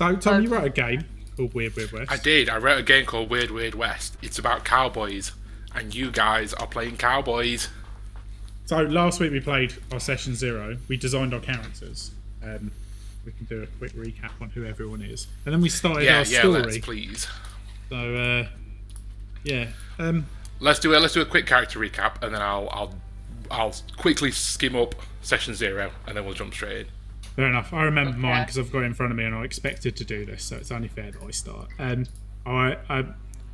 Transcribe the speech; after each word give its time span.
So, 0.00 0.16
Tom, 0.16 0.42
you 0.42 0.48
wrote 0.48 0.64
a 0.64 0.70
game 0.70 1.04
called 1.36 1.52
Weird 1.52 1.76
Weird 1.76 1.92
West. 1.92 2.10
I 2.10 2.16
did. 2.16 2.48
I 2.48 2.56
wrote 2.56 2.78
a 2.78 2.82
game 2.82 3.04
called 3.04 3.28
Weird 3.28 3.50
Weird 3.50 3.74
West. 3.74 4.16
It's 4.22 4.38
about 4.38 4.64
cowboys, 4.64 5.32
and 5.74 5.94
you 5.94 6.10
guys 6.10 6.54
are 6.54 6.66
playing 6.66 6.96
cowboys. 6.96 7.68
So 8.64 8.78
last 8.80 9.20
week 9.20 9.30
we 9.30 9.40
played 9.40 9.74
our 9.92 10.00
session 10.00 10.34
zero. 10.34 10.78
We 10.88 10.96
designed 10.96 11.34
our 11.34 11.40
characters. 11.40 12.12
Um, 12.42 12.70
we 13.26 13.32
can 13.32 13.44
do 13.44 13.62
a 13.62 13.66
quick 13.76 13.92
recap 13.92 14.30
on 14.40 14.48
who 14.48 14.64
everyone 14.64 15.02
is, 15.02 15.26
and 15.44 15.52
then 15.52 15.60
we 15.60 15.68
started 15.68 16.04
Yeah, 16.06 16.20
our 16.20 16.24
yeah. 16.24 16.38
story. 16.40 16.62
Let's 16.62 16.78
please. 16.78 17.26
So 17.90 17.96
uh, 18.14 18.48
yeah, 19.44 19.66
um, 19.98 20.24
Let's 20.60 20.78
do 20.80 20.94
a 20.94 20.98
let's 20.98 21.12
do 21.12 21.20
a 21.20 21.26
quick 21.26 21.44
character 21.44 21.78
recap, 21.78 22.22
and 22.22 22.34
then 22.34 22.40
I'll 22.40 22.70
I'll 22.70 22.94
I'll 23.50 23.74
quickly 23.98 24.30
skim 24.30 24.76
up 24.76 24.94
session 25.20 25.54
zero, 25.54 25.90
and 26.06 26.16
then 26.16 26.24
we'll 26.24 26.32
jump 26.32 26.54
straight 26.54 26.86
in. 26.86 26.86
Fair 27.36 27.48
enough. 27.48 27.72
I 27.72 27.84
remember 27.84 28.16
mine 28.16 28.44
because 28.44 28.58
I've 28.58 28.72
got 28.72 28.82
it 28.82 28.86
in 28.86 28.94
front 28.94 29.12
of 29.12 29.18
me, 29.18 29.24
and 29.24 29.34
I 29.34 29.44
expected 29.44 29.96
to 29.96 30.04
do 30.04 30.24
this, 30.24 30.44
so 30.44 30.56
it's 30.56 30.70
only 30.70 30.88
fair 30.88 31.10
that 31.10 31.22
I 31.22 31.30
start. 31.30 31.68
Um, 31.78 32.06
I, 32.46 32.76
I 32.88 33.04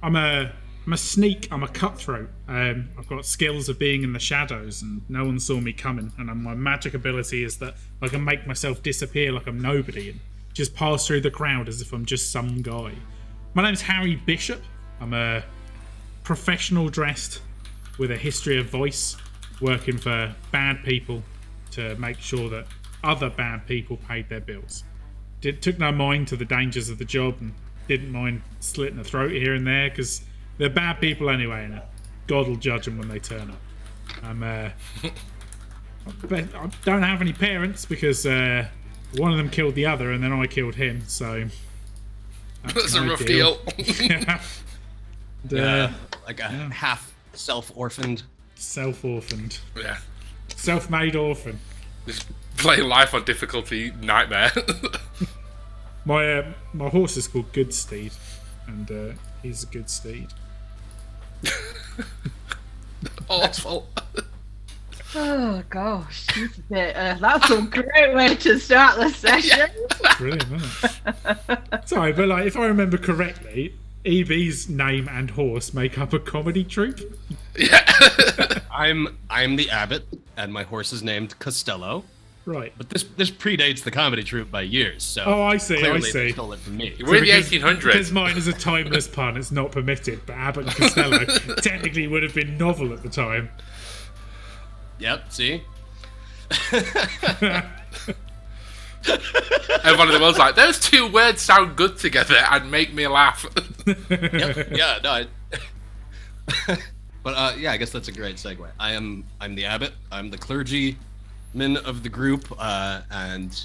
I'm 0.03 0.17
a 0.17 0.53
I'm 0.87 0.93
a 0.93 0.97
sneak. 0.97 1.49
I'm 1.51 1.65
a 1.65 1.69
cutthroat. 1.69 2.31
Um, 2.47 2.91
I've 2.97 3.09
got 3.09 3.27
skills 3.27 3.69
of 3.69 3.79
being 3.79 4.05
in 4.05 4.13
the 4.13 4.21
shadows, 4.21 4.83
and 4.83 5.03
no 5.09 5.25
one 5.25 5.41
saw 5.41 5.59
me 5.61 5.73
coming. 5.73 6.13
And 6.17 6.29
my 6.43 6.55
magic 6.55 6.95
ability 6.95 7.43
is 7.43 7.57
that 7.59 7.75
I 8.01 8.09
can 8.09 8.25
make 8.25 8.47
myself 8.47 8.83
disappear 8.83 9.33
like 9.33 9.49
I'm 9.49 9.61
nobody 9.61 10.11
and 10.11 10.21
just 10.55 10.75
pass 10.75 11.07
through 11.07 11.23
the 11.23 11.31
crowd 11.31 11.69
as 11.69 11.81
if 11.81 11.93
I'm 11.93 12.07
just 12.07 12.31
some 12.31 12.63
guy. 12.63 12.93
My 13.55 13.65
name's 13.65 13.83
Harry 13.83 14.15
Bishop. 14.15 14.63
I'm 15.01 15.13
a 15.13 15.43
professional 16.23 16.89
dressed 16.89 17.43
with 17.99 18.13
a 18.13 18.17
history 18.17 18.59
of 18.59 18.67
voice, 18.67 19.17
working 19.61 19.99
for 19.99 20.35
bad 20.53 20.85
people 20.85 21.23
to 21.73 21.97
make 21.97 22.19
sure 22.19 22.49
that 22.49 22.67
other 23.07 23.31
bad 23.31 23.67
people 23.67 23.97
paid 23.97 24.29
their 24.29 24.41
bills. 24.41 24.85
Did, 25.41 25.63
took 25.63 25.79
no 25.79 25.93
mind 25.93 26.29
to 26.29 26.37
the 26.37 26.45
dangers 26.45 26.89
of 26.89 26.99
the 26.99 27.05
job 27.05 27.37
and 27.41 27.53
didn't 27.89 28.11
mind 28.11 28.43
slitting 28.61 28.99
a 28.99 29.05
throat 29.05 29.31
here 29.33 29.55
and 29.55 29.67
there 29.67 29.89
because 29.91 30.23
they're 30.59 30.71
bad 30.71 31.01
people 31.01 31.31
anyway, 31.31 31.65
and 31.65 31.81
God 32.27 32.49
will 32.49 32.57
judge 32.57 32.87
them 32.87 32.99
when 32.99 33.09
they 33.09 33.19
turn 33.19 33.51
up. 33.51 33.59
I'm, 34.23 34.43
uh, 34.43 34.71
but 36.29 36.45
I 36.55 36.71
don't 36.85 37.03
have 37.03 37.21
any 37.21 37.33
parents 37.33 37.85
because 37.85 38.27
uh, 38.27 38.67
one 39.17 39.31
of 39.31 39.39
them 39.39 39.51
killed 39.51 39.75
the 39.75 39.87
other 39.87 40.11
and 40.13 40.23
then 40.23 40.33
I 40.33 40.47
killed 40.47 40.75
him, 40.75 41.03
so. 41.07 41.45
That's 42.65 42.95
a 42.95 43.03
rough 43.03 43.25
deal. 43.25 43.59
deal. 43.77 44.09
And, 44.11 44.29
uh, 44.29 45.57
Uh, 45.57 45.93
like 46.27 46.41
a 46.41 46.49
half 46.49 47.15
self-orphaned. 47.35 48.25
Self 48.57 49.05
orphaned. 49.05 49.59
yeah. 49.77 49.99
Self 50.57 50.91
made 50.91 51.15
orphan. 51.15 51.61
Just 52.07 52.27
playing 52.57 52.89
life 52.89 53.15
on 53.15 53.25
difficulty 53.25 53.93
nightmare. 54.01 54.53
My 56.05 56.39
uh, 56.39 56.53
my 56.73 56.89
horse 56.89 57.17
is 57.17 57.27
called 57.27 57.53
Good 57.53 57.75
Steed, 57.75 58.13
and 58.69 58.89
uh, 58.91 59.13
he's 59.43 59.65
a 59.65 59.67
good 59.67 59.91
steed. 59.91 60.29
Awful. 63.29 63.89
Oh 65.17 65.65
gosh, 65.69 66.27
that's 66.27 66.59
a 66.59 66.63
bit, 66.63 66.97
uh, 66.97 67.17
that's 67.21 67.51
a 67.51 67.61
great 67.63 68.15
way 68.15 68.37
to 68.37 68.59
start 68.61 69.01
the 69.01 69.09
session. 69.15 69.69
Brilliant, 70.17 70.45
isn't 70.53 71.41
it? 71.49 71.89
Sorry, 71.89 72.13
but 72.13 72.29
like 72.29 72.47
if 72.47 72.57
I 72.57 72.67
remember 72.67 72.99
correctly, 72.99 73.75
EB's 74.05 74.69
name 74.69 75.09
and 75.09 75.31
horse 75.31 75.75
make 75.75 75.99
up 75.99 76.13
a 76.13 76.21
comedy 76.21 76.63
troupe. 76.63 77.01
I'm 78.71 79.17
I'm 79.31 79.57
the 79.57 79.71
abbot, 79.71 80.07
and 80.37 80.53
my 80.53 80.63
horse 80.65 80.93
is 80.93 81.03
named 81.03 81.39
Costello. 81.39 82.05
Right. 82.45 82.73
But 82.79 82.91
this 82.91 83.03
this 83.17 83.31
predates 83.31 83.83
the 83.83 83.91
comedy 83.91 84.23
troupe 84.23 84.51
by 84.53 84.63
years, 84.63 85.03
so 85.03 85.25
Oh, 85.27 85.43
I 85.43 85.57
see. 85.57 85.77
I 85.77 85.81
clearly 85.81 86.01
they 86.01 86.11
see. 86.29 86.33
stole 86.33 86.53
it 86.53 86.61
from 86.61 86.77
me. 86.77 86.95
We're 87.01 87.17
in 87.17 87.25
the 87.25 87.31
Because- 87.33 87.51
1800s. 87.51 87.83
Because 87.83 88.13
mine 88.13 88.37
is 88.37 88.47
a 88.47 88.53
timeless 88.53 89.09
pun, 89.09 89.37
it's 89.37 89.51
not 89.51 89.73
permitted. 89.73 90.21
But 90.27 90.35
Abbott 90.35 90.67
and 90.67 90.75
Costello 90.77 91.25
technically 91.63 92.07
would 92.07 92.23
have 92.23 92.35
been 92.35 92.57
novel 92.57 92.93
at 92.93 93.03
the 93.03 93.09
time. 93.09 93.51
Yep. 95.01 95.33
See. 95.33 95.63
Everyone 99.85 100.09
in 100.09 100.15
the 100.15 100.19
world's 100.21 100.39
like, 100.39 100.57
those 100.57 100.79
two 100.81 101.07
words 101.13 101.41
sound 101.43 101.77
good 101.77 101.97
together 101.97 102.37
and 102.51 102.71
make 102.71 102.93
me 102.93 103.07
laugh. 103.07 103.47
Yep. 103.87 104.69
yeah. 104.73 104.99
No. 105.03 105.25
I, 106.69 106.79
but 107.27 107.35
uh, 107.35 107.55
yeah, 107.59 107.73
I 107.73 107.77
guess 107.77 107.91
that's 107.91 108.07
a 108.07 108.13
great 108.13 108.37
segue. 108.37 108.69
I 108.79 108.93
am 108.93 109.25
I'm 109.41 109.57
the 109.57 109.65
abbot. 109.65 109.95
I'm 110.13 110.31
the 110.31 110.39
clergyman 110.39 111.77
of 111.85 112.05
the 112.05 112.09
group, 112.09 112.45
uh, 112.57 113.01
and 113.11 113.65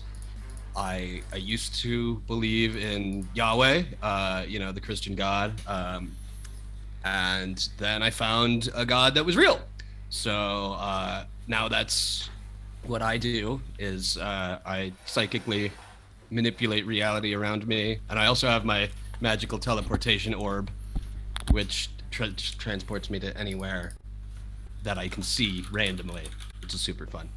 I 0.76 1.22
I 1.32 1.36
used 1.36 1.76
to 1.84 2.16
believe 2.26 2.76
in 2.76 3.30
Yahweh, 3.36 3.84
uh, 4.02 4.46
you 4.48 4.58
know, 4.58 4.72
the 4.72 4.82
Christian 4.82 5.14
God, 5.14 5.54
um, 5.68 6.12
and 7.06 7.70
then 7.78 8.02
I 8.02 8.10
found 8.10 8.70
a 8.74 8.84
God 8.84 9.14
that 9.14 9.24
was 9.24 9.38
real. 9.38 9.62
So 10.10 10.76
uh, 10.80 11.26
now 11.48 11.68
that's 11.68 12.32
what 12.88 13.04
I 13.04 13.18
do 13.18 13.62
is 13.78 14.18
uh, 14.18 14.58
I 14.66 14.92
psychically 15.06 15.72
manipulate 16.32 16.88
reality 16.88 17.36
around 17.36 17.68
me, 17.68 18.00
and 18.10 18.18
I 18.18 18.26
also 18.26 18.48
have 18.48 18.66
my 18.66 18.90
magical 19.20 19.60
teleportation 19.60 20.34
orb, 20.34 20.72
which 21.52 21.92
tra- 22.12 22.34
transports 22.34 23.10
me 23.10 23.20
to 23.20 23.36
anywhere 23.38 23.94
that 24.84 24.98
I 24.98 25.08
can 25.08 25.24
see 25.24 25.64
randomly, 25.72 26.24
which 26.62 26.74
is 26.74 26.82
super 26.82 27.08
fun. 27.08 27.30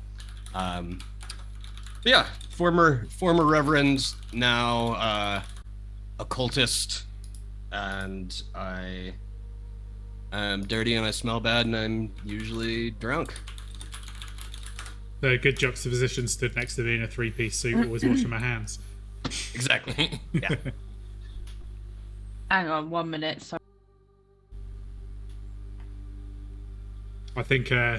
Um, 0.55 1.01
but 2.03 2.11
yeah, 2.11 2.27
former 2.51 3.07
former 3.07 3.45
reverend, 3.45 4.15
now 4.33 4.93
uh, 4.95 5.43
occultist, 6.19 7.05
and 7.73 8.43
I 8.55 9.15
am 10.33 10.67
dirty 10.67 10.95
and 10.95 11.07
I 11.07 11.11
smell 11.11 11.41
bad 11.41 11.67
and 11.67 11.77
I'm 11.77 12.15
usually 12.25 12.91
drunk. 12.93 13.35
The 15.21 15.39
good 15.39 15.59
juxtaposition 15.59 16.29
stood 16.29 16.55
next 16.55 16.77
to 16.77 16.83
me 16.83 16.97
in 16.97 17.03
a 17.03 17.09
three 17.09 17.31
piece 17.31 17.57
suit, 17.57 17.85
always 17.87 18.05
washing 18.07 18.29
my 18.29 18.39
hands. 18.39 18.79
Exactly. 19.55 20.21
Yeah. 20.33 20.55
Hang 22.51 22.69
on 22.69 22.91
one 22.91 23.09
minute. 23.09 23.41
Sorry. 23.41 23.59
I 27.37 27.43
think 27.43 27.73
uh, 27.73 27.99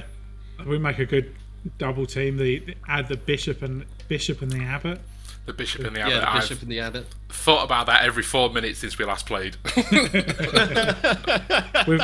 we 0.65 0.77
make 0.79 0.99
a 0.99 1.05
good 1.05 1.33
double 1.77 2.05
team. 2.05 2.37
The, 2.37 2.59
the 2.59 2.75
add 2.87 3.07
the 3.07 3.17
bishop 3.17 3.61
and 3.61 3.85
bishop 4.07 4.41
and 4.41 4.51
the 4.51 4.61
abbot. 4.63 4.99
the 5.45 5.53
bishop 5.53 5.85
and 5.85 5.95
the 5.95 5.99
yeah, 5.99 6.07
abbot. 6.07 6.21
the 6.21 6.39
bishop 6.39 6.57
I've 6.57 6.61
and 6.63 6.71
the 6.71 6.79
abbot. 6.79 7.05
thought 7.29 7.65
about 7.65 7.87
that 7.87 8.03
every 8.03 8.23
four 8.23 8.49
minutes 8.49 8.79
since 8.79 8.97
we 8.97 9.05
last 9.05 9.25
played. 9.25 9.57
We've 11.87 12.01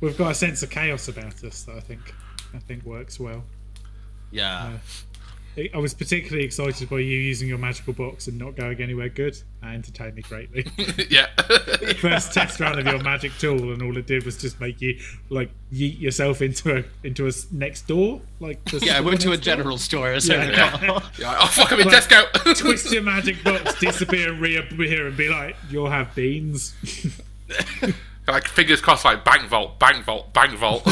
we've 0.00 0.18
got 0.18 0.32
a 0.32 0.34
sense 0.34 0.62
of 0.62 0.70
chaos 0.70 1.08
about 1.08 1.42
us 1.44 1.62
that 1.64 1.76
I 1.76 1.80
think 1.80 2.14
I 2.54 2.58
think 2.58 2.84
works 2.84 3.20
well. 3.20 3.44
Yeah. 4.30 4.72
I- 4.74 4.80
I 5.74 5.76
was 5.78 5.92
particularly 5.92 6.44
excited 6.44 6.88
by 6.88 7.00
you 7.00 7.18
using 7.18 7.46
your 7.46 7.58
magical 7.58 7.92
box 7.92 8.26
and 8.26 8.38
not 8.38 8.56
going 8.56 8.80
anywhere 8.80 9.10
good. 9.10 9.36
That 9.60 9.74
entertained 9.74 10.14
me 10.14 10.22
greatly. 10.22 10.66
yeah. 11.10 11.26
First 12.00 12.32
test 12.32 12.58
run 12.58 12.78
of 12.78 12.86
your 12.86 13.02
magic 13.02 13.32
tool, 13.38 13.72
and 13.72 13.82
all 13.82 13.96
it 13.98 14.06
did 14.06 14.24
was 14.24 14.38
just 14.38 14.58
make 14.60 14.80
you 14.80 14.98
like 15.28 15.50
yeet 15.70 16.00
yourself 16.00 16.40
into 16.40 16.78
a 16.78 16.84
into 17.06 17.26
a 17.26 17.28
s- 17.28 17.48
next 17.52 17.86
door. 17.86 18.22
Like 18.40 18.64
the 18.64 18.78
Yeah, 18.78 18.96
I 18.96 19.00
went 19.00 19.20
to 19.22 19.28
a 19.28 19.30
next 19.32 19.44
door. 19.44 19.56
general 19.56 19.76
store. 19.78 20.20
So 20.20 20.34
Yeah. 20.34 21.00
Yeah, 21.18 21.36
oh 21.38 21.46
fuck, 21.48 21.70
I'm 21.72 21.80
in 21.80 21.88
Like, 21.88 22.02
Tesco. 22.04 22.56
Twist 22.58 22.90
your 22.92 23.02
magic 23.02 23.44
box, 23.44 23.78
disappear, 23.78 24.32
and 24.32 24.40
reappear, 24.40 25.06
and 25.08 25.16
be 25.16 25.28
like, 25.28 25.54
"You'll 25.70 25.90
have 25.90 26.14
beans." 26.14 26.74
like 28.26 28.48
fingers 28.48 28.80
crossed, 28.80 29.04
like 29.04 29.22
bank 29.24 29.48
vault, 29.48 29.78
bank 29.78 30.02
vault, 30.04 30.32
bank 30.32 30.52
vault. 30.54 30.86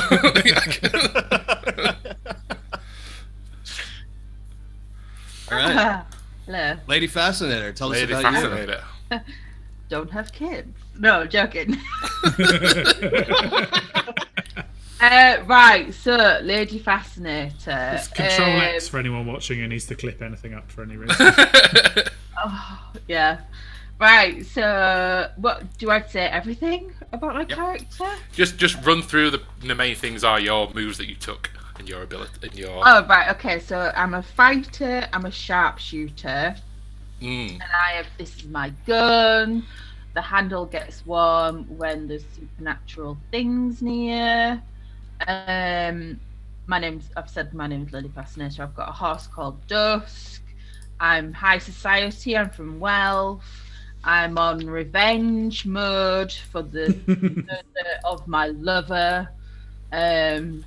All 5.50 5.59
right. 5.59 6.05
Hello. 6.47 6.77
Lady 6.87 7.06
Fascinator, 7.06 7.72
tell 7.72 7.88
Lady 7.88 8.12
us 8.15 8.22
about 8.22 8.69
you. 9.11 9.19
Don't 9.89 10.10
have 10.10 10.33
kids. 10.33 10.77
No, 10.98 11.27
joking. 11.27 11.77
uh, 15.01 15.39
right, 15.47 15.92
so 15.92 16.39
Lady 16.42 16.78
Fascinator. 16.78 17.91
It's 17.95 18.09
Control 18.09 18.48
um, 18.48 18.60
X 18.60 18.89
for 18.89 18.98
anyone 18.98 19.27
watching 19.27 19.59
who 19.59 19.66
needs 19.66 19.86
to 19.86 19.97
clip 19.97 20.22
anything 20.22 20.54
up 20.54 20.71
for 20.71 20.83
any 20.83 20.97
reason. 20.97 21.33
oh, 22.45 22.92
Yeah. 23.09 23.41
Right, 23.98 24.47
so 24.47 25.30
what 25.36 25.77
do 25.78 25.91
I 25.91 26.01
say 26.03 26.27
everything 26.27 26.92
about 27.13 27.34
my 27.34 27.45
character? 27.45 28.07
just 28.33 28.57
just 28.57 28.83
run 28.86 29.03
through 29.03 29.30
the 29.30 29.42
the 29.60 29.74
main 29.74 29.95
things 29.95 30.24
are 30.24 30.41
your 30.41 30.72
moves 30.72 30.97
that 30.97 31.07
you 31.07 31.16
took 31.16 31.51
and 31.80 31.88
your 31.88 32.03
ability 32.03 32.47
and 32.47 32.54
your 32.56 32.82
Oh 32.86 33.04
right, 33.06 33.30
okay, 33.34 33.59
so 33.59 33.92
I'm 33.97 34.15
a 34.15 34.22
fighter, 34.22 35.09
I'm 35.12 35.24
a 35.24 35.30
sharpshooter, 35.30 36.54
mm, 37.21 37.50
and 37.50 37.62
I 37.62 37.92
have 37.92 38.06
this 38.18 38.36
is 38.36 38.47
my 38.47 38.71
gun. 38.86 39.65
The 40.15 40.22
handle 40.22 40.66
gets 40.66 41.06
warm 41.06 41.65
when 41.78 42.06
there's 42.09 42.24
supernatural 42.34 43.18
things 43.32 43.82
near. 43.82 44.62
Um 45.27 46.21
my 46.66 46.78
name's 46.78 47.10
I've 47.16 47.30
said 47.30 47.53
my 47.54 47.66
name's 47.66 47.92
Lily 47.92 48.10
Fascinator. 48.15 48.62
I've 48.62 48.74
got 48.74 48.88
a 48.88 48.92
horse 48.92 49.26
called 49.26 49.66
Dusk. 49.66 50.42
I'm 51.00 51.33
high 51.33 51.59
society, 51.59 52.36
I'm 52.36 52.50
from 52.50 52.78
wealth. 52.78 53.44
I'm 54.04 54.38
on 54.38 54.66
revenge 54.66 55.66
mode 55.66 56.33
for 56.33 56.62
the 56.62 56.94
murder 57.06 57.94
of 58.04 58.26
my 58.26 58.48
lover. 58.48 59.28
Um, 59.92 60.65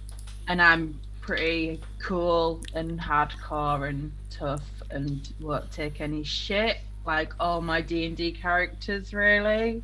and 0.48 0.62
I'm 0.62 1.00
pretty 1.22 1.80
cool 2.00 2.62
and 2.74 3.00
hardcore 3.00 3.88
and 3.88 4.12
tough 4.30 4.64
and 4.92 5.32
won't 5.40 5.72
take 5.72 6.02
any 6.02 6.24
shit 6.24 6.78
like 7.06 7.34
all 7.40 7.62
my 7.62 7.82
D&D 7.82 8.34
characters 8.34 9.14
really. 9.14 9.84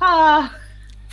Ah. 0.00 0.54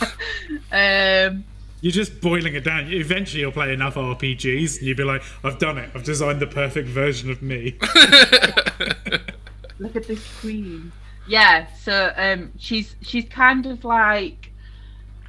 um 0.72 1.44
You're 1.80 1.92
just 1.92 2.20
boiling 2.20 2.54
it 2.54 2.64
down. 2.64 2.92
Eventually, 2.92 3.40
you'll 3.40 3.52
play 3.52 3.72
enough 3.72 3.94
RPGs, 3.94 4.78
and 4.78 4.86
you'll 4.86 4.96
be 4.96 5.04
like, 5.04 5.22
"I've 5.44 5.58
done 5.58 5.78
it. 5.78 5.90
I've 5.94 6.02
designed 6.02 6.40
the 6.40 6.46
perfect 6.46 6.88
version 6.88 7.30
of 7.30 7.40
me." 7.42 7.76
look 9.78 9.96
at 9.96 10.06
this 10.06 10.26
queen. 10.40 10.92
Yeah, 11.26 11.66
so 11.80 12.12
um 12.16 12.52
she's 12.58 12.96
she's 13.02 13.26
kind 13.28 13.66
of 13.66 13.84
like 13.84 14.50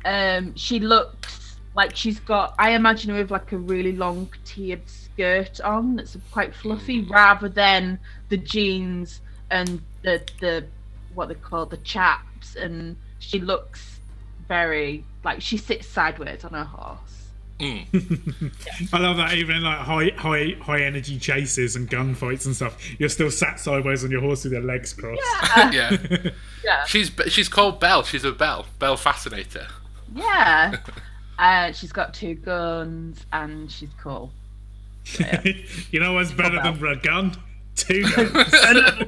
um 0.03 0.55
she 0.55 0.79
looks 0.79 1.44
like 1.75 1.95
she's 1.95 2.19
got 2.19 2.55
I 2.57 2.71
imagine 2.71 3.11
her 3.11 3.21
with 3.21 3.31
like 3.31 3.51
a 3.51 3.57
really 3.57 3.91
long 3.91 4.29
tiered 4.45 4.87
skirt 4.89 5.59
on 5.61 5.97
that's 5.97 6.17
quite 6.31 6.55
fluffy 6.55 7.03
mm. 7.03 7.09
rather 7.09 7.49
than 7.49 7.99
the 8.29 8.37
jeans 8.37 9.21
and 9.51 9.81
the 10.01 10.21
the 10.39 10.65
what 11.13 11.27
they 11.27 11.35
call 11.35 11.65
the 11.65 11.77
chaps 11.77 12.55
and 12.55 12.95
she 13.19 13.39
looks 13.39 13.99
very 14.47 15.03
like 15.23 15.41
she 15.41 15.57
sits 15.57 15.87
sideways 15.87 16.43
on 16.43 16.51
her 16.51 16.63
horse. 16.63 16.99
Mm. 17.59 18.51
I 18.93 18.99
love 18.99 19.17
that. 19.17 19.33
Even 19.33 19.57
in 19.57 19.63
like 19.63 19.79
high, 19.79 20.11
high, 20.17 20.57
high 20.61 20.81
energy 20.81 21.17
chases 21.17 21.75
and 21.75 21.89
gunfights 21.89 22.45
and 22.45 22.55
stuff, 22.55 22.77
you're 22.99 23.09
still 23.09 23.31
sat 23.31 23.59
sideways 23.59 24.03
on 24.03 24.11
your 24.11 24.21
horse 24.21 24.43
with 24.43 24.53
your 24.53 24.61
legs 24.61 24.93
crossed. 24.93 25.21
yeah. 25.73 25.97
Yeah. 26.63 26.83
She's 26.87 27.11
she's 27.27 27.47
called 27.47 27.79
Belle. 27.79 28.03
She's 28.03 28.25
a 28.25 28.31
Belle. 28.31 28.65
Belle 28.79 28.97
Fascinator. 28.97 29.67
Yeah. 30.13 30.77
uh, 31.37 31.71
she's 31.71 31.91
got 31.91 32.13
two 32.13 32.35
guns 32.35 33.25
and 33.33 33.71
she's 33.71 33.89
cool. 34.01 34.31
you 35.91 35.99
know 35.99 36.13
what's 36.13 36.31
better 36.31 36.61
than 36.61 36.83
a 36.83 36.95
gun? 36.95 37.35
Two 37.75 38.03
guns. 38.15 38.53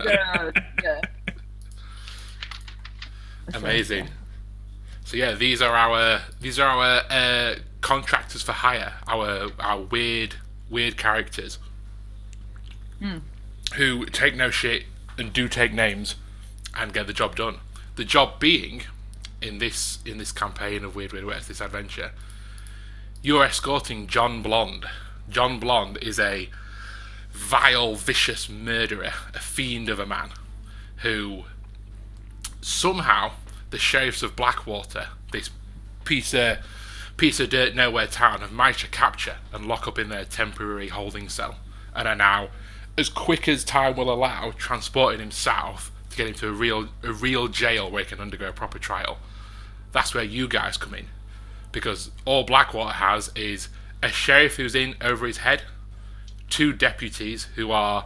yeah. 0.06 0.52
yeah. 0.84 1.02
Amazing. 3.54 4.10
So 5.06 5.16
yeah, 5.16 5.34
these 5.34 5.62
are 5.62 5.74
our 5.74 6.22
these 6.42 6.60
are 6.60 6.68
our 6.68 7.02
uh, 7.10 7.56
contractors 7.82 8.44
for 8.44 8.52
hire. 8.52 8.94
Our 9.08 9.52
our 9.60 9.80
weird 9.80 10.36
weird 10.70 10.98
characters 10.98 11.60
who 13.76 14.06
take 14.08 14.36
no 14.36 14.50
shit 14.50 14.84
and 15.18 15.32
do 15.32 15.48
take 15.48 15.72
names 15.74 16.16
and 16.76 16.94
get 16.94 17.08
the 17.08 17.14
job 17.14 17.36
done. 17.36 17.58
The 17.96 18.04
job 18.04 18.40
being 18.40 18.84
in 19.42 19.60
this 19.60 20.00
in 20.06 20.18
this 20.18 20.32
campaign 20.32 20.84
of 20.84 20.96
Weird 20.96 21.14
Weird 21.14 21.26
West, 21.26 21.48
this 21.48 21.62
adventure, 21.62 22.12
you're 23.22 23.44
escorting 23.44 24.08
John 24.08 24.42
Blonde. 24.42 24.86
John 25.30 25.60
Blonde 25.60 25.98
is 26.02 26.20
a 26.20 26.50
vile, 27.32 27.96
vicious 27.96 28.50
murderer, 28.50 29.14
a 29.34 29.40
fiend 29.40 29.90
of 29.90 30.00
a 30.00 30.06
man, 30.06 30.30
who 30.98 31.44
somehow 32.62 33.32
the 33.70 33.78
sheriffs 33.78 34.24
of 34.24 34.36
Blackwater, 34.36 35.08
this 35.32 35.50
piece 36.04 36.34
of 36.34 36.58
piece 37.18 37.40
of 37.40 37.50
dirt 37.50 37.76
nowhere 37.76 38.08
town, 38.08 38.42
have 38.42 38.52
managed 38.52 38.82
to 38.82 38.88
capture 38.88 39.38
and 39.52 39.66
lock 39.66 39.88
up 39.88 39.98
in 39.98 40.10
their 40.10 40.26
temporary 40.26 40.90
holding 40.90 41.30
cell, 41.30 41.58
and 41.96 42.08
are 42.08 42.16
now, 42.16 42.50
as 42.98 43.10
quick 43.10 43.48
as 43.48 43.64
time 43.64 43.96
will 43.96 44.12
allow, 44.12 44.52
transporting 44.52 45.20
him 45.20 45.32
south 45.32 45.92
to 46.10 46.18
get 46.18 46.28
him 46.28 46.34
to 46.36 46.48
a 46.48 46.52
real 46.52 46.90
a 47.04 47.12
real 47.12 47.48
jail 47.48 47.90
where 47.90 48.04
he 48.04 48.10
can 48.10 48.20
undergo 48.20 48.50
a 48.50 48.54
proper 48.54 48.80
trial. 48.80 49.18
That's 49.98 50.14
where 50.14 50.24
you 50.24 50.48
guys 50.48 50.78
come 50.78 50.94
in, 50.94 51.08
because 51.72 52.12
all 52.24 52.44
Blackwater 52.44 52.94
has 52.94 53.32
is 53.36 53.68
a 54.04 54.10
sheriff 54.10 54.58
who's 54.58 54.76
in 54.76 54.94
over 55.02 55.26
his 55.26 55.38
head, 55.38 55.64
two 56.52 56.72
deputies 56.72 57.46
who 57.56 57.72
are 57.72 58.06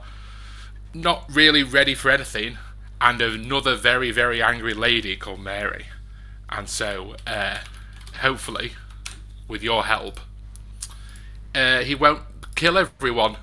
not 0.93 1.25
really 1.29 1.63
ready 1.63 1.93
for 1.93 2.09
anything, 2.09 2.57
and 3.01 3.21
another 3.21 3.75
very, 3.75 4.09
very 4.09 4.41
angry 4.41 4.73
lady 4.73 5.17
called 5.17 5.41
Mary. 5.41 5.87
And 6.47 6.69
so, 6.69 7.17
uh, 7.27 7.57
hopefully, 8.21 8.71
with 9.49 9.61
your 9.61 9.83
help, 9.83 10.21
uh, 11.53 11.79
he 11.79 11.93
won't 11.93 12.21
kill 12.55 12.77
everyone. 12.77 13.35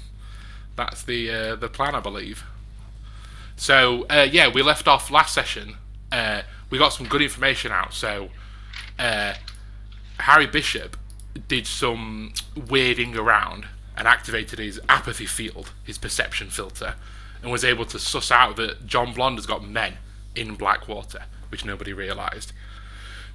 That's 0.76 1.02
the 1.02 1.30
uh, 1.30 1.56
the 1.56 1.70
plan, 1.70 1.94
I 1.94 2.00
believe. 2.00 2.44
So, 3.56 4.04
uh, 4.10 4.28
yeah, 4.30 4.48
we 4.52 4.60
left 4.60 4.86
off 4.86 5.10
last 5.10 5.32
session. 5.32 5.76
We 6.70 6.78
got 6.78 6.90
some 6.90 7.06
good 7.06 7.22
information 7.22 7.72
out. 7.72 7.94
So, 7.94 8.30
uh, 8.98 9.34
Harry 10.18 10.46
Bishop 10.46 10.96
did 11.46 11.66
some 11.66 12.32
weirding 12.56 13.16
around 13.16 13.66
and 13.96 14.06
activated 14.06 14.58
his 14.58 14.80
apathy 14.88 15.26
field, 15.26 15.72
his 15.84 15.98
perception 15.98 16.50
filter, 16.50 16.94
and 17.42 17.50
was 17.50 17.64
able 17.64 17.84
to 17.86 17.98
suss 17.98 18.30
out 18.30 18.56
that 18.56 18.86
John 18.86 19.12
Blonde 19.12 19.38
has 19.38 19.46
got 19.46 19.64
men 19.64 19.94
in 20.34 20.54
Blackwater, 20.54 21.24
which 21.50 21.64
nobody 21.64 21.92
realised, 21.92 22.52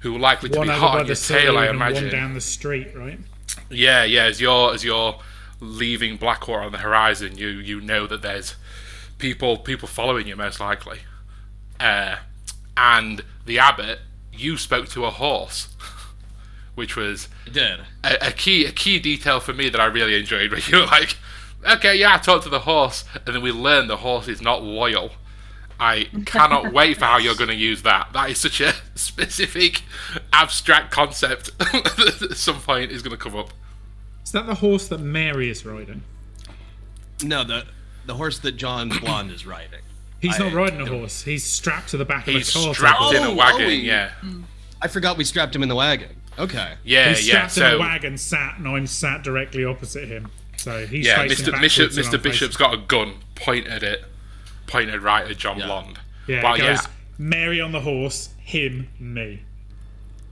who 0.00 0.16
are 0.16 0.18
likely 0.18 0.50
to 0.50 0.58
One 0.58 0.68
be 0.68 0.72
hot 0.72 1.00
on 1.00 1.02
the 1.02 1.08
your 1.08 1.16
tail, 1.16 1.58
I 1.58 1.66
and 1.66 1.78
one 1.78 2.08
down 2.08 2.34
the 2.34 2.40
street, 2.40 2.94
right? 2.94 3.18
Yeah, 3.70 4.04
yeah. 4.04 4.24
As 4.24 4.40
you're 4.40 4.74
as 4.74 4.84
you're 4.84 5.18
leaving 5.60 6.16
Blackwater 6.16 6.62
on 6.62 6.72
the 6.72 6.78
horizon, 6.78 7.36
you 7.36 7.48
you 7.48 7.80
know 7.80 8.06
that 8.06 8.22
there's 8.22 8.54
people 9.18 9.58
people 9.58 9.88
following 9.88 10.26
you 10.26 10.36
most 10.36 10.60
likely. 10.60 11.00
Uh, 11.80 12.16
and 12.76 13.22
the 13.46 13.58
abbot, 13.58 14.00
you 14.32 14.56
spoke 14.56 14.88
to 14.90 15.04
a 15.04 15.10
horse, 15.10 15.68
which 16.74 16.96
was 16.96 17.28
did. 17.50 17.80
a, 18.02 18.28
a 18.28 18.32
key 18.32 18.66
a 18.66 18.72
key 18.72 18.98
detail 18.98 19.40
for 19.40 19.52
me 19.52 19.68
that 19.68 19.80
I 19.80 19.86
really 19.86 20.18
enjoyed. 20.18 20.50
Where 20.52 20.60
you 20.60 20.78
were 20.78 20.86
like, 20.86 21.16
okay, 21.68 21.96
yeah, 21.96 22.14
I 22.14 22.18
talked 22.18 22.44
to 22.44 22.50
the 22.50 22.60
horse, 22.60 23.04
and 23.26 23.34
then 23.34 23.42
we 23.42 23.52
learned 23.52 23.90
the 23.90 23.98
horse 23.98 24.28
is 24.28 24.40
not 24.40 24.62
loyal. 24.62 25.10
I 25.78 26.08
cannot 26.24 26.72
wait 26.72 26.98
for 26.98 27.06
how 27.06 27.18
you're 27.18 27.34
going 27.34 27.50
to 27.50 27.56
use 27.56 27.82
that. 27.82 28.08
That 28.12 28.30
is 28.30 28.38
such 28.38 28.60
a 28.60 28.74
specific, 28.94 29.82
abstract 30.32 30.92
concept 30.92 31.56
that 31.58 32.28
at 32.30 32.36
some 32.36 32.60
point 32.60 32.92
is 32.92 33.02
going 33.02 33.16
to 33.16 33.22
come 33.22 33.36
up. 33.36 33.50
Is 34.24 34.32
that 34.32 34.46
the 34.46 34.54
horse 34.54 34.88
that 34.88 35.00
Mary 35.00 35.50
is 35.50 35.66
riding? 35.66 36.02
No, 37.22 37.44
the 37.44 37.66
the 38.06 38.14
horse 38.14 38.38
that 38.40 38.52
John 38.52 38.88
Blonde 38.88 39.30
is 39.30 39.46
riding. 39.46 39.80
He's 40.28 40.38
not 40.38 40.52
riding 40.52 40.80
a 40.80 40.86
horse. 40.86 41.22
He's 41.22 41.44
strapped 41.44 41.90
to 41.90 41.96
the 41.96 42.04
back 42.04 42.22
of 42.28 42.28
a 42.28 42.32
car. 42.32 42.38
He's 42.38 42.48
strapped 42.76 43.14
in 43.14 43.22
a 43.22 43.28
Oh, 43.30 43.34
wagon. 43.34 43.66
oh, 43.66 43.68
yeah, 43.68 44.10
I 44.82 44.88
forgot 44.88 45.16
we 45.16 45.24
strapped 45.24 45.54
him 45.54 45.62
in 45.62 45.68
the 45.68 45.74
wagon. 45.76 46.10
Okay. 46.38 46.74
yeah, 46.84 47.10
He's 47.10 47.28
yeah. 47.28 47.46
strapped 47.46 47.74
in 47.74 47.76
a 47.76 47.78
wagon, 47.80 48.18
sat, 48.18 48.58
and 48.58 48.66
I'm 48.66 48.86
sat 48.86 49.22
directly 49.22 49.64
opposite 49.64 50.08
him. 50.08 50.30
So 50.56 50.86
he's 50.86 51.06
yeah, 51.06 51.16
facing 51.22 51.44
Mr. 51.46 51.52
backwards 51.52 51.60
Bishop, 51.62 51.90
and 51.90 51.98
I'm 52.06 52.12
Mr. 52.12 52.22
Bishop's 52.22 52.56
got 52.56 52.74
a 52.74 52.78
gun 52.78 53.14
pointed 53.34 53.82
at 53.84 53.98
pointed 54.66 55.02
right 55.02 55.30
at 55.30 55.36
John 55.36 55.58
Yeah. 55.58 55.66
Blonde. 55.66 55.98
Yeah, 56.26 56.42
well, 56.42 56.54
it 56.54 56.62
yeah, 56.62 56.74
goes 56.76 56.86
Mary 57.18 57.60
on 57.60 57.72
the 57.72 57.80
horse, 57.80 58.30
him, 58.38 58.88
me. 58.98 59.42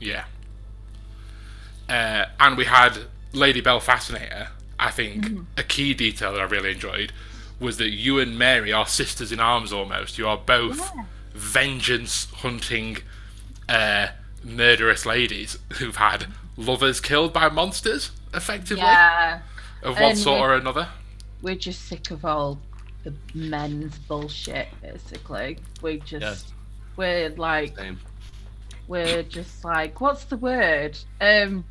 yeah. 0.00 0.24
Uh, 1.88 2.24
and 2.40 2.56
we 2.56 2.64
had 2.64 2.98
Lady 3.32 3.60
Belle 3.60 3.80
Fascinator. 3.80 4.48
I 4.78 4.90
think 4.90 5.26
a 5.56 5.62
key 5.62 5.94
detail 5.94 6.32
that 6.32 6.40
I 6.40 6.44
really 6.44 6.72
enjoyed 6.72 7.12
was 7.62 7.76
that 7.78 7.90
you 7.90 8.18
and 8.18 8.38
Mary 8.38 8.72
are 8.72 8.86
sisters 8.86 9.32
in 9.32 9.40
arms 9.40 9.72
almost. 9.72 10.18
You 10.18 10.26
are 10.28 10.36
both 10.36 10.90
vengeance 11.32 12.26
hunting, 12.36 12.98
uh, 13.68 14.08
murderous 14.44 15.06
ladies 15.06 15.58
who've 15.78 15.96
had 15.96 16.26
lovers 16.56 17.00
killed 17.00 17.32
by 17.32 17.48
monsters, 17.48 18.10
effectively, 18.34 18.82
Yeah. 18.82 19.40
of 19.82 19.94
one 19.94 20.10
and 20.10 20.18
sort 20.18 20.40
or 20.40 20.54
another. 20.54 20.88
We're 21.40 21.54
just 21.56 21.86
sick 21.86 22.10
of 22.10 22.24
all 22.24 22.58
the 23.04 23.14
men's 23.34 23.96
bullshit, 23.98 24.68
basically. 24.82 25.58
We 25.80 25.98
just 26.00 26.22
Yes. 26.22 26.52
we're 26.96 27.30
like 27.30 27.76
Same. 27.76 27.98
we're 28.86 29.22
just 29.24 29.64
like 29.64 30.00
what's 30.00 30.24
the 30.24 30.36
word? 30.36 30.98
Um 31.20 31.64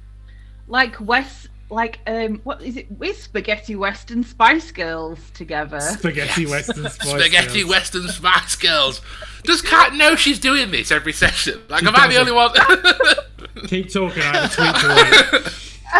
like 0.67 0.99
West 0.99 1.47
like 1.71 1.99
um 2.05 2.39
what 2.43 2.61
is 2.61 2.75
it 2.77 2.91
we're 2.91 3.13
spaghetti 3.13 3.75
western 3.75 4.23
spice 4.23 4.71
girls 4.71 5.19
together. 5.31 5.79
Spaghetti 5.79 6.45
Western 6.45 6.89
Spice 6.89 7.09
Spaghetti 7.09 7.59
Girls. 7.61 7.69
Western 7.71 8.07
Spice 8.09 8.55
Girls. 8.57 9.01
Does 9.43 9.61
Kat 9.61 9.93
know 9.95 10.15
she's 10.15 10.37
doing 10.39 10.71
this 10.71 10.91
every 10.91 11.13
session? 11.13 11.61
Like, 11.69 11.83
am 11.83 11.95
I 11.95 12.07
the 12.07 12.17
only 12.17 12.31
one? 12.31 12.51
Keep 13.67 13.89
talking. 13.91 14.21
I 14.23 14.47
have 14.47 14.53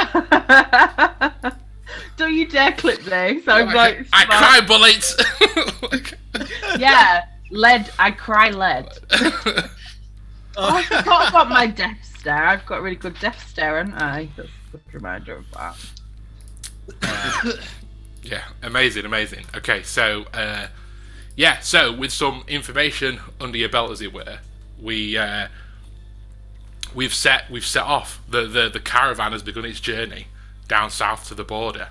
a 0.06 1.42
tweet. 1.42 1.54
Don't 2.18 2.34
you 2.36 2.48
dare 2.48 2.74
clip 2.74 3.01
this. 3.01 3.48
I'm 3.48 3.74
like 3.74 4.06
I 4.13 4.25
smart. 4.25 4.40
cry 4.40 4.62
bullets. 4.68 5.16
Yeah. 6.78 7.25
Lead 7.50 7.90
I 8.00 8.12
cry 8.12 8.50
lead. 8.50 8.88
Oh, 10.58 10.78
I 10.78 10.84
forgot 10.84 11.30
about 11.30 11.50
my 11.50 11.68
death 11.68 11.98
stare. 12.18 12.46
I've 12.46 12.66
got 12.66 12.80
a 12.80 12.82
really 12.82 12.96
good 12.96 13.20
death 13.20 13.46
stare, 13.50 13.78
haven't 13.78 13.96
I? 13.96 14.30
That's 14.38 14.40
a 14.40 14.42
good 14.44 14.50
reminder 14.92 15.36
of 15.36 15.46
that. 15.51 15.75
yeah, 18.24 18.44
amazing, 18.62 19.06
amazing. 19.06 19.46
Okay, 19.56 19.84
so 19.84 20.25
uh, 20.34 20.68
yeah, 21.36 21.60
so 21.60 21.92
with 21.92 22.12
some 22.12 22.44
information 22.48 23.20
under 23.40 23.58
your 23.58 23.70
belt, 23.70 23.92
as 23.92 24.01
it 24.01 24.13
were, 24.13 24.40
we 24.82 25.18
uh, 25.18 25.48
we've 26.94 27.13
set 27.13 27.50
we've 27.50 27.66
set 27.66 27.84
off. 27.84 28.22
The, 28.28 28.48
the 28.48 28.70
the 28.70 28.80
caravan 28.80 29.32
has 29.32 29.44
begun 29.44 29.66
its 29.66 29.80
journey 29.80 30.28
down 30.68 30.90
south 30.90 31.28
to 31.30 31.36
the 31.36 31.44
border, 31.44 31.90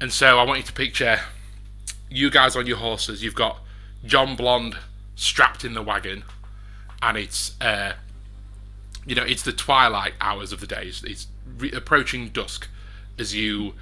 and 0.00 0.12
so 0.12 0.38
I 0.38 0.44
want 0.44 0.60
you 0.60 0.64
to 0.64 0.72
picture 0.72 1.20
you 2.10 2.30
guys 2.30 2.56
on 2.56 2.66
your 2.66 2.76
horses. 2.78 3.22
You've 3.22 3.34
got 3.34 3.58
John 4.04 4.36
Blonde 4.36 4.76
strapped 5.16 5.64
in 5.64 5.74
the 5.74 5.82
wagon, 5.82 6.24
and 7.02 7.16
it's 7.16 7.60
uh, 7.60 7.94
you 9.06 9.14
know 9.14 9.24
it's 9.24 9.42
the 9.42 9.52
twilight 9.52 10.14
hours 10.20 10.52
of 10.52 10.60
the 10.60 10.66
day. 10.66 10.84
It's, 10.86 11.02
it's 11.02 11.26
re- 11.58 11.72
approaching 11.72 12.28
dusk 12.28 12.68
as 13.18 13.34
you 13.34 13.74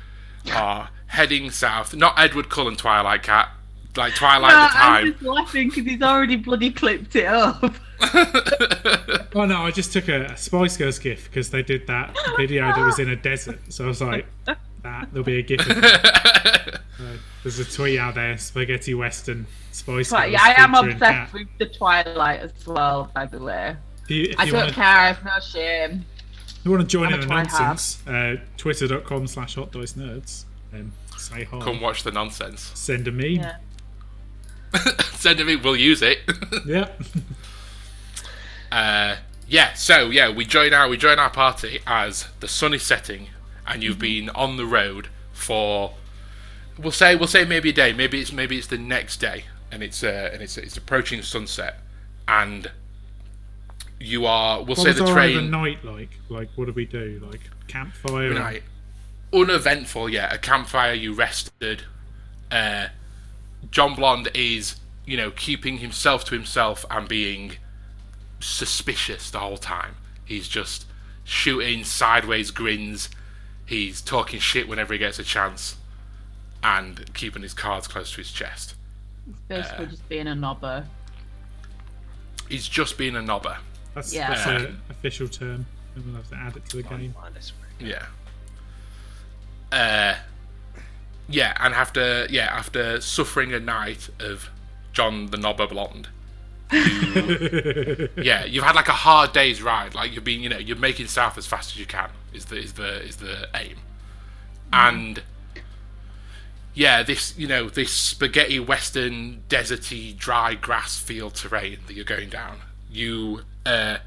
are 0.52 0.90
heading 1.08 1.50
south. 1.50 1.94
Not 1.94 2.18
Edward 2.18 2.48
Cullen 2.50 2.76
Twilight 2.76 3.22
Cat, 3.22 3.48
like 3.96 4.14
Twilight 4.14 4.52
No, 4.52 4.62
the 4.62 4.68
Time. 4.68 4.92
I'm 4.94 5.02
Time. 5.04 5.12
just 5.12 5.22
laughing 5.24 5.68
because 5.68 5.84
he's 5.84 6.02
already 6.02 6.36
bloody 6.36 6.70
clipped 6.70 7.16
it 7.16 7.26
up. 7.26 7.74
Oh 9.34 9.46
no, 9.46 9.62
I 9.62 9.70
just 9.70 9.92
took 9.94 10.08
a, 10.08 10.24
a 10.26 10.36
Spice 10.36 10.76
Girls 10.76 10.98
gif 10.98 11.24
because 11.30 11.48
they 11.48 11.62
did 11.62 11.86
that 11.86 12.14
video 12.36 12.66
that 12.66 12.84
was 12.84 12.98
in 12.98 13.08
a 13.08 13.16
desert. 13.16 13.58
So 13.72 13.84
I 13.84 13.88
was 13.88 14.02
like, 14.02 14.26
that 14.44 14.58
there'll 14.82 15.24
be 15.24 15.38
a 15.38 15.42
gif. 15.42 15.60
Uh, 15.66 17.16
there's 17.42 17.58
a 17.58 17.64
tweet 17.64 17.98
out 17.98 18.14
there, 18.14 18.36
spaghetti 18.36 18.92
western 18.94 19.46
Spice 19.70 20.10
But 20.10 20.20
Girls. 20.22 20.32
yeah, 20.32 20.38
I 20.42 20.54
am 20.62 20.74
obsessed 20.74 21.00
Kat. 21.00 21.32
with 21.32 21.48
the 21.58 21.66
Twilight 21.66 22.40
as 22.40 22.66
well. 22.66 23.10
By 23.14 23.24
the 23.26 23.38
way, 23.38 23.76
you, 24.08 24.34
I 24.38 24.44
you 24.44 24.52
don't 24.52 24.60
wanna- 24.60 24.72
care. 24.72 24.84
I've 24.84 25.24
no 25.24 25.40
shame. 25.40 26.04
If 26.62 26.66
you 26.66 26.70
want 26.70 26.82
to 26.82 26.86
join 26.86 27.12
in 27.12 27.18
the 27.20 27.26
try 27.26 27.44
hard. 27.44 27.48
nonsense, 27.48 28.06
uh, 28.06 28.36
twitter.com 28.56 29.26
slash 29.26 29.56
hot 29.56 29.72
dice 29.72 29.94
nerds. 29.94 30.44
Um, 30.72 30.92
say 31.18 31.42
hi. 31.42 31.58
Come 31.58 31.80
watch 31.80 32.04
the 32.04 32.12
nonsense. 32.12 32.70
Send 32.74 33.08
a 33.08 33.10
meme. 33.10 33.32
Yeah. 33.32 33.56
Send 35.14 35.40
it. 35.40 35.46
Me. 35.48 35.56
We'll 35.56 35.74
use 35.74 36.02
it. 36.02 36.18
Yeah. 36.64 36.90
Uh, 38.70 39.16
yeah, 39.48 39.72
so 39.74 40.08
yeah, 40.10 40.30
we 40.30 40.44
join 40.44 40.72
our 40.72 40.88
we 40.88 40.96
join 40.96 41.18
our 41.18 41.30
party 41.30 41.80
as 41.84 42.28
the 42.38 42.46
sun 42.46 42.72
is 42.74 42.84
setting, 42.84 43.30
and 43.66 43.82
you've 43.82 43.98
been 43.98 44.30
on 44.30 44.56
the 44.56 44.64
road 44.64 45.08
for 45.32 45.94
we'll 46.78 46.92
say 46.92 47.16
we'll 47.16 47.26
say 47.26 47.44
maybe 47.44 47.70
a 47.70 47.72
day, 47.72 47.92
maybe 47.92 48.20
it's 48.20 48.32
maybe 48.32 48.56
it's 48.56 48.68
the 48.68 48.78
next 48.78 49.16
day, 49.16 49.46
and 49.72 49.82
it's 49.82 50.04
uh, 50.04 50.30
and 50.32 50.40
it's 50.40 50.56
it's 50.56 50.76
approaching 50.76 51.22
sunset, 51.22 51.80
and 52.28 52.70
you 54.02 54.26
are 54.26 54.58
we'll 54.58 54.66
what 54.68 54.78
say 54.78 54.88
was 54.88 54.96
the 54.98 55.06
our 55.06 55.14
train 55.14 55.36
overnight 55.36 55.84
like? 55.84 56.10
Like, 56.28 56.48
what 56.56 56.66
did 56.66 56.74
we 56.74 56.86
do? 56.86 57.22
Like, 57.30 57.40
campfire? 57.68 58.32
and- 58.32 58.62
Uneventful, 59.32 60.10
yeah. 60.10 60.32
A 60.32 60.36
campfire, 60.38 60.92
you 60.92 61.14
rested. 61.14 61.84
Uh, 62.50 62.88
John 63.70 63.94
Blonde 63.94 64.28
is, 64.34 64.76
you 65.06 65.16
know, 65.16 65.30
keeping 65.30 65.78
himself 65.78 66.24
to 66.26 66.34
himself 66.34 66.84
and 66.90 67.08
being 67.08 67.52
suspicious 68.40 69.30
the 69.30 69.38
whole 69.38 69.56
time. 69.56 69.94
He's 70.24 70.48
just 70.48 70.84
shooting 71.24 71.82
sideways 71.84 72.50
grins. 72.50 73.08
He's 73.64 74.02
talking 74.02 74.38
shit 74.38 74.68
whenever 74.68 74.92
he 74.92 74.98
gets 74.98 75.18
a 75.18 75.24
chance, 75.24 75.76
and 76.62 77.10
keeping 77.14 77.42
his 77.42 77.54
cards 77.54 77.88
close 77.88 78.10
to 78.12 78.18
his 78.18 78.30
chest. 78.30 78.74
It's 79.26 79.38
basically 79.48 79.86
just 79.86 80.08
being 80.10 80.26
a 80.26 80.34
knobber. 80.34 80.84
He's 82.50 82.68
just 82.68 82.98
being 82.98 83.16
a 83.16 83.20
knobber. 83.20 83.56
That's, 83.94 84.12
Yeah. 84.12 84.28
that's 84.34 84.46
an 84.46 84.80
official 84.90 85.28
term. 85.28 85.66
And 85.94 86.06
we'll 86.06 86.14
have 86.16 86.28
to 86.30 86.36
add 86.36 86.56
it 86.56 86.64
to 86.70 86.76
the 86.78 86.82
game. 86.82 87.14
Yeah. 87.78 88.06
Uh, 89.70 90.16
yeah, 91.28 91.56
and 91.60 91.74
after 91.74 92.26
yeah 92.30 92.46
after 92.52 93.00
suffering 93.00 93.52
a 93.54 93.60
night 93.60 94.08
of 94.18 94.50
John 94.92 95.26
the 95.26 95.36
Knobber 95.38 95.68
Blonde, 95.68 96.08
you, 96.70 98.08
yeah, 98.22 98.44
you've 98.44 98.64
had 98.64 98.74
like 98.74 98.88
a 98.88 98.92
hard 98.92 99.32
day's 99.32 99.62
ride. 99.62 99.94
Like 99.94 100.12
you've 100.14 100.24
been, 100.24 100.40
you 100.40 100.48
know, 100.48 100.58
you're 100.58 100.76
making 100.76 101.06
south 101.06 101.38
as 101.38 101.46
fast 101.46 101.72
as 101.72 101.78
you 101.78 101.86
can. 101.86 102.10
Is 102.32 102.46
the 102.46 102.56
is 102.56 102.74
the 102.74 103.02
is 103.02 103.16
the 103.16 103.48
aim, 103.54 103.76
and 104.72 105.22
yeah, 106.74 107.02
this 107.02 107.36
you 107.38 107.46
know 107.46 107.68
this 107.68 107.92
spaghetti 107.92 108.60
western 108.60 109.42
deserty 109.48 110.16
dry 110.16 110.54
grass 110.54 110.98
field 110.98 111.34
terrain 111.34 111.78
that 111.86 111.94
you're 111.94 112.04
going 112.04 112.28
down. 112.30 112.58
You 112.92 113.42
uh, 113.64 113.98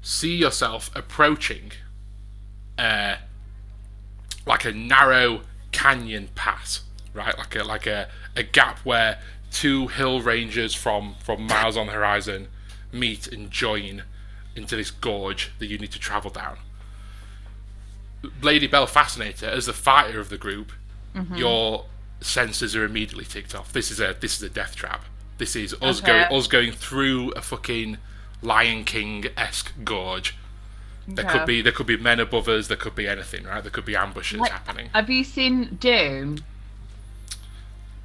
see 0.00 0.34
yourself 0.34 0.90
approaching 0.94 1.72
uh, 2.78 3.16
like 4.46 4.64
a 4.64 4.72
narrow 4.72 5.42
canyon 5.70 6.28
pass, 6.34 6.82
right? 7.14 7.36
Like 7.36 7.54
a 7.56 7.64
like 7.64 7.86
a, 7.86 8.08
a 8.34 8.42
gap 8.42 8.78
where 8.80 9.18
two 9.50 9.88
hill 9.88 10.20
ranges 10.22 10.74
from 10.74 11.14
from 11.22 11.46
miles 11.46 11.76
on 11.76 11.86
the 11.86 11.92
horizon 11.92 12.48
meet 12.90 13.26
and 13.28 13.50
join 13.50 14.02
into 14.56 14.76
this 14.76 14.90
gorge 14.90 15.50
that 15.58 15.66
you 15.66 15.78
need 15.78 15.92
to 15.92 15.98
travel 15.98 16.30
down. 16.30 16.56
Lady 18.40 18.66
Belle 18.66 18.86
Fascinator, 18.86 19.46
as 19.46 19.66
the 19.66 19.72
fighter 19.72 20.20
of 20.20 20.28
the 20.28 20.38
group, 20.38 20.72
your 21.34 21.86
senses 22.20 22.74
are 22.76 22.84
immediately 22.84 23.24
ticked 23.24 23.54
off. 23.54 23.72
This 23.72 23.90
is 23.90 24.00
a 24.00 24.16
this 24.18 24.36
is 24.36 24.42
a 24.42 24.48
death 24.48 24.74
trap. 24.76 25.04
This 25.38 25.56
is 25.56 25.74
us 25.82 25.98
Okay. 26.02 26.06
going 26.28 26.38
us 26.40 26.46
going 26.46 26.72
through 26.72 27.30
a 27.32 27.42
fucking 27.42 27.98
Lion 28.42 28.84
King 28.84 29.26
esque 29.36 29.72
gorge. 29.84 30.36
There 31.06 31.24
Okay. 31.24 31.38
could 31.38 31.46
be 31.46 31.62
there 31.62 31.72
could 31.72 31.86
be 31.86 31.96
men 31.96 32.20
above 32.20 32.48
us. 32.48 32.68
There 32.68 32.76
could 32.76 32.94
be 32.94 33.08
anything, 33.08 33.44
right? 33.44 33.62
There 33.62 33.70
could 33.70 33.84
be 33.84 33.96
ambushes 33.96 34.40
Like, 34.40 34.50
happening. 34.50 34.90
Have 34.94 35.10
you 35.10 35.24
seen 35.24 35.76
Doom? 35.80 36.38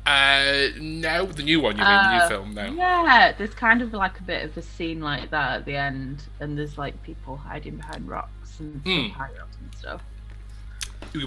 Uh, 0.05 0.69
no, 0.79 1.25
the 1.25 1.43
new 1.43 1.59
one. 1.59 1.77
You 1.77 1.83
mean 1.83 2.03
the 2.03 2.09
new 2.15 2.21
Uh, 2.23 2.27
film? 2.29 2.53
No. 2.53 2.65
Yeah, 2.73 3.33
there's 3.37 3.53
kind 3.53 3.81
of 3.81 3.93
like 3.93 4.19
a 4.19 4.23
bit 4.23 4.45
of 4.45 4.55
a 4.57 4.61
scene 4.61 5.01
like 5.01 5.29
that 5.31 5.57
at 5.57 5.65
the 5.65 5.75
end, 5.75 6.23
and 6.39 6.57
there's 6.57 6.77
like 6.77 7.03
people 7.03 7.35
hiding 7.37 7.75
behind 7.77 8.07
rocks 8.07 8.59
and 8.59 8.81
stuff, 8.81 9.47
and 9.59 9.75
stuff. 9.75 10.01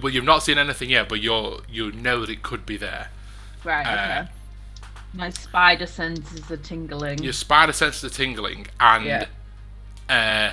Well, 0.03 0.13
you've 0.13 0.25
not 0.25 0.43
seen 0.43 0.57
anything 0.59 0.91
yet, 0.91 1.09
but 1.09 1.21
you're 1.21 1.61
you 1.69 1.93
know 1.93 2.21
that 2.21 2.31
it 2.31 2.43
could 2.43 2.65
be 2.65 2.77
there. 2.77 3.09
Right, 3.65 3.87
Uh, 3.87 4.23
okay. 4.23 4.29
My 5.13 5.31
spider 5.31 5.87
senses 5.87 6.51
are 6.51 6.57
tingling. 6.57 7.23
Your 7.23 7.33
spider 7.33 7.73
senses 7.73 8.05
are 8.05 8.15
tingling, 8.15 8.69
and 8.79 9.05
Yeah. 9.05 9.27
uh, 10.09 10.53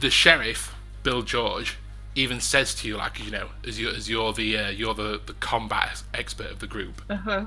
the 0.00 0.10
sheriff, 0.10 0.74
Bill 1.02 1.22
George, 1.22 1.76
even 2.14 2.40
says 2.40 2.74
to 2.76 2.88
you, 2.88 2.96
like 2.96 3.22
you 3.24 3.30
know, 3.30 3.48
as 3.66 3.78
you 3.80 3.88
as 3.90 4.08
you're 4.08 4.32
the 4.32 4.56
uh, 4.58 4.68
you're 4.70 4.94
the, 4.94 5.20
the 5.26 5.34
combat 5.34 6.02
expert 6.14 6.50
of 6.50 6.60
the 6.60 6.66
group, 6.66 7.02
Uh-huh. 7.10 7.46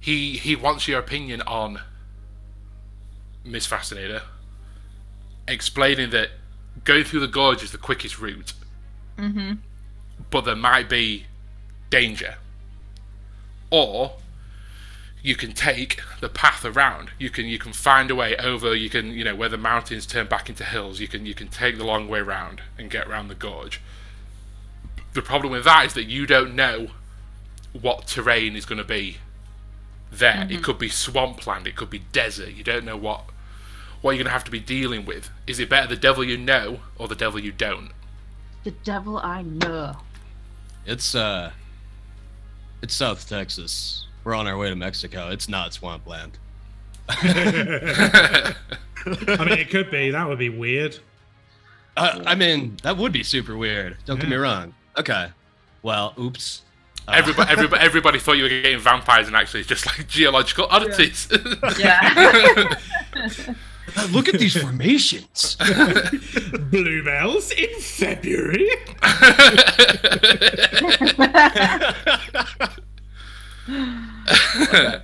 he 0.00 0.36
he 0.36 0.56
wants 0.56 0.88
your 0.88 0.98
opinion 0.98 1.42
on 1.42 1.80
Miss 3.44 3.66
Fascinator, 3.66 4.22
explaining 5.48 6.10
that 6.10 6.30
going 6.84 7.04
through 7.04 7.20
the 7.20 7.28
gorge 7.28 7.62
is 7.62 7.72
the 7.72 7.78
quickest 7.78 8.18
route, 8.18 8.52
mm-hmm. 9.16 9.54
but 10.30 10.42
there 10.42 10.56
might 10.56 10.88
be 10.88 11.26
danger, 11.88 12.36
or 13.70 14.12
you 15.22 15.36
can 15.36 15.52
take 15.52 16.00
the 16.20 16.28
path 16.28 16.64
around. 16.64 17.10
You 17.18 17.30
can 17.30 17.46
you 17.46 17.58
can 17.58 17.72
find 17.72 18.10
a 18.10 18.14
way 18.14 18.36
over. 18.36 18.74
You 18.74 18.90
can 18.90 19.08
you 19.12 19.24
know 19.24 19.34
where 19.34 19.48
the 19.48 19.58
mountains 19.58 20.06
turn 20.06 20.26
back 20.26 20.48
into 20.48 20.64
hills. 20.64 21.00
You 21.00 21.08
can 21.08 21.26
you 21.26 21.34
can 21.34 21.48
take 21.48 21.78
the 21.78 21.84
long 21.84 22.08
way 22.08 22.20
round 22.20 22.62
and 22.78 22.90
get 22.90 23.06
around 23.06 23.28
the 23.28 23.34
gorge. 23.34 23.80
The 25.12 25.22
problem 25.22 25.52
with 25.52 25.64
that 25.64 25.86
is 25.86 25.94
that 25.94 26.04
you 26.04 26.26
don't 26.26 26.54
know 26.54 26.88
what 27.78 28.06
terrain 28.06 28.56
is 28.56 28.64
going 28.64 28.78
to 28.78 28.84
be 28.84 29.18
there. 30.10 30.46
It 30.50 30.62
could 30.62 30.78
be 30.78 30.88
swampland. 30.88 31.66
It 31.66 31.76
could 31.76 31.90
be 31.90 32.00
desert. 32.12 32.50
You 32.50 32.64
don't 32.64 32.84
know 32.84 32.96
what 32.96 33.24
what 34.00 34.12
you're 34.12 34.18
going 34.18 34.26
to 34.26 34.32
have 34.32 34.44
to 34.44 34.50
be 34.50 34.60
dealing 34.60 35.04
with. 35.04 35.30
Is 35.46 35.60
it 35.60 35.68
better 35.68 35.86
the 35.86 35.96
devil 35.96 36.24
you 36.24 36.38
know 36.38 36.80
or 36.96 37.08
the 37.08 37.14
devil 37.14 37.38
you 37.38 37.52
don't? 37.52 37.90
The 38.64 38.70
devil 38.70 39.18
I 39.18 39.42
know. 39.42 39.96
It's 40.86 41.14
uh, 41.14 41.52
it's 42.82 42.94
South 42.94 43.28
Texas. 43.28 44.06
We're 44.24 44.34
on 44.34 44.46
our 44.46 44.56
way 44.56 44.68
to 44.68 44.76
Mexico. 44.76 45.30
It's 45.30 45.48
not 45.48 45.72
swampland. 45.72 46.38
I 47.08 48.54
mean, 49.04 49.58
it 49.58 49.70
could 49.70 49.90
be. 49.90 50.10
That 50.10 50.28
would 50.28 50.38
be 50.38 50.48
weird. 50.50 50.98
Uh, 51.96 52.22
I 52.26 52.34
mean, 52.34 52.76
that 52.82 52.96
would 52.96 53.12
be 53.12 53.22
super 53.22 53.56
weird. 53.56 53.96
Don't 54.04 54.20
get 54.20 54.28
me 54.28 54.36
wrong. 54.36 54.74
Okay. 54.98 55.28
Well, 55.82 56.14
oops. 56.18 56.62
Uh, 57.08 57.12
Everybody, 57.14 57.50
everybody, 57.52 57.82
everybody 57.82 58.18
thought 58.18 58.36
you 58.36 58.44
were 58.44 58.48
getting 58.48 58.78
vampires, 58.78 59.26
and 59.26 59.34
actually, 59.34 59.60
it's 59.60 59.68
just 59.68 59.86
like 59.86 60.06
geological 60.06 60.66
oddities. 60.70 61.28
Yeah. 61.78 62.74
Look 64.10 64.28
at 64.28 64.38
these 64.38 64.56
formations. 64.56 65.56
Bluebells 66.70 67.50
in 67.52 67.80
February. 67.80 68.68
okay. 74.62 75.02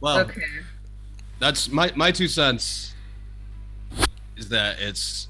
Well, 0.00 0.20
okay. 0.20 0.42
that's 1.38 1.68
my 1.68 1.92
my 1.94 2.10
two 2.12 2.28
cents. 2.28 2.94
Is 4.36 4.48
that 4.50 4.80
it's 4.80 5.28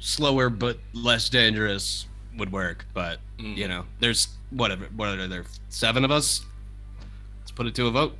slower 0.00 0.48
but 0.48 0.78
less 0.92 1.28
dangerous 1.28 2.06
would 2.38 2.52
work, 2.52 2.86
but 2.94 3.18
mm. 3.38 3.56
you 3.56 3.68
know, 3.68 3.84
there's 4.00 4.28
whatever. 4.50 4.86
What 4.96 5.18
are 5.18 5.28
there? 5.28 5.44
Seven 5.68 6.04
of 6.04 6.10
us. 6.10 6.44
Let's 7.40 7.52
put 7.52 7.66
it 7.66 7.74
to 7.76 7.86
a 7.86 7.90
vote. 7.90 8.16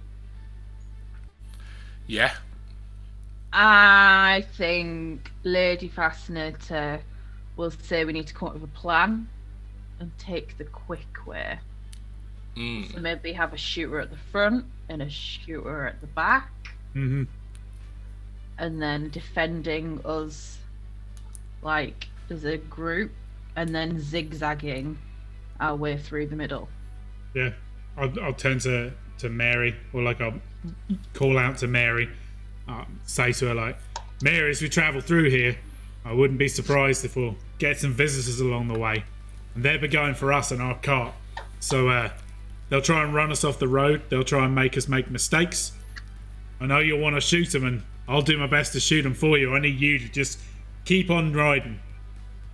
Yeah. 2.06 2.34
I 3.52 4.46
think 4.54 5.30
Lady 5.44 5.88
Fascinator 5.88 7.00
will 7.56 7.70
say 7.70 8.04
we 8.04 8.12
need 8.12 8.26
to 8.28 8.34
come 8.34 8.48
up 8.48 8.54
with 8.54 8.64
a 8.64 8.68
plan 8.68 9.28
and 10.00 10.10
take 10.18 10.56
the 10.58 10.64
quick 10.64 11.26
way. 11.26 11.58
Mm. 12.56 12.92
So 12.92 13.00
maybe 13.00 13.32
have 13.32 13.52
a 13.52 13.56
shooter 13.56 14.00
at 14.00 14.10
the 14.10 14.16
front 14.16 14.64
and 14.88 15.02
a 15.02 15.08
shooter 15.08 15.86
at 15.86 16.00
the 16.00 16.06
back, 16.06 16.50
hmm 16.92 17.24
and 18.58 18.80
then 18.80 19.08
defending 19.10 20.00
us 20.04 20.58
like 21.62 22.08
as 22.30 22.44
a 22.44 22.58
group, 22.58 23.10
and 23.56 23.74
then 23.74 23.98
zigzagging 23.98 24.98
our 25.60 25.74
way 25.74 25.96
through 25.96 26.26
the 26.26 26.36
middle. 26.36 26.68
Yeah, 27.34 27.52
I'll, 27.96 28.12
I'll 28.22 28.34
turn 28.34 28.58
to, 28.60 28.92
to 29.18 29.28
Mary, 29.28 29.74
or 29.92 30.02
like 30.02 30.20
I'll 30.20 30.40
call 31.14 31.38
out 31.38 31.58
to 31.58 31.66
Mary, 31.66 32.08
say 33.06 33.32
to 33.32 33.48
her 33.48 33.54
like, 33.54 33.76
Mary, 34.22 34.50
as 34.50 34.62
we 34.62 34.68
travel 34.68 35.00
through 35.00 35.30
here, 35.30 35.56
I 36.04 36.12
wouldn't 36.12 36.38
be 36.38 36.48
surprised 36.48 37.04
if 37.04 37.16
we'll 37.16 37.36
get 37.58 37.78
some 37.78 37.92
visitors 37.92 38.40
along 38.40 38.68
the 38.68 38.78
way, 38.78 39.04
and 39.54 39.64
they'll 39.64 39.80
be 39.80 39.88
going 39.88 40.14
for 40.14 40.32
us 40.32 40.52
in 40.52 40.60
our 40.60 40.76
cart. 40.78 41.14
So 41.60 41.88
uh, 41.88 42.10
they'll 42.68 42.82
try 42.82 43.02
and 43.02 43.14
run 43.14 43.30
us 43.30 43.44
off 43.44 43.58
the 43.58 43.68
road. 43.68 44.02
They'll 44.08 44.24
try 44.24 44.44
and 44.44 44.54
make 44.54 44.76
us 44.76 44.88
make 44.88 45.10
mistakes. 45.10 45.72
I 46.60 46.66
know 46.66 46.78
you'll 46.78 47.00
want 47.00 47.16
to 47.16 47.20
shoot 47.20 47.50
them, 47.50 47.64
and 47.64 47.82
I'll 48.08 48.22
do 48.22 48.36
my 48.36 48.46
best 48.46 48.72
to 48.72 48.80
shoot 48.80 49.02
them 49.02 49.14
for 49.14 49.38
you. 49.38 49.54
I 49.54 49.60
need 49.60 49.78
you 49.80 49.98
to 49.98 50.08
just 50.08 50.40
keep 50.84 51.10
on 51.10 51.32
riding. 51.32 51.80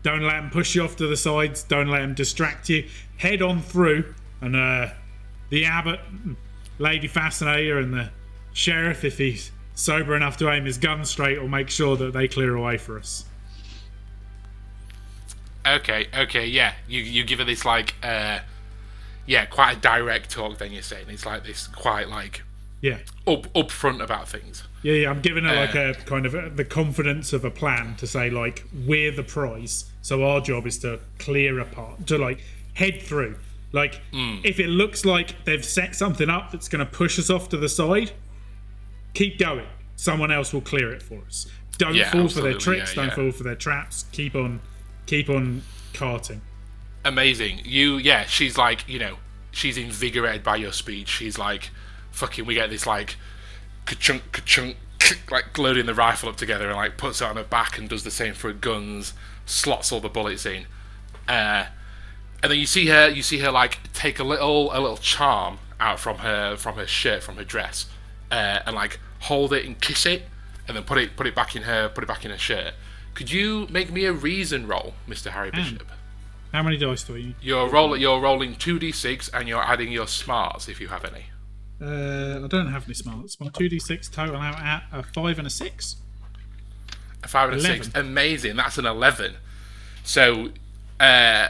Don't 0.03 0.23
let 0.23 0.41
them 0.41 0.51
push 0.51 0.75
you 0.75 0.83
off 0.83 0.97
to 0.97 1.07
the 1.07 1.17
sides. 1.17 1.63
Don't 1.63 1.89
let 1.89 2.01
them 2.01 2.15
distract 2.15 2.69
you. 2.69 2.87
Head 3.17 3.43
on 3.43 3.61
through, 3.61 4.15
and 4.41 4.55
uh, 4.55 4.89
the 5.51 5.65
abbot, 5.65 6.01
Lady 6.79 7.07
Fascinator, 7.09 7.79
and 7.79 7.93
the 7.93 8.11
sheriff, 8.53 9.05
if 9.05 9.19
he's 9.19 9.51
sober 9.75 10.15
enough 10.17 10.37
to 10.39 10.51
aim 10.51 10.65
his 10.65 10.79
gun 10.79 11.05
straight, 11.05 11.41
will 11.41 11.49
make 11.49 11.71
sure 11.71 11.97
that 11.97 12.13
they 12.13 12.29
clear 12.29 12.55
a 12.55 12.61
way 12.61 12.77
for 12.79 12.99
us. 12.99 13.25
Okay, 15.67 16.07
okay, 16.17 16.47
yeah. 16.47 16.75
You 16.89 17.01
you 17.03 17.25
give 17.25 17.41
her 17.41 17.45
this 17.45 17.65
like 17.65 17.95
uh 18.03 18.39
yeah, 19.27 19.45
quite 19.45 19.77
a 19.77 19.81
direct 19.81 20.31
talk 20.31 20.59
then 20.59 20.73
you're 20.73 20.83
saying. 20.83 21.07
It's 21.09 21.27
like 21.27 21.45
this 21.45 21.67
quite 21.67 22.09
like 22.09 22.43
Yeah, 22.81 22.99
up 23.27 23.53
upfront 23.53 24.03
about 24.03 24.29
things. 24.29 24.63
yeah, 24.83 24.95
yeah. 24.95 25.11
I'm 25.11 25.21
giving 25.21 25.45
her 25.45 25.55
like 25.55 25.77
Uh. 25.77 25.91
a 25.91 25.95
kind 26.05 26.25
of 26.25 26.35
a, 26.35 26.49
the 26.49 26.65
confidence 26.65 27.33
of 27.35 27.45
a 27.45 27.51
plan 27.51 27.97
to 27.97 28.07
say 28.07 28.31
like 28.31 28.65
we're 28.87 29.11
the 29.11 29.23
prize, 29.25 29.85
so 30.01 30.25
our 30.25 30.41
job 30.41 30.67
is 30.67 30.79
to 30.79 31.01
clear 31.19 31.59
a 31.61 31.65
part, 31.67 32.07
to 32.07 32.17
like 32.17 32.43
head 32.75 33.03
through. 33.03 33.37
Like 33.73 34.01
if 34.13 34.59
it 34.61 34.69
looks 34.69 35.05
like 35.05 35.45
they've 35.45 35.65
set 35.65 35.95
something 35.95 36.31
up 36.31 36.51
that's 36.51 36.69
going 36.69 36.85
to 36.85 36.91
push 36.91 37.19
us 37.19 37.29
off 37.31 37.49
to 37.51 37.57
the 37.57 37.69
side, 37.69 38.13
keep 39.15 39.39
going. 39.39 39.67
Someone 39.97 40.31
else 40.31 40.53
will 40.53 40.61
clear 40.61 40.93
it 40.93 41.03
for 41.03 41.19
us. 41.27 41.47
Don't 41.77 41.95
Yeah, 41.95 42.11
fall 42.11 42.29
for 42.29 42.41
their 42.41 42.55
tricks. 42.55 42.91
yeah, 42.91 43.03
don't 43.03 43.09
yeah. 43.11 43.15
fall 43.15 43.31
for 43.33 43.43
their 43.45 43.55
traps. 43.57 44.05
Keep 44.13 44.35
on, 44.35 44.61
keep 45.07 45.29
on 45.29 45.63
carting. 45.93 46.41
Amazing. 47.05 47.61
You 47.65 47.97
yeah, 47.99 48.25
she's 48.25 48.57
like, 48.59 48.89
you 48.89 48.99
know, 48.99 49.17
she's 49.51 49.77
invigorated 49.77 50.43
by 50.43 50.57
your 50.57 50.73
speech. 50.73 51.09
She's 51.09 51.39
like 51.39 51.71
fucking 52.11 52.47
we 52.47 52.55
get 52.55 52.71
this 52.71 52.87
like 52.87 53.17
ka-chunk 53.87 54.33
ka-chunk 54.33 54.77
like 55.31 55.57
loading 55.57 55.87
the 55.87 55.95
rifle 55.95 56.29
up 56.29 56.37
together 56.37 56.69
and 56.69 56.77
like 56.77 56.97
puts 56.97 57.21
it 57.21 57.25
on 57.27 57.37
her 57.37 57.45
back 57.45 57.79
and 57.79 57.89
does 57.89 58.03
the 58.03 58.11
same 58.11 58.35
for 58.35 58.49
her 58.49 58.55
guns, 58.55 59.13
slots 59.47 59.93
all 59.93 60.01
the 60.01 60.09
bullets 60.09 60.47
in. 60.47 60.65
Uh 61.29 61.67
and 62.43 62.51
then 62.53 62.59
you 62.59 62.67
see 62.67 62.87
her 62.87 63.09
you 63.09 63.23
see 63.23 63.39
her 63.39 63.51
like 63.51 63.79
take 63.93 64.19
a 64.19 64.25
little 64.25 64.71
a 64.73 64.79
little 64.81 64.97
charm 64.97 65.59
out 65.81 65.99
from 66.01 66.19
her 66.19 66.57
from 66.57 66.77
her 66.77 66.87
shirt 66.87 67.23
from 67.23 67.37
her 67.37 67.45
dress 67.45 67.87
uh, 68.31 68.61
and 68.67 68.75
like 68.75 68.99
hold 69.21 69.53
it 69.53 69.65
and 69.65 69.81
kiss 69.81 70.07
it 70.07 70.23
and 70.67 70.77
then 70.77 70.85
put 70.85 70.99
it 70.99 71.17
put 71.17 71.27
it 71.27 71.35
back 71.35 71.55
in 71.57 71.63
her 71.63 71.89
put 71.89 72.05
it 72.05 72.07
back 72.07 72.25
in 72.25 72.31
her 72.31 72.39
shirt 72.39 72.75
could 73.15 73.31
you 73.33 73.67
make 73.71 73.91
me 73.91 74.05
a 74.05 74.13
reason 74.13 74.67
roll 74.67 74.95
mr 75.09 75.31
harry 75.31 75.51
bishop 75.51 75.87
How 76.53 76.63
many 76.63 76.77
dice 76.77 77.03
do 77.05 77.15
we? 77.15 77.35
you're 77.41 77.69
roll 77.69 77.97
you're 77.97 78.21
rolling 78.21 78.55
2d6 78.55 79.31
and 79.35 79.49
you're 79.49 79.63
adding 79.63 79.91
your 79.93 80.07
smarts 80.07 80.69
if 80.69 80.81
you 80.81 80.89
have 80.89 81.05
any 81.05 81.27
Uh, 81.81 82.45
I 82.45 82.49
don't 82.49 82.73
have 82.73 82.85
any 82.87 82.95
smarts. 82.95 83.39
My 83.41 83.49
two 83.51 83.69
d 83.69 83.79
six 83.79 84.09
total 84.09 84.37
out 84.37 84.61
at 84.61 84.83
a 84.93 85.03
five 85.03 85.39
and 85.39 85.47
a 85.47 85.51
six. 85.51 85.97
a 87.23 87.29
5 87.29 87.51
and 87.53 87.59
a 87.61 87.63
6 87.63 87.89
Eleven. 87.89 88.07
amazing 88.11 88.57
that's 88.57 88.79
an 88.79 88.87
11 88.87 89.35
so 90.05 90.51
uh 91.01 91.49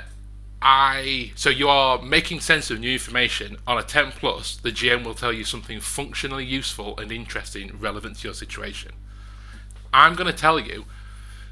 I 0.60 1.32
so 1.36 1.50
you 1.50 1.68
are 1.68 2.02
making 2.02 2.40
sense 2.40 2.70
of 2.70 2.80
new 2.80 2.92
information 2.92 3.58
on 3.66 3.78
a 3.78 3.82
10 3.82 4.12
plus. 4.12 4.56
The 4.56 4.72
GM 4.72 5.04
will 5.04 5.14
tell 5.14 5.32
you 5.32 5.44
something 5.44 5.80
functionally 5.80 6.44
useful 6.44 6.98
and 6.98 7.12
interesting 7.12 7.78
relevant 7.78 8.18
to 8.18 8.28
your 8.28 8.34
situation. 8.34 8.92
I'm 9.92 10.14
going 10.14 10.30
to 10.30 10.38
tell 10.38 10.58
you 10.58 10.84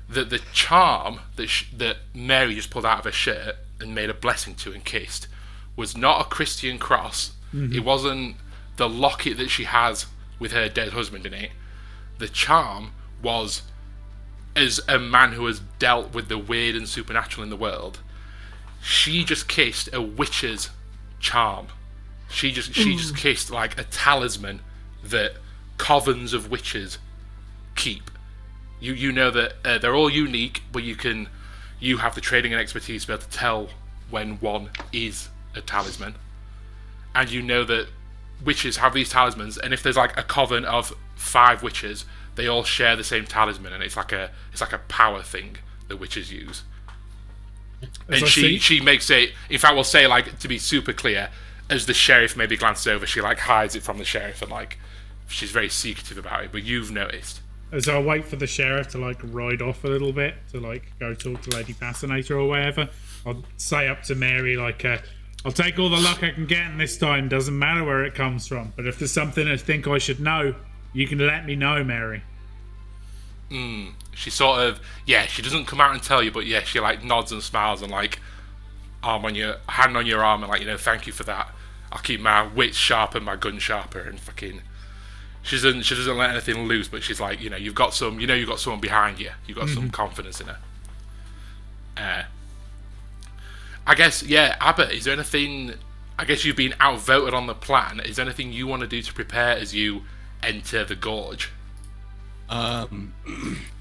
that 0.08 0.30
the 0.30 0.40
charm 0.52 1.20
that 1.36 1.48
sh- 1.48 1.70
that 1.76 1.98
Mary 2.14 2.54
just 2.54 2.70
pulled 2.70 2.86
out 2.86 3.00
of 3.00 3.04
her 3.04 3.12
shirt 3.12 3.56
and 3.80 3.94
made 3.94 4.10
a 4.10 4.14
blessing 4.14 4.54
to 4.56 4.72
and 4.72 4.84
kissed 4.84 5.28
was 5.76 5.96
not 5.96 6.20
a 6.20 6.24
Christian 6.24 6.78
cross. 6.78 7.32
Mm-hmm. 7.54 7.74
It 7.74 7.84
wasn't 7.84 8.36
the 8.76 8.88
locket 8.88 9.36
that 9.38 9.50
she 9.50 9.64
has 9.64 10.06
with 10.38 10.52
her 10.52 10.68
dead 10.68 10.92
husband 10.92 11.26
in 11.26 11.34
it. 11.34 11.50
The 12.18 12.28
charm 12.28 12.92
was 13.22 13.62
as 14.54 14.80
a 14.88 14.98
man 14.98 15.32
who 15.32 15.46
has 15.46 15.60
dealt 15.78 16.14
with 16.14 16.28
the 16.28 16.38
weird 16.38 16.74
and 16.74 16.88
supernatural 16.88 17.44
in 17.44 17.50
the 17.50 17.56
world 17.56 18.00
she 18.86 19.24
just 19.24 19.48
kissed 19.48 19.88
a 19.92 20.00
witch's 20.00 20.70
charm. 21.18 21.66
She 22.30 22.52
just 22.52 22.72
she 22.72 22.94
just 22.94 23.16
kissed 23.16 23.50
like 23.50 23.76
a 23.80 23.82
talisman 23.82 24.60
that 25.02 25.32
covens 25.76 26.32
of 26.32 26.52
witches 26.52 26.98
keep. 27.74 28.12
You 28.78 28.92
you 28.92 29.10
know 29.10 29.32
that 29.32 29.54
uh, 29.64 29.78
they're 29.78 29.96
all 29.96 30.08
unique, 30.08 30.62
but 30.70 30.84
you 30.84 30.94
can 30.94 31.28
you 31.80 31.96
have 31.96 32.14
the 32.14 32.20
training 32.20 32.52
and 32.52 32.62
expertise 32.62 33.02
to 33.02 33.08
be 33.08 33.12
able 33.14 33.24
to 33.24 33.30
tell 33.30 33.68
when 34.08 34.36
one 34.36 34.70
is 34.92 35.30
a 35.56 35.60
talisman, 35.60 36.14
and 37.12 37.28
you 37.28 37.42
know 37.42 37.64
that 37.64 37.88
witches 38.44 38.76
have 38.76 38.94
these 38.94 39.08
talismans, 39.08 39.58
and 39.58 39.74
if 39.74 39.82
there's 39.82 39.96
like 39.96 40.16
a 40.16 40.22
coven 40.22 40.64
of 40.64 40.94
five 41.16 41.60
witches, 41.60 42.04
they 42.36 42.46
all 42.46 42.62
share 42.62 42.94
the 42.94 43.04
same 43.04 43.24
talisman, 43.24 43.72
and 43.72 43.82
it's 43.82 43.96
like 43.96 44.12
a 44.12 44.30
it's 44.52 44.60
like 44.60 44.72
a 44.72 44.78
power 44.78 45.22
thing 45.22 45.56
that 45.88 45.96
witches 45.96 46.30
use 46.30 46.62
As 47.82 47.88
and 48.08 48.24
I 48.24 48.26
she 48.28 48.40
see- 48.40 48.58
she 48.58 48.80
makes 48.80 49.10
it. 49.10 49.32
If 49.50 49.60
fact, 49.62 49.74
we'll 49.74 49.84
say 49.84 50.06
like 50.06 50.38
to 50.38 50.48
be 50.48 50.58
super 50.58 50.92
clear, 50.92 51.28
as 51.68 51.86
the 51.86 51.94
sheriff 51.94 52.36
maybe 52.36 52.56
glances 52.56 52.86
over, 52.86 53.06
she 53.06 53.20
like 53.20 53.38
hides 53.40 53.74
it 53.74 53.82
from 53.82 53.98
the 53.98 54.04
sheriff 54.04 54.40
and 54.42 54.50
like 54.50 54.78
she's 55.28 55.50
very 55.50 55.68
secretive 55.68 56.16
about 56.18 56.44
it. 56.44 56.52
But 56.52 56.62
you've 56.64 56.90
noticed. 56.90 57.40
as 57.72 57.88
I 57.88 57.98
wait 58.00 58.24
for 58.24 58.36
the 58.36 58.46
sheriff 58.46 58.88
to 58.90 58.98
like 58.98 59.18
ride 59.24 59.60
off 59.60 59.82
a 59.84 59.88
little 59.88 60.12
bit 60.12 60.34
to 60.52 60.60
like 60.60 60.92
go 61.00 61.14
talk 61.14 61.42
to 61.42 61.56
Lady 61.56 61.72
Fascinator 61.72 62.38
or 62.38 62.48
whatever, 62.48 62.88
I'll 63.26 63.42
say 63.56 63.88
up 63.88 64.02
to 64.04 64.14
Mary 64.14 64.56
like, 64.56 64.84
uh, 64.84 64.98
"I'll 65.44 65.52
take 65.52 65.78
all 65.78 65.90
the 65.90 65.96
luck 66.00 66.22
I 66.22 66.30
can 66.30 66.46
get 66.46 66.64
in 66.70 66.78
this 66.78 66.96
time. 66.96 67.28
Doesn't 67.28 67.58
matter 67.58 67.82
where 67.84 68.04
it 68.04 68.14
comes 68.14 68.46
from. 68.46 68.72
But 68.76 68.86
if 68.86 68.98
there's 69.00 69.12
something 69.12 69.48
I 69.48 69.56
think 69.56 69.86
I 69.88 69.98
should 69.98 70.20
know, 70.20 70.54
you 70.92 71.06
can 71.08 71.18
let 71.18 71.44
me 71.44 71.56
know, 71.56 71.82
Mary." 71.84 72.22
She 74.16 74.30
sort 74.30 74.60
of 74.60 74.80
yeah, 75.04 75.26
she 75.26 75.42
doesn't 75.42 75.66
come 75.66 75.78
out 75.78 75.92
and 75.92 76.02
tell 76.02 76.22
you, 76.22 76.30
but 76.30 76.46
yeah, 76.46 76.62
she 76.62 76.80
like 76.80 77.04
nods 77.04 77.32
and 77.32 77.42
smiles 77.42 77.82
and 77.82 77.92
like 77.92 78.18
arm 79.02 79.26
on 79.26 79.34
your 79.34 79.56
hand 79.68 79.94
on 79.96 80.06
your 80.06 80.24
arm 80.24 80.42
and 80.42 80.50
like 80.50 80.60
you 80.60 80.66
know 80.66 80.78
thank 80.78 81.06
you 81.06 81.12
for 81.12 81.22
that. 81.24 81.54
I'll 81.92 82.00
keep 82.00 82.20
my 82.20 82.46
wits 82.46 82.78
sharp 82.78 83.14
and 83.14 83.24
my 83.24 83.36
gun 83.36 83.58
sharper 83.58 84.00
and 84.00 84.18
fucking. 84.18 84.62
She 85.42 85.56
doesn't 85.56 85.82
she 85.82 85.94
doesn't 85.94 86.16
let 86.16 86.30
anything 86.30 86.66
loose, 86.66 86.88
but 86.88 87.02
she's 87.02 87.20
like 87.20 87.42
you 87.42 87.50
know 87.50 87.58
you've 87.58 87.74
got 87.74 87.92
some 87.92 88.18
you 88.18 88.26
know 88.26 88.34
you've 88.34 88.48
got 88.48 88.58
someone 88.58 88.80
behind 88.80 89.20
you. 89.20 89.30
You've 89.46 89.58
got 89.58 89.68
some 89.68 89.90
confidence 89.90 90.40
in 90.40 90.46
her. 90.46 90.58
Uh, 91.94 92.22
I 93.86 93.94
guess 93.94 94.22
yeah, 94.22 94.56
Abbott. 94.60 94.92
Is 94.92 95.04
there 95.04 95.12
anything? 95.12 95.74
I 96.18 96.24
guess 96.24 96.46
you've 96.46 96.56
been 96.56 96.74
outvoted 96.80 97.34
on 97.34 97.46
the 97.46 97.54
plan. 97.54 98.00
Is 98.00 98.16
there 98.16 98.24
anything 98.24 98.50
you 98.50 98.66
want 98.66 98.80
to 98.80 98.88
do 98.88 99.02
to 99.02 99.12
prepare 99.12 99.58
as 99.58 99.74
you 99.74 100.04
enter 100.42 100.86
the 100.86 100.96
gorge? 100.96 101.52
Um, 102.48 103.12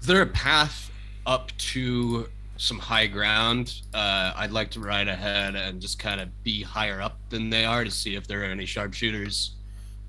is 0.00 0.06
there 0.06 0.22
a 0.22 0.26
path 0.26 0.90
up 1.26 1.50
to 1.58 2.28
some 2.56 2.78
high 2.78 3.06
ground? 3.06 3.80
Uh, 3.94 4.32
I'd 4.36 4.50
like 4.50 4.70
to 4.72 4.80
ride 4.80 5.08
ahead 5.08 5.54
and 5.54 5.80
just 5.80 5.98
kind 5.98 6.20
of 6.20 6.28
be 6.42 6.62
higher 6.62 7.00
up 7.00 7.18
than 7.30 7.50
they 7.50 7.64
are 7.64 7.84
to 7.84 7.90
see 7.90 8.14
if 8.16 8.26
there 8.26 8.42
are 8.42 8.46
any 8.46 8.64
sharpshooters. 8.66 9.50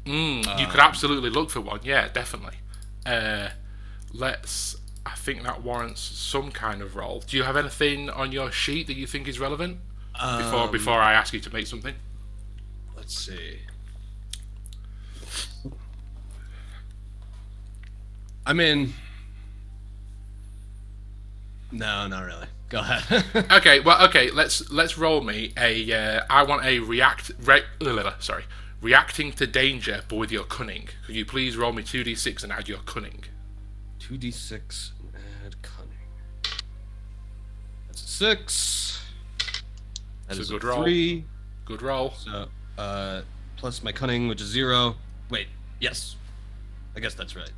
Mm, 0.05 0.59
you 0.59 0.65
could 0.67 0.79
absolutely 0.79 1.29
look 1.29 1.49
for 1.49 1.61
one. 1.61 1.79
Yeah, 1.83 2.07
definitely. 2.07 2.55
Uh, 3.05 3.49
let's. 4.13 4.75
I 5.05 5.15
think 5.15 5.43
that 5.43 5.63
warrants 5.63 6.01
some 6.01 6.51
kind 6.51 6.81
of 6.81 6.95
roll. 6.95 7.23
Do 7.25 7.37
you 7.37 7.43
have 7.43 7.57
anything 7.57 8.09
on 8.09 8.31
your 8.31 8.51
sheet 8.51 8.87
that 8.87 8.95
you 8.95 9.07
think 9.07 9.27
is 9.27 9.39
relevant 9.39 9.77
before 10.13 10.59
Um, 10.65 10.71
before 10.71 10.99
I 10.99 11.13
ask 11.13 11.33
you 11.33 11.39
to 11.39 11.53
make 11.53 11.67
something? 11.67 11.95
Let's 12.95 13.17
see. 13.17 13.59
I 18.45 18.53
mean, 18.53 18.93
no, 21.71 22.07
not 22.07 22.23
really. 22.25 22.47
Go 22.69 22.79
ahead. 22.79 23.23
Okay, 23.51 23.79
well, 23.79 24.05
okay. 24.07 24.29
Let's 24.31 24.69
let's 24.71 24.97
roll 24.97 25.21
me 25.21 25.53
a. 25.57 25.91
Uh, 25.91 26.21
I 26.29 26.43
want 26.43 26.65
a 26.65 26.79
react. 26.79 27.31
Re, 27.43 27.61
sorry, 28.19 28.43
reacting 28.81 29.31
to 29.33 29.47
danger, 29.47 30.03
but 30.07 30.17
with 30.17 30.31
your 30.31 30.43
cunning. 30.43 30.87
Could 31.05 31.15
you 31.15 31.25
please 31.25 31.57
roll 31.57 31.73
me 31.73 31.81
two 31.83 32.03
d 32.03 32.13
six 32.15 32.43
and 32.43 32.51
add 32.53 32.67
your 32.69 32.79
cunning? 32.85 33.23
Two 33.97 34.17
d 34.17 34.29
six 34.31 34.91
and 35.01 35.11
add 35.45 35.61
cunning. 35.63 35.89
That's 37.87 38.03
a 38.03 38.07
six. 38.07 39.03
That 40.27 40.37
It's 40.37 40.39
a 40.39 40.41
is 40.41 40.49
good 40.51 40.63
roll. 40.63 40.83
three. 40.83 41.25
Good 41.65 41.81
roll. 41.81 42.11
So 42.11 42.47
uh, 42.77 43.21
plus 43.57 43.81
my 43.83 43.91
cunning, 43.91 44.27
which 44.27 44.41
is 44.41 44.47
zero. 44.47 44.95
Wait, 45.31 45.47
yes, 45.79 46.15
I 46.95 46.99
guess 46.99 47.13
that's 47.15 47.35
right. 47.35 47.51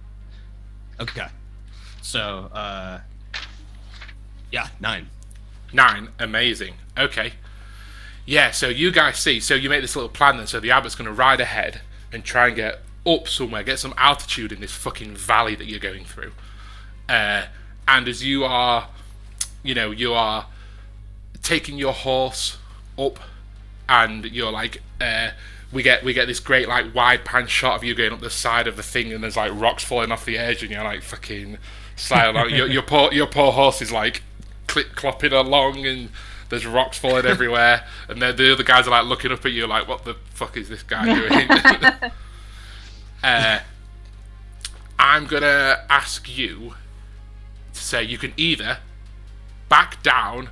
Okay, 1.00 1.28
so 2.02 2.50
uh, 2.54 3.00
yeah, 4.52 4.68
nine. 4.80 5.08
Nine. 5.74 6.10
Amazing. 6.20 6.76
Okay. 6.98 7.34
Yeah, 8.26 8.52
so 8.52 8.70
you 8.70 8.92
guys 8.92 9.18
see, 9.18 9.40
so 9.40 9.56
you 9.56 9.70
make 9.70 9.82
this 9.82 9.96
little 9.96 10.10
plan 10.10 10.38
then, 10.38 10.48
so 10.48 10.60
the 10.60 10.72
abbot's 10.72 10.96
going 10.96 11.08
to 11.08 11.14
ride 11.14 11.42
ahead 11.42 11.82
and 12.14 12.24
try 12.24 12.48
and 12.48 12.56
get 12.56 12.82
up 13.06 13.28
somewhere, 13.28 13.64
get 13.64 13.80
some 13.80 13.94
altitude 13.98 14.52
in 14.52 14.62
this 14.62 14.72
fucking 14.72 15.16
valley 15.16 15.56
that 15.56 15.66
you're 15.66 15.80
going 15.80 16.06
through. 16.06 16.32
Uh, 17.10 17.46
and 17.88 18.08
as 18.08 18.24
you 18.24 18.46
are, 18.46 18.90
you 19.64 19.74
know, 19.74 19.92
you 19.92 20.14
are 20.14 20.46
taking 21.42 21.78
your 21.78 21.94
horse 21.94 22.58
up 22.98 23.20
and 23.90 24.26
you're 24.26 24.52
like, 24.52 24.82
uh, 25.00 25.32
we 25.72 25.84
get 25.84 26.04
we 26.04 26.14
get 26.14 26.28
this 26.28 26.40
great 26.40 26.68
like 26.68 26.94
wide 26.94 27.24
pan 27.24 27.48
shot 27.48 27.76
of 27.76 27.84
you 27.84 27.96
going 27.96 28.12
up 28.12 28.20
the 28.20 28.30
side 28.30 28.68
of 28.68 28.76
the 28.76 28.84
thing 28.84 29.14
and 29.14 29.24
there's 29.24 29.38
like 29.38 29.52
rocks 29.54 29.84
falling 29.84 30.12
off 30.12 30.26
the 30.26 30.38
edge 30.38 30.64
and 30.64 30.72
you're 30.72 30.84
like 30.84 31.02
fucking 31.02 31.58
sliding 31.96 32.36
along. 32.36 32.50
your, 32.50 32.68
your 32.68 32.82
poor 32.82 33.12
your 33.14 33.28
poor 33.28 33.52
horse 33.52 33.82
is 33.82 33.92
like 33.92 34.22
clip 34.72 34.96
clopping 34.96 35.34
along 35.34 35.86
and 35.86 36.10
there's 36.48 36.66
rocks 36.66 36.98
falling 36.98 37.26
everywhere. 37.26 37.84
And 38.10 38.22
then 38.22 38.36
the 38.38 38.54
other 38.54 38.64
guys 38.64 38.88
are 38.88 38.92
like 38.92 39.06
looking 39.06 39.32
up 39.32 39.46
at 39.46 39.52
you 39.52 39.68
like 39.68 39.88
what 39.88 40.06
the 40.06 40.16
fuck 40.34 40.56
is 40.58 40.70
this 40.70 40.84
guy 40.84 41.06
doing? 41.14 42.12
Uh, 43.24 43.60
i'm 44.98 45.28
gonna 45.28 45.86
ask 45.92 46.28
you 46.36 46.74
to 47.72 47.80
say 47.80 48.02
you 48.02 48.18
can 48.18 48.34
either 48.36 48.80
back 49.70 50.02
down 50.02 50.50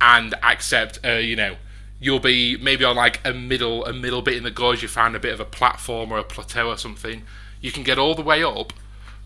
and 0.00 0.32
accept 0.44 1.00
uh, 1.04 1.14
you 1.14 1.34
know 1.34 1.56
you'll 1.98 2.20
be 2.20 2.56
maybe 2.58 2.84
on 2.84 2.94
like 2.94 3.20
a 3.24 3.34
middle 3.34 3.84
a 3.84 3.92
middle 3.92 4.22
bit 4.22 4.36
in 4.36 4.44
the 4.44 4.50
gorge 4.52 4.80
you 4.80 4.86
find 4.86 5.16
a 5.16 5.18
bit 5.18 5.34
of 5.34 5.40
a 5.40 5.44
platform 5.44 6.12
or 6.12 6.18
a 6.18 6.22
plateau 6.22 6.68
or 6.68 6.76
something. 6.76 7.24
You 7.60 7.72
can 7.72 7.82
get 7.82 7.98
all 7.98 8.14
the 8.14 8.22
way 8.22 8.44
up 8.44 8.72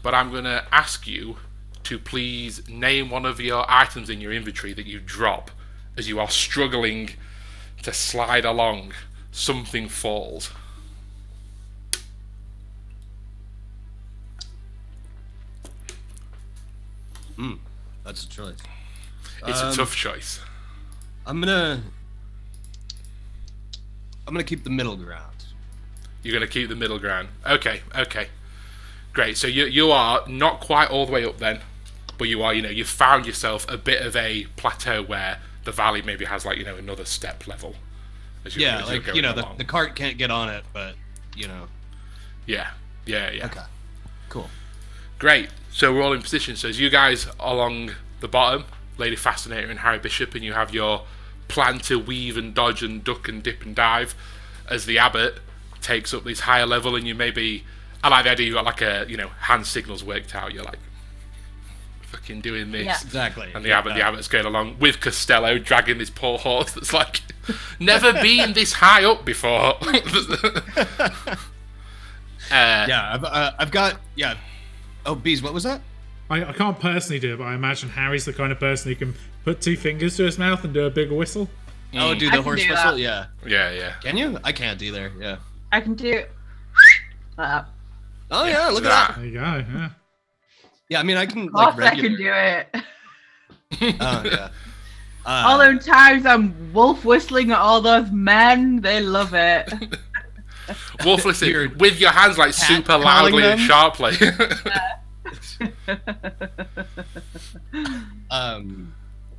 but 0.03 0.15
i'm 0.15 0.33
to 0.33 0.65
ask 0.73 1.07
you 1.07 1.37
to 1.85 1.99
please 1.99 2.67
name 2.69 3.11
one 3.11 3.25
of 3.27 3.41
your 3.41 3.65
items 3.69 4.09
in 4.11 4.21
your 4.21 4.33
inventory 4.33 4.73
that 4.73 4.87
you 4.87 5.01
drop 5.01 5.51
as 5.97 6.09
you 6.09 6.19
are 6.19 6.31
struggling 6.31 7.11
to 7.83 7.93
slide 7.93 8.45
along 8.45 8.93
something 9.31 9.89
falls 9.89 10.51
That's 18.05 18.25
a 18.25 18.29
choice. 18.29 18.57
it's 19.47 19.61
Um, 19.61 19.73
a 19.73 19.75
tough 19.75 19.95
choice 19.97 20.41
I'm 21.25 21.41
gonna. 21.41 21.83
I'm 24.27 24.35
gonna 24.35 24.45
keep 24.45 24.65
the 24.65 24.71
middle 24.71 24.97
ground. 24.97 25.33
You're 26.23 26.33
going 26.33 26.47
to 26.47 26.53
keep 26.53 26.69
the 26.69 26.77
middle 26.77 26.99
ground. 26.99 27.29
Okay, 27.47 27.83
okay. 27.97 28.29
Great. 29.13 29.37
So 29.37 29.47
you 29.47 29.67
you 29.67 29.91
are 29.91 30.27
not 30.29 30.61
quite 30.61 30.91
all 30.91 31.07
the 31.07 31.13
way 31.13 31.25
up 31.25 31.39
then, 31.39 31.61
but 32.19 32.29
you 32.29 32.43
are, 32.43 32.53
you 32.55 32.63
know, 32.63 32.69
you've 32.71 32.89
found 32.89 33.27
yourself 33.27 33.67
a 33.69 33.77
bit 33.77 34.05
of 34.05 34.15
a 34.17 34.45
plateau 34.57 35.03
where 35.03 35.39
the 35.65 35.73
valley 35.73 36.03
maybe 36.03 36.25
has 36.25 36.45
like, 36.45 36.59
you 36.59 36.65
know, 36.65 36.77
another 36.77 37.05
step 37.05 37.47
level. 37.47 37.75
As 38.45 38.57
you- 38.57 38.63
Yeah, 38.63 38.85
like 38.85 39.07
you 39.15 39.23
know, 39.23 39.33
the, 39.33 39.43
the 39.59 39.65
cart 39.65 39.95
can't 39.95 40.19
get 40.19 40.31
on 40.31 40.49
it, 40.49 40.65
but 40.73 40.95
you 41.37 41.47
know. 41.49 41.69
Yeah. 42.47 42.71
Yeah, 43.07 43.31
yeah. 43.31 43.47
Okay. 43.47 43.61
Cool. 44.29 44.51
Great. 45.19 45.49
So 45.73 45.93
we're 45.95 46.03
all 46.03 46.13
in 46.13 46.23
position. 46.23 46.57
So 46.57 46.69
as 46.69 46.79
you 46.81 46.91
guys 46.91 47.27
along 47.41 47.93
the 48.21 48.29
bottom, 48.29 48.65
Lady 48.99 49.17
Fascinator 49.17 49.69
and 49.71 49.81
Harry 49.81 49.99
Bishop, 49.99 50.35
and 50.35 50.45
you 50.45 50.53
have 50.53 50.75
your 50.75 51.05
plan 51.49 51.79
to 51.81 51.99
weave 51.99 52.37
and 52.37 52.55
dodge 52.55 52.83
and 52.83 53.03
duck 53.03 53.29
and 53.29 53.43
dip 53.43 53.63
and 53.63 53.75
dive, 53.75 54.15
as 54.69 54.87
the 54.87 54.99
abbot 54.99 55.39
takes 55.81 56.13
up 56.15 56.25
this 56.25 56.41
higher 56.41 56.67
level, 56.67 56.95
and 56.97 57.07
you 57.07 57.15
maybe, 57.15 57.65
I 58.05 58.09
like 58.09 58.25
the 58.25 58.31
idea 58.31 58.47
you 58.47 58.53
got 58.55 58.65
like 58.65 58.83
a 58.83 59.05
you 59.09 59.17
know 59.17 59.29
hand 59.29 59.67
signals 59.67 60.05
worked 60.05 60.35
out. 60.35 60.53
You're 60.53 60.65
like 60.65 60.79
fucking 62.13 62.41
doing 62.41 62.71
this. 62.71 62.85
Yeah. 62.85 62.99
Exactly. 63.03 63.49
And 63.55 63.65
the 63.65 63.73
abbot, 63.73 63.95
the 63.95 64.03
abbot's 64.05 64.29
going 64.29 64.45
along 64.47 64.79
with 64.79 65.01
Costello, 65.01 65.59
dragging 65.59 65.99
this 65.99 66.11
poor 66.11 66.39
horse 66.39 66.73
that's 66.73 66.93
like 66.93 67.23
never 67.81 68.13
been 68.13 68.53
this 68.53 68.75
high 68.75 69.05
up 69.05 69.25
before. 69.25 69.75
uh, 69.83 71.37
Yeah, 72.51 73.15
I've 73.15 73.25
uh, 73.25 73.53
I've 73.59 73.71
got 73.71 73.99
yeah. 74.15 74.37
Oh, 75.05 75.15
bees. 75.15 75.43
What 75.43 75.53
was 75.55 75.65
that? 75.65 75.81
I, 76.31 76.45
I 76.45 76.53
can't 76.53 76.79
personally 76.79 77.19
do 77.19 77.35
it, 77.35 77.39
but 77.39 77.45
I 77.45 77.55
imagine 77.55 77.89
Harry's 77.89 78.25
the 78.25 78.33
kind 78.33 78.53
of 78.53 78.61
person 78.61 78.93
who 78.93 78.97
can 78.97 79.15
put 79.45 79.61
two 79.61 79.77
fingers 79.77 80.17
to 80.19 80.25
his 80.25 80.39
mouth 80.39 80.63
and 80.65 80.73
do 80.73 80.87
a 80.87 80.91
big 80.91 81.11
whistle. 81.11 81.49
Oh, 81.95 82.15
do 82.15 82.27
the 82.27 82.31
can 82.37 82.43
horse 82.43 82.63
do 82.63 82.71
whistle? 82.71 82.93
that. 82.93 82.99
Yeah. 82.99 83.27
Yeah, 83.47 83.71
yeah. 83.73 83.93
Can 84.03 84.17
you? 84.17 84.39
I 84.45 84.53
can't 84.53 84.81
either. 84.81 85.13
Yeah. 85.21 85.37
I 85.73 85.81
can 85.81 85.95
do 85.95 86.09
it 86.09 86.31
that. 87.37 87.67
Oh 88.31 88.45
yeah, 88.47 88.69
look 88.69 88.85
that. 88.85 89.11
at 89.11 89.15
that. 89.17 89.17
There 89.17 89.27
you 89.27 89.35
go. 89.35 89.41
Yeah. 89.79 89.89
Yeah, 90.93 91.01
I 91.01 91.05
mean, 91.05 91.17
I 91.17 91.25
can 91.25 91.49
Of 91.49 91.55
like 91.55 91.75
course 91.75 91.87
I 91.87 91.95
can 91.95 92.17
do 92.17 92.31
it. 92.31 92.77
Oh 93.81 94.23
yeah. 94.27 94.51
Uh, 95.25 95.45
all 95.47 95.57
those 95.59 95.87
times 95.87 96.27
I'm 96.27 96.73
wolf 96.75 97.07
whistling 97.07 97.51
at 97.51 97.59
all 97.59 97.81
those 97.81 98.11
men, 98.11 98.83
they 98.83 99.01
love 99.01 99.33
it. 99.33 99.73
Wolf, 101.05 101.25
whistling 101.25 101.77
with 101.79 101.99
your 101.99 102.11
hands 102.11 102.37
like 102.37 102.53
super 102.53 102.83
calling 102.83 103.33
loudly 103.33 103.43
and 103.45 103.61
sharply. 103.61 104.15
um, 108.31 108.93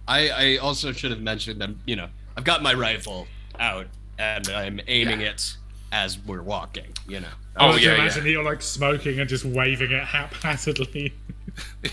I 0.08 0.30
I 0.30 0.58
also 0.58 0.92
should 0.92 1.12
have 1.12 1.22
mentioned 1.22 1.64
I'm 1.64 1.80
you 1.86 1.96
know 1.96 2.10
I've 2.36 2.44
got 2.44 2.64
my 2.64 2.74
rifle 2.74 3.28
out 3.60 3.86
and 4.18 4.50
I'm 4.50 4.82
aiming 4.88 5.22
it 5.22 5.56
as 5.94 6.18
we're 6.20 6.42
walking. 6.42 6.88
You 7.08 7.22
know. 7.22 7.28
I 7.56 7.68
Oh, 7.72 7.76
yeah, 7.76 7.92
to 7.92 7.96
imagine 7.96 8.26
yeah. 8.26 8.32
you're 8.32 8.44
like 8.44 8.62
smoking 8.62 9.20
and 9.20 9.30
just 9.30 9.46
waving 9.46 9.92
it 9.92 10.04
haphazardly. 10.04 11.14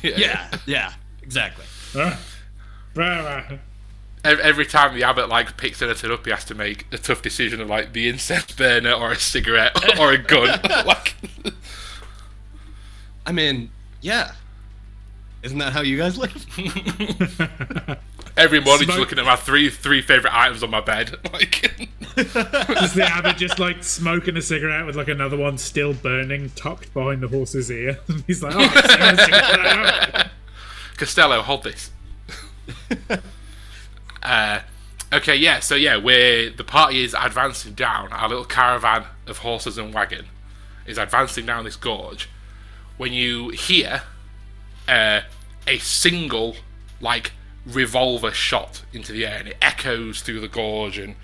Yeah. 0.03 0.49
Yeah. 0.65 0.93
Exactly. 1.23 1.67
Ah, 1.95 2.19
brah. 2.95 3.59
Ev- 4.25 4.41
Every 4.41 4.65
time 4.65 4.95
the 4.95 5.03
abbot 5.05 5.29
like 5.29 5.59
picks 5.59 5.83
anything 5.83 6.11
up, 6.11 6.25
he 6.25 6.31
has 6.31 6.47
to 6.47 6.55
make 6.55 6.87
a 6.93 6.97
tough 6.99 7.21
decision 7.21 7.61
of 7.61 7.69
like 7.69 7.93
the 7.93 8.09
incense 8.09 8.53
burner 8.53 8.93
or 8.93 9.13
a 9.13 9.17
cigarette 9.17 9.77
or 9.99 10.13
a 10.13 10.19
gun. 10.19 10.61
like, 10.87 11.15
I 13.27 13.33
mean, 13.33 13.71
yeah. 14.01 14.33
Isn't 15.43 15.59
that 15.59 15.73
how 15.75 15.83
you 15.83 15.99
guys 15.99 16.17
live? 16.17 16.33
Every 18.41 18.61
morning, 18.61 18.87
just 18.87 18.99
looking 18.99 19.19
at 19.19 19.25
my 19.25 19.37
three 19.37 19.71
three 19.71 20.01
favorite 20.03 20.35
items 20.35 20.63
on 20.63 20.71
my 20.71 20.81
bed. 20.81 21.17
Like, 21.33 21.73
Just 22.17 22.97
the 22.97 23.05
abbot 23.09 23.37
just 23.37 23.59
like 23.59 23.85
smoking 23.85 24.37
a 24.37 24.43
cigarette 24.43 24.85
with 24.85 24.97
like 24.97 25.09
another 25.09 25.37
one 25.37 25.59
still 25.59 25.95
burning, 25.95 26.51
tucked 26.57 26.93
behind 26.93 27.23
the 27.23 27.29
horse's 27.29 27.71
ear. 27.71 28.01
He's 28.27 28.43
like, 28.43 28.55
oh, 28.57 28.59
I'm 28.61 28.69
smoking 28.71 29.07
a 29.07 29.17
cigarette. 29.17 30.31
Costello, 30.97 31.43
hold 31.43 31.63
this. 31.63 31.91
uh, 34.23 34.61
okay, 35.13 35.37
yeah. 35.37 35.61
So 35.61 35.77
yeah, 35.77 35.97
we're 35.97 36.51
the 36.51 36.65
party 36.65 37.05
is 37.05 37.15
advancing 37.19 37.75
down. 37.75 38.13
Our 38.13 38.29
little 38.29 38.45
caravan 38.45 39.05
of 39.27 39.39
horses 39.39 39.79
and 39.79 39.95
wagon 39.95 40.27
is 40.87 40.99
advancing 40.99 41.47
down 41.47 41.65
this 41.65 41.77
gorge. 41.77 42.29
When 42.97 43.13
you 43.13 43.51
hear 43.51 44.03
uh, 44.89 45.21
a 45.67 45.79
single 45.79 46.57
like 47.01 47.33
revolver 47.67 48.33
shot 48.33 48.83
into 48.93 49.13
the 49.13 49.27
air, 49.27 49.39
and 49.39 49.49
it 49.49 49.57
echoes 49.61 50.23
through 50.23 50.41
the 50.41 50.49
gorge 50.49 50.99
and 50.99 51.15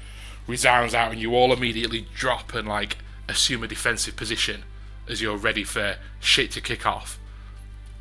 resounds 0.46 0.94
out, 0.94 1.12
and 1.12 1.20
you 1.20 1.35
all 1.35 1.53
immediately 1.53 2.07
drop 2.14 2.55
and 2.55 2.68
like 2.68 2.99
assume 3.29 3.62
a 3.62 3.68
defensive 3.68 4.16
position 4.16 4.64
as 5.09 5.20
you're 5.20 5.37
ready 5.37 5.64
for 5.64 5.96
shit 6.20 6.51
to 6.53 6.61
kick 6.61 6.87
off. 6.87 7.18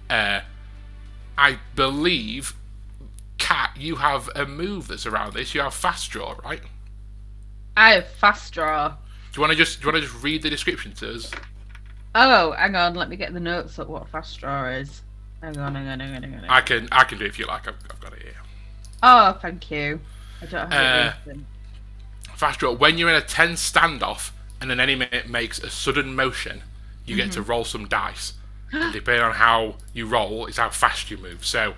Uh, 0.09 0.41
I 1.37 1.59
believe, 1.75 2.53
Cat, 3.37 3.71
you 3.77 3.97
have 3.97 4.29
a 4.35 4.45
move 4.45 4.87
that's 4.87 5.05
around 5.05 5.33
this. 5.33 5.53
You 5.53 5.61
have 5.61 5.73
fast 5.73 6.11
draw, 6.11 6.35
right? 6.43 6.61
I 7.75 7.91
have 7.95 8.07
fast 8.07 8.53
draw. 8.53 8.89
Do 8.89 8.95
you 9.35 9.41
want 9.41 9.51
to 9.51 9.57
just 9.57 9.81
do 9.81 9.87
you 9.87 9.91
want 9.91 10.03
to 10.03 10.09
just 10.09 10.23
read 10.23 10.41
the 10.43 10.49
description 10.49 10.93
to 10.93 11.15
us? 11.15 11.31
Oh, 12.13 12.53
hang 12.53 12.75
on, 12.75 12.95
let 12.95 13.09
me 13.09 13.17
get 13.17 13.33
the 13.33 13.39
notes 13.41 13.77
up 13.77 13.89
what 13.89 14.07
fast 14.07 14.39
draw 14.39 14.69
is. 14.69 15.01
Hang 15.41 15.57
on, 15.57 15.75
hang 15.75 15.87
on, 15.87 15.99
hang 15.99 16.15
on, 16.15 16.23
hang 16.23 16.35
on. 16.35 16.45
I 16.45 16.61
can 16.61 16.87
I 16.91 17.03
can 17.03 17.17
do 17.17 17.25
it 17.25 17.27
if 17.27 17.39
you 17.39 17.45
like. 17.45 17.67
I've, 17.67 17.75
I've 17.91 17.99
got 17.99 18.13
it. 18.13 18.24
Oh, 19.07 19.37
thank 19.39 19.69
you. 19.69 19.99
I 20.41 20.45
don't 20.47 20.71
have 20.71 21.15
Uh. 21.27 21.33
Fast 22.35 22.59
draw. 22.59 22.71
When 22.73 22.97
you're 22.97 23.09
in 23.09 23.15
a 23.15 23.21
tense 23.21 23.71
standoff 23.71 24.31
and 24.59 24.71
an 24.71 24.79
enemy 24.79 25.07
makes 25.27 25.59
a 25.59 25.69
sudden 25.69 26.15
motion, 26.15 26.63
you 27.05 27.15
get 27.15 27.31
to 27.33 27.41
roll 27.41 27.63
some 27.63 27.87
dice. 27.87 28.33
And 28.71 28.91
depending 28.91 29.23
on 29.23 29.33
how 29.33 29.75
you 29.93 30.07
roll, 30.07 30.47
is 30.47 30.57
how 30.57 30.69
fast 30.69 31.09
you 31.11 31.17
move. 31.17 31.45
So, 31.45 31.75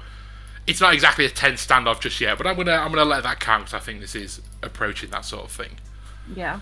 it's 0.66 0.82
not 0.82 0.94
exactly 0.94 1.26
a 1.26 1.30
tense 1.30 1.66
standoff 1.68 2.00
just 2.00 2.20
yet, 2.20 2.38
but 2.38 2.48
I'm 2.48 2.56
gonna 2.56 2.72
I'm 2.72 2.90
gonna 2.90 3.06
let 3.06 3.24
that 3.24 3.40
count 3.40 3.66
because 3.66 3.74
I 3.74 3.84
think 3.86 4.00
this 4.00 4.16
is 4.16 4.42
approaching 4.64 5.10
that 5.12 5.26
sort 5.26 5.44
of 5.44 5.52
thing. 5.52 5.78
Yeah. 6.34 6.62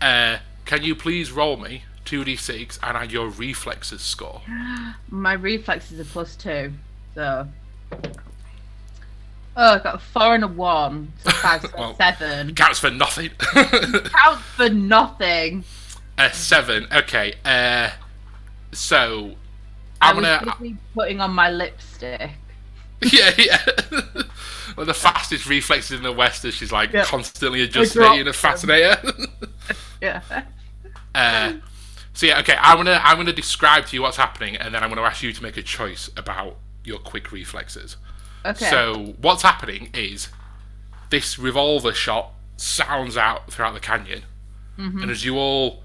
Uh, 0.00 0.38
can 0.64 0.82
you 0.82 0.96
please 0.96 1.30
roll 1.30 1.56
me 1.58 1.84
two 2.04 2.24
d 2.24 2.34
six 2.34 2.78
and 2.82 2.96
add 2.96 3.12
your 3.12 3.28
reflexes 3.28 4.00
score? 4.02 4.40
My 5.10 5.34
reflexes 5.34 6.00
are 6.00 6.04
plus 6.04 6.34
two, 6.34 6.72
so. 7.14 7.46
Oh, 9.56 9.74
I've 9.74 9.82
got 9.82 9.94
a 9.96 9.98
four 9.98 10.34
and 10.34 10.44
a 10.44 10.48
one, 10.48 11.12
so 11.24 11.30
five, 11.42 11.60
six, 11.60 11.74
Well- 11.74 11.94
seven. 11.96 12.54
Counts 12.54 12.78
for 12.78 12.90
nothing. 12.90 13.30
Count 13.52 14.40
for 14.40 14.68
nothing. 14.70 15.64
a 16.18 16.32
seven. 16.32 16.86
Okay. 16.92 17.34
Uh, 17.44 17.90
so 18.72 19.32
I 20.00 20.10
I'm 20.10 20.16
was 20.16 20.24
gonna. 20.26 20.76
putting 20.94 21.20
on 21.20 21.30
my 21.32 21.50
lipstick. 21.50 22.30
Yeah, 23.12 23.32
yeah. 23.36 23.58
Well, 24.76 24.86
the 24.86 24.94
fastest 24.94 25.46
reflexes 25.48 25.96
in 25.96 26.04
the 26.04 26.12
West 26.12 26.44
is 26.44 26.54
she's 26.54 26.70
like 26.70 26.92
Yeah. 26.92 27.02
constantly 27.04 27.62
adjusting 27.62 28.00
it 28.00 28.20
in 28.20 28.28
a 28.28 28.32
fascinator. 28.32 28.96
Yeah. 30.00 30.20
uh, 31.12 31.54
so 32.14 32.26
yeah, 32.26 32.38
okay. 32.40 32.54
I'm 32.60 32.76
gonna 32.76 33.00
I'm 33.02 33.16
gonna 33.16 33.32
describe 33.32 33.86
to 33.86 33.96
you 33.96 34.02
what's 34.02 34.16
happening, 34.16 34.56
and 34.56 34.72
then 34.72 34.84
I'm 34.84 34.88
gonna 34.88 35.02
ask 35.02 35.20
you 35.20 35.32
to 35.32 35.42
make 35.42 35.56
a 35.56 35.62
choice 35.62 36.10
about 36.16 36.58
your 36.84 37.00
quick 37.00 37.32
reflexes. 37.32 37.96
Okay. 38.44 38.66
So 38.66 39.14
what's 39.20 39.42
happening 39.42 39.90
is 39.94 40.28
this 41.10 41.38
revolver 41.38 41.92
shot 41.92 42.32
sounds 42.56 43.16
out 43.16 43.50
throughout 43.52 43.74
the 43.74 43.80
canyon, 43.80 44.22
and 44.78 45.10
as 45.10 45.24
you 45.24 45.36
all 45.36 45.82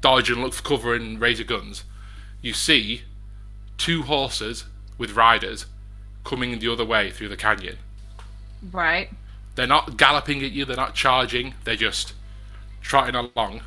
dodge 0.00 0.28
and 0.30 0.42
look 0.42 0.54
for 0.54 0.62
cover 0.62 0.94
and 0.94 1.20
raise 1.20 1.38
your 1.38 1.46
guns, 1.46 1.84
you 2.42 2.52
see 2.52 3.02
two 3.78 4.02
horses 4.02 4.64
with 4.98 5.12
riders 5.12 5.66
coming 6.24 6.58
the 6.58 6.72
other 6.72 6.84
way 6.84 7.10
through 7.10 7.28
the 7.28 7.36
canyon. 7.36 7.76
right. 8.72 9.08
They're 9.56 9.66
not 9.66 9.96
galloping 9.96 10.42
at 10.42 10.52
you, 10.52 10.64
they're 10.64 10.76
not 10.76 10.94
charging, 10.94 11.54
they're 11.64 11.76
just 11.76 12.14
trotting 12.80 13.14
along. 13.14 13.60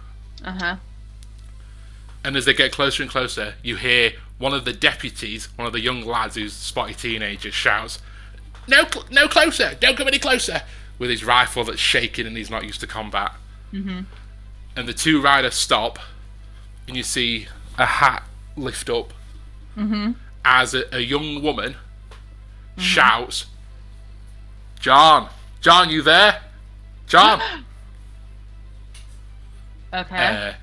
Uh 0.43 0.51
huh. 0.59 0.75
And 2.23 2.35
as 2.35 2.45
they 2.45 2.53
get 2.53 2.71
closer 2.71 3.03
and 3.03 3.11
closer, 3.11 3.55
you 3.61 3.75
hear 3.75 4.13
one 4.37 4.53
of 4.53 4.65
the 4.65 4.73
deputies, 4.73 5.49
one 5.57 5.67
of 5.67 5.73
the 5.73 5.81
young 5.81 6.03
lads 6.03 6.35
who's 6.35 6.53
spotty 6.53 6.93
teenagers, 6.93 7.53
shouts, 7.53 7.99
"No, 8.67 8.85
cl- 8.89 9.05
no 9.11 9.27
closer! 9.27 9.75
Don't 9.79 9.97
come 9.97 10.07
any 10.07 10.19
closer!" 10.19 10.61
With 10.99 11.09
his 11.09 11.23
rifle 11.23 11.63
that's 11.63 11.79
shaking 11.79 12.27
and 12.27 12.37
he's 12.37 12.49
not 12.49 12.63
used 12.63 12.79
to 12.81 12.87
combat. 12.87 13.33
Mm-hmm. 13.73 14.01
And 14.75 14.87
the 14.87 14.93
two 14.93 15.21
riders 15.21 15.55
stop, 15.55 15.99
and 16.87 16.95
you 16.95 17.03
see 17.03 17.47
a 17.77 17.85
hat 17.85 18.23
lift 18.55 18.89
up 18.89 19.13
as 20.45 20.73
a, 20.73 20.83
a 20.95 20.99
young 20.99 21.41
woman 21.41 21.75
shouts, 22.77 23.45
"John, 24.79 25.29
John, 25.61 25.89
you 25.89 26.01
there? 26.01 26.41
John!" 27.07 27.41
Okay. 29.93 30.15
Uh, 30.49 30.53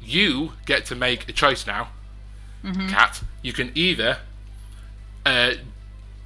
you 0.00 0.52
get 0.64 0.86
to 0.86 0.94
make 0.94 1.28
a 1.28 1.32
choice 1.32 1.66
now, 1.66 1.88
Cat. 2.88 3.20
You 3.42 3.52
can 3.52 3.72
either 3.74 4.18
uh, 5.24 5.54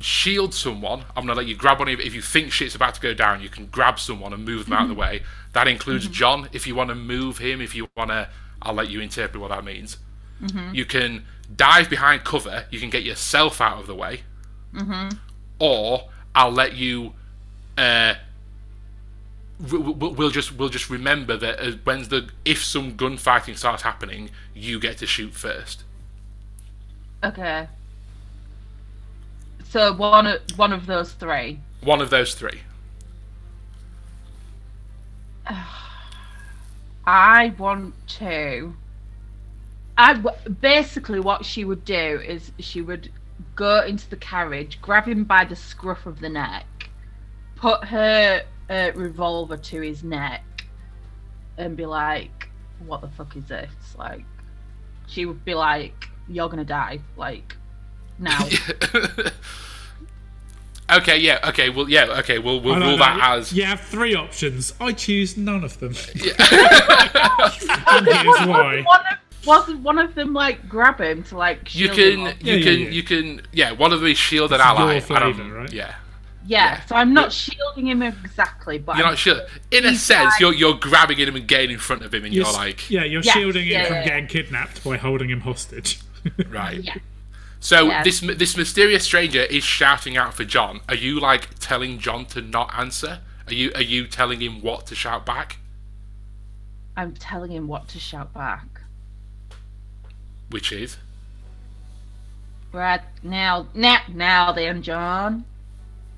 shield 0.01 0.55
someone. 0.55 1.05
I'm 1.15 1.27
gonna 1.27 1.35
let 1.35 1.47
you 1.47 1.55
grab 1.55 1.79
one. 1.79 1.89
If 1.89 2.15
you 2.15 2.23
think 2.23 2.53
shit's 2.53 2.75
about 2.75 2.95
to 2.95 3.01
go 3.01 3.15
down, 3.15 3.43
you 3.43 3.49
can 3.49 3.67
grab 3.67 4.01
someone 4.01 4.33
and 4.33 4.45
move 4.45 4.65
them 4.65 4.73
out 4.73 4.83
of 4.83 4.89
the 4.89 4.95
mm-hmm. 4.95 5.01
way. 5.01 5.23
That 5.53 5.69
includes 5.69 6.05
mm-hmm. 6.05 6.15
John. 6.15 6.49
If 6.53 6.67
you 6.67 6.75
want 6.75 6.89
to 6.89 6.95
move 6.95 7.39
him, 7.39 7.61
if 7.61 7.75
you 7.75 7.89
want 7.97 8.11
to, 8.11 8.29
I'll 8.63 8.75
let 8.75 8.91
you 8.91 9.01
interpret 9.01 9.41
what 9.41 9.49
that 9.51 9.65
means. 9.65 9.99
Mm-hmm. 10.43 10.75
You 10.75 10.85
can 10.87 11.25
dive 11.55 11.91
behind 11.91 12.25
cover. 12.25 12.65
You 12.71 12.81
can 12.81 12.91
get 12.91 13.03
yourself 13.03 13.61
out 13.61 13.79
of 13.79 13.87
the 13.87 13.95
way, 13.95 14.23
or 15.59 16.09
I'll 16.35 16.53
let 16.53 16.75
you. 16.75 17.13
Uh, 17.77 18.15
we- 19.71 19.79
we- 19.79 20.09
we'll 20.09 20.31
just 20.31 20.53
we'll 20.53 20.71
just 20.71 20.89
remember 20.89 21.37
that 21.37 21.81
when 21.85 22.05
the 22.05 22.31
if 22.47 22.65
some 22.65 22.97
gunfighting 22.97 23.57
starts 23.57 23.83
happening, 23.83 24.31
you 24.55 24.81
get 24.81 24.97
to 24.99 25.07
shoot 25.07 25.35
first. 25.35 25.85
okay. 27.23 27.69
So 29.71 29.93
one 29.93 30.27
of 30.27 30.41
one 30.57 30.73
of 30.73 30.87
those 30.87 31.13
three. 31.13 31.61
One 31.81 32.01
of 32.01 32.11
those 32.11 32.35
three. 32.35 32.63
I 37.07 37.55
want 37.57 37.95
to. 38.19 38.75
I 39.97 40.15
w- 40.15 40.37
basically 40.61 41.21
what 41.21 41.45
she 41.45 41.65
would 41.65 41.85
do 41.85 42.21
is 42.27 42.51
she 42.59 42.83
would 42.83 43.13
go 43.55 43.85
into 43.85 44.11
the 44.11 44.17
carriage, 44.17 44.81
grab 44.83 45.07
him 45.07 45.23
by 45.23 45.45
the 45.45 45.55
scruff 45.55 46.05
of 46.05 46.19
the 46.19 46.29
neck, 46.29 46.67
put 47.55 47.85
her 47.85 48.43
uh, 48.69 48.91
revolver 48.97 49.57
to 49.57 49.81
his 49.83 50.03
neck, 50.03 50.67
and 51.59 51.77
be 51.77 51.87
like, 51.87 52.49
"What 52.87 53.03
the 53.03 53.09
fuck 53.09 53.37
is 53.37 53.45
this?" 53.45 53.71
Like, 53.97 54.25
she 55.07 55.27
would 55.27 55.45
be 55.45 55.55
like, 55.55 56.09
"You're 56.29 56.49
gonna 56.49 56.65
die!" 56.65 56.99
Like, 57.17 57.57
now. 58.21 58.47
okay, 60.93 61.19
yeah, 61.19 61.39
okay, 61.49 61.71
well, 61.71 61.89
yeah, 61.89 62.19
okay, 62.21 62.39
we'll 62.39 62.61
we'll 62.61 62.75
I 62.75 62.79
don't 62.79 62.89
rule 62.89 62.99
know. 62.99 63.05
that 63.05 63.39
as 63.39 63.53
You 63.53 63.65
have 63.65 63.81
three 63.81 64.15
options. 64.15 64.75
I 64.81 64.93
choose 64.93 65.37
none 65.37 65.65
of 65.65 65.79
them. 65.81 65.95
Yeah. 66.15 66.33
and 67.89 68.07
here's 68.07 68.47
why. 68.49 68.83
One 68.83 69.01
of, 69.01 69.19
wasn't 69.47 69.81
one 69.81 69.99
of 69.99 70.15
them 70.15 70.35
like 70.35 70.69
grab 70.69 71.01
him 71.01 71.23
to 71.25 71.37
like 71.37 71.75
you 71.75 71.87
shield 71.87 71.99
him 71.99 72.17
can 72.19 72.27
off? 72.29 72.35
you 72.43 72.55
Yeah, 72.55 72.63
can 72.63 72.73
yeah, 72.73 72.79
yeah. 72.85 72.91
you 72.91 73.03
can 73.03 73.43
yeah. 73.53 73.73
One 73.73 73.93
of 73.93 74.01
them 74.01 74.11
is 74.11 74.19
shield 74.19 74.53
and 74.53 74.61
It's 74.61 74.67
ally. 74.69 74.93
your 74.93 75.01
flavour, 75.01 75.45
right? 75.55 75.73
Yeah, 75.73 75.95
Yeah, 76.47 76.65
Yeah. 76.75 76.81
so 76.87 76.97
I'm 76.97 77.15
not 77.15 77.27
Yeah. 77.27 77.55
shielding 77.55 77.87
him 77.89 78.03
exactly, 78.03 78.79
but 78.79 78.97
you're 78.97 79.07
I'm 79.07 79.13
not 79.13 79.19
sure. 79.19 79.41
In 79.71 79.87
a 79.87 79.95
sense, 79.95 80.33
like- 80.35 80.41
you're 80.41 80.53
you're 80.55 80.75
grabbing 80.75 81.17
him 81.19 81.37
and 81.37 81.47
getting 81.49 81.71
in 81.71 81.79
front 81.79 82.05
of 82.05 82.13
him, 82.13 82.25
and 82.25 82.35
You're, 82.35 82.45
you're 82.45 82.53
like, 82.53 82.91
yeah, 82.91 83.05
you're 83.05 83.23
Yes, 83.23 83.35
shielding 83.35 83.65
him 83.67 83.73
yeah, 83.73 83.85
from 83.87 83.95
yeah, 83.95 84.01
yeah. 84.01 84.07
getting 84.09 84.27
kidnapped 84.27 84.85
by 84.85 84.97
holding 84.99 85.31
him 85.31 85.41
hostage. 85.41 86.01
right. 86.51 86.87
So 87.61 87.89
Yeah. 87.89 88.03
this 88.03 88.21
this 88.21 88.57
mysterious 88.57 89.05
stranger 89.05 89.43
is 89.43 89.63
shouting 89.65 90.17
out 90.17 90.35
for 90.35 90.45
John. 90.45 90.81
Are 90.89 90.95
you 90.95 91.21
like 91.21 91.59
telling 91.59 91.99
John 91.99 92.25
to 92.27 92.41
not 92.41 92.73
answer? 92.77 93.21
Are 93.47 93.55
you 93.55 93.71
are 93.75 93.83
you 93.83 94.07
telling 94.07 94.41
him 94.41 94.63
what 94.63 94.87
to 94.87 94.95
shout 94.95 95.27
back? 95.27 95.59
I'm 96.97 97.15
telling 97.15 97.53
him 97.53 97.69
what 97.69 97.89
to 97.89 97.99
shout 97.99 98.33
back. 98.35 98.67
Which 100.51 100.73
is 100.73 100.97
Right 102.73 103.01
now, 103.23 103.67
now, 103.75 103.99
now 104.09 104.53
then, 104.53 104.83
John. 104.83 105.45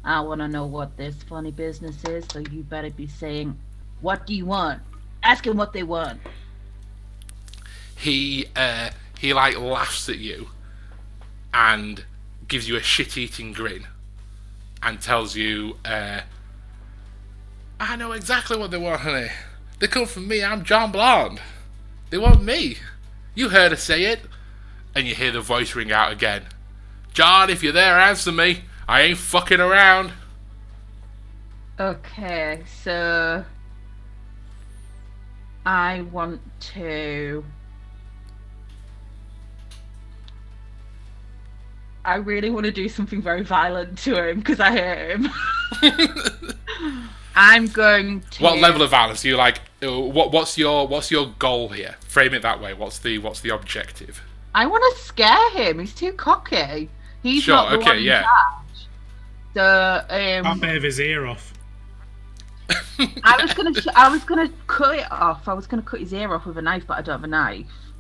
I 0.04 0.20
want 0.20 0.40
to 0.40 0.48
know 0.48 0.66
what 0.66 0.96
this 0.96 1.14
funny 1.22 1.50
business 1.50 2.02
is, 2.04 2.26
so 2.30 2.40
you 2.40 2.62
better 2.62 2.90
be 2.90 3.06
saying, 3.06 3.56
"What 4.00 4.26
do 4.26 4.34
you 4.34 4.44
want?" 4.46 4.82
Ask 5.22 5.46
him 5.46 5.56
what 5.56 5.72
they 5.72 5.82
want. 5.82 6.20
he 7.96 8.46
uh, 8.56 8.90
he 9.18 9.32
like 9.32 9.56
laughs 9.58 10.08
at 10.08 10.18
you 10.18 10.48
and 11.52 12.04
gives 12.48 12.68
you 12.68 12.76
a 12.76 12.82
shit 12.82 13.16
eating 13.16 13.52
grin 13.52 13.86
and 14.82 15.00
tells 15.00 15.36
you 15.36 15.76
uh, 15.84 16.20
I 17.80 17.96
know 17.96 18.12
exactly 18.12 18.56
what 18.56 18.70
they 18.70 18.78
want, 18.78 19.00
honey. 19.00 19.28
They 19.80 19.88
come 19.88 20.06
from 20.06 20.28
me, 20.28 20.44
I'm 20.44 20.62
John 20.62 20.92
Blonde. 20.92 21.40
They 22.10 22.18
want 22.18 22.44
me. 22.44 22.76
You 23.34 23.48
heard 23.48 23.72
her 23.72 23.76
say 23.76 24.04
it. 24.04 24.20
And 24.94 25.06
you 25.06 25.14
hear 25.14 25.32
the 25.32 25.40
voice 25.40 25.74
ring 25.74 25.90
out 25.90 26.12
again. 26.12 26.42
John, 27.12 27.50
if 27.50 27.62
you're 27.62 27.72
there, 27.72 27.98
answer 27.98 28.30
me. 28.30 28.62
I 28.86 29.02
ain't 29.02 29.18
fucking 29.18 29.58
around. 29.58 30.12
Okay, 31.80 32.62
so 32.82 33.44
I 35.66 36.02
want 36.02 36.40
to. 36.74 37.44
I 42.04 42.16
really 42.16 42.50
want 42.50 42.66
to 42.66 42.72
do 42.72 42.88
something 42.88 43.22
very 43.22 43.42
violent 43.42 43.98
to 44.00 44.28
him 44.28 44.38
because 44.40 44.60
I 44.60 44.70
hate 44.72 45.10
him. 45.12 45.28
I'm 47.34 47.68
going 47.68 48.20
to. 48.32 48.42
What 48.42 48.58
level 48.58 48.82
of 48.82 48.90
violence? 48.90 49.24
Are 49.24 49.28
you 49.28 49.36
like? 49.36 49.60
uh, 49.82 49.98
What 50.00 50.32
what's 50.32 50.58
your 50.58 50.86
what's 50.86 51.10
your 51.10 51.34
goal 51.38 51.68
here? 51.70 51.96
Frame 52.06 52.34
it 52.34 52.42
that 52.42 52.60
way. 52.60 52.74
What's 52.74 52.98
the 52.98 53.18
what's 53.18 53.40
the 53.40 53.50
objective? 53.50 54.22
I 54.54 54.66
want 54.66 54.82
to 54.96 55.02
scare 55.02 55.50
him. 55.52 55.78
He's 55.78 55.94
too 55.94 56.12
cocky. 56.12 56.90
He's 57.22 57.44
Sure, 57.44 57.54
not 57.54 57.68
the 57.70 57.76
okay, 57.76 57.90
one 57.90 57.98
in 57.98 58.04
yeah. 58.04 58.22
charge. 58.22 58.88
So 59.54 60.04
I'll 60.42 60.52
um, 60.52 60.60
bit 60.60 60.82
his 60.82 61.00
ear 61.00 61.26
off. 61.26 61.52
I 63.22 63.38
was 63.40 63.52
gonna 63.54 63.72
I 63.94 64.08
was 64.08 64.24
gonna 64.24 64.48
cut 64.66 64.98
it 64.98 65.10
off. 65.10 65.48
I 65.48 65.54
was 65.54 65.66
gonna 65.66 65.82
cut 65.82 66.00
his 66.00 66.12
ear 66.12 66.32
off 66.34 66.46
with 66.46 66.58
a 66.58 66.62
knife, 66.62 66.84
but 66.86 66.98
I 66.98 67.02
don't 67.02 67.14
have 67.14 67.24
a 67.24 67.26
knife. 67.26 67.91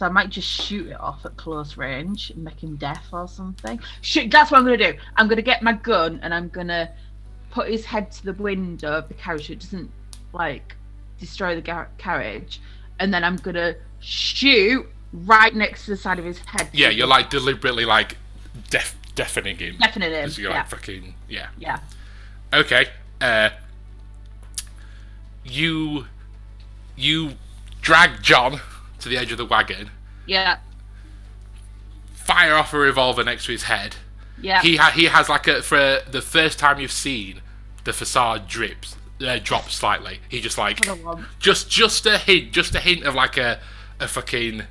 So 0.00 0.06
I 0.06 0.08
might 0.08 0.30
just 0.30 0.48
shoot 0.48 0.86
it 0.86 0.98
off 0.98 1.26
at 1.26 1.36
close 1.36 1.76
range 1.76 2.30
and 2.30 2.42
make 2.42 2.62
him 2.62 2.76
deaf 2.76 3.08
or 3.12 3.28
something. 3.28 3.78
Shoot, 4.00 4.30
that's 4.30 4.50
what 4.50 4.56
I'm 4.56 4.64
gonna 4.64 4.78
do. 4.78 4.94
I'm 5.16 5.28
gonna 5.28 5.42
get 5.42 5.62
my 5.62 5.74
gun 5.74 6.20
and 6.22 6.32
I'm 6.32 6.48
gonna 6.48 6.90
put 7.50 7.68
his 7.68 7.84
head 7.84 8.10
to 8.12 8.24
the 8.24 8.32
window 8.32 8.92
of 8.96 9.08
the 9.08 9.12
carriage 9.12 9.48
so 9.48 9.52
it 9.52 9.60
doesn't 9.60 9.90
like 10.32 10.74
destroy 11.18 11.54
the 11.54 11.60
gar- 11.60 11.90
carriage, 11.98 12.62
and 12.98 13.12
then 13.12 13.22
I'm 13.22 13.36
gonna 13.36 13.74
shoot 13.98 14.86
right 15.12 15.54
next 15.54 15.84
to 15.84 15.90
the 15.90 15.98
side 15.98 16.18
of 16.18 16.24
his 16.24 16.38
head. 16.38 16.70
Yeah, 16.72 16.88
you're 16.88 17.06
like 17.06 17.28
deliberately 17.28 17.84
like 17.84 18.16
deaf 18.70 18.96
deafening 19.16 19.58
him. 19.58 19.76
Deafening 19.82 20.12
him, 20.12 20.30
you're 20.38 20.50
yeah. 20.50 20.60
like 20.60 20.68
fucking 20.70 21.14
yeah. 21.28 21.48
Yeah. 21.58 21.78
Okay. 22.54 22.86
Uh, 23.20 23.50
you 25.44 26.06
you 26.96 27.32
drag 27.82 28.22
John 28.22 28.62
to 29.00 29.08
the 29.08 29.16
edge 29.16 29.32
of 29.32 29.38
the 29.38 29.44
wagon, 29.44 29.90
Yeah. 30.26 30.58
fire 32.12 32.54
off 32.54 32.72
a 32.72 32.78
revolver 32.78 33.24
next 33.24 33.46
to 33.46 33.52
his 33.52 33.64
head. 33.64 33.96
Yeah. 34.40 34.62
He 34.62 34.76
ha- 34.76 34.92
he 34.94 35.06
has 35.06 35.28
like 35.28 35.46
a 35.46 35.62
for 35.62 36.00
the 36.08 36.22
first 36.22 36.58
time 36.58 36.80
you've 36.80 36.92
seen 36.92 37.42
the 37.84 37.92
facade 37.92 38.48
drips 38.48 38.96
uh, 39.20 39.38
drops 39.42 39.74
slightly. 39.74 40.20
He 40.28 40.40
just 40.40 40.58
like 40.58 40.86
just 41.38 41.68
just 41.70 42.06
a 42.06 42.18
hint, 42.18 42.52
just 42.52 42.74
a 42.74 42.80
hint 42.80 43.04
of 43.04 43.14
like 43.14 43.36
a 43.36 43.60
a 43.98 44.08
fucking 44.08 44.64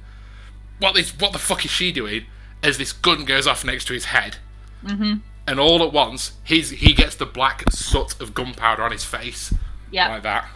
what 0.79 0.97
is 0.97 1.11
what 1.19 1.33
the 1.33 1.39
fuck 1.39 1.65
is 1.65 1.71
she 1.71 1.91
doing? 1.91 2.25
As 2.61 2.77
this 2.77 2.91
gun 2.91 3.25
goes 3.25 3.47
off 3.47 3.63
next 3.63 3.85
to 3.85 3.93
his 3.93 4.05
head, 4.05 4.37
mm-hmm. 4.83 5.17
and 5.47 5.59
all 5.59 5.83
at 5.83 5.93
once 5.93 6.33
he's 6.43 6.71
he 6.71 6.93
gets 6.93 7.15
the 7.15 7.25
black 7.25 7.63
soot 7.71 8.19
of 8.19 8.33
gunpowder 8.33 8.83
on 8.83 8.91
his 8.91 9.03
face 9.03 9.53
yeah. 9.91 10.09
like 10.09 10.23
that. 10.23 10.49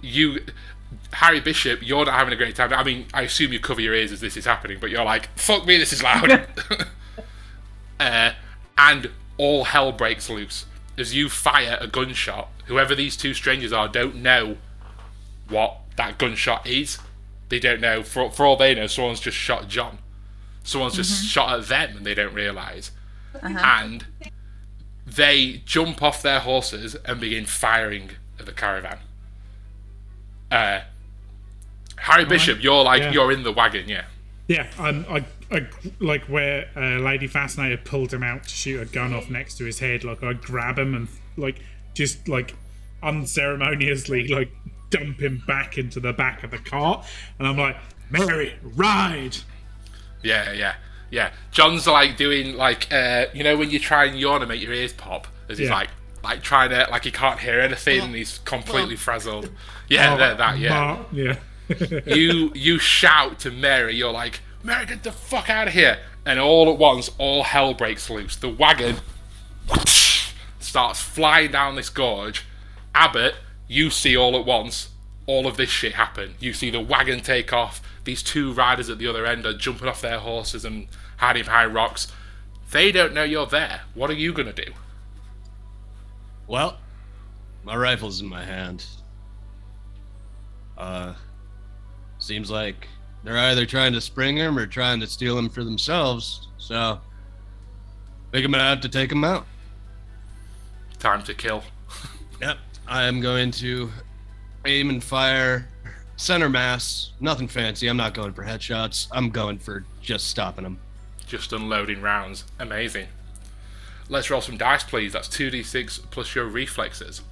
You, 0.00 0.40
Harry 1.12 1.40
Bishop, 1.40 1.80
you're 1.82 2.04
not 2.04 2.14
having 2.14 2.32
a 2.32 2.36
great 2.36 2.54
time. 2.54 2.72
I 2.72 2.84
mean, 2.84 3.06
I 3.14 3.22
assume 3.22 3.52
you 3.52 3.60
cover 3.60 3.80
your 3.80 3.94
ears 3.94 4.12
as 4.12 4.20
this 4.20 4.36
is 4.36 4.44
happening, 4.44 4.78
but 4.80 4.90
you're 4.90 5.04
like, 5.04 5.28
fuck 5.36 5.66
me, 5.66 5.78
this 5.78 5.92
is 5.92 6.02
loud. 6.02 6.30
uh, 8.00 8.32
and 8.76 9.10
all 9.36 9.64
hell 9.64 9.92
breaks 9.92 10.28
loose 10.28 10.66
as 10.98 11.14
you 11.14 11.28
fire 11.28 11.78
a 11.80 11.86
gunshot. 11.86 12.48
Whoever 12.66 12.94
these 12.94 13.16
two 13.16 13.34
strangers 13.34 13.72
are 13.72 13.88
don't 13.88 14.16
know 14.16 14.58
what 15.48 15.80
that 15.96 16.18
gunshot 16.18 16.66
is. 16.66 16.98
They 17.48 17.58
don't 17.58 17.80
know. 17.80 18.02
For, 18.02 18.30
for 18.30 18.44
all 18.44 18.56
they 18.56 18.74
know, 18.74 18.86
someone's 18.86 19.20
just 19.20 19.36
shot 19.36 19.68
John. 19.68 19.98
Someone's 20.62 20.94
just 20.94 21.24
shot 21.24 21.58
at 21.58 21.66
them 21.68 21.96
and 21.98 22.06
they 22.06 22.14
don't 22.14 22.34
realise. 22.34 22.90
And 23.42 24.04
they 25.06 25.62
jump 25.64 26.02
off 26.02 26.20
their 26.20 26.40
horses 26.40 26.94
and 27.06 27.20
begin 27.20 27.46
firing 27.46 28.10
at 28.38 28.44
the 28.44 28.52
caravan. 28.52 28.98
Uh, 30.50 30.80
Harry 31.96 32.24
Bishop, 32.24 32.62
you're 32.62 32.82
like 32.84 33.02
Yeah. 33.02 33.12
you're 33.12 33.32
in 33.32 33.42
the 33.42 33.52
wagon, 33.52 33.88
yeah. 33.88 34.04
Yeah, 34.46 34.66
I'm, 34.78 35.04
I, 35.10 35.24
I, 35.50 35.66
like 36.00 36.24
where 36.24 36.68
uh, 36.74 36.98
Lady 37.00 37.26
Fascinator 37.26 37.76
pulled 37.76 38.12
him 38.14 38.22
out 38.22 38.44
to 38.44 38.48
shoot 38.48 38.80
a 38.80 38.86
gun 38.86 39.12
off 39.12 39.28
next 39.28 39.58
to 39.58 39.64
his 39.64 39.78
head. 39.78 40.04
Like 40.04 40.22
I 40.22 40.32
grab 40.32 40.78
him 40.78 40.94
and 40.94 41.08
like 41.36 41.60
just 41.94 42.28
like 42.28 42.54
unceremoniously 43.02 44.28
like 44.28 44.50
dump 44.90 45.20
him 45.20 45.42
back 45.46 45.76
into 45.76 46.00
the 46.00 46.12
back 46.12 46.44
of 46.44 46.50
the 46.50 46.58
cart, 46.58 47.04
and 47.38 47.46
I'm 47.46 47.56
like, 47.58 47.76
Mary, 48.10 48.54
ride. 48.62 49.36
Yeah, 50.22 50.52
yeah, 50.52 50.74
yeah. 51.10 51.30
John's 51.50 51.86
like 51.86 52.16
doing 52.16 52.54
like 52.56 52.90
uh, 52.92 53.26
you 53.34 53.44
know 53.44 53.56
when 53.56 53.70
you 53.70 53.78
try 53.78 54.04
and 54.06 54.18
yawn 54.18 54.40
and 54.42 54.48
make 54.48 54.62
your 54.62 54.72
ears 54.72 54.92
pop, 54.94 55.26
as 55.48 55.58
he's 55.58 55.68
Yeah. 55.68 55.74
like 55.74 55.88
like 56.22 56.42
trying 56.42 56.70
to 56.70 56.86
like 56.90 57.04
he 57.04 57.10
can't 57.10 57.40
hear 57.40 57.60
anything 57.60 58.00
and 58.00 58.14
he's 58.14 58.38
completely 58.38 58.96
frazzled. 58.96 59.50
Yeah, 59.88 60.14
Oh, 60.14 60.18
that, 60.18 60.38
that 60.38 60.58
yeah. 60.58 61.02
Yeah. 61.12 61.36
you 62.06 62.50
you 62.54 62.78
shout 62.78 63.38
to 63.40 63.50
Mary, 63.50 63.94
you're 63.94 64.12
like, 64.12 64.40
Mary, 64.62 64.86
get 64.86 65.02
the 65.02 65.12
fuck 65.12 65.48
out 65.50 65.68
of 65.68 65.74
here! 65.74 65.98
And 66.24 66.38
all 66.38 66.70
at 66.70 66.78
once, 66.78 67.10
all 67.18 67.42
hell 67.44 67.74
breaks 67.74 68.08
loose. 68.10 68.36
The 68.36 68.48
wagon 68.48 68.96
starts 70.58 71.00
flying 71.00 71.50
down 71.50 71.76
this 71.76 71.90
gorge. 71.90 72.44
Abbott, 72.94 73.34
you 73.66 73.90
see 73.90 74.16
all 74.16 74.36
at 74.36 74.44
once 74.44 74.88
all 75.26 75.46
of 75.46 75.58
this 75.58 75.68
shit 75.68 75.92
happen. 75.94 76.34
You 76.40 76.54
see 76.54 76.70
the 76.70 76.80
wagon 76.80 77.20
take 77.20 77.52
off. 77.52 77.82
These 78.04 78.22
two 78.22 78.52
riders 78.52 78.88
at 78.88 78.98
the 78.98 79.06
other 79.06 79.26
end 79.26 79.44
are 79.44 79.52
jumping 79.52 79.86
off 79.86 80.00
their 80.00 80.18
horses 80.18 80.64
and 80.64 80.88
hiding 81.18 81.44
behind 81.44 81.74
rocks. 81.74 82.10
They 82.70 82.90
don't 82.90 83.12
know 83.12 83.24
you're 83.24 83.46
there. 83.46 83.82
What 83.94 84.08
are 84.10 84.14
you 84.14 84.32
gonna 84.32 84.54
do? 84.54 84.72
Well, 86.48 86.78
my 87.62 87.76
rifle's 87.76 88.20
in 88.22 88.26
my 88.26 88.42
hand. 88.42 88.84
Uh, 90.76 91.14
seems 92.18 92.50
like 92.50 92.88
they're 93.22 93.38
either 93.38 93.66
trying 93.66 93.92
to 93.92 94.00
spring 94.00 94.36
him 94.36 94.58
or 94.58 94.66
trying 94.66 95.00
to 95.00 95.06
steal 95.06 95.38
him 95.38 95.50
for 95.50 95.62
themselves. 95.62 96.48
So, 96.56 96.98
think 98.32 98.44
I'm 98.46 98.52
gonna 98.52 98.64
have 98.64 98.80
to 98.80 98.88
take 98.88 99.12
him 99.12 99.24
out. 99.24 99.46
Time 100.98 101.22
to 101.24 101.34
kill. 101.34 101.62
Yep. 102.40 102.56
I 102.86 103.02
am 103.02 103.20
going 103.20 103.50
to 103.50 103.90
aim 104.64 104.90
and 104.90 105.02
fire 105.02 105.68
center 106.16 106.48
mass. 106.48 107.10
Nothing 107.18 107.48
fancy. 107.48 107.88
I'm 107.88 107.96
not 107.96 108.14
going 108.14 108.32
for 108.32 108.44
headshots. 108.44 109.08
I'm 109.10 109.30
going 109.30 109.58
for 109.58 109.84
just 110.00 110.28
stopping 110.28 110.62
them. 110.62 110.78
Just 111.26 111.52
unloading 111.52 112.00
rounds. 112.00 112.44
Amazing. 112.60 113.08
Let's 114.08 114.30
roll 114.30 114.40
some 114.40 114.56
dice, 114.56 114.84
please. 114.84 115.12
That's 115.12 115.28
2d6 115.28 116.10
plus 116.10 116.34
your 116.34 116.46
reflexes. 116.46 117.22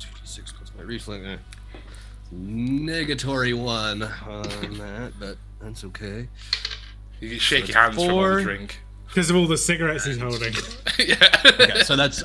2d6 0.00 0.54
plus 0.54 0.72
my 0.76 0.82
reflex. 0.82 1.24
eh. 1.24 1.36
Negatory 2.34 3.54
one 3.56 4.02
on 4.02 4.42
that, 4.78 5.12
but 5.18 5.36
that's 5.60 5.84
okay. 5.84 6.28
You 7.20 7.30
can 7.30 7.38
shake 7.38 7.68
your 7.68 7.78
hands 7.78 7.94
from 7.96 8.12
all 8.14 8.22
the 8.36 8.42
drink. 8.42 8.80
Because 9.06 9.30
of 9.30 9.36
all 9.36 9.46
the 9.46 9.56
cigarettes 9.56 10.04
he's 10.04 10.18
holding. 10.18 10.52
Okay, 10.98 11.82
so 11.84 11.94
that's 11.96 12.22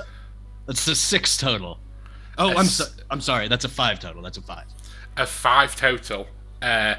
that's 0.66 0.88
a 0.88 0.96
six 0.96 1.38
total. 1.38 1.78
Oh, 2.38 2.50
I'm 2.58 2.66
so, 2.66 2.86
I'm 3.12 3.22
sorry. 3.22 3.48
That's 3.48 3.64
a 3.66 3.70
five 3.70 4.00
total. 4.00 4.22
That's 4.24 4.38
a 4.38 4.42
five. 4.42 4.66
a 5.16 5.26
five 5.28 5.76
total. 5.76 6.28
Uh, 6.62 6.96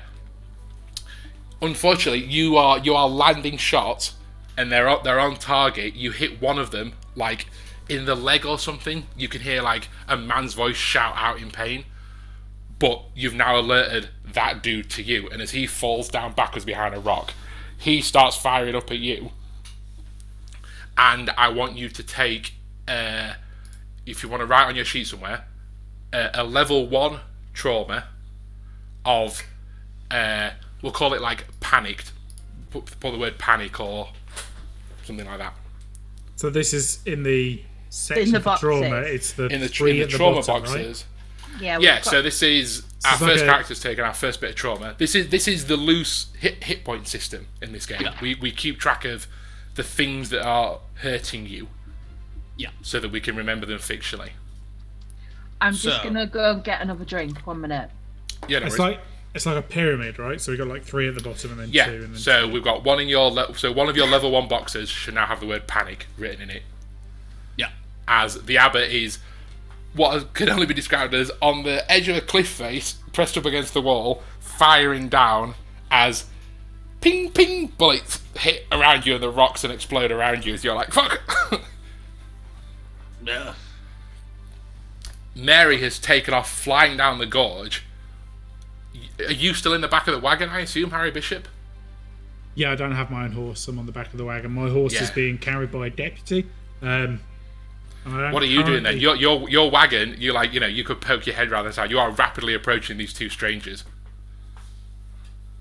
unfortunately, 1.61 2.24
you 2.24 2.57
are 2.57 2.79
you 2.79 2.94
are 2.94 3.09
landing 3.09 3.57
shots, 3.59 4.14
and 4.56 4.70
they're 4.70 4.88
on, 4.88 5.00
they're 5.04 5.20
on 5.20 5.36
target. 5.36 5.94
You 5.94 6.10
hit 6.10 6.40
one 6.40 6.58
of 6.58 6.70
them 6.70 6.94
like 7.14 7.46
in 7.88 8.04
the 8.04 8.14
leg 8.14 8.46
or 8.46 8.58
something. 8.58 9.06
You 9.16 9.28
can 9.28 9.40
hear 9.40 9.62
like 9.62 9.88
a 10.08 10.16
man's 10.16 10.54
voice 10.54 10.76
shout 10.76 11.14
out 11.16 11.40
in 11.40 11.50
pain, 11.50 11.84
but 12.78 13.04
you've 13.14 13.34
now 13.34 13.58
alerted 13.58 14.08
that 14.32 14.62
dude 14.62 14.90
to 14.90 15.02
you, 15.02 15.28
and 15.30 15.40
as 15.40 15.52
he 15.52 15.66
falls 15.66 16.08
down 16.08 16.32
backwards 16.32 16.64
behind 16.64 16.94
a 16.94 17.00
rock, 17.00 17.32
he 17.78 18.00
starts 18.00 18.36
firing 18.36 18.74
up 18.74 18.90
at 18.90 18.98
you. 18.98 19.30
And 20.96 21.30
I 21.30 21.48
want 21.48 21.76
you 21.76 21.88
to 21.88 22.02
take, 22.02 22.54
uh, 22.86 23.34
if 24.06 24.22
you 24.22 24.28
want 24.28 24.40
to 24.40 24.46
write 24.46 24.66
on 24.66 24.76
your 24.76 24.84
sheet 24.84 25.08
somewhere, 25.08 25.44
uh, 26.12 26.28
a 26.34 26.44
level 26.44 26.86
one 26.86 27.20
trauma 27.52 28.04
of 29.04 29.42
uh, 30.10 30.50
we'll 30.82 30.92
call 30.92 31.12
it 31.14 31.20
like 31.20 31.44
panicked 31.60 32.12
put, 32.70 33.00
put 33.00 33.12
the 33.12 33.18
word 33.18 33.38
panic 33.38 33.80
or 33.80 34.08
something 35.04 35.26
like 35.26 35.38
that 35.38 35.54
So 36.36 36.50
this 36.50 36.72
is 36.74 37.00
in 37.06 37.22
the 37.22 37.62
section 37.90 38.32
the 38.32 38.40
for 38.40 38.56
trauma. 38.58 38.96
It's 39.02 39.32
the 39.32 39.46
in 39.46 39.60
the, 39.60 39.68
three 39.68 39.92
in 39.92 39.96
the 39.98 40.02
at 40.04 40.10
the 40.10 40.16
trauma 40.16 40.42
bottom, 40.42 40.54
right? 40.64 40.84
boxes 40.84 41.04
Yeah. 41.60 41.78
yeah 41.78 41.96
got- 41.96 42.04
so 42.06 42.22
this 42.22 42.42
is 42.42 42.82
our 43.04 43.12
it's 43.12 43.20
like 43.22 43.30
first 43.32 43.44
a- 43.44 43.46
character's 43.46 43.80
taken 43.80 44.04
our 44.04 44.14
first 44.14 44.40
bit 44.40 44.50
of 44.50 44.56
trauma 44.56 44.94
this 44.98 45.14
is 45.14 45.28
this 45.28 45.46
is 45.46 45.66
the 45.66 45.76
loose 45.76 46.26
hit, 46.38 46.64
hit 46.64 46.84
point 46.84 47.06
system 47.06 47.46
in 47.62 47.72
this 47.72 47.86
game 47.86 48.00
Yeah. 48.02 48.14
we, 48.20 48.34
we 48.34 48.50
keep 48.50 48.78
track 48.80 49.04
of 49.04 49.26
the 49.76 49.82
things 49.82 50.30
that 50.30 50.42
are 50.44 50.80
hurting 50.96 51.46
you 51.46 51.68
Yeah. 52.56 52.70
so 52.82 52.98
that 53.00 53.10
we 53.12 53.20
can 53.20 53.36
remember 53.36 53.66
them 53.66 53.78
fictionally 53.78 54.30
I'm 55.60 55.74
just 55.74 56.02
gonna 56.02 56.26
go 56.26 56.50
and 56.52 56.64
get 56.64 56.80
another 56.82 57.04
drink. 57.04 57.38
One 57.46 57.60
minute. 57.60 57.90
yeah 58.48 58.58
no 58.58 58.66
It's 58.66 58.78
worries. 58.78 58.96
like 58.96 59.00
it's 59.34 59.46
like 59.46 59.56
a 59.56 59.62
pyramid, 59.62 60.18
right? 60.18 60.40
So 60.40 60.52
we 60.52 60.58
got 60.58 60.68
like 60.68 60.84
three 60.84 61.08
at 61.08 61.14
the 61.14 61.22
bottom 61.22 61.50
and 61.52 61.60
then 61.60 61.68
yeah 61.72 61.86
two, 61.86 61.92
and 62.04 62.14
then 62.14 62.16
so 62.16 62.48
we've 62.48 62.62
got 62.64 62.84
one 62.84 63.00
in 63.00 63.08
your 63.08 63.30
le- 63.30 63.56
so 63.56 63.72
one 63.72 63.88
of 63.88 63.96
your 63.96 64.06
level 64.06 64.30
one 64.30 64.46
boxes 64.48 64.88
should 64.88 65.14
now 65.14 65.26
have 65.26 65.40
the 65.40 65.46
word 65.46 65.66
panic 65.66 66.06
written 66.16 66.40
in 66.42 66.50
it 66.50 66.62
Yeah. 67.56 67.70
as 68.06 68.42
the 68.42 68.58
abbot 68.58 68.90
is 68.90 69.18
what 69.94 70.34
can 70.34 70.48
only 70.50 70.66
be 70.66 70.74
described 70.74 71.14
as 71.14 71.30
on 71.42 71.62
the 71.64 71.90
edge 71.90 72.08
of 72.08 72.16
a 72.16 72.20
cliff 72.20 72.48
face, 72.48 72.94
pressed 73.12 73.36
up 73.38 73.44
against 73.44 73.74
the 73.74 73.80
wall, 73.82 74.22
firing 74.40 75.08
down 75.08 75.54
as 75.90 76.24
ping 77.00 77.30
ping 77.30 77.66
bullets 77.78 78.20
hit 78.36 78.66
around 78.72 79.04
you 79.06 79.14
and 79.14 79.22
the 79.22 79.30
rocks 79.30 79.62
and 79.62 79.72
explode 79.72 80.10
around 80.10 80.44
you 80.44 80.54
as 80.54 80.64
you're 80.64 80.74
like, 80.74 80.92
fuck! 80.92 81.20
Yeah. 83.26 83.54
Mary 85.35 85.80
has 85.80 85.98
taken 85.98 86.35
off 86.35 86.50
flying 86.50 86.96
down 86.96 87.18
the 87.18 87.26
gorge. 87.26 87.82
Are 89.19 89.33
you 89.33 89.54
still 89.54 89.75
in 89.75 89.81
the 89.81 89.88
back 89.88 90.06
of 90.08 90.15
the 90.15 90.21
wagon, 90.21 90.48
I 90.48 90.60
assume, 90.60 90.90
Harry 90.90 91.10
Bishop? 91.10 91.48
Yeah, 92.54 92.73
I 92.73 92.75
don't 92.75 92.92
have 92.92 93.10
my 93.10 93.25
own 93.25 93.33
horse. 93.33 93.67
I'm 93.69 93.79
on 93.79 93.87
the 93.87 93.92
back 93.92 94.12
of 94.12 94.19
the 94.19 94.25
wagon. 94.25 94.52
My 94.52 94.69
horse 94.69 94.94
is 94.94 95.10
being 95.10 95.38
carried 95.38 95.73
by 95.73 95.88
a 95.88 95.90
deputy. 95.90 96.46
Um, 96.83 97.21
and 98.04 98.15
I 98.15 98.21
don't 98.21 98.33
What 98.33 98.42
are 98.42 98.46
you 98.46 98.62
doing 98.62 98.83
then? 98.85 98.98
Your, 98.98 99.17
your, 99.17 99.48
your 99.48 99.71
wagon, 99.71 100.17
you're 100.19 100.35
like, 100.35 100.52
you 100.52 100.60
know, 100.60 100.67
you 100.67 100.85
could 100.85 101.00
poke 101.00 101.27
your 101.27 101.35
head 101.35 101.50
around 101.50 101.65
the 101.65 101.73
side. 101.73 101.90
You 101.90 101.98
are 101.98 102.10
rapidly 102.10 102.54
approaching 102.54 102.96
these 102.96 103.12
two 103.12 103.29
strangers. 103.29 103.85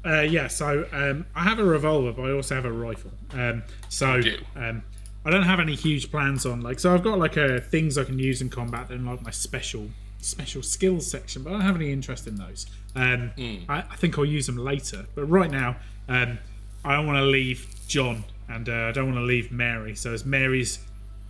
Uh, 0.05 0.21
yeah, 0.21 0.47
so 0.47 0.85
um, 0.91 1.25
I 1.33 1.43
have 1.43 1.59
a 1.59 1.63
revolver, 1.63 2.11
but 2.11 2.23
I 2.23 2.31
also 2.31 2.55
have 2.55 2.65
a 2.65 2.71
rifle. 2.71 3.11
Um, 3.31 3.63
so 3.87 4.21
do. 4.21 4.37
um, 4.55 4.83
I 5.25 5.29
don't 5.29 5.43
have 5.43 5.61
any 5.61 5.75
huge 5.75 6.11
plans 6.11 6.45
on 6.45 6.61
like. 6.61 6.79
So 6.79 6.93
I've 6.93 7.03
got 7.03 7.17
like 7.17 7.37
uh, 7.37 7.61
things 7.61 7.97
I 7.97 8.03
can 8.03 8.19
use 8.19 8.41
in 8.41 8.49
combat 8.49 8.89
and 8.89 9.05
like 9.05 9.23
my 9.23 9.31
special 9.31 9.87
special 10.23 10.61
skills 10.63 11.09
section, 11.09 11.43
but 11.43 11.49
I 11.51 11.53
don't 11.53 11.61
have 11.61 11.75
any 11.75 11.91
interest 11.91 12.27
in 12.27 12.35
those. 12.35 12.65
Um, 12.95 13.31
Hmm. 13.37 13.55
I, 13.69 13.79
I 13.79 13.95
think 13.95 14.17
I'll 14.17 14.25
use 14.25 14.45
them 14.47 14.57
later, 14.57 15.05
but 15.15 15.25
right 15.25 15.49
now 15.51 15.77
um, 16.07 16.39
I 16.85 16.95
don't 16.95 17.07
want 17.07 17.17
to 17.17 17.25
leave 17.25 17.67
John 17.87 18.23
and 18.49 18.67
uh, 18.69 18.73
I 18.73 18.91
don't 18.91 19.05
want 19.05 19.17
to 19.17 19.23
leave 19.23 19.51
Mary. 19.51 19.95
So 19.95 20.13
as 20.13 20.25
Mary's 20.25 20.79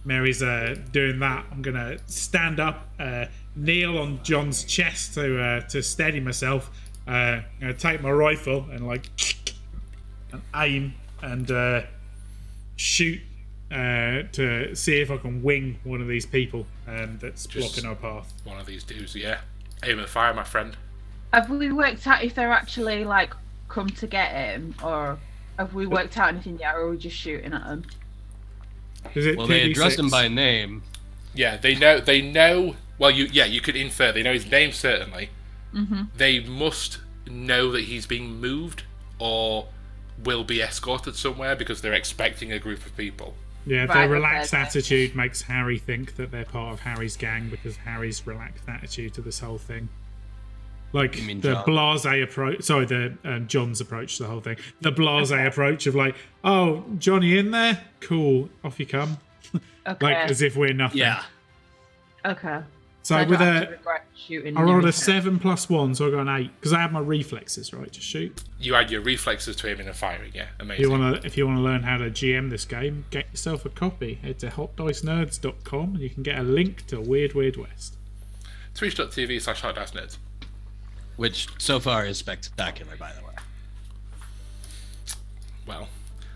Mary's 0.06 0.44
uh, 0.44 0.76
doing 0.92 1.20
that, 1.20 1.46
I'm 1.52 1.62
gonna 1.62 1.98
stand 2.08 2.60
up, 2.60 2.90
uh, 3.00 3.26
kneel 3.56 3.98
on 3.98 4.22
John's 4.24 4.66
chest 4.66 5.14
to 5.14 5.42
uh, 5.42 5.62
to 5.70 5.82
steady 5.82 6.20
myself. 6.20 6.70
Uh, 7.08 7.12
I'm 7.12 7.44
gonna 7.62 7.74
take 7.74 8.02
my 8.02 8.12
rifle 8.12 8.66
and 8.72 8.86
like 8.86 9.06
and 10.34 10.42
aim 10.56 10.96
and 11.22 11.50
uh, 11.52 11.82
shoot 12.76 13.22
uh, 13.72 14.24
to 14.34 14.76
see 14.76 15.00
if 15.00 15.10
I 15.10 15.18
can 15.18 15.42
wing 15.42 15.80
one 15.86 16.02
of 16.02 16.08
these 16.08 16.26
people 16.26 16.66
um, 16.88 17.18
that's 17.22 17.46
Just- 17.46 17.76
blocking 17.76 17.90
our 17.90 17.96
path. 17.96 18.34
One 18.44 18.60
of 18.60 18.66
these 18.66 18.84
dudes, 18.84 19.16
yeah. 19.16 19.40
Aim 19.84 20.00
and 20.00 20.08
fire, 20.08 20.34
my 20.34 20.44
friend. 20.44 20.76
Have 21.34 21.50
we 21.50 21.72
worked 21.72 22.06
out 22.08 22.24
if 22.24 22.36
they're 22.36 22.52
actually 22.52 23.04
like 23.06 23.34
come 23.70 23.90
to 23.90 24.08
get 24.08 24.32
him, 24.32 24.76
or 24.84 25.18
have 25.58 25.74
we 25.74 25.86
worked 25.88 26.18
out 26.18 26.30
anything 26.30 26.60
yet, 26.60 26.76
or 26.76 26.82
are 26.82 26.90
we 26.92 26.98
just 26.98 27.16
shooting 27.16 27.54
at 27.54 27.64
them? 27.64 27.86
Is 29.16 29.26
it 29.26 29.38
Well, 29.38 29.48
they 29.48 29.62
2d6? 29.68 29.72
addressed 29.72 30.00
him 30.00 30.10
by 30.10 30.28
name. 30.28 30.84
Yeah, 31.34 31.58
they 31.58 31.76
know. 31.76 32.00
They 32.00 32.22
know. 32.22 32.76
Well, 33.00 33.12
you 33.12 33.26
yeah, 33.32 33.46
you 33.46 33.60
could 33.62 33.76
infer 33.76 34.12
they 34.12 34.24
know 34.24 34.34
his 34.34 34.50
name 34.50 34.72
certainly. 34.72 35.30
Mm-hmm. 35.74 36.04
They 36.16 36.40
must 36.40 37.00
know 37.28 37.72
that 37.72 37.86
he's 37.86 38.06
being 38.06 38.40
moved 38.40 38.84
or 39.20 39.68
will 40.24 40.44
be 40.44 40.62
escorted 40.62 41.16
somewhere 41.16 41.56
because 41.56 41.82
they're 41.82 41.94
expecting 41.94 42.52
a 42.54 42.60
group 42.60 42.86
of 42.86 42.96
people. 42.96 43.34
Yeah, 43.66 43.86
Right, 43.86 43.94
their 43.94 44.10
relaxed 44.10 44.54
attitude 44.54 45.16
makes 45.16 45.42
Harry 45.44 45.78
think 45.78 46.16
that 46.18 46.32
they're 46.32 46.44
part 46.46 46.74
of 46.74 46.80
Harry's 46.82 47.16
gang 47.16 47.50
because 47.50 47.78
Harry's 47.78 48.26
relaxed 48.28 48.64
attitude 48.68 49.14
to 49.16 49.22
this 49.22 49.40
whole 49.40 49.58
thing. 49.58 49.88
Like 50.92 51.18
You 51.18 51.24
mean 51.24 51.42
the 51.42 51.54
John? 51.54 51.66
blase 51.66 52.06
approach, 52.06 52.62
sorry, 52.64 52.86
the 52.86 53.18
um, 53.24 53.48
John's 53.48 53.82
approach 53.82 54.18
to 54.18 54.24
the 54.24 54.30
whole 54.30 54.42
thing. 54.42 54.58
The 54.82 54.92
blase 54.92 55.32
approach 55.32 55.88
of 55.88 55.96
like, 55.96 56.16
oh, 56.44 56.84
Johnny 57.00 57.38
in 57.38 57.52
there, 57.52 57.82
cool, 58.00 58.50
off 58.64 58.80
you 58.80 58.86
come, 58.86 59.18
Okay. 59.88 60.06
like 60.06 60.30
as 60.30 60.42
if 60.42 60.56
we're 60.56 60.74
nothing. 60.74 61.00
Yeah. 61.00 61.24
Okay. 62.26 62.60
So 63.04 63.16
I 63.18 63.26
with 63.26 63.40
don't 63.40 63.48
have 63.54 63.64
to 63.64 63.68
a, 63.68 63.72
regret 63.72 64.06
shooting. 64.16 64.56
I 64.58 64.62
rolled 64.62 64.86
a 64.86 64.94
seven 64.94 65.38
plus 65.38 65.70
one, 65.70 65.94
so 65.94 66.08
I 66.08 66.12
got 66.12 66.22
an 66.22 66.30
eight 66.30 66.52
because 66.60 66.72
I 66.72 66.80
have 66.80 66.94
my 66.94 67.02
reflexes 67.02 67.74
right 67.74 67.92
to 67.92 68.00
shoot. 68.02 68.44
You 68.60 68.76
add 68.76 68.90
your 68.90 69.02
reflexes 69.02 69.58
to 69.58 69.70
aiming 69.70 69.88
and 69.88 69.96
firing. 69.96 70.32
Yeah, 70.34 70.48
If 70.56 70.62
amazing. 70.62 70.84
you 70.86 70.90
want 70.90 71.22
to, 71.22 71.28
if 71.28 71.38
you 71.38 71.46
want 71.46 71.58
to 71.58 71.62
learn 71.64 71.84
how 71.84 71.98
to 71.98 72.06
GM 72.10 72.50
this 72.50 72.64
game, 72.64 73.04
get 73.12 73.30
yourself 73.32 73.66
a 73.66 73.70
copy. 73.70 74.16
Head 74.16 74.40
to 74.40 74.48
hotdicenerds.com 74.48 75.96
and 75.96 76.00
you 76.00 76.10
can 76.10 76.24
get 76.24 76.40
a 76.40 76.44
link 76.44 76.88
to 76.88 77.02
Weird 77.02 77.34
Weird 77.34 77.58
West. 77.58 77.96
Twitch.tv 78.74 79.42
slash 79.42 79.60
hot 79.62 79.76
dice 79.76 79.92
nerds. 79.92 80.18
Which 81.18 81.48
so 81.60 81.80
far 81.82 82.06
is 82.06 82.18
spectacular, 82.18 82.96
by 82.96 83.12
the 83.12 83.22
way. 83.22 83.34
Well, 85.68 85.90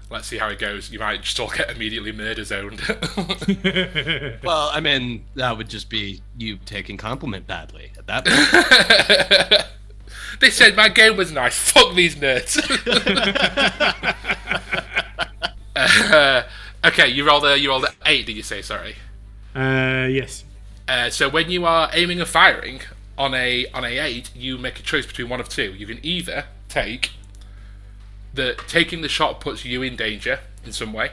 let's 0.09 0.27
see 0.27 0.37
how 0.37 0.49
it 0.49 0.59
goes. 0.59 0.91
You 0.91 0.99
might 0.99 1.21
just 1.23 1.39
all 1.39 1.49
get 1.49 1.69
immediately 1.69 2.11
murder 2.11 2.43
zoned. 2.43 2.81
Well, 4.43 4.69
I 4.71 4.79
mean, 4.79 5.25
that 5.35 5.57
would 5.57 5.69
just 5.69 5.89
be 5.89 6.21
you 6.37 6.57
taking 6.65 6.97
compliment 6.97 7.47
badly 7.47 7.91
at 7.97 8.07
that 8.07 8.25
point. 8.25 9.65
they 10.39 10.49
said 10.49 10.75
my 10.75 10.89
game 10.89 11.17
was 11.17 11.31
nice. 11.31 11.57
Fuck 11.57 11.95
these 11.95 12.15
nerds. 12.15 12.57
uh, 15.75 16.43
okay, 16.85 17.07
you 17.07 17.25
rolled 17.25 17.45
a 17.45 17.57
you 17.57 17.69
rolled 17.69 17.85
a 17.85 17.93
eight. 18.05 18.25
Did 18.25 18.35
you 18.35 18.43
say 18.43 18.61
sorry? 18.61 18.95
Uh, 19.55 20.07
yes. 20.09 20.43
Uh, 20.87 21.09
so 21.09 21.29
when 21.29 21.49
you 21.49 21.65
are 21.65 21.89
aiming 21.93 22.19
and 22.19 22.29
firing 22.29 22.81
on 23.17 23.33
a 23.33 23.65
on 23.73 23.83
a 23.83 23.97
eight, 23.97 24.29
you 24.35 24.57
make 24.57 24.79
a 24.79 24.83
choice 24.83 25.05
between 25.05 25.29
one 25.29 25.39
of 25.39 25.49
two. 25.49 25.73
You 25.73 25.87
can 25.87 25.99
either 26.03 26.45
take 26.69 27.11
the 28.37 28.55
taking 28.67 29.01
the 29.01 29.09
shot 29.09 29.41
puts 29.41 29.65
you 29.65 29.81
in 29.81 29.97
danger 29.97 30.39
in 30.63 30.71
some 30.71 30.93
way, 30.93 31.11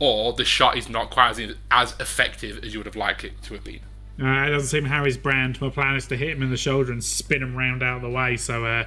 or 0.00 0.32
the 0.32 0.44
shot 0.44 0.76
is 0.76 0.88
not 0.88 1.10
quite 1.10 1.38
as 1.38 1.54
as 1.70 1.94
effective 2.00 2.64
as 2.64 2.72
you 2.72 2.80
would 2.80 2.86
have 2.86 2.96
liked 2.96 3.22
it 3.22 3.40
to 3.42 3.54
have 3.54 3.62
been. 3.62 3.80
Uh, 4.20 4.46
it 4.46 4.50
doesn't 4.50 4.68
seem 4.68 4.86
Harry's 4.86 5.16
brand. 5.16 5.60
My 5.60 5.68
plan 5.68 5.94
is 5.94 6.08
to 6.08 6.16
hit 6.16 6.30
him 6.30 6.42
in 6.42 6.50
the 6.50 6.56
shoulder 6.56 6.90
and 6.90 7.04
spin 7.04 7.40
him 7.40 7.54
round 7.54 7.84
out 7.84 7.96
of 7.96 8.02
the 8.02 8.10
way. 8.10 8.36
So 8.36 8.64
uh, 8.64 8.86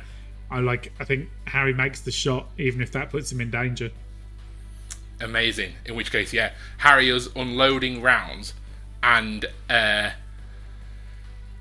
I 0.50 0.60
like. 0.60 0.92
I 1.00 1.06
think 1.06 1.30
Harry 1.46 1.74
makes 1.74 2.02
the 2.02 2.12
shot, 2.12 2.50
even 2.58 2.82
if 2.82 2.92
that 2.92 3.10
puts 3.10 3.32
him 3.32 3.40
in 3.40 3.50
danger. 3.50 3.92
Amazing. 5.22 5.74
In 5.86 5.96
which 5.96 6.12
case, 6.12 6.34
yeah, 6.34 6.52
Harry 6.80 7.10
is 7.10 7.30
unloading 7.36 8.02
rounds, 8.02 8.56
and 9.04 9.46
uh, 9.70 10.10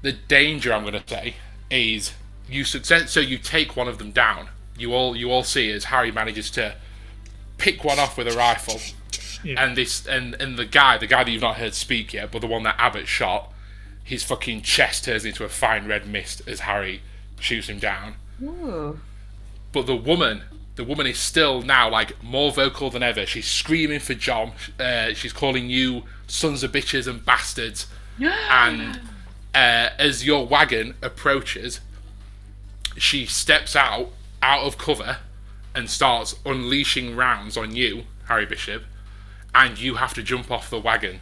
the 0.03 0.13
danger 0.13 0.73
I'm 0.73 0.83
going 0.83 0.95
to 0.95 1.07
say 1.07 1.37
is 1.71 2.15
you 2.49 2.65
success. 2.65 3.11
So 3.11 3.21
you 3.21 3.37
take 3.39 3.77
one 3.77 3.87
of 3.87 3.99
them 3.99 4.11
down. 4.11 4.49
You 4.81 4.95
all 4.95 5.17
you 5.17 5.31
all 5.31 5.45
see 5.45 5.71
as 5.71 5.85
Harry 5.85 6.11
manages 6.11 6.51
to 6.53 6.75
pick 7.59 7.85
one 7.85 7.99
off 7.99 8.17
with 8.17 8.27
a 8.27 8.37
rifle, 8.37 8.81
Yeah. 9.45 9.63
and 9.65 9.77
this 9.77 10.07
and 10.07 10.35
and 10.41 10.57
the 10.59 10.65
guy, 10.65 10.97
the 10.99 11.07
guy 11.07 11.25
that 11.25 11.31
you've 11.31 11.43
not 11.43 11.57
heard 11.57 11.75
speak 11.75 12.13
yet, 12.15 12.31
but 12.33 12.41
the 12.41 12.47
one 12.47 12.63
that 12.65 12.77
Abbott 12.79 13.07
shot, 13.09 13.53
his 14.03 14.23
fucking 14.25 14.63
chest 14.63 15.05
turns 15.05 15.25
into 15.25 15.45
a 15.45 15.49
fine 15.49 15.87
red 15.87 16.07
mist 16.07 16.43
as 16.49 16.61
Harry 16.61 17.03
shoots 17.39 17.69
him 17.69 17.79
down. 17.79 18.15
Ooh. 18.43 18.99
but 19.73 19.87
the 19.87 19.95
woman 19.97 20.43
the 20.77 20.85
woman 20.85 21.07
is 21.07 21.19
still 21.19 21.61
now 21.61 21.91
like 21.91 22.23
more 22.23 22.51
vocal 22.53 22.89
than 22.91 23.03
ever. 23.03 23.27
She's 23.27 23.47
screaming 23.47 24.01
for 24.01 24.15
john. 24.15 24.53
Uh, 24.79 25.13
she's 25.13 25.33
calling 25.35 25.69
you 25.69 26.05
sons 26.27 26.63
of 26.63 26.73
bitches 26.73 27.07
and 27.07 27.25
bastards. 27.25 27.87
And 28.51 29.01
uh, 29.55 29.89
as 29.99 30.25
your 30.25 30.47
wagon 30.47 30.95
approaches 31.03 31.81
she 32.97 33.27
steps 33.27 33.75
out 33.77 34.11
out 34.43 34.65
of 34.65 34.79
cover 34.79 35.19
and 35.75 35.89
starts 35.89 36.35
unleashing 36.45 37.15
rounds 37.15 37.57
on 37.57 37.75
you 37.75 38.05
harry 38.27 38.47
bishop 38.47 38.83
and 39.55 39.79
you 39.79 39.97
have 39.97 40.15
to 40.15 40.23
jump 40.23 40.51
off 40.51 40.71
the 40.71 40.79
wagon 40.81 41.21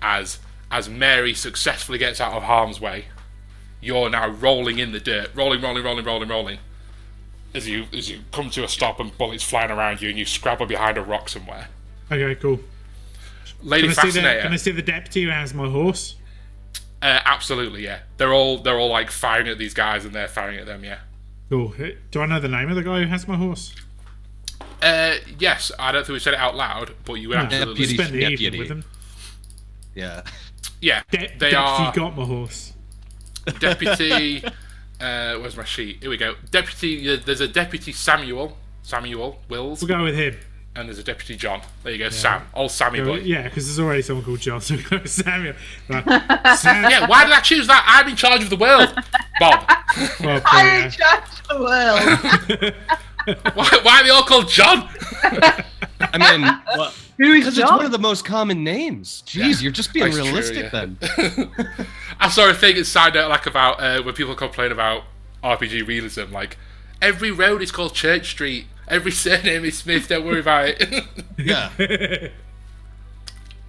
as 0.00 0.38
as 0.70 0.88
mary 0.88 1.34
successfully 1.34 1.98
gets 1.98 2.20
out 2.20 2.32
of 2.32 2.42
harm's 2.44 2.80
way 2.80 3.06
you're 3.80 4.10
now 4.10 4.28
rolling 4.28 4.78
in 4.78 4.92
the 4.92 5.00
dirt, 5.00 5.30
rolling, 5.34 5.60
rolling, 5.60 5.84
rolling, 5.84 6.04
rolling, 6.04 6.28
rolling. 6.28 6.58
As 7.54 7.68
you 7.68 7.86
as 7.92 8.10
you 8.10 8.20
come 8.32 8.50
to 8.50 8.64
a 8.64 8.68
stop 8.68 9.00
and 9.00 9.16
bullets 9.16 9.42
flying 9.42 9.70
around 9.70 10.02
you, 10.02 10.08
and 10.08 10.18
you 10.18 10.24
scrabble 10.24 10.66
behind 10.66 10.98
a 10.98 11.02
rock 11.02 11.28
somewhere. 11.28 11.68
Okay, 12.10 12.34
cool. 12.40 12.60
Lady 13.62 13.88
Can 13.88 13.98
I, 13.98 14.02
see 14.02 14.10
the, 14.10 14.20
can 14.20 14.52
I 14.52 14.56
see 14.56 14.70
the 14.70 14.82
deputy 14.82 15.24
who 15.24 15.30
has 15.30 15.54
my 15.54 15.68
horse? 15.68 16.16
uh, 17.02 17.20
absolutely, 17.24 17.84
yeah. 17.84 18.00
They're 18.16 18.32
all 18.32 18.58
they're 18.58 18.78
all 18.78 18.90
like 18.90 19.10
firing 19.10 19.48
at 19.48 19.58
these 19.58 19.74
guys, 19.74 20.04
and 20.04 20.14
they're 20.14 20.28
firing 20.28 20.58
at 20.58 20.66
them, 20.66 20.84
yeah. 20.84 20.98
Cool. 21.50 21.74
Uh, 21.80 21.86
Do 22.10 22.20
I 22.20 22.26
know 22.26 22.40
the 22.40 22.48
name 22.48 22.68
of 22.68 22.76
the 22.76 22.82
guy 22.82 23.00
who 23.02 23.06
has 23.08 23.26
my 23.26 23.36
horse? 23.36 23.74
Uh, 24.82 25.14
yes, 25.38 25.72
I 25.78 25.90
don't 25.92 26.06
think 26.06 26.14
we 26.14 26.18
said 26.20 26.34
it 26.34 26.40
out 26.40 26.54
loud, 26.54 26.94
but 27.04 27.14
you 27.14 27.28
would 27.30 27.36
No, 27.36 27.44
absolutely, 27.44 27.74
Deputy. 27.86 27.94
Spend 27.96 28.14
the 28.14 28.18
evening 28.18 28.36
deputy. 28.36 28.58
with 28.58 28.68
him. 28.70 28.84
Yeah. 29.94 30.22
yeah. 30.80 31.02
De- 31.10 31.18
they 31.18 31.50
deputy 31.50 31.56
are 31.56 31.92
got 31.92 32.16
my 32.16 32.24
horse. 32.24 32.72
deputy. 33.58 34.44
uh, 35.00 35.38
where's 35.38 35.56
my 35.56 35.64
sheet? 35.64 35.98
Here 36.00 36.10
we 36.10 36.16
go. 36.16 36.34
Deputy. 36.50 37.10
Uh, 37.12 37.18
there's 37.24 37.40
a 37.40 37.48
deputy 37.48 37.92
Samuel, 37.92 38.56
Samuel 38.82 39.40
Wills, 39.48 39.82
We'll 39.82 39.88
go 39.88 40.04
with 40.04 40.14
him. 40.14 40.36
And 40.78 40.88
there's 40.88 40.98
a 40.98 41.04
deputy 41.04 41.36
John. 41.36 41.60
There 41.82 41.92
you 41.92 41.98
go, 41.98 42.08
Sam, 42.10 42.42
old 42.54 42.70
Sammy 42.70 43.00
boy. 43.00 43.16
Yeah, 43.18 43.42
because 43.42 43.66
there's 43.66 43.80
already 43.80 44.02
someone 44.02 44.24
called 44.24 44.40
John. 44.40 44.60
So 44.60 44.76
we'll 44.76 44.84
go 44.84 44.98
with 44.98 45.10
Samuel. 45.10 45.54
Right. 45.88 46.04
Sam, 46.58 46.88
Yeah, 46.90 47.08
why 47.08 47.24
did 47.24 47.32
I 47.32 47.40
choose 47.40 47.66
that? 47.66 47.84
I'm 47.86 48.08
in 48.08 48.16
charge 48.16 48.42
of 48.42 48.50
the 48.50 48.56
world, 48.56 48.94
Bob. 49.40 49.68
well, 50.20 50.40
I'm 50.46 50.84
in 50.84 50.90
charge 50.90 51.22
of 51.40 51.48
the 51.48 51.62
world. 51.62 52.74
Why, 53.54 53.68
why 53.82 54.00
are 54.00 54.04
they 54.04 54.08
all 54.08 54.22
called 54.22 54.48
John? 54.48 54.88
I 56.00 56.16
mean, 56.16 56.48
Who 57.18 57.32
is 57.34 57.40
because 57.40 57.58
it's 57.58 57.70
one 57.70 57.84
of 57.84 57.92
the 57.92 57.98
most 57.98 58.24
common 58.24 58.64
names. 58.64 59.22
Jeez, 59.26 59.60
you're 59.60 59.70
just 59.70 59.92
being 59.92 60.06
That's 60.06 60.16
true, 60.16 60.24
realistic 60.24 60.72
yeah. 60.72 60.86
then. 60.86 61.50
I 62.18 62.30
saw 62.30 62.48
a 62.48 62.54
thing 62.54 62.82
side 62.84 63.12
note 63.12 63.28
like 63.28 63.44
about 63.44 63.80
uh, 63.80 64.02
when 64.02 64.14
people 64.14 64.34
complain 64.34 64.72
about 64.72 65.02
RPG 65.44 65.86
realism, 65.86 66.32
like 66.32 66.56
every 67.02 67.30
road 67.30 67.60
is 67.60 67.70
called 67.70 67.94
Church 67.94 68.30
Street, 68.30 68.64
every 68.90 69.12
surname 69.12 69.64
is 69.64 69.78
Smith. 69.78 70.08
Don't 70.08 70.24
worry 70.26 70.40
about 70.40 70.68
it. 70.68 71.04
Yeah. 71.38 71.70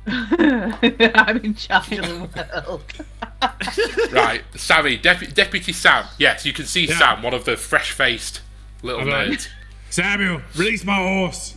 I'm 0.07 1.37
in 1.37 1.53
charge 1.53 1.91
of 1.91 2.07
the 2.33 2.51
world. 2.65 4.11
right, 4.11 4.41
Sammy, 4.55 4.97
Dep- 4.97 5.33
Deputy 5.35 5.71
Sam. 5.71 6.05
Yes, 6.17 6.45
you 6.45 6.53
can 6.53 6.65
see 6.65 6.87
Yeah. 6.87 6.97
Sam, 6.97 7.21
one 7.23 7.33
of 7.35 7.45
the 7.45 7.55
fresh-faced 7.57 8.41
little 8.81 9.01
I'm 9.01 9.09
like- 9.09 9.27
nerds. 9.27 9.47
Samuel, 9.91 10.41
release 10.55 10.83
my 10.83 10.95
horse. 10.95 11.55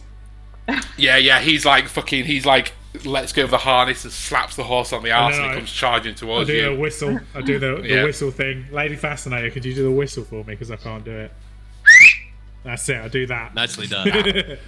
Yeah, 0.97 1.17
yeah, 1.17 1.41
he's 1.41 1.65
like 1.67 1.87
fucking. 1.89 2.25
He's 2.25 2.47
like 2.47 2.73
lets 3.05 3.33
go 3.33 3.45
of 3.45 3.51
the 3.51 3.59
harness 3.59 4.05
and 4.05 4.13
slaps 4.13 4.55
the 4.57 4.65
horse 4.65 4.93
on 4.93 5.03
the 5.03 5.11
arse, 5.13 5.35
and 5.37 5.45
know. 5.47 5.51
he 5.53 5.57
comes 5.59 5.73
charging 5.73 6.15
towards 6.15 6.49
you. 6.49 6.57
I 6.57 6.75
towards 6.75 6.99
do 6.99 7.03
the 7.03 7.11
you. 7.11 7.17
whistle. 7.17 7.21
I 7.35 7.41
do 7.43 7.59
the, 7.59 7.83
the 7.83 7.89
Yeah. 7.89 8.05
whistle 8.05 8.31
thing. 8.31 8.67
Lady 8.71 8.97
Fascinator, 8.97 9.51
could 9.51 9.65
you 9.65 9.75
do 9.75 9.83
the 9.83 9.91
whistle 9.91 10.25
for 10.25 10.37
me? 10.45 10.55
Because 10.55 10.71
I 10.71 10.77
can't 10.77 11.05
do 11.05 11.11
it. 11.11 11.33
That's 12.65 12.89
it. 12.89 12.97
I 12.99 13.09
do 13.09 13.27
that. 13.27 13.55
Nicely 13.55 13.87
done. 13.89 14.59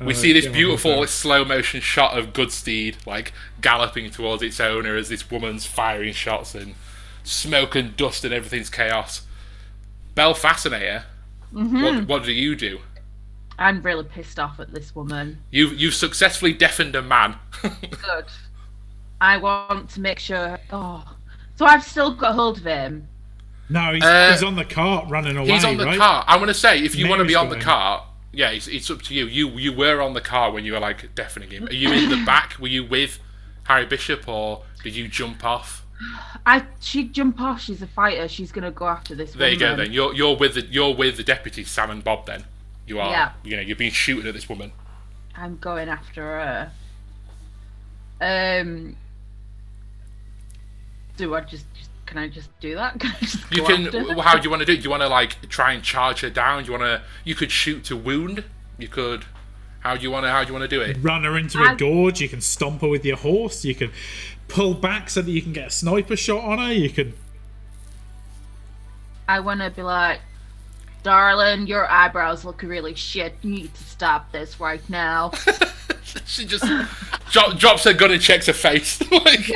We 0.00 0.12
Uh, 0.12 0.16
see 0.16 0.32
this 0.32 0.46
beautiful 0.48 1.06
slow 1.06 1.44
motion 1.44 1.80
shot 1.80 2.18
of 2.18 2.32
Goodsteed 2.32 3.06
like 3.06 3.32
galloping 3.60 4.10
towards 4.10 4.42
its 4.42 4.58
owner 4.60 4.96
as 4.96 5.08
this 5.08 5.30
woman's 5.30 5.66
firing 5.66 6.12
shots 6.12 6.54
and 6.54 6.74
smoke 7.22 7.74
and 7.76 7.96
dust 7.96 8.24
and 8.24 8.34
everything's 8.34 8.68
chaos. 8.70 9.22
Belle 10.14 10.34
Fascinator, 10.34 11.04
Mm-hmm. 11.52 11.82
what, 11.84 12.06
what 12.08 12.24
do 12.24 12.32
you 12.32 12.56
do? 12.56 12.80
I'm 13.56 13.80
really 13.82 14.02
pissed 14.02 14.40
off 14.40 14.58
at 14.58 14.72
this 14.74 14.92
woman. 14.96 15.38
You've 15.52 15.74
you've 15.80 15.94
successfully 15.94 16.52
deafened 16.52 16.96
a 16.96 17.02
man. 17.02 17.36
Good. 17.62 18.24
I 19.20 19.36
want 19.36 19.88
to 19.90 20.00
make 20.00 20.18
sure. 20.18 20.58
Oh, 20.72 21.04
so 21.54 21.64
I've 21.64 21.84
still 21.84 22.12
got 22.16 22.34
hold 22.34 22.58
of 22.58 22.64
him. 22.64 23.06
No, 23.68 23.94
he's, 23.94 24.04
Uh, 24.04 24.32
he's 24.32 24.42
on 24.42 24.56
the 24.56 24.64
cart 24.64 25.08
running 25.08 25.36
away. 25.36 25.52
He's 25.52 25.64
on 25.64 25.76
the 25.76 25.86
right? 25.86 25.98
cart. 25.98 26.26
I'm 26.28 26.38
gonna 26.40 26.54
say 26.54 26.80
if 26.80 26.94
you 26.96 27.08
want 27.08 27.20
to 27.20 27.24
be 27.24 27.34
Mary's 27.34 27.52
on 27.52 27.58
the 27.58 27.64
cart, 27.64 28.02
yeah, 28.32 28.50
it's, 28.50 28.68
it's 28.68 28.90
up 28.90 29.02
to 29.02 29.14
you. 29.14 29.26
You 29.26 29.48
you 29.50 29.72
were 29.72 30.00
on 30.00 30.12
the 30.12 30.20
cart 30.20 30.52
when 30.52 30.64
you 30.64 30.72
were 30.72 30.80
like 30.80 31.14
deafening 31.14 31.50
him. 31.50 31.66
Are 31.68 31.72
you 31.72 31.92
in 31.92 32.10
the 32.10 32.22
back? 32.26 32.56
Were 32.58 32.68
you 32.68 32.84
with 32.84 33.18
Harry 33.64 33.86
Bishop 33.86 34.28
or 34.28 34.62
did 34.82 34.94
you 34.94 35.08
jump 35.08 35.44
off? 35.44 35.84
I 36.44 36.66
she'd 36.80 37.12
jump 37.14 37.40
off. 37.40 37.60
She's 37.62 37.80
a 37.80 37.86
fighter. 37.86 38.28
She's 38.28 38.52
gonna 38.52 38.70
go 38.70 38.86
after 38.86 39.14
this. 39.14 39.32
There 39.32 39.48
you 39.48 39.58
go. 39.58 39.76
Then 39.76 39.92
you're 39.92 40.12
you're 40.14 40.36
with 40.36 40.54
the 40.54 40.62
you're 40.62 40.94
with 40.94 41.16
the 41.16 41.22
deputies 41.22 41.70
Sam 41.70 41.90
and 41.90 42.04
Bob. 42.04 42.26
Then 42.26 42.44
you 42.86 43.00
are. 43.00 43.10
Yeah. 43.10 43.32
You 43.44 43.56
know 43.56 43.62
you're 43.62 43.76
being 43.76 43.92
shooting 43.92 44.26
at 44.26 44.34
this 44.34 44.48
woman. 44.48 44.72
I'm 45.36 45.56
going 45.58 45.88
after 45.88 46.22
her. 46.22 46.72
Um. 48.20 48.96
Do 51.16 51.34
I 51.34 51.40
just, 51.42 51.64
just 51.74 51.90
can 52.06 52.18
I 52.18 52.28
just 52.28 52.48
do 52.60 52.74
that? 52.74 52.98
Can 53.00 53.10
I 53.10 53.18
just 53.20 53.50
You 53.50 53.58
go 53.58 53.66
can. 53.66 53.86
after 53.86 54.14
her? 54.14 54.22
How 54.22 54.36
do 54.36 54.44
you 54.44 54.50
want 54.50 54.60
to 54.60 54.66
do 54.66 54.72
it? 54.72 54.76
Do 54.76 54.82
you 54.84 54.90
want 54.90 55.02
to 55.02 55.08
like 55.08 55.48
try 55.48 55.72
and 55.72 55.82
charge 55.82 56.20
her 56.20 56.30
down? 56.30 56.62
Do 56.64 56.72
you 56.72 56.78
want 56.78 56.84
to? 56.84 57.02
You 57.24 57.34
could 57.34 57.50
shoot 57.50 57.84
to 57.84 57.96
wound. 57.96 58.44
You 58.78 58.88
could. 58.88 59.24
How 59.80 59.96
do 59.96 60.02
you 60.02 60.10
want 60.10 60.24
to? 60.24 60.30
How 60.30 60.42
do 60.42 60.48
you 60.48 60.58
want 60.58 60.68
to 60.68 60.76
do 60.76 60.80
it? 60.82 60.96
Run 61.02 61.24
her 61.24 61.36
into 61.36 61.58
I- 61.58 61.72
a 61.72 61.76
gorge. 61.76 62.20
You 62.20 62.28
can 62.28 62.40
stomp 62.40 62.80
her 62.82 62.88
with 62.88 63.04
your 63.04 63.16
horse. 63.16 63.64
You 63.64 63.74
can 63.74 63.90
pull 64.48 64.74
back 64.74 65.08
so 65.10 65.22
that 65.22 65.30
you 65.30 65.42
can 65.42 65.52
get 65.52 65.68
a 65.68 65.70
sniper 65.70 66.16
shot 66.16 66.44
on 66.44 66.58
her. 66.58 66.72
You 66.72 66.90
can. 66.90 67.14
I 69.28 69.40
want 69.40 69.60
to 69.60 69.70
be 69.70 69.82
like, 69.82 70.20
darling, 71.02 71.66
your 71.66 71.90
eyebrows 71.90 72.44
look 72.44 72.62
really 72.62 72.94
shit. 72.94 73.34
You 73.42 73.50
need 73.50 73.74
to 73.74 73.84
stop 73.84 74.30
this 74.32 74.60
right 74.60 74.82
now. 74.90 75.32
she 76.26 76.44
just 76.44 76.64
dro- 77.30 77.54
drops 77.56 77.84
her 77.84 77.94
gun 77.94 78.10
and 78.12 78.20
checks 78.20 78.46
her 78.46 78.52
face. 78.52 79.00
like, 79.10 79.50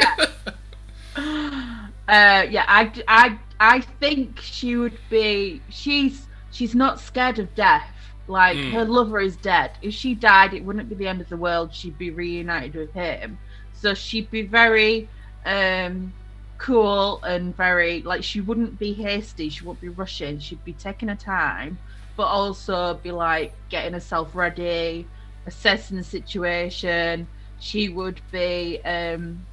Uh, 2.09 2.47
yeah, 2.51 2.65
I, 2.69 2.93
I, 3.09 3.39
I 3.61 3.81
think 3.81 4.41
she 4.41 4.77
would 4.77 4.99
be. 5.11 5.65
She's 5.69 6.29
she's 6.51 6.75
not 6.75 7.01
scared 7.01 7.39
of 7.39 7.55
death. 7.55 7.91
Like 8.27 8.65
Mm. 8.65 8.73
her 8.73 8.85
lover 8.85 9.21
is 9.21 9.37
dead. 9.37 9.73
If 9.83 9.95
she 9.95 10.15
died, 10.15 10.55
it 10.55 10.65
wouldn't 10.65 10.89
be 10.89 10.97
the 10.97 11.09
end 11.09 11.21
of 11.23 11.29
the 11.29 11.37
world. 11.37 11.75
She'd 11.75 11.99
be 11.99 12.11
reunited 12.11 12.75
with 12.77 12.93
him. 12.95 13.39
So 13.73 13.95
she'd 13.95 14.31
be 14.31 14.43
very 14.47 15.11
um, 15.45 16.15
cool 16.59 17.23
and 17.25 17.57
very 17.57 18.03
like 18.03 18.23
she 18.25 18.41
wouldn't 18.41 18.79
be 18.79 18.95
hasty. 18.95 19.51
She 19.51 19.65
wouldn't 19.65 19.81
be 19.81 19.89
rushing. 19.89 20.39
She'd 20.41 20.65
be 20.65 20.75
taking 20.75 21.09
her 21.09 21.17
time, 21.17 21.81
but 22.17 22.25
also 22.25 22.95
be 22.95 23.13
like 23.13 23.57
getting 23.69 23.93
herself 23.95 24.35
ready, 24.35 25.11
assessing 25.47 25.97
the 25.99 26.05
situation. 26.05 27.29
She 27.59 27.89
would 27.89 28.23
be 28.31 28.81
um, 28.85 29.47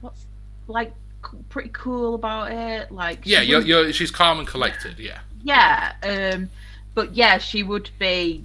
what's 0.00 0.26
like 0.66 0.94
pretty 1.48 1.70
cool 1.72 2.14
about 2.14 2.52
it. 2.52 2.90
Like 2.90 3.20
yeah, 3.24 3.40
you're, 3.40 3.60
you're. 3.62 3.92
She's 3.92 4.10
calm 4.10 4.38
and 4.38 4.46
collected. 4.48 4.98
Yeah. 4.98 5.20
yeah. 5.42 5.92
Um, 6.02 6.50
but 6.94 7.14
yeah, 7.14 7.38
she 7.38 7.62
would 7.62 7.90
be 7.98 8.44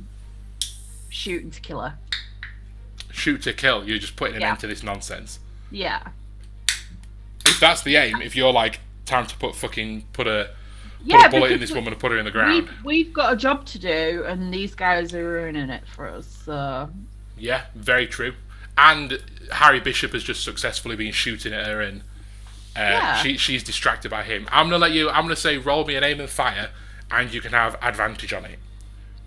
shooting 1.09 1.51
to 1.51 1.61
kill 1.61 1.81
her. 1.81 1.97
Shoot 3.11 3.41
to 3.43 3.53
kill. 3.53 3.87
You're 3.87 3.97
just 3.99 4.15
putting 4.15 4.35
an 4.35 4.41
Yeah. 4.41 4.51
end 4.51 4.59
to 4.59 4.67
this 4.67 4.83
nonsense. 4.83 5.39
Yeah. 5.71 6.01
If 7.45 7.59
that's 7.59 7.81
the 7.83 7.95
aim, 7.95 8.21
if 8.21 8.35
you're 8.35 8.53
like 8.53 8.79
time 9.05 9.25
to 9.27 9.35
put 9.37 9.55
fucking 9.55 10.05
put 10.13 10.27
a 10.27 10.49
put 10.99 11.07
Yeah, 11.07 11.25
a 11.25 11.29
bullet 11.29 11.51
in 11.51 11.59
this 11.59 11.71
woman 11.71 11.93
and 11.93 11.99
put 11.99 12.11
her 12.11 12.17
in 12.17 12.25
the 12.25 12.31
ground. 12.31 12.67
We've, 12.83 12.85
we've 12.85 13.13
got 13.13 13.33
a 13.33 13.35
job 13.35 13.65
to 13.67 13.79
do, 13.79 14.23
and 14.27 14.53
these 14.53 14.75
guys 14.75 15.13
are 15.13 15.23
ruining 15.23 15.69
it 15.69 15.83
for 15.87 16.07
us. 16.07 16.27
So 16.45 16.89
Yeah, 17.37 17.63
very 17.75 18.07
true. 18.07 18.33
And 18.77 19.21
Harry 19.51 19.79
Bishop 19.79 20.13
has 20.13 20.23
just 20.23 20.43
successfully 20.43 20.95
been 20.95 21.11
shooting 21.11 21.53
at 21.53 21.65
her, 21.65 21.81
and 21.81 22.03
uh, 22.75 22.79
Yeah. 22.79 23.15
she 23.21 23.37
she's 23.37 23.63
distracted 23.63 24.09
by 24.11 24.23
him. 24.23 24.47
I'm 24.51 24.67
gonna 24.67 24.77
let 24.79 24.91
you. 24.91 25.09
I'm 25.09 25.23
gonna 25.23 25.35
say 25.35 25.57
roll 25.57 25.85
me 25.85 25.95
an 25.95 26.03
aim 26.03 26.19
and 26.19 26.29
fire, 26.29 26.69
and 27.11 27.33
you 27.33 27.41
can 27.41 27.51
have 27.51 27.77
advantage 27.81 28.33
on 28.33 28.45
it. 28.45 28.59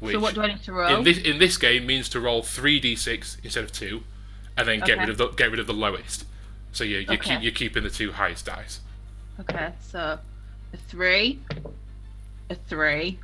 Which 0.00 0.14
so 0.14 0.20
what 0.20 0.34
do 0.34 0.42
I 0.42 0.48
need 0.48 0.62
to 0.64 0.72
roll? 0.72 0.96
in 0.96 1.04
this 1.04 1.18
in 1.18 1.38
this 1.38 1.56
game 1.56 1.86
means 1.86 2.08
to 2.10 2.20
roll 2.20 2.42
three 2.42 2.80
d6 2.80 3.36
instead 3.44 3.64
of 3.64 3.72
two, 3.72 4.02
and 4.56 4.66
then 4.68 4.80
get 4.80 4.98
rid 4.98 5.08
of 5.08 5.18
the 5.18 5.28
get 5.28 5.50
rid 5.50 5.60
of 5.60 5.66
the 5.66 5.72
lowest. 5.74 6.24
So 6.72 6.84
you 6.84 6.98
you 6.98 7.06
Okay. 7.10 7.34
keep 7.34 7.42
you're 7.42 7.52
keeping 7.52 7.82
the 7.84 7.90
two 7.90 8.12
highest 8.12 8.46
dice. 8.46 8.80
Okay, 9.40 9.72
so 9.80 10.18
a 10.72 10.76
three, 10.76 11.40
a 12.50 12.54
three, 12.54 13.18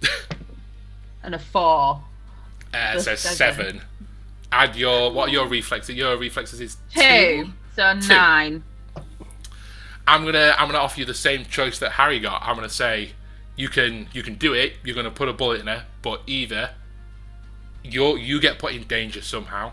and 1.22 1.34
a 1.34 1.38
four. 1.38 2.02
Uh, 2.72 2.98
so 2.98 3.14
seven. 3.14 3.36
seven. 3.76 3.80
Add 4.50 4.76
your 4.76 5.10
what 5.12 5.28
are 5.28 5.32
your 5.32 5.46
reflexes? 5.46 5.94
Your 5.96 6.16
reflexes 6.16 6.60
is 6.60 6.76
Two. 6.94 7.52
So 7.76 7.92
nine. 7.94 8.62
I'm 10.08 10.24
gonna 10.24 10.54
I'm 10.58 10.68
gonna 10.68 10.78
offer 10.78 11.00
you 11.00 11.06
the 11.06 11.14
same 11.14 11.44
choice 11.44 11.78
that 11.80 11.92
Harry 11.92 12.18
got. 12.18 12.42
I'm 12.42 12.56
gonna 12.56 12.68
say 12.70 13.12
you 13.56 13.68
can 13.68 14.08
you 14.12 14.22
can 14.22 14.34
do 14.36 14.54
it. 14.54 14.74
You're 14.82 14.96
gonna 14.96 15.10
put 15.10 15.28
a 15.28 15.32
bullet 15.34 15.60
in 15.60 15.66
her, 15.66 15.84
but 16.02 16.22
either 16.26 16.70
you 17.84 18.16
you 18.16 18.40
get 18.40 18.58
put 18.58 18.72
in 18.74 18.84
danger 18.84 19.20
somehow, 19.22 19.72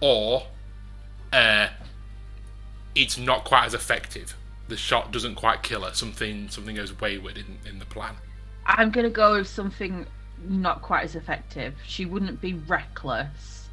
or 0.00 0.48
uh, 1.32 1.68
it's 2.94 3.16
not 3.16 3.44
quite 3.44 3.64
as 3.66 3.74
effective. 3.74 4.36
The 4.68 4.76
shot 4.76 5.12
doesn't 5.12 5.36
quite 5.36 5.62
kill 5.62 5.82
her. 5.82 5.94
Something 5.94 6.48
something 6.48 6.74
goes 6.74 6.98
wayward 7.00 7.38
in, 7.38 7.58
in 7.64 7.78
the 7.78 7.86
plan. 7.86 8.16
I'm 8.66 8.90
gonna 8.90 9.10
go 9.10 9.36
with 9.36 9.46
something 9.48 10.06
not 10.48 10.82
quite 10.82 11.04
as 11.04 11.14
effective. 11.14 11.74
She 11.86 12.04
wouldn't 12.04 12.40
be 12.40 12.54
reckless. 12.54 13.68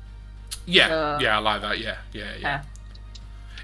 Yeah, 0.66 0.94
Uh, 0.94 1.20
yeah, 1.22 1.36
I 1.38 1.40
like 1.40 1.62
that. 1.62 1.80
Yeah, 1.80 1.98
yeah, 2.14 2.36
yeah. 2.36 2.40
Yeah. 2.40 2.64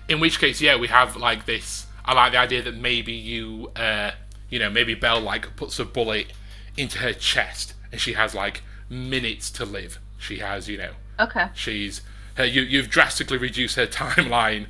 In 0.09 0.19
which 0.19 0.39
case, 0.39 0.59
yeah, 0.61 0.75
we 0.77 0.87
have 0.87 1.15
like 1.15 1.45
this. 1.45 1.85
I 2.03 2.13
like 2.13 2.31
the 2.31 2.39
idea 2.39 2.61
that 2.63 2.75
maybe 2.75 3.13
you, 3.13 3.71
uh, 3.75 4.11
you 4.49 4.57
know, 4.59 4.69
maybe 4.69 4.95
Belle 4.95 5.21
like 5.21 5.55
puts 5.55 5.77
a 5.79 5.85
bullet 5.85 6.33
into 6.77 6.97
her 6.99 7.13
chest, 7.13 7.73
and 7.91 8.01
she 8.01 8.13
has 8.13 8.33
like 8.33 8.63
minutes 8.89 9.51
to 9.51 9.65
live. 9.65 9.99
She 10.17 10.39
has, 10.39 10.67
you 10.67 10.77
know, 10.77 10.91
Okay. 11.19 11.47
she's 11.53 12.01
her. 12.35 12.45
You, 12.45 12.61
you've 12.63 12.89
drastically 12.89 13.37
reduced 13.37 13.75
her 13.75 13.85
timeline 14.01 14.67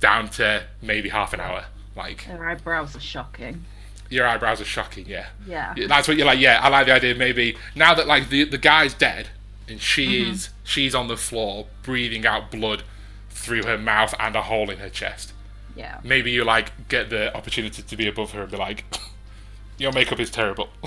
down 0.00 0.28
to 0.30 0.64
maybe 0.80 1.08
half 1.10 1.32
an 1.34 1.40
hour. 1.40 1.66
Like 1.96 2.22
Her 2.22 2.48
eyebrows 2.48 2.94
are 2.96 3.00
shocking. 3.00 3.64
your 4.08 4.26
eyebrows 4.26 4.60
are 4.60 4.64
shocking. 4.64 5.04
Yeah, 5.06 5.26
Yeah. 5.46 5.74
That's 5.88 6.08
what 6.08 6.16
you're 6.16 6.26
like. 6.26 6.38
Yeah, 6.40 6.60
I 6.62 6.68
like 6.68 6.86
the 6.86 6.92
idea. 6.94 7.14
Maybe 7.14 7.56
now 7.74 7.92
that 7.94 8.06
like 8.06 8.28
the 8.30 8.44
the 8.44 8.58
guy's 8.58 8.94
dead 8.94 9.28
and 9.68 9.80
she 9.82 10.06
Mm-hmm. 10.22 10.30
is 10.32 10.48
she's 10.64 10.94
on 10.94 11.08
the 11.08 11.16
floor 11.16 11.66
breathing 11.82 12.24
out 12.24 12.50
blood 12.50 12.84
through 13.48 13.64
her 13.64 13.78
mouth 13.78 14.14
and 14.20 14.36
a 14.36 14.42
hole 14.42 14.68
in 14.70 14.78
her 14.78 14.90
chest. 14.90 15.32
Yeah. 15.76 16.00
maybe 16.02 16.32
you 16.32 16.42
like 16.44 16.88
get 16.88 17.08
the 17.08 17.32
opportunity 17.36 17.82
to 17.82 17.96
be 17.96 18.08
above 18.08 18.32
her 18.32 18.42
and 18.42 18.50
be 18.50 18.56
like, 18.56 18.84
your 19.78 19.92
makeup 19.92 20.20
is 20.20 20.30
terrible. 20.30 20.68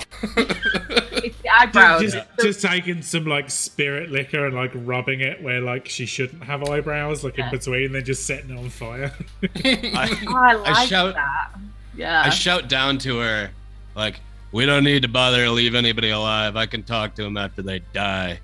It's 1.24 1.38
the 1.38 1.48
eyebrows. 1.50 2.02
just, 2.02 2.16
The- 2.36 2.42
just 2.42 2.62
taking 2.62 3.00
some 3.02 3.24
like 3.26 3.48
spirit 3.48 4.10
liquor 4.10 4.44
and 4.46 4.54
like 4.56 4.72
rubbing 4.74 5.20
it 5.20 5.40
where 5.42 5.60
like 5.60 5.88
she 5.88 6.04
shouldn't 6.04 6.42
have 6.44 6.64
eyebrows, 6.68 7.22
like 7.22 7.34
in 7.38 7.44
Yeah. 7.44 7.50
between, 7.50 7.92
then 7.92 8.04
just 8.04 8.26
setting 8.26 8.50
it 8.50 8.58
on 8.58 8.68
fire. 8.70 9.12
I, 9.64 10.18
Oh, 10.26 10.36
I 10.36 10.54
like 10.54 10.88
shout- 10.88 11.14
that. 11.14 11.50
Yeah. 11.96 12.22
I 12.22 12.30
shout 12.30 12.68
down 12.68 12.98
to 12.98 13.18
her, 13.18 13.50
like, 13.94 14.18
"We 14.50 14.66
don't 14.66 14.82
need 14.84 15.02
to 15.02 15.08
bother 15.08 15.44
to 15.44 15.50
leave 15.52 15.74
anybody 15.76 16.10
alive. 16.10 16.56
I 16.56 16.66
can 16.66 16.82
talk 16.82 17.14
to 17.16 17.22
them 17.22 17.36
after 17.36 17.62
they 17.62 17.80
die." 17.92 18.40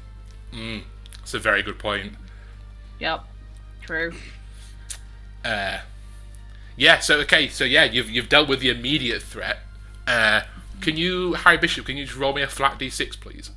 Mm. 0.52 0.82
It's 1.22 1.34
a 1.34 1.38
very 1.40 1.62
good 1.62 1.78
point. 1.80 2.12
yep. 3.00 3.24
True. 3.88 4.12
Uh, 5.42 5.78
yeah. 6.76 6.98
So 6.98 7.20
okay. 7.20 7.48
So 7.48 7.64
yeah, 7.64 7.84
you've 7.84 8.10
you've 8.10 8.28
dealt 8.28 8.46
with 8.46 8.60
the 8.60 8.68
immediate 8.68 9.22
threat. 9.22 9.60
Uh, 10.06 10.42
can 10.82 10.98
you, 10.98 11.32
Harry 11.32 11.56
Bishop? 11.56 11.86
Can 11.86 11.96
you 11.96 12.04
just 12.04 12.18
roll 12.18 12.34
me 12.34 12.42
a 12.42 12.48
flat 12.48 12.78
d6, 12.78 13.18
please? 13.18 13.50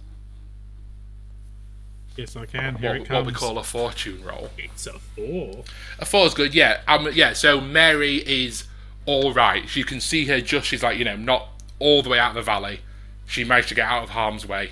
yes, 2.15 2.37
I 2.37 2.45
can. 2.45 2.75
Here 2.75 2.91
What, 2.91 3.01
it 3.01 3.09
what 3.09 3.25
we 3.25 3.33
call 3.33 3.57
a 3.57 3.63
fortune 3.63 4.23
roll. 4.23 4.51
It's 4.57 4.87
a 4.87 4.99
four. 4.99 5.65
A 5.99 6.05
four 6.05 6.27
is 6.27 6.33
good, 6.33 6.55
yeah. 6.55 6.79
Um, 6.87 7.09
yeah. 7.11 7.33
So 7.33 7.59
Mary 7.59 8.19
is 8.19 8.63
all 9.05 9.33
right. 9.33 9.75
You 9.75 9.83
can 9.83 9.99
see 9.99 10.27
her 10.27 10.39
just. 10.39 10.65
She's 10.65 10.81
like 10.81 10.97
you 10.97 11.03
know 11.03 11.17
not 11.17 11.49
all 11.79 12.01
the 12.01 12.09
way 12.09 12.19
out 12.19 12.29
of 12.29 12.35
the 12.35 12.41
valley. 12.41 12.79
She 13.25 13.43
managed 13.43 13.67
to 13.67 13.75
get 13.75 13.85
out 13.85 14.03
of 14.03 14.11
harm's 14.11 14.47
way. 14.47 14.71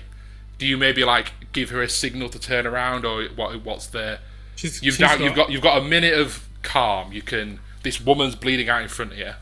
Do 0.56 0.66
you 0.66 0.78
maybe 0.78 1.04
like 1.04 1.52
give 1.52 1.68
her 1.68 1.82
a 1.82 1.88
signal 1.90 2.30
to 2.30 2.38
turn 2.38 2.66
around, 2.66 3.04
or 3.04 3.24
what? 3.36 3.62
What's 3.62 3.88
the? 3.88 4.20
She's, 4.60 4.82
You've 4.82 4.94
she's 4.96 5.00
now, 5.00 5.14
you've 5.14 5.34
got 5.34 5.50
you've 5.50 5.62
got 5.62 5.78
a 5.78 5.84
minute 5.84 6.12
of 6.12 6.46
calm. 6.62 7.12
You 7.12 7.22
can. 7.22 7.60
This 7.82 7.98
woman's 8.00 8.36
bleeding 8.36 8.68
out 8.68 8.82
in 8.82 8.88
front 8.88 9.12
of 9.12 9.18
you. 9.18 9.32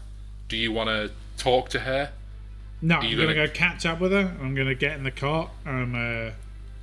Do 0.48 0.56
you 0.56 0.70
want 0.70 0.88
to 0.90 1.10
talk 1.42 1.68
to 1.70 1.80
her? 1.80 2.12
No, 2.80 2.98
I'm 2.98 3.04
you 3.04 3.16
gonna, 3.16 3.34
gonna- 3.34 3.48
go 3.48 3.52
catch 3.52 3.84
up 3.84 3.98
with 4.00 4.12
her. 4.12 4.32
I'm 4.40 4.54
gonna 4.54 4.76
get 4.76 4.92
in 4.96 5.02
the 5.02 5.10
cart. 5.10 5.50
Um, 5.66 5.94
uh, 5.96 6.30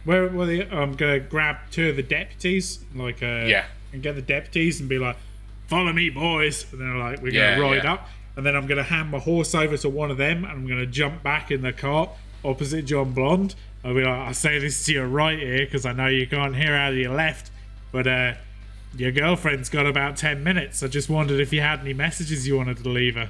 where 0.04 0.28
were 0.28 0.46
the? 0.46 0.64
I'm 0.70 0.96
gonna 0.96 1.20
grab 1.22 1.58
two 1.72 1.90
of 1.92 1.96
the 1.96 2.04
deputies, 2.04 2.80
like 2.94 3.24
uh, 3.24 3.46
Yeah. 3.48 3.66
and 3.94 4.04
get 4.04 4.16
the 4.16 4.22
deputies 4.22 4.82
and 4.82 4.90
be 4.90 5.00
like, 5.00 5.16
"Follow 5.68 5.94
me, 5.94 6.10
boys!" 6.10 6.66
And 6.74 6.82
then 6.82 7.00
like 7.00 7.22
we're 7.22 7.32
Yeah, 7.34 7.56
gonna 7.56 7.62
ride 7.70 7.84
yeah. 7.86 7.94
up, 7.94 8.10
and 8.36 8.46
then 8.46 8.54
I'm 8.58 8.68
gonna 8.68 8.84
hand 8.84 9.12
my 9.12 9.20
horse 9.20 9.56
over 9.56 9.78
to 9.78 9.88
one 9.90 10.12
of 10.12 10.18
them, 10.18 10.44
and 10.44 10.52
I'm 10.52 10.68
gonna 10.68 10.86
jump 10.86 11.24
back 11.24 11.52
in 11.52 11.62
the 11.62 11.72
cart 11.72 12.10
opposite 12.44 12.86
John 12.86 13.12
Blonde, 13.14 13.56
I'll 13.84 13.96
be 13.96 14.04
like, 14.04 14.14
I 14.20 14.32
say 14.34 14.60
this 14.60 14.86
to 14.86 14.94
your 14.94 15.08
right 15.08 15.40
ear 15.40 15.66
because 15.66 15.84
I 15.84 15.94
know 15.94 16.06
you 16.06 16.28
can't 16.28 16.56
hear 16.56 16.76
out 16.76 16.92
of 16.92 16.98
your 17.00 17.16
left, 17.16 17.50
but 17.96 18.08
uh, 18.08 18.34
your 18.98 19.12
girlfriend's 19.14 19.70
got 19.70 19.86
about 19.86 20.18
ten 20.18 20.44
minutes. 20.44 20.84
I 20.84 20.88
just 20.88 21.10
wondered 21.10 21.40
if 21.40 21.54
you 21.54 21.62
had 21.62 21.80
any 21.80 21.94
messages 21.94 22.46
you 22.46 22.58
wanted 22.58 22.78
to 22.84 22.90
leave 22.90 23.16
her. 23.16 23.30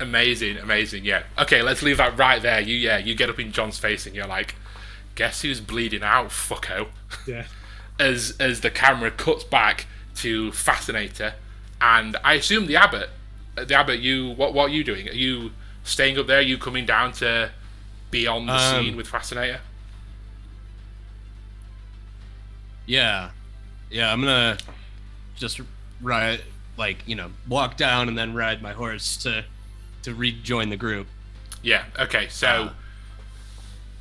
Amazing, 0.00 0.56
amazing. 0.58 1.04
Yeah. 1.04 1.22
Okay, 1.38 1.62
let's 1.62 1.80
leave 1.82 1.98
that 1.98 2.18
right 2.18 2.42
there. 2.42 2.60
You 2.60 2.74
yeah, 2.74 2.98
you 2.98 3.14
get 3.14 3.30
up 3.30 3.38
in 3.38 3.52
John's 3.52 3.78
face 3.78 4.06
and 4.06 4.14
you're 4.16 4.26
like, 4.26 4.56
guess 5.14 5.42
who's 5.42 5.60
bleeding 5.60 6.02
out, 6.02 6.28
fucko. 6.30 6.88
Yeah. 7.26 7.44
As 8.00 8.34
as 8.40 8.60
the 8.60 8.72
camera 8.72 9.12
cuts 9.12 9.44
back 9.44 9.86
to 10.16 10.50
Fascinator, 10.50 11.34
and 11.80 12.16
I 12.24 12.32
assume 12.34 12.66
the 12.66 12.74
abbot, 12.74 13.08
uh, 13.56 13.64
the 13.64 13.74
abbot, 13.76 14.00
you 14.00 14.30
what 14.32 14.52
what 14.52 14.64
are 14.70 14.72
you 14.74 14.82
doing? 14.82 15.08
Are 15.08 15.12
you 15.12 15.52
staying 15.84 16.18
up 16.18 16.26
there? 16.26 16.38
Are 16.38 16.42
you 16.42 16.58
coming 16.58 16.86
down 16.86 17.12
to 17.12 17.50
be 18.10 18.26
on 18.26 18.46
the 18.46 18.52
Um, 18.54 18.84
scene 18.84 18.96
with 18.96 19.06
Fascinator? 19.06 19.60
Yeah, 22.86 23.30
yeah. 23.90 24.12
I'm 24.12 24.20
gonna 24.20 24.58
just 25.36 25.60
ride, 26.00 26.40
like 26.76 26.98
you 27.06 27.14
know, 27.14 27.30
walk 27.48 27.76
down 27.76 28.08
and 28.08 28.16
then 28.16 28.34
ride 28.34 28.62
my 28.62 28.72
horse 28.72 29.16
to 29.18 29.44
to 30.02 30.14
rejoin 30.14 30.70
the 30.70 30.76
group. 30.76 31.06
Yeah. 31.62 31.84
Okay. 31.98 32.28
So. 32.28 32.46
Uh. 32.46 32.72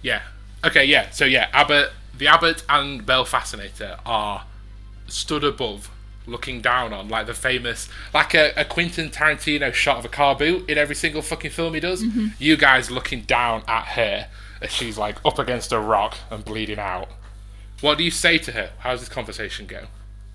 yeah. 0.01 0.21
Okay. 0.65 0.86
Yeah. 0.86 1.09
So 1.11 1.25
yeah, 1.25 1.49
Abbott, 1.53 1.91
the 2.17 2.27
Abbot 2.27 2.63
and 2.69 3.05
Belle 3.05 3.25
Fascinator 3.25 3.97
are 4.05 4.45
stood 5.07 5.43
above, 5.43 5.89
looking 6.25 6.61
down 6.61 6.93
on 6.93 7.09
like 7.09 7.27
the 7.27 7.34
famous, 7.34 7.89
like 8.13 8.34
a, 8.34 8.51
a 8.55 8.65
Quentin 8.65 9.09
Tarantino 9.09 9.73
shot 9.73 9.97
of 9.97 10.05
a 10.05 10.09
car 10.09 10.36
boot 10.36 10.69
in 10.69 10.77
every 10.77 10.95
single 10.95 11.21
fucking 11.21 11.51
film 11.51 11.73
he 11.73 11.79
does. 11.79 12.03
You 12.39 12.57
guys 12.57 12.89
looking 12.89 13.21
down 13.21 13.63
at 13.67 13.86
her 13.86 14.27
as 14.61 14.71
she's 14.71 14.97
like 14.97 15.17
up 15.25 15.39
against 15.39 15.71
a 15.71 15.79
rock 15.79 16.17
and 16.31 16.43
bleeding 16.43 16.79
out. 16.79 17.09
What 17.84 17.97
do 17.97 18.05
you 18.05 18.11
say 18.11 18.38
to 18.38 18.53
her? 18.53 18.71
How 18.79 18.91
does 18.91 19.01
this 19.01 19.09
conversation 19.09 19.65
go? 19.65 19.88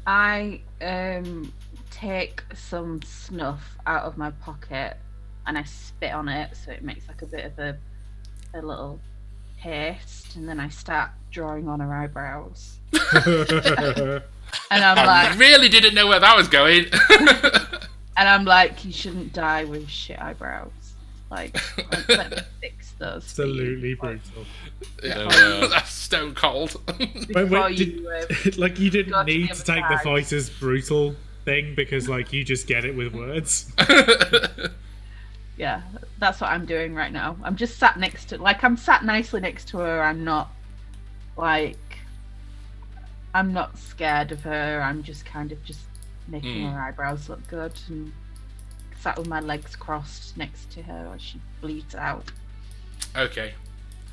I 0.07 0.61
um 0.83 1.51
take 1.91 2.43
some 2.55 3.01
snuff 3.01 3.79
out 3.87 4.03
of 4.05 4.19
my 4.19 4.33
pocket 4.33 4.99
and 5.47 5.57
I 5.57 5.63
spit 5.63 6.13
on 6.13 6.29
it 6.29 6.55
so 6.55 6.73
it 6.73 6.83
makes 6.83 7.09
like 7.09 7.23
a 7.23 7.27
bit 7.27 7.47
of 7.47 7.59
a 7.59 7.79
a 8.53 8.61
little 8.61 9.01
paste 9.59 10.37
and 10.37 10.47
then 10.47 10.61
I 10.61 10.69
start 10.69 11.09
drawing 11.31 11.69
on 11.69 11.81
her 11.81 11.91
eyebrows. 11.91 12.81
and 12.93 14.23
I'm 14.71 14.99
I 14.99 15.07
like 15.07 15.39
really 15.39 15.71
didn't 15.71 15.95
know 15.95 16.07
where 16.07 16.21
that 16.21 16.37
was 16.37 16.49
going. 16.49 16.85
and 18.19 18.29
I'm 18.29 18.45
like, 18.45 18.85
you 18.85 18.93
shouldn't 18.93 19.33
die 19.33 19.65
with 19.65 19.89
shit 19.89 20.21
eyebrows. 20.21 20.71
Like, 21.31 21.57
like 21.91 22.09
let 22.11 22.47
me 23.01 23.07
fix 23.07 23.25
those. 23.25 23.33
for 23.33 23.43
you 23.43 23.49
Absolutely 23.53 23.95
before- 23.95 24.11
brutal. 24.11 24.45
Yeah, 25.03 25.29
So, 25.31 25.67
that's 25.69 25.91
stone 25.91 26.35
cold. 26.35 26.81
Wait, 26.99 27.49
wait, 27.51 27.77
did- 27.77 28.01
you, 28.01 28.11
um, 28.11 28.53
like 28.59 28.79
you 28.79 28.91
didn't 28.91 29.27
need 29.27 29.47
to 29.49 29.53
it 29.53 29.57
take 29.67 29.85
the 29.89 29.95
back. 29.97 30.05
fighter's 30.05 30.51
brutal 30.51 31.15
thing 31.45 31.75
because 31.75 32.09
like 32.09 32.33
you 32.33 32.45
just 32.45 32.67
get 32.67 32.85
it 32.85 32.95
with 32.97 33.15
words. 33.15 33.73
yeah, 35.57 35.83
that's 36.19 36.41
what 36.41 36.51
I'm 36.51 36.67
doing 36.67 36.95
right 36.95 37.13
now. 37.13 37.37
I'm 37.43 37.57
just 37.57 37.79
sat 37.79 37.99
next 37.99 38.27
to, 38.27 38.39
like, 38.41 38.63
I'm 38.63 38.77
sat 38.77 39.05
nicely 39.05 39.41
next 39.41 39.69
to 39.69 39.79
her. 39.79 40.03
I'm 40.03 40.23
not, 40.25 40.51
like, 41.37 41.77
I'm 43.35 43.53
not 43.53 43.77
scared 43.77 44.31
of 44.31 44.43
her. 44.43 44.81
I'm 44.83 45.03
just 45.03 45.25
kind 45.27 45.51
of 45.51 45.63
just 45.65 45.81
making 46.29 46.63
Mm. 46.67 46.73
her 46.73 46.81
eyebrows 46.81 47.29
look 47.29 47.45
good 47.49 47.73
and 47.89 48.13
sat 49.01 49.17
with 49.19 49.27
my 49.27 49.41
legs 49.41 49.75
crossed 49.75 50.37
next 50.37 50.71
to 50.73 50.83
her 50.83 51.13
as 51.15 51.23
she 51.23 51.41
bleeds 51.61 51.95
out. 51.95 52.31
Okay. 53.17 53.55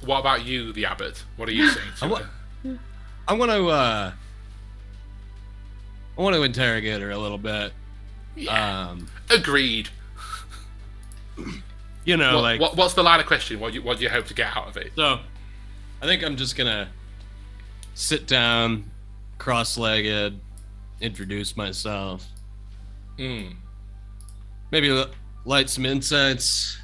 What 0.03 0.19
about 0.19 0.45
you, 0.45 0.71
the 0.73 0.85
Abbot? 0.85 1.23
What 1.37 1.49
are 1.49 1.53
you 1.53 1.69
saying 1.71 1.87
to 1.99 2.05
I 2.05 2.07
wa- 2.07 2.21
her? 2.63 2.77
I 3.27 3.33
want 3.33 3.51
to. 3.51 3.67
uh 3.69 4.11
I 6.17 6.21
want 6.21 6.35
to 6.35 6.43
interrogate 6.43 7.01
her 7.01 7.11
a 7.11 7.17
little 7.17 7.37
bit. 7.37 7.73
Yeah. 8.35 8.87
Um, 8.89 9.07
Agreed. 9.29 9.89
you 12.05 12.15
know, 12.17 12.35
What, 12.35 12.41
like 12.41 12.61
what, 12.61 12.75
what's 12.77 12.93
the 12.93 13.03
line 13.03 13.19
of 13.19 13.25
question? 13.25 13.59
What 13.59 13.73
do, 13.73 13.79
you, 13.79 13.83
what 13.83 13.97
do 13.97 14.03
you 14.03 14.09
hope 14.09 14.25
to 14.27 14.33
get 14.33 14.55
out 14.55 14.67
of 14.69 14.77
it? 14.77 14.93
So, 14.95 15.19
I 16.01 16.05
think 16.05 16.23
I'm 16.23 16.37
just 16.37 16.55
gonna 16.55 16.87
sit 17.95 18.27
down, 18.27 18.89
cross-legged, 19.39 20.39
introduce 21.01 21.57
myself, 21.57 22.25
Mm. 23.17 23.55
maybe 24.71 25.05
light 25.45 25.69
some 25.69 25.85
incense. 25.85 26.77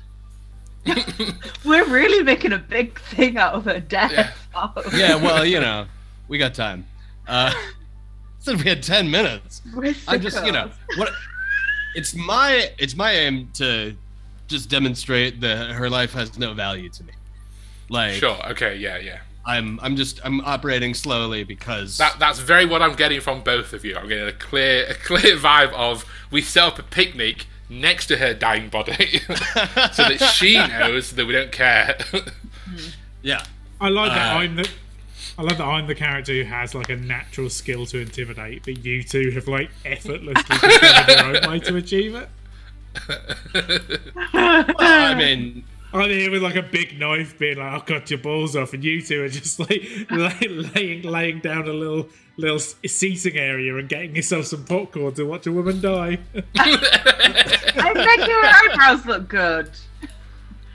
We're 1.66 1.86
really 1.88 2.24
making 2.24 2.54
a 2.54 2.58
big 2.58 3.00
thing 3.00 3.38
out 3.38 3.54
of 3.54 3.66
her 3.66 3.80
death. 3.80 4.36
Yeah, 4.94 5.16
well, 5.16 5.46
you 5.46 5.60
know, 5.60 5.86
we 6.28 6.38
got 6.38 6.54
time. 6.54 6.86
Uh, 7.28 7.54
said 8.40 8.58
we 8.58 8.64
had 8.64 8.82
ten 8.84 9.10
minutes. 9.10 9.62
I 10.08 10.18
just, 10.18 10.44
you 10.46 10.52
know, 10.52 10.72
what? 10.98 11.12
It's 11.96 12.16
my 12.16 12.72
it's 12.78 12.96
my 12.96 13.12
aim 13.12 13.50
to 13.56 13.96
just 14.48 14.70
demonstrate 14.70 15.42
that 15.42 15.72
her 15.72 15.90
life 15.90 16.14
has 16.14 16.38
no 16.38 16.54
value 16.54 16.90
to 16.90 17.04
me. 17.04 17.14
Like, 17.90 18.14
Sure. 18.14 18.38
Okay. 18.52 18.78
Yeah. 18.78 18.98
Yeah. 18.98 19.20
I'm 19.46 19.80
I'm 19.82 19.96
just 19.96 20.20
I'm 20.24 20.42
operating 20.42 20.94
slowly 20.94 21.44
because 21.44 21.98
That 21.98 22.18
that's 22.20 22.40
very 22.40 22.66
what 22.66 22.82
I'm 22.82 22.94
getting 22.96 23.22
from 23.22 23.42
both 23.42 23.74
of 23.74 23.84
you. 23.84 23.96
I'm 23.98 24.08
getting 24.08 24.28
a 24.28 24.34
clear 24.34 24.86
a 24.88 24.94
clear 24.94 25.36
vibe 25.38 25.74
of 25.74 26.06
we 26.30 26.42
set 26.42 26.64
up 26.64 26.80
a 26.80 26.84
picnic 26.84 27.48
next 27.72 28.08
to 28.08 28.18
her 28.18 28.34
dying 28.34 28.70
body, 28.70 29.20
so 29.94 30.04
that 30.10 30.34
she 30.36 30.56
knows 30.68 31.12
that 31.14 31.26
we 31.26 31.34
don't 31.34 31.52
care. 31.52 31.98
yeah. 33.22 33.44
I 33.80 33.90
like 33.90 34.12
that 34.12 34.36
Uh, 34.36 34.40
I'm 34.40 34.56
the 34.58 34.70
I 35.38 35.44
love 35.44 35.58
that 35.58 35.66
I'm 35.66 35.88
the 35.88 35.96
character 35.96 36.34
who 36.34 36.44
has 36.44 36.76
like 36.76 36.90
a 36.90 36.96
natural 36.96 37.50
skill 37.50 37.86
to 37.88 38.00
intimidate, 38.00 38.64
but 38.64 38.86
you 38.86 39.02
two 39.02 39.32
have 39.32 39.48
like 39.48 39.72
effortlessly 39.86 40.34
discovered 40.60 41.08
your 41.10 41.38
own 41.38 41.50
way 41.52 41.60
to 41.62 41.76
achieve 41.78 42.14
it. 42.16 42.30
Well, 44.34 44.66
I 44.78 45.16
mean, 45.16 45.64
I'm 45.94 46.10
here 46.10 46.32
with 46.32 46.42
like 46.42 46.56
a 46.56 46.62
big 46.64 46.98
knife, 47.00 47.38
being 47.38 47.58
like, 47.58 47.72
"I'll 47.74 47.82
cut 47.82 48.10
your 48.10 48.20
balls 48.20 48.56
off," 48.56 48.74
and 48.74 48.84
you 48.84 49.02
two 49.02 49.24
are 49.24 49.30
just 49.30 49.60
like 49.60 49.82
lay, 50.12 50.48
laying 50.48 51.02
laying 51.04 51.39
down 51.39 51.68
a 51.68 51.74
little 51.74 52.08
little 52.38 52.60
seating 52.60 53.38
area 53.38 53.76
and 53.76 53.89
getting 53.89 54.16
yourself 54.16 54.46
some 54.46 54.64
popcorn 54.66 55.14
to 55.16 55.24
watch 55.26 55.46
a 55.48 55.52
woman 55.52 55.82
die. 55.82 56.18
I'm 56.36 57.98
making 57.98 58.30
her 58.30 58.70
eyebrows 58.72 59.06
look 59.06 59.28
good. 59.28 59.70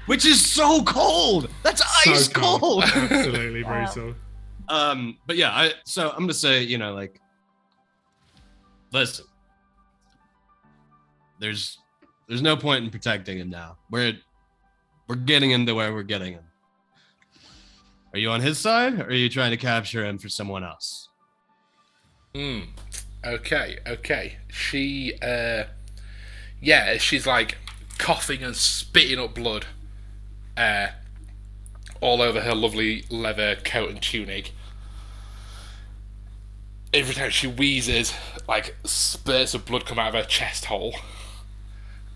which 0.07 0.25
is 0.27 0.45
so 0.45 0.83
cold. 0.85 1.49
That's 1.63 1.83
ice 2.07 2.27
So 2.27 2.33
cold. 2.33 2.85
Absolutely 2.95 3.65
Wow. 3.65 3.85
brutal. 3.87 4.15
um, 4.69 5.17
but 5.27 5.37
yeah, 5.37 5.51
I 5.51 5.73
so 5.85 6.11
I'm 6.11 6.21
gonna 6.21 6.35
say, 6.35 6.63
you 6.63 6.77
know, 6.79 6.93
like, 6.95 7.21
listen, 8.93 9.25
there's 11.41 11.79
there's 12.29 12.43
no 12.43 12.57
point 12.57 12.85
in 12.85 12.91
protecting 12.91 13.39
him 13.39 13.51
now. 13.51 13.79
We're 13.91 14.15
we're 15.09 15.17
getting 15.17 15.51
him 15.51 15.67
to 15.67 15.75
where 15.75 15.93
we're 15.93 16.03
getting 16.03 16.35
him. 16.35 16.45
Are 18.13 18.19
you 18.19 18.31
on 18.31 18.41
his 18.41 18.59
side, 18.59 18.99
or 19.01 19.07
are 19.07 19.13
you 19.13 19.29
trying 19.29 19.51
to 19.51 19.57
capture 19.57 20.05
him 20.05 20.19
for 20.19 20.29
someone 20.29 20.65
else? 20.65 21.09
Hmm. 22.35 22.61
Okay, 23.25 23.79
okay. 23.87 24.37
She, 24.49 25.15
uh, 25.21 25.65
yeah, 26.61 26.97
she's 26.99 27.27
like 27.27 27.59
coughing 27.99 28.43
and 28.43 28.57
spitting 28.57 29.19
up 29.19 29.35
blood, 29.35 29.67
uh, 30.57 30.89
all 32.01 32.23
over 32.23 32.41
her 32.41 32.55
lovely 32.55 33.05
leather 33.11 33.57
coat 33.57 33.91
and 33.91 34.01
tunic. 34.01 34.53
Every 36.95 37.15
time 37.15 37.31
she 37.31 37.47
wheezes, 37.47 38.15
like 38.49 38.77
spurts 38.85 39.55
of 39.55 39.67
blood 39.67 39.87
come 39.87 39.99
out 39.99 40.15
of 40.15 40.15
her 40.15 40.29
chest 40.29 40.67
hole, 40.67 40.95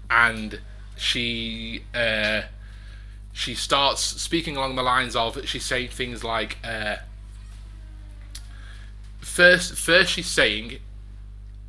and 0.08 0.60
she, 0.96 1.82
uh, 1.94 2.42
she 3.32 3.54
starts 3.54 4.02
speaking 4.02 4.56
along 4.56 4.76
the 4.76 4.82
lines 4.82 5.16
of 5.16 5.46
she's 5.46 5.64
saying 5.64 5.88
things 5.88 6.24
like, 6.24 6.58
uh, 6.64 6.96
first 9.18 9.74
first 9.74 10.12
she's 10.12 10.26
saying 10.26 10.78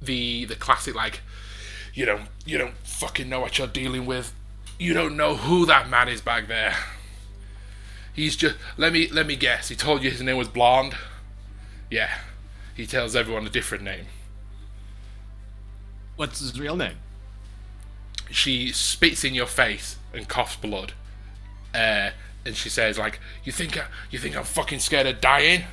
the 0.01 0.45
the 0.45 0.55
classic 0.55 0.95
like 0.95 1.21
you 1.93 2.05
don't 2.05 2.27
you 2.45 2.57
don't 2.57 2.75
fucking 2.83 3.29
know 3.29 3.39
what 3.39 3.57
you're 3.57 3.67
dealing 3.67 4.05
with. 4.05 4.33
You 4.79 4.93
don't 4.93 5.15
know 5.15 5.35
who 5.35 5.65
that 5.67 5.89
man 5.89 6.09
is 6.09 6.21
back 6.21 6.47
there. 6.47 6.75
He's 8.13 8.35
just 8.35 8.55
let 8.77 8.93
me 8.93 9.07
let 9.07 9.25
me 9.25 9.35
guess. 9.35 9.69
He 9.69 9.75
told 9.75 10.03
you 10.03 10.11
his 10.11 10.21
name 10.21 10.37
was 10.37 10.47
blonde? 10.47 10.95
Yeah. 11.89 12.09
He 12.75 12.87
tells 12.87 13.15
everyone 13.15 13.45
a 13.45 13.49
different 13.49 13.83
name. 13.83 14.05
What's 16.15 16.39
his 16.39 16.59
real 16.59 16.75
name? 16.75 16.97
she 18.31 18.71
spits 18.71 19.23
in 19.23 19.33
your 19.33 19.45
face 19.45 19.97
and 20.13 20.27
coughs 20.27 20.55
blood 20.55 20.93
uh, 21.73 22.09
and 22.45 22.55
she 22.55 22.69
says 22.69 22.97
like 22.97 23.19
you 23.43 23.51
think 23.51 23.77
I, 23.77 23.85
you 24.09 24.19
think 24.19 24.35
I'm 24.37 24.43
fucking 24.43 24.79
scared 24.79 25.07
of 25.07 25.21
dying 25.21 25.63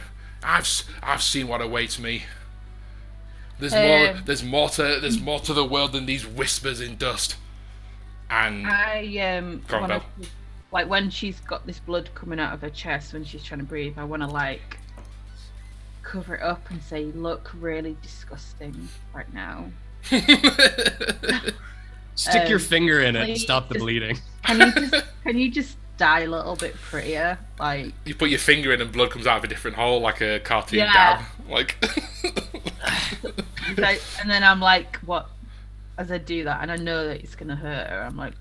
I've 0.43 0.61
s- 0.63 0.85
I've 1.03 1.23
seen 1.23 1.49
what 1.49 1.61
awaits 1.61 1.99
me 1.99 2.25
there's 3.59 3.73
more 3.73 4.09
Um, 4.09 4.23
there's 4.27 4.45
more 4.45 4.69
to 4.71 4.99
there's 5.01 5.21
more 5.21 5.41
to 5.41 5.53
the 5.53 5.65
world 5.65 5.93
than 5.93 6.07
these 6.07 6.27
whispers 6.27 6.81
in 6.81 6.97
dust 6.97 7.37
and 8.31 8.67
I 8.67 9.37
um 9.37 9.63
wanna, 9.73 10.03
like 10.71 10.89
when 10.89 11.09
she's 11.11 11.41
got 11.41 11.67
this 11.67 11.79
blood 11.81 12.11
coming 12.15 12.39
out 12.39 12.53
of 12.53 12.61
her 12.61 12.71
chest 12.71 13.15
when 13.15 13.25
she's 13.25 13.43
trying 13.43 13.61
to 13.61 13.67
breathe, 13.67 13.95
I 13.97 14.05
want 14.05 14.21
to 14.23 14.29
like 14.29 14.79
cover 16.03 16.35
it 16.37 16.43
up 16.43 16.69
and 16.71 16.83
say, 16.83 17.05
"Look 17.07 17.51
really 17.59 17.97
disgusting 18.03 18.89
right 19.15 19.33
now." 19.33 19.71
Stick 22.15 22.49
your 22.49 22.59
Um, 22.59 22.65
finger 22.65 23.01
in 23.01 23.15
it 23.17 23.29
and 23.31 23.39
stop 23.39 23.69
the 23.69 23.75
just- 23.75 23.83
bleeding. 23.85 24.19
Can 24.45 24.61
you 24.61 24.73
just 24.73 25.05
can 25.25 25.39
you 25.39 25.51
just 25.51 25.77
die 25.99 26.21
a 26.21 26.27
little 26.27 26.57
bit 26.57 26.75
prettier? 26.75 27.39
Like 27.59 27.93
You 28.07 28.15
put 28.15 28.31
your 28.31 28.39
finger 28.39 28.73
in 28.73 28.81
and 28.81 28.91
blood 28.91 29.11
comes 29.11 29.27
out 29.27 29.39
of 29.39 29.45
a 29.45 29.49
different 29.49 29.77
hole, 29.77 30.01
like 30.01 30.23
a 30.23 30.41
cartoon 30.41 30.79
Yeah. 30.79 30.93
dab. 30.93 31.25
Like, 31.51 31.77
so, 31.83 33.33
and 34.21 34.31
then 34.31 34.43
I'm 34.45 34.61
like, 34.61 34.97
what? 34.99 35.29
As 35.99 36.13
I 36.13 36.19
do 36.19 36.45
that, 36.45 36.63
and 36.63 36.71
I 36.71 36.77
know 36.77 37.07
that 37.09 37.21
it's 37.23 37.35
gonna 37.35 37.57
hurt 37.57 37.89
her. 37.89 38.05
I'm 38.07 38.17
like, 38.17 38.35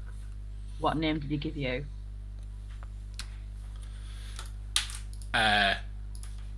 what 0.80 0.95
name 0.97 1.20
did 1.20 1.32
he 1.32 1.38
give 1.38 1.58
you? 1.58 1.86
uh, 5.34 5.76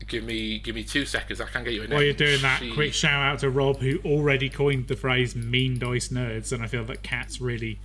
give 0.07 0.23
me, 0.23 0.59
give 0.59 0.75
me 0.75 0.83
two 0.83 1.05
seconds. 1.05 1.41
I 1.41 1.45
can't 1.45 1.65
get 1.65 1.73
you 1.73 1.83
a 1.83 1.87
name. 1.87 1.95
While 1.95 2.03
you're 2.03 2.13
doing 2.13 2.41
that, 2.41 2.59
She- 2.59 2.71
quick 2.73 2.93
shout 2.93 3.21
out 3.21 3.39
to 3.39 3.49
Rob, 3.49 3.79
who 3.79 3.99
already 4.05 4.49
coined 4.49 4.87
the 4.87 4.95
phrase 4.95 5.35
"mean 5.35 5.79
dice 5.79 6.09
nerds," 6.09 6.51
and 6.51 6.63
I 6.63 6.67
feel 6.67 6.83
that 6.85 7.03
Cat's 7.03 7.41
really, 7.41 7.79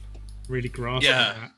really 0.48 0.68
grasping 0.68 1.10
Yeah. 1.10 1.32
that. 1.34 1.52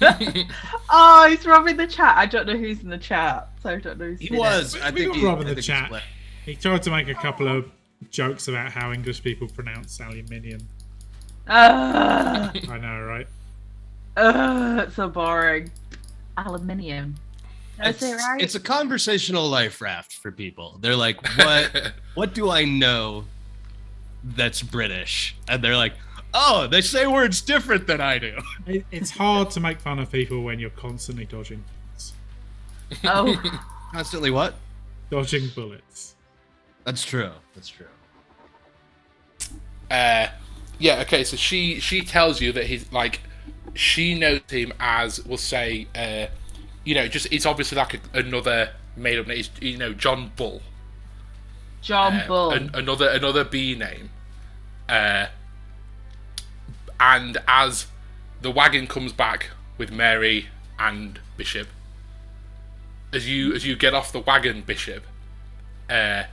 Oh, 0.92 1.28
he's 1.30 1.46
robbing 1.46 1.76
the 1.76 1.86
chat. 1.86 2.16
I 2.16 2.26
don't 2.26 2.46
know 2.46 2.56
who's 2.56 2.82
in 2.82 2.88
the 2.90 2.98
chat, 2.98 3.48
so 3.62 3.70
I 3.70 3.76
don't 3.76 3.98
know 3.98 4.06
who's 4.06 4.20
He 4.20 4.28
in 4.28 4.34
it. 4.34 4.38
was. 4.38 4.74
We- 4.74 4.82
I 4.82 4.90
think 4.90 5.06
got 5.12 5.16
he, 5.16 5.24
Rob 5.26 5.40
in 5.40 5.46
I 5.46 5.50
the 5.50 5.54
think 5.56 5.66
chat. 5.66 6.02
He 6.44 6.56
tried 6.56 6.82
to 6.82 6.90
make 6.90 7.08
a 7.08 7.14
couple 7.14 7.46
of 7.48 7.70
jokes 8.10 8.48
about 8.48 8.72
how 8.72 8.92
English 8.92 9.22
people 9.22 9.46
pronounce 9.48 10.00
aluminium. 10.00 10.60
Ugh, 11.46 11.70
ah. 11.74 12.52
I 12.70 12.78
know, 12.78 13.02
right? 13.02 13.26
ugh, 14.16 14.86
it's 14.86 14.96
so 14.96 15.08
boring. 15.08 15.70
Aluminium. 16.36 17.14
Did 17.76 17.86
It's, 17.86 18.02
it 18.02 18.14
right? 18.16 18.40
it's 18.40 18.54
a 18.54 18.60
conversational 18.60 19.48
life 19.48 19.80
raft 19.80 20.14
for 20.14 20.30
people. 20.32 20.78
They're 20.80 20.96
like, 20.96 21.24
what? 21.38 21.92
what 22.14 22.34
do 22.34 22.50
I 22.50 22.64
know 22.64 23.24
that's 24.22 24.62
British? 24.62 25.36
And 25.48 25.62
they're 25.62 25.76
like, 25.76 25.94
oh, 26.34 26.66
they 26.66 26.80
say 26.80 27.06
words 27.06 27.40
different 27.40 27.86
than 27.86 28.00
I 28.00 28.18
do. 28.18 28.38
It, 28.66 28.84
it's 28.90 29.10
hard 29.10 29.50
to 29.52 29.60
make 29.60 29.80
fun 29.80 29.98
of 29.98 30.10
people 30.12 30.42
when 30.42 30.58
you're 30.58 30.70
constantly 30.70 31.24
dodging 31.24 31.64
bullets. 31.88 32.12
oh, 33.04 33.60
Constantly 33.92 34.30
what? 34.30 34.54
Dodging 35.10 35.48
bullets. 35.54 36.14
That's 36.84 37.04
true. 37.04 37.30
That's 37.54 37.68
true. 37.68 37.86
Uh, 39.90 40.28
yeah. 40.78 41.00
Okay. 41.00 41.24
So 41.24 41.36
she 41.36 41.80
she 41.80 42.02
tells 42.02 42.40
you 42.40 42.52
that 42.52 42.66
he's 42.66 42.90
like, 42.92 43.20
she 43.74 44.18
knows 44.18 44.40
him 44.48 44.72
as 44.78 45.24
we'll 45.24 45.36
say, 45.38 45.88
uh, 45.94 46.26
you 46.84 46.94
know, 46.94 47.08
just 47.08 47.26
it's 47.32 47.46
obviously 47.46 47.76
like 47.76 47.94
a, 47.94 48.18
another 48.18 48.70
made 48.96 49.18
up 49.18 49.26
name. 49.26 49.38
It's, 49.40 49.50
you 49.60 49.76
know, 49.76 49.92
John 49.92 50.30
Bull. 50.36 50.62
John 51.82 52.14
Uh, 52.14 52.26
Bull. 52.28 52.50
an- 52.52 52.70
another 52.74 53.08
another 53.08 53.44
B 53.44 53.74
name. 53.74 54.10
Uh, 54.88 55.26
and 57.00 57.38
as 57.48 57.86
the 58.42 58.50
wagon 58.50 58.86
comes 58.86 59.12
back 59.12 59.50
with 59.78 59.90
Mary 59.90 60.48
and 60.78 61.18
Bishop, 61.36 61.68
as 63.12 63.28
you 63.28 63.52
as 63.54 63.66
you 63.66 63.74
get 63.74 63.94
off 63.94 64.12
the 64.12 64.20
wagon, 64.20 64.62
Bishop, 64.62 65.02
uh, 65.88 66.24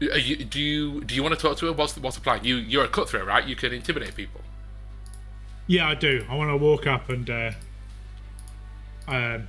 you, 0.00 0.36
do 0.44 0.60
you 0.60 1.04
do 1.04 1.14
you 1.14 1.22
want 1.22 1.34
to 1.34 1.40
talk 1.40 1.58
to 1.58 1.66
her? 1.66 1.72
What's 1.72 1.92
the, 1.92 2.00
what's 2.00 2.16
the 2.16 2.22
plan? 2.22 2.44
You 2.44 2.56
you're 2.56 2.84
a 2.84 2.88
cutthroat, 2.88 3.26
right? 3.26 3.46
You 3.46 3.54
can 3.54 3.72
intimidate 3.72 4.14
people. 4.14 4.40
Yeah, 5.66 5.88
I 5.88 5.94
do. 5.94 6.24
I 6.28 6.36
want 6.36 6.50
to 6.50 6.56
walk 6.56 6.86
up 6.86 7.08
and, 7.08 7.28
uh, 7.28 7.50
um, 9.08 9.48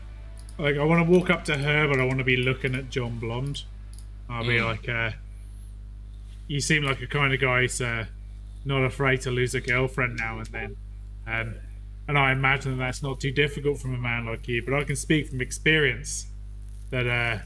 like, 0.57 0.75
I 0.75 0.83
want 0.83 1.05
to 1.05 1.11
walk 1.11 1.29
up 1.29 1.45
to 1.45 1.55
her, 1.55 1.87
but 1.87 1.99
I 1.99 2.05
want 2.05 2.17
to 2.17 2.23
be 2.23 2.37
looking 2.37 2.73
at 2.73 2.89
John 2.89 3.19
Blonde. 3.19 3.63
I'll 4.27 4.43
be 4.43 4.59
like, 4.59 4.89
uh, 4.89 5.11
you 6.47 6.59
seem 6.59 6.83
like 6.83 7.01
a 7.03 7.07
kind 7.07 7.33
of 7.33 7.39
guy 7.39 7.67
uh, 7.85 8.05
not 8.67 8.83
afraid 8.83 9.21
to 9.21 9.31
lose 9.31 9.55
a 9.55 9.61
girlfriend 9.61 10.17
now 10.17 10.37
and 10.39 10.47
then. 10.47 10.77
Um, 11.25 11.55
and 12.07 12.17
I 12.17 12.31
imagine 12.31 12.77
that's 12.77 13.01
not 13.01 13.19
too 13.19 13.31
difficult 13.31 13.79
from 13.79 13.93
a 13.93 13.97
man 13.97 14.25
like 14.25 14.47
you, 14.47 14.61
but 14.63 14.73
I 14.73 14.83
can 14.83 14.95
speak 14.95 15.27
from 15.27 15.41
experience 15.41 16.27
that 16.89 17.07
uh, 17.07 17.39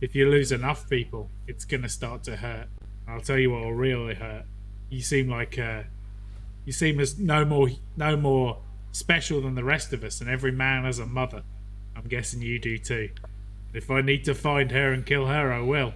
if 0.00 0.14
you 0.14 0.28
lose 0.28 0.50
enough 0.50 0.88
people, 0.88 1.30
it's 1.46 1.64
going 1.64 1.82
to 1.82 1.88
start 1.88 2.24
to 2.24 2.36
hurt. 2.36 2.68
I'll 3.06 3.20
tell 3.20 3.38
you 3.38 3.50
what 3.50 3.62
will 3.62 3.74
really 3.74 4.14
hurt. 4.14 4.44
You 4.88 5.02
seem 5.02 5.28
like 5.28 5.58
uh, 5.58 5.82
you 6.64 6.72
seem 6.72 7.00
as 7.00 7.18
no 7.18 7.44
more 7.44 7.68
no 7.96 8.16
more 8.16 8.58
special 8.92 9.40
than 9.40 9.54
the 9.54 9.64
rest 9.64 9.92
of 9.92 10.04
us, 10.04 10.20
and 10.20 10.28
every 10.28 10.52
man 10.52 10.84
has 10.84 10.98
a 10.98 11.06
mother. 11.06 11.42
I'm 11.96 12.04
guessing 12.04 12.42
you 12.42 12.58
do 12.58 12.78
too. 12.78 13.10
If 13.72 13.90
I 13.90 14.00
need 14.00 14.24
to 14.24 14.34
find 14.34 14.70
her 14.70 14.92
and 14.92 15.04
kill 15.06 15.26
her, 15.26 15.52
I 15.52 15.60
will. 15.60 15.94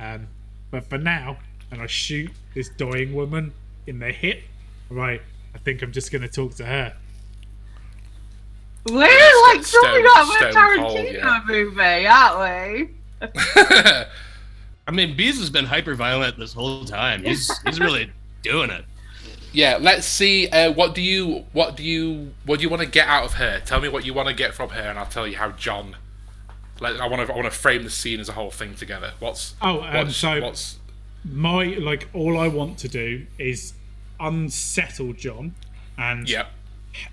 Um, 0.00 0.28
but 0.70 0.88
for 0.88 0.98
now, 0.98 1.38
and 1.70 1.80
I 1.80 1.86
shoot 1.86 2.30
this 2.54 2.68
dying 2.70 3.14
woman 3.14 3.52
in 3.86 3.98
the 3.98 4.10
hip, 4.12 4.42
right? 4.90 5.20
I 5.54 5.58
think 5.58 5.82
I'm 5.82 5.92
just 5.92 6.10
going 6.12 6.22
to 6.22 6.28
talk 6.28 6.54
to 6.56 6.64
her. 6.66 6.94
We're 8.86 8.98
like 9.48 9.64
Stone- 9.64 9.82
something 9.82 10.04
out 10.14 10.22
a 10.22 10.52
Stone 10.52 10.76
Cold, 10.78 10.96
Tarantino 10.98 11.12
yeah. 11.14 11.40
movie, 11.46 12.06
aren't 12.06 12.90
we? 13.22 13.26
I 14.86 14.90
mean, 14.92 15.16
Bees 15.16 15.38
has 15.38 15.48
been 15.48 15.64
hyper 15.64 15.94
violent 15.94 16.38
this 16.38 16.52
whole 16.52 16.84
time. 16.84 17.24
He's 17.24 17.50
he's 17.60 17.80
really 17.80 18.10
doing 18.42 18.68
it. 18.70 18.84
yeah. 19.52 19.78
Let's 19.80 20.06
see. 20.06 20.48
Uh, 20.48 20.72
what 20.72 20.94
do 20.94 21.00
you 21.00 21.46
what 21.52 21.76
do 21.76 21.82
you 21.82 22.34
what 22.44 22.58
do 22.58 22.62
you 22.64 22.68
want 22.68 22.82
to 22.82 22.88
get 22.88 23.08
out 23.08 23.24
of 23.24 23.34
her? 23.34 23.60
Tell 23.64 23.80
me 23.80 23.88
what 23.88 24.04
you 24.04 24.12
want 24.12 24.28
to 24.28 24.34
get 24.34 24.52
from 24.52 24.68
her, 24.70 24.82
and 24.82 24.98
I'll 24.98 25.06
tell 25.06 25.26
you 25.26 25.36
how 25.38 25.52
John. 25.52 25.96
Like, 26.80 26.98
I 26.98 27.06
want 27.08 27.26
to 27.26 27.32
I 27.32 27.36
want 27.36 27.50
to 27.50 27.56
frame 27.58 27.84
the 27.84 27.90
scene 27.90 28.20
as 28.20 28.28
a 28.28 28.32
whole 28.32 28.50
thing 28.50 28.74
together. 28.74 29.12
What's 29.20 29.54
Oh, 29.62 29.80
um, 29.80 29.94
what's, 29.94 30.16
so- 30.16 30.40
what's 30.42 30.78
My 31.24 31.64
like 31.64 32.08
all 32.12 32.38
I 32.38 32.48
want 32.48 32.78
to 32.78 32.88
do 32.88 33.26
is 33.38 33.74
unsettle 34.20 35.12
John, 35.14 35.54
and 35.96 36.28
yeah. 36.28 36.46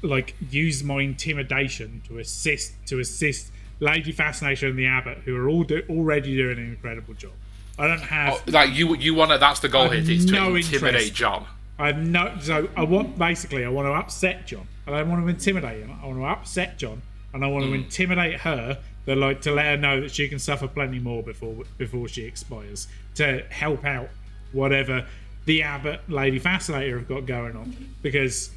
like 0.01 0.35
use 0.49 0.83
my 0.83 1.01
intimidation 1.01 2.01
to 2.07 2.19
assist 2.19 2.73
to 2.87 2.99
assist 2.99 3.51
Lady 3.79 4.11
Fascination 4.11 4.69
and 4.69 4.79
the 4.79 4.85
Abbot, 4.85 5.19
who 5.25 5.35
are 5.35 5.49
all 5.49 5.63
do, 5.63 5.83
already 5.89 6.35
doing 6.35 6.57
an 6.57 6.65
incredible 6.65 7.13
job. 7.13 7.31
I 7.79 7.87
don't 7.87 8.01
have 8.01 8.33
Oh, 8.33 8.41
like 8.47 8.73
you 8.73 8.95
you 8.95 9.15
want 9.15 9.31
to 9.31 9.37
that's 9.37 9.59
the 9.59 9.69
goal 9.69 9.89
here 9.89 10.09
is 10.09 10.25
to 10.25 10.31
no 10.31 10.55
intimidate 10.55 11.01
interest. 11.01 11.13
John. 11.13 11.45
I 11.79 11.87
have 11.87 11.97
no 11.97 12.37
so 12.39 12.69
I 12.75 12.83
want 12.83 13.17
basically 13.17 13.65
I 13.65 13.69
want 13.69 13.87
to 13.87 13.93
upset 13.93 14.45
John. 14.45 14.67
I 14.85 14.91
don't 14.91 15.09
want 15.09 15.23
to 15.23 15.27
intimidate 15.27 15.81
him. 15.81 15.97
I 16.01 16.05
want 16.05 16.19
to 16.19 16.25
upset 16.25 16.77
John 16.77 17.01
and 17.33 17.43
I 17.43 17.47
want 17.47 17.63
to 17.63 17.69
hmm. 17.69 17.75
intimidate 17.75 18.41
her 18.41 18.79
that 19.05 19.17
like 19.17 19.41
to 19.41 19.51
let 19.51 19.65
her 19.65 19.77
know 19.77 20.01
that 20.01 20.11
she 20.11 20.27
can 20.27 20.37
suffer 20.37 20.67
plenty 20.67 20.99
more 20.99 21.23
before 21.23 21.63
before 21.77 22.07
she 22.07 22.23
expires 22.23 22.87
to 23.15 23.43
help 23.49 23.85
out 23.85 24.09
whatever 24.51 25.05
the 25.45 25.63
Abbot 25.63 26.01
Lady 26.09 26.39
Fascinator 26.39 26.99
have 26.99 27.07
got 27.07 27.25
going 27.25 27.55
on 27.55 27.75
because 28.01 28.51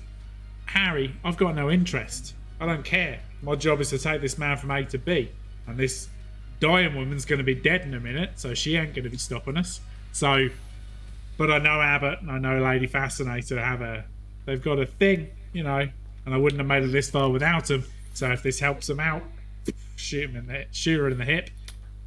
Harry, 0.67 1.15
I've 1.25 1.37
got 1.37 1.55
no 1.55 1.71
interest. 1.71 2.35
I 2.61 2.67
don't 2.67 2.85
care. 2.85 3.21
My 3.43 3.55
job 3.55 3.81
is 3.81 3.91
to 3.91 3.99
take 3.99 4.21
this 4.21 4.39
man 4.39 4.57
from 4.57 4.71
A 4.71 4.85
to 4.87 4.99
B, 4.99 5.31
and 5.67 5.77
this 5.77 6.09
dying 6.61 6.95
woman's 6.95 7.25
going 7.25 7.39
to 7.39 7.45
be 7.45 7.55
dead 7.55 7.83
in 7.83 7.95
a 7.95 8.01
minute, 8.01 8.31
so 8.37 8.55
she 8.55 8.77
ain't 8.77 8.95
going 8.95 9.05
to 9.05 9.11
be 9.11 9.19
stopping 9.19 9.57
us. 9.57 9.81
So, 10.13 10.49
but 11.37 11.51
I 11.51 11.59
know 11.59 11.81
Abbott 11.81 12.21
and 12.21 12.31
I 12.31 12.39
know 12.39 12.63
Lady 12.63 12.87
Fascinator 12.87 13.61
have 13.61 13.83
a, 13.83 14.05
they've 14.47 14.63
got 14.63 14.79
a 14.79 14.87
thing, 14.87 15.31
you 15.53 15.63
know, 15.63 15.89
and 16.25 16.35
I 16.35 16.37
wouldn't 16.37 16.61
have 16.61 16.69
made 16.69 16.85
it 16.85 16.93
this 16.93 17.11
far 17.11 17.31
without 17.31 17.67
them. 17.67 17.85
So 18.15 18.31
if 18.31 18.43
this 18.43 18.61
helps 18.61 18.87
them 18.87 19.01
out, 19.01 19.23
shoot 19.97 20.31
him 20.31 20.37
in 20.37 20.47
the 20.47 20.67
shoot 20.71 20.99
her 20.99 21.09
in 21.09 21.19
the 21.19 21.25
hip, 21.25 21.51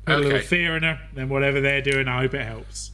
put 0.07 0.15
a 0.15 0.19
little 0.19 0.39
fear 0.39 0.75
in 0.77 0.83
her, 0.83 0.99
then 1.13 1.29
whatever 1.29 1.61
they're 1.61 1.81
doing, 1.81 2.07
I 2.07 2.21
hope 2.21 2.33
it 2.33 2.45
helps. 2.45 2.91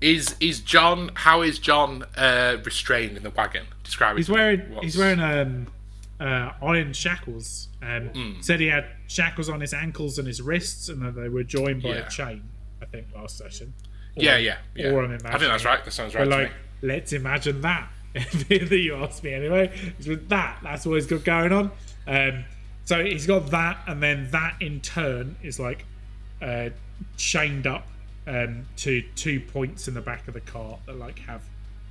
Is 0.00 0.36
is 0.38 0.60
John 0.60 1.10
how 1.14 1.42
is 1.42 1.58
John 1.58 2.04
uh, 2.16 2.58
restrained 2.64 3.16
in 3.16 3.22
the 3.24 3.30
wagon? 3.30 3.66
Describe. 3.82 4.16
He's 4.16 4.28
wearing 4.30 4.60
What's- 4.70 4.84
he's 4.84 4.96
wearing 4.98 5.18
um, 5.20 5.66
uh, 6.20 6.52
iron 6.62 6.92
shackles. 6.92 7.68
Um, 7.82 8.08
Hmm. 8.10 8.40
Said 8.40 8.60
he 8.60 8.66
had 8.68 8.86
shackles 9.08 9.48
on 9.48 9.60
his 9.60 9.72
ankles 9.74 10.18
and 10.18 10.28
his 10.28 10.40
wrists, 10.40 10.88
and 10.88 11.02
that 11.02 11.16
they 11.16 11.28
were 11.28 11.42
joined 11.42 11.82
by 11.82 11.90
Yeah. 11.90 12.06
a 12.06 12.10
chain. 12.10 12.42
I 12.80 12.84
think 12.84 13.06
last 13.14 13.38
session. 13.38 13.74
Yeah, 14.14 14.36
yeah, 14.36 14.58
yeah. 14.76 14.90
Or 14.90 15.02
I'm 15.04 15.12
I 15.12 15.16
think 15.38 15.50
that's 15.50 15.64
right. 15.64 15.84
That 15.84 15.90
sounds 15.90 16.14
right 16.14 16.26
like, 16.28 16.48
me. 16.48 16.54
let's 16.82 17.12
imagine 17.12 17.60
that. 17.62 17.88
that 18.14 18.70
you 18.70 18.96
asked 18.96 19.22
me 19.24 19.32
anyway. 19.34 19.70
It's 19.98 20.06
with 20.08 20.28
that. 20.28 20.58
That's 20.62 20.86
what 20.86 20.94
he's 20.94 21.06
got 21.06 21.24
going 21.24 21.52
on. 21.52 21.70
Um, 22.06 22.44
so 22.84 23.04
he's 23.04 23.26
got 23.26 23.50
that, 23.50 23.78
and 23.86 24.02
then 24.02 24.30
that 24.30 24.54
in 24.60 24.80
turn 24.80 25.36
is 25.42 25.58
like 25.60 25.84
uh, 26.42 26.70
chained 27.16 27.66
up 27.66 27.86
um, 28.26 28.66
to 28.76 29.02
two 29.16 29.40
points 29.40 29.88
in 29.88 29.94
the 29.94 30.00
back 30.00 30.28
of 30.28 30.34
the 30.34 30.40
cart 30.40 30.80
that 30.86 30.98
like 30.98 31.18
have 31.20 31.42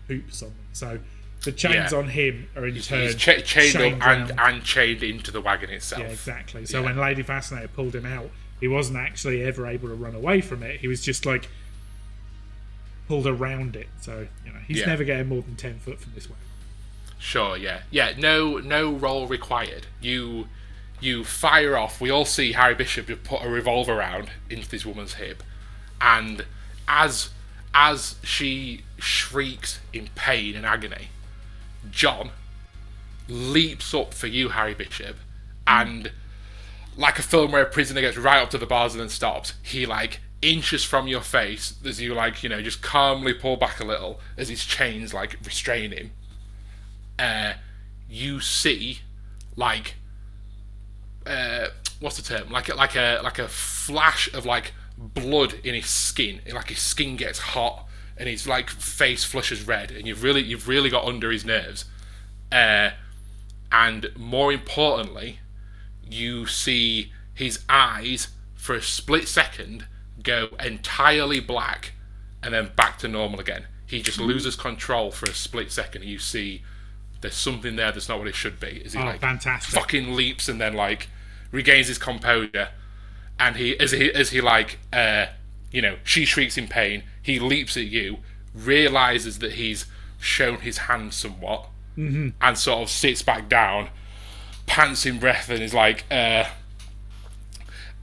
hoops 0.07 0.41
on 0.43 0.49
them. 0.49 0.57
So 0.73 0.99
the 1.43 1.51
chains 1.51 1.91
Yeah. 1.91 1.97
on 1.97 2.09
him 2.09 2.47
are 2.55 2.65
in 2.65 2.79
turn 2.79 3.03
He's 3.03 3.15
cha- 3.15 3.33
chained 3.41 3.73
chained 3.73 4.01
up 4.01 4.07
and, 4.07 4.39
and 4.39 4.63
chained 4.63 5.03
into 5.03 5.31
the 5.31 5.41
wagon 5.41 5.69
itself. 5.69 6.01
Yeah, 6.01 6.07
exactly. 6.09 6.65
So 6.65 6.79
Yeah. 6.79 6.85
when 6.85 6.97
Lady 6.97 7.23
Fascinator 7.23 7.67
pulled 7.67 7.95
him 7.95 8.05
out, 8.05 8.29
he 8.59 8.67
wasn't 8.67 8.97
actually 8.97 9.43
ever 9.43 9.67
able 9.67 9.89
to 9.89 9.95
run 9.95 10.15
away 10.15 10.41
from 10.41 10.63
it. 10.63 10.79
He 10.79 10.87
was 10.87 11.01
just 11.01 11.25
like 11.25 11.47
pulled 13.07 13.27
around 13.27 13.75
it. 13.75 13.87
So 14.01 14.27
you 14.45 14.51
know 14.51 14.59
he's 14.67 14.79
Yeah. 14.79 14.87
never 14.87 15.03
getting 15.03 15.27
more 15.27 15.41
than 15.41 15.55
ten 15.55 15.79
foot 15.79 15.99
from 15.99 16.13
this 16.13 16.29
way. 16.29 16.35
Sure, 17.19 17.57
yeah, 17.57 17.81
yeah. 17.89 18.13
No, 18.17 18.57
no 18.59 18.91
roll 18.93 19.25
required. 19.27 19.87
You, 19.99 20.47
you 20.99 21.23
fire 21.23 21.77
off. 21.77 22.01
We 22.01 22.09
all 22.09 22.25
see 22.25 22.53
Harry 22.53 22.75
Bishop 22.75 23.07
put 23.23 23.43
a 23.43 23.49
revolver 23.49 23.95
round 23.95 24.29
into 24.49 24.69
this 24.69 24.85
woman's 24.85 25.15
hip, 25.15 25.43
and 26.01 26.45
as 26.87 27.29
as 27.73 28.15
she 28.23 28.83
shrieks 28.97 29.79
in 29.93 30.09
pain 30.15 30.55
and 30.55 30.65
agony, 30.65 31.09
John 31.91 32.31
leaps 33.27 33.93
up 33.93 34.13
for 34.13 34.27
you, 34.27 34.49
Harry 34.49 34.73
Bishop, 34.73 35.17
and 35.67 36.11
like 36.95 37.19
a 37.19 37.23
film 37.23 37.51
where 37.51 37.61
a 37.61 37.69
prisoner 37.69 38.01
gets 38.01 38.17
right 38.17 38.41
up 38.41 38.49
to 38.49 38.57
the 38.57 38.65
bars 38.65 38.93
and 38.93 39.01
then 39.01 39.09
stops, 39.09 39.53
he 39.61 39.85
like 39.85 40.19
inches 40.41 40.83
from 40.83 41.07
your 41.07 41.21
face 41.21 41.73
as 41.83 41.99
you 41.99 42.13
like 42.13 42.43
you 42.43 42.49
know 42.49 42.61
just 42.61 42.83
calmly 42.83 43.33
pull 43.33 43.55
back 43.55 43.79
a 43.79 43.83
little 43.83 44.19
as 44.37 44.49
his 44.49 44.63
chains 44.65 45.13
like 45.13 45.37
restrain 45.45 45.91
him. 45.91 46.11
Uh, 47.19 47.53
you 48.09 48.39
see 48.39 48.99
like 49.55 49.95
uh, 51.27 51.67
what's 51.99 52.17
the 52.17 52.23
term? 52.23 52.49
Like 52.51 52.69
a, 52.69 52.75
like 52.75 52.95
a 52.95 53.19
like 53.23 53.39
a 53.39 53.47
flash 53.47 54.31
of 54.33 54.45
like 54.45 54.73
blood 54.97 55.53
in 55.63 55.73
his 55.75 55.87
skin. 55.87 56.41
Like 56.51 56.69
his 56.69 56.79
skin 56.79 57.15
gets 57.15 57.39
hot 57.39 57.85
and 58.17 58.27
his 58.27 58.47
like 58.47 58.69
face 58.69 59.23
flushes 59.23 59.67
red, 59.67 59.91
and 59.91 60.07
you've 60.07 60.23
really 60.23 60.41
you've 60.41 60.67
really 60.67 60.89
got 60.89 61.05
under 61.05 61.31
his 61.31 61.45
nerves. 61.45 61.85
Uh, 62.51 62.91
and 63.71 64.09
more 64.15 64.51
importantly, 64.53 65.39
you 66.09 66.45
see 66.47 67.11
his 67.33 67.59
eyes 67.69 68.29
for 68.55 68.73
a 68.75 68.81
split 68.81 69.27
second 69.27 69.85
go 70.23 70.47
entirely 70.63 71.39
black 71.39 71.93
and 72.41 72.53
then 72.53 72.71
back 72.75 72.97
to 72.99 73.07
normal 73.07 73.39
again. 73.39 73.65
He 73.85 74.01
just 74.01 74.19
loses 74.19 74.55
control 74.55 75.11
for 75.11 75.29
a 75.29 75.33
split 75.33 75.71
second. 75.71 76.03
You 76.05 76.19
see 76.19 76.63
there's 77.21 77.35
something 77.35 77.75
there 77.75 77.91
that's 77.91 78.09
not 78.09 78.19
what 78.19 78.27
it 78.27 78.35
should 78.35 78.59
be. 78.59 78.81
Is 78.83 78.93
he 78.93 78.99
Oh, 78.99 79.05
like 79.05 79.19
fantastic. 79.21 79.73
fucking 79.73 80.13
leaps 80.15 80.47
and 80.49 80.59
then 80.59 80.73
like 80.73 81.09
regains 81.51 81.87
his 81.87 81.97
composure, 81.97 82.69
and 83.39 83.55
he 83.55 83.79
as 83.79 83.91
he 83.91 84.11
as 84.13 84.29
he 84.31 84.41
like 84.41 84.79
uh 84.93 85.27
you 85.71 85.81
know 85.81 85.97
she 86.03 86.25
shrieks 86.25 86.57
in 86.57 86.67
pain. 86.67 87.03
He 87.21 87.39
leaps 87.39 87.75
at 87.77 87.85
you, 87.85 88.17
realizes 88.53 89.39
that 89.39 89.53
he's 89.53 89.85
shown 90.19 90.59
his 90.61 90.77
hand 90.79 91.13
somewhat, 91.13 91.67
and 91.97 92.33
sort 92.57 92.83
of 92.83 92.89
sits 92.89 93.21
back 93.21 93.49
down, 93.49 93.89
pants 94.65 95.05
in 95.05 95.19
breath, 95.19 95.49
and 95.49 95.61
is 95.61 95.73
like, 95.73 96.05
uh, 96.11 96.45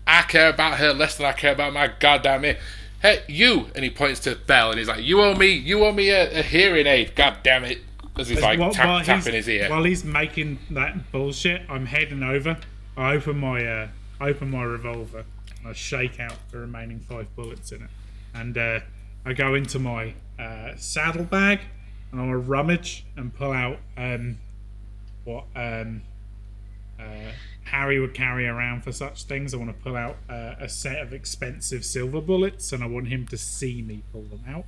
"I 0.06 0.22
care 0.22 0.48
about 0.50 0.78
her 0.78 0.92
less 0.92 1.16
than 1.16 1.26
I 1.26 1.32
care 1.32 1.52
about 1.52 1.72
my 1.72 1.90
goddamn 1.98 2.44
ear." 2.44 2.58
Hey, 3.00 3.22
you! 3.28 3.66
And 3.74 3.84
he 3.84 3.90
points 3.90 4.20
to 4.20 4.34
Belle, 4.34 4.70
and 4.70 4.78
he's 4.78 4.88
like, 4.88 5.02
"You 5.04 5.20
owe 5.22 5.34
me, 5.34 5.48
you 5.48 5.84
owe 5.84 5.92
me 5.92 6.10
a, 6.10 6.40
a 6.40 6.42
hearing 6.42 6.86
aid. 6.86 7.14
God 7.14 7.38
damn 7.42 7.64
it!" 7.64 7.78
As 8.16 8.28
he's 8.28 8.40
like 8.40 8.58
While- 8.58 8.72
tap, 8.72 8.86
while 8.86 9.04
tapping 9.04 9.32
he's- 9.34 9.46
his 9.46 9.48
ear. 9.48 9.68
While 9.70 9.84
he's 9.84 10.04
making 10.04 10.58
that 10.70 11.10
bullshit, 11.12 11.62
I'm 11.68 11.86
heading 11.86 12.22
over. 12.22 12.58
I 12.96 13.14
open 13.14 13.38
my 13.38 13.64
uh, 13.64 13.88
open 14.20 14.50
my 14.50 14.62
revolver. 14.64 15.24
And 15.58 15.68
I 15.68 15.72
shake 15.72 16.20
out 16.20 16.36
the 16.50 16.58
remaining 16.58 17.00
five 17.00 17.34
bullets 17.34 17.72
in 17.72 17.82
it, 17.82 17.90
and 18.34 18.58
uh, 18.58 18.80
I 19.24 19.32
go 19.32 19.54
into 19.54 19.78
my 19.78 20.14
uh, 20.38 20.72
saddlebag 20.76 21.60
and 22.12 22.20
I 22.20 22.32
rummage 22.32 23.04
and 23.16 23.34
pull 23.34 23.52
out 23.52 23.78
um, 23.96 24.38
what 25.24 25.44
um, 25.56 26.02
uh, 27.00 27.32
Harry 27.64 27.98
would 27.98 28.14
carry 28.14 28.46
around 28.46 28.84
for 28.84 28.92
such 28.92 29.24
things. 29.24 29.52
I 29.52 29.56
want 29.56 29.76
to 29.76 29.82
pull 29.82 29.96
out 29.96 30.16
uh, 30.28 30.54
a 30.60 30.68
set 30.68 31.00
of 31.00 31.12
expensive 31.12 31.84
silver 31.84 32.20
bullets, 32.20 32.72
and 32.72 32.84
I 32.84 32.86
want 32.86 33.08
him 33.08 33.26
to 33.28 33.36
see 33.36 33.82
me 33.82 34.02
pull 34.12 34.22
them 34.22 34.44
out. 34.48 34.64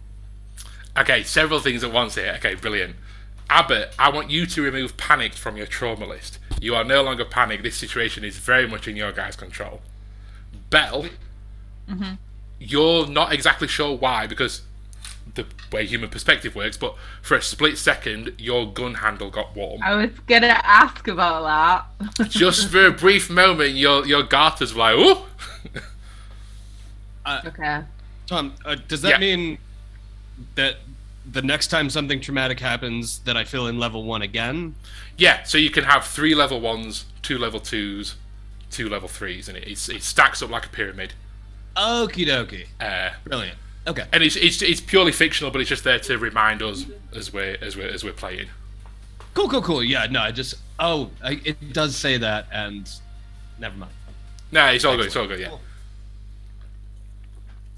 Okay, 0.98 1.22
several 1.22 1.60
things 1.60 1.84
at 1.84 1.92
once 1.92 2.16
here. 2.16 2.34
Okay, 2.38 2.54
brilliant. 2.54 2.96
Abbott, 3.48 3.94
I 3.98 4.10
want 4.10 4.30
you 4.30 4.44
to 4.46 4.62
remove 4.62 4.96
panic 4.96 5.34
from 5.34 5.56
your 5.56 5.66
trauma 5.66 6.06
list. 6.06 6.38
You 6.60 6.74
are 6.74 6.84
no 6.84 7.02
longer 7.02 7.24
panicked. 7.24 7.62
This 7.62 7.76
situation 7.76 8.24
is 8.24 8.38
very 8.38 8.66
much 8.66 8.88
in 8.88 8.96
your 8.96 9.12
guys' 9.12 9.36
control. 9.36 9.80
Belle, 10.70 11.06
you're 12.58 13.06
not 13.06 13.32
exactly 13.32 13.68
sure 13.68 13.96
why 13.96 14.26
because 14.26 14.62
the 15.34 15.44
way 15.70 15.86
human 15.86 16.08
perspective 16.08 16.54
works, 16.56 16.76
but 16.76 16.96
for 17.22 17.36
a 17.36 17.42
split 17.42 17.78
second, 17.78 18.32
your 18.38 18.66
gun 18.72 18.94
handle 18.94 19.30
got 19.30 19.54
warm. 19.54 19.80
I 19.82 19.94
was 19.94 20.10
gonna 20.26 20.58
ask 20.64 21.06
about 21.06 21.86
that. 22.18 22.28
Just 22.30 22.68
for 22.70 22.86
a 22.86 22.90
brief 22.90 23.28
moment, 23.30 23.74
your 23.74 24.06
your 24.06 24.22
garters 24.22 24.74
were 24.74 24.78
like, 24.80 24.96
"Ooh." 24.96 25.18
okay. 27.46 27.82
Tom, 28.26 28.54
uh, 28.64 28.76
does 28.88 29.02
that 29.02 29.10
Yeah. 29.10 29.18
mean 29.18 29.58
that 30.54 30.76
the 31.30 31.42
next 31.42 31.68
time 31.68 31.90
something 31.90 32.20
traumatic 32.20 32.60
happens, 32.60 33.18
that 33.20 33.36
I 33.36 33.44
fill 33.44 33.66
in 33.66 33.78
level 33.78 34.04
one 34.04 34.22
again? 34.22 34.74
yeah, 35.16 35.42
so 35.42 35.58
you 35.58 35.70
can 35.70 35.84
have 35.84 36.04
three 36.04 36.34
level 36.34 36.60
ones, 36.60 37.06
two 37.22 37.38
level 37.38 37.60
twos, 37.60 38.16
two 38.70 38.88
level 38.88 39.08
threes, 39.08 39.48
and 39.48 39.56
it, 39.56 39.66
it's, 39.66 39.88
it 39.88 40.02
stacks 40.02 40.42
up 40.42 40.50
like 40.50 40.66
a 40.66 40.68
pyramid. 40.68 41.14
Okie 41.76 42.26
dokie. 42.26 42.66
Uh, 42.80 43.10
Brilliant. 43.24 43.58
Okay. 43.86 44.04
and 44.12 44.22
it's, 44.22 44.34
it's 44.34 44.62
it's 44.62 44.80
purely 44.80 45.12
fictional, 45.12 45.52
but 45.52 45.60
it's 45.60 45.68
just 45.68 45.84
there 45.84 46.00
to 46.00 46.18
remind 46.18 46.60
us 46.60 46.86
as 47.14 47.32
we're 47.32 47.56
as 47.60 47.76
we're 47.76 47.88
as 47.88 48.02
we're 48.02 48.12
playing. 48.12 48.48
Cool, 49.34 49.48
cool, 49.48 49.62
cool. 49.62 49.84
Yeah, 49.84 50.06
no, 50.10 50.20
I 50.20 50.32
just. 50.32 50.54
Oh, 50.80 51.10
I, 51.22 51.40
it 51.44 51.72
does 51.72 51.94
say 51.94 52.16
that, 52.18 52.46
and. 52.52 52.90
Never 53.58 53.76
mind. 53.76 53.92
No, 54.50 54.66
it's 54.66 54.84
all 54.84 54.96
good. 54.96 55.06
It's 55.06 55.16
all 55.16 55.26
good. 55.26 55.38
Yeah. 55.38 55.56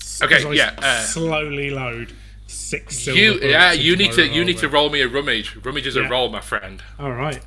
As 0.01 0.23
Okay. 0.23 0.55
Yeah. 0.57 0.75
Uh, 0.79 1.03
slowly 1.03 1.71
load 1.71 2.15
six 2.51 2.99
silver 2.99 3.21
you 3.21 3.39
yeah 3.43 3.73
you 3.73 3.95
need 3.95 4.11
to 4.13 4.27
you 4.27 4.45
need 4.45 4.59
to 4.59 4.69
roll 4.69 4.91
me 4.91 5.01
a 5.03 5.09
rummage. 5.09 5.55
Rummage 5.65 5.87
is 5.87 5.95
Yeah. 5.97 6.07
a 6.07 6.11
roll, 6.11 6.29
my 6.31 6.41
friend. 6.41 6.83
All 6.99 7.13
right. 7.13 7.41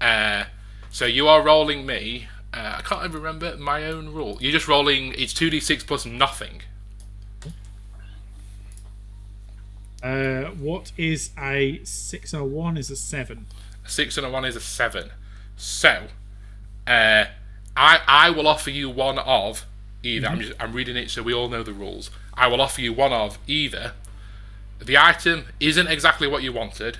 Uh, 0.00 0.44
so 0.90 1.04
you 1.04 1.26
are 1.28 1.42
rolling 1.42 1.84
me. 1.84 2.28
Uh, 2.54 2.76
I 2.78 2.82
can't 2.82 3.02
even 3.04 3.12
remember 3.20 3.56
my 3.58 3.84
own 3.84 4.10
rule. 4.14 4.38
You're 4.40 4.52
just 4.52 4.68
rolling. 4.68 5.12
It's 5.18 5.34
two 5.34 5.50
d 5.50 5.60
six 5.60 5.84
plus 5.84 6.06
nothing. 6.06 6.62
Uh, 10.02 10.44
what 10.52 10.92
is 10.96 11.30
a 11.38 11.80
six 11.84 12.32
and 12.32 12.42
a 12.42 12.44
one? 12.44 12.76
Is 12.76 12.90
a 12.90 12.96
seven. 12.96 13.46
A 13.84 13.88
six 13.88 14.16
and 14.16 14.26
a 14.26 14.30
one 14.30 14.44
is 14.44 14.56
a 14.56 14.60
seven. 14.60 15.10
So, 15.56 16.04
uh, 16.86 17.24
I 17.76 18.00
I 18.06 18.30
will 18.30 18.46
offer 18.46 18.70
you 18.70 18.88
one 18.90 19.18
of 19.18 19.66
either. 20.02 20.28
I'm 20.28 20.40
just 20.40 20.52
I'm 20.60 20.72
reading 20.72 20.96
it 20.96 21.10
so 21.10 21.22
we 21.22 21.32
all 21.34 21.48
know 21.48 21.62
the 21.62 21.72
rules. 21.72 22.10
I 22.34 22.46
will 22.46 22.60
offer 22.60 22.80
you 22.80 22.92
one 22.92 23.12
of 23.12 23.38
either. 23.46 23.92
The 24.80 24.98
item 24.98 25.46
isn't 25.58 25.86
exactly 25.86 26.28
what 26.28 26.42
you 26.42 26.52
wanted, 26.52 26.98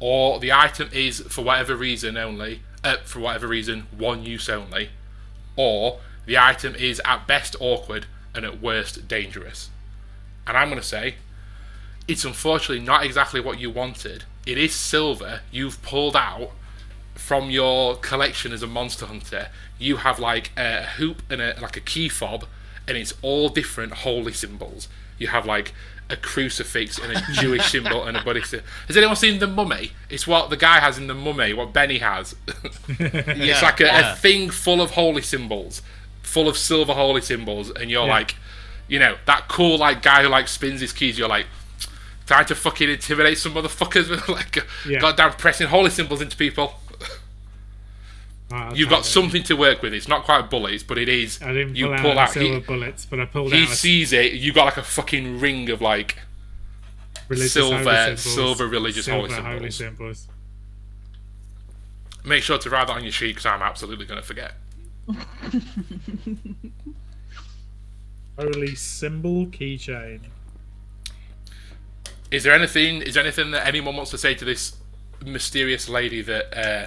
or 0.00 0.38
the 0.38 0.52
item 0.52 0.90
is 0.92 1.20
for 1.20 1.42
whatever 1.42 1.76
reason 1.76 2.16
only. 2.16 2.60
Uh, 2.82 2.96
for 3.04 3.20
whatever 3.20 3.46
reason, 3.46 3.86
one 3.96 4.22
use 4.24 4.48
only, 4.50 4.90
or 5.56 6.00
the 6.26 6.36
item 6.36 6.74
is 6.74 7.00
at 7.06 7.26
best 7.26 7.56
awkward 7.58 8.04
and 8.34 8.44
at 8.44 8.60
worst 8.60 9.08
dangerous. 9.08 9.70
And 10.46 10.56
I'm 10.56 10.68
going 10.68 10.80
to 10.80 10.86
say 10.86 11.14
it's 12.06 12.24
unfortunately 12.24 12.84
not 12.84 13.04
exactly 13.04 13.40
what 13.40 13.58
you 13.58 13.70
wanted. 13.70 14.24
It 14.46 14.58
is 14.58 14.74
silver 14.74 15.40
you've 15.50 15.80
pulled 15.82 16.16
out 16.16 16.50
from 17.14 17.50
your 17.50 17.96
collection 17.96 18.52
as 18.52 18.62
a 18.62 18.66
monster 18.66 19.06
hunter. 19.06 19.48
You 19.78 19.98
have 19.98 20.18
like 20.18 20.50
a 20.56 20.82
hoop 20.82 21.22
and 21.30 21.40
a 21.40 21.56
like 21.60 21.76
a 21.76 21.80
key 21.80 22.08
fob, 22.08 22.44
and 22.86 22.96
it's 22.98 23.14
all 23.22 23.48
different 23.48 23.92
holy 23.94 24.32
symbols. 24.32 24.88
You 25.18 25.28
have 25.28 25.46
like 25.46 25.72
a 26.10 26.16
crucifix 26.16 26.98
and 26.98 27.12
a 27.12 27.20
Jewish 27.32 27.64
symbol 27.70 28.04
and 28.04 28.16
a 28.16 28.22
Buddhist. 28.22 28.50
sy- 28.50 28.60
Has 28.88 28.96
anyone 28.96 29.16
seen 29.16 29.38
the 29.38 29.46
Mummy? 29.46 29.92
It's 30.10 30.26
what 30.26 30.50
the 30.50 30.56
guy 30.56 30.78
has 30.80 30.98
in 30.98 31.06
the 31.06 31.14
Mummy. 31.14 31.52
What 31.54 31.72
Benny 31.72 31.98
has. 31.98 32.34
it's 32.88 33.62
like 33.62 33.80
a, 33.80 34.12
a 34.12 34.16
thing 34.16 34.50
full 34.50 34.80
of 34.82 34.92
holy 34.92 35.22
symbols, 35.22 35.80
full 36.22 36.48
of 36.48 36.56
silver 36.58 36.92
holy 36.92 37.20
symbols, 37.22 37.70
and 37.70 37.90
you're 37.90 38.06
Yeah. 38.06 38.12
like, 38.12 38.36
you 38.86 38.98
know, 38.98 39.16
that 39.26 39.48
cool 39.48 39.78
like 39.78 40.02
guy 40.02 40.22
who 40.22 40.28
like 40.28 40.48
spins 40.48 40.80
his 40.80 40.92
keys. 40.92 41.18
You're 41.18 41.28
like, 41.28 41.46
trying 42.26 42.46
to 42.46 42.54
fucking 42.54 42.88
intimidate 42.90 43.38
some 43.38 43.54
motherfuckers 43.54 44.08
with 44.10 44.28
like 44.28 44.62
Yeah. 44.86 44.98
goddamn 45.00 45.32
pressing 45.32 45.68
holy 45.68 45.90
symbols 45.90 46.20
into 46.20 46.36
people. 46.36 46.74
Right, 48.50 48.76
You've 48.76 48.90
got 48.90 49.04
something 49.06 49.42
to 49.44 49.54
work 49.56 49.80
with. 49.82 49.94
It's 49.94 50.06
not 50.06 50.24
quite 50.24 50.50
bullets, 50.50 50.82
but 50.82 50.98
it 50.98 51.08
is. 51.08 51.40
I 51.42 51.52
didn't 51.52 51.76
you 51.76 51.86
pull 51.86 51.94
out, 51.94 52.00
pull 52.02 52.18
out. 52.18 52.30
silver 52.30 52.54
He, 52.54 52.60
bullets, 52.60 53.06
but 53.06 53.18
I 53.20 53.24
pulled 53.24 53.52
he 53.52 53.62
out 53.64 53.70
a 53.70 53.74
sees 53.74 54.12
it. 54.12 54.32
You 54.34 54.52
got 54.52 54.66
like 54.66 54.76
a 54.76 54.82
fucking 54.82 55.40
ring 55.40 55.70
of 55.70 55.80
like 55.80 56.18
religious 57.28 57.52
silver- 57.54 57.76
holy 57.82 58.16
symbols, 58.16 58.20
silver 58.22 58.66
religious 58.68 59.06
holy 59.08 59.30
silver 59.30 59.70
symbols. 59.70 59.76
symbols. 59.76 60.28
Make 62.24 62.42
sure 62.42 62.58
to 62.58 62.70
write 62.70 62.86
that 62.86 62.96
on 62.96 63.02
your 63.02 63.12
sheet 63.12 63.28
because 63.32 63.46
I'm 63.46 63.62
absolutely 63.62 64.06
going 64.06 64.20
to 64.20 64.26
forget. 64.26 64.52
Holy 68.38 68.74
symbol 68.74 69.46
keychain. 69.46 70.20
Is 72.30 72.42
there 72.42 72.52
anything? 72.54 73.02
Is 73.02 73.14
there 73.14 73.22
anything 73.22 73.50
that 73.52 73.66
anyone 73.66 73.94
wants 73.96 74.10
to 74.12 74.18
say 74.18 74.34
to 74.34 74.44
this 74.44 74.76
mysterious 75.24 75.88
lady 75.88 76.20
that 76.22 76.56
uh, 76.56 76.86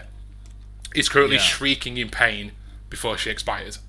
is 0.96 1.10
currently 1.10 1.36
Yeah. 1.38 1.42
shrieking 1.44 1.98
in 1.98 2.10
pain 2.10 2.52
before 2.90 3.18
she 3.18 3.30
expires? 3.30 3.80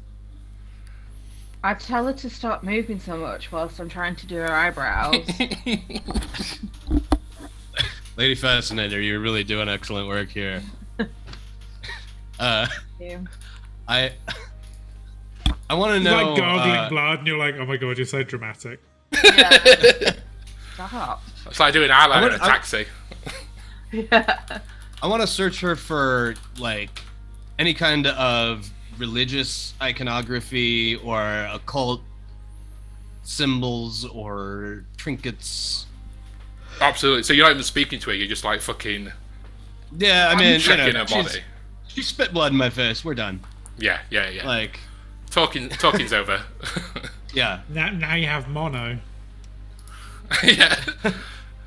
I 1.62 1.74
tell 1.74 2.06
her 2.06 2.12
to 2.12 2.30
stop 2.30 2.62
moving 2.62 3.00
so 3.00 3.16
much 3.16 3.50
whilst 3.50 3.80
I'm 3.80 3.88
trying 3.88 4.14
to 4.16 4.26
do 4.26 4.36
her 4.36 4.50
eyebrows. 4.52 5.16
Lady 8.16 8.34
Fascinator, 8.34 9.00
you're 9.00 9.20
really 9.20 9.44
doing 9.44 9.68
excellent 9.68 10.08
work 10.08 10.28
here. 10.30 10.62
uh, 12.40 12.66
I 13.88 14.12
I 15.70 15.74
want 15.74 15.92
to 15.94 16.00
know. 16.00 16.12
like 16.32 16.36
gargling 16.38 16.76
uh, 16.76 16.88
blood, 16.88 17.18
and 17.18 17.26
you're 17.28 17.38
like, 17.38 17.54
oh 17.56 17.66
my 17.66 17.76
god, 17.76 17.96
you're 17.96 18.06
so 18.06 18.22
dramatic. 18.22 18.80
Yeah. 19.24 20.12
Stop. 20.74 21.22
It's 21.46 21.60
like 21.60 21.72
doing 21.72 21.90
eyeliner 21.90 22.22
would- 22.22 22.32
in 22.34 22.40
a 22.40 22.44
taxi. 22.44 22.86
Yeah. 23.92 24.60
I 25.02 25.06
want 25.06 25.22
to 25.22 25.26
search 25.26 25.60
her 25.60 25.76
for 25.76 26.34
like 26.58 27.02
any 27.58 27.74
kind 27.74 28.06
of 28.06 28.68
religious 28.98 29.74
iconography 29.80 30.96
or 30.96 31.22
occult 31.52 32.00
symbols 33.22 34.04
or 34.04 34.84
trinkets. 34.96 35.86
Absolutely. 36.80 37.22
So 37.22 37.32
you're 37.32 37.44
not 37.44 37.52
even 37.52 37.62
speaking 37.62 38.00
to 38.00 38.10
her. 38.10 38.16
You're 38.16 38.28
just 38.28 38.44
like 38.44 38.60
fucking 38.60 39.12
Yeah, 39.96 40.28
I 40.30 40.38
mean, 40.38 40.54
you 40.54 40.58
checking 40.58 40.94
know, 40.94 41.00
her 41.00 41.22
body. 41.22 41.40
She 41.88 42.02
spit 42.02 42.32
blood 42.32 42.52
in 42.52 42.58
my 42.58 42.70
face. 42.70 43.04
We're 43.04 43.14
done. 43.14 43.40
Yeah, 43.78 44.00
yeah, 44.10 44.28
yeah. 44.30 44.46
Like, 44.46 44.80
Talking, 45.30 45.68
talking's 45.68 46.12
over. 46.12 46.42
yeah. 47.34 47.60
Now, 47.68 47.90
now 47.90 48.14
you 48.14 48.26
have 48.26 48.48
mono. 48.48 48.98
yeah. 50.42 50.74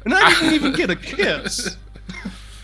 And 0.04 0.14
I 0.14 0.34
didn't 0.34 0.54
even 0.54 0.74
get 0.74 0.90
a 0.90 0.96
kiss. 0.96 1.78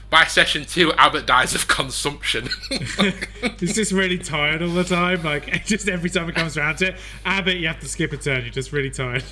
By 0.09 0.23
session 0.23 0.63
two, 0.65 0.93
Abbott 0.93 1.25
dies 1.25 1.53
of 1.53 1.67
consumption. 1.67 2.47
He's 3.59 3.75
just 3.75 3.91
really 3.91 4.17
tired 4.17 4.61
all 4.61 4.69
the 4.69 4.85
time. 4.85 5.21
Like 5.23 5.65
just 5.65 5.89
every 5.89 6.09
time 6.09 6.29
it 6.29 6.35
comes 6.35 6.57
around 6.57 6.77
to 6.77 6.87
it, 6.89 6.95
Abbott, 7.25 7.57
you 7.57 7.67
have 7.67 7.79
to 7.81 7.87
skip 7.89 8.13
a 8.13 8.17
turn. 8.17 8.43
You're 8.43 8.53
just 8.53 8.71
really 8.71 8.89
tired. 8.89 9.23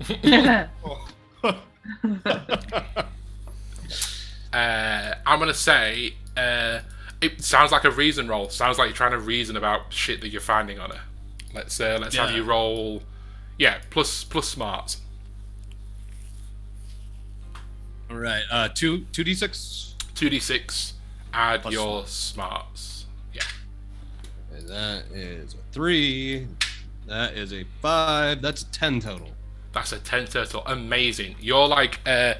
uh, 4.52 5.14
I'm 5.26 5.38
gonna 5.38 5.54
say 5.54 6.14
uh, 6.36 6.80
it 7.20 7.42
sounds 7.42 7.72
like 7.72 7.84
a 7.84 7.90
reason 7.90 8.28
roll. 8.28 8.48
Sounds 8.48 8.78
like 8.78 8.88
you're 8.88 8.96
trying 8.96 9.12
to 9.12 9.18
reason 9.18 9.56
about 9.56 9.92
shit 9.92 10.20
that 10.22 10.28
you're 10.30 10.40
finding 10.40 10.78
on 10.78 10.90
her. 10.90 11.00
Let's 11.54 11.80
uh, 11.80 11.98
let's 12.00 12.16
have 12.16 12.30
Yeah. 12.30 12.36
you 12.36 12.42
roll. 12.44 13.02
Yeah, 13.58 13.78
plus 13.90 14.24
plus 14.24 14.48
smarts. 14.48 14.98
All 18.10 18.16
right. 18.16 18.42
Uh, 18.50 18.68
two 18.74 19.04
two 19.12 19.22
d 19.24 19.34
six. 19.34 19.89
Two 20.20 20.28
d 20.28 20.38
six. 20.38 20.92
Add 21.32 21.62
Plus 21.62 21.72
your 21.72 22.06
smarts. 22.06 23.06
Yeah. 23.32 23.40
That 24.66 25.04
is 25.14 25.54
a 25.54 25.72
three. 25.72 26.46
That 27.06 27.32
is 27.32 27.54
a 27.54 27.64
five. 27.80 28.42
That's 28.42 28.60
a 28.60 28.66
ten 28.66 29.00
total. 29.00 29.30
That's 29.72 29.92
a 29.92 29.98
10 29.98 30.26
total. 30.26 30.62
Amazing. 30.66 31.36
You're 31.40 31.66
like, 31.66 32.00
uh, 32.04 32.34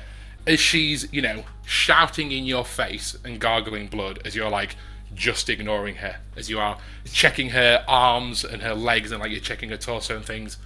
as 0.46 0.60
she's, 0.60 1.10
you 1.10 1.22
know, 1.22 1.44
shouting 1.64 2.32
in 2.32 2.44
your 2.44 2.66
face 2.66 3.16
and 3.24 3.40
gargling 3.40 3.86
blood, 3.86 4.20
as 4.26 4.36
you're 4.36 4.50
like 4.50 4.76
just 5.14 5.48
ignoring 5.48 5.94
her, 5.94 6.16
as 6.36 6.50
you 6.50 6.58
are 6.58 6.76
checking 7.10 7.48
her 7.48 7.82
arms 7.88 8.44
and 8.44 8.60
her 8.60 8.74
legs 8.74 9.10
and 9.10 9.22
like 9.22 9.30
you're 9.30 9.40
checking 9.40 9.70
her 9.70 9.78
torso 9.78 10.16
and 10.16 10.26
things. 10.26 10.58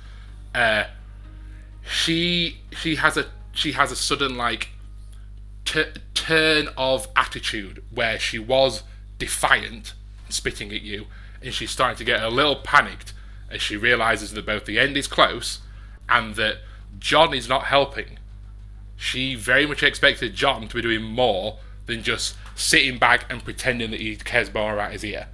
Uh, 0.53 0.83
she 1.89 2.59
she 2.73 2.97
has 2.97 3.17
a 3.17 3.27
she 3.53 3.71
has 3.71 3.93
a 3.93 3.97
sudden 3.97 4.37
like 4.37 4.71
t- 5.65 5.85
turn 6.15 6.69
of 6.77 7.09
attitude 7.17 7.83
where 7.91 8.19
she 8.19 8.39
was 8.39 8.83
defiant, 9.19 9.95
spitting 10.29 10.73
at 10.73 10.83
you, 10.83 11.07
and 11.43 11.53
she's 11.53 11.71
starting 11.71 11.97
to 11.97 12.05
get 12.05 12.23
a 12.23 12.29
little 12.29 12.57
panicked 12.57 13.12
as 13.51 13.61
she 13.62 13.77
realizes 13.77 14.33
that 14.33 14.47
both 14.47 14.65
the 14.65 14.79
end 14.79 14.97
is 14.97 15.07
close 15.07 15.61
and 16.09 16.35
that 16.37 16.59
John 16.99 17.35
is 17.35 17.49
not 17.49 17.65
helping. 17.65 18.19
She 18.97 19.35
very 19.35 19.67
much 19.67 19.83
expected 19.83 20.35
John 20.35 20.69
to 20.69 20.77
be 20.77 20.83
doing 20.83 21.03
more 21.03 21.59
than 21.87 22.03
just 22.03 22.37
sitting 22.55 22.99
back 22.99 23.31
and 23.31 23.45
pretending 23.45 23.91
that 23.91 24.01
he 24.01 24.17
cares 24.17 24.53
more 24.53 24.73
about 24.75 24.93
his 24.93 25.05
ear. 25.05 25.27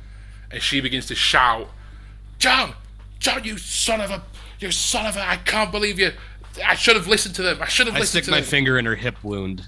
And 0.50 0.62
she 0.62 0.80
begins 0.80 1.06
to 1.06 1.14
shout, 1.14 1.70
John! 2.38 2.74
John, 3.20 3.44
you 3.44 3.58
son 3.58 4.00
of 4.00 4.10
a. 4.10 4.22
You 4.58 4.70
son 4.70 5.06
of 5.06 5.16
a. 5.16 5.28
I 5.28 5.36
can't 5.36 5.70
believe 5.70 5.98
you. 5.98 6.12
I 6.66 6.74
should 6.74 6.96
have 6.96 7.06
listened 7.06 7.34
to 7.36 7.42
them. 7.42 7.58
I 7.60 7.66
should 7.68 7.86
have 7.86 7.94
I 7.96 8.00
listened 8.00 8.24
stick 8.24 8.30
my 8.30 8.40
them. 8.40 8.48
finger 8.48 8.78
in 8.78 8.86
her 8.86 8.94
hip 8.96 9.22
wound. 9.22 9.66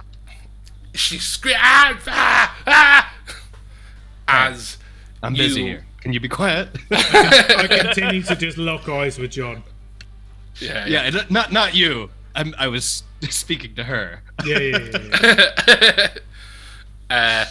She 0.95 1.19
screams, 1.19 1.57
ah, 1.61 1.97
ah, 2.09 2.57
ah, 2.67 3.15
as 4.49 4.77
I'm 5.23 5.35
busy 5.35 5.63
here. 5.63 5.85
Can 6.01 6.13
you 6.13 6.21
be 6.21 6.29
quiet? 6.29 6.69
I 6.91 7.67
continue 7.83 8.23
to 8.25 8.35
just 8.37 8.59
lock 8.59 8.89
eyes 8.89 9.19
with 9.19 9.31
John. 9.31 9.63
yeah, 10.61 10.85
yeah, 10.87 11.03
it- 11.09 11.31
not 11.31 11.53
not 11.53 11.75
you. 11.75 12.11
I'm, 12.35 12.55
I 12.59 12.69
was 12.69 13.03
speaking 13.31 13.75
to 13.77 13.85
her. 13.85 14.21
Yeah, 14.45 14.59
yeah, 14.59 14.79
yeah. 14.79 15.51
yeah. 15.69 16.09
uh, 17.11 17.45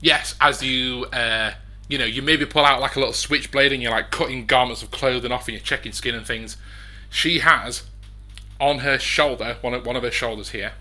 yes, 0.00 0.34
as 0.40 0.62
you, 0.62 1.06
uh, 1.12 1.52
you 1.88 1.98
know, 1.98 2.04
you 2.04 2.22
maybe 2.22 2.44
pull 2.46 2.64
out 2.64 2.80
like 2.80 2.96
a 2.96 2.98
little 2.98 3.14
switchblade 3.14 3.72
and 3.72 3.82
you're 3.82 3.90
like 3.90 4.10
cutting 4.10 4.46
garments 4.46 4.82
of 4.82 4.90
clothing 4.90 5.32
off 5.32 5.48
and 5.48 5.54
you're 5.56 5.64
checking 5.64 5.92
skin 5.92 6.14
and 6.14 6.26
things. 6.26 6.56
She 7.10 7.38
has 7.40 7.84
on 8.60 8.78
her 8.80 8.98
shoulder, 8.98 9.56
one 9.62 9.72
of, 9.74 9.86
one 9.86 9.96
of 9.96 10.02
her 10.02 10.10
shoulders 10.10 10.50
here, 10.50 10.72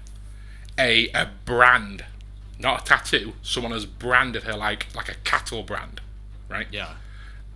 a 0.78 1.10
a 1.10 1.30
brand, 1.46 2.06
not 2.60 2.82
a 2.82 2.86
tattoo. 2.86 3.34
Someone 3.42 3.72
has 3.72 3.86
branded 3.86 4.44
her 4.44 4.54
like 4.56 4.88
like 4.96 5.10
a 5.10 5.16
cattle 5.24 5.64
brand, 5.64 6.02
right? 6.50 6.68
Yeah. 6.72 6.94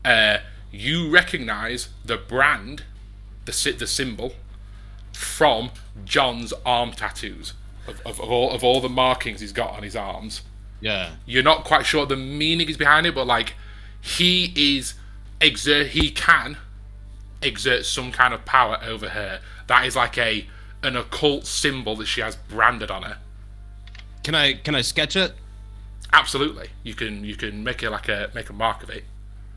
uh, 0.05 0.37
you 0.71 1.09
recognize 1.09 1.89
the 2.05 2.17
brand, 2.17 2.83
the 3.45 3.75
the 3.77 3.87
symbol, 3.87 4.33
from 5.11 5.71
John's 6.05 6.53
arm 6.65 6.91
tattoos 6.91 7.53
of, 7.87 7.99
of, 8.05 8.19
of 8.19 8.29
all 8.31 8.51
of 8.51 8.63
all 8.63 8.79
the 8.81 8.89
markings 8.89 9.41
he's 9.41 9.51
got 9.51 9.71
on 9.71 9.83
his 9.83 9.95
arms. 9.95 10.41
Yeah. 10.79 11.11
You're 11.25 11.43
not 11.43 11.63
quite 11.63 11.85
sure 11.85 12.05
the 12.05 12.15
meaning 12.15 12.69
is 12.69 12.77
behind 12.77 13.05
it, 13.05 13.13
but 13.13 13.27
like 13.27 13.53
he 13.99 14.51
is 14.55 14.95
exert 15.39 15.87
he 15.87 16.09
can 16.09 16.57
exert 17.41 17.85
some 17.85 18.11
kind 18.11 18.33
of 18.33 18.45
power 18.45 18.79
over 18.83 19.09
her. 19.09 19.41
That 19.67 19.85
is 19.85 19.95
like 19.95 20.17
a 20.17 20.47
an 20.83 20.95
occult 20.95 21.45
symbol 21.45 21.95
that 21.97 22.07
she 22.07 22.21
has 22.21 22.35
branded 22.35 22.89
on 22.89 23.03
her. 23.03 23.17
Can 24.23 24.35
I 24.35 24.53
can 24.53 24.75
I 24.75 24.81
sketch 24.81 25.15
it? 25.15 25.33
Absolutely, 26.13 26.69
you 26.83 26.93
can 26.93 27.23
you 27.23 27.35
can 27.35 27.63
make 27.63 27.83
it 27.83 27.89
like 27.89 28.09
a 28.09 28.29
make 28.33 28.49
a 28.49 28.53
mark 28.53 28.83
of 28.83 28.89
it. 28.89 29.03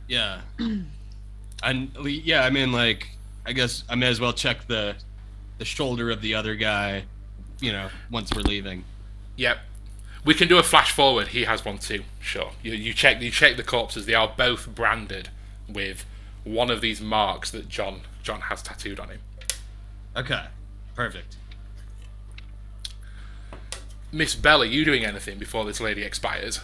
Yeah. 0.08 0.40
and 1.62 1.90
yeah, 2.04 2.44
I 2.44 2.50
mean 2.50 2.72
like 2.72 3.08
I 3.46 3.52
guess 3.52 3.84
I 3.88 3.94
may 3.94 4.06
as 4.06 4.20
well 4.20 4.32
check 4.32 4.66
the 4.66 4.96
the 5.58 5.64
shoulder 5.64 6.10
of 6.10 6.20
the 6.20 6.34
other 6.34 6.54
guy, 6.54 7.04
you 7.60 7.72
know, 7.72 7.88
once 8.10 8.34
we're 8.34 8.42
leaving. 8.42 8.84
Yep. 9.36 9.58
We 10.24 10.34
can 10.34 10.48
do 10.48 10.58
a 10.58 10.62
flash 10.62 10.90
forward. 10.90 11.28
He 11.28 11.44
has 11.44 11.64
one 11.64 11.78
too. 11.78 12.02
Sure. 12.20 12.52
You, 12.62 12.72
you 12.72 12.94
check 12.94 13.20
you 13.20 13.30
check 13.30 13.56
the 13.56 13.62
corpses. 13.62 14.06
They 14.06 14.14
are 14.14 14.32
both 14.36 14.74
branded 14.74 15.28
with 15.68 16.04
one 16.44 16.70
of 16.70 16.80
these 16.80 17.00
marks 17.00 17.50
that 17.50 17.68
John 17.68 18.00
John 18.22 18.42
has 18.42 18.62
tattooed 18.62 18.98
on 19.00 19.10
him. 19.10 19.20
Okay. 20.16 20.44
Perfect. 20.94 21.36
Miss 24.12 24.34
Belle, 24.34 24.62
are 24.62 24.66
you 24.66 24.84
doing 24.84 25.04
anything 25.04 25.38
before 25.38 25.64
this 25.64 25.80
lady 25.80 26.02
expires? 26.02 26.60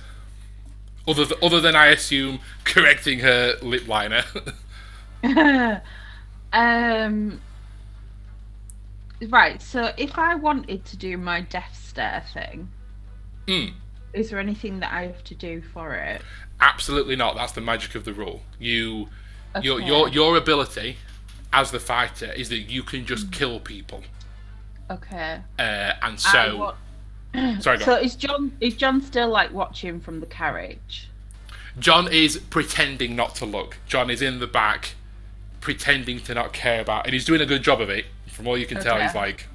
Other 1.09 1.27
th- 1.27 1.41
other 1.43 1.61
than 1.61 1.75
I 1.75 1.87
assume 1.87 2.41
correcting 2.65 3.21
her 3.21 3.57
lip 3.63 3.89
liner. 3.89 4.23
um. 6.53 7.41
Right. 9.29 9.61
So 9.61 9.93
if 9.97 10.17
I 10.19 10.35
wanted 10.37 10.85
to 10.87 10.97
do 10.97 11.17
my 11.19 11.41
death 11.43 11.79
stare 11.83 12.25
thing, 12.33 12.69
Hmm. 13.49 13.75
is 14.15 14.31
there 14.31 14.39
anything 14.39 14.81
that 14.81 14.93
I 14.93 15.03
have 15.09 15.25
to 15.25 15.35
do 15.35 15.61
for 15.61 15.95
it? 15.95 16.23
Absolutely 16.61 17.17
not. 17.17 17.35
That's 17.35 17.53
the 17.53 17.61
magic 17.61 17.95
of 17.97 18.05
the 18.05 18.13
rule. 18.13 18.43
You 18.59 19.09
Okay. 19.57 19.67
your 19.67 20.09
your 20.09 20.37
ability 20.37 20.97
as 21.53 21.73
the 21.73 21.81
fighter 21.81 22.31
is 22.33 22.49
that 22.51 22.59
you 22.71 22.85
can 22.85 23.05
just 23.05 23.33
kill 23.33 23.59
people. 23.59 24.03
Okay. 24.91 25.41
Uh, 25.59 25.93
and 26.03 26.19
so 26.19 26.75
sorry. 27.61 27.79
So 27.81 27.95
on. 27.95 28.05
is 28.05 28.17
John 28.17 28.53
is 28.61 28.75
John 28.75 29.01
still 29.01 29.29
like 29.29 29.53
watching 29.53 30.01
from 30.01 30.21
the 30.21 30.27
carriage? 30.27 31.09
John 31.79 32.13
is 32.13 32.39
pretending 32.39 33.15
not 33.15 33.37
to 33.37 33.47
look. 33.47 33.79
John 33.87 34.11
is 34.11 34.21
in 34.21 34.41
the 34.41 34.49
back, 34.49 34.95
pretending 35.61 36.19
to 36.21 36.35
not 36.35 36.53
care 36.53 36.81
about, 36.81 37.07
and 37.07 37.13
he's 37.13 37.25
doing 37.25 37.41
a 37.41 37.47
good 37.47 37.63
job 37.63 37.81
of 37.81 37.89
it. 37.89 38.07
From 38.27 38.49
all 38.49 38.59
you 38.59 38.67
can 38.67 38.81
tell, 38.81 39.01
he's 39.01 39.15
like 39.15 39.47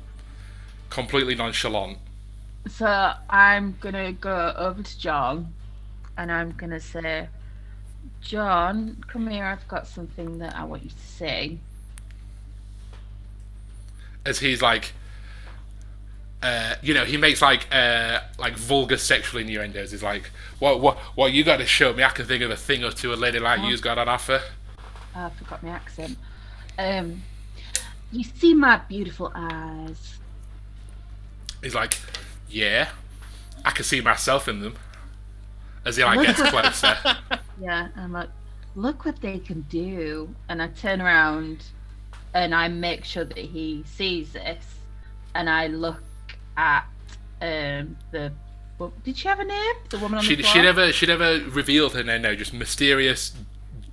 completely 0.90 1.36
nonchalant. 1.36 1.98
So 2.70 3.14
I'm 3.30 3.78
gonna 3.82 4.14
go 4.14 4.54
over 4.58 4.82
to 4.82 5.00
John, 5.00 5.54
and 6.18 6.32
I'm 6.32 6.52
gonna 6.52 6.80
say, 6.80 7.28
John, 8.22 9.04
come 9.08 9.28
here. 9.28 9.44
I've 9.44 9.68
got 9.68 9.86
something 9.86 10.40
that 10.40 10.56
I 10.56 10.64
want 10.64 10.84
you 10.84 10.90
to 10.90 11.08
see. 11.08 11.60
As 14.26 14.40
he's 14.40 14.62
like, 14.62 14.94
uh, 16.46 16.76
you 16.84 16.94
know, 16.94 17.06
he 17.06 17.18
makes 17.18 17.42
like 17.42 17.68
uh, 17.74 18.20
like 18.38 18.56
vulgar 18.56 18.98
sexual 18.98 19.42
innuendos. 19.42 19.90
He's 19.90 20.04
like, 20.04 20.30
"What, 20.60 20.80
what, 20.80 20.98
what? 21.16 21.34
You 21.34 21.44
got 21.44 21.58
to 21.58 21.66
show 21.66 21.92
me. 21.92 22.04
I 22.04 22.10
can 22.10 22.28
think 22.28 22.44
of 22.44 22.52
a 22.52 22.56
thing 22.56 22.84
or 22.84 22.92
two 22.92 23.12
a 23.12 23.16
lady 23.16 23.40
like 23.40 23.62
you's 23.64 23.82
got 23.82 23.98
on 23.98 24.08
offer." 24.08 24.42
Oh, 25.16 25.26
I 25.26 25.30
forgot 25.32 25.64
my 25.64 25.70
accent. 25.70 26.18
Um, 26.78 27.24
you 28.12 28.24
see 28.24 28.54
my 28.54 28.78
beautiful 28.78 29.32
eyes. 29.34 30.20
He's 31.64 31.74
like, 31.74 31.98
"Yeah." 32.48 32.90
I 33.66 33.72
can 33.72 33.84
see 33.84 34.00
myself 34.00 34.48
in 34.48 34.62
them. 34.62 34.76
As 35.84 35.98
he 35.98 36.04
like 36.04 36.22
gets 36.22 36.42
closer. 36.50 36.96
Yeah, 37.60 37.88
I'm 37.96 38.12
like, 38.12 38.30
look 38.76 39.04
what 39.04 39.20
they 39.20 39.40
can 39.40 39.62
do. 39.62 40.30
And 40.48 40.62
I 40.62 40.68
turn 40.68 41.02
around 41.02 41.64
and 42.36 42.54
I 42.54 42.68
make 42.68 43.04
sure 43.04 43.26
that 43.26 43.36
he 43.36 43.84
sees 43.88 44.34
this. 44.34 44.64
And 45.34 45.50
I 45.50 45.66
look 45.66 46.04
at 46.58 46.86
um, 47.42 47.98
the. 48.12 48.32
Well, 48.78 48.92
did 49.04 49.18
she 49.18 49.28
have 49.28 49.40
a 49.40 49.46
name? 49.46 49.76
The 49.90 50.00
woman 50.00 50.18
on 50.18 50.24
She 50.24 50.36
the 50.36 50.44
she 50.44 50.62
never 50.62 50.92
she 50.92 51.06
never 51.06 51.40
revealed 51.50 51.94
her 51.94 52.04
name. 52.04 52.24
No, 52.24 52.36
just 52.36 52.54
mysterious 52.54 53.34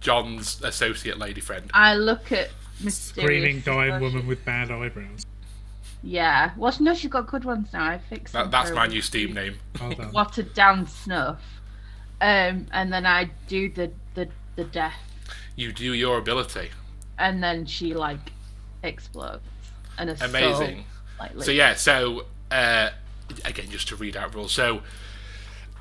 John's 0.01 0.61
associate 0.63 1.19
lady 1.19 1.41
friend. 1.41 1.71
I 1.73 1.95
look 1.95 2.33
at 2.33 2.51
mysterious. 2.83 3.43
Screaming 3.43 3.61
dying 3.61 4.01
woman 4.03 4.27
with 4.27 4.45
bad 4.45 4.71
eyebrows. 4.73 5.25
Yeah. 6.03 6.51
Well, 6.57 6.75
no, 6.81 6.95
she's 6.95 7.11
got 7.11 7.29
good 7.29 7.45
ones 7.45 7.69
now. 7.73 7.85
I 7.85 7.99
fixed 7.99 8.33
That, 8.33 8.51
that's 8.51 8.73
my 8.73 8.89
new 8.89 9.01
Steam 9.03 9.33
name. 9.35 9.59
Well 9.81 9.93
done. 9.93 10.11
Watered 10.13 10.53
down 10.53 10.89
snuff. 10.89 11.41
Um, 12.21 12.67
and 12.73 12.93
then 12.93 13.07
I 13.07 13.31
do 13.47 13.69
the 13.69 13.93
the 14.15 14.29
the 14.57 14.65
death, 14.65 14.95
You 15.57 15.73
do 15.73 15.93
your 15.95 16.19
ability. 16.19 16.71
and 17.19 17.43
then 17.43 17.67
she 17.67 17.95
like 17.95 18.33
explodes. 18.83 19.43
And 19.97 20.11
a 20.11 20.17
soul, 20.17 20.29
Amazing. 20.29 20.85
like, 21.21 21.41
So 21.43 21.51
yeah, 21.53 21.75
so 21.75 22.27
uh, 22.53 22.91
again, 23.45 23.71
just 23.71 23.89
to 23.89 23.97
read 23.97 24.17
out 24.17 24.35
rules. 24.35 24.53
So 24.53 24.83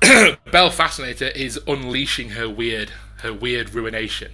Belle 0.50 0.70
Fascinator 0.70 1.28
is 1.28 1.60
unleashing 1.66 2.30
her 2.30 2.48
weird, 2.48 2.90
her 3.18 3.32
weird 3.32 3.74
ruination, 3.74 4.32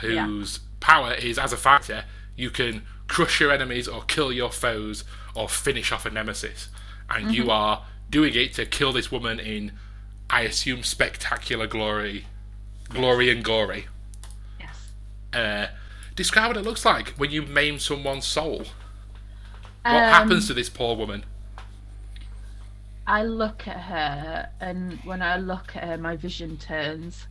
whose 0.00 0.60
power 0.80 1.12
is 1.14 1.38
as 1.38 1.52
a 1.52 1.56
fighter, 1.56 2.04
you 2.36 2.50
can 2.50 2.82
crush 3.06 3.40
your 3.40 3.50
enemies 3.50 3.88
or 3.88 4.02
kill 4.02 4.32
your 4.32 4.50
foes 4.50 5.04
or 5.34 5.48
finish 5.48 5.92
off 5.92 6.04
a 6.06 6.10
nemesis, 6.10 6.68
and 7.08 7.34
you 7.34 7.50
are 7.50 7.84
doing 8.10 8.34
it 8.34 8.54
to 8.54 8.66
kill 8.66 8.92
this 8.92 9.10
woman 9.10 9.40
in, 9.40 9.72
I 10.30 10.42
assume, 10.42 10.82
spectacular 10.82 11.66
glory, 11.66 12.26
glory 12.90 13.30
and 13.30 13.42
gory. 13.42 13.86
Yes. 14.60 14.88
Uh, 15.32 15.66
describe 16.14 16.48
what 16.48 16.56
it 16.56 16.64
looks 16.64 16.84
like 16.84 17.10
when 17.10 17.30
you 17.30 17.42
maim 17.42 17.78
someone's 17.78 18.26
soul. 18.26 18.64
What 19.82 19.94
Um, 19.94 20.10
happens 20.12 20.46
to 20.48 20.54
this 20.54 20.68
poor 20.68 20.96
woman? 20.96 21.24
I 23.08 23.22
look 23.22 23.66
at 23.66 23.80
her, 23.80 24.50
and 24.60 25.00
when 25.02 25.22
I 25.22 25.38
look 25.38 25.74
at 25.74 25.84
her, 25.84 25.96
my 25.96 26.14
vision 26.14 26.58
turns. 26.58 27.26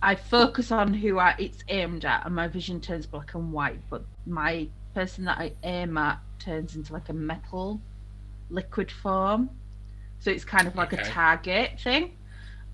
I 0.00 0.14
focus 0.14 0.72
on 0.72 0.94
who 0.94 1.18
I, 1.18 1.34
it's 1.38 1.62
aimed 1.68 2.06
at, 2.06 2.24
and 2.24 2.34
my 2.34 2.48
vision 2.48 2.80
turns 2.80 3.06
black 3.06 3.34
and 3.34 3.52
white. 3.52 3.78
But 3.90 4.04
my 4.26 4.68
person 4.94 5.26
that 5.26 5.38
I 5.38 5.52
aim 5.64 5.98
at 5.98 6.18
turns 6.38 6.76
into 6.76 6.94
like 6.94 7.10
a 7.10 7.12
metal 7.12 7.80
liquid 8.50 8.90
form. 8.90 9.50
So 10.18 10.30
it's 10.30 10.44
kind 10.44 10.66
of 10.66 10.76
like 10.76 10.92
a 10.94 10.96
target 10.96 11.78
thing. 11.78 12.12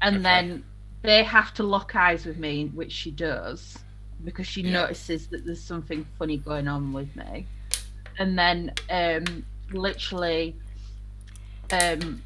And 0.00 0.16
Okay. 0.18 0.24
then 0.24 0.64
they 1.02 1.24
have 1.24 1.52
to 1.54 1.64
lock 1.64 1.96
eyes 1.96 2.24
with 2.24 2.38
me, 2.38 2.66
which 2.66 2.92
she 2.92 3.10
does, 3.10 3.78
because 4.24 4.46
she 4.46 4.62
Yeah. 4.62 4.72
notices 4.72 5.26
that 5.28 5.44
there's 5.44 5.62
something 5.62 6.06
funny 6.18 6.36
going 6.38 6.68
on 6.68 6.92
with 6.92 7.14
me. 7.16 7.46
And 8.18 8.38
then, 8.38 8.72
um, 8.90 9.44
literally, 9.72 10.56
um, 11.72 12.22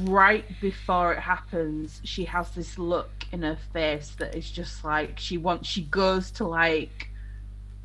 right 0.00 0.44
before 0.60 1.12
it 1.14 1.20
happens, 1.20 2.00
she 2.04 2.24
has 2.26 2.50
this 2.52 2.78
look 2.78 3.10
in 3.32 3.42
her 3.42 3.56
face 3.72 4.10
that 4.18 4.34
is 4.34 4.50
just 4.50 4.84
like 4.84 5.18
she 5.18 5.38
wants. 5.38 5.68
She 5.68 5.82
goes 5.82 6.30
to 6.32 6.46
like 6.46 7.08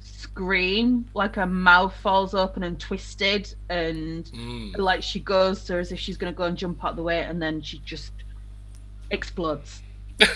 scream, 0.02 1.06
like 1.14 1.36
her 1.36 1.46
mouth 1.46 1.96
falls 2.02 2.34
open 2.34 2.64
and 2.64 2.80
twisted, 2.80 3.54
and 3.70 4.26
Mm. 4.26 4.78
like 4.78 5.04
she 5.04 5.20
goes 5.20 5.64
to 5.66 5.74
her 5.74 5.80
as 5.80 5.92
if 5.92 6.00
she's 6.00 6.18
gonna 6.18 6.34
go 6.34 6.44
and 6.44 6.58
jump 6.58 6.84
out 6.84 6.96
the 6.96 7.04
way, 7.04 7.22
and 7.24 7.42
then 7.42 7.62
she 7.62 7.80
just 7.86 8.12
explodes. 9.12 9.82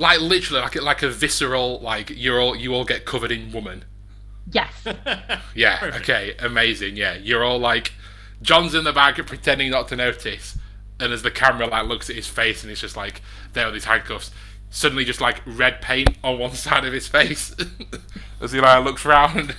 Like 0.00 0.20
literally, 0.20 0.60
like 0.60 0.74
a- 0.74 0.80
like 0.82 1.02
a 1.04 1.08
visceral, 1.08 1.78
like 1.80 2.10
you're 2.10 2.40
all 2.40 2.56
you 2.56 2.74
all 2.74 2.84
get 2.84 3.04
covered 3.04 3.30
in 3.30 3.52
woman. 3.52 3.84
Yes. 4.50 4.72
Yeah. 5.54 5.78
Perfect. 5.78 6.02
Okay. 6.02 6.34
Amazing. 6.40 6.96
Yeah. 6.96 7.14
You're 7.14 7.44
all 7.44 7.60
like, 7.60 7.92
John's 8.42 8.74
in 8.74 8.84
the 8.84 8.92
back 8.92 9.16
pretending 9.26 9.70
not 9.70 9.88
to 9.88 9.96
notice, 9.96 10.56
and 11.00 11.12
as 11.12 11.22
the 11.22 11.30
camera 11.30 11.66
like 11.66 11.86
looks 11.86 12.08
at 12.10 12.16
his 12.16 12.26
face 12.26 12.62
and 12.62 12.70
it's 12.70 12.80
just 12.80 12.96
like 12.96 13.22
there 13.52 13.66
with 13.66 13.74
his 13.74 13.84
handcuffs, 13.84 14.30
suddenly 14.70 15.04
just 15.04 15.20
like 15.20 15.40
red 15.46 15.80
paint 15.80 16.10
on 16.22 16.38
one 16.38 16.52
side 16.54 16.84
of 16.84 16.92
his 16.92 17.08
face 17.08 17.54
as 18.40 18.52
he 18.52 18.60
like 18.60 18.84
looks 18.84 19.04
round, 19.04 19.54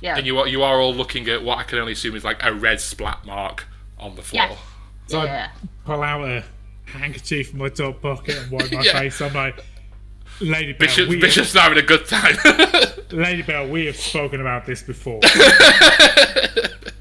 Yeah. 0.00 0.16
and 0.16 0.26
you 0.26 0.38
are 0.38 0.46
you 0.48 0.62
are 0.62 0.78
all 0.80 0.94
looking 0.94 1.28
at 1.28 1.42
what 1.42 1.58
I 1.58 1.62
can 1.64 1.78
only 1.78 1.92
assume 1.92 2.14
is 2.16 2.24
like 2.24 2.42
a 2.44 2.52
red 2.54 2.80
splat 2.80 3.24
mark 3.26 3.66
on 3.98 4.14
the 4.14 4.22
floor. 4.22 4.48
yes. 4.50 4.58
So 5.08 5.24
yeah. 5.24 5.50
I 5.54 5.66
pull 5.86 6.02
out 6.02 6.24
a 6.28 6.44
handkerchief 6.84 7.50
from 7.50 7.60
my 7.60 7.68
top 7.68 8.00
pocket 8.02 8.36
and 8.36 8.50
wipe 8.50 8.70
my 8.72 8.82
Yeah. 8.84 8.92
face. 9.00 9.20
I'm 9.20 9.32
like, 9.32 9.64
Lady 10.40 10.72
Belle, 10.74 10.80
Bishop, 10.88 11.08
we, 11.08 11.18
Bishop's 11.20 11.54
having 11.54 11.78
a 11.78 11.82
good 11.82 12.06
time. 12.06 12.36
Lady 13.10 13.40
Belle, 13.42 13.68
we 13.68 13.86
have 13.86 13.96
spoken 13.96 14.40
about 14.40 14.66
this 14.66 14.82
before. 14.82 15.20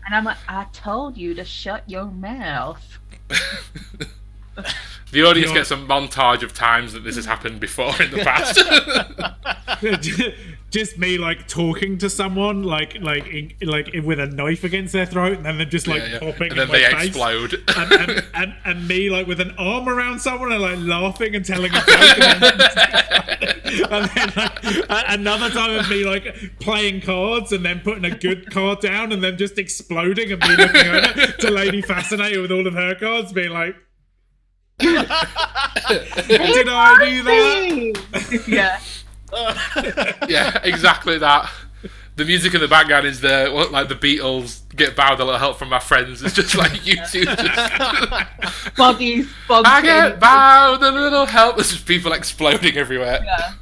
And 0.06 0.14
I'm 0.14 0.24
like, 0.24 0.38
I 0.48 0.66
told 0.72 1.18
you 1.18 1.34
to 1.34 1.44
shut 1.44 1.90
your 1.90 2.06
mouth. 2.06 3.00
the 5.16 5.24
audience 5.24 5.52
gets 5.52 5.72
a 5.72 5.78
montage 5.78 6.44
of 6.44 6.54
times 6.54 6.92
that 6.94 7.04
this 7.06 7.16
has 7.16 7.26
happened 7.26 7.60
before 7.60 7.94
in 8.02 8.12
the 8.12 8.18
past. 8.24 8.60
just 10.72 10.98
me 10.98 11.18
like 11.18 11.48
talking 11.48 11.98
to 11.98 12.10
someone 12.10 12.64
like 12.64 12.98
like 13.02 13.26
in, 13.28 13.54
like 13.62 13.90
with 14.04 14.20
a 14.20 14.26
knife 14.28 14.64
against 14.66 14.92
their 14.92 15.06
throat 15.06 15.38
and 15.38 15.46
then 15.46 15.56
they're 15.58 15.66
just 15.66 15.88
like 15.88 16.02
Yeah, 16.02 16.10
yeah. 16.14 16.20
popping 16.20 16.52
and 16.52 16.52
in 16.52 16.58
then 16.58 16.68
my 16.68 16.78
they 16.80 16.84
face. 16.96 17.08
explode. 17.08 17.54
And, 17.78 17.92
and, 17.94 18.26
and, 18.34 18.56
and 18.66 18.88
me 18.88 19.10
like 19.10 19.26
with 19.26 19.40
an 19.40 19.52
arm 19.58 19.88
around 19.88 20.20
someone 20.20 20.52
and 20.52 20.62
like 20.62 20.78
laughing 20.80 21.34
and 21.36 21.46
telling 21.46 21.72
a 21.72 21.80
joke 21.80 22.20
and 22.20 22.42
then, 22.44 23.92
and 23.92 24.10
then 24.10 24.34
like, 24.36 25.06
another 25.10 25.50
time 25.50 25.80
of 25.80 25.90
me 25.90 26.04
like 26.06 26.36
playing 26.60 27.00
cards 27.02 27.52
and 27.54 27.64
then 27.66 27.80
putting 27.80 28.04
a 28.06 28.16
good 28.16 28.52
card 28.52 28.82
down 28.82 29.12
and 29.14 29.24
then 29.24 29.38
just 29.38 29.58
exploding 29.58 30.32
and 30.32 30.42
me 30.42 30.56
looking 30.58 30.88
over 30.88 31.32
to 31.40 31.52
Lady 31.52 31.82
Fascinator 31.82 32.42
with 32.42 32.52
all 32.52 32.68
of 32.68 32.74
her 32.74 32.96
cards 32.96 33.32
being 33.32 33.52
like 33.52 33.76
did 34.80 36.68
I 36.70 37.06
do 37.06 37.24
that? 37.24 38.44
yeah. 38.48 38.80
yeah, 40.30 40.60
exactly 40.64 41.18
that. 41.18 41.50
The 42.16 42.24
music 42.24 42.54
in 42.54 42.62
the 42.62 42.68
background 42.70 43.06
is 43.06 43.20
the 43.20 43.50
like 43.72 43.90
the 43.90 43.96
Beatles 43.96 44.62
get 44.74 44.96
bowed 44.96 45.20
a 45.20 45.26
little 45.26 45.40
help 45.40 45.58
from 45.58 45.68
my 45.70 45.80
friends. 45.80 46.24
It's 46.24 46.34
just 46.34 46.56
like 46.56 46.86
you 46.88 46.96
two 47.12 47.26
just 47.26 47.38
Bodies, 48.78 49.28
I 49.50 49.62
bodies. 49.64 49.84
get 49.84 50.20
bowed 50.20 50.82
a 50.82 50.92
little 50.92 51.26
help. 51.26 51.58
There's 51.58 51.72
just 51.74 51.86
people 51.86 52.14
exploding 52.14 52.78
everywhere. 52.78 53.22
Yeah. 53.26 53.54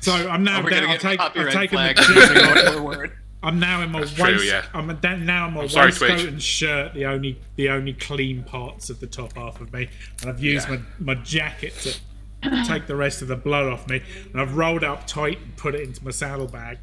So 0.00 0.12
I'm 0.12 0.44
now 0.44 0.62
We're 0.62 0.70
down. 0.70 0.82
gonna 0.82 0.92
I've, 0.94 1.00
take, 1.00 1.20
I've 1.20 1.32
taken 1.52 1.68
flag 1.78 1.96
the 1.96 2.52
going 2.54 2.72
forward. 2.78 3.12
I'm 3.46 3.58
now 3.60 3.80
in 3.82 3.92
my 3.92 4.00
That's 4.00 4.12
true, 4.14 4.40
yeah. 4.40 4.64
I'm 4.74 4.94
down- 4.96 5.24
now 5.24 5.46
in 5.48 5.54
my 5.54 5.66
sorry, 5.68 5.86
waistcoat 5.86 6.10
Twitch. 6.10 6.24
and 6.24 6.42
shirt, 6.42 6.94
the 6.94 7.06
only 7.06 7.38
the 7.56 7.68
only 7.70 7.92
clean 7.94 8.42
parts 8.42 8.90
of 8.90 9.00
the 9.00 9.06
top 9.06 9.34
half 9.34 9.60
of 9.60 9.72
me, 9.72 9.88
and 10.20 10.30
I've 10.30 10.40
used 10.40 10.68
Yeah. 10.68 10.78
my, 10.98 11.14
my 11.14 11.22
jacket 11.22 11.72
to 12.42 12.64
take 12.64 12.86
the 12.86 12.96
rest 12.96 13.22
of 13.22 13.28
the 13.28 13.36
blood 13.36 13.66
off 13.66 13.88
me, 13.88 14.02
and 14.32 14.40
I've 14.40 14.56
rolled 14.56 14.82
it 14.82 14.88
up 14.88 15.06
tight 15.06 15.38
and 15.40 15.56
put 15.56 15.74
it 15.74 15.82
into 15.82 16.04
my 16.04 16.10
saddlebag. 16.10 16.78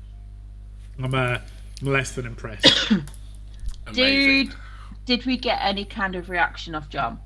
I'm 1.03 1.13
uh, 1.13 1.39
I'm 1.81 1.87
less 1.87 2.11
than 2.11 2.25
impressed. 2.25 2.91
Dude, 3.93 4.53
did 5.05 5.25
we 5.25 5.37
get 5.37 5.59
any 5.61 5.85
kind 5.85 6.15
of 6.15 6.29
reaction 6.29 6.75
off 6.75 6.89
John? 6.89 7.19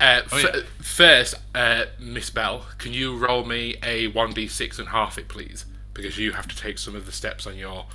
Uh, 0.00 0.22
Oh, 0.32 0.36
f- 0.38 0.44
yeah. 0.54 0.60
First, 0.80 1.34
uh, 1.54 1.84
Miss 1.98 2.30
Belle, 2.30 2.64
can 2.78 2.92
you 2.92 3.16
roll 3.16 3.44
me 3.44 3.76
a 3.82 4.10
1d6 4.12 4.78
and 4.78 4.88
half 4.88 5.18
it, 5.18 5.28
please? 5.28 5.64
Because 5.94 6.18
you 6.18 6.32
have 6.32 6.46
to 6.48 6.56
take 6.56 6.78
some 6.78 6.94
of 6.94 7.06
the 7.06 7.12
steps 7.12 7.46
on 7.46 7.56
your 7.56 7.86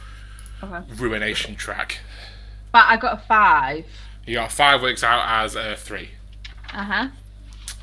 Okay. 0.64 0.94
ruination 0.96 1.56
track. 1.56 2.00
But 2.72 2.86
I 2.88 2.98
got 2.98 3.14
a 3.14 3.22
five. 3.28 3.86
You 4.26 4.36
got 4.36 4.52
five 4.52 4.82
works 4.82 5.04
out 5.04 5.44
as 5.44 5.56
a 5.56 5.76
three. 5.76 6.10
Uh 6.74 6.84
huh. 6.84 7.08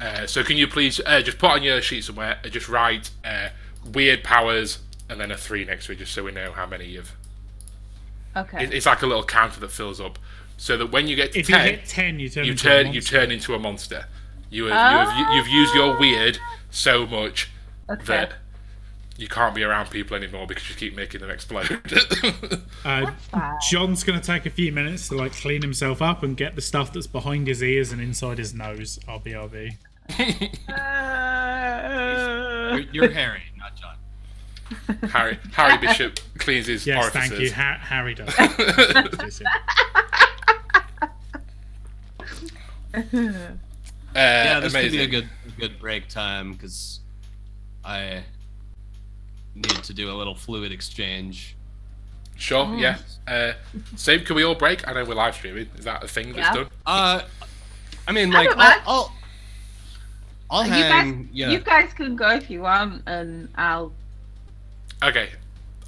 Uh, 0.00 0.26
so 0.26 0.42
can 0.42 0.56
you 0.56 0.66
please 0.66 1.00
uh, 1.04 1.20
just 1.20 1.38
put 1.38 1.50
on 1.50 1.62
your 1.62 1.82
sheet 1.82 2.04
somewhere, 2.04 2.38
uh, 2.44 2.48
just 2.48 2.68
write 2.68 3.10
uh, 3.24 3.50
weird 3.92 4.24
powers 4.24 4.78
and 5.10 5.20
then 5.20 5.30
a 5.30 5.36
three 5.36 5.64
next 5.64 5.86
to 5.86 5.92
it, 5.92 5.98
just 5.98 6.12
so 6.12 6.24
we 6.24 6.32
know 6.32 6.52
how 6.52 6.66
many 6.66 6.86
you've. 6.86 7.14
Okay. 8.34 8.64
It, 8.64 8.72
it's 8.72 8.86
like 8.86 9.02
a 9.02 9.06
little 9.06 9.24
counter 9.24 9.60
that 9.60 9.70
fills 9.70 10.00
up, 10.00 10.18
so 10.56 10.76
that 10.78 10.90
when 10.90 11.06
you 11.06 11.16
get 11.16 11.32
to 11.32 11.40
if 11.40 11.48
you 11.48 11.54
ten, 11.54 11.66
hit 11.66 11.86
ten, 11.86 12.18
you 12.18 12.30
turn 12.30 12.44
you 12.44 12.52
into 12.52 12.66
a 12.66 12.70
turn 12.70 12.92
you 12.92 13.00
turn 13.00 13.30
into 13.30 13.54
a 13.54 13.58
monster. 13.58 14.06
You 14.48 14.66
have, 14.66 15.18
you 15.18 15.24
have 15.24 15.34
you've 15.34 15.48
used 15.48 15.74
your 15.74 15.98
weird 15.98 16.38
so 16.70 17.06
much 17.06 17.50
okay. 17.90 18.04
that 18.06 18.32
you 19.20 19.28
can't 19.28 19.54
be 19.54 19.62
around 19.62 19.90
people 19.90 20.16
anymore 20.16 20.46
because 20.46 20.68
you 20.70 20.74
keep 20.74 20.96
making 20.96 21.20
them 21.20 21.30
explode. 21.30 21.78
Uh. 22.84 23.10
John's 23.70 24.02
gonna 24.04 24.20
take 24.20 24.46
a 24.46 24.50
few 24.50 24.72
minutes 24.72 25.08
to 25.08 25.16
like 25.16 25.32
clean 25.32 25.60
himself 25.60 26.00
up 26.00 26.22
and 26.22 26.34
get 26.36 26.54
the 26.56 26.62
stuff 26.62 26.92
that's 26.94 27.06
behind 27.06 27.46
his 27.46 27.62
ears 27.62 27.92
and 27.92 28.00
inside 28.00 28.38
his 28.38 28.54
nose. 28.54 28.98
RBRB. 29.06 29.76
Uh, 30.68 32.76
You're, 32.76 32.80
you're 33.04 33.10
Harry, 33.12 33.42
not 33.58 33.72
John. 33.76 33.96
Harry 35.10 35.38
Harry 35.52 35.76
Bishop 35.78 36.20
cleans 36.38 36.66
his 36.68 36.86
Yes, 36.86 37.04
orifices. 37.04 37.28
thank 37.30 37.42
you. 37.42 37.52
Ha- 37.52 37.78
Harry 37.82 38.14
does. 38.14 39.42
Yeah. 42.94 43.48
Uh, 44.12 44.16
yeah, 44.16 44.58
this 44.58 44.72
amazing. 44.74 44.90
could 44.90 44.98
be 44.98 45.04
a 45.04 45.06
good 45.20 45.28
a 45.46 45.60
good 45.60 45.78
break 45.78 46.08
time 46.08 46.52
because 46.54 46.98
I 47.84 48.24
need 49.60 49.82
to 49.84 49.92
do 49.94 50.10
a 50.10 50.14
little 50.14 50.34
fluid 50.34 50.72
exchange. 50.72 51.56
Sure, 52.36 52.74
yeah. 52.76 52.98
Uh, 53.28 53.52
Same, 53.96 54.20
can 54.24 54.34
we 54.36 54.42
all 54.44 54.54
break? 54.54 54.86
I 54.88 54.92
know 54.94 55.04
we're 55.04 55.14
live 55.14 55.34
streaming. 55.34 55.68
Is 55.76 55.84
that 55.84 56.02
a 56.02 56.08
thing 56.08 56.32
that's 56.32 56.38
Yeah. 56.48 56.54
done? 56.64 56.70
Uh, 56.86 57.20
I 58.08 58.12
mean, 58.12 58.30
like, 58.30 58.48
don't 58.48 58.58
I'll. 58.58 58.80
I'll, 58.86 59.12
I'll 60.50 60.64
you 60.64 60.70
guys, 60.70 60.90
hang. 60.90 61.28
yeah. 61.32 61.50
you 61.50 61.58
guys 61.60 61.92
can 61.92 62.16
go 62.16 62.30
if 62.30 62.48
you 62.50 62.62
want, 62.62 63.02
and 63.06 63.48
I'll. 63.56 63.92
Okay. 65.02 65.30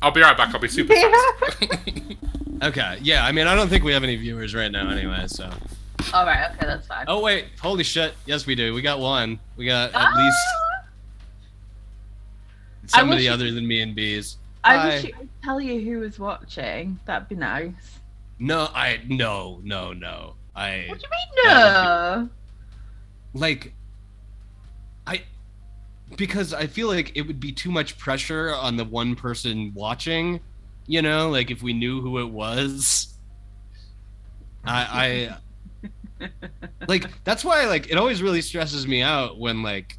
I'll 0.03 0.11
be 0.11 0.21
right 0.21 0.37
back. 0.37 0.53
I'll 0.55 0.61
be 0.61 0.69
super 0.69 0.95
fast. 0.95 1.65
Okay, 2.63 2.99
yeah. 3.03 3.25
I 3.27 3.33
mean, 3.33 3.49
I 3.49 3.57
don't 3.57 3.67
think 3.69 3.83
we 3.83 3.91
have 3.93 4.05
any 4.05 4.15
viewers 4.15 4.55
right 4.55 4.71
now, 4.71 4.89
anyway. 4.89 5.25
So. 5.27 5.51
All 6.15 6.25
right, 6.25 6.49
okay, 6.53 6.65
that's 6.65 6.87
fine. 6.87 7.07
Oh 7.09 7.21
wait, 7.21 7.47
holy 7.61 7.83
shit! 7.83 8.15
Yes, 8.25 8.47
we 8.47 8.55
do. 8.55 8.73
We 8.73 8.83
got 8.83 9.01
one. 9.01 9.41
We 9.57 9.65
got 9.67 9.89
at 9.89 9.97
Ah! 9.97 10.13
least 10.17 10.39
somebody 12.95 13.19
wish 13.21 13.27
you- 13.27 13.33
other 13.33 13.51
than 13.53 13.67
me 13.67 13.81
and 13.83 13.95
bees. 13.95 14.37
I 14.65 14.77
Hi. 14.77 14.87
wish 14.89 15.05
you 15.05 15.13
could 15.15 15.29
tell 15.43 15.61
you 15.61 15.81
who 15.81 16.01
was 16.01 16.19
watching. 16.19 16.99
That'd 17.07 17.29
be 17.29 17.35
nice. 17.35 18.01
No, 18.39 18.69
I 18.75 19.01
no 19.09 19.61
no 19.65 19.93
no. 19.93 20.35
I 20.55 20.87
What 20.89 20.99
do 21.01 21.07
you 21.07 21.45
mean 21.47 21.55
no? 21.55 22.29
like 23.35 23.73
I 25.07 25.23
because 26.17 26.53
I 26.55 26.67
feel 26.67 26.89
like 26.89 27.17
it 27.17 27.23
would 27.23 27.41
be 27.41 27.53
too 27.53 27.71
much 27.71 27.99
pressure 27.99 28.55
on 28.55 28.77
the 28.77 28.85
one 28.85 29.17
person 29.17 29.73
watching, 29.75 30.41
you 30.87 31.03
know, 31.03 31.31
like 31.31 31.51
if 31.51 31.63
we 31.63 31.73
knew 31.73 32.01
who 32.01 32.19
it 32.21 32.29
was. 32.31 33.15
I 34.65 35.37
I 35.83 36.29
like 36.89 37.07
that's 37.25 37.45
why 37.45 37.65
like 37.67 37.91
it 37.91 37.97
always 37.97 38.23
really 38.23 38.43
stresses 38.43 38.87
me 38.87 39.03
out 39.03 39.39
when 39.41 39.63
like 39.63 39.99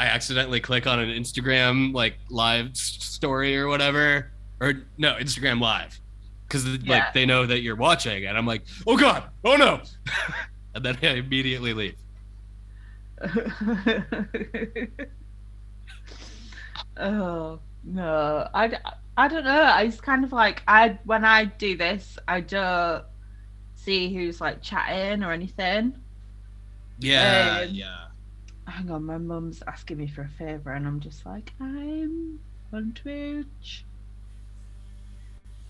I 0.00 0.06
accidentally 0.06 0.60
click 0.60 0.86
on 0.86 0.98
an 0.98 1.10
Instagram 1.10 1.92
like 1.92 2.14
live 2.30 2.74
story 2.74 3.56
or 3.58 3.68
whatever 3.68 4.30
or 4.58 4.72
no, 4.96 5.14
Instagram 5.16 5.60
live 5.60 6.00
cuz 6.48 6.64
Yeah. 6.66 6.94
like 6.94 7.12
they 7.12 7.26
know 7.26 7.44
that 7.44 7.60
you're 7.60 7.76
watching 7.76 8.24
and 8.24 8.38
I'm 8.38 8.46
like, 8.46 8.62
"Oh 8.86 8.96
god. 8.96 9.24
Oh 9.44 9.56
no." 9.56 9.82
and 10.74 10.82
then 10.84 10.96
I 11.02 11.08
immediately 11.16 11.74
leave. 11.74 11.96
oh 16.96 17.60
no, 17.84 18.48
I 18.54 18.78
I 19.18 19.28
don't 19.28 19.44
know. 19.44 19.76
It's 19.80 20.00
kind 20.00 20.24
of 20.24 20.32
like 20.32 20.62
I 20.66 20.98
when 21.04 21.24
I 21.26 21.44
do 21.44 21.76
this, 21.76 22.18
I 22.26 22.40
don't 22.40 23.04
see 23.74 24.14
who's 24.14 24.40
like 24.40 24.62
chatting 24.62 25.22
or 25.22 25.32
anything. 25.32 25.94
Yeah, 26.98 27.64
Um, 27.64 27.74
yeah. 27.74 27.96
Hang 28.70 28.88
on, 28.90 29.04
my 29.04 29.18
mum's 29.18 29.62
asking 29.66 29.96
me 29.98 30.06
for 30.06 30.22
a 30.22 30.28
favor, 30.28 30.72
and 30.72 30.86
I'm 30.86 31.00
just 31.00 31.26
like, 31.26 31.52
I'm 31.60 32.38
on 32.72 32.92
Twitch. 32.94 33.84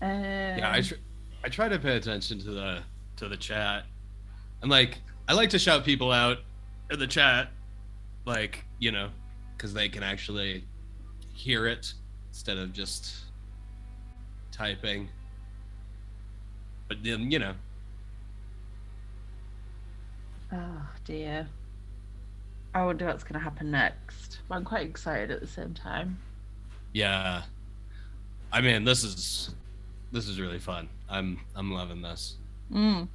Um, 0.01 0.09
Yeah, 0.11 0.71
I 0.71 0.81
tr- 0.81 0.95
I 1.43 1.49
try 1.49 1.67
to 1.67 1.79
pay 1.79 1.95
attention 1.97 2.39
to 2.39 2.51
the 2.51 2.83
to 3.17 3.27
the 3.27 3.37
chat, 3.37 3.85
and 4.61 4.69
like 4.69 4.99
I 5.27 5.33
like 5.33 5.49
to 5.49 5.59
shout 5.59 5.83
people 5.83 6.11
out 6.11 6.37
in 6.91 6.99
the 6.99 7.07
chat, 7.07 7.49
like 8.25 8.65
you 8.77 8.91
know, 8.91 9.09
because 9.57 9.73
they 9.73 9.89
can 9.89 10.03
actually 10.03 10.63
hear 11.33 11.65
it 11.65 11.93
instead 12.29 12.57
of 12.57 12.71
just 12.71 13.21
typing. 14.51 15.09
But 16.87 17.03
then 17.03 17.31
you 17.31 17.39
know, 17.39 17.53
Oh 20.53 20.87
dear. 21.03 21.47
I 22.73 22.85
wonder 22.85 23.05
what's 23.05 23.23
going 23.23 23.33
to 23.33 23.43
happen 23.43 23.71
next. 23.71 24.39
But 24.47 24.55
I'm 24.55 24.63
quite 24.65 24.85
excited 24.87 25.31
at 25.31 25.41
the 25.41 25.47
same 25.47 25.73
time. 25.73 26.19
yeah. 26.93 27.43
I 28.53 28.59
mean, 28.59 28.83
this 28.83 29.03
is 29.05 29.55
this 30.11 30.27
is 30.27 30.39
really 30.39 30.59
fun. 30.59 30.89
I'm 31.09 31.39
I'm 31.55 31.71
loving 31.71 32.01
this. 32.01 32.35
Mm. 32.69 33.07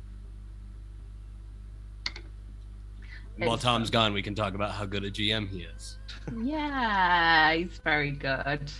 While 3.36 3.54
It's 3.54 3.62
Tom's 3.62 3.90
gone, 3.90 4.14
we 4.14 4.22
can 4.22 4.34
talk 4.34 4.54
about 4.54 4.70
how 4.70 4.86
good 4.86 5.04
a 5.04 5.10
GM 5.10 5.48
he 5.50 5.62
is. 5.76 5.98
Yeah, 6.42 7.52
he's 7.52 7.78
very 7.84 8.12
good. 8.12 8.70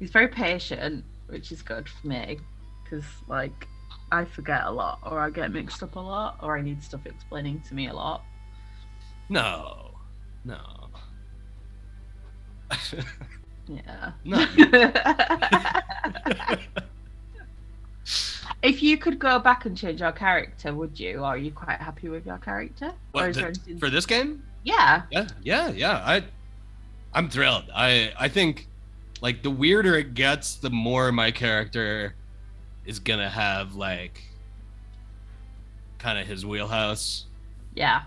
He's 0.00 0.10
very 0.10 0.26
patient, 0.26 1.04
which 1.28 1.52
is 1.52 1.62
good 1.62 1.88
for 1.88 2.08
me 2.08 2.38
because, 2.82 3.04
like, 3.28 3.68
I 4.10 4.24
forget 4.24 4.64
a 4.64 4.70
lot, 4.72 4.98
or 5.04 5.20
I 5.20 5.30
get 5.30 5.52
mixed 5.52 5.84
up 5.84 5.94
a 5.94 6.00
lot, 6.00 6.38
or 6.42 6.58
I 6.58 6.62
need 6.62 6.82
stuff 6.82 7.06
explaining 7.06 7.60
to 7.68 7.74
me 7.74 7.86
a 7.88 7.94
lot. 7.94 8.24
No, 9.30 9.92
no. 10.44 10.58
Yeah. 13.68 14.12
No. 14.24 14.44
if 18.62 18.82
you 18.82 18.98
could 18.98 19.20
go 19.20 19.38
back 19.38 19.64
and 19.64 19.78
change 19.78 20.00
your 20.00 20.10
character, 20.10 20.74
would 20.74 20.98
you? 20.98 21.18
Or 21.18 21.26
are 21.26 21.36
you 21.36 21.52
quite 21.52 21.80
happy 21.80 22.08
with 22.08 22.26
your 22.26 22.38
character? 22.38 22.92
What, 23.12 23.34
the- 23.34 23.46
anything... 23.46 23.78
for 23.78 23.88
this 23.88 24.06
game? 24.06 24.42
Yeah. 24.64 25.02
Yeah, 25.12 25.28
yeah, 25.44 25.70
yeah. 25.70 26.02
I, 26.04 26.24
I'm 27.14 27.30
thrilled. 27.30 27.70
I, 27.72 28.12
I 28.18 28.26
think, 28.26 28.66
like, 29.20 29.44
the 29.44 29.50
weirder 29.50 29.96
it 29.96 30.14
gets, 30.14 30.56
the 30.56 30.70
more 30.70 31.12
my 31.12 31.30
character 31.30 32.16
is 32.84 32.98
gonna 32.98 33.30
have 33.30 33.76
like, 33.76 34.20
kind 35.98 36.18
of 36.18 36.26
his 36.26 36.44
wheelhouse, 36.44 37.26
Yeah. 37.76 38.02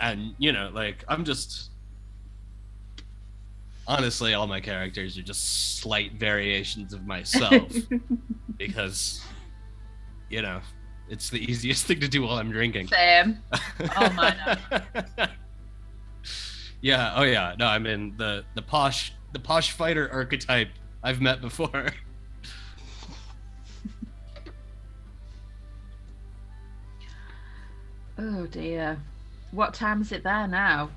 And 0.00 0.34
you 0.38 0.52
know, 0.52 0.70
like, 0.72 1.04
I'm 1.08 1.24
just. 1.24 1.70
Honestly, 3.86 4.34
all 4.34 4.46
my 4.46 4.60
characters 4.60 5.18
are 5.18 5.22
just 5.22 5.78
slight 5.80 6.12
variations 6.12 6.92
of 6.92 7.06
myself 7.06 7.74
because, 8.56 9.20
you 10.28 10.42
know, 10.42 10.60
it's 11.08 11.28
the 11.28 11.42
easiest 11.42 11.86
thing 11.86 11.98
to 11.98 12.06
do 12.06 12.22
while 12.22 12.36
I'm 12.36 12.52
drinking. 12.52 12.86
Same. 12.86 13.38
Oh, 13.96 14.10
mine 14.12 14.36
yeah. 16.80 17.14
Oh 17.16 17.22
yeah. 17.22 17.54
No, 17.58 17.66
I 17.66 17.78
mean 17.78 18.14
the 18.16 18.44
the 18.54 18.62
posh 18.62 19.12
the 19.32 19.38
posh 19.38 19.72
fighter 19.72 20.10
archetype 20.12 20.70
I've 21.02 21.20
met 21.20 21.40
before. 21.40 21.86
Oh 28.22 28.46
dear. 28.48 28.98
What 29.52 29.74
time 29.74 30.00
is 30.02 30.12
it 30.12 30.22
there 30.22 30.46
now? 30.46 30.90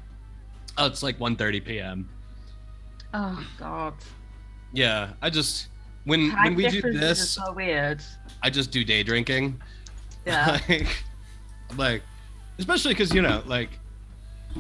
oh, 0.78 0.86
it's 0.88 1.04
like 1.04 1.20
1:30 1.20 1.64
p.m. 1.66 2.10
Oh 3.14 3.46
god. 3.60 3.94
Yeah. 4.74 5.10
I 5.22 5.30
just 5.30 5.68
when 6.06 6.32
Time 6.32 6.44
when 6.46 6.56
we 6.56 6.64
do 6.64 6.72
differences 6.82 7.02
are 7.04 7.08
this, 7.08 7.30
so 7.32 7.52
weird. 7.54 8.02
I 8.42 8.50
just 8.50 8.72
do 8.72 8.84
day 8.84 9.04
drinking. 9.04 9.62
Yeah. 10.26 10.58
like, 10.70 11.04
like, 11.76 12.02
especially 12.58 12.94
because 12.94 13.14
you 13.14 13.22
know, 13.22 13.44
like, 13.46 13.72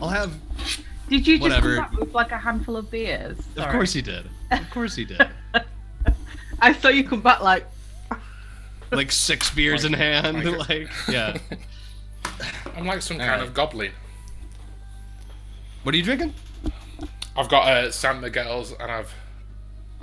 I'll 0.01 0.09
have. 0.09 0.33
Did 1.09 1.25
you 1.25 1.37
just 1.37 1.41
whatever. 1.41 1.75
come 1.77 1.83
back 1.91 1.99
with 2.01 2.13
like 2.13 2.31
a 2.33 2.37
handful 2.37 2.75
of 2.75 2.91
beers? 2.91 3.37
Of 3.55 3.69
course 3.69 3.93
he 3.93 4.01
did. 4.01 4.25
Of 4.51 4.69
course 4.71 4.93
he 4.93 5.05
did. 5.05 5.25
I 6.59 6.73
saw 6.73 6.89
you 6.89 7.05
come 7.07 7.21
back 7.21 7.41
like 7.41 7.65
like 8.91 9.09
six 9.11 9.49
beers 9.51 9.85
in 9.85 9.93
hand. 9.93 10.43
Like- 10.43 10.57
Like, 10.69 10.89
yeah. 11.09 11.37
I'm 12.75 12.85
like 12.85 13.01
some 13.01 13.17
kind 13.17 13.29
Alright. 13.31 13.47
of 13.47 13.53
goblin. 13.53 13.91
What 15.83 15.93
are 15.93 15.97
you 15.97 16.03
drinking? 16.03 16.33
I've 17.35 17.49
got 17.49 17.67
uh, 17.67 17.91
San 17.91 18.21
Miguel's 18.21 18.73
and 18.79 18.91
I've 18.91 19.13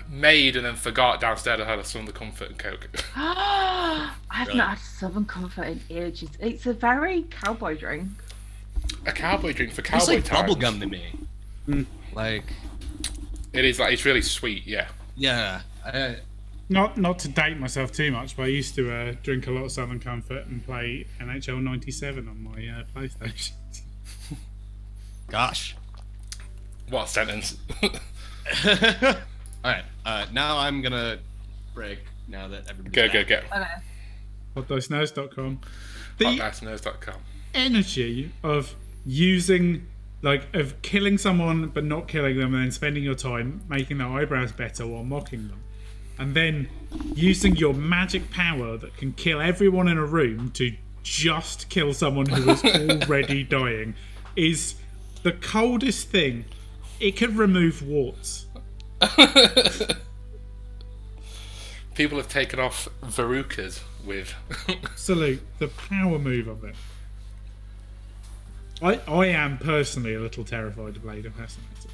made 0.09 0.57
and 0.57 0.67
then 0.67 0.75
forgot 0.77 1.21
downstairs 1.21 1.61
I 1.61 1.65
had 1.65 1.79
a 1.79 1.85
Southern 1.85 2.13
Comfort 2.13 2.49
and 2.51 2.59
Coke. 2.59 2.89
I've 3.17 4.47
Really? 4.47 4.59
not 4.59 4.71
had 4.71 4.79
Southern 4.79 5.25
Comfort 5.25 5.65
in 5.65 5.81
ages. 5.91 6.31
It's 6.41 6.67
a 6.67 6.73
very 6.73 7.23
cowboy 7.31 7.77
drink. 7.79 8.09
a 9.07 9.13
cowboy 9.13 9.53
drink 9.53 9.73
for 9.73 9.81
It's 9.81 9.91
cowboy 9.91 10.15
like 10.15 10.25
times. 10.25 10.55
bubblegum 10.55 10.81
to 10.81 10.87
me. 10.87 11.13
Mm. 11.69 11.87
Like, 12.15 12.45
It 13.53 13.65
is 13.65 13.79
like 13.79 13.93
it's 13.93 14.05
really 14.05 14.23
sweet, 14.23 14.67
yeah. 14.67 14.89
yeah. 15.17 15.61
I, 15.85 16.17
Not 16.71 16.97
not 16.97 17.19
to 17.19 17.29
date 17.29 17.59
myself 17.59 17.91
too 17.91 18.13
much, 18.13 18.37
but 18.37 18.45
I 18.45 18.47
used 18.47 18.77
to 18.77 18.95
uh, 18.95 19.15
drink 19.25 19.49
a 19.49 19.51
lot 19.51 19.65
of 19.65 19.73
Southern 19.73 19.99
Comfort 19.99 20.47
and 20.47 20.65
play 20.65 21.05
NHL 21.21 21.61
'97 21.61 22.29
on 22.29 22.41
my 22.45 22.51
uh, 22.69 22.85
PlayStation. 22.95 23.51
gosh. 25.29 25.75
What 26.89 27.07
a 27.07 27.09
sentence? 27.09 27.57
All 27.83 27.91
right. 29.65 29.83
Uh, 30.07 30.27
now 30.33 30.59
I'm 30.59 30.81
gonna 30.81 31.19
break. 31.75 31.99
Now 32.29 32.47
that 32.47 32.71
everybody's 32.71 32.93
go, 32.93 33.09
go, 33.09 33.25
back. 33.25 33.51
go. 33.51 34.63
Okay. 34.63 34.69
HotDiceNerds.com. 34.69 35.61
The 36.19 36.25
HotDiceNerds.com. 36.27 37.17
energy 37.53 38.31
of 38.45 38.77
using 39.05 39.89
like 40.23 40.55
of 40.55 40.81
killing 40.83 41.19
someone 41.19 41.67
but 41.67 41.83
not 41.83 42.07
killing 42.07 42.37
them 42.39 42.55
and 42.55 42.63
then 42.63 42.71
spending 42.71 43.03
your 43.03 43.17
time 43.17 43.61
making 43.69 43.99
their 43.99 44.07
eyebrows 44.07 44.53
better 44.53 44.87
while 44.87 45.03
mocking 45.03 45.49
them 45.49 45.61
and 46.21 46.35
then 46.35 46.69
using 47.15 47.57
your 47.57 47.75
magic 47.75 48.31
power 48.31 48.77
that 48.77 48.95
can 48.99 49.13
kill 49.15 49.41
everyone 49.41 49.89
in 49.89 49.97
a 49.97 50.05
room 50.05 50.51
to 50.53 50.71
just 51.03 51.71
kill 51.71 51.95
someone 51.95 52.27
who 52.27 52.51
is 52.51 52.63
already 53.03 53.43
dying 53.43 53.95
is 54.37 54.75
the 55.23 55.33
coldest 55.33 56.09
thing. 56.09 56.45
It 57.01 57.17
can 57.17 57.37
remove 57.37 57.83
warts. 57.83 58.45
People 61.95 62.19
have 62.19 62.29
taken 62.29 62.61
off 62.61 62.87
verrucas 63.03 63.81
with. 64.05 64.35
Absolute 64.69 65.41
the 65.59 65.69
power 65.69 66.19
move 66.19 66.49
of 66.49 66.65
it. 66.65 66.75
I 68.83 69.01
I 69.09 69.27
am 69.29 69.57
personally 69.57 70.13
a 70.15 70.21
little 70.21 70.45
terrified 70.45 70.97
of 70.97 71.03
Blade 71.03 71.25
of 71.25 71.35
Fascinator. 71.35 71.89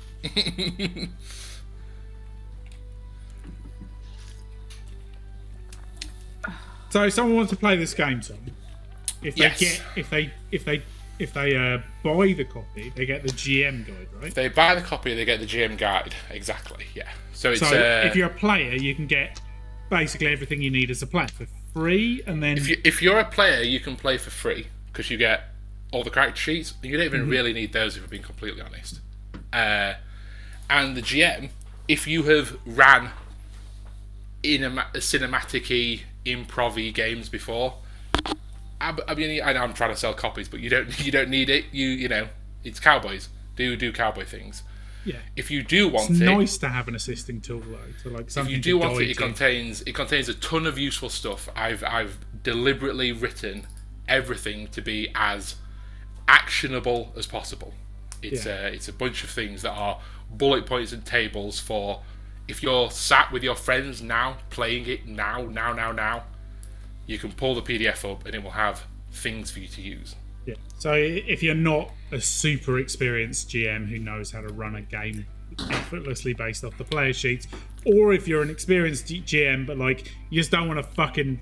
So 6.91 7.05
if 7.05 7.13
someone 7.15 7.37
wants 7.37 7.51
to 7.51 7.57
play 7.57 7.77
this 7.77 7.95
game, 7.95 8.21
Tom. 8.21 8.39
If 9.23 9.35
they 9.37 9.43
Yes. 9.43 9.59
get 9.59 9.83
if 9.97 10.11
they 10.11 10.31
if 10.53 10.65
they 10.65 10.83
if 11.19 11.33
they 11.33 11.57
uh, 11.57 11.79
buy 12.03 12.33
the 12.35 12.45
copy, 12.45 12.93
they 12.95 13.07
get 13.07 13.23
the 13.23 13.31
GM 13.31 13.87
guide, 13.87 14.09
right? 14.15 14.29
If 14.29 14.35
they 14.35 14.49
buy 14.49 14.75
the 14.75 14.83
copy, 14.83 15.15
they 15.15 15.25
get 15.25 15.41
the 15.41 15.47
GM 15.47 15.79
guide. 15.79 16.15
Exactly, 16.31 16.87
yeah. 16.95 17.09
So 17.33 17.53
it's. 17.53 17.61
So 17.61 17.69
uh, 17.69 18.07
if 18.07 18.15
you're 18.15 18.27
a 18.27 18.35
player, 18.35 18.75
you 18.75 18.95
can 18.95 19.07
get 19.07 19.41
basically 19.91 20.27
everything 20.29 20.61
you 20.61 20.71
need 20.71 20.91
as 20.91 21.03
a 21.03 21.07
player 21.07 21.29
for 21.29 21.47
free, 21.73 22.23
and 22.27 22.43
then 22.43 22.59
if, 22.59 22.69
you, 22.69 22.77
if 22.85 23.03
you're 23.03 23.19
a 23.19 23.25
player, 23.25 23.63
you 23.63 23.81
can 23.81 23.97
play 23.97 24.19
for 24.19 24.31
free 24.31 24.67
because 24.89 25.11
you 25.11 25.17
get 25.17 25.45
all 25.93 26.03
the 26.05 26.11
character 26.11 26.41
sheets. 26.41 26.75
You 26.83 26.97
don't 26.97 27.07
even 27.07 27.29
really 27.29 27.53
need 27.53 27.73
those 27.73 27.97
if 27.97 28.03
we're 28.03 28.09
being 28.09 28.23
completely 28.23 28.61
honest. 28.61 29.01
Uh, 29.53 29.95
and 30.69 30.97
the 30.97 31.03
GM, 31.03 31.51
if 31.89 32.07
you 32.07 32.25
have 32.25 32.59
ran 32.67 33.11
in 34.43 34.65
a, 34.65 34.71
cinematic-y, 34.95 36.05
improv 36.27 36.93
games 36.94 37.28
before, 37.28 37.74
I, 38.81 38.97
I 39.09 39.15
mean, 39.15 39.40
I 39.43 39.53
know 39.55 39.61
I'm 39.61 39.73
trying 39.73 39.90
to 39.90 39.97
sell 39.97 40.12
copies, 40.15 40.48
but 40.48 40.61
you 40.61 40.69
don't 40.69 40.89
you 41.05 41.11
don't 41.12 41.31
need 41.31 41.48
it. 41.48 41.66
You 41.73 41.89
you 41.89 42.09
know, 42.09 42.28
it's 42.65 42.81
cowboys. 42.81 43.28
Do 43.57 43.74
do 43.77 43.93
cowboy 43.93 44.24
things. 44.27 44.62
yeah, 45.07 45.16
If 45.35 45.51
you 45.51 45.62
do 45.62 45.89
want 45.89 46.11
it's 46.11 46.20
it, 46.20 46.24
nice 46.24 46.59
to 46.59 46.69
have 46.69 46.89
an 46.89 46.94
assisting 46.94 47.40
tool 47.40 47.61
though. 47.61 47.78
So 48.03 48.11
like 48.11 48.27
if 48.36 48.51
you 48.51 48.59
do 48.59 48.73
to 48.73 48.86
want 48.86 49.01
it, 49.01 49.11
it 49.11 49.16
contains 49.16 49.81
it 49.82 49.94
contains 49.94 50.28
a 50.28 50.35
ton 50.35 50.66
of 50.66 50.77
useful 50.78 51.09
stuff. 51.09 51.48
I've 51.57 51.82
I've 51.85 52.19
deliberately 52.43 53.12
written 53.12 53.66
everything 54.09 54.69
to 54.69 54.82
be 54.82 55.09
as 55.15 55.57
actionable 56.28 57.12
as 57.16 57.27
possible. 57.27 57.73
It's 58.23 58.47
Yeah. 58.47 58.66
a 58.66 58.73
it's 58.73 58.89
a 58.89 58.93
bunch 58.93 59.24
of 59.24 59.31
things 59.31 59.62
that 59.62 59.73
are 59.73 60.01
bullet 60.31 60.66
points 60.66 60.93
and 60.93 61.05
tables 61.05 61.61
for 61.61 62.03
if 62.48 62.62
you're 62.62 62.90
sat 62.90 63.32
with 63.32 63.43
your 63.43 63.55
friends 63.56 64.02
now 64.02 64.36
playing 64.51 64.86
it 64.86 65.06
now 65.06 65.43
now 65.43 65.73
now 65.73 65.93
now. 65.93 66.24
You 67.06 67.18
can 67.18 67.32
pull 67.32 67.55
the 67.55 67.62
PDF 67.62 68.10
up 68.10 68.27
and 68.27 68.35
it 68.35 68.43
will 68.43 68.51
have 68.51 68.85
things 69.12 69.51
for 69.51 69.60
you 69.60 69.68
to 69.68 69.81
use. 69.81 70.16
Yeah. 70.44 70.55
So 70.78 70.93
if 70.94 71.43
you're 71.43 71.55
not 71.55 71.90
a 72.12 72.20
super 72.20 72.78
experienced 72.78 73.48
GM 73.51 73.89
who 73.89 73.98
knows 73.98 74.31
how 74.31 74.40
to 74.40 74.48
run 74.48 74.74
a 74.77 74.82
game 74.82 75.27
effortlessly 75.70 76.35
based 76.35 76.64
off 76.64 76.77
the 76.78 76.85
player 76.85 77.12
sheets, 77.12 77.47
or 77.85 78.12
if 78.12 78.27
you're 78.28 78.43
an 78.43 78.51
experienced 78.51 79.06
GM 79.06 79.66
but 79.66 79.78
like 79.78 80.12
you 80.31 80.40
just 80.40 80.51
don't 80.51 80.66
want 80.68 80.78
to 80.78 80.82
fucking 80.94 81.40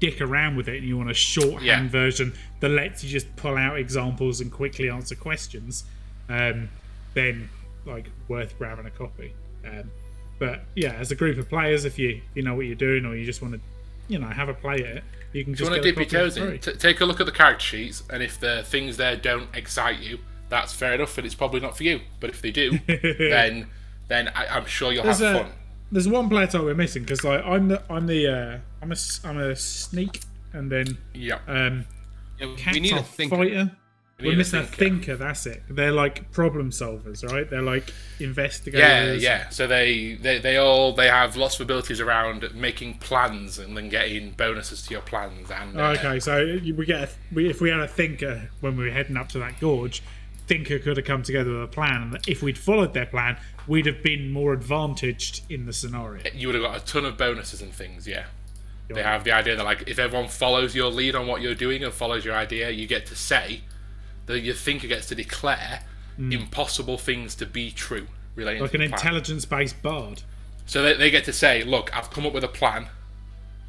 dick 0.00 0.20
around 0.20 0.56
with 0.56 0.68
it 0.68 0.76
and 0.78 0.86
you 0.86 0.96
want 0.98 1.10
a 1.10 1.14
shorthand 1.14 1.62
Yeah. 1.64 1.88
version 1.88 2.34
that 2.60 2.68
lets 2.68 3.02
you 3.02 3.08
just 3.10 3.34
pull 3.36 3.56
out 3.56 3.78
examples 3.78 4.42
and 4.42 4.52
quickly 4.52 4.90
answer 4.90 5.14
questions, 5.14 5.84
um, 6.28 6.68
then 7.14 7.48
like 7.86 8.10
worth 8.28 8.56
grabbing 8.58 8.84
a 8.86 8.90
copy. 8.90 9.32
Um, 9.66 9.90
but 10.38 10.62
yeah, 10.74 10.92
as 10.94 11.10
a 11.10 11.14
group 11.14 11.38
of 11.38 11.48
players, 11.48 11.84
if 11.84 11.98
you 11.98 12.20
you 12.34 12.42
know 12.42 12.54
what 12.54 12.66
you're 12.66 12.74
doing 12.74 13.04
or 13.04 13.14
you 13.16 13.24
just 13.24 13.42
want 13.42 13.54
to, 13.54 13.60
you 14.08 14.18
know, 14.18 14.26
have 14.28 14.48
a 14.48 14.54
play 14.54 14.74
at 14.76 14.80
it, 14.98 15.04
you 15.32 15.44
can 15.44 15.52
If 15.54 15.60
you 15.60 15.66
just 15.66 15.70
want 15.70 15.82
to 15.82 15.88
dip 15.92 15.96
your 15.96 16.04
for 16.06 16.10
toes 16.10 16.36
in, 16.36 16.58
t- 16.58 16.72
take 16.72 17.00
a 17.00 17.04
look 17.04 17.20
at 17.20 17.26
the 17.26 17.32
character 17.32 17.64
sheets, 17.64 18.02
and 18.10 18.22
if 18.22 18.38
the 18.40 18.62
things 18.66 18.96
there 18.96 19.16
don't 19.16 19.48
excite 19.54 19.98
you, 20.00 20.18
that's 20.48 20.72
fair 20.72 20.94
enough, 20.94 21.16
and 21.18 21.26
it's 21.26 21.34
probably 21.34 21.60
not 21.60 21.76
for 21.76 21.82
you. 21.84 22.00
But 22.20 22.30
if 22.30 22.42
they 22.42 22.50
do, 22.50 22.78
then 22.86 23.66
then 24.08 24.28
I, 24.34 24.46
I'm 24.46 24.66
sure 24.66 24.92
you'll 24.92 25.04
have 25.04 25.20
a- 25.20 25.42
fun. 25.42 25.52
There's 25.92 26.08
one 26.08 26.28
player 26.28 26.46
type 26.48 26.62
we're 26.62 26.74
missing 26.74 27.02
because 27.04 27.22
like 27.22 27.44
I'm 27.44 27.68
the 27.68 27.82
I'm 27.90 28.06
the 28.06 28.26
uh, 28.26 28.58
I'm 28.82 28.90
a 28.90 28.94
s- 28.94 29.20
I'm 29.24 29.38
a 29.38 29.54
sneak 29.54 30.20
and 30.52 30.70
then 30.70 30.98
Yeah, 31.14 31.38
um 31.46 31.84
Yeah, 32.40 32.54
we 32.72 32.80
need 32.80 32.92
are 32.94 32.98
a 32.98 33.02
thinker. 33.02 33.36
fighter. 33.36 33.70
We're 34.18 34.32
a 34.32 34.36
missing 34.36 34.60
a 34.60 34.64
thinker. 34.64 34.76
thinker. 34.76 35.16
That's 35.16 35.44
it. 35.46 35.62
They're 35.68 35.92
like 35.92 36.30
problem 36.32 36.70
solvers, 36.70 37.22
right? 37.30 37.48
They're 37.48 37.60
like 37.62 37.92
investigators. 38.18 39.22
yeah. 39.22 39.38
Yeah. 39.42 39.48
So 39.50 39.66
they, 39.66 40.14
they 40.14 40.38
they 40.38 40.56
all 40.56 40.92
they 40.94 41.08
have 41.08 41.36
lots 41.36 41.56
of 41.56 41.60
abilities 41.62 42.00
around 42.00 42.48
making 42.54 42.94
plans 42.98 43.58
and 43.58 43.76
then 43.76 43.88
getting 43.88 44.30
bonuses 44.30 44.82
to 44.86 44.92
your 44.92 45.02
plans. 45.02 45.50
And 45.50 45.78
uh, 45.78 45.94
Okay, 45.98 46.18
so 46.20 46.58
we 46.76 46.86
get 46.86 47.02
a, 47.02 47.08
we, 47.34 47.50
if 47.50 47.60
we 47.60 47.70
had 47.70 47.80
a 47.80 47.88
thinker 47.88 48.50
when 48.60 48.76
we 48.76 48.84
were 48.84 48.90
heading 48.90 49.16
up 49.16 49.28
to 49.30 49.38
that 49.40 49.60
gorge, 49.60 50.02
thinker 50.46 50.78
could 50.78 50.96
have 50.96 51.06
come 51.06 51.22
together 51.22 51.50
with 51.52 51.64
a 51.64 51.68
plan, 51.68 52.02
and 52.02 52.18
if 52.28 52.42
we'd 52.42 52.56
followed 52.58 52.94
their 52.94 53.06
plan, 53.06 53.36
we'd 53.66 53.84
have 53.86 54.02
been 54.02 54.30
more 54.30 54.52
advantaged 54.54 55.42
in 55.50 55.66
the 55.66 55.72
scenario. 55.72 56.22
you 56.32 56.48
would 56.48 56.54
have 56.54 56.64
got 56.64 56.76
a 56.80 56.84
ton 56.84 57.04
of 57.04 57.18
bonuses 57.18 57.60
and 57.60 57.72
things. 57.72 58.06
Yeah. 58.06 58.26
They 58.88 59.02
have 59.02 59.24
the 59.24 59.32
idea 59.32 59.56
that 59.56 59.64
like 59.64 59.88
if 59.88 59.98
everyone 59.98 60.28
follows 60.28 60.74
your 60.74 60.90
lead 60.90 61.16
on 61.16 61.26
what 61.26 61.42
you're 61.42 61.56
doing 61.56 61.82
and 61.82 61.92
follows 61.92 62.24
your 62.24 62.36
idea, 62.36 62.70
you 62.70 62.86
get 62.86 63.04
to 63.06 63.16
say 63.16 63.62
that 64.26 64.40
your 64.40 64.54
thinker 64.54 64.86
gets 64.86 65.06
to 65.06 65.14
declare 65.14 65.80
hmm. 66.16 66.32
impossible 66.32 66.98
things 66.98 67.34
to 67.36 67.46
be 67.46 67.70
true 67.70 68.06
relating. 68.34 68.62
Like 68.62 68.72
to 68.72 68.76
an 68.78 68.82
intelligence-based 68.82 69.82
bard. 69.82 70.22
So 70.66 70.82
they, 70.82 70.94
they 70.94 71.10
get 71.10 71.24
to 71.24 71.32
say, 71.32 71.62
"Look, 71.64 71.96
I've 71.96 72.10
come 72.10 72.26
up 72.26 72.32
with 72.32 72.44
a 72.44 72.48
plan. 72.48 72.88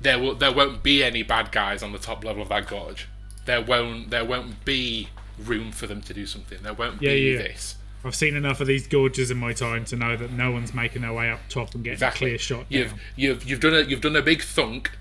There 0.01 0.19
will 0.19 0.35
there 0.35 0.51
won't 0.51 0.83
be 0.83 1.03
any 1.03 1.23
bad 1.23 1.51
guys 1.51 1.81
on 1.83 1.91
the 1.91 1.99
top 1.99 2.23
level 2.23 2.41
of 2.41 2.49
that 2.49 2.67
gorge. 2.67 3.07
There 3.45 3.61
won't 3.61 4.09
there 4.09 4.25
won't 4.25 4.65
be 4.65 5.09
room 5.39 5.71
for 5.71 5.87
them 5.87 6.01
to 6.01 6.13
do 6.13 6.25
something. 6.25 6.59
There 6.61 6.73
won't 6.73 7.01
Yeah, 7.01 7.11
be 7.11 7.31
yeah. 7.33 7.37
this. 7.39 7.75
I've 8.03 8.15
seen 8.15 8.35
enough 8.35 8.61
of 8.61 8.67
these 8.67 8.87
gorges 8.87 9.31
in 9.31 9.37
my 9.37 9.53
time 9.53 9.83
to 9.85 9.95
know 9.95 10.15
that 10.15 10.31
no 10.31 10.51
one's 10.51 10.73
making 10.73 11.01
their 11.01 11.13
way 11.13 11.29
up 11.29 11.39
top 11.49 11.73
and 11.75 11.83
getting 11.83 11.95
Exactly. 11.95 12.27
a 12.27 12.29
clear 12.31 12.37
shot 12.39 12.65
You've 12.69 12.89
down. 12.89 12.99
you've 13.15 13.43
you've 13.49 13.59
done 13.59 13.73
a 13.75 13.81
you've 13.81 14.01
done 14.01 14.15
a 14.15 14.21
big 14.21 14.41
thunk, 14.41 14.91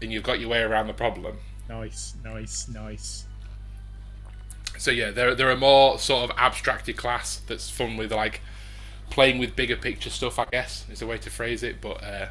and 0.00 0.12
you've 0.12 0.22
got 0.22 0.40
your 0.40 0.48
way 0.50 0.60
around 0.60 0.86
the 0.86 0.94
problem. 0.94 1.38
Nice, 1.68 2.14
nice, 2.24 2.68
nice. 2.68 3.24
So 4.78 4.90
yeah, 4.90 5.10
they're 5.10 5.34
they're 5.34 5.50
a 5.50 5.56
more 5.56 5.98
sort 5.98 6.30
of 6.30 6.36
abstracted 6.36 6.96
class 6.96 7.36
that's 7.46 7.70
fun 7.70 7.96
with 7.96 8.12
like 8.12 8.40
playing 9.10 9.38
with 9.38 9.54
bigger 9.54 9.76
picture 9.76 10.10
stuff. 10.10 10.38
I 10.38 10.46
guess 10.46 10.86
is 10.90 11.02
a 11.02 11.06
way 11.06 11.18
to 11.18 11.30
phrase 11.30 11.62
it. 11.62 11.80
But 11.80 12.02
uh, 12.02 12.26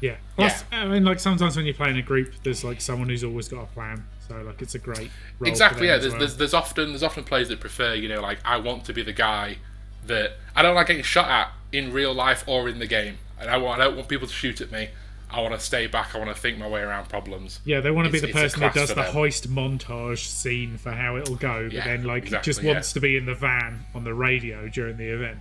Yeah. 0.00 0.16
Plus, 0.36 0.64
I 0.72 0.86
mean, 0.86 1.04
like 1.04 1.20
sometimes 1.20 1.56
when 1.56 1.66
you 1.66 1.74
play 1.74 1.90
in 1.90 1.96
a 1.96 2.02
group, 2.02 2.34
there's 2.42 2.64
like 2.64 2.80
someone 2.80 3.08
who's 3.08 3.24
always 3.24 3.48
got 3.48 3.64
a 3.64 3.66
plan. 3.66 4.04
So 4.26 4.36
like, 4.42 4.60
it's 4.60 4.74
a 4.74 4.78
great 4.78 5.10
role 5.38 5.48
Exactly. 5.50 5.86
Yeah. 5.86 5.98
There's, 5.98 6.12
well. 6.12 6.20
there's 6.20 6.36
there's 6.36 6.54
often 6.54 6.90
there's 6.90 7.02
often 7.02 7.24
players 7.24 7.48
that 7.48 7.60
prefer 7.60 7.94
you 7.94 8.08
know 8.08 8.20
like 8.20 8.38
I 8.44 8.56
want 8.56 8.84
to 8.86 8.92
be 8.92 9.02
the 9.02 9.12
guy 9.12 9.58
that 10.06 10.32
I 10.54 10.62
don't 10.62 10.74
like 10.74 10.88
getting 10.88 11.02
shot 11.02 11.28
at 11.28 11.52
in 11.72 11.92
real 11.92 12.14
life 12.14 12.44
or 12.46 12.68
in 12.68 12.78
the 12.78 12.86
game, 12.86 13.18
and 13.38 13.50
I 13.50 13.56
want 13.58 13.80
I 13.80 13.84
don't 13.84 13.96
want 13.96 14.08
people 14.08 14.26
to 14.26 14.32
shoot 14.32 14.60
at 14.60 14.72
me. 14.72 14.88
I 15.36 15.40
want 15.40 15.54
to 15.54 15.60
stay 15.60 15.86
back. 15.86 16.14
I 16.14 16.18
want 16.18 16.34
to 16.34 16.40
think 16.40 16.58
my 16.58 16.66
way 16.68 16.80
around 16.80 17.08
problems. 17.08 17.60
Yeah, 17.64 17.80
they 17.80 17.90
want 17.90 18.06
to 18.06 18.12
be 18.12 18.18
It's- 18.18 18.32
the 18.32 18.40
person 18.40 18.60
that 18.60 18.74
does 18.74 18.88
the 18.88 18.94
them. 18.96 19.12
hoist 19.12 19.48
montage 19.52 20.18
scene 20.24 20.78
for 20.78 20.92
how 20.92 21.16
it'll 21.16 21.36
go, 21.36 21.64
but 21.64 21.72
Yeah, 21.72 21.84
then 21.84 22.04
like 22.04 22.24
exactly, 22.24 22.50
just 22.52 22.62
yeah. 22.62 22.72
wants 22.72 22.92
to 22.94 23.00
be 23.00 23.16
in 23.16 23.26
the 23.26 23.34
van 23.34 23.84
on 23.94 24.04
the 24.04 24.14
radio 24.14 24.68
during 24.68 24.96
the 24.96 25.08
event. 25.08 25.38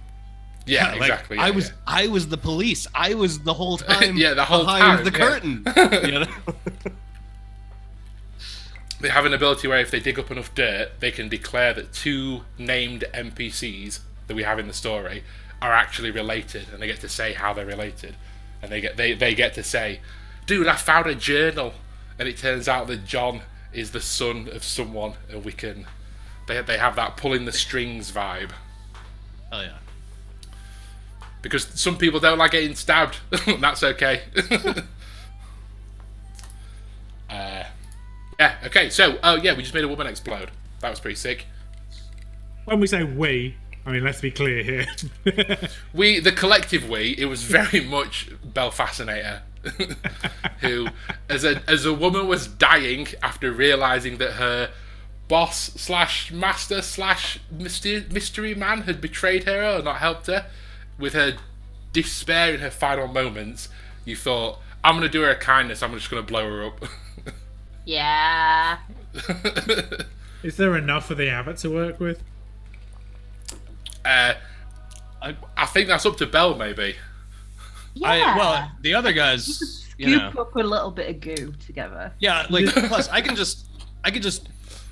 Yeah, 0.65 0.91
Like, 0.93 1.01
exactly. 1.01 1.37
I 1.37 1.47
yeah, 1.47 1.55
was 1.55 1.67
yeah. 1.69 1.73
I 1.87 2.07
was 2.07 2.27
the 2.27 2.37
police. 2.37 2.87
I 2.93 3.13
was 3.13 3.39
the 3.39 3.53
whole 3.53 3.77
time. 3.93 4.17
Yeah, 4.17 4.33
the 4.33 4.45
whole 4.45 4.65
behind 4.65 4.81
time, 4.83 5.03
the 5.05 5.11
yeah. 5.11 5.25
curtain. 5.25 5.65
you 6.11 6.19
know? 6.19 6.27
They 9.01 9.09
have 9.09 9.25
an 9.25 9.33
ability 9.33 9.67
where 9.67 9.79
if 9.79 9.91
they 9.91 9.99
dig 9.99 10.17
up 10.17 10.31
enough 10.31 10.53
dirt, 10.55 10.99
they 10.99 11.11
can 11.11 11.27
declare 11.29 11.73
that 11.73 11.93
two 11.93 12.41
named 12.57 13.03
NPCs 13.13 13.99
that 14.27 14.33
we 14.35 14.43
have 14.43 14.57
in 14.57 14.67
the 14.67 14.73
story 14.73 15.23
are 15.61 15.73
actually 15.73 16.11
related, 16.11 16.67
and 16.71 16.81
they 16.81 16.87
get 16.87 17.01
to 17.01 17.09
say 17.09 17.33
how 17.33 17.53
they're 17.53 17.65
related, 17.65 18.15
and 18.65 18.71
they 18.73 18.81
get 18.81 18.97
they, 18.97 19.13
they 19.13 19.35
get 19.35 19.53
to 19.53 19.63
say, 19.63 19.99
"Dude, 20.47 20.67
I 20.67 20.75
found 20.75 21.05
a 21.05 21.13
journal," 21.13 21.73
and 22.17 22.27
it 22.27 22.37
turns 22.37 22.67
out 22.67 22.87
that 22.87 23.05
John 23.05 23.41
is 23.71 23.91
the 23.91 24.01
son 24.01 24.49
of 24.51 24.63
someone, 24.63 25.13
and 25.29 25.45
we 25.45 25.51
can 25.51 25.85
they 26.47 26.59
they 26.63 26.79
have 26.79 26.95
that 26.95 27.15
pulling 27.15 27.45
the 27.45 27.51
strings 27.51 28.11
vibe 28.11 28.49
Oh 29.51 29.61
yeah. 29.61 29.77
because 31.43 31.67
some 31.79 31.95
people 31.97 32.19
don't 32.19 32.39
like 32.39 32.51
getting 32.51 32.75
stabbed. 32.75 33.17
and 33.45 33.61
That's 33.63 33.83
okay. 33.83 34.23
uh, 37.29 37.63
yeah. 38.39 38.55
Okay. 38.65 38.89
So, 38.89 39.19
oh 39.23 39.35
yeah, 39.35 39.55
we 39.55 39.61
just 39.61 39.75
made 39.75 39.83
a 39.83 39.87
woman 39.87 40.07
explode. 40.07 40.49
That 40.79 40.89
was 40.89 40.99
pretty 40.99 41.15
sick. 41.15 41.45
When 42.65 42.79
we 42.79 42.87
say 42.87 43.03
we, 43.03 43.55
I 43.85 43.91
mean 43.91 44.03
let's 44.03 44.21
be 44.21 44.31
clear 44.31 44.63
here. 44.63 44.85
We, 45.93 46.19
the 46.19 46.31
collective 46.31 46.89
we, 46.89 47.15
it 47.17 47.25
was 47.25 47.43
very 47.43 47.81
much 47.81 48.29
Belle 48.43 48.71
Fascinator, 48.71 49.43
who, 50.61 50.87
as 51.29 51.43
a 51.43 51.61
as 51.69 51.85
a 51.85 51.93
woman, 51.93 52.27
was 52.27 52.47
dying 52.47 53.07
after 53.21 53.51
realizing 53.51 54.17
that 54.17 54.33
her 54.33 54.71
boss 55.27 55.71
slash 55.75 56.31
master 56.31 56.81
slash 56.81 57.39
mystery, 57.51 58.05
mystery 58.11 58.53
man 58.55 58.81
had 58.81 58.99
betrayed 59.01 59.45
her 59.45 59.77
or 59.77 59.81
not 59.81 59.97
helped 59.97 60.27
her. 60.27 60.47
With 60.97 61.13
her 61.13 61.37
despair 61.93 62.53
in 62.53 62.59
her 62.61 62.71
final 62.71 63.07
moments, 63.07 63.69
you 64.03 64.15
thought, 64.15 64.59
"I'm 64.83 64.95
gonna 64.95 65.09
do 65.09 65.21
her 65.21 65.29
a 65.29 65.35
kindness. 65.35 65.81
I'm 65.83 65.93
just 65.93 66.09
gonna 66.09 66.23
blow 66.23 66.45
her 66.49 66.65
up." 66.65 66.83
Yeah. 67.87 68.79
Is 70.41 70.57
there 70.57 70.75
enough 70.75 71.05
for 71.05 71.13
the 71.13 71.29
abbot 71.29 71.57
to 71.57 71.69
work 71.69 71.99
with? 71.99 72.23
Uh, 74.05 74.33
I, 75.21 75.35
I 75.57 75.65
think 75.65 75.87
that's 75.87 76.05
up 76.05 76.17
to 76.17 76.27
Belle, 76.27 76.55
maybe. 76.55 76.95
Yeah. 77.95 78.07
I 78.09 78.37
well, 78.37 78.71
the 78.81 78.93
other 78.93 79.13
guys, 79.13 79.47
you 79.97 80.09
Scoop 80.17 80.35
know, 80.35 80.41
up 80.41 80.55
a 80.55 80.59
little 80.59 80.91
bit 80.91 81.09
of 81.09 81.19
goo 81.21 81.53
together. 81.65 82.11
yeah. 82.19 82.45
Like 82.49 82.65
plus, 82.87 83.07
I 83.09 83.21
can 83.21 83.35
just, 83.35 83.65
I 84.03 84.11
can 84.11 84.21
just 84.21 84.49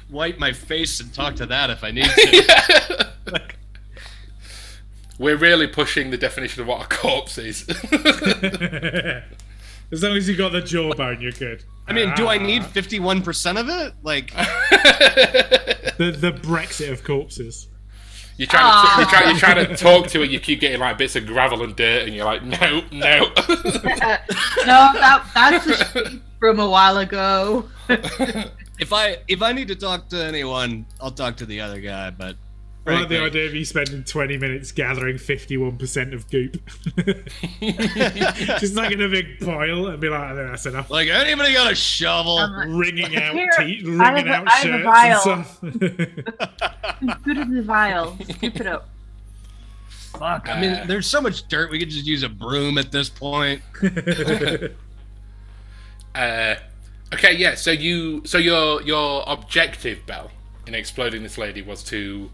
wipe 0.09 0.39
my 0.39 0.51
face 0.53 0.99
and 1.01 1.13
talk 1.13 1.35
to 1.35 1.45
that 1.47 1.69
if 1.69 1.83
I 1.83 1.91
need 1.91 2.05
to. 2.05 3.09
Like, 3.31 3.55
We're 5.17 5.37
really 5.37 5.67
pushing 5.67 6.09
the 6.11 6.17
definition 6.17 6.61
of 6.61 6.67
what 6.67 6.83
a 6.85 6.87
corpse 6.89 7.37
is. 7.37 7.67
as 9.91 10.03
long 10.03 10.17
as 10.17 10.27
you 10.27 10.35
got 10.35 10.51
the 10.51 10.61
jawbone, 10.61 11.21
you're 11.21 11.31
good. 11.31 11.63
I 11.87 11.93
mean, 11.93 12.13
do 12.15 12.27
I 12.27 12.37
Ah. 12.37 12.41
need 12.45 12.65
fifty-one 12.65 13.21
percent 13.21 13.57
of 13.57 13.69
it? 13.69 13.93
Like, 14.03 14.31
the 14.33 16.15
the 16.17 16.31
Brexit 16.31 16.91
of 16.91 17.03
corpses? 17.03 17.67
You're 18.37 18.47
trying, 18.47 18.97
to, 18.97 19.01
you're, 19.01 19.09
trying, 19.09 19.29
you're 19.29 19.39
trying 19.39 19.67
to 19.67 19.75
talk 19.75 20.07
to 20.07 20.23
it, 20.23 20.31
you 20.31 20.39
keep 20.39 20.59
getting 20.59 20.79
like 20.79 20.97
bits 20.97 21.15
of 21.15 21.27
gravel 21.27 21.61
and 21.63 21.75
dirt, 21.75 22.07
and 22.07 22.15
you're 22.15 22.25
like, 22.25 22.43
no, 22.43 22.81
no. 22.91 23.31
Uh, 23.37 23.45
no, 24.65 24.91
that 24.93 25.23
that's 25.35 25.67
a 25.67 25.85
sheep 25.85 26.21
from 26.39 26.59
a 26.59 26.67
while 26.67 26.97
ago. 26.97 27.69
if 27.89 28.91
I 28.91 29.17
if 29.27 29.41
I 29.41 29.53
need 29.53 29.67
to 29.67 29.75
talk 29.75 30.09
to 30.09 30.23
anyone, 30.23 30.85
I'll 30.99 31.11
talk 31.11 31.37
to 31.37 31.45
the 31.45 31.61
other 31.61 31.79
guy. 31.79 32.09
But 32.09 32.35
I 32.85 32.93
like 32.99 33.07
the 33.09 33.21
idea 33.21 33.45
of 33.45 33.53
you 33.55 33.63
spending 33.63 34.03
20 34.03 34.37
minutes 34.37 34.71
gathering 34.73 35.15
51% 35.15 36.13
of 36.13 36.29
goop. 36.29 36.57
Just 38.59 38.75
like 38.75 38.91
in 38.91 39.01
a 39.01 39.07
big 39.07 39.39
pile 39.39 39.87
and 39.87 40.01
be 40.01 40.09
like, 40.09 40.19
"I 40.19 40.35
think 40.35 40.49
that's 40.49 40.65
enough. 40.65 40.89
like 40.91 41.07
anybody 41.07 41.53
got 41.53 41.71
a 41.71 41.75
shovel? 41.75 42.37
I'm 42.39 42.75
Wringing 42.77 43.15
out, 43.15 43.33
Here, 43.35 43.49
te- 43.57 43.83
I 43.85 44.11
wringing 44.11 44.27
have 44.27 44.45
out 44.45 44.47
a- 44.47 44.51
I 44.51 44.57
have 44.57 44.65
a 44.65 44.71
shirts 44.73 44.83
vial. 44.83 45.33
and 45.33 45.45
stuff. 45.45 47.23
good 47.23 47.37
as 47.37 47.47
the 47.49 47.61
vial. 47.63 48.17
Scoop 48.29 48.59
it 48.59 48.67
up. 48.67 48.89
Fuck. 49.89 50.49
I 50.49 50.59
mean, 50.59 50.85
there's 50.87 51.07
so 51.07 51.21
much 51.21 51.47
dirt. 51.47 51.71
We 51.71 51.79
could 51.79 51.89
just 51.89 52.05
use 52.05 52.21
a 52.23 52.29
broom 52.29 52.77
at 52.77 52.91
this 52.91 53.09
point. 53.09 53.61
Uh, 56.15 56.55
okay, 57.13 57.33
yeah. 57.35 57.55
So 57.55 57.71
you, 57.71 58.21
so 58.25 58.37
your 58.37 58.83
your 58.83 59.23
objective, 59.25 60.05
Belle, 60.05 60.29
in 60.67 60.75
exploding 60.75 61.23
this 61.23 61.37
lady 61.39 61.61
was 61.63 61.83
to 61.85 62.29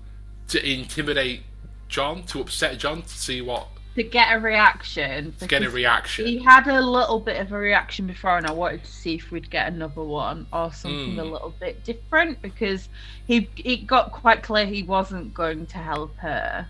to 0.49 0.71
intimidate 0.71 1.41
John, 1.87 2.23
to 2.23 2.41
upset 2.41 2.77
John, 2.77 3.01
to 3.01 3.09
see 3.09 3.41
what 3.41 3.67
To 3.95 4.03
get 4.03 4.31
a 4.35 4.39
reaction. 4.39 5.33
to 5.39 5.47
get 5.47 5.63
a 5.63 5.69
reaction. 5.69 6.25
He 6.27 6.39
had 6.43 6.67
a 6.67 6.79
little 6.81 7.19
bit 7.19 7.37
of 7.41 7.51
a 7.51 7.57
reaction 7.57 8.05
before, 8.07 8.37
and 8.37 8.45
I 8.45 8.51
wanted 8.51 8.83
to 8.83 8.91
see 8.91 9.15
if 9.15 9.31
we'd 9.31 9.49
get 9.49 9.67
another 9.67 10.03
one 10.03 10.45
or 10.53 10.71
something 10.71 11.17
a 11.19 11.23
Mm. 11.23 11.31
little 11.31 11.53
bit 11.59 11.83
different 11.83 12.41
because 12.41 12.89
he 13.27 13.49
it 13.57 13.87
got 13.87 14.11
quite 14.11 14.43
clear 14.43 14.65
he 14.65 14.83
wasn't 14.83 15.33
going 15.33 15.65
to 15.67 15.77
help 15.77 16.15
her, 16.17 16.67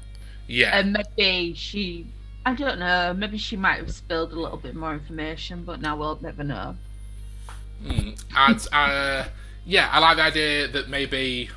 Yeah, 0.47 0.77
and 0.79 0.93
maybe 1.17 1.53
she. 1.55 2.07
I 2.45 2.55
don't 2.55 2.79
know. 2.79 3.13
Maybe 3.13 3.37
she 3.37 3.57
might 3.57 3.77
have 3.79 3.91
spilled 3.93 4.31
a 4.31 4.39
little 4.39 4.57
bit 4.57 4.73
more 4.73 4.93
information, 4.93 5.63
but 5.65 5.81
now 5.81 5.97
we'll 5.97 6.17
never 6.21 6.43
know. 6.43 6.75
Mm. 7.83 8.21
And 8.35 8.67
uh, 8.71 9.27
yeah, 9.65 9.89
I 9.91 9.99
like 9.99 10.17
the 10.17 10.23
idea 10.23 10.67
that 10.69 10.89
maybe 10.89 11.49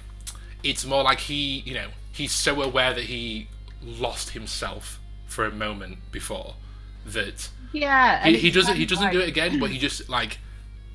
it's 0.62 0.84
more 0.84 1.02
like 1.04 1.20
he, 1.20 1.60
you 1.64 1.74
know, 1.74 1.88
he's 2.12 2.32
so 2.32 2.62
aware 2.62 2.94
that 2.94 3.04
he 3.04 3.48
lost 3.82 4.30
himself 4.30 5.00
for 5.26 5.44
a 5.44 5.50
moment 5.50 5.98
before 6.12 6.54
that 7.06 7.48
Yeah, 7.72 8.24
he, 8.24 8.36
he 8.36 8.50
doesn't 8.50 8.76
he 8.76 8.86
doesn't 8.86 9.12
do 9.12 9.20
it 9.20 9.28
again, 9.28 9.58
but 9.58 9.70
he 9.70 9.78
just 9.78 10.08
like, 10.08 10.38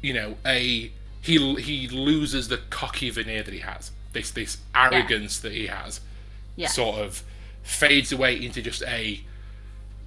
you 0.01 0.13
know, 0.13 0.37
a 0.45 0.91
he 1.21 1.55
he 1.55 1.87
loses 1.89 2.47
the 2.47 2.57
cocky 2.69 3.09
veneer 3.09 3.43
that 3.43 3.53
he 3.53 3.59
has, 3.61 3.91
this 4.13 4.31
this 4.31 4.57
arrogance 4.73 5.39
that 5.39 5.51
he 5.51 5.67
has, 5.67 5.99
Yeah. 6.55 6.67
sort 6.67 6.99
of 6.99 7.23
fades 7.63 8.11
away 8.13 8.41
into 8.41 8.61
just 8.61 8.83
a, 8.83 9.19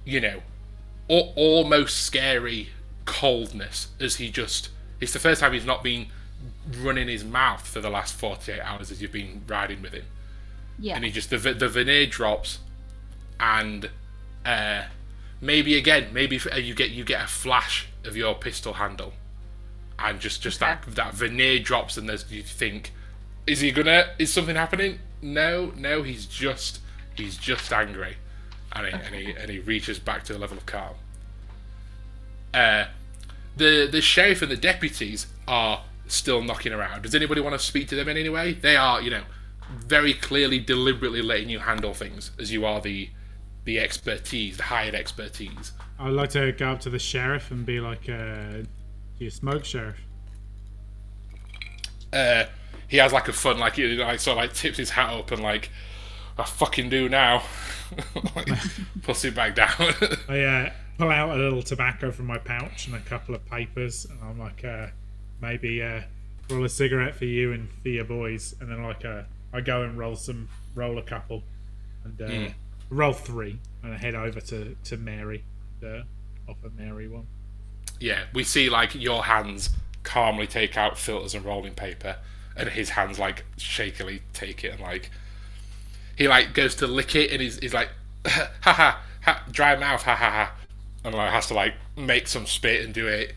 you 0.05 0.19
know, 0.19 0.41
al- 1.09 1.33
almost 1.35 1.97
scary 1.97 2.69
coldness 3.05 3.89
as 3.99 4.15
he 4.15 4.29
just. 4.31 4.69
It's 4.99 5.13
the 5.13 5.19
first 5.19 5.41
time 5.41 5.53
he's 5.53 5.65
not 5.65 5.83
been 5.83 6.07
running 6.79 7.07
his 7.07 7.23
mouth 7.23 7.67
for 7.67 7.81
the 7.81 7.89
last 7.89 8.13
48 8.15 8.59
hours 8.61 8.91
as 8.91 9.01
you've 9.01 9.11
been 9.11 9.41
riding 9.47 9.81
with 9.81 9.93
him 9.93 10.05
Yeah. 10.81 10.95
and 10.95 11.05
he 11.05 11.11
just 11.11 11.29
the 11.29 11.37
the 11.37 11.69
veneer 11.69 12.07
drops, 12.07 12.59
and 13.39 13.89
uh, 14.45 14.83
maybe 15.39 15.77
again, 15.77 16.09
maybe 16.11 16.39
uh, 16.51 16.57
you 16.57 16.73
get 16.73 16.89
you 16.89 17.03
get 17.05 17.23
a 17.23 17.27
flash 17.27 17.87
of 18.03 18.17
your 18.17 18.33
pistol 18.35 18.73
handle, 18.73 19.13
and 19.99 20.19
just 20.19 20.41
just 20.41 20.59
that 20.59 20.81
Okay. 20.83 20.91
that 20.95 21.13
veneer 21.13 21.59
drops, 21.59 21.95
and 21.97 22.09
there's 22.09 22.29
you 22.31 22.41
think, 22.43 22.91
is 23.47 23.59
he 23.61 23.71
gonna? 23.71 24.07
Is 24.19 24.33
something 24.33 24.55
happening? 24.55 24.99
No, 25.21 25.71
no, 25.77 26.01
he's 26.03 26.25
just 26.25 26.79
he's 27.15 27.37
just 27.37 27.71
angry, 27.71 28.15
and 28.73 28.87
he, 28.87 28.93
and 28.93 29.15
he 29.15 29.31
and 29.33 29.49
he 29.51 29.59
reaches 29.59 29.99
back 29.99 30.23
to 30.25 30.33
the 30.33 30.39
level 30.39 30.57
of 30.57 30.65
calm. 30.65 30.95
Uh, 32.53 32.85
the 33.55 33.87
the 33.91 34.01
sheriff 34.01 34.41
and 34.41 34.51
the 34.51 34.57
deputies 34.57 35.27
are 35.47 35.83
still 36.07 36.41
knocking 36.41 36.73
around. 36.73 37.03
Does 37.03 37.15
anybody 37.15 37.39
want 37.41 37.53
to 37.53 37.59
speak 37.65 37.87
to 37.89 37.95
them 37.95 38.09
in 38.09 38.17
any 38.17 38.29
way? 38.29 38.53
They 38.53 38.75
are, 38.75 39.01
you 39.01 39.09
know, 39.11 39.23
very 39.71 40.13
clearly, 40.13 40.59
deliberately 40.59 41.21
letting 41.21 41.49
you 41.49 41.59
handle 41.59 41.93
things 41.93 42.31
as 42.39 42.51
you 42.51 42.65
are 42.65 42.81
the 42.81 43.09
the 43.63 43.79
expertise, 43.79 44.57
the 44.57 44.63
hired 44.63 44.95
expertise. 44.95 45.71
I'd 45.99 46.13
like 46.13 46.31
to 46.31 46.51
go 46.51 46.71
up 46.71 46.79
to 46.81 46.89
the 46.89 46.97
sheriff 46.97 47.51
and 47.51 47.65
be 47.65 47.79
like, 47.79 48.09
uh, 48.09 48.63
"Do 48.63 48.67
you 49.19 49.29
smoke, 49.29 49.65
sheriff?" 49.65 50.01
Uh, 52.11 52.45
he 52.87 52.97
has 52.97 53.13
like 53.13 53.27
a 53.27 53.33
fun, 53.33 53.57
like 53.59 53.75
he 53.75 53.87
like 53.95 54.19
sort 54.19 54.37
of 54.37 54.43
like 54.43 54.53
tips 54.53 54.77
his 54.77 54.89
hat 54.89 55.13
up 55.13 55.31
and 55.31 55.41
like, 55.41 55.69
I 56.37 56.43
fucking 56.43 56.89
do 56.89 57.07
now. 57.07 57.43
like, 58.35 58.49
puts 59.03 59.23
it 59.25 59.35
back 59.35 59.55
down. 59.55 59.69
I 60.29 60.41
uh, 60.41 60.69
pull 60.97 61.09
out 61.09 61.29
a 61.29 61.35
little 61.35 61.61
tobacco 61.61 62.11
from 62.11 62.25
my 62.25 62.37
pouch 62.37 62.87
and 62.87 62.95
a 62.95 62.99
couple 62.99 63.35
of 63.35 63.45
papers, 63.45 64.05
and 64.05 64.19
I'm 64.23 64.39
like, 64.39 64.65
uh, 64.65 64.87
maybe 65.39 65.81
uh, 65.81 66.01
roll 66.49 66.65
a 66.65 66.69
cigarette 66.69 67.15
for 67.15 67.25
you 67.25 67.53
and 67.53 67.69
for 67.81 67.89
your 67.89 68.05
boys, 68.05 68.55
and 68.59 68.69
then 68.69 68.83
like 68.83 69.05
uh, 69.05 69.23
I 69.53 69.61
go 69.61 69.83
and 69.83 69.97
roll 69.97 70.15
some, 70.15 70.47
roll 70.75 70.97
a 70.97 71.01
couple, 71.03 71.43
and 72.03 72.21
uh, 72.21 72.49
roll 72.89 73.13
three, 73.13 73.59
and 73.83 73.93
I 73.93 73.97
head 73.97 74.15
over 74.15 74.39
to 74.41 74.75
to 74.83 74.97
Mary, 74.97 75.43
uh, 75.83 76.01
offer 76.47 76.69
Mary 76.77 77.07
one. 77.07 77.27
yeah, 77.99 78.23
we 78.33 78.43
see 78.43 78.69
like 78.69 78.95
your 78.95 79.23
hands 79.25 79.69
calmly 80.03 80.47
take 80.47 80.77
out 80.77 80.97
filters 80.97 81.35
and 81.35 81.45
rolling 81.45 81.73
paper, 81.73 82.17
and 82.55 82.69
his 82.69 82.89
hands 82.91 83.19
like 83.19 83.45
shakily 83.57 84.21
take 84.33 84.63
it 84.63 84.73
and 84.73 84.81
like 84.81 85.09
he 86.17 86.27
like 86.27 86.53
goes 86.53 86.75
to 86.75 86.87
lick 86.87 87.15
it 87.15 87.31
and 87.31 87.41
he's, 87.41 87.57
he's 87.59 87.73
like 87.73 87.89
ha 88.27 88.49
ha 88.61 89.01
ha 89.21 89.43
dry 89.51 89.75
mouth 89.75 90.03
ha 90.03 90.15
ha 90.15 90.29
ha. 90.29 90.55
And 91.03 91.15
like 91.15 91.31
has 91.31 91.47
to 91.47 91.55
like 91.55 91.73
make 91.97 92.27
some 92.27 92.45
spit 92.45 92.85
and 92.85 92.93
do 92.93 93.07
it. 93.07 93.33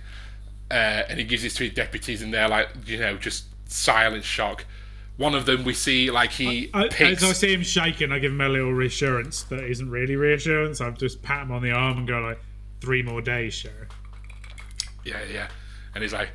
Uh, 0.70 1.02
and 1.08 1.18
he 1.18 1.24
gives 1.24 1.42
his 1.42 1.56
three 1.56 1.70
deputies 1.70 2.20
and 2.20 2.32
they're 2.34 2.48
like 2.48 2.68
you 2.86 2.98
know 2.98 3.16
just 3.16 3.44
silent 3.70 4.24
shock 4.24 4.66
one 5.16 5.34
of 5.34 5.46
them 5.46 5.64
we 5.64 5.74
see 5.74 6.10
like 6.10 6.30
he 6.32 6.70
I, 6.74 6.88
picks 6.88 7.22
as 7.22 7.30
I 7.30 7.32
see 7.32 7.52
him 7.52 7.62
shaking, 7.62 8.10
I 8.12 8.18
give 8.18 8.32
him 8.32 8.40
a 8.40 8.48
little 8.48 8.72
reassurance 8.72 9.44
that 9.44 9.64
isn't 9.64 9.90
really 9.90 10.16
reassurance. 10.16 10.80
I 10.80 10.90
just 10.90 11.22
pat 11.22 11.42
him 11.42 11.52
on 11.52 11.62
the 11.62 11.70
arm 11.70 11.98
and 11.98 12.08
go 12.08 12.20
like, 12.20 12.38
three 12.80 13.02
more 13.02 13.20
days, 13.20 13.54
sheriff. 13.54 13.88
Yeah, 15.04 15.20
yeah. 15.30 15.48
And 15.94 16.02
he's 16.02 16.12
like, 16.12 16.30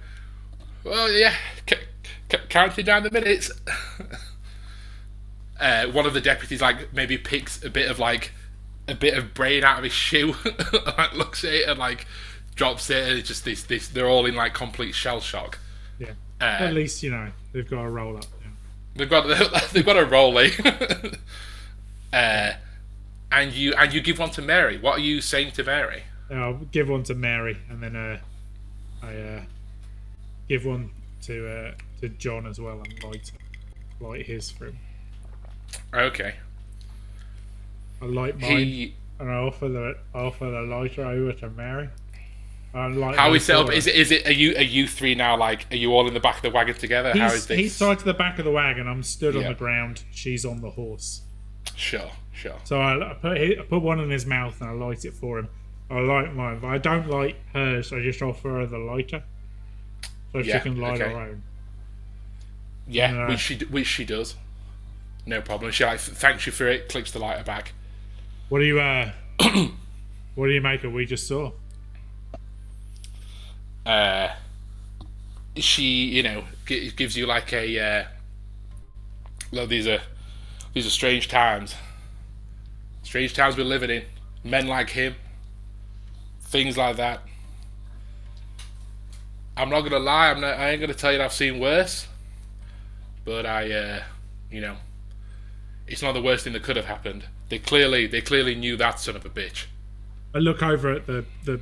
well, 0.84 1.12
yeah, 1.12 1.34
c- 1.70 1.76
c- 2.32 2.38
counting 2.50 2.86
down 2.86 3.04
the 3.04 3.12
minutes. 3.12 3.52
uh, 5.60 5.88
one 5.88 6.06
of 6.06 6.14
the 6.14 6.22
deputies, 6.22 6.62
like, 6.62 6.94
maybe 6.94 7.18
picks 7.18 7.64
a 7.64 7.70
bit 7.70 7.90
of, 7.92 8.00
like, 8.00 8.32
a 8.88 8.96
bit 8.96 9.18
of 9.18 9.34
brain 9.34 9.64
out 9.64 9.78
of 9.78 9.84
his 9.84 9.94
shoe, 9.94 10.36
like, 10.98 11.14
looks 11.14 11.44
at 11.44 11.54
it 11.54 11.70
and, 11.70 11.78
like, 11.78 12.08
drops 12.56 12.90
it. 12.90 13.08
And 13.08 13.20
it's 13.20 13.28
just 13.28 13.46
this, 13.46 13.64
this, 13.64 13.90
they're 13.90 14.08
all 14.08 14.26
in, 14.26 14.36
like, 14.36 14.54
complete 14.54 14.96
shell 14.96 15.20
shock. 15.20 15.60
Yeah. 16.00 16.12
Uh, 16.42 16.46
At 16.46 16.74
least 16.74 17.04
you 17.04 17.12
know 17.12 17.30
they've 17.52 17.70
got 17.70 17.84
a 17.84 17.90
roll 17.90 18.16
up. 18.16 18.26
They've 19.00 19.10
got, 19.10 19.26
they've 19.74 19.86
got 19.86 19.98
a 19.98 20.06
rolling. 20.06 20.52
uh, 22.14 22.52
and 23.32 23.54
you, 23.54 23.74
and 23.74 23.94
you 23.94 24.02
give 24.02 24.20
one 24.20 24.30
to 24.32 24.42
Mary. 24.42 24.78
What 24.78 24.98
are 24.98 25.02
you 25.02 25.22
saying 25.22 25.52
to 25.54 25.64
Mary? 25.64 26.04
I'll 26.32 26.54
give 26.72 26.90
one 26.90 27.04
to 27.04 27.16
Mary, 27.16 27.58
and 27.70 27.82
then 27.82 27.96
uh, 27.96 28.20
I 29.02 29.16
uh, 29.16 29.42
give 30.48 30.66
one 30.66 30.92
to 31.24 31.50
uh, 31.50 31.72
to 32.02 32.10
John 32.10 32.46
as 32.46 32.60
well, 32.60 32.82
and 32.84 33.04
light 33.04 33.32
light 34.00 34.26
his 34.26 34.52
for 34.52 34.68
him. 34.68 34.78
Okay. 35.94 36.36
I 38.02 38.06
light 38.06 38.40
mine, 38.40 38.58
He, 38.58 38.96
and 39.20 39.30
I 39.30 39.36
offer 39.36 39.68
the 39.68 39.98
I 40.14 40.20
offer 40.20 40.46
the 40.46 40.62
lighter 40.62 41.04
over 41.04 41.34
to 41.34 41.50
Mary. 41.50 41.90
Light 42.74 43.16
How 43.18 43.32
we 43.32 43.40
set 43.40 43.56
up? 43.56 43.72
Is 43.72 43.88
it? 43.88 43.96
Is 43.96 44.12
it? 44.12 44.28
Are 44.28 44.32
you? 44.32 44.56
Are 44.56 44.62
you 44.62 44.88
three 44.88 45.16
now? 45.16 45.36
Like, 45.38 45.66
are 45.72 45.76
you 45.76 45.92
all 45.94 46.08
in 46.08 46.14
the 46.14 46.20
back 46.20 46.36
of 46.38 46.42
the 46.44 46.52
wagon 46.52 46.76
together? 46.76 47.18
How 47.18 47.26
is 47.28 47.34
He's, 47.34 47.48
this? 47.48 47.58
he's 47.58 47.80
tied 47.80 48.00
to 48.00 48.06
the 48.06 48.14
back 48.14 48.38
of 48.38 48.46
the 48.46 48.52
wagon. 48.52 48.88
I'm 48.88 49.02
stood 49.02 49.36
on 49.36 49.44
the 49.44 49.56
ground. 49.56 50.04
She's 50.12 50.46
on 50.46 50.62
the 50.62 50.70
horse. 50.70 51.22
Sure, 51.76 52.12
sure. 52.32 52.58
So 52.66 52.80
I, 52.80 53.12
I 53.12 53.14
put 53.16 53.38
I 53.38 53.56
put 53.68 53.82
one 53.82 54.00
in 54.00 54.12
his 54.12 54.26
mouth 54.28 54.62
and 54.62 54.70
I 54.70 54.74
light 54.74 55.04
it 55.04 55.14
for 55.16 55.40
him. 55.40 55.50
I 55.90 56.00
light 56.02 56.36
mine, 56.36 56.60
but 56.60 56.68
I 56.68 56.78
don't 56.78 57.10
light 57.10 57.38
hers. 57.54 57.92
I 57.92 58.02
just 58.02 58.22
offer 58.22 58.50
her 58.60 58.68
the 58.68 58.78
lighter, 58.78 59.24
so 60.32 60.38
Yeah, 60.40 60.58
she 60.58 60.70
can 60.70 60.80
light 60.80 61.02
okay. 61.02 61.12
her 61.12 61.20
own. 61.20 61.44
Yeah, 62.88 63.12
No. 63.12 63.28
which 63.30 63.40
she 63.40 63.56
which 63.58 63.88
she 63.88 64.06
does. 64.06 64.36
No 65.26 65.42
problem. 65.42 65.72
She 65.72 65.84
like 65.86 66.00
thanks 66.00 66.46
you 66.46 66.52
for 66.52 66.68
it. 66.68 66.88
Clicks 66.90 67.12
the 67.12 67.20
lighter 67.20 67.44
back. 67.44 67.74
What 68.50 68.60
do 68.60 68.66
you 68.66 68.80
uh? 68.80 69.12
what 70.36 70.46
do 70.48 70.52
you 70.52 70.62
make 70.62 70.84
of 70.84 70.94
we 70.94 71.06
just 71.08 71.28
saw? 71.28 71.52
Uh, 73.90 74.36
she, 75.56 76.06
you 76.06 76.22
know, 76.22 76.44
g- 76.68 76.92
gives 76.92 77.18
you 77.18 77.26
like 77.26 77.52
a, 77.54 77.80
uh, 77.80 78.04
well, 79.52 79.66
these 79.66 79.88
are 79.88 80.02
these 80.74 80.86
are 80.86 80.92
strange 80.92 81.28
times. 81.28 81.76
Strange 83.02 83.34
times 83.34 83.58
we're 83.58 83.64
living 83.64 83.90
in. 83.90 84.04
Men 84.44 84.68
like 84.68 84.92
him, 84.92 85.16
things 86.42 86.78
like 86.78 86.98
that. 86.98 87.22
I'm 89.58 89.70
not 89.70 89.82
gonna 89.82 90.00
lie. 90.00 90.30
I'm 90.30 90.40
not. 90.40 90.54
I 90.60 90.70
ain't 90.70 90.82
gonna 90.82 90.94
tell 90.94 91.12
you 91.12 91.22
I've 91.22 91.34
seen 91.34 91.60
worse. 91.60 92.08
But 93.26 93.48
I, 93.48 93.72
uh, 93.72 94.04
you 94.52 94.62
know, 94.62 94.78
it's 95.88 96.02
not 96.04 96.14
the 96.14 96.22
worst 96.22 96.44
thing 96.44 96.54
that 96.54 96.64
could 96.64 96.76
have 96.76 96.86
happened. 96.86 97.26
They 97.50 97.58
clearly, 97.58 98.06
they 98.06 98.22
clearly 98.22 98.54
knew 98.54 98.78
that 98.78 99.00
son 99.00 99.16
of 99.16 99.26
a 99.26 99.30
bitch. 99.30 99.66
I 100.34 100.38
look 100.38 100.62
over 100.62 100.94
at 100.94 101.08
the 101.08 101.26
the 101.44 101.60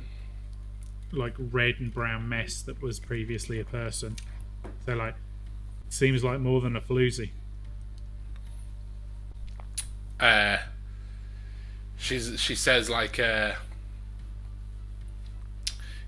like 1.12 1.34
red 1.38 1.76
and 1.78 1.92
brown 1.92 2.28
mess 2.28 2.62
that 2.62 2.82
was 2.82 2.98
previously 3.00 3.60
a 3.60 3.64
person. 3.64 4.16
So 4.86 4.94
like, 4.94 5.14
seems 5.88 6.24
like 6.24 6.40
more 6.40 6.60
than 6.60 6.76
a 6.76 6.80
floozy. 6.80 7.30
uh, 10.20 10.58
she's 11.96 12.38
she 12.40 12.54
says 12.54 12.90
like 12.90 13.18
uh, 13.18 13.52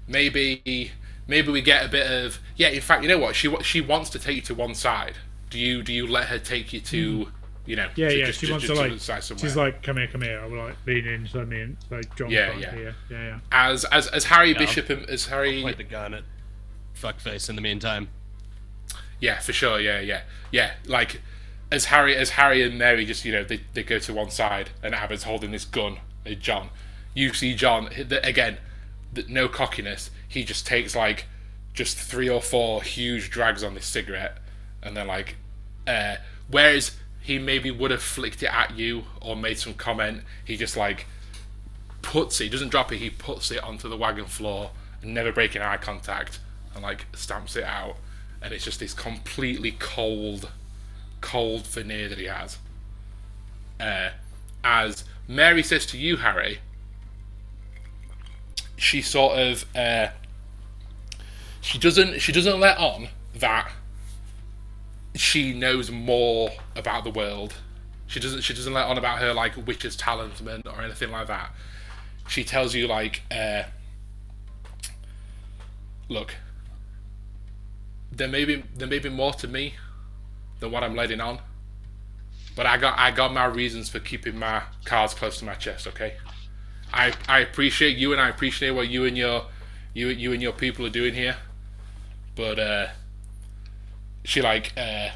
maybe 0.07 0.93
maybe 1.27 1.51
we 1.51 1.63
get 1.63 1.85
a 1.85 1.89
bit 1.89 2.11
of 2.11 2.39
yeah. 2.57 2.69
In 2.69 2.81
fact, 2.81 3.03
you 3.03 3.09
know 3.09 3.19
what 3.19 3.35
she 3.37 3.49
wa- 3.49 3.63
she 3.63 3.81
wants 3.81 4.11
to 4.11 4.19
take 4.19 4.37
you 4.37 4.43
to 4.43 4.55
one 4.55 4.75
side. 4.75 5.15
Do 5.49 5.59
you 5.59 5.83
do 5.83 5.93
you 5.93 6.07
let 6.07 6.29
her 6.29 6.39
take 6.39 6.73
you 6.73 6.81
to 6.81 7.29
you 7.67 7.77
know? 7.77 7.89
Yeah, 7.95 8.09
to- 8.09 8.19
yeah. 8.19 8.27
just- 8.27 8.41
she 8.41 8.51
wants 8.51 8.67
just 8.67 8.77
to 8.77 8.83
the 8.85 8.93
like. 8.95 9.01
side 9.01 9.25
somewhere? 9.25 9.49
She's 9.49 9.57
like, 9.57 9.83
come 9.83 9.97
here, 9.97 10.07
come 10.09 10.23
here. 10.23 10.41
I 10.41 10.47
will 10.47 10.59
like 10.65 10.77
lean 10.87 11.07
in 11.07 11.27
suddenly 11.27 11.61
and 11.61 11.77
like 11.91 12.15
John. 12.17 12.31
Yeah, 12.31 12.57
yeah. 12.59 12.75
Here. 12.75 12.95
Yeah, 13.11 13.25
yeah. 13.25 13.39
as 13.53 13.85
as 13.87 14.07
as 14.09 14.25
Harry 14.25 14.55
Bishop 14.55 14.91
and 14.91 15.09
as 15.09 15.27
Harry 15.27 15.63
Point 15.63 15.77
the 15.77 15.85
gun 15.85 16.15
at 16.15 16.25
fuckface 16.95 17.49
in 17.49 17.57
the 17.57 17.63
meantime. 17.63 18.09
Yeah, 19.21 19.39
for 19.41 19.53
sure. 19.53 19.79
Yeah, 19.81 20.01
yeah, 20.01 20.23
yeah. 20.51 20.73
Like 20.87 21.21
as 21.71 21.87
Harry, 21.87 22.17
as 22.17 22.31
Harry 22.31 22.63
and 22.63 22.79
Mary 22.79 23.05
just 23.05 23.25
you 23.25 23.33
know 23.33 23.45
they, 23.45 23.61
they 23.75 23.83
go 23.83 23.99
to 23.99 24.13
one 24.15 24.31
side 24.31 24.71
and 24.83 24.95
Abbott's 24.95 25.25
holding 25.25 25.51
this 25.51 25.65
gun 25.65 25.99
at 26.27 26.41
John. 26.41 26.71
You 27.15 27.33
see 27.35 27.55
John 27.55 27.89
again, 28.23 28.59
no 29.29 29.49
cockiness. 29.49 30.11
He 30.27 30.45
just 30.45 30.67
takes 30.67 30.95
like 30.97 31.27
just 31.75 31.97
three 31.99 32.29
or 32.29 32.41
four 32.41 32.83
huge 32.83 33.31
drags 33.31 33.63
on 33.63 33.75
this 33.75 33.87
cigarette, 33.87 34.39
and 34.83 34.97
then 34.97 35.07
like, 35.07 35.37
uh, 35.87 36.17
whereas 36.51 36.97
he 37.31 37.39
maybe 37.39 37.71
would 37.71 37.93
have 37.93 38.03
flicked 38.03 38.43
it 38.43 38.53
at 38.53 38.77
you 38.77 39.05
or 39.21 39.37
made 39.37 39.57
some 39.57 39.73
comment, 39.73 40.21
he 40.45 40.57
just 40.57 40.77
like 40.77 41.07
puts 42.03 42.41
it. 42.41 42.45
He 42.45 42.51
doesn't 42.51 42.71
drop 42.71 42.91
it. 42.91 42.97
He 42.97 43.09
puts 43.09 43.53
it 43.53 43.63
onto 43.63 43.89
the 43.89 43.97
wagon 43.97 44.25
floor, 44.25 44.73
never 45.01 45.31
breaking 45.31 45.63
eye 45.63 45.77
contact, 45.77 46.41
and 46.75 46.83
like 46.83 47.07
stamps 47.15 47.55
it 47.55 47.63
out. 47.63 47.95
And 48.43 48.53
it's 48.53 48.65
just 48.65 48.81
this 48.81 48.93
completely 48.93 49.71
cold, 49.71 50.51
cold 51.21 51.69
veneer 51.69 52.09
that 52.09 52.19
he 52.19 52.25
has. 52.25 52.59
Uh, 53.79 54.09
as 54.65 55.05
Mary 55.29 55.63
says 55.63 55.87
to 55.87 55.99
you, 55.99 56.17
Harry, 56.17 56.59
she 58.77 59.01
sort 59.01 59.39
of 59.39 59.65
uh, 59.77 60.09
she 61.61 61.79
doesn't 61.79 62.21
she 62.21 62.33
doesn't 62.33 62.59
let 62.59 62.77
on 62.77 63.09
that 63.37 63.71
she 65.15 65.53
knows 65.53 65.91
more 65.91 66.51
about 66.77 67.05
the 67.05 67.11
world. 67.11 67.55
She 68.07 68.21
doesn't 68.21 68.43
she 68.43 68.55
doesn't 68.55 68.73
let 68.73 68.87
on 68.87 68.99
about 68.99 69.19
her 69.21 69.33
like 69.33 69.57
witch's 69.67 69.97
talisman 69.97 70.63
or 70.67 70.83
anything 70.83 71.11
like 71.11 71.29
that. 71.29 71.53
She 72.29 72.45
tells 72.45 72.75
you 72.75 72.87
like 72.87 73.23
uh, 73.31 73.65
look 76.09 76.35
there 78.13 78.29
may 78.29 78.45
be 78.45 78.63
there 78.75 78.89
may 78.89 78.99
be 78.99 79.09
more 79.09 79.33
to 79.35 79.49
me 79.49 79.75
than 80.59 80.71
what 80.71 80.83
I'm 80.83 80.95
letting 80.95 81.21
on. 81.21 81.39
But 82.57 82.67
I 82.67 82.77
got 82.77 82.99
I 82.99 83.11
got 83.11 83.33
my 83.33 83.45
reasons 83.47 83.89
for 83.89 84.01
keeping 84.01 84.39
my 84.39 84.63
cards 84.85 85.15
close 85.15 85.39
to 85.39 85.45
my 85.45 85.55
chest, 85.55 85.87
okay? 85.87 86.15
I 86.93 87.13
I 87.29 87.41
appreciate 87.41 87.97
you 87.97 88.13
and 88.13 88.21
I 88.21 88.29
appreciate 88.29 88.71
what 88.71 88.89
you 88.89 89.05
and 89.05 89.17
your 89.17 89.47
you 89.95 90.09
you 90.09 90.33
and 90.33 90.43
your 90.43 90.53
people 90.53 90.85
are 90.85 90.91
doing 90.91 91.15
here. 91.15 91.37
But 92.35 92.59
uh 92.59 92.87
she 94.25 94.43
like 94.43 94.73
uh 94.77 95.09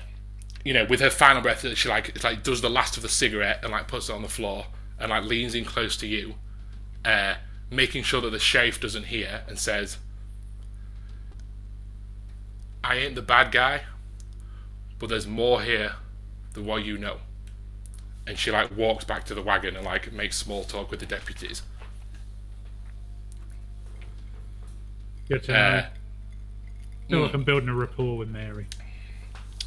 you 0.64 0.72
know, 0.72 0.86
with 0.86 1.00
her 1.00 1.10
final 1.10 1.42
breath 1.42 1.66
she 1.76 1.88
like 1.88 2.10
it's 2.10 2.24
like 2.24 2.42
does 2.42 2.60
the 2.60 2.70
last 2.70 2.96
of 2.96 3.02
the 3.02 3.08
cigarette 3.08 3.60
and 3.62 3.72
like 3.72 3.86
puts 3.86 4.08
it 4.08 4.12
on 4.12 4.22
the 4.22 4.28
floor 4.28 4.66
and 4.98 5.10
like 5.10 5.24
leans 5.24 5.54
in 5.54 5.64
close 5.64 5.96
to 5.98 6.06
you, 6.06 6.34
uh 7.04 7.34
making 7.70 8.02
sure 8.02 8.20
that 8.20 8.30
the 8.30 8.38
sheriff 8.38 8.80
doesn't 8.80 9.04
hear 9.04 9.42
and 9.48 9.58
says 9.58 9.98
I 12.82 12.96
ain't 12.96 13.14
the 13.14 13.22
bad 13.22 13.50
guy, 13.50 13.82
but 14.98 15.08
there's 15.08 15.26
more 15.26 15.62
here 15.62 15.92
than 16.52 16.66
what 16.66 16.84
you 16.84 16.98
know. 16.98 17.16
And 18.26 18.38
she 18.38 18.50
like 18.50 18.76
walks 18.76 19.04
back 19.04 19.24
to 19.24 19.34
the 19.34 19.42
wagon 19.42 19.74
and 19.76 19.84
like 19.84 20.12
makes 20.12 20.36
small 20.36 20.64
talk 20.64 20.90
with 20.90 21.00
the 21.00 21.06
deputies. 21.06 21.62
Good 25.28 25.44
to 25.44 25.52
know. 25.52 25.58
Uh, 25.58 25.86
feel 27.08 27.22
like 27.22 27.34
I'm 27.34 27.44
building 27.44 27.68
a 27.70 27.74
rapport 27.74 28.18
with 28.18 28.28
Mary. 28.28 28.66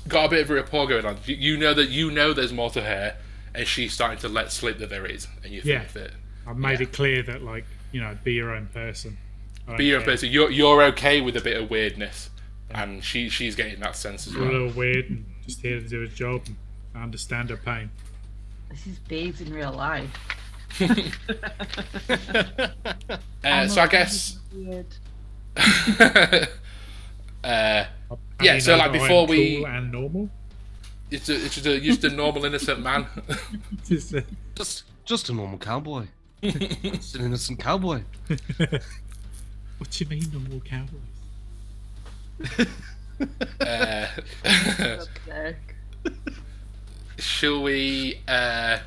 Got 0.07 0.25
a 0.25 0.29
bit 0.29 0.41
of 0.41 0.51
a 0.51 0.55
rapport 0.55 0.87
going 0.87 1.05
on. 1.05 1.17
You, 1.25 1.35
you 1.35 1.57
know 1.57 1.73
that 1.73 1.89
you 1.89 2.11
know 2.11 2.33
there's 2.33 2.53
more 2.53 2.69
to 2.71 2.81
her, 2.81 3.15
and 3.55 3.67
she's 3.67 3.93
starting 3.93 4.19
to 4.19 4.29
let 4.29 4.51
slip 4.51 4.77
that 4.79 4.89
there 4.89 5.05
is, 5.05 5.27
and 5.43 5.51
you 5.53 5.61
Yeah. 5.63 5.79
think 5.81 5.93
that 5.93 6.11
I've 6.47 6.57
made 6.57 6.81
it 6.81 6.93
clear 6.93 7.21
that 7.23 7.41
like 7.41 7.65
you 7.91 8.01
know, 8.01 8.17
be 8.23 8.33
your 8.33 8.51
own 8.53 8.67
person. 8.67 9.17
I 9.67 9.75
be 9.77 9.85
your 9.85 9.97
own 9.97 10.03
care. 10.05 10.13
person. 10.13 10.29
You're 10.29 10.51
you're 10.51 10.81
okay 10.83 11.21
with 11.21 11.35
a 11.37 11.41
bit 11.41 11.57
of 11.61 11.69
weirdness, 11.69 12.29
and 12.71 13.03
she 13.03 13.29
she's 13.29 13.55
getting 13.55 13.79
that 13.81 13.95
sense 13.95 14.27
as 14.27 14.33
You're 14.33 14.47
a 14.47 14.51
little 14.51 14.71
weird 14.71 15.09
and 15.09 15.25
just 15.45 15.61
here 15.61 15.79
to 15.79 15.87
do 15.87 16.01
his 16.01 16.13
job. 16.13 16.41
And 16.47 16.55
I 16.95 17.03
understand 17.03 17.49
her 17.49 17.57
pain. 17.57 17.89
This 18.69 18.85
is 18.87 18.99
babes 18.99 19.39
in 19.41 19.53
real 19.53 19.71
life. 19.71 20.09
Uh, 23.43 23.67
so 23.67 23.81
I 23.81 23.87
guess. 23.87 24.39
Weird. 24.53 24.85
uh, 25.57 26.45
How 27.43 27.85
Yeah, 28.41 28.51
do 28.51 28.55
you 28.55 28.61
so, 28.61 28.75
like, 28.77 28.91
that 28.91 28.99
I 28.99 29.03
am 29.03 29.07
before 29.07 29.27
we- 29.27 29.55
cool 29.57 29.67
and 29.67 29.91
normal. 29.91 30.29
it's, 31.11 31.29
a, 31.29 31.35
it's 31.35 31.55
just 31.55 31.65
a 31.67 31.79
just 31.79 32.03
a 32.03 32.09
normal 32.09 32.45
innocent 32.45 32.81
man. 32.81 33.07
Just, 33.87 34.13
uh, 34.13 34.21
Just, 34.55 34.83
just 35.05 35.29
a 35.29 35.33
normal 35.33 35.57
cowboy. 35.57 36.05
just 36.43 37.15
an 37.15 37.25
innocent 37.25 37.59
cowboy. 37.59 38.01
what 38.57 39.89
do 39.89 40.03
you 40.03 40.09
mean 40.09 40.23
normal 40.31 40.59
cowboys? 40.59 40.99
uh, 43.61 44.07
shall 47.17 47.63
we? 47.63 48.19
Uh, 48.27 48.79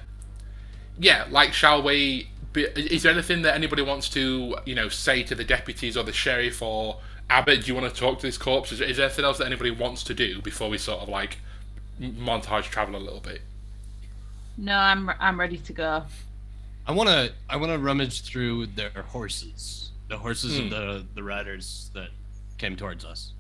yeah, 0.99 1.27
like, 1.31 1.53
shall 1.53 1.83
we? 1.83 2.29
Be, 2.53 2.63
is 2.65 3.05
there 3.05 3.13
anything 3.13 3.43
that 3.43 3.55
anybody 3.55 3.83
wants 3.83 4.09
to, 4.11 4.57
you 4.65 4.75
know, 4.75 4.89
say 4.89 5.23
to 5.23 5.35
the 5.35 5.45
deputies 5.45 5.97
or 5.97 6.03
the 6.03 6.13
sheriff 6.13 6.61
or 6.63 6.97
Abbott? 7.31 7.63
Do 7.63 7.69
you 7.69 7.75
want 7.81 7.93
to 7.93 7.99
talk 7.99 8.19
to 8.19 8.27
this 8.27 8.37
corpse? 8.37 8.73
Is, 8.73 8.81
is 8.81 8.97
there 8.99 9.07
anything 9.07 9.25
else 9.25 9.39
that 9.39 9.47
anybody 9.47 9.71
wants 9.71 10.03
to 10.05 10.15
do 10.15 10.43
before 10.43 10.69
we 10.69 10.77
sort 10.79 11.01
of 11.01 11.09
like 11.09 11.39
montage 12.01 12.65
travel 12.65 12.97
a 12.97 12.99
little 12.99 13.21
bit? 13.21 13.41
No, 14.59 14.77
I'm 14.77 15.11
I'm 15.21 15.39
ready 15.41 15.57
to 15.59 15.73
go. 15.73 16.03
I 16.87 16.93
wanna, 16.93 17.31
I 17.49 17.57
wanna 17.57 17.79
rummage 17.79 18.23
through 18.23 18.67
their 18.67 18.91
horses, 18.91 19.91
the 20.09 20.19
horses 20.19 20.59
Hmm. 20.59 20.65
of 20.65 20.71
the 20.71 21.07
the 21.15 21.23
riders 21.23 21.91
that 21.95 22.09
came 22.59 22.77
towards 22.77 23.05
us. 23.05 23.33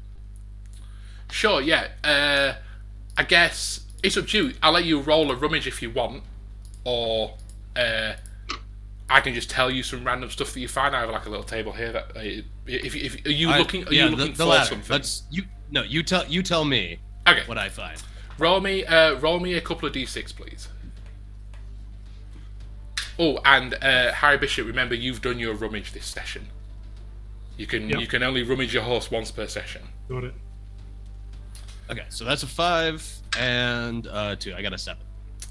Sure, 1.31 1.61
yeah. 1.61 1.89
Uh, 2.03 2.55
I 3.17 3.25
guess 3.25 3.81
it's 4.03 4.17
up 4.17 4.27
to 4.29 4.47
you. 4.49 4.55
I'll 4.62 4.73
let 4.73 4.85
you 4.85 5.01
roll 5.01 5.31
a 5.31 5.37
rummage 5.37 5.67
if 5.67 5.83
you 5.83 5.91
want, 5.91 6.23
or 6.85 7.35
uh, 7.77 8.15
I 9.09 9.21
can 9.21 9.35
just 9.35 9.51
tell 9.51 9.71
you 9.71 9.83
some 9.83 10.05
random 10.05 10.31
stuff 10.31 10.53
that 10.55 10.61
you 10.61 10.69
find. 10.69 10.95
I 10.95 11.01
have 11.01 11.11
like 11.11 11.27
a 11.27 11.31
little 11.31 11.45
table 11.45 11.73
here 11.73 11.93
that 11.93 12.17
uh, 12.17 12.43
if, 12.73 12.95
if 12.97 13.27
are 13.27 13.31
you 13.31 13.51
I- 13.51 13.59
looking 13.59 13.87
are 13.89 13.93
yeah, 13.93 14.05
you 14.05 14.11
the- 14.11 14.17
looking 14.17 14.33
the, 14.35 14.45
for 14.45 14.51
latter. 14.51 14.71
something? 14.71 14.93
Let's 14.93 15.23
you 15.31 15.45
no, 15.71 15.83
you 15.83 16.03
tell 16.03 16.25
you 16.27 16.43
tell 16.43 16.65
me 16.65 16.99
Okay, 17.29 17.43
what 17.47 17.59
I 17.59 17.69
find. 17.69 18.01
roll 18.39 18.61
me 18.61 18.85
uh, 18.85 19.15
roll 19.17 19.39
me 19.41 19.55
a 19.55 19.61
couple 19.61 19.89
of 19.89 19.95
d6, 19.95 20.35
please. 20.35 20.69
Oh, 23.19 23.39
and 23.45 23.75
uh, 23.75 24.13
Harry 24.13 24.39
Bishop, 24.39 24.67
remember 24.67 24.95
you've 24.95 25.21
done 25.21 25.39
your 25.39 25.55
rummage 25.55 25.93
this 25.93 26.07
session. 26.07 26.47
You 27.57 27.67
can 27.67 27.89
Yep. 27.91 28.01
you 28.01 28.07
can 28.07 28.23
only 28.23 28.43
rummage 28.43 28.73
your 28.73 28.83
horse 28.83 29.11
once 29.11 29.31
per 29.31 29.47
session. 29.47 29.83
Got 30.09 30.25
it. 30.25 30.35
Okay, 31.91 32.05
so 32.09 32.25
that's 32.25 32.43
a 32.43 32.47
five 32.47 33.07
and 33.39 34.07
uh 34.07 34.37
two. 34.37 34.55
I 34.55 34.63
got 34.63 34.73
a 34.73 34.79
seven. 34.79 35.03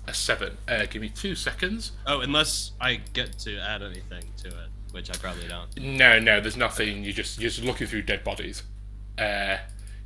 A 0.08 0.14
seven. 0.14 0.58
Uh, 0.68 0.86
give 0.90 1.02
me 1.02 1.10
two 1.10 1.36
seconds. 1.36 1.91
Oh, 2.08 2.22
unless 2.22 2.72
I 2.82 2.96
get 3.14 3.38
to 3.40 3.60
add 3.60 3.84
anything 3.84 4.24
to 4.38 4.48
it, 4.48 4.70
which 4.91 5.10
I 5.10 5.14
probably 5.14 5.48
don't. 5.48 5.78
No, 5.80 6.20
no, 6.20 6.41
there's 6.41 6.57
nothing. 6.57 7.03
You 7.03 7.14
just 7.14 7.40
you're 7.40 7.49
just 7.49 7.64
looking 7.64 7.88
through 7.88 8.03
dead 8.03 8.24
bodies. 8.24 8.64
Uh, 9.18 9.57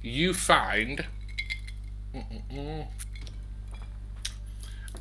you 0.01 0.34
find 0.34 1.05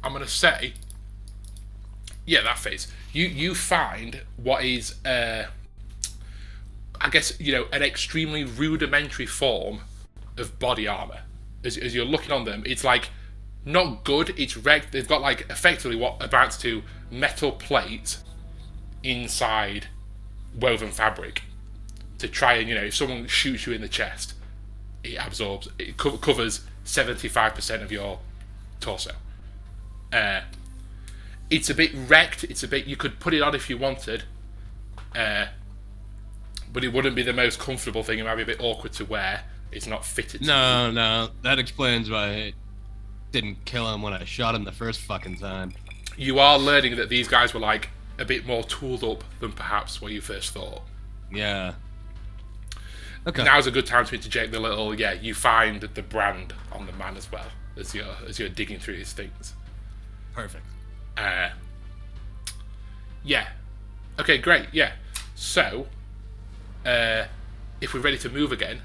I'm 0.02 0.12
gonna 0.12 0.26
say, 0.26 0.74
yeah, 2.26 2.42
that 2.42 2.58
face. 2.58 2.88
You 3.12 3.26
you 3.26 3.54
find 3.54 4.22
what 4.36 4.64
is, 4.64 5.04
uh, 5.04 5.46
I 7.00 7.10
guess 7.10 7.38
you 7.40 7.52
know, 7.52 7.66
an 7.72 7.82
extremely 7.82 8.44
rudimentary 8.44 9.26
form 9.26 9.80
of 10.36 10.58
body 10.58 10.88
armor. 10.88 11.20
As, 11.64 11.76
as 11.76 11.94
you're 11.94 12.04
looking 12.04 12.32
on 12.32 12.44
them, 12.44 12.64
it's 12.66 12.82
like 12.82 13.10
not 13.64 14.04
good. 14.04 14.34
It's 14.36 14.56
wrecked. 14.56 14.92
They've 14.92 15.06
got 15.06 15.20
like 15.20 15.42
effectively 15.50 15.96
what 15.96 16.22
amounts 16.22 16.56
to 16.58 16.82
metal 17.10 17.52
plates 17.52 18.24
inside 19.02 19.86
woven 20.58 20.90
fabric 20.90 21.42
to 22.18 22.28
try 22.28 22.54
and 22.54 22.68
you 22.68 22.74
know 22.74 22.82
if 22.82 22.94
someone 22.94 23.26
shoots 23.26 23.66
you 23.66 23.72
in 23.72 23.80
the 23.80 23.88
chest, 23.88 24.34
it 25.02 25.14
absorbs. 25.14 25.68
It 25.78 25.96
co- 25.96 26.16
covers 26.18 26.60
seventy 26.84 27.28
five 27.28 27.54
percent 27.54 27.82
of 27.82 27.90
your 27.92 28.18
torso. 28.80 29.12
Uh, 30.12 30.42
it's 31.50 31.68
a 31.70 31.74
bit 31.74 31.90
wrecked. 31.94 32.44
It's 32.44 32.62
a 32.62 32.68
bit. 32.68 32.86
You 32.86 32.96
could 32.96 33.18
put 33.20 33.34
it 33.34 33.42
on 33.42 33.54
if 33.54 33.68
you 33.70 33.76
wanted, 33.78 34.24
uh, 35.14 35.46
but 36.72 36.84
it 36.84 36.92
wouldn't 36.92 37.16
be 37.16 37.22
the 37.22 37.32
most 37.32 37.58
comfortable 37.58 38.02
thing. 38.02 38.18
It 38.18 38.24
might 38.24 38.36
be 38.36 38.42
a 38.42 38.46
bit 38.46 38.60
awkward 38.60 38.92
to 38.94 39.04
wear. 39.04 39.44
It's 39.70 39.86
not 39.86 40.04
fitted. 40.04 40.42
to 40.42 40.46
No, 40.46 40.90
no, 40.90 41.30
that 41.42 41.58
explains 41.58 42.10
why 42.10 42.26
I 42.28 42.52
didn't 43.32 43.64
kill 43.64 43.92
him 43.92 44.02
when 44.02 44.12
I 44.12 44.24
shot 44.24 44.54
him 44.54 44.64
the 44.64 44.72
first 44.72 45.00
fucking 45.00 45.36
time. 45.38 45.72
you 46.18 46.38
are 46.38 46.58
learning 46.58 46.96
that 46.96 47.08
these 47.08 47.26
guys 47.26 47.54
were 47.54 47.60
like 47.60 47.88
a 48.18 48.24
bit 48.24 48.46
more 48.46 48.62
tooled 48.62 49.04
up 49.04 49.24
than 49.40 49.52
perhaps 49.52 50.00
what 50.00 50.12
you 50.12 50.20
first 50.20 50.52
thought. 50.52 50.82
Yeah. 51.32 51.74
Okay. 53.26 53.44
Now's 53.44 53.66
a 53.66 53.70
good 53.70 53.86
time 53.86 54.04
to 54.06 54.14
interject 54.14 54.52
the 54.52 54.60
little 54.60 54.98
yeah. 54.98 55.12
You 55.12 55.34
find 55.34 55.80
the 55.80 56.02
brand 56.02 56.52
on 56.72 56.86
the 56.86 56.92
man 56.92 57.16
as 57.16 57.30
well 57.30 57.46
as 57.76 57.94
you're 57.94 58.16
as 58.28 58.38
you're 58.38 58.48
digging 58.48 58.78
through 58.78 58.96
his 58.96 59.12
things. 59.12 59.54
Perfect. 60.34 60.64
Uh, 61.16 61.50
yeah. 63.24 63.48
Okay, 64.18 64.38
great. 64.38 64.66
Yeah. 64.72 64.92
So, 65.34 65.86
uh, 66.84 67.24
if 67.80 67.94
we're 67.94 68.00
ready 68.00 68.18
to 68.18 68.28
move 68.28 68.52
again, 68.52 68.82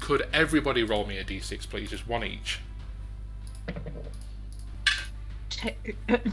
could 0.00 0.26
everybody 0.32 0.82
roll 0.82 1.06
me 1.06 1.18
a 1.18 1.24
d6, 1.24 1.68
please? 1.68 1.90
Just 1.90 2.06
one 2.08 2.24
each. 2.24 2.60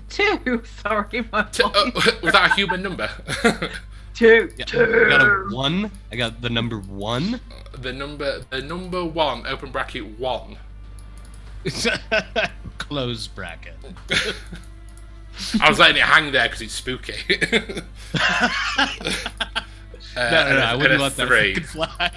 Two. 0.10 0.38
Two. 0.46 0.64
Sorry, 0.82 1.26
my 1.32 1.44
T- 1.52 1.64
uh, 1.64 1.92
was 2.22 2.34
that 2.34 2.52
a 2.52 2.54
human 2.56 2.82
number? 2.82 3.10
Two. 4.14 4.52
Yeah, 4.58 4.66
Two. 4.66 5.06
I 5.06 5.10
got 5.10 5.22
a 5.22 5.48
one. 5.56 5.92
I 6.12 6.16
got 6.16 6.42
the 6.42 6.50
number 6.50 6.78
one. 6.80 7.40
the 7.78 7.92
number, 7.94 8.42
the 8.50 8.62
number 8.62 9.04
one, 9.04 9.46
open 9.48 9.72
bracket 9.72 10.20
one. 10.20 10.58
Close 12.78 13.28
bracket. 13.28 13.76
I 15.60 15.70
was 15.70 15.80
letting 15.80 15.98
it 15.98 16.04
hang 16.04 16.32
there 16.32 16.44
because 16.48 16.62
it's 16.62 16.74
spooky. 16.74 17.14
Uh, 20.16 20.30
No, 20.30 20.30
no, 20.30 20.38
and 20.48 20.58
no, 20.58 20.62
a- 20.62 20.66
I 20.66 20.76
wouldn't 20.76 20.94
and 20.94 21.02
let 21.02 21.16
that 21.16 21.28
three. 21.28 21.56
fucking 21.56 21.68
fly. 21.70 22.12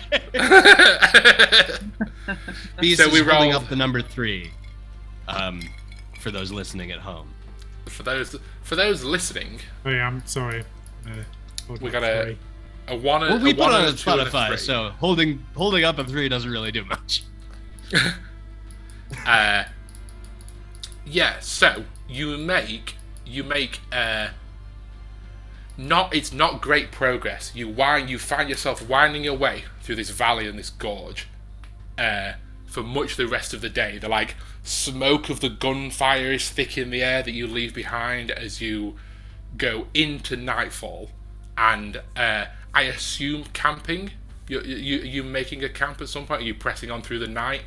Beast 2.80 3.00
So 3.00 3.06
is 3.08 3.12
we 3.12 3.20
holding 3.20 3.50
rolled- 3.52 3.62
up 3.62 3.68
the 3.70 3.76
number 3.76 4.02
three. 4.02 4.50
Um, 5.28 5.62
for 6.18 6.30
those 6.30 6.50
listening 6.52 6.90
at 6.90 7.00
home. 7.00 7.28
for 7.86 8.02
those 8.02 8.36
for 8.62 8.74
those 8.76 9.04
listening, 9.04 9.60
Oh 9.84 9.90
yeah, 9.90 10.06
I'm 10.06 10.24
sorry. 10.26 10.64
Uh, 11.06 11.10
We 11.80 11.90
got 11.90 12.02
a- 12.02 12.06
sorry. 12.22 12.38
a 12.88 12.96
one. 12.96 13.20
Well, 13.22 13.38
we 13.38 13.50
a 13.50 13.54
put 13.54 13.60
one 13.60 13.72
on 13.74 13.80
and 13.82 13.90
a 13.90 13.94
a 13.94 13.96
two 13.96 14.10
and 14.10 14.20
a 14.20 14.24
Spotify, 14.26 14.48
three. 14.48 14.56
so 14.58 14.90
holding 14.98 15.44
holding 15.56 15.84
up 15.84 15.98
a 15.98 16.04
three 16.04 16.28
doesn't 16.28 16.50
really 16.50 16.72
do 16.72 16.84
much. 16.84 17.22
Uh, 19.24 19.64
yeah, 21.04 21.38
so 21.40 21.84
you 22.08 22.36
make 22.36 22.96
you 23.24 23.44
make 23.44 23.78
uh, 23.92 24.28
not 25.76 26.14
it's 26.14 26.32
not 26.32 26.60
great 26.60 26.90
progress. 26.90 27.52
You 27.54 27.68
wind 27.68 28.10
you 28.10 28.18
find 28.18 28.48
yourself 28.48 28.86
winding 28.88 29.22
your 29.22 29.36
way 29.36 29.64
through 29.80 29.94
this 29.96 30.10
valley 30.10 30.48
and 30.48 30.58
this 30.58 30.70
gorge 30.70 31.28
uh, 31.98 32.32
for 32.66 32.82
much 32.82 33.12
of 33.12 33.16
the 33.16 33.26
rest 33.28 33.54
of 33.54 33.60
the 33.60 33.68
day. 33.70 33.98
The 33.98 34.08
like 34.08 34.34
smoke 34.62 35.30
of 35.30 35.40
the 35.40 35.48
gunfire 35.48 36.32
is 36.32 36.48
thick 36.50 36.76
in 36.76 36.90
the 36.90 37.02
air 37.02 37.22
that 37.22 37.32
you 37.32 37.46
leave 37.46 37.74
behind 37.74 38.30
as 38.30 38.60
you 38.60 38.96
go 39.56 39.86
into 39.94 40.36
nightfall, 40.36 41.10
and 41.56 42.02
uh, 42.16 42.46
I 42.74 42.82
assume 42.82 43.44
camping. 43.52 44.10
You 44.48 44.60
you 44.62 44.98
you 44.98 45.22
making 45.22 45.64
a 45.64 45.68
camp 45.68 46.00
at 46.00 46.08
some 46.08 46.26
point? 46.26 46.42
Are 46.42 46.44
you 46.44 46.54
pressing 46.54 46.90
on 46.90 47.02
through 47.02 47.18
the 47.20 47.26
night? 47.28 47.62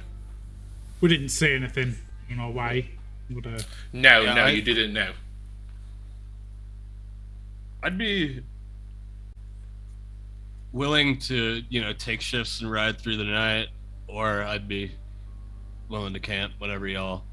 We 1.02 1.10
didn't 1.10 1.30
see 1.30 1.54
anything 1.54 1.96
on 2.32 2.40
our 2.40 2.52
way. 2.52 2.92
But, 3.30 3.46
uh, 3.46 3.60
No, 3.94 4.22
Yeah, 4.22 4.34
no, 4.34 4.42
I- 4.44 4.50
you 4.52 4.62
didn't 4.62 4.92
know. 4.94 5.12
I'd 7.82 7.98
be 7.98 8.44
willing 10.72 11.18
to, 11.20 11.64
you 11.70 11.82
know, 11.82 11.94
take 11.94 12.22
shifts 12.22 12.60
and 12.62 12.70
ride 12.72 13.00
through 13.00 13.18
the 13.18 13.24
night, 13.24 13.68
or 14.10 14.44
I'd 14.44 14.68
be 14.68 14.92
willing 15.90 16.14
to 16.14 16.20
camp, 16.20 16.54
whatever 16.58 16.88
y'all. 16.88 17.24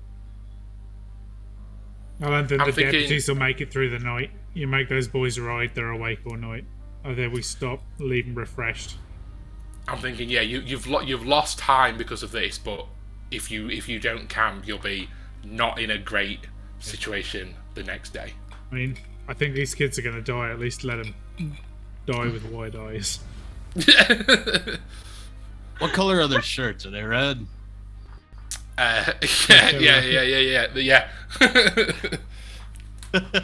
I 2.20 2.28
don't 2.30 2.48
think 2.48 2.60
I'm 2.60 2.66
the 2.68 2.72
thinking- 2.72 2.92
deputies 2.92 3.28
will 3.28 3.36
make 3.36 3.60
it 3.60 3.70
through 3.70 3.90
the 3.90 3.98
night. 3.98 4.30
You 4.54 4.66
make 4.66 4.88
those 4.88 5.06
boys 5.08 5.38
ride, 5.38 5.72
they're 5.74 5.90
awake 5.90 6.20
all 6.26 6.36
night. 6.36 6.64
Oh, 7.04 7.10
Either 7.10 7.28
we 7.28 7.42
stop, 7.42 7.82
leave 7.98 8.24
them 8.24 8.34
refreshed. 8.34 8.96
I'm 9.86 9.98
thinking, 9.98 10.28
yeah, 10.30 10.40
you, 10.40 10.60
you've 10.60 10.86
lo- 10.86 11.00
you've 11.02 11.26
lost 11.26 11.58
time 11.58 11.96
because 11.98 12.22
of 12.22 12.32
this, 12.32 12.58
but 12.58 12.86
if 13.30 13.50
you 13.50 13.68
if 13.68 13.88
you 13.88 14.00
don't 14.00 14.28
camp, 14.28 14.66
you'll 14.66 14.78
be 14.78 15.08
not 15.44 15.78
in 15.78 15.90
a 15.90 15.98
great 15.98 16.40
situation 16.80 17.54
the 17.74 17.82
next 17.82 18.10
day. 18.14 18.32
I 18.72 18.74
mean, 18.74 18.96
I 19.28 19.34
think 19.34 19.54
these 19.54 19.74
kids 19.74 19.98
are 19.98 20.02
going 20.02 20.16
to 20.16 20.22
die. 20.22 20.50
At 20.50 20.58
least 20.58 20.82
let 20.84 20.96
them 20.96 21.14
die 22.06 22.24
with 22.26 22.44
wide 22.46 22.74
eyes. 22.74 23.20
What 25.78 25.92
color 25.92 26.20
are 26.20 26.28
their 26.28 26.42
shirts? 26.42 26.86
Are 26.86 26.90
they 26.90 27.02
red? 27.02 27.46
Uh, 28.78 29.12
yeah, 29.48 29.70
yeah, 29.70 30.00
yeah, 30.00 30.22
yeah, 30.22 30.66
yeah, 30.74 30.76
yeah. 30.76 31.08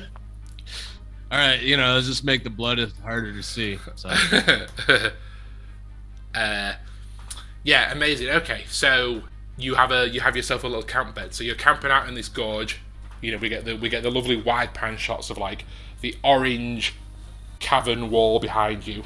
All 1.31 1.39
right, 1.39 1.63
you 1.63 1.79
know, 1.79 1.95
let's 1.95 2.07
just 2.07 2.25
make 2.25 2.45
the 2.45 2.51
blood 2.51 2.79
harder 3.03 3.33
to 3.33 3.43
see. 3.43 3.79
So, 3.95 4.11
uh, 6.35 6.75
yeah, 7.65 7.93
amazing. 7.93 8.29
Okay, 8.29 8.65
so 8.69 9.23
you 9.57 9.75
have 9.75 9.91
a 9.93 10.09
you 10.09 10.21
have 10.21 10.37
yourself 10.37 10.65
a 10.65 10.69
little 10.69 10.83
camp 10.83 11.15
bed. 11.15 11.33
So 11.33 11.45
you're 11.45 11.55
camping 11.55 11.91
out 11.91 12.07
in 12.07 12.15
this 12.15 12.29
gorge. 12.29 12.81
You 13.23 13.33
know, 13.33 13.39
we 13.39 13.49
get 13.49 13.65
the 13.65 13.77
we 13.77 13.89
get 13.89 14.03
the 14.03 14.11
lovely 14.11 14.37
wide 14.37 14.75
pan 14.75 14.99
shots 14.99 15.31
of 15.31 15.39
like 15.39 15.65
the 16.03 16.15
orange 16.23 16.95
cavern 17.61 18.11
wall 18.11 18.39
behind 18.39 18.87
you, 18.87 19.03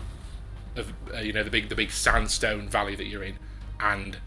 of 0.77 0.93
uh, 1.15 1.19
you 1.19 1.33
know 1.33 1.43
the 1.43 1.51
big 1.51 1.69
the 1.69 1.75
big 1.75 1.91
sandstone 1.91 2.69
valley 2.69 2.95
that 2.95 3.07
you're 3.07 3.23
in, 3.23 3.37
and 3.81 4.19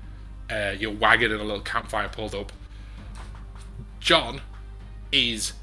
uh, 0.50 0.76
your 0.78 0.92
wagon 0.94 1.32
and 1.32 1.42
a 1.42 1.44
little 1.44 1.62
campfire 1.62 2.10
pulled 2.10 2.36
up. 2.36 2.52
John 4.00 4.42
is 5.12 5.54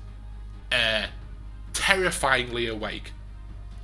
uh, 0.72 1.06
terrifyingly 1.72 2.66
awake. 2.66 3.12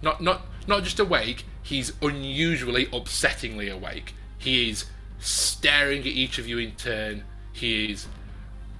Not 0.00 0.20
not 0.20 0.42
not 0.66 0.84
just 0.84 0.98
awake. 0.98 1.44
He's 1.62 1.92
unusually 2.02 2.86
upsettingly 2.86 3.72
awake. 3.72 4.14
He 4.38 4.68
is 4.68 4.86
staring 5.18 6.00
at 6.00 6.06
each 6.06 6.38
of 6.38 6.48
you 6.48 6.58
in 6.58 6.72
turn. 6.72 7.24
He 7.52 7.92
is 7.92 8.08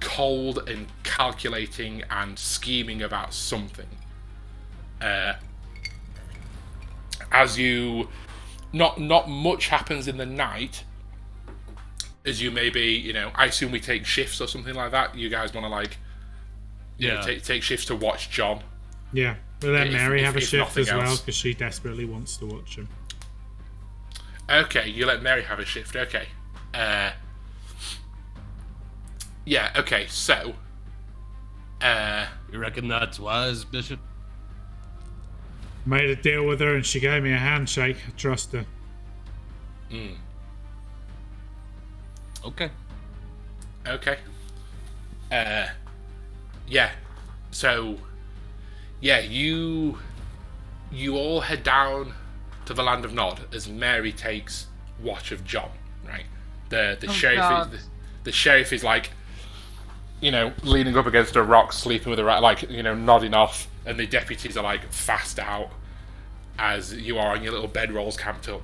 cold 0.01 0.67
and 0.67 0.87
calculating 1.03 2.03
and 2.09 2.37
scheming 2.37 3.01
about 3.01 3.33
something. 3.33 3.87
Uh, 5.01 5.33
as 7.33 7.57
you, 7.57 8.07
not 8.71 8.99
not 8.99 9.27
much 9.29 9.67
happens 9.67 10.07
in 10.07 10.17
the 10.17 10.25
night. 10.25 10.83
As 12.25 12.41
you 12.41 12.51
maybe, 12.51 12.83
you 12.83 13.11
know, 13.11 13.31
I 13.35 13.47
assume 13.47 13.71
we 13.71 13.81
take 13.81 14.05
shifts 14.05 14.39
or 14.39 14.47
something 14.47 14.73
like 14.75 14.91
that. 14.91 15.15
You 15.15 15.29
guys 15.29 15.53
want 15.53 15.65
to 15.65 15.69
like, 15.69 15.97
you 16.97 17.09
know, 17.09 17.15
yeah. 17.15 17.21
take 17.21 17.43
take 17.43 17.63
shifts 17.63 17.85
to 17.87 17.95
watch 17.95 18.29
John. 18.29 18.61
Yeah, 19.11 19.35
we'll 19.61 19.73
let 19.73 19.87
If- 19.87 19.93
Mary 19.93 20.19
if- 20.21 20.25
have 20.25 20.35
a 20.37 20.39
shift 20.41 20.53
nothing 20.53 20.83
as 20.83 20.93
well 20.93 21.17
because 21.17 21.35
she 21.35 21.53
desperately 21.53 22.05
wants 22.05 22.37
to 22.37 22.45
watch 22.45 22.77
him. 22.77 22.87
Okay, 24.49 24.87
you 24.89 25.05
let 25.05 25.21
Mary 25.21 25.41
have 25.43 25.59
a 25.59 25.65
shift. 25.65 25.95
Okay. 25.95 26.27
Uh, 26.73 27.11
yeah. 29.45 29.71
Okay. 29.75 30.05
So. 30.07 30.55
Uh, 31.81 32.25
you 32.49 32.59
reckon 32.59 32.87
that's 32.87 33.19
wise, 33.19 33.65
Bishop? 33.65 33.99
Made 35.85 36.09
a 36.09 36.15
deal 36.15 36.45
with 36.45 36.59
her 36.61 36.75
and 36.75 36.85
she 36.85 36.99
gave 36.99 37.23
me 37.23 37.31
a 37.33 37.37
handshake. 37.37 37.97
I 38.07 38.11
trust 38.11 38.53
her. 38.53 38.65
Okay. 42.45 42.69
okay. 43.87 44.17
Uh, 45.31 45.67
yeah. 46.67 46.91
So. 47.51 47.97
Yeah, 49.01 49.19
you. 49.19 49.99
You 50.91 51.15
all 51.17 51.41
head 51.41 51.63
down 51.63 52.13
to 52.65 52.73
the 52.73 52.83
land 52.83 53.03
of 53.03 53.13
Nod 53.13 53.41
as 53.53 53.67
Mary 53.67 54.11
takes 54.11 54.67
watch 55.01 55.31
of 55.31 55.43
John. 55.43 55.71
Right. 56.07 56.25
The 56.69 56.97
the 56.99 57.07
Oh, 57.09 57.11
sheriff. 57.11 57.39
God. 57.39 57.73
Is, 57.73 57.89
the 58.23 58.31
sheriff 58.31 58.71
is 58.71 58.83
like, 58.83 59.09
you 60.21 60.31
know, 60.31 60.53
leaning 60.63 60.95
up 60.95 61.05
against 61.05 61.35
a 61.35 61.43
rock, 61.43 61.73
sleeping 61.73 62.09
with 62.09 62.19
a 62.19 62.23
rat, 62.23 62.41
like 62.41 62.69
you 62.69 62.83
know, 62.83 62.95
nodding 62.95 63.33
off, 63.33 63.67
and 63.85 63.99
the 63.99 64.07
deputies 64.07 64.57
are 64.57 64.63
like 64.63 64.91
fast 64.91 65.39
out 65.39 65.71
as 66.57 66.93
you 66.93 67.17
are 67.17 67.35
on 67.35 67.43
your 67.43 67.51
little 67.51 67.69
bedrolls 67.69 68.17
camped 68.17 68.47
up. 68.47 68.63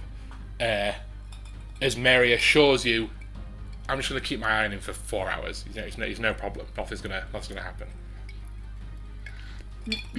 Uh, 0.59 0.93
as 1.81 1.95
Mary 1.97 2.33
assures 2.33 2.85
you, 2.85 3.09
I'm 3.87 3.97
just 3.97 4.09
going 4.09 4.21
to 4.21 4.27
keep 4.27 4.39
my 4.39 4.47
eye 4.47 4.65
on 4.65 4.71
him 4.71 4.79
for 4.79 4.93
four 4.93 5.29
hours. 5.29 5.65
You 5.67 5.81
know, 5.81 5.87
it's 5.87 5.97
no, 5.97 6.05
it's 6.05 6.19
no 6.19 6.33
problem. 6.33 6.67
Nothing's 6.77 7.01
gonna, 7.01 7.25
nothing's 7.33 7.47
gonna 7.47 7.61
happen. 7.61 7.87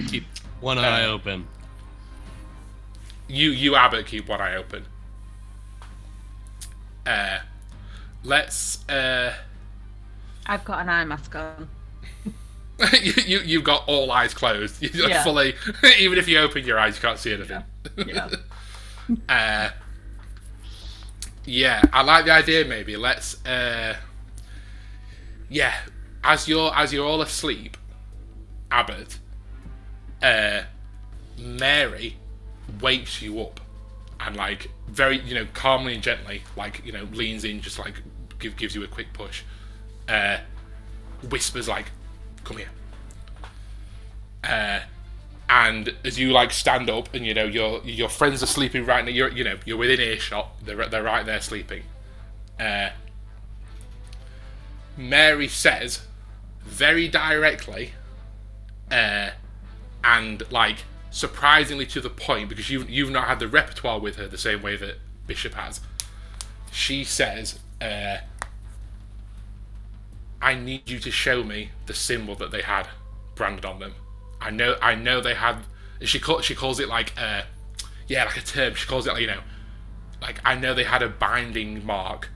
Keep 0.07 0.25
one 0.59 0.77
eye 0.77 1.05
open. 1.05 1.47
You, 3.27 3.51
you, 3.51 3.75
Abbott, 3.75 4.07
keep 4.07 4.27
one 4.27 4.41
eye 4.41 4.55
open. 4.55 4.85
Uh, 7.05 7.39
let's. 8.23 8.87
Uh, 8.89 9.33
I've 10.45 10.65
got 10.65 10.81
an 10.81 10.89
eye 10.89 11.05
mask 11.05 11.33
on. 11.35 11.69
you, 13.01 13.13
you, 13.25 13.39
you've 13.39 13.63
got 13.63 13.83
all 13.87 14.11
eyes 14.11 14.33
closed. 14.33 14.81
You're 14.95 15.09
Yeah. 15.09 15.23
fully. 15.23 15.55
Even 15.99 16.17
if 16.17 16.27
you 16.27 16.37
open 16.39 16.65
your 16.65 16.79
eyes, 16.79 16.95
you 16.95 17.01
can't 17.01 17.19
see 17.19 17.33
anything. 17.33 17.63
Yeah. 18.07 18.29
Uh, 19.27 19.69
yeah, 21.45 21.81
I 21.91 22.03
like 22.03 22.25
the 22.25 22.31
idea. 22.31 22.65
Maybe 22.65 22.95
let's. 22.97 23.43
Uh, 23.45 23.95
yeah, 25.49 25.73
as 26.23 26.47
you're 26.47 26.71
as 26.75 26.93
you're 26.93 27.05
all 27.05 27.21
asleep, 27.21 27.77
Abbott, 28.69 29.19
uh, 30.21 30.61
Mary 31.37 32.15
wakes 32.79 33.21
you 33.21 33.41
up 33.41 33.59
and 34.19 34.35
like 34.35 34.69
very 34.87 35.19
you 35.21 35.33
know 35.35 35.47
calmly 35.53 35.93
and 35.95 36.03
gently 36.03 36.43
like 36.55 36.85
you 36.85 36.91
know 36.91 37.03
leans 37.11 37.43
in 37.43 37.59
just 37.59 37.79
like 37.79 38.01
give, 38.39 38.55
gives 38.55 38.75
you 38.75 38.83
a 38.83 38.87
quick 38.87 39.11
push, 39.13 39.41
uh, 40.07 40.37
whispers 41.29 41.67
like, 41.67 41.87
"Come 42.43 42.57
here." 42.57 42.69
Uh, 44.43 44.79
and 45.51 45.93
as 46.05 46.17
you 46.17 46.31
like 46.31 46.51
stand 46.51 46.89
up 46.89 47.13
and 47.13 47.25
you 47.25 47.33
know 47.33 47.43
your 47.43 47.81
your 47.83 48.07
friends 48.07 48.41
are 48.41 48.47
sleeping 48.47 48.85
right 48.85 49.03
now 49.03 49.11
you're 49.11 49.29
you 49.29 49.43
know 49.43 49.57
you're 49.65 49.77
within 49.77 49.99
earshot 49.99 50.49
they're, 50.63 50.87
they're 50.87 51.03
right 51.03 51.25
there 51.25 51.41
sleeping 51.41 51.83
uh, 52.57 52.89
mary 54.95 55.49
says 55.49 56.03
very 56.63 57.09
directly 57.09 57.91
uh, 58.91 59.29
and 60.05 60.49
like 60.51 60.77
surprisingly 61.09 61.85
to 61.85 61.99
the 61.99 62.09
point 62.09 62.47
because 62.47 62.69
you've, 62.69 62.89
you've 62.89 63.11
not 63.11 63.27
had 63.27 63.39
the 63.39 63.47
repertoire 63.47 63.99
with 63.99 64.15
her 64.15 64.27
the 64.27 64.37
same 64.37 64.61
way 64.61 64.77
that 64.77 64.95
bishop 65.27 65.53
has 65.53 65.81
she 66.71 67.03
says 67.03 67.59
uh, 67.81 68.17
i 70.41 70.53
need 70.55 70.89
you 70.89 70.99
to 70.99 71.11
show 71.11 71.43
me 71.43 71.69
the 71.85 71.93
symbol 71.93 72.35
that 72.35 72.51
they 72.51 72.61
had 72.61 72.87
branded 73.35 73.65
on 73.65 73.79
them. 73.79 73.93
I 74.39 74.49
know 74.51 74.75
I 74.81 74.95
know 74.95 75.21
they 75.21 75.35
had 75.35 75.57
she 76.01 76.19
call, 76.19 76.41
she 76.41 76.55
calls 76.55 76.79
it 76.79 76.87
like 76.87 77.13
uh 77.17 77.43
yeah 78.07 78.25
like 78.25 78.37
a 78.37 78.41
term. 78.41 78.73
She 78.75 78.87
calls 78.87 79.07
it 79.07 79.13
like 79.13 79.21
you 79.21 79.27
know 79.27 79.41
like 80.21 80.39
I 80.43 80.55
know 80.55 80.73
they 80.73 80.83
had 80.83 81.01
a 81.01 81.09
binding 81.09 81.85
mark. 81.85 82.29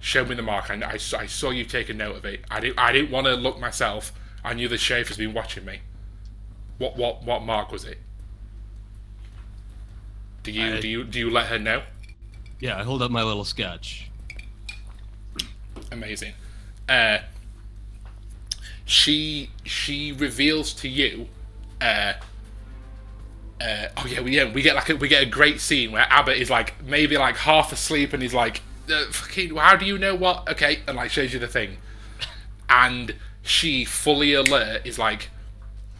Show 0.00 0.24
me 0.24 0.34
the 0.34 0.42
mark. 0.42 0.70
I, 0.70 0.74
I, 0.76 0.92
I 0.94 1.26
saw 1.26 1.50
you 1.50 1.64
take 1.64 1.88
a 1.88 1.94
note 1.94 2.16
of 2.16 2.24
it. 2.24 2.44
I 2.50 2.60
didn't 2.60 2.78
I 2.78 2.92
didn't 2.92 3.10
want 3.10 3.26
to 3.26 3.34
look 3.34 3.58
myself. 3.58 4.12
I 4.44 4.54
knew 4.54 4.68
the 4.68 4.78
sheriff 4.78 5.08
has 5.08 5.16
been 5.16 5.34
watching 5.34 5.64
me. 5.64 5.80
What 6.78 6.96
what 6.96 7.24
what 7.24 7.42
mark 7.42 7.72
was 7.72 7.84
it? 7.84 7.98
Do 10.42 10.52
you 10.52 10.76
I- 10.76 10.80
do 10.80 10.88
you 10.88 11.04
do 11.04 11.18
you 11.18 11.30
let 11.30 11.46
her 11.48 11.58
know? 11.58 11.82
Yeah, 12.60 12.78
I 12.78 12.82
hold 12.82 13.02
up 13.02 13.10
my 13.10 13.22
little 13.22 13.44
sketch. 13.44 14.10
amazing. 15.92 16.34
Uh, 16.88 17.18
she 18.88 19.50
she 19.64 20.12
reveals 20.12 20.72
to 20.72 20.88
you. 20.88 21.28
Uh, 21.78 22.14
uh, 23.60 23.88
oh 23.98 24.06
yeah, 24.06 24.20
we 24.22 24.34
yeah 24.34 24.50
we 24.50 24.62
get 24.62 24.74
like 24.74 24.88
a, 24.88 24.96
we 24.96 25.08
get 25.08 25.22
a 25.22 25.26
great 25.26 25.60
scene 25.60 25.92
where 25.92 26.06
Abbott 26.08 26.38
is 26.38 26.48
like 26.48 26.82
maybe 26.82 27.18
like 27.18 27.36
half 27.36 27.70
asleep 27.70 28.14
and 28.14 28.22
he's 28.22 28.32
like, 28.32 28.62
uh, 28.90 29.04
"Fucking, 29.10 29.54
how 29.56 29.76
do 29.76 29.84
you 29.84 29.98
know 29.98 30.14
what?" 30.14 30.48
Okay, 30.48 30.78
and 30.86 30.96
like 30.96 31.10
shows 31.10 31.34
you 31.34 31.38
the 31.38 31.46
thing, 31.46 31.76
and 32.70 33.14
she 33.42 33.84
fully 33.84 34.32
alert 34.32 34.86
is 34.86 34.98
like, 34.98 35.28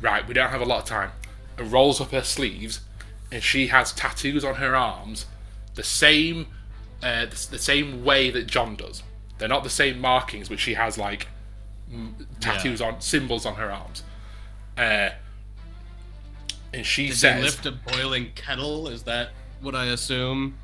"Right, 0.01 0.27
we 0.27 0.33
don't 0.33 0.49
have 0.49 0.63
a 0.63 0.65
lot 0.65 0.81
of 0.81 0.85
time," 0.87 1.11
and 1.59 1.71
rolls 1.71 2.01
up 2.01 2.13
her 2.13 2.23
sleeves, 2.23 2.81
and 3.31 3.43
she 3.43 3.67
has 3.67 3.93
tattoos 3.93 4.47
on 4.47 4.55
her 4.55 4.75
arms, 4.75 5.27
the 5.75 5.85
same 5.85 6.47
uh, 7.03 7.27
the, 7.27 7.49
the 7.51 7.59
same 7.59 8.03
way 8.03 8.31
that 8.31 8.47
John 8.47 8.77
does. 8.77 9.03
They're 9.37 9.47
not 9.47 9.63
the 9.63 9.69
same 9.69 10.01
markings, 10.01 10.49
but 10.49 10.59
she 10.59 10.73
has 10.73 10.97
like 10.97 11.27
m- 11.93 12.27
tattoos 12.41 12.81
on 12.81 13.01
symbols 13.01 13.47
on 13.47 13.55
her 13.57 13.71
arms. 13.71 14.03
Uh, 14.77 15.11
and 16.73 16.85
she 16.85 17.09
Did 17.09 17.17
says, 17.17 17.43
lift 17.43 17.67
a 17.67 17.73
boiling 17.73 18.31
kettle? 18.35 18.89
Is 18.89 19.03
that 19.05 19.31
what 19.61 19.75
I 19.75 19.87
assume? 19.87 20.57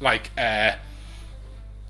like, 0.00 0.30
uh, 0.36 0.72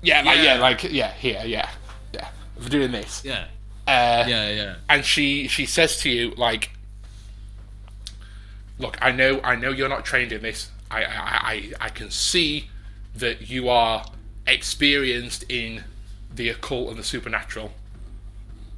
yeah, 0.03 0.21
like, 0.21 0.37
yeah, 0.37 0.43
Yeah. 0.43 0.59
like, 0.59 0.83
yeah, 0.83 1.11
here, 1.13 1.41
yeah, 1.45 1.69
yeah, 2.13 2.27
for 2.59 2.69
doing 2.69 2.91
this. 2.91 3.23
Yeah. 3.25 3.45
Uh, 3.87 4.23
Yeah, 4.27 4.49
yeah. 4.51 4.75
and 4.87 5.03
she 5.03 5.47
she 5.47 5.65
says 5.65 5.97
to 6.01 6.09
you 6.09 6.31
like 6.37 6.69
look 8.79 8.97
i 9.01 9.11
know 9.11 9.41
i 9.43 9.55
know 9.55 9.69
you're 9.71 9.89
not 9.89 10.05
trained 10.05 10.31
in 10.31 10.41
this 10.41 10.71
i 10.89 11.03
i 11.03 11.07
i, 11.09 11.71
I 11.81 11.89
can 11.89 12.09
see 12.09 12.69
that 13.15 13.49
you 13.49 13.67
are 13.69 14.05
experienced 14.47 15.43
in 15.49 15.83
the 16.33 16.49
occult 16.49 16.89
and 16.89 16.97
the 16.97 17.03
supernatural 17.03 17.71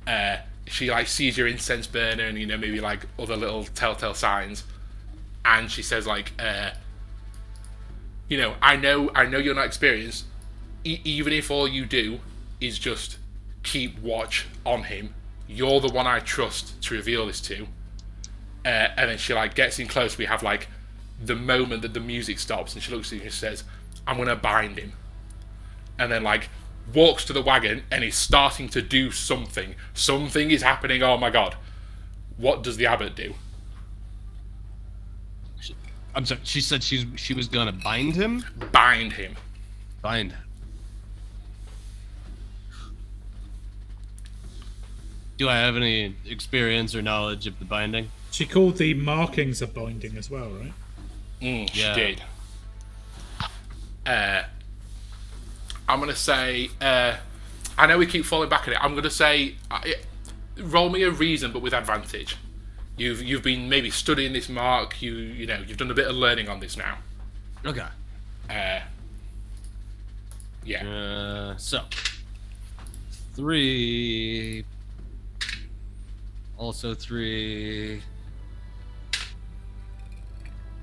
uh 0.08 0.38
she 0.68 0.90
like 0.90 1.08
sees 1.08 1.38
your 1.38 1.48
incense 1.48 1.88
burner 1.88 2.26
and 2.26 2.38
you 2.38 2.46
know 2.46 2.58
maybe 2.58 2.80
like 2.80 3.06
other 3.20 3.36
little 3.36 3.64
telltale 3.64 4.14
signs 4.14 4.64
and 5.44 5.70
she 5.70 5.82
says 5.82 6.08
like 6.08 6.32
uh 6.40 6.72
you 8.28 8.38
know 8.38 8.56
i 8.62 8.76
know 8.76 9.12
i 9.14 9.26
know 9.26 9.38
you're 9.38 9.56
not 9.56 9.66
experienced 9.66 10.26
e- 10.84 11.02
even 11.04 11.34
if 11.34 11.52
all 11.52 11.68
you 11.68 11.86
do 11.86 12.20
is 12.62 12.80
just 12.80 13.18
keep 13.64 14.00
watch 14.00 14.46
on 14.66 14.84
him. 14.84 15.14
You're 15.48 15.82
the 15.82 15.90
one 15.90 16.08
I 16.08 16.20
trust 16.20 16.82
to 16.84 16.94
reveal 16.94 17.26
this 17.28 17.42
to. 17.42 17.68
Uh, 18.64 18.68
and 18.98 19.10
then 19.10 19.18
she 19.18 19.34
like 19.34 19.56
gets 19.56 19.80
in 19.80 19.88
close. 19.88 20.18
We 20.18 20.26
have 20.26 20.42
like 20.42 20.70
the 21.22 21.36
moment 21.36 21.82
that 21.82 21.94
the 21.94 22.00
music 22.00 22.40
stops, 22.40 22.74
and 22.74 22.82
she 22.82 22.92
looks 22.94 23.12
at 23.12 23.18
you 23.18 23.26
and 23.26 23.34
says, 23.34 23.64
"I'm 24.08 24.18
gonna 24.18 24.36
bind 24.36 24.80
him." 24.80 24.94
And 26.00 26.12
then 26.12 26.24
like 26.24 26.50
walks 26.94 27.26
to 27.26 27.34
the 27.34 27.42
wagon 27.42 27.84
and 27.92 28.04
is 28.04 28.16
starting 28.16 28.70
to 28.70 28.82
do 28.82 29.12
something. 29.12 29.76
Something 29.94 30.52
is 30.52 30.62
happening. 30.62 31.02
Oh 31.04 31.18
my 31.18 31.30
god! 31.30 31.56
What 32.38 32.64
does 32.64 32.78
the 32.78 32.86
abbot 32.86 33.16
do? 33.16 33.34
I'm 36.14 36.26
sorry. 36.26 36.40
She 36.44 36.62
said 36.62 36.82
she's 36.84 37.06
she 37.16 37.34
was 37.34 37.48
gonna 37.48 37.72
bind 37.74 38.16
him. 38.16 38.46
Bind 38.72 39.14
him. 39.14 39.36
Bind. 40.02 40.34
Do 45.38 45.50
I 45.50 45.56
have 45.58 45.76
any 45.76 46.16
experience 46.26 46.96
or 46.96 47.02
knowledge 47.02 47.46
of 47.48 47.60
the 47.60 47.66
binding? 47.66 48.10
She 48.32 48.46
called 48.46 48.78
the 48.78 48.94
markings 48.94 49.62
a 49.62 49.68
binding 49.68 50.18
as 50.18 50.30
well, 50.30 50.50
right? 50.50 50.74
Mm, 51.42 51.70
she 51.74 51.82
Yeah. 51.82 51.96
did. 51.96 52.22
Uh, 54.06 54.44
I'm 55.88 56.00
gonna 56.00 56.16
say. 56.16 56.70
Uh, 56.82 57.16
I 57.78 57.88
know 57.88 57.98
we 57.98 58.06
keep 58.06 58.26
falling 58.26 58.50
back 58.50 58.68
on 58.68 58.74
it. 58.74 58.80
I'm 58.84 58.96
gonna 58.96 59.10
say, 59.10 59.56
uh, 59.70 59.82
it- 59.84 60.06
roll 60.58 60.90
me 60.90 61.04
a 61.04 61.12
reason, 61.12 61.52
but 61.52 61.62
with 61.62 61.74
advantage. 61.74 62.38
You've 62.98 63.22
you've 63.22 63.44
been 63.44 63.68
maybe 63.68 63.90
studying 63.90 64.32
this 64.34 64.48
mark. 64.48 65.02
You 65.02 65.14
you 65.16 65.46
know 65.46 65.62
you've 65.68 65.78
done 65.78 65.92
a 65.92 65.94
bit 65.94 66.08
of 66.08 66.16
learning 66.16 66.48
on 66.48 66.60
this 66.62 66.78
now. 66.78 66.98
Okay. 67.66 67.86
Uh, 68.50 68.80
yeah. 70.64 70.88
Uh, 70.88 71.58
so 71.58 71.82
three. 73.36 74.64
Also 76.58 76.94
three. 76.94 78.02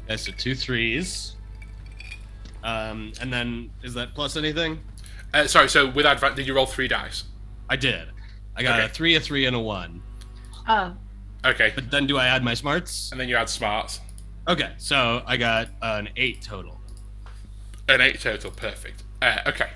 Okay, 0.05 0.17
so 0.17 0.33
two 0.33 0.55
threes. 0.55 1.35
Um, 2.63 3.13
and 3.21 3.33
then 3.33 3.71
is 3.83 3.95
that 3.95 4.15
plus 4.15 4.37
anything? 4.37 4.81
Uh, 5.35 5.47
sorry. 5.47 5.69
So 5.69 5.89
with 5.91 6.07
advantage, 6.07 6.37
did 6.37 6.47
you 6.47 6.55
roll 6.55 6.67
three 6.67 6.89
dice? 6.89 7.25
I 7.69 7.77
did. 7.77 8.09
I 8.57 8.63
got 8.63 8.79
Okay. 8.79 8.87
a 8.87 8.89
three, 8.89 9.15
a 9.17 9.21
three, 9.21 9.47
and 9.47 9.57
a 9.57 9.61
one. 9.61 10.03
Oh, 10.69 10.95
Okay. 11.45 11.73
But 11.75 11.91
then 11.91 12.07
do 12.07 12.19
I 12.19 12.27
add 12.27 12.45
my 12.45 12.55
smarts? 12.55 13.11
And 13.11 13.21
then 13.21 13.29
you 13.29 13.37
add 13.37 13.49
smarts. 13.49 14.01
Okay, 14.47 14.73
so 14.77 15.23
I 15.27 15.37
got 15.37 15.69
an 15.81 16.09
eight 16.17 16.43
total. 16.43 16.81
An 17.89 18.01
eight 18.01 18.21
total, 18.21 18.51
perfect. 18.51 19.03
Uh, 19.21 19.39
okay. 19.47 19.71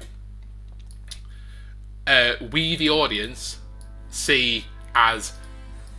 Uh, 2.07 2.35
we, 2.53 2.77
the 2.77 2.91
audience, 2.91 3.59
see 4.11 4.65
as 4.95 5.33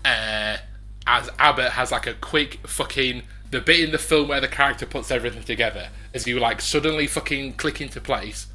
uh, 0.06 0.58
as 1.06 1.30
Abbott 1.40 1.72
has 1.72 1.92
like 1.92 2.08
a 2.08 2.14
quick 2.16 2.60
fucking 2.68 3.24
the 3.52 3.62
bit 3.62 3.80
in 3.82 3.92
the 3.92 3.98
film 3.98 4.28
where 4.28 4.42
the 4.42 4.48
character 4.48 4.86
puts 4.86 5.12
everything 5.12 5.44
together 5.44 5.90
as 6.14 6.28
you 6.28 6.40
like 6.40 6.62
suddenly 6.62 7.08
fucking 7.08 7.54
click 7.54 7.80
into 7.82 8.00
place. 8.02 8.48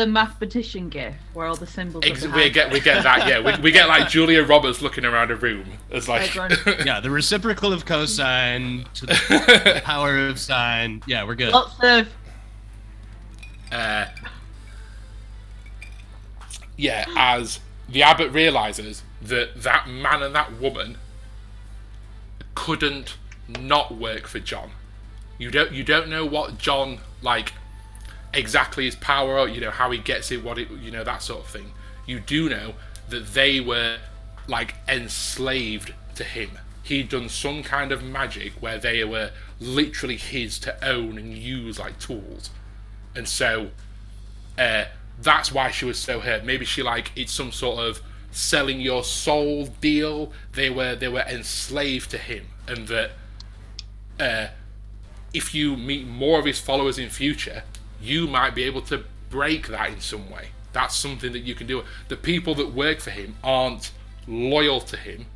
The 0.00 0.06
mathematician 0.06 0.88
gif 0.88 1.14
where 1.34 1.46
all 1.46 1.54
the 1.54 1.66
symbols. 1.66 2.02
Ex- 2.06 2.24
are 2.24 2.34
we 2.34 2.48
get 2.48 2.72
we 2.72 2.80
get 2.80 3.02
that 3.02 3.28
yeah 3.28 3.38
we, 3.38 3.62
we 3.62 3.70
get 3.70 3.86
like 3.86 4.08
Julia 4.08 4.42
Roberts 4.42 4.80
looking 4.80 5.04
around 5.04 5.30
a 5.30 5.36
room 5.36 5.66
as 5.92 6.08
like 6.08 6.34
Yeah, 6.86 7.00
the 7.00 7.10
reciprocal 7.10 7.70
of 7.74 7.84
cosine 7.84 8.86
to 8.94 9.04
the 9.04 9.82
power 9.84 10.26
of 10.26 10.38
sine. 10.38 11.02
Yeah, 11.06 11.24
we're 11.24 11.34
good. 11.34 11.52
Lots 11.52 11.74
of 11.82 12.08
uh, 13.70 14.06
yeah, 16.78 17.04
as 17.14 17.60
the 17.86 18.02
abbot 18.02 18.32
realizes 18.32 19.02
that 19.20 19.62
that 19.62 19.86
man 19.86 20.22
and 20.22 20.34
that 20.34 20.58
woman 20.58 20.96
couldn't 22.54 23.18
not 23.48 23.94
work 23.94 24.26
for 24.26 24.38
John. 24.38 24.70
You 25.36 25.50
don't 25.50 25.72
you 25.72 25.84
don't 25.84 26.08
know 26.08 26.24
what 26.24 26.56
John 26.56 27.00
like 27.20 27.52
exactly 28.32 28.84
his 28.84 28.94
power 28.94 29.48
you 29.48 29.60
know 29.60 29.70
how 29.70 29.90
he 29.90 29.98
gets 29.98 30.30
it, 30.30 30.44
what 30.44 30.58
it 30.58 30.70
you 30.70 30.90
know 30.90 31.04
that 31.04 31.22
sort 31.22 31.40
of 31.40 31.46
thing. 31.46 31.72
You 32.06 32.20
do 32.20 32.48
know 32.48 32.74
that 33.08 33.34
they 33.34 33.60
were 33.60 33.98
like 34.46 34.74
enslaved 34.88 35.94
to 36.16 36.24
him. 36.24 36.50
He'd 36.82 37.08
done 37.08 37.28
some 37.28 37.62
kind 37.62 37.92
of 37.92 38.02
magic 38.02 38.54
where 38.60 38.78
they 38.78 39.04
were 39.04 39.30
literally 39.60 40.16
his 40.16 40.58
to 40.60 40.84
own 40.84 41.18
and 41.18 41.32
use 41.36 41.78
like 41.78 41.98
tools 42.00 42.50
and 43.14 43.28
so 43.28 43.70
uh, 44.58 44.84
that's 45.20 45.52
why 45.52 45.70
she 45.70 45.84
was 45.84 45.98
so 45.98 46.20
hurt. 46.20 46.44
Maybe 46.44 46.64
she 46.64 46.82
like 46.82 47.12
it's 47.16 47.32
some 47.32 47.52
sort 47.52 47.78
of 47.80 48.00
selling 48.30 48.80
your 48.80 49.04
soul 49.04 49.66
deal. 49.80 50.32
They 50.52 50.70
were 50.70 50.94
they 50.94 51.08
were 51.08 51.24
enslaved 51.28 52.10
to 52.10 52.18
him, 52.18 52.46
and 52.66 52.88
that 52.88 53.10
uh, 54.18 54.46
if 55.32 55.54
you 55.54 55.76
meet 55.76 56.06
more 56.06 56.38
of 56.38 56.44
his 56.44 56.60
followers 56.60 56.98
in 56.98 57.10
future, 57.10 57.62
you 58.00 58.26
might 58.26 58.54
be 58.54 58.64
able 58.64 58.82
to 58.82 59.04
break 59.28 59.68
that 59.68 59.90
in 59.90 60.00
some 60.00 60.30
way. 60.30 60.48
That's 60.72 60.94
something 60.96 61.32
that 61.32 61.40
you 61.40 61.54
can 61.54 61.66
do. 61.66 61.84
The 62.08 62.16
people 62.16 62.54
that 62.56 62.72
work 62.72 63.00
for 63.00 63.10
him 63.10 63.36
aren't 63.42 63.92
loyal 64.26 64.80
to 64.82 64.96
him; 64.96 65.26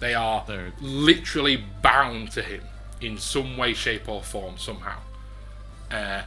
they 0.00 0.14
are 0.14 0.44
They're- 0.46 0.72
literally 0.80 1.64
bound 1.82 2.30
to 2.32 2.42
him 2.42 2.62
in 3.00 3.18
some 3.18 3.56
way, 3.56 3.74
shape, 3.74 4.08
or 4.08 4.22
form 4.22 4.58
somehow. 4.58 4.98
Uh, 5.90 6.22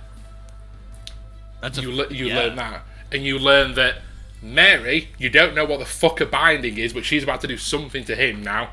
a, 1.62 1.72
you 1.82 1.92
le- 1.92 2.14
you 2.14 2.28
yeah. 2.28 2.36
learn 2.40 2.56
that, 2.58 2.84
and 3.12 3.24
you 3.26 3.40
learn 3.40 3.76
that 3.76 4.02
Mary, 4.42 5.10
you 5.18 5.30
don't 5.30 5.54
know 5.56 5.66
what 5.66 5.80
the 5.80 5.86
fuck 5.86 6.22
a 6.22 6.26
binding 6.26 6.78
is, 6.78 6.94
but 6.94 7.04
she's 7.06 7.24
about 7.24 7.42
to 7.42 7.48
do 7.48 7.58
something 7.58 8.04
to 8.06 8.16
him 8.16 8.42
now, 8.42 8.70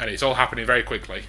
and 0.00 0.10
it's 0.10 0.22
all 0.22 0.34
happening 0.34 0.66
very 0.66 0.82
quickly. 0.82 1.22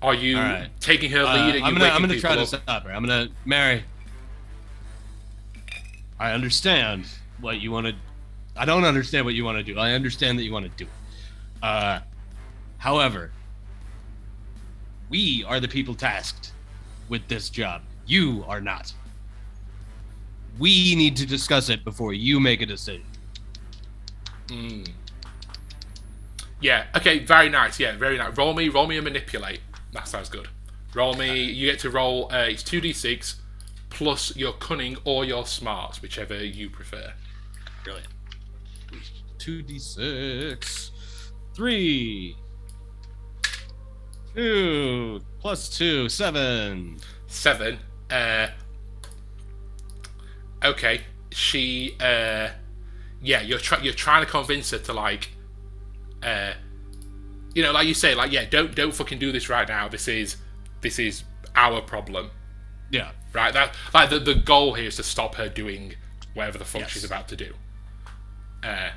Are 0.00 0.14
you 0.14 0.36
right. 0.38 0.68
taking 0.80 1.10
her 1.10 1.22
Uh, 1.24 1.34
lead? 1.34 1.56
and 1.56 1.64
I'm 1.64 1.72
gonna 1.74 1.86
I'm 1.86 2.00
gonna 2.00 2.18
try 2.20 2.36
to 2.36 2.46
stop 2.46 2.84
her. 2.84 2.90
I'm 2.92 3.02
gonna 3.04 3.28
marry. 3.44 3.82
I 6.20 6.32
understand 6.32 7.06
what 7.40 7.60
you 7.60 7.70
want 7.70 7.86
to. 7.88 7.94
I 8.56 8.64
don't 8.64 8.84
understand 8.84 9.24
what 9.24 9.34
you 9.34 9.44
want 9.44 9.58
to 9.58 9.64
do. 9.64 9.78
I 9.78 9.92
understand 9.92 10.38
that 10.38 10.42
you 10.44 10.52
want 10.52 10.64
to 10.66 10.70
do 10.84 10.84
it. 10.84 11.64
Uh, 11.64 12.00
however, 12.78 13.30
we 15.08 15.44
are 15.46 15.60
the 15.60 15.68
people 15.68 15.94
tasked 15.94 16.52
with 17.08 17.26
this 17.28 17.50
job. 17.50 17.82
You 18.06 18.44
are 18.48 18.60
not. 18.60 18.92
We 20.58 20.94
need 20.96 21.16
to 21.16 21.26
discuss 21.26 21.68
it 21.68 21.84
before 21.84 22.12
you 22.14 22.40
make 22.40 22.60
a 22.62 22.66
decision. 22.66 23.04
Yeah. 26.60 26.86
Okay. 26.96 27.20
Very 27.20 27.48
nice. 27.48 27.78
Yeah. 27.78 27.96
Very 27.96 28.18
nice. 28.18 28.36
Roll 28.36 28.54
me. 28.54 28.68
Roll 28.68 28.86
me 28.86 28.96
a 28.96 29.02
manipulate. 29.02 29.60
That 29.92 30.08
sounds 30.08 30.28
good. 30.28 30.48
Roll 30.94 31.14
me. 31.14 31.42
You 31.42 31.70
get 31.70 31.80
to 31.80 31.90
roll. 31.90 32.32
Uh, 32.32 32.46
it's 32.48 32.62
two 32.62 32.80
d 32.80 32.92
six 32.92 33.36
plus 33.90 34.36
your 34.36 34.52
cunning 34.52 34.96
or 35.04 35.24
your 35.24 35.46
smarts, 35.46 36.02
whichever 36.02 36.44
you 36.44 36.70
prefer. 36.70 37.12
Brilliant. 37.84 38.08
2d6. 39.38 40.90
3. 41.54 42.36
2. 44.34 45.20
Plus 45.40 45.68
2. 45.78 46.08
7. 46.08 46.96
seven. 47.26 47.78
Uh, 48.10 48.48
okay, 50.64 51.02
she. 51.30 51.96
Uh, 52.00 52.48
yeah, 53.20 53.42
you're 53.42 53.58
trying. 53.58 53.84
You're 53.84 53.94
trying 53.94 54.24
to 54.24 54.30
convince 54.30 54.70
her 54.70 54.78
to 54.78 54.92
like. 54.92 55.30
Uh, 56.22 56.52
you 57.58 57.64
know, 57.64 57.72
like 57.72 57.88
you 57.88 57.94
say, 57.94 58.14
like 58.14 58.30
yeah, 58.30 58.44
don't 58.48 58.72
don't 58.76 58.94
fucking 58.94 59.18
do 59.18 59.32
this 59.32 59.48
right 59.48 59.66
now. 59.66 59.88
This 59.88 60.06
is 60.06 60.36
this 60.80 61.00
is 61.00 61.24
our 61.56 61.80
problem, 61.80 62.30
Yeah. 62.92 63.10
right? 63.32 63.52
That 63.52 63.74
like 63.92 64.10
the 64.10 64.20
the 64.20 64.36
goal 64.36 64.74
here 64.74 64.86
is 64.86 64.94
to 64.96 65.02
stop 65.02 65.34
her 65.34 65.48
doing 65.48 65.94
whatever 66.34 66.56
the 66.58 66.64
fuck 66.64 66.82
Yes. 66.82 66.90
she's 66.90 67.02
about 67.04 67.26
to 67.28 67.36
do. 67.36 67.52
Uh, 68.62 68.90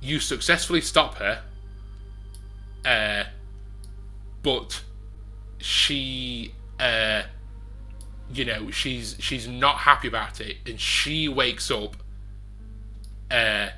you 0.00 0.18
successfully 0.18 0.80
stop 0.80 1.16
her. 1.16 1.42
Uh, 2.86 3.24
but 4.42 4.82
she 5.58 6.54
uh 6.80 7.22
you 8.32 8.46
know 8.46 8.70
she's 8.70 9.14
she's 9.20 9.46
not 9.46 9.76
happy 9.76 10.08
about 10.08 10.40
it 10.40 10.56
and 10.66 10.80
she 10.80 11.28
wakes 11.28 11.70
up 11.70 11.96
uh 13.30 13.68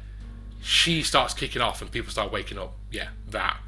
she 0.62 1.02
starts 1.02 1.34
kicking 1.34 1.60
off 1.60 1.82
and 1.82 1.90
people 1.90 2.10
start 2.10 2.32
waking 2.32 2.56
up 2.58 2.72
yeah 2.90 3.08
that 3.28 3.58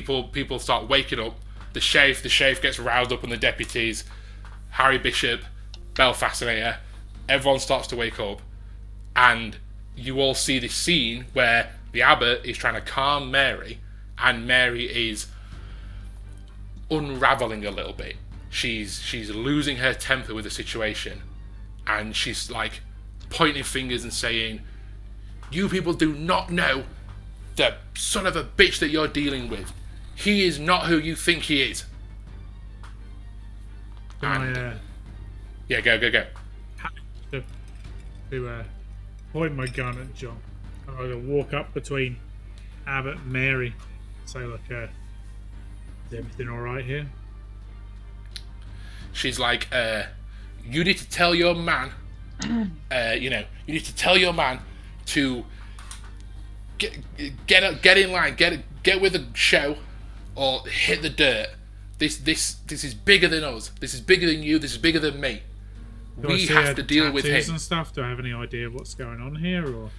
people 0.00 0.24
people 0.24 0.58
start 0.58 0.88
waking 0.88 1.20
up 1.20 1.36
the 1.72 1.80
sheriff 1.80 2.22
the 2.22 2.28
sheriff 2.28 2.60
gets 2.60 2.78
roused 2.78 3.12
up 3.12 3.22
and 3.22 3.32
the 3.32 3.36
deputies 3.36 4.04
harry 4.70 4.98
bishop 4.98 5.42
belle 5.94 6.14
fascinator 6.14 6.78
everyone 7.28 7.60
starts 7.60 7.86
to 7.86 7.96
wake 7.96 8.18
up 8.18 8.40
and 9.14 9.56
you 9.94 10.20
all 10.20 10.34
see 10.34 10.58
this 10.58 10.74
scene 10.74 11.26
where 11.32 11.70
the 11.92 12.02
abbot 12.02 12.44
is 12.44 12.56
trying 12.56 12.74
to 12.74 12.80
calm 12.80 13.30
mary 13.30 13.78
and 14.18 14.46
mary 14.46 14.84
is 14.84 15.26
unraveling 16.92 17.64
a 17.64 17.70
little 17.70 17.92
bit. 17.92 18.16
She's 18.50 19.00
she's 19.00 19.30
losing 19.30 19.78
her 19.78 19.94
temper 19.94 20.34
with 20.34 20.44
the 20.44 20.50
situation, 20.50 21.22
and 21.86 22.14
she's 22.14 22.50
like 22.50 22.80
pointing 23.30 23.64
fingers 23.64 24.04
and 24.04 24.12
saying, 24.12 24.60
"You 25.50 25.68
people 25.68 25.94
do 25.94 26.12
not 26.12 26.50
know 26.50 26.84
the 27.56 27.76
son 27.94 28.26
of 28.26 28.36
a 28.36 28.44
bitch 28.44 28.78
that 28.80 28.90
you're 28.90 29.08
dealing 29.08 29.48
with. 29.48 29.72
He 30.22 30.44
is 30.44 30.58
not 30.58 30.86
who 30.86 30.98
you 30.98 31.16
think 31.16 31.44
he 31.44 31.62
is." 31.62 31.84
I, 34.22 34.36
And- 34.46 34.56
uh, 34.56 34.74
Yeah, 35.68 35.80
go 35.80 35.98
go 35.98 36.10
go. 36.10 36.24
to, 37.32 37.42
to 38.30 38.48
uh, 38.48 38.64
point 39.32 39.54
my 39.56 39.66
gun 39.66 39.98
at 39.98 40.14
John. 40.14 40.38
And 40.86 40.96
I 41.12 41.14
walk 41.16 41.52
up 41.54 41.72
between 41.74 42.16
Abbott 42.86 43.16
and 43.18 43.32
Mary. 43.32 43.74
Say, 44.26 44.44
look, 44.44 44.60
uh, 44.70 44.86
is 46.10 46.18
everything 46.18 46.48
all 46.48 46.58
right 46.60 46.84
here? 46.84 47.06
She's 49.12 49.38
like, 49.38 49.68
uh, 49.72 50.04
"You 50.64 50.84
need 50.84 50.98
to 50.98 51.08
tell 51.08 51.34
your 51.34 51.54
man, 51.54 51.90
uh, 52.90 53.14
you 53.18 53.28
know, 53.30 53.44
you 53.66 53.74
need 53.74 53.84
to 53.84 53.94
tell 53.94 54.16
your 54.16 54.32
man 54.32 54.60
to 55.06 55.44
get 56.78 56.96
get 57.46 57.82
get 57.82 57.98
in 57.98 58.10
line, 58.12 58.34
get 58.36 58.60
get 58.82 59.00
with 59.00 59.12
the 59.12 59.26
show, 59.34 59.76
or 60.34 60.66
hit 60.66 61.02
the 61.02 61.10
dirt. 61.10 61.48
This 61.98 62.16
this 62.16 62.54
this 62.66 62.84
is 62.84 62.94
bigger 62.94 63.28
than 63.28 63.44
us. 63.44 63.70
This 63.80 63.94
is 63.94 64.00
bigger 64.00 64.26
than 64.26 64.42
you. 64.42 64.58
This 64.58 64.72
is 64.72 64.78
bigger 64.78 64.98
than 64.98 65.20
me. 65.20 65.42
Do 66.20 66.28
we 66.28 66.46
have 66.46 66.74
to 66.76 66.82
deal 66.82 67.10
with 67.12 67.24
him. 67.24 67.50
and 67.52 67.60
stuff. 67.60 67.94
Do 67.94 68.02
I 68.02 68.08
have 68.08 68.18
any 68.18 68.32
idea 68.32 68.68
what's 68.70 68.94
going 68.94 69.20
on 69.20 69.36
here? 69.36 69.66
Or 69.66 69.90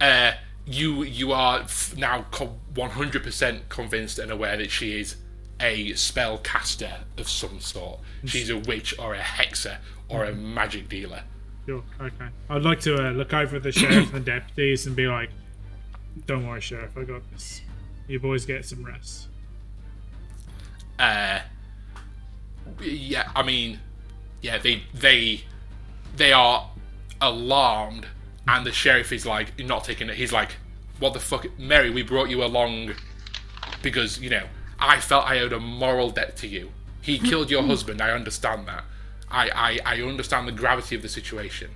Uh, 0.00 0.32
you 0.66 1.02
you 1.02 1.32
are 1.32 1.64
now 1.96 2.26
one 2.74 2.90
hundred 2.90 3.22
percent 3.22 3.68
convinced 3.68 4.18
and 4.18 4.30
aware 4.30 4.56
that 4.56 4.70
she 4.70 4.98
is 5.00 5.16
a 5.60 5.92
spell 5.94 6.38
caster 6.38 6.92
of 7.16 7.28
some 7.28 7.60
sort. 7.60 8.00
She's 8.24 8.50
a 8.50 8.58
witch 8.58 8.94
or 8.98 9.14
a 9.14 9.20
hexer 9.20 9.78
or 10.08 10.24
a 10.24 10.32
magic 10.34 10.88
dealer. 10.88 11.22
sure, 11.66 11.82
okay. 12.00 12.28
I'd 12.50 12.62
like 12.62 12.80
to 12.80 12.96
uh, 13.08 13.12
look 13.12 13.32
over 13.32 13.56
at 13.56 13.62
the 13.62 13.72
sheriff 13.72 14.12
and 14.12 14.24
the 14.24 14.30
deputies 14.40 14.86
and 14.86 14.94
be 14.96 15.06
like, 15.06 15.30
"Don't 16.26 16.46
worry, 16.46 16.60
sheriff. 16.60 16.96
I 16.98 17.04
got 17.04 17.22
this. 17.30 17.62
You 18.08 18.18
boys 18.20 18.44
get 18.44 18.64
some 18.64 18.84
rest." 18.84 19.28
Uh 20.98 21.40
yeah 22.80 23.30
i 23.34 23.42
mean 23.42 23.78
yeah 24.40 24.58
they 24.58 24.82
they 24.94 25.42
they 26.16 26.32
are 26.32 26.68
alarmed 27.20 28.06
and 28.48 28.66
the 28.66 28.72
sheriff 28.72 29.12
is 29.12 29.24
like 29.24 29.58
not 29.60 29.84
taking 29.84 30.08
it. 30.08 30.16
He's 30.16 30.32
like 30.32 30.56
what 30.98 31.14
the 31.14 31.20
fuck? 31.20 31.46
Mary 31.58 31.90
we 31.90 32.02
brought 32.02 32.28
you 32.28 32.44
along 32.44 32.92
because 33.82 34.20
you 34.20 34.30
know 34.30 34.44
i 34.78 35.00
felt 35.00 35.26
i 35.26 35.38
owed 35.38 35.52
a 35.52 35.60
moral 35.60 36.10
debt 36.10 36.36
to 36.38 36.46
you. 36.46 36.70
He 37.00 37.18
killed 37.30 37.50
your 37.50 37.62
husband. 37.62 38.00
I 38.00 38.10
understand 38.10 38.66
that. 38.68 38.84
I, 39.30 39.78
I, 39.86 39.96
I 39.96 40.02
understand 40.02 40.46
the 40.46 40.52
gravity 40.52 40.94
of 40.94 41.00
the 41.00 41.08
situation, 41.08 41.70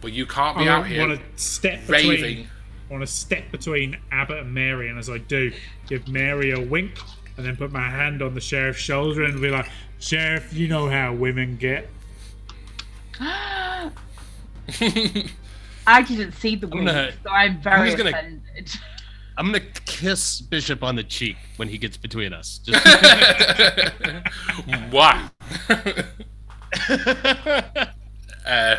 but 0.00 0.12
you 0.12 0.24
can't 0.24 0.56
be 0.56 0.66
I 0.66 0.78
out 0.78 0.86
here 0.86 1.20
step 1.36 1.86
between. 1.86 2.08
raving. 2.10 2.46
I 2.88 2.92
want 2.92 3.06
to 3.06 3.12
step 3.12 3.50
between 3.50 3.98
Abbott 4.10 4.38
and 4.38 4.54
Mary, 4.54 4.88
and 4.88 4.98
as 4.98 5.10
I 5.10 5.18
do, 5.18 5.52
give 5.86 6.08
Mary 6.08 6.52
a 6.52 6.60
wink, 6.60 6.98
and 7.42 7.48
then 7.48 7.56
put 7.56 7.72
my 7.72 7.90
hand 7.90 8.22
on 8.22 8.34
the 8.34 8.40
sheriff's 8.40 8.78
shoulder 8.78 9.24
and 9.24 9.40
be 9.40 9.50
like, 9.50 9.68
"Sheriff, 9.98 10.52
you 10.52 10.68
know 10.68 10.88
how 10.88 11.12
women 11.12 11.56
get." 11.56 11.88
I 13.20 13.90
didn't 16.06 16.32
see 16.32 16.54
the 16.54 16.68
wink, 16.68 16.86
gonna- 16.86 17.10
so 17.24 17.30
I'm 17.30 17.60
very 17.60 17.88
just 17.88 17.98
gonna- 17.98 18.10
offended. 18.10 18.70
I'm 19.36 19.46
gonna 19.46 19.58
kiss 19.86 20.40
Bishop 20.40 20.84
on 20.84 20.94
the 20.94 21.02
cheek 21.02 21.36
when 21.56 21.66
he 21.66 21.78
gets 21.78 21.96
between 21.96 22.32
us. 22.32 22.58
Just 22.58 22.84
wow. 24.92 25.28
uh, 28.46 28.76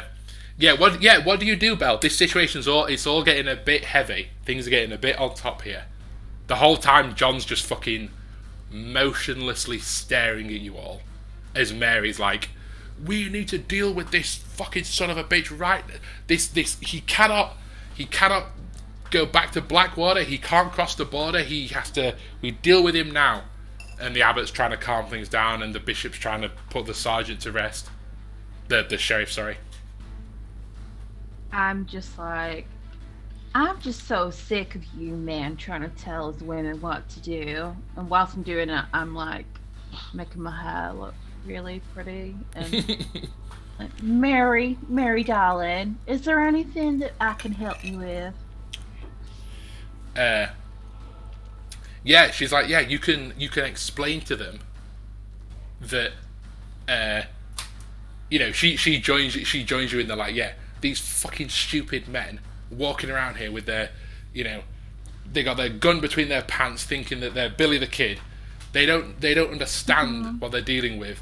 yeah. 0.58 0.74
What? 0.74 1.02
Yeah. 1.02 1.18
What 1.26 1.40
do 1.42 1.46
you 1.48 1.56
do, 1.58 1.76
Belle? 1.76 1.98
This 1.98 2.16
situation's 2.18 2.66
all. 2.68 2.86
It's 2.86 3.06
all 3.08 3.24
getting 3.24 3.48
a 3.52 3.56
bit 3.56 3.84
heavy. 3.84 4.30
Things 4.46 4.68
are 4.68 4.70
getting 4.70 4.94
a 4.94 4.98
bit 4.98 5.18
on 5.20 5.34
top 5.34 5.64
here. 5.64 5.86
The 6.48 6.56
whole 6.58 6.78
time, 6.78 7.16
John's 7.16 7.46
just 7.46 7.66
fucking 7.66 8.10
motionlessly 8.74 9.80
staring 9.80 10.48
at 10.48 10.62
you 10.62 10.76
all, 10.76 11.02
as 11.56 11.72
Mary's 11.72 12.20
like, 12.20 12.50
"We 13.02 13.30
need 13.30 13.48
to 13.50 13.58
deal 13.58 13.94
with 13.94 14.12
this 14.12 14.36
fucking 14.36 14.84
son 14.84 15.10
of 15.10 15.18
a 15.18 15.24
bitch 15.24 15.58
right. 15.58 15.84
This. 16.28 16.48
This. 16.48 16.78
He 16.82 17.02
cannot. 17.02 17.56
He 17.94 18.06
cannot." 18.06 18.48
Go 19.12 19.28
back 19.28 19.52
to 19.52 19.62
Blackwater. 19.62 20.24
He 20.24 20.40
can't 20.40 20.72
cross 20.72 20.96
the 20.96 21.06
border. 21.06 21.44
He 21.44 21.68
has 21.68 21.92
to. 21.92 22.16
We 22.42 22.50
deal 22.50 22.84
with 22.84 22.96
him 22.96 23.12
now 23.12 23.44
and 24.00 24.16
the 24.16 24.22
abbot's 24.22 24.52
trying 24.52 24.72
to 24.72 24.78
calm 24.78 25.08
things 25.08 25.30
down, 25.30 25.64
and 25.64 25.74
the 25.74 25.80
bishop's 25.80 26.18
trying 26.18 26.42
to 26.42 26.52
put 26.70 26.86
the 26.86 26.94
sergeant 26.94 27.40
to 27.42 27.52
rest. 27.52 27.90
The 28.68 28.86
the 28.88 28.98
sheriff, 28.98 29.32
sorry. 29.32 29.58
I'm 31.52 31.86
just 31.86 32.18
like, 32.18 32.68
I'm 33.56 33.80
just 33.82 34.08
so 34.08 34.32
sick 34.32 34.74
of 34.74 34.84
you 34.98 35.16
men 35.16 35.58
trying 35.58 35.82
to 35.82 35.90
tell 35.90 36.30
us 36.30 36.42
women 36.42 36.82
what 36.82 37.08
to 37.10 37.20
do. 37.20 37.76
And 37.96 38.10
whilst 38.10 38.36
I'm 38.36 38.42
doing 38.42 38.70
it, 38.70 38.86
I'm 38.94 39.14
like 39.14 39.46
making 40.14 40.42
my 40.42 40.52
hair 40.52 40.94
look 40.94 41.14
really 41.46 41.82
pretty. 41.94 42.36
And 42.56 43.06
like, 43.80 44.02
Mary, 44.02 44.78
Mary, 44.88 45.24
darling, 45.24 45.98
is 46.08 46.24
there 46.24 46.40
anything 46.40 47.00
that 47.00 47.14
I 47.22 47.34
can 47.34 47.52
help 47.52 47.84
you 47.86 48.00
with? 48.00 48.34
Uh, 50.18 50.48
yeah, 52.04 52.32
she's 52.32 52.52
like, 52.52 52.68
yeah, 52.68 52.80
you 52.80 52.98
can 52.98 53.34
you 53.38 53.50
can 53.50 53.66
explain 53.66 54.22
to 54.22 54.36
them 54.36 54.60
that, 55.80 56.12
uh, 56.88 57.22
you 58.32 58.40
know, 58.40 58.52
she 58.52 58.78
she 58.78 59.00
joins 59.00 59.34
she 59.34 59.64
joins 59.64 59.94
you 59.94 60.00
in 60.00 60.08
the 60.08 60.16
like, 60.16 60.34
yeah, 60.34 60.54
these 60.82 61.00
fucking 61.00 61.50
stupid 61.50 62.08
men 62.08 62.40
walking 62.74 63.10
around 63.10 63.36
here 63.38 63.52
with 63.52 63.66
their, 63.66 63.90
you 64.34 64.44
know, 64.44 64.62
they 65.32 65.44
got 65.44 65.58
their 65.58 65.70
gun 65.70 66.00
between 66.00 66.30
their 66.30 66.42
pants, 66.44 66.84
thinking 66.84 67.20
that 67.22 67.34
they're 67.34 67.50
Billy 67.50 67.78
the 67.78 67.88
Kid. 67.88 68.20
They 68.72 68.86
don't 68.86 69.20
they 69.22 69.34
don't 69.34 69.52
understand 69.52 70.42
what 70.42 70.52
they're 70.52 70.62
dealing 70.62 70.98
with. 70.98 71.22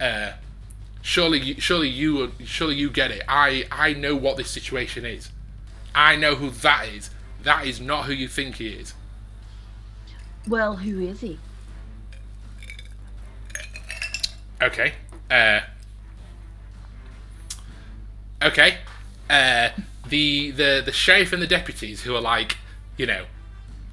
Uh, 0.00 0.32
surely 1.02 1.38
you- 1.38 1.60
surely 1.60 1.88
you 1.88 2.32
surely 2.44 2.74
you 2.74 2.90
get 2.90 3.10
it. 3.10 3.22
I 3.28 3.66
I 3.70 3.92
know 3.92 4.16
what 4.16 4.36
this 4.36 4.50
situation 4.50 5.04
is. 5.04 5.30
I 5.94 6.16
know 6.16 6.34
who 6.36 6.50
that 6.50 6.88
is. 6.88 7.10
That 7.42 7.66
is 7.66 7.80
not 7.80 8.06
who 8.06 8.12
you 8.12 8.28
think 8.28 8.56
he 8.56 8.68
is. 8.68 8.94
Well, 10.48 10.76
who 10.76 11.00
is 11.00 11.20
he? 11.20 11.38
Okay. 14.62 14.92
Uh. 15.30 15.60
Okay. 18.42 18.78
Uh. 19.28 19.70
The 20.10 20.50
the 20.50 20.82
the 20.84 20.92
sheriff 20.92 21.32
and 21.32 21.40
the 21.42 21.46
deputies 21.46 22.02
who 22.02 22.14
are 22.14 22.20
like, 22.20 22.58
you 22.96 23.06
know, 23.06 23.24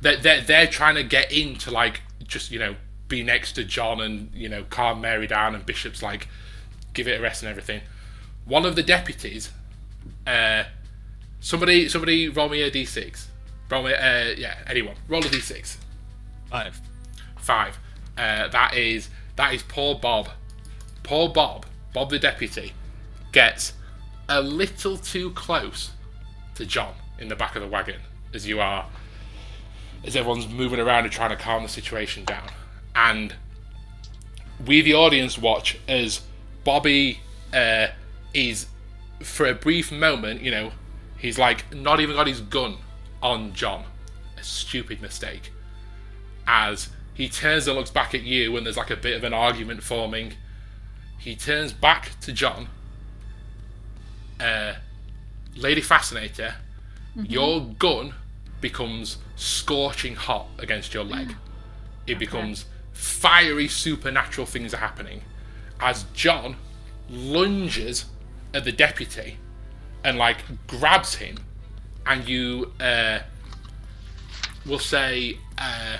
they're 0.02 0.18
they're, 0.18 0.42
they're 0.42 0.68
trying 0.68 0.96
to 0.96 1.04
get 1.04 1.32
in 1.32 1.56
to 1.60 1.72
like 1.72 2.02
just 2.26 2.52
you 2.52 2.60
know 2.60 2.76
be 3.08 3.24
next 3.24 3.54
to 3.54 3.64
John 3.64 4.02
and 4.02 4.30
you 4.34 4.50
know 4.50 4.64
calm 4.70 5.02
Mary 5.02 5.28
down 5.28 5.56
and 5.56 5.66
Bishop's 5.66 6.04
like 6.04 6.28
give 6.94 7.08
it 7.08 7.20
a 7.20 7.22
rest 7.22 7.44
and 7.44 7.50
everything. 7.50 7.82
One 8.46 8.66
of 8.66 8.76
the 8.76 8.84
deputies, 8.84 9.52
uh, 10.26 10.64
somebody 11.40 11.88
somebody 11.90 12.30
roll 12.30 12.50
me 12.50 12.62
a 12.62 12.72
d6. 12.72 13.26
Roll 13.70 13.84
me 13.84 13.94
uh 13.94 14.34
yeah 14.38 14.58
anyone 14.68 14.96
roll 15.08 15.22
a 15.22 15.28
d6. 15.28 15.78
five. 16.50 16.82
Five. 17.40 17.80
Uh, 18.18 18.48
that 18.48 18.74
is 18.76 19.10
that 19.36 19.54
is 19.54 19.64
poor 19.64 19.96
Bob. 19.96 20.30
Poor 21.04 21.30
Bob, 21.30 21.66
Bob 21.94 22.10
the 22.10 22.20
deputy, 22.20 22.74
gets 23.32 23.74
a 24.28 24.42
little 24.42 24.98
too 24.98 25.32
close 25.32 25.92
to 26.58 26.66
John 26.66 26.94
in 27.20 27.28
the 27.30 27.36
back 27.36 27.56
of 27.56 27.62
the 27.62 27.68
wagon 27.68 28.02
as 28.34 28.48
you 28.48 28.60
are, 28.60 28.86
as 30.04 30.16
everyone's 30.16 30.48
moving 30.48 30.80
around 30.80 31.06
and 31.06 31.12
trying 31.12 31.30
to 31.30 31.36
calm 31.36 31.64
the 31.64 31.70
situation 31.70 32.26
down. 32.26 32.50
And 32.96 33.36
we, 34.66 34.82
the 34.82 34.94
audience, 34.94 35.38
watch 35.38 35.80
as 35.88 36.22
Bobby 36.64 37.20
uh, 37.54 37.88
is, 38.34 38.68
for 39.22 39.46
a 39.46 39.54
brief 39.54 39.92
moment, 39.92 40.42
you 40.42 40.52
know, 40.52 40.72
he's 41.18 41.38
like 41.38 41.74
not 41.74 42.00
even 42.00 42.16
got 42.16 42.28
his 42.28 42.42
gun 42.42 42.78
on 43.22 43.54
John. 43.54 43.86
A 44.38 44.44
stupid 44.44 45.02
mistake 45.02 45.52
as 46.46 46.90
he 47.14 47.28
turns 47.28 47.68
and 47.68 47.76
looks 47.76 47.90
back 47.90 48.14
at 48.14 48.22
you, 48.22 48.56
and 48.56 48.66
there's 48.66 48.78
like 48.78 48.92
a 48.92 48.96
bit 48.96 49.16
of 49.16 49.24
an 49.24 49.34
argument 49.34 49.82
forming. 49.82 50.34
He 51.18 51.36
turns 51.36 51.74
back 51.74 52.12
to 52.22 52.32
John. 52.32 52.68
Uh, 54.40 54.74
Lady 55.58 55.82
Fascinator, 55.82 56.56
your 57.16 57.62
gun 57.80 58.14
becomes 58.62 59.18
scorching 59.36 60.16
hot 60.16 60.48
against 60.60 60.94
your 60.94 61.04
leg. 61.04 61.36
It 62.06 62.20
becomes 62.20 62.66
fiery 62.94 63.68
supernatural 63.68 64.48
things 64.48 64.74
are 64.74 64.78
happening 64.78 65.22
as 65.80 66.06
John 66.14 66.56
lunges 67.10 68.06
at 68.54 68.64
the 68.64 68.72
deputy 68.72 69.38
and 70.04 70.18
like 70.18 70.38
grabs 70.68 71.16
him, 71.16 71.38
and 72.06 72.28
you 72.28 72.72
uh, 72.80 73.20
will 74.66 74.80
say, 74.80 75.38
uh, 75.58 75.98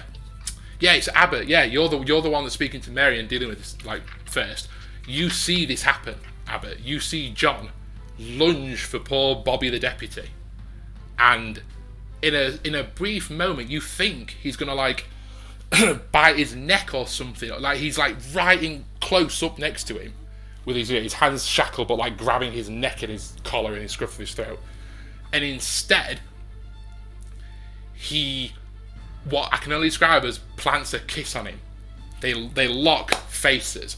"Yeah, 0.80 0.94
it's 0.94 1.10
Abbott. 1.10 1.48
Yeah, 1.48 1.64
you're 1.64 1.90
the 1.90 2.00
you're 2.00 2.22
the 2.22 2.30
one 2.30 2.44
that's 2.44 2.54
speaking 2.54 2.82
to 2.82 2.92
Mary 2.92 3.20
and 3.20 3.28
dealing 3.28 3.50
with 3.50 3.58
this 3.58 3.84
like 3.86 4.04
first. 4.26 4.70
You 5.06 5.30
see 5.30 5.66
this 5.66 5.84
happen, 5.84 6.16
Abbott. 6.48 6.80
You 6.80 7.00
see 7.00 7.32
John 7.32 7.70
lunge 8.20 8.84
for 8.84 9.00
poor 9.00 9.36
Bobby 9.36 9.70
the 9.70 9.80
deputy, 9.80 10.30
and 11.20 11.62
in 12.22 12.36
a 12.36 12.60
in 12.64 12.76
a 12.76 12.84
brief 12.84 13.30
moment, 13.30 13.70
you 13.70 13.82
think 13.82 14.32
he's 14.42 14.56
gonna 14.56 14.76
like 14.76 15.06
bite 16.12 16.38
his 16.38 16.56
neck 16.56 16.94
or 16.94 17.08
something. 17.08 17.50
Like 17.60 17.78
he's 17.78 17.98
like 17.98 18.16
right 18.34 18.62
in 18.62 18.86
close 19.02 19.42
up 19.44 19.60
next 19.60 19.86
to 19.86 19.98
him, 19.98 20.14
with 20.66 20.76
his 20.76 20.90
his 20.90 21.14
hands 21.14 21.46
shackled, 21.46 21.88
but 21.88 21.96
like 21.96 22.18
grabbing 22.18 22.52
his 22.52 22.70
neck 22.70 23.04
and 23.04 23.12
his 23.12 23.34
collar 23.44 23.74
and 23.74 23.82
his 23.82 23.92
scruff 23.92 24.14
of 24.14 24.20
his 24.20 24.34
throat. 24.34 24.60
And 25.34 25.44
instead, 25.44 26.22
he, 27.94 28.54
what 29.26 29.50
I 29.52 29.58
can 29.58 29.74
only 29.74 29.90
describe 29.90 30.24
as 30.24 30.40
plants 30.56 30.94
a 30.94 31.00
kiss 31.00 31.36
on 31.36 31.48
him. 31.48 31.60
They 32.22 32.48
they 32.48 32.68
lock 32.68 33.14
faces, 33.30 33.98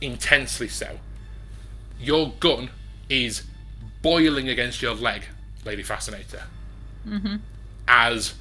intensely 0.00 0.68
so. 0.68 0.98
Your 2.00 2.32
gun 2.40 2.70
is 3.08 3.42
boiling 4.02 4.48
against 4.48 4.82
your 4.82 4.94
leg, 4.94 5.22
Lady 5.64 5.82
Fascinator. 5.82 6.42
As 7.88 8.34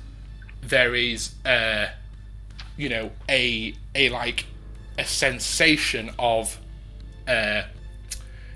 there 0.62 0.94
is, 0.96 1.34
uh, 1.46 1.88
you 2.78 2.90
know, 2.90 3.12
a 3.30 3.74
a 3.96 4.10
like 4.10 4.46
a 4.98 5.06
sensation 5.06 6.12
of, 6.20 6.60
uh, 7.28 7.64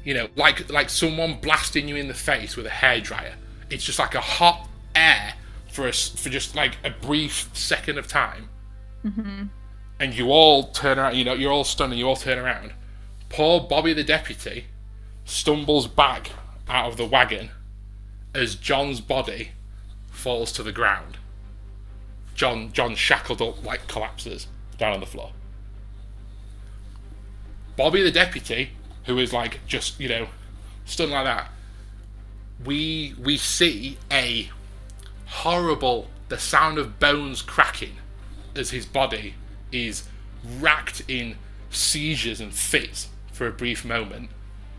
you 0.03 0.13
know, 0.13 0.27
like 0.35 0.69
like 0.71 0.89
someone 0.89 1.39
blasting 1.39 1.87
you 1.87 1.95
in 1.95 2.07
the 2.07 2.13
face 2.13 2.55
with 2.55 2.65
a 2.65 2.69
hairdryer. 2.69 3.33
It's 3.69 3.83
just 3.83 3.99
like 3.99 4.13
a 4.15 4.21
hot 4.21 4.67
air 4.95 5.33
for 5.71 5.87
us 5.87 6.09
for 6.09 6.29
just 6.29 6.55
like 6.55 6.77
a 6.83 6.89
brief 6.89 7.49
second 7.53 7.97
of 7.97 8.07
time, 8.07 8.49
and 9.99 10.13
you 10.13 10.29
all 10.29 10.67
turn 10.71 10.99
around. 10.99 11.15
You 11.15 11.25
know, 11.25 11.33
you're 11.33 11.51
all 11.51 11.63
stunned, 11.63 11.93
and 11.93 11.99
you 11.99 12.07
all 12.07 12.15
turn 12.15 12.37
around. 12.37 12.73
Poor 13.29 13.59
Bobby 13.59 13.93
the 13.93 14.03
deputy 14.03 14.65
stumbles 15.25 15.87
back 15.87 16.29
out 16.67 16.87
of 16.87 16.97
the 16.97 17.05
wagon 17.05 17.51
as 18.33 18.55
John's 18.55 18.99
body 19.01 19.51
falls 20.09 20.51
to 20.53 20.63
the 20.63 20.71
ground. 20.71 21.17
John 22.33 22.71
John 22.73 22.95
shackled 22.95 23.41
up 23.41 23.63
like 23.63 23.87
collapses 23.87 24.47
down 24.77 24.93
on 24.93 24.99
the 24.99 25.05
floor. 25.05 25.31
Bobby 27.77 28.01
the 28.03 28.11
deputy, 28.11 28.71
who 29.05 29.17
is 29.19 29.33
like 29.33 29.59
just, 29.67 29.99
you 29.99 30.09
know, 30.09 30.27
stunned 30.85 31.11
like 31.11 31.25
that, 31.25 31.49
we 32.63 33.15
we 33.21 33.37
see 33.37 33.97
a 34.11 34.49
horrible 35.25 36.07
the 36.29 36.37
sound 36.37 36.77
of 36.77 36.99
bones 36.99 37.41
cracking 37.41 37.97
as 38.55 38.71
his 38.71 38.85
body 38.85 39.35
is 39.71 40.07
racked 40.59 41.01
in 41.07 41.35
seizures 41.69 42.39
and 42.39 42.53
fits 42.53 43.09
for 43.31 43.47
a 43.47 43.51
brief 43.51 43.83
moment 43.83 44.29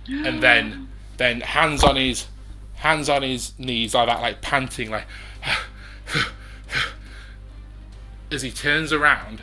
and 0.09 0.43
then 0.43 0.89
then 1.17 1.41
hands 1.41 1.83
on 1.83 1.97
his 1.97 2.27
hands 2.75 3.09
on 3.09 3.23
his 3.23 3.53
knees 3.59 3.95
like 3.95 4.07
that 4.07 4.21
like 4.21 4.41
panting 4.43 4.91
like 4.91 5.07
as 8.31 8.43
he 8.43 8.51
turns 8.51 8.93
around 8.93 9.41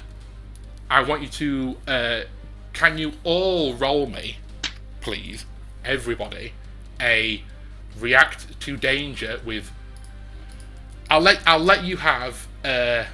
i 0.89 1.01
want 1.01 1.21
you 1.21 1.27
to 1.27 1.77
uh, 1.87 2.21
can 2.73 2.97
you 2.97 3.11
all 3.23 3.73
roll 3.73 4.05
me 4.05 4.37
please 5.01 5.45
everybody 5.83 6.53
a 7.01 7.43
react 7.99 8.59
to 8.61 8.77
danger 8.77 9.39
with. 9.45 9.71
I'll 11.09 11.21
let 11.21 11.41
I'll 11.45 11.59
let 11.59 11.83
you 11.83 11.97
have. 11.97 12.47
Uh, 12.63 13.05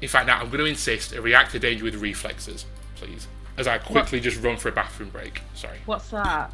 in 0.00 0.08
fact, 0.08 0.26
now 0.26 0.38
I'm 0.40 0.46
going 0.46 0.58
to 0.58 0.66
insist 0.66 1.12
a 1.12 1.20
react 1.22 1.52
to 1.52 1.58
danger 1.58 1.84
with 1.84 1.96
reflexes, 1.96 2.66
please. 2.94 3.26
As 3.56 3.66
I 3.66 3.78
quickly 3.78 4.20
just 4.20 4.42
run 4.42 4.58
for 4.58 4.68
a 4.68 4.72
bathroom 4.72 5.08
break. 5.08 5.40
Sorry. 5.54 5.78
What's 5.86 6.10
that? 6.10 6.52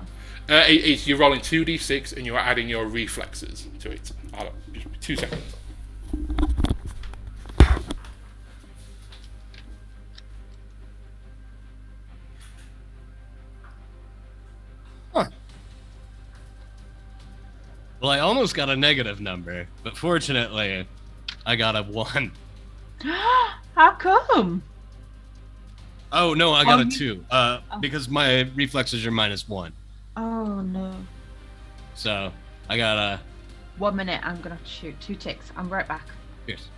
Uh, 0.53 0.65
it, 0.69 0.73
it's 0.85 1.07
you're 1.07 1.17
rolling 1.17 1.41
two 1.41 1.65
d6 1.65 2.15
and 2.15 2.27
you're 2.27 2.39
adding 2.39 2.69
your 2.69 2.85
reflexes 2.87 3.69
to 3.81 3.91
it. 3.91 4.13
I'll, 4.35 4.53
just 4.75 4.87
two 5.01 5.17
seconds. 5.17 5.55
Well, 18.01 18.11
I 18.11 18.19
almost 18.19 18.55
got 18.57 18.69
a 18.69 18.75
negative 18.77 19.21
number, 19.21 19.69
but 19.85 19.97
fortunately, 19.97 20.87
I 21.47 21.57
got 21.57 21.77
a 21.77 21.83
one. 21.85 22.33
How 23.01 23.93
come? 23.93 24.63
Oh 26.11 26.35
no, 26.35 26.53
I 26.53 26.65
got 26.65 26.81
Oh, 26.81 26.89
a 26.89 26.91
two. 26.91 27.25
Uh, 27.31 27.61
Oh. 27.71 27.79
because 27.79 28.09
my 28.09 28.41
reflexes 28.57 29.07
are 29.07 29.11
minus 29.13 29.49
one. 29.49 29.73
Oh 30.17 30.61
no. 30.61 30.95
So 31.95 32.33
I 32.69 32.77
got 32.77 32.99
a. 32.99 33.21
One 33.79 33.97
minute, 33.97 34.21
I'm 34.23 34.41
gonna 34.41 34.57
have 34.57 34.65
to 34.65 34.71
shoot. 34.71 35.01
Two 35.01 35.15
ticks. 35.15 35.51
I'm 35.57 35.69
right 35.69 35.87
back. 35.89 36.07
Here's. 36.47 36.69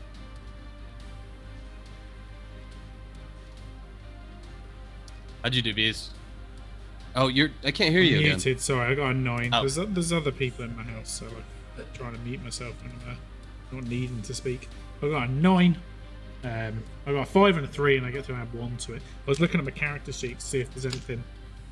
How'd 5.42 5.54
you 5.54 5.62
do, 5.62 5.74
bees? 5.74 6.10
Oh, 7.16 7.28
you're. 7.28 7.50
I 7.64 7.70
can't 7.70 7.90
hear 7.90 8.00
you 8.00 8.18
again. 8.18 8.30
Muted. 8.30 8.60
Sorry, 8.60 8.90
I 8.90 8.94
got 8.94 9.10
a 9.10 9.14
nine. 9.14 9.50
Oh. 9.52 9.60
There's 9.60 9.74
there's 9.74 10.12
other 10.12 10.32
people 10.32 10.64
in 10.64 10.76
my 10.76 10.82
house, 10.84 11.10
so 11.10 11.26
I'm 11.76 11.84
trying 11.92 12.14
to 12.14 12.20
mute 12.20 12.42
myself 12.42 12.74
when 12.82 12.92
I'm 12.92 13.10
uh, 13.10 13.80
not 13.80 13.84
needing 13.84 14.22
to 14.22 14.34
speak. 14.34 14.68
I 15.02 15.08
got 15.08 15.28
a 15.28 15.32
nine. 15.32 15.76
Um, 16.44 16.82
I 17.06 17.12
got 17.12 17.22
a 17.22 17.26
five 17.26 17.56
and 17.56 17.64
a 17.64 17.68
three, 17.68 17.96
and 17.96 18.06
I 18.06 18.10
get 18.10 18.24
to 18.26 18.34
add 18.34 18.52
one 18.54 18.76
to 18.78 18.94
it. 18.94 19.02
I 19.26 19.30
was 19.30 19.40
looking 19.40 19.58
at 19.58 19.64
my 19.64 19.70
character 19.70 20.12
sheet 20.12 20.40
to 20.40 20.46
see 20.46 20.60
if 20.60 20.72
there's 20.72 20.86
anything 20.86 21.24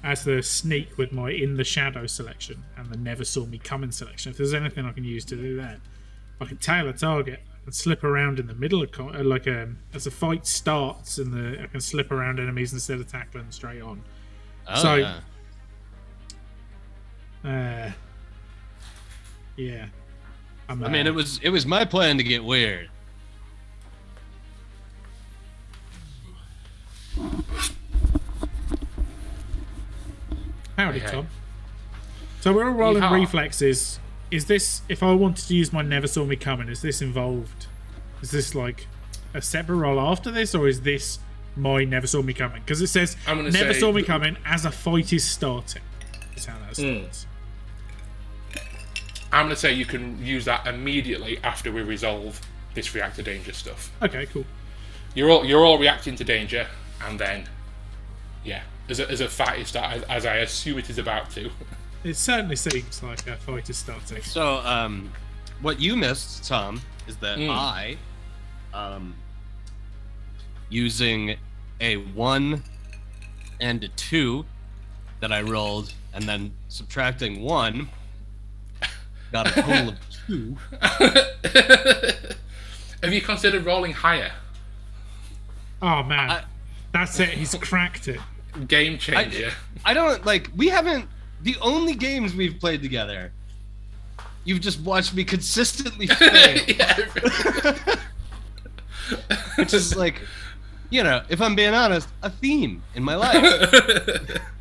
as 0.04 0.24
the 0.24 0.42
sneak 0.42 0.98
with 0.98 1.12
my 1.12 1.30
in 1.30 1.56
the 1.56 1.64
shadow 1.64 2.06
selection 2.06 2.64
and 2.76 2.90
the 2.90 2.96
never 2.98 3.24
saw 3.24 3.46
me 3.46 3.58
coming 3.58 3.92
selection. 3.92 4.30
If 4.30 4.36
there's 4.38 4.54
anything 4.54 4.84
I 4.84 4.92
can 4.92 5.04
use 5.04 5.24
to 5.26 5.36
do 5.36 5.56
that, 5.56 5.80
I 6.40 6.44
can 6.46 6.56
tail 6.56 6.88
a 6.88 6.92
target 6.92 7.40
and 7.64 7.72
slip 7.74 8.02
around 8.02 8.40
in 8.40 8.48
the 8.48 8.54
middle 8.54 8.82
of 8.82 8.90
co- 8.90 9.10
uh, 9.14 9.22
like 9.22 9.46
um, 9.46 9.78
as 9.94 10.04
the 10.04 10.10
fight 10.10 10.46
starts, 10.46 11.18
and 11.18 11.32
the 11.32 11.62
I 11.62 11.66
can 11.66 11.80
slip 11.80 12.10
around 12.10 12.40
enemies 12.40 12.72
instead 12.72 12.98
of 12.98 13.06
tackling 13.06 13.46
straight 13.50 13.80
on. 13.82 14.02
Oh, 14.68 14.82
So- 14.82 14.94
yeah. 14.96 15.20
Uh, 17.44 17.90
yeah. 19.56 19.86
I'm, 20.68 20.82
mean, 20.88 21.06
uh, 21.06 21.10
it 21.10 21.14
was 21.14 21.38
it 21.42 21.50
was 21.50 21.66
my 21.66 21.84
plan 21.84 22.16
to 22.18 22.22
get 22.24 22.42
weird. 22.44 22.88
Howdy, 30.82 31.00
Okay. 31.02 31.10
Tom. 31.10 31.28
So 32.40 32.52
we're 32.52 32.64
all 32.64 32.72
rolling 32.72 33.02
Yeehaw. 33.02 33.20
reflexes. 33.20 34.00
Is 34.30 34.46
this, 34.46 34.82
if 34.88 35.02
I 35.02 35.12
wanted 35.12 35.46
to 35.46 35.54
use 35.54 35.72
my 35.72 35.82
Never 35.82 36.06
Saw 36.08 36.24
Me 36.24 36.36
Coming, 36.36 36.68
is 36.68 36.82
this 36.82 37.00
involved? 37.00 37.66
Is 38.20 38.30
this 38.30 38.54
like 38.54 38.88
a 39.32 39.40
separate 39.40 39.76
roll 39.76 40.00
after 40.00 40.30
this, 40.30 40.54
or 40.54 40.66
is 40.66 40.80
this 40.80 41.18
my 41.54 41.84
Never 41.84 42.06
Saw 42.06 42.22
Me 42.22 42.32
Coming? 42.32 42.62
Because 42.62 42.80
it 42.80 42.88
says 42.88 43.16
I'm 43.26 43.36
gonna 43.36 43.50
Never 43.50 43.74
Saw 43.74 43.92
Me 43.92 44.02
Coming 44.02 44.36
as 44.44 44.64
a 44.64 44.72
fight 44.72 45.12
is 45.12 45.24
starting. 45.24 45.82
Is 46.34 46.46
how 46.46 46.58
that 46.58 46.76
hmm. 46.76 47.00
starts. 47.00 47.26
I'm 49.32 49.46
going 49.46 49.54
to 49.54 49.60
say 49.60 49.72
you 49.72 49.86
can 49.86 50.22
use 50.24 50.44
that 50.44 50.66
immediately 50.66 51.38
after 51.42 51.72
we 51.72 51.80
resolve 51.80 52.40
this 52.74 52.94
react 52.94 53.16
to 53.16 53.22
danger 53.22 53.54
stuff. 53.54 53.90
Okay, 54.02 54.26
cool. 54.26 54.44
You're 55.14 55.30
all 55.30 55.44
you're 55.44 55.64
all 55.64 55.78
reacting 55.78 56.16
to 56.16 56.24
danger, 56.24 56.66
and 57.06 57.18
then, 57.18 57.48
yeah, 58.44 58.62
as 58.92 59.00
a, 59.00 59.10
as 59.10 59.20
a 59.20 59.28
fight 59.28 59.58
is 59.60 59.68
start, 59.68 59.92
as, 59.96 60.02
as 60.04 60.26
I 60.26 60.36
assume 60.36 60.78
it 60.78 60.88
is 60.90 60.98
about 60.98 61.30
to. 61.32 61.50
It 62.04 62.16
certainly 62.16 62.56
seems 62.56 63.00
like 63.00 63.28
a 63.28 63.36
fight 63.36 63.70
is 63.70 63.76
starting. 63.76 64.20
So, 64.22 64.56
um, 64.64 65.12
what 65.60 65.78
you 65.80 65.94
missed, 65.96 66.42
Tom, 66.48 66.80
is 67.06 67.14
that 67.18 67.38
Mm. 67.38 67.48
I, 67.48 67.96
um, 68.74 69.14
using 70.68 71.36
a 71.80 71.98
one 71.98 72.64
and 73.60 73.84
a 73.84 73.88
two 73.90 74.44
that 75.20 75.30
I 75.30 75.42
rolled, 75.42 75.94
and 76.12 76.24
then 76.28 76.52
subtracting 76.68 77.40
one, 77.40 77.88
got 79.32 79.56
a 79.56 79.62
total 79.62 79.88
of 79.90 79.98
two. 80.26 80.56
Have 83.02 83.12
you 83.14 83.20
considered 83.20 83.64
rolling 83.64 83.92
higher? 83.92 84.32
Oh 85.80 86.02
man, 86.02 86.30
I- 86.32 86.44
that's 86.92 87.20
it. 87.20 87.28
He's 87.30 87.54
cracked 87.54 88.08
it. 88.08 88.18
Game 88.68 88.98
changer. 88.98 89.50
I 89.84 89.94
don't 89.94 90.24
like. 90.26 90.50
We 90.54 90.68
haven't. 90.68 91.08
The 91.42 91.56
only 91.60 91.94
games 91.94 92.34
we've 92.34 92.58
played 92.60 92.82
together, 92.82 93.32
you've 94.44 94.60
just 94.60 94.80
watched 94.80 95.14
me 95.14 95.24
consistently 95.24 96.06
fail. 96.08 96.58
which 99.56 99.74
is 99.74 99.96
like, 99.96 100.20
you 100.90 101.02
know, 101.02 101.22
if 101.28 101.40
I'm 101.40 101.54
being 101.54 101.74
honest, 101.74 102.08
a 102.22 102.30
theme 102.30 102.82
in 102.94 103.02
my 103.02 103.16
life. 103.16 103.72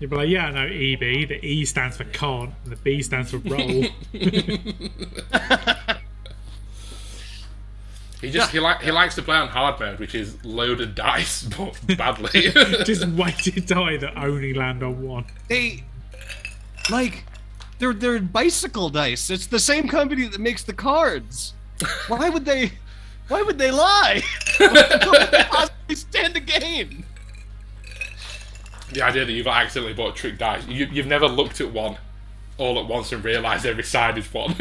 You'd 0.00 0.08
be 0.08 0.16
like, 0.16 0.28
yeah, 0.30 0.46
I 0.46 0.50
know 0.52 0.62
EB. 0.62 1.28
The 1.28 1.38
E 1.42 1.66
stands 1.66 1.98
for 1.98 2.04
can't, 2.04 2.54
and 2.64 2.72
the 2.72 2.76
B 2.76 3.02
stands 3.02 3.30
for 3.32 3.38
roll. 3.38 3.84
He 8.20 8.30
just 8.30 8.50
he 8.50 8.60
like 8.60 8.82
he 8.82 8.90
likes 8.90 9.14
to 9.14 9.22
play 9.22 9.36
on 9.36 9.48
hard 9.48 9.80
mode, 9.80 9.98
which 9.98 10.14
is 10.14 10.44
loaded 10.44 10.94
dice, 10.94 11.44
but 11.44 11.78
badly. 11.96 12.50
Just 12.84 13.06
weighted 13.08 13.66
die 13.66 13.96
that 13.96 14.16
only 14.16 14.52
land 14.52 14.82
on 14.82 15.02
one. 15.02 15.24
they, 15.48 15.84
like, 16.90 17.24
they're 17.78 17.94
they're 17.94 18.20
bicycle 18.20 18.90
dice. 18.90 19.30
It's 19.30 19.46
the 19.46 19.58
same 19.58 19.88
company 19.88 20.26
that 20.26 20.40
makes 20.40 20.62
the 20.62 20.74
cards. 20.74 21.54
Why 22.08 22.28
would 22.28 22.44
they? 22.44 22.72
Why 23.28 23.42
would 23.42 23.58
they 23.58 23.70
lie? 23.70 24.22
what 24.58 25.06
would 25.06 25.30
they 25.30 25.44
possibly 25.44 25.94
stand 25.94 26.34
to 26.34 26.40
gain? 26.40 27.04
the 28.92 29.02
idea 29.02 29.24
that 29.24 29.32
you've 29.32 29.46
accidentally 29.46 29.94
bought 29.94 30.16
trick 30.16 30.38
dice, 30.38 30.66
you, 30.66 30.86
you've 30.86 31.06
never 31.06 31.28
looked 31.28 31.60
at 31.60 31.72
one 31.72 31.96
all 32.58 32.78
at 32.78 32.86
once 32.86 33.12
and 33.12 33.24
realised 33.24 33.64
every 33.64 33.84
side 33.84 34.18
is 34.18 34.32
one. 34.34 34.54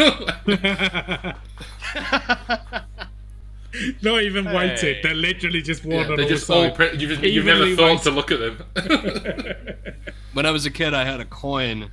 Not 4.01 4.23
even 4.23 4.45
weighted. 4.45 4.79
Hey. 4.97 4.99
They're 5.03 5.13
literally 5.13 5.61
just 5.61 5.85
one 5.85 5.99
on 6.09 6.15
They're 6.15 6.25
all 6.25 6.29
just 6.29 6.49
all 6.49 6.63
sides. 6.63 6.75
pre- 6.75 6.97
you've, 6.97 7.23
you've 7.23 7.45
never 7.45 7.75
thought 7.75 7.85
weighted. 7.85 8.03
to 8.03 8.11
look 8.11 8.31
at 8.31 8.39
them. 8.39 9.75
When 10.33 10.45
I 10.45 10.51
was 10.51 10.65
a 10.65 10.71
kid, 10.71 10.93
I 10.93 11.05
had 11.05 11.19
a 11.19 11.25
coin 11.25 11.89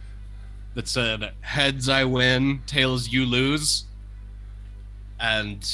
that 0.74 0.86
said 0.88 1.32
"Heads 1.40 1.88
I 1.88 2.04
win, 2.04 2.60
tails 2.66 3.08
you 3.08 3.24
lose," 3.24 3.84
and 5.18 5.66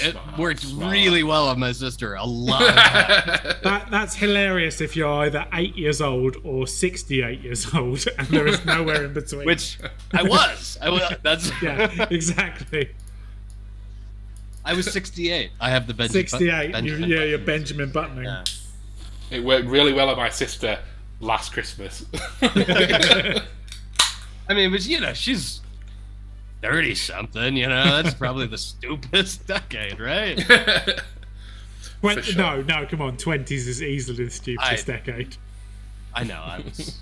it 0.00 0.16
worked 0.36 0.60
smart. 0.62 0.92
really 0.92 1.22
well 1.22 1.46
on 1.48 1.60
my 1.60 1.70
sister. 1.72 2.14
A 2.16 2.24
lot. 2.24 2.60
That, 3.62 3.88
that's 3.90 4.14
hilarious 4.16 4.80
if 4.80 4.96
you're 4.96 5.08
either 5.24 5.46
eight 5.52 5.76
years 5.76 6.00
old 6.00 6.36
or 6.44 6.66
68 6.66 7.40
years 7.40 7.72
old, 7.74 8.04
and 8.18 8.26
there 8.28 8.46
is 8.46 8.64
nowhere 8.64 9.04
in 9.04 9.12
between. 9.12 9.46
Which 9.46 9.78
I 10.12 10.22
was. 10.22 10.76
I 10.82 10.90
was. 10.90 11.02
That's 11.22 11.50
yeah, 11.62 12.06
exactly. 12.10 12.90
I 14.68 14.74
was 14.74 14.92
68. 14.92 15.50
I 15.60 15.70
have 15.70 15.86
the 15.86 15.94
Benji, 15.94 16.10
68. 16.10 16.66
You, 16.66 16.72
Benjamin 16.72 17.08
yeah, 17.08 17.24
you're 17.24 17.38
Benjamin 17.38 17.90
buttoning. 17.90 18.24
Yeah. 18.24 18.44
it 19.30 19.42
worked 19.42 19.66
really 19.66 19.94
well 19.94 20.10
on 20.10 20.18
my 20.18 20.28
sister 20.28 20.78
last 21.20 21.54
Christmas. 21.54 22.04
I 22.42 23.40
mean, 24.50 24.70
but 24.70 24.86
you 24.86 25.00
know, 25.00 25.14
she's 25.14 25.62
30 26.60 26.94
something. 26.96 27.56
You 27.56 27.68
know, 27.68 28.02
that's 28.02 28.14
probably 28.14 28.46
the 28.46 28.58
stupidest 28.58 29.46
decade, 29.46 29.98
right? 29.98 30.36
Twen- 32.00 32.16
For 32.16 32.22
sure. 32.22 32.36
No, 32.38 32.60
no, 32.62 32.86
come 32.86 33.00
on. 33.00 33.16
20s 33.16 33.50
is 33.50 33.82
easily 33.82 34.26
the 34.26 34.30
stupidest 34.30 34.88
I- 34.88 34.92
decade. 34.92 35.36
I 36.14 36.24
know. 36.24 36.40
I 36.42 36.58
was. 36.60 37.00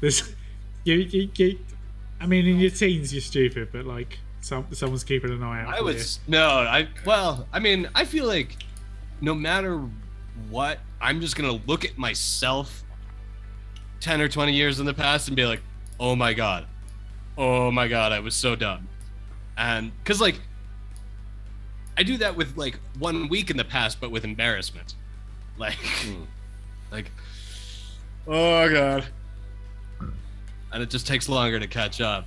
There's, 0.00 0.34
you, 0.84 0.96
you, 0.96 1.30
you, 1.34 1.58
I 2.20 2.26
mean, 2.26 2.46
in 2.46 2.58
your 2.58 2.70
teens, 2.70 3.12
you're 3.14 3.22
stupid, 3.22 3.68
but 3.72 3.86
like, 3.86 4.18
some, 4.44 4.66
someone's 4.72 5.04
keeping 5.04 5.30
an 5.30 5.42
eye 5.42 5.62
out. 5.62 5.74
I 5.74 5.78
for 5.78 5.84
was 5.84 6.20
no. 6.28 6.46
I 6.46 6.86
well. 7.06 7.48
I 7.50 7.58
mean, 7.60 7.88
I 7.94 8.04
feel 8.04 8.26
like 8.26 8.58
no 9.22 9.34
matter 9.34 9.80
what, 10.50 10.80
I'm 11.00 11.22
just 11.22 11.34
gonna 11.34 11.58
look 11.66 11.84
at 11.84 11.96
myself 11.96 12.84
10 14.00 14.20
or 14.20 14.28
20 14.28 14.52
years 14.52 14.80
in 14.80 14.86
the 14.86 14.92
past 14.92 15.28
and 15.28 15.36
be 15.36 15.46
like, 15.46 15.62
oh 15.98 16.14
my 16.14 16.34
god, 16.34 16.66
oh 17.38 17.70
my 17.70 17.88
god, 17.88 18.12
I 18.12 18.20
was 18.20 18.34
so 18.34 18.54
dumb, 18.54 18.88
and 19.56 19.92
because 20.02 20.20
like. 20.20 20.40
I 21.96 22.02
do 22.02 22.16
that 22.16 22.34
with 22.34 22.56
like 22.56 22.80
one 22.98 23.28
week 23.28 23.52
in 23.52 23.56
the 23.56 23.64
past, 23.64 24.00
but 24.00 24.10
with 24.10 24.24
embarrassment. 24.24 24.96
Like, 25.56 25.74
hmm. 25.74 26.24
like, 26.90 27.12
Oh 28.26 28.68
god. 28.68 29.04
And 30.72 30.82
it 30.82 30.90
just 30.90 31.06
takes 31.06 31.28
longer 31.28 31.60
to 31.60 31.68
catch 31.68 32.00
up. 32.00 32.26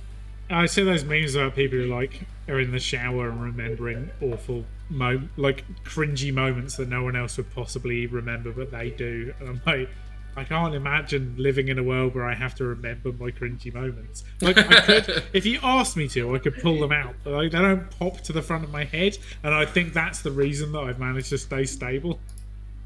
I 0.50 0.66
see 0.66 0.82
those 0.82 1.04
memes 1.04 1.34
about 1.34 1.54
people 1.54 1.78
who 1.78 1.84
like 1.86 2.26
are 2.48 2.60
in 2.60 2.72
the 2.72 2.80
shower 2.80 3.28
and 3.28 3.42
remembering 3.42 4.10
awful, 4.22 4.64
mo- 4.88 5.28
like 5.36 5.64
cringy 5.84 6.32
moments 6.32 6.76
that 6.76 6.88
no 6.88 7.04
one 7.04 7.16
else 7.16 7.36
would 7.36 7.50
possibly 7.54 8.06
remember, 8.06 8.52
but 8.52 8.70
they 8.70 8.90
do. 8.90 9.34
And 9.40 9.48
I'm 9.48 9.62
like, 9.66 9.90
I 10.36 10.44
can't 10.44 10.74
imagine 10.74 11.34
living 11.36 11.68
in 11.68 11.78
a 11.78 11.82
world 11.82 12.14
where 12.14 12.24
I 12.24 12.34
have 12.34 12.54
to 12.56 12.64
remember 12.64 13.12
my 13.12 13.30
cringy 13.30 13.74
moments. 13.74 14.24
Like, 14.40 14.56
I 14.56 14.80
could, 14.82 15.24
if 15.32 15.44
you 15.44 15.58
asked 15.62 15.96
me 15.96 16.08
to, 16.08 16.34
I 16.34 16.38
could 16.38 16.56
pull 16.58 16.78
them 16.78 16.92
out, 16.92 17.14
but 17.24 17.32
like, 17.32 17.50
they 17.50 17.58
don't 17.58 17.90
pop 17.98 18.20
to 18.22 18.32
the 18.32 18.42
front 18.42 18.64
of 18.64 18.70
my 18.70 18.84
head, 18.84 19.18
and 19.42 19.52
I 19.52 19.66
think 19.66 19.92
that's 19.92 20.22
the 20.22 20.30
reason 20.30 20.72
that 20.72 20.80
I've 20.80 21.00
managed 21.00 21.30
to 21.30 21.38
stay 21.38 21.64
stable. 21.64 22.20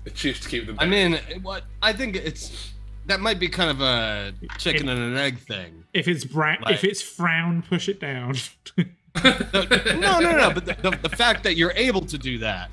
I 0.07 0.11
choose 0.11 0.41
to 0.41 0.49
keep 0.49 0.67
them. 0.67 0.77
I 0.81 0.87
mean, 0.87 1.21
what 1.43 1.65
I 1.83 1.93
think 1.93 2.17
it's 2.17 2.73
that 3.07 3.21
might 3.21 3.39
be 3.39 3.49
kind 3.49 3.71
of 3.71 3.81
a 3.81 4.33
chicken 4.59 4.89
and 4.89 5.01
an 5.01 5.17
egg 5.17 5.39
thing. 5.39 5.85
If 5.95 6.09
it's 6.09 6.25
bra- 6.25 6.57
Like- 6.63 6.75
if 6.75 6.85
it's 6.85 7.03
frown, 7.03 7.63
push 7.63 7.89
it 7.89 8.01
down. 8.01 8.35
No, 9.23 10.21
no, 10.21 10.37
no. 10.37 10.51
But 10.55 10.65
the, 10.65 10.77
the, 10.91 10.99
the 11.03 11.09
fact 11.15 11.43
that 11.45 11.57
you're 11.57 11.73
able 11.77 12.01
to 12.07 12.17
do 12.17 12.39
that. 12.39 12.71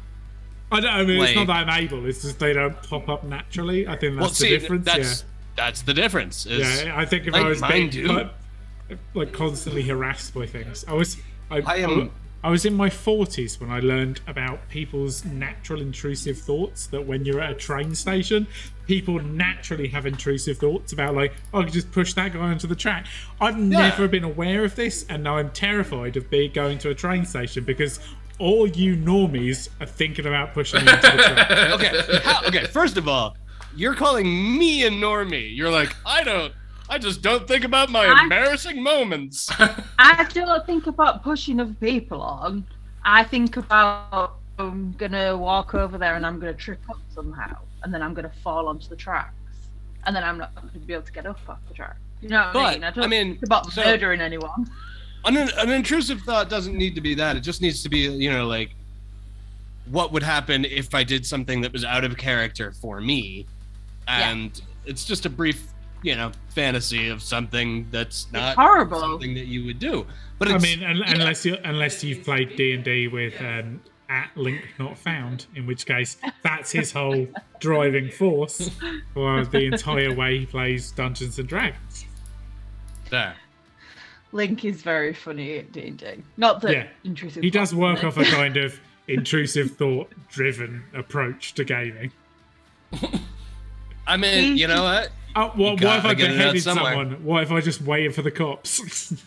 I 0.72 0.80
don't. 0.80 0.89
I 0.89 1.03
mean, 1.03 1.22
it's 1.22 1.35
not 1.35 1.47
Like- 1.47 1.65
that 1.65 1.73
I'm 1.73 1.84
able. 1.84 2.06
It's 2.06 2.22
just 2.22 2.39
they 2.39 2.53
don't 2.53 2.81
pop 2.84 3.10
up 3.10 3.23
naturally. 3.26 3.88
I 3.88 3.97
think 3.97 4.18
that's 4.18 4.39
Well, 4.39 4.49
the 4.49 4.57
difference. 4.60 4.85
that's 4.85 5.22
yeah. 5.22 5.27
that's 5.57 5.81
the 5.81 5.93
difference. 5.93 6.45
Is 6.45 6.84
Yeah, 6.85 6.97
I 6.97 7.06
think 7.06 7.27
if 7.27 7.34
Like, 7.34 7.43
I 7.45 7.49
was 7.49 7.61
being 7.61 7.89
do. 7.89 8.07
like, 8.07 8.31
like 9.14 9.34
constantly 9.34 9.81
harassed 9.84 10.34
by 10.34 10.45
things, 10.45 10.85
I 10.88 10.93
was. 10.93 11.18
I, 11.51 11.57
I 11.65 11.76
am- 11.77 11.91
I 12.01 12.03
was 12.48 12.64
in 12.64 12.74
my 12.74 12.90
forties 12.90 13.60
when 13.60 13.70
I 13.70 13.82
learned 13.82 14.22
about 14.26 14.70
people's 14.70 15.26
natural 15.26 15.82
intrusive 15.82 16.38
thoughts. 16.38 16.88
That 16.88 17.06
when 17.06 17.26
you're 17.26 17.41
at 17.41 17.52
a 17.52 17.56
train 17.56 17.94
station, 17.94 18.48
people 18.88 19.20
naturally 19.20 19.90
have 19.90 20.06
intrusive 20.06 20.57
thoughts 20.57 20.94
about 20.94 21.16
like, 21.16 21.34
oh, 21.53 21.60
I 21.60 21.64
could 21.66 21.74
just 21.74 21.91
push 21.91 22.14
that 22.14 22.34
guy 22.34 22.40
onto 22.40 22.68
the 22.68 22.76
track. 22.76 23.07
I've 23.41 23.57
never 23.57 24.07
been 24.07 24.24
aware 24.24 24.64
of 24.64 24.76
this, 24.76 25.06
and 25.10 25.24
now 25.24 25.38
I'm 25.38 25.52
terrified 25.52 26.16
of 26.16 26.30
being 26.30 26.53
going 26.53 26.78
to 26.80 26.90
a 26.90 26.95
train 26.95 27.26
station 27.26 27.66
because 27.66 27.99
all 28.40 28.68
you 28.68 28.95
normies 28.95 29.68
are 29.82 29.86
thinking 29.86 30.26
about 30.26 30.53
pushing 30.53 30.84
me 30.86 30.91
onto 30.91 31.11
the 31.11 31.18
track. 31.18 31.52
okay. 31.74 32.20
How, 32.24 32.48
okay. 32.48 32.66
First 32.66 32.95
of 32.95 33.07
all, 33.07 33.36
you're 33.76 33.95
calling 33.95 34.57
me 34.57 34.86
a 34.86 34.90
normie. 34.90 35.56
You're 35.56 35.72
like, 35.72 35.94
I 36.06 36.24
don't. 36.24 36.53
I 36.90 36.98
just 36.98 37.22
don't 37.22 37.48
think 37.48 37.64
about 37.64 37.90
my 37.90 38.06
I- 38.06 38.24
embarrassing 38.24 38.82
moments. 38.82 39.48
I 39.99 40.28
don't 40.34 40.66
think 40.66 40.88
about 40.88 41.24
pushing 41.24 41.60
other 41.60 41.76
people 41.80 42.22
on. 42.22 42.66
I 43.03 43.24
think 43.24 43.57
about 43.57 44.38
I'm 44.57 44.91
gonna 44.94 45.38
walk 45.38 45.74
over 45.74 45.98
there 45.98 46.16
and 46.16 46.26
I'm 46.26 46.40
gonna 46.40 46.53
trip 46.53 46.80
up 46.90 46.99
somehow, 47.14 47.57
and 47.84 47.94
then 47.94 48.02
I'm 48.02 48.14
gonna 48.14 48.32
fall 48.44 48.68
onto 48.68 48.90
the 48.90 48.95
tracks, 48.95 49.34
and 50.06 50.16
then 50.16 50.24
I'm 50.24 50.38
not 50.38 50.53
gonna 50.56 50.68
be 50.86 50.94
able 50.94 51.03
to 51.06 51.11
get 51.11 51.26
up 51.26 51.40
off 51.48 51.60
the 51.68 51.74
track. 51.74 51.95
You 52.22 52.30
know 52.30 52.41
what 52.45 52.53
But, 52.53 52.60
I 52.60 52.74
mean? 52.74 52.84
I 52.84 52.91
don't 52.91 53.03
I 53.03 53.07
mean, 53.07 53.32
think 53.34 53.44
about 53.44 53.72
so- 53.72 53.84
murdering 53.86 54.20
anyone. 54.22 54.68
an, 55.26 55.38
an 55.38 55.70
intrusive 55.70 56.22
thought 56.22 56.49
doesn't 56.49 56.76
need 56.76 56.95
to 56.95 57.02
be 57.02 57.14
that. 57.16 57.36
It 57.38 57.41
just 57.41 57.61
needs 57.61 57.82
to 57.84 57.90
be, 57.90 57.99
you 57.99 58.30
know, 58.32 58.45
like 58.48 58.72
what 59.86 60.11
would 60.11 60.24
happen 60.24 60.66
if 60.66 60.94
I 60.94 61.03
did 61.03 61.26
something 61.26 61.61
that 61.61 61.72
was 61.72 61.86
out 61.86 62.03
of 62.03 62.18
character 62.18 62.72
for 62.74 62.99
me, 62.99 63.45
and 64.07 64.60
it's 64.86 65.06
just 65.06 65.26
a 65.26 65.30
brief, 65.30 65.68
you 66.04 66.16
know, 66.16 66.32
fantasy 66.50 67.10
of 67.10 67.22
something 67.22 67.88
that's 67.92 68.32
not 68.32 68.56
horrible. 68.56 69.00
something 69.00 69.34
that 69.36 69.46
you 69.48 69.66
would 69.66 69.80
do. 69.80 70.06
But 70.38 70.50
I 70.50 70.58
mean, 70.58 70.84
un- 70.84 71.04
unless 71.06 71.46
you 71.46 71.58
unless 71.64 72.04
you've 72.04 72.24
played 72.24 72.56
D 72.56 72.74
and 72.74 72.84
D 72.84 73.08
with 73.08 73.40
um, 73.42 73.82
at 74.10 74.30
link 74.36 74.62
not 74.80 74.98
found, 74.98 75.46
in 75.56 75.66
which 75.68 75.86
case 75.86 76.18
that's 76.44 76.72
his 76.72 76.92
whole 76.92 77.28
driving 77.60 78.10
force 78.10 78.70
for 79.14 79.44
the 79.46 79.66
entire 79.66 80.14
way 80.16 80.40
he 80.40 80.46
plays 80.46 80.92
Dungeons 80.92 81.38
and 81.40 81.48
Dragons. 81.50 82.06
there. 83.10 83.36
Link 84.32 84.64
is 84.64 84.82
very 84.84 85.14
funny 85.14 85.58
at 85.58 85.72
D 85.72 85.88
and 85.88 85.98
D. 85.98 86.24
Not 86.38 86.62
that 86.62 86.72
Yeah. 86.72 86.88
intrusive. 87.04 87.44
He 87.44 87.50
does 87.50 87.74
work 87.76 88.04
off 88.04 88.16
a 88.18 88.24
kind 88.24 88.58
of 88.58 88.80
intrusive 89.08 89.72
thought 89.76 90.12
driven 90.30 90.84
approach 90.94 91.54
to 91.56 91.64
gaming. 91.64 92.12
I 94.08 94.18
mean, 94.18 94.56
you 94.58 94.68
know 94.68 94.84
what? 94.84 95.10
Oh, 95.35 95.47
what, 95.49 95.57
what 95.57 95.80
gotta 95.80 95.99
if 95.99 96.06
I 96.06 96.14
get 96.15 96.31
it 96.31 96.34
out 96.34 96.53
beheaded 96.53 96.64
someone? 96.64 97.23
What 97.23 97.43
if 97.43 97.51
I 97.51 97.61
just 97.61 97.81
waited 97.81 98.15
for 98.15 98.22
the 98.22 98.31
cops? 98.31 99.14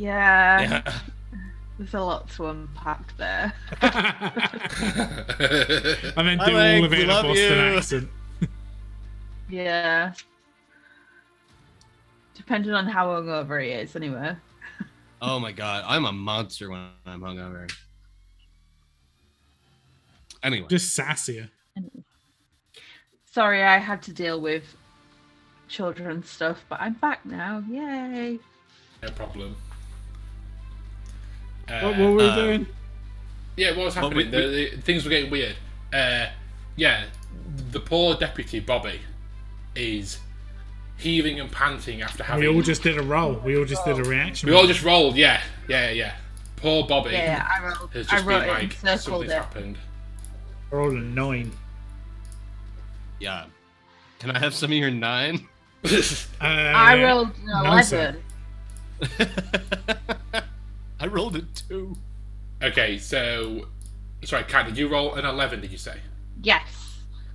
Yeah, 0.00 0.60
Yeah. 0.60 0.92
there's 1.76 1.92
a 1.94 2.00
lot 2.00 2.30
to 2.30 2.46
unpack 2.46 3.16
there. 3.16 3.52
and 3.82 3.92
then 6.28 6.38
do 6.38 6.44
Hi, 6.52 6.76
all 6.78 6.84
of 6.84 6.92
it 6.92 7.00
in 7.00 7.10
a 7.10 7.12
Boston 7.14 7.34
you. 7.34 7.76
accent. 7.76 8.08
Yeah. 9.50 10.12
Depending 12.34 12.74
on 12.74 12.86
how 12.86 13.08
hungover 13.08 13.60
he 13.60 13.70
is, 13.70 13.96
anyway. 13.96 14.36
Oh 15.20 15.40
my 15.40 15.50
god, 15.50 15.82
I'm 15.88 16.04
a 16.04 16.12
monster 16.12 16.70
when 16.70 16.90
I'm 17.04 17.20
hungover. 17.20 17.68
Anyway, 20.44 20.68
Just 20.70 20.96
sassier. 20.96 21.48
Sorry, 23.30 23.62
I 23.62 23.78
had 23.78 24.02
to 24.02 24.12
deal 24.12 24.40
with 24.40 24.64
children 25.68 26.24
stuff, 26.24 26.64
but 26.68 26.80
I'm 26.80 26.94
back 26.94 27.24
now. 27.26 27.62
Yay! 27.68 28.38
no 29.02 29.10
problem. 29.10 29.54
What, 31.68 31.74
Uh, 31.84 31.86
what 31.88 31.98
were 31.98 32.12
we 32.16 32.24
uh, 32.24 32.34
doing? 32.36 32.66
Yeah, 33.56 33.76
what 33.76 33.86
was 33.86 33.96
Well, 33.96 34.10
happening? 34.10 34.30
we- 34.30 34.36
the, 34.36 34.70
the, 34.76 34.82
things 34.82 35.04
were 35.04 35.10
getting 35.10 35.30
weird. 35.30 35.56
Uh, 35.92 36.26
yeah, 36.76 37.04
the 37.70 37.80
poor 37.80 38.14
deputy 38.14 38.60
Bobby 38.60 39.00
is 39.74 40.18
heaving 40.96 41.38
and 41.38 41.50
panting 41.52 42.02
after 42.02 42.24
having. 42.24 42.40
We 42.48 42.48
all 42.54 42.62
just 42.62 42.82
did 42.82 42.98
a 42.98 43.02
roll. 43.02 43.34
We 43.34 43.56
all 43.56 43.64
just 43.64 43.84
did 43.84 43.98
a 43.98 44.04
reaction. 44.04 44.48
we 44.48 44.54
all 44.56 44.66
just 44.66 44.82
rolled. 44.82 45.16
Yeah, 45.16 45.40
yeah, 45.68 45.90
yeah. 45.90 46.14
Poor 46.56 46.86
Bobby 46.86 47.10
Yeah, 47.12 47.46
I 47.48 47.64
wrote, 47.64 47.90
has 47.92 48.08
I 48.08 48.12
just 48.16 48.24
wrote 48.26 48.40
been 48.40 48.48
it 48.48 48.52
like 48.52 48.62
and 48.62 48.72
circled 48.72 49.00
something's 49.02 49.30
it. 49.32 49.34
happened. 49.34 49.78
rolled 50.70 50.94
a 50.94 50.96
nine. 51.00 51.52
Yeah. 53.20 53.46
Can 54.18 54.30
I 54.30 54.38
have 54.38 54.54
some 54.54 54.70
of 54.70 54.76
your 54.76 54.90
nine? 54.90 55.48
Uh, 56.40 56.44
I 56.44 57.00
rolled 57.02 57.30
an 57.46 57.62
no, 57.64 57.80
sir. 57.82 58.16
11. 59.18 59.32
I 61.00 61.06
rolled 61.06 61.36
a 61.36 61.42
two. 61.42 61.96
Okay, 62.62 62.98
so 62.98 63.68
sorry, 64.24 64.42
Kat, 64.44 64.66
did 64.66 64.76
you 64.76 64.88
roll 64.88 65.14
an 65.14 65.24
eleven? 65.24 65.60
Did 65.60 65.70
you 65.70 65.78
say? 65.78 65.98
yes. 66.42 66.64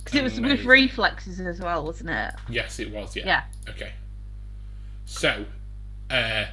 Because 0.04 0.20
it 0.20 0.22
was 0.22 0.40
with 0.40 0.64
reflexes 0.66 1.40
as 1.40 1.58
well, 1.60 1.84
wasn't 1.84 2.10
it? 2.10 2.34
Yes, 2.50 2.78
it 2.78 2.90
was. 2.92 3.16
Yeah. 3.16 3.24
Yeah. 3.24 3.42
Okay. 3.70 3.92
So, 5.06 5.46
uh, 6.10 6.44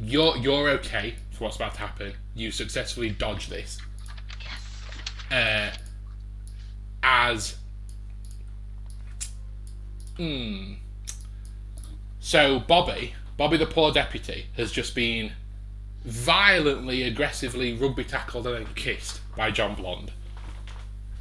you're 0.00 0.36
you're 0.38 0.68
okay 0.70 1.14
for 1.30 1.44
what's 1.44 1.56
about 1.56 1.74
to 1.74 1.80
happen. 1.80 2.12
You 2.34 2.50
successfully 2.50 3.10
dodge 3.10 3.48
this. 3.48 3.78
Uh, 5.30 5.70
as. 7.04 7.56
Hmm. 10.18 10.74
So 12.20 12.58
Bobby, 12.58 13.14
Bobby 13.36 13.56
the 13.56 13.66
poor 13.66 13.92
deputy, 13.92 14.46
has 14.56 14.70
just 14.70 14.94
been 14.94 15.32
violently, 16.04 17.04
aggressively 17.04 17.74
rugby 17.74 18.04
tackled 18.04 18.46
and 18.46 18.66
then 18.66 18.74
kissed 18.74 19.20
by 19.36 19.50
John 19.50 19.74
Blonde. 19.74 20.12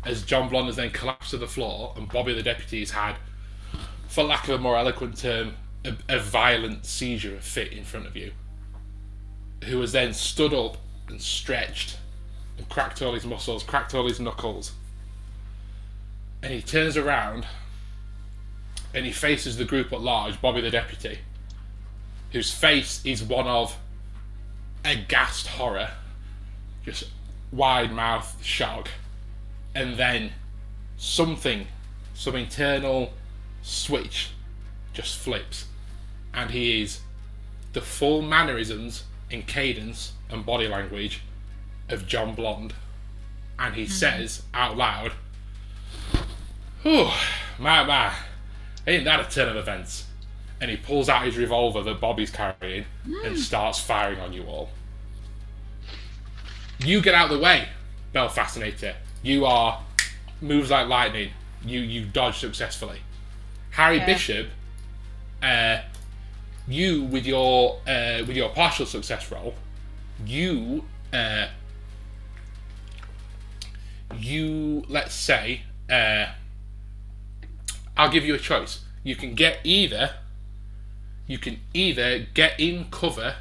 As 0.03 0.23
John 0.23 0.49
Blonde 0.49 0.67
has 0.67 0.75
then 0.75 0.89
collapsed 0.89 1.31
to 1.31 1.37
the 1.37 1.47
floor, 1.47 1.93
and 1.95 2.09
Bobby 2.09 2.33
the 2.33 2.43
deputy 2.43 2.79
has 2.79 2.91
had 2.91 3.15
for 4.07 4.23
lack 4.23 4.47
of 4.47 4.55
a 4.55 4.57
more 4.57 4.77
eloquent 4.77 5.17
term, 5.17 5.53
a, 5.85 5.93
a 6.09 6.19
violent 6.19 6.85
seizure 6.85 7.35
of 7.35 7.43
fit 7.43 7.71
in 7.71 7.83
front 7.83 8.07
of 8.07 8.15
you, 8.15 8.31
who 9.65 9.79
has 9.81 9.91
then 9.91 10.13
stood 10.13 10.53
up 10.53 10.77
and 11.07 11.21
stretched 11.21 11.97
and 12.57 12.67
cracked 12.69 13.01
all 13.01 13.13
his 13.13 13.25
muscles, 13.25 13.63
cracked 13.63 13.93
all 13.93 14.07
his 14.07 14.19
knuckles. 14.19 14.71
And 16.41 16.53
he 16.53 16.61
turns 16.61 16.97
around 16.97 17.45
and 18.93 19.05
he 19.05 19.11
faces 19.11 19.57
the 19.57 19.65
group 19.65 19.91
at 19.93 20.01
large, 20.01 20.41
Bobby 20.41 20.61
the 20.61 20.71
deputy, 20.71 21.19
whose 22.31 22.51
face 22.51 23.01
is 23.05 23.23
one 23.23 23.47
of 23.47 23.77
aghast 24.83 25.47
horror, 25.47 25.91
just 26.85 27.05
wide 27.51 27.91
mouth 27.91 28.43
shock, 28.43 28.89
and 29.75 29.95
then 29.97 30.31
something, 30.97 31.67
some 32.13 32.35
internal 32.35 33.13
switch 33.61 34.29
just 34.93 35.17
flips 35.17 35.65
and 36.33 36.51
he 36.51 36.81
is 36.81 37.01
the 37.73 37.81
full 37.81 38.21
mannerisms 38.21 39.03
and 39.29 39.45
cadence 39.45 40.13
and 40.29 40.45
body 40.45 40.67
language 40.67 41.21
of 41.89 42.07
John 42.07 42.33
Blonde 42.33 42.73
and 43.59 43.75
he 43.75 43.85
hmm. 43.85 43.91
says 43.91 44.43
out 44.53 44.77
loud 44.77 45.11
Whew, 46.83 47.09
my 47.59 47.83
my 47.83 48.13
ain't 48.87 49.05
that 49.05 49.19
a 49.19 49.29
turn 49.29 49.49
of 49.49 49.55
events? 49.55 50.05
And 50.59 50.71
he 50.71 50.77
pulls 50.77 51.07
out 51.09 51.23
his 51.23 51.37
revolver 51.37 51.83
that 51.83 52.01
Bobby's 52.01 52.31
carrying 52.31 52.85
and 53.23 53.37
starts 53.37 53.79
firing 53.79 54.19
on 54.19 54.33
you 54.33 54.43
all. 54.43 54.69
You 56.79 57.01
get 57.01 57.13
out 57.13 57.31
of 57.31 57.37
the 57.37 57.43
way 57.43 57.67
Belle 58.13 58.29
Fascinator. 58.29 58.95
You 59.21 59.45
are 59.45 59.83
moves 60.41 60.71
like 60.71 60.87
lightning. 60.87 61.31
You 61.63 61.79
you 61.79 62.05
dodge 62.05 62.37
successfully. 62.37 62.99
Harry 63.71 63.97
Yeah. 63.97 64.05
Bishop, 64.05 64.47
uh, 65.43 65.79
you 66.67 67.03
with 67.03 67.25
your 67.25 67.79
uh, 67.87 68.23
with 68.27 68.35
your 68.35 68.49
partial 68.49 68.85
success 68.85 69.31
roll, 69.31 69.53
you 70.25 70.85
uh, 71.13 71.47
you 74.17 74.83
let's 74.87 75.13
say 75.13 75.61
uh, 75.89 76.27
I'll 77.97 78.11
give 78.11 78.25
you 78.25 78.35
a 78.35 78.39
choice. 78.39 78.81
You 79.03 79.15
can 79.15 79.35
get 79.35 79.59
either 79.63 80.11
you 81.27 81.37
can 81.37 81.59
either 81.73 82.19
get 82.33 82.57
in 82.57 82.85
cover 82.89 83.35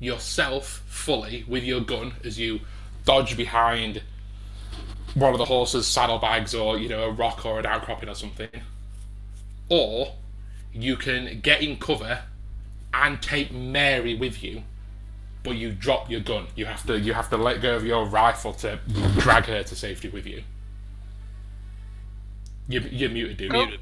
yourself 0.00 0.82
fully 0.88 1.44
with 1.46 1.62
your 1.62 1.80
gun 1.80 2.14
as 2.24 2.38
you 2.38 2.60
dodge 3.04 3.36
behind 3.36 4.02
one 5.14 5.32
of 5.32 5.38
the 5.38 5.44
horse's 5.44 5.86
saddlebags 5.86 6.54
or 6.54 6.76
you 6.78 6.88
know 6.88 7.04
a 7.04 7.10
rock 7.10 7.46
or 7.46 7.60
an 7.60 7.66
outcropping 7.66 8.08
or 8.08 8.14
something. 8.14 8.48
Or 9.68 10.14
you 10.72 10.96
can 10.96 11.40
get 11.40 11.62
in 11.62 11.76
cover 11.76 12.22
and 12.92 13.22
take 13.22 13.52
Mary 13.52 14.16
with 14.16 14.42
you 14.42 14.64
but 15.42 15.56
you 15.56 15.72
drop 15.72 16.10
your 16.10 16.20
gun. 16.20 16.46
You 16.54 16.66
have 16.66 16.86
to 16.86 16.98
you 16.98 17.12
have 17.14 17.30
to 17.30 17.36
let 17.36 17.62
go 17.62 17.76
of 17.76 17.84
your 17.84 18.06
rifle 18.06 18.52
to 18.54 18.78
drag 19.18 19.44
her 19.44 19.62
to 19.62 19.76
safety 19.76 20.08
with 20.08 20.26
you. 20.26 20.42
You, 22.68 22.80
you're 22.90 23.10
muted 23.10 23.36
dude. 23.38 23.52
Muted. 23.52 23.80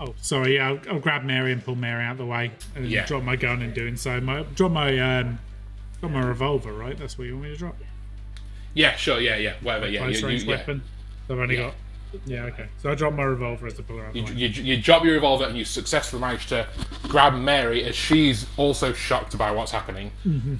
Oh, 0.00 0.14
sorry. 0.20 0.56
Yeah, 0.56 0.70
I'll, 0.70 0.80
I'll 0.94 1.00
grab 1.00 1.22
Mary 1.24 1.52
and 1.52 1.64
pull 1.64 1.76
Mary 1.76 2.04
out 2.04 2.12
of 2.12 2.18
the 2.18 2.26
way, 2.26 2.50
and 2.74 2.86
Yeah. 2.86 3.06
drop 3.06 3.22
my 3.22 3.36
gun 3.36 3.62
in 3.62 3.72
doing 3.72 3.96
so. 3.96 4.20
My 4.20 4.42
drop 4.54 4.72
my 4.72 4.98
um, 4.98 5.38
drop 6.00 6.12
my 6.12 6.22
revolver. 6.22 6.72
Right, 6.72 6.98
that's 6.98 7.16
what 7.16 7.26
you 7.26 7.34
want 7.34 7.44
me 7.44 7.52
to 7.52 7.56
drop. 7.58 7.76
yeah 8.74 8.96
sure 8.96 9.20
yeah 9.20 9.36
yeah 9.36 9.54
whatever 9.62 9.86
yeah 9.88 10.00
Close 10.00 10.20
you, 10.20 10.26
range 10.28 10.42
you, 10.42 10.50
yeah. 10.50 10.56
weapon. 10.56 10.82
So 11.28 11.34
I've 11.34 11.40
only 11.40 11.56
Yeah. 11.56 11.62
got. 11.66 11.74
Yeah, 12.26 12.42
okay. 12.44 12.66
So 12.80 12.92
I 12.92 12.94
drop 12.94 13.14
my 13.14 13.24
revolver 13.24 13.66
as 13.66 13.78
I 13.78 13.82
pull 13.82 14.00
out. 14.00 14.14
You, 14.14 14.22
you, 14.26 14.46
you 14.48 14.80
drop 14.80 15.04
your 15.04 15.14
revolver 15.14 15.46
and 15.46 15.58
you 15.58 15.64
successfully 15.64 16.20
manage 16.20 16.46
to 16.46 16.64
grab 17.04 17.34
Mary 17.34 17.82
as 17.82 17.96
she's 17.96 18.46
also 18.56 18.92
shocked 18.92 19.36
by 19.36 19.50
what's 19.50 19.72
happening. 19.72 20.12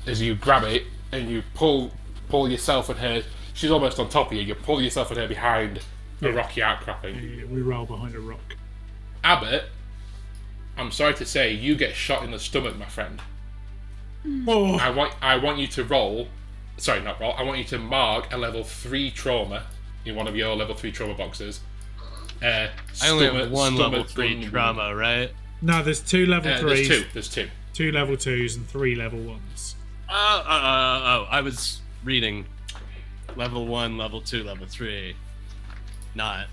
As 0.05 0.21
you 0.21 0.35
grab 0.35 0.65
it 0.65 0.83
and 1.13 1.31
you 1.31 1.43
pull 1.55 1.93
pull 2.29 2.49
yourself 2.51 2.89
and 2.89 2.99
her, 2.99 3.23
she's 3.53 3.71
almost 3.71 4.01
on 4.01 4.09
top 4.09 4.29
of 4.29 4.33
you. 4.33 4.43
You 4.43 4.57
pull 4.57 4.83
yourself 4.83 5.11
and 5.13 5.21
her 5.21 5.29
behind 5.29 5.79
a 6.23 6.33
rocky 6.33 6.61
outcropping. 6.61 7.15
Yeah, 7.15 7.45
we 7.45 7.63
roll 7.63 7.87
behind 7.87 8.15
a 8.17 8.21
rock. 8.21 8.57
Abbott, 9.25 9.65
I'm 10.77 10.93
sorry 10.93 11.15
to 11.15 11.25
say, 11.25 11.53
you 11.53 11.75
get 11.75 11.95
shot 11.95 12.23
in 12.23 12.31
the 12.31 12.39
stomach, 12.39 12.77
my 12.79 12.85
friend. 12.85 13.21
Oh, 14.47 14.77
I 14.77 14.91
want 14.91 15.15
I 15.21 15.37
want 15.37 15.59
you 15.59 15.67
to 15.69 15.85
roll. 15.85 16.29
Sorry, 16.77 17.01
not 17.01 17.21
roll. 17.21 17.33
I 17.37 17.43
want 17.43 17.59
you 17.59 17.65
to 17.65 17.79
mark 17.79 18.33
a 18.33 18.37
level 18.37 18.65
three 18.65 19.11
trauma 19.11 19.65
in 20.05 20.15
one 20.15 20.27
of 20.29 20.35
your 20.37 20.55
level 20.57 20.75
three 20.75 20.93
trauma 20.93 21.15
boxes. 21.15 21.61
Uh, 22.43 22.69
I 23.03 23.09
only 23.11 23.25
have 23.27 23.35
stomach- 23.35 23.53
one 23.53 23.77
level 23.77 24.05
three 24.05 24.41
gun- 24.41 24.51
trauma, 24.51 24.95
right? 24.95 25.31
no, 25.63 25.83
there's 25.83 26.01
two 26.01 26.27
level 26.27 26.53
Uh, 26.53 26.59
threes, 26.59 26.89
there's 26.89 27.03
two. 27.03 27.09
There's 27.13 27.29
two. 27.29 27.51
two 27.73 27.93
level 27.93 28.17
twos, 28.17 28.57
and 28.57 28.69
three 28.69 28.95
level 28.95 29.21
ones. 29.21 29.77
Oh, 30.11 30.43
oh, 30.47 30.51
oh, 30.51 31.03
oh, 31.07 31.27
I 31.31 31.41
was 31.41 31.81
reading 32.03 32.45
level 33.37 33.67
one, 33.67 33.97
level 33.97 34.21
two, 34.21 34.43
level 34.43 34.67
three. 34.67 35.17
Not. 36.15 36.49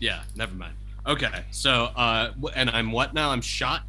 Yeah, 0.00 0.22
never 0.34 0.54
mind. 0.54 0.74
Okay, 1.06 1.44
so, 1.50 1.90
uh, 1.96 2.32
and 2.54 2.70
I'm 2.70 2.90
what 2.90 3.12
now? 3.14 3.30
I'm 3.30 3.42
shot? 3.42 3.82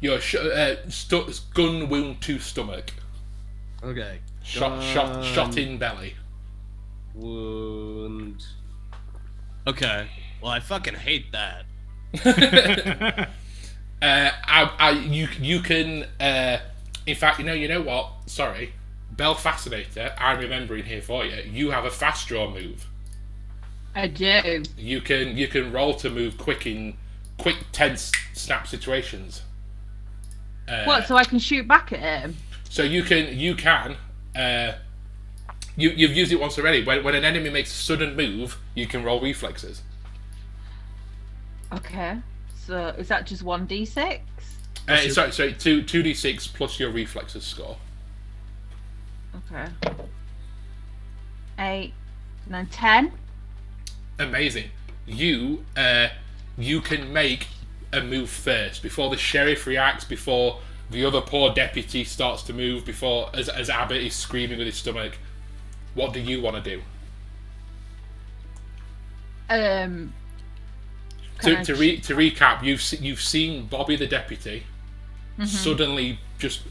Your 0.00 0.20
sh- 0.20 0.36
uh, 0.36 0.76
stu- 0.88 1.30
gun 1.52 1.88
wound 1.88 2.20
to 2.22 2.38
stomach. 2.38 2.92
Okay. 3.82 4.20
Shot, 4.42 4.82
shot, 4.82 5.24
shot 5.24 5.56
in 5.56 5.78
belly. 5.78 6.14
Wound. 7.14 8.44
Okay. 9.66 10.08
Well, 10.42 10.50
I 10.52 10.60
fucking 10.60 10.94
hate 10.94 11.26
that. 11.32 11.64
Uh, 14.02 14.30
I, 14.44 14.70
I, 14.78 14.90
you, 14.90 15.28
you 15.40 15.60
can. 15.60 16.06
Uh, 16.20 16.58
in 17.06 17.16
fact, 17.16 17.38
you 17.38 17.46
know, 17.46 17.54
you 17.54 17.68
know 17.68 17.80
what? 17.80 18.10
Sorry, 18.26 18.74
Belle 19.12 19.34
Fascinator. 19.34 20.14
I'm 20.18 20.38
remembering 20.40 20.84
here 20.84 21.00
for 21.00 21.24
you. 21.24 21.42
You 21.50 21.70
have 21.70 21.86
a 21.86 21.90
fast 21.90 22.28
draw 22.28 22.50
move. 22.50 22.86
I 23.94 24.08
do. 24.08 24.62
You 24.76 25.00
can, 25.00 25.36
you 25.36 25.48
can 25.48 25.72
roll 25.72 25.94
to 25.94 26.10
move 26.10 26.36
quick 26.38 26.66
in 26.66 26.96
quick 27.38 27.56
tense 27.72 28.12
snap 28.32 28.66
situations. 28.66 29.42
Uh, 30.68 30.84
What? 30.84 31.06
So 31.06 31.16
I 31.16 31.24
can 31.24 31.38
shoot 31.38 31.68
back 31.68 31.92
at 31.92 32.00
him? 32.00 32.36
So 32.68 32.82
you 32.82 33.02
can 33.02 33.38
you 33.38 33.54
can 33.54 33.96
uh, 34.34 34.72
you 35.76 35.90
you've 35.90 36.16
used 36.16 36.32
it 36.32 36.40
once 36.40 36.58
already. 36.58 36.84
When 36.84 37.04
when 37.04 37.14
an 37.14 37.24
enemy 37.24 37.50
makes 37.50 37.70
a 37.70 37.82
sudden 37.82 38.16
move, 38.16 38.58
you 38.74 38.86
can 38.86 39.04
roll 39.04 39.20
reflexes. 39.20 39.82
Okay. 41.72 42.16
So 42.66 42.88
is 42.98 43.08
that 43.08 43.26
just 43.26 43.42
one 43.42 43.66
d 43.66 43.84
six? 43.84 44.22
Uh, 44.88 45.08
sorry, 45.08 45.32
sorry, 45.32 45.52
two 45.52 45.82
two 45.82 46.02
d 46.02 46.14
six 46.14 46.46
plus 46.46 46.80
your 46.80 46.90
reflexes 46.90 47.44
score. 47.44 47.76
Okay. 49.52 49.66
Eight, 51.58 51.92
nine, 52.48 52.66
ten. 52.66 53.12
Amazing. 54.18 54.70
You 55.06 55.64
uh 55.76 56.08
you 56.56 56.80
can 56.80 57.12
make 57.12 57.48
a 57.92 58.00
move 58.00 58.30
first 58.30 58.82
before 58.82 59.10
the 59.10 59.16
sheriff 59.16 59.66
reacts, 59.66 60.04
before 60.04 60.60
the 60.90 61.04
other 61.04 61.20
poor 61.20 61.52
deputy 61.52 62.04
starts 62.04 62.42
to 62.44 62.52
move, 62.52 62.84
before 62.84 63.30
as 63.34 63.48
as 63.48 63.68
Abbott 63.70 64.02
is 64.02 64.14
screaming 64.14 64.58
with 64.58 64.66
his 64.66 64.76
stomach. 64.76 65.18
What 65.94 66.12
do 66.12 66.20
you 66.20 66.40
want 66.40 66.62
to 66.62 66.76
do? 66.76 66.82
Um. 69.48 70.14
to, 71.42 71.62
to, 71.64 71.74
re, 71.74 72.00
to 72.00 72.14
recap, 72.14 72.62
you've 72.62 72.82
you've 73.02 73.20
seen 73.20 73.66
Bobby 73.66 73.96
the 73.96 74.06
deputy 74.06 74.64
suddenly 75.44 76.18
just 76.38 76.62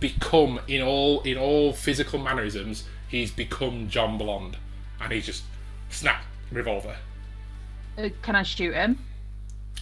become 0.00 0.60
in 0.66 0.82
all 0.82 1.20
in 1.22 1.38
all 1.38 1.72
physical 1.72 2.18
mannerisms. 2.18 2.84
He's 3.08 3.30
become 3.30 3.88
John 3.88 4.18
Blonde, 4.18 4.56
and 5.00 5.12
he's 5.12 5.26
just 5.26 5.44
snap 5.88 6.22
revolver. 6.52 6.96
uh, 7.98 8.08
can 8.22 8.34
I 8.36 8.42
shoot 8.42 8.74
him? 8.74 8.98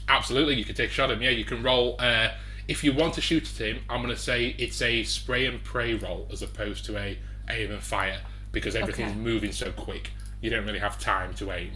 Absolutely, 0.09 0.55
you 0.55 0.65
can 0.65 0.75
take 0.75 0.91
a 0.91 0.93
shot 0.93 1.11
at 1.11 1.17
him. 1.17 1.23
Yeah, 1.23 1.31
you 1.31 1.45
can 1.45 1.63
roll. 1.63 1.97
Uh, 1.99 2.29
if 2.67 2.83
you 2.85 2.93
want 2.93 3.15
to 3.15 3.21
shoot 3.21 3.43
at 3.45 3.67
him, 3.67 3.83
I'm 3.89 4.03
going 4.03 4.15
to 4.15 4.21
say 4.21 4.55
it's 4.59 4.81
a 4.83 5.03
spray 5.05 5.47
and 5.47 5.63
pray 5.63 5.95
roll 5.95 6.27
as 6.33 6.43
opposed 6.43 6.85
to 6.87 6.97
a 6.99 7.19
aim 7.51 7.71
and 7.71 7.83
fire 7.83 8.21
because 8.53 8.75
everything's 8.77 9.11
Okay. 9.13 9.19
moving 9.21 9.53
so 9.53 9.71
quick. 9.73 10.11
You 10.41 10.51
don't 10.51 10.65
really 10.67 10.79
have 10.79 10.99
time 10.99 11.35
to 11.35 11.53
aim. 11.53 11.73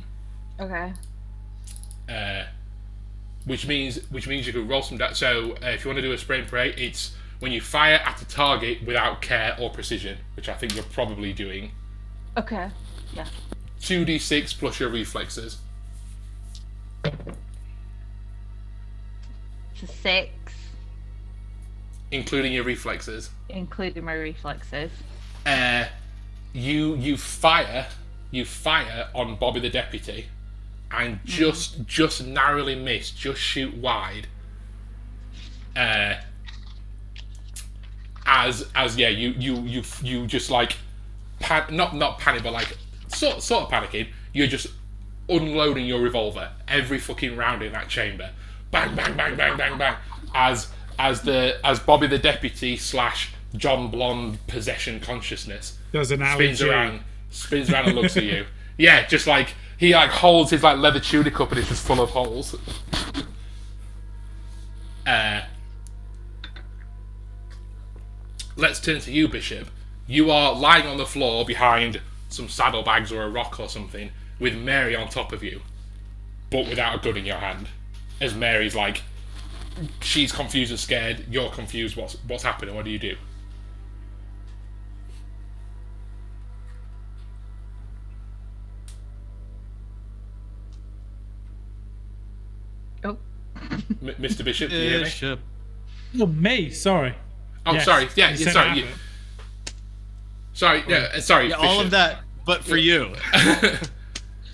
Okay. 0.61 0.93
uh, 2.09 2.45
which 3.47 3.67
means 3.67 3.97
which 4.11 4.29
means 4.29 4.47
you 4.47 4.53
can 4.53 4.69
roll 4.69 4.83
some 4.83 4.99
da- 4.99 5.13
So 5.15 5.53
uh, 5.63 5.67
if 5.69 5.85
you 5.85 5.89
want 5.89 5.97
to 5.97 6.03
do 6.03 6.13
a 6.13 6.19
spray 6.19 6.39
and 6.41 6.49
pray, 6.49 6.71
it's 6.77 7.15
when 7.41 7.51
you 7.53 7.61
fire 7.61 7.97
at 8.05 8.23
a 8.23 8.27
target 8.27 8.85
without 8.87 9.21
care 9.23 9.57
or 9.59 9.69
precision, 9.71 10.19
which 10.37 10.49
I 10.49 10.55
think 10.55 10.75
you're 10.75 10.85
probably 10.85 11.33
doing. 11.33 11.73
Okay. 12.37 12.71
Yeah. 13.15 13.27
Two 13.83 14.05
d 14.05 14.19
six 14.19 14.53
plus 14.53 14.79
your 14.79 14.89
reflexes. 14.91 15.59
It's 19.75 19.83
a 19.83 19.87
six, 19.89 20.31
including 22.13 22.53
your 22.53 22.65
reflexes. 22.65 23.31
including 23.49 24.05
my 24.05 24.15
reflexes. 24.15 24.91
Uh, 25.45 25.87
you 26.53 26.95
you 26.95 27.17
fire 27.17 27.87
you 28.31 28.45
fire 28.45 29.09
on 29.15 29.37
Bobby 29.37 29.59
the 29.61 29.69
deputy, 29.69 30.27
and 30.91 31.19
just 31.25 31.85
just 31.85 32.25
narrowly 32.25 32.77
miss, 32.77 33.11
just 33.11 33.41
shoot 33.41 33.77
wide. 33.77 34.29
Uh, 35.75 36.15
as 38.25 38.69
as 38.77 38.97
yeah, 38.97 39.09
you 39.09 39.31
you 39.31 39.61
you 39.63 39.83
you 40.03 40.27
just 40.29 40.51
like 40.51 40.77
pan- 41.41 41.75
not 41.75 41.97
not 41.97 42.19
panic, 42.21 42.45
but 42.45 42.53
like 42.53 42.77
sort 43.15 43.43
sort 43.43 43.65
of 43.65 43.71
panicking. 43.71 44.09
You're 44.33 44.47
just 44.47 44.69
unloading 45.29 45.87
your 45.87 46.01
revolver 46.01 46.51
every 46.69 46.99
fucking 46.99 47.37
round 47.37 47.63
in 47.63 47.73
that 47.73 47.89
chamber. 47.89 48.31
Bang 48.71 48.95
bang 48.95 49.17
bang 49.17 49.37
bang 49.37 49.57
bang 49.57 49.79
bang. 49.79 49.97
As 50.35 50.69
as 50.99 51.23
the 51.23 51.59
as 51.65 51.79
Bobby 51.81 52.07
the 52.07 52.19
deputy 52.19 52.77
slash 52.77 53.33
John 53.57 53.91
Blonde 53.91 54.39
possession 54.47 54.99
consciousness 55.01 55.79
Does 55.93 56.11
an 56.11 56.21
spins 56.21 56.63
allergy. 56.63 56.69
around, 56.71 57.01
spins 57.31 57.71
around 57.71 57.87
and 57.87 57.95
looks 57.97 58.17
at 58.17 58.25
you. 58.25 58.47
Yeah, 58.79 59.07
just 59.07 59.27
like 59.27 59.55
he 59.77 59.95
like 59.95 60.11
holds 60.11 60.51
his 60.51 60.63
like 60.63 60.79
leather 60.79 61.01
tunic 61.01 61.39
up 61.41 61.51
and 61.51 61.59
it's 61.61 61.69
just 61.69 61.87
full 61.87 62.01
of 62.01 62.11
holes. 62.11 62.57
Uh, 65.07 65.43
let's 68.57 68.81
turn 68.81 69.01
to 69.01 69.13
you, 69.13 69.29
Bishop. 69.29 69.69
You 70.07 70.31
are 70.31 70.55
lying 70.55 70.87
on 70.87 70.97
the 70.97 71.07
floor 71.07 71.45
behind 71.45 72.01
some 72.33 72.49
saddlebags 72.49 73.13
or 73.13 73.23
a 73.23 73.29
rock 73.31 73.61
or 73.61 73.69
something, 73.69 74.11
with 74.39 74.57
Mary 74.57 74.97
on 74.97 75.09
top 75.09 75.33
of 75.33 75.43
you, 75.43 75.61
but 76.51 76.67
without 76.69 76.95
a 76.95 76.99
gun 77.03 77.17
in 77.17 77.25
your 77.27 77.37
hand. 77.37 77.69
As 78.21 78.35
Mary's 78.35 78.75
like, 78.75 79.03
she's 80.01 80.33
confused 80.33 80.71
and 80.71 80.81
scared. 80.81 81.25
You're 81.31 81.51
confused. 81.51 81.97
What's 81.97 82.15
what's 82.27 82.43
happening? 82.43 82.75
What 82.75 82.85
do 82.85 82.91
you 82.91 82.99
do? 82.99 83.17
Oh. 93.05 93.17
M- 93.61 94.15
Mr. 94.21 94.45
Bishop, 94.45 94.71
do 94.71 94.77
you 94.77 94.89
hear 94.91 94.99
me? 94.99 95.05
Bishop. 95.05 95.41
Oh, 96.21 96.27
me. 96.27 96.71
Sorry. 96.71 97.15
Oh, 97.67 97.73
Yes, 97.75 97.85
sorry. 97.85 98.09
Yeah, 98.17 98.31
you 98.31 98.37
yeah 98.39 98.45
said 98.45 98.53
sorry. 98.53 98.69
Abbott. 98.71 98.85
You, 98.85 98.91
sorry. 100.53 100.83
Yeah, 100.89 101.19
sorry. 101.21 101.49
Yeah, 101.51 101.57
all 101.57 101.81
of 101.81 101.91
that, 101.91 102.21
but 102.47 102.65
for 102.65 102.77
you. 102.77 103.15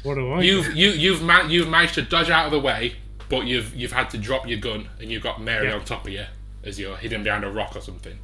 What 0.05 0.15
do 0.15 0.33
I? 0.33 0.43
You've 0.43 0.75
you 0.77 0.91
you've 0.91 1.23
ma- 1.23 1.43
you've 1.47 1.69
managed 1.69 1.95
to 1.95 2.03
dodge 2.03 2.31
out 2.31 2.47
of 2.47 2.53
the 2.53 2.61
way, 2.61 2.95
but 3.29 3.47
you've 3.47 3.75
you've 3.75 3.93
had 3.93 4.09
to 4.11 4.19
drop 4.19 4.47
your 4.49 4.59
gun, 4.61 4.89
and 5.01 5.11
you've 5.11 5.23
got 5.25 5.43
Mary 5.43 5.67
Yeah. 5.69 5.75
on 5.75 5.85
top 5.85 6.07
of 6.07 6.13
you 6.13 6.25
as 6.65 6.79
you're 6.79 6.97
hidden 6.97 7.25
behind 7.25 7.45
a 7.45 7.51
rock 7.51 7.75
or 7.77 7.81
something. 7.81 8.17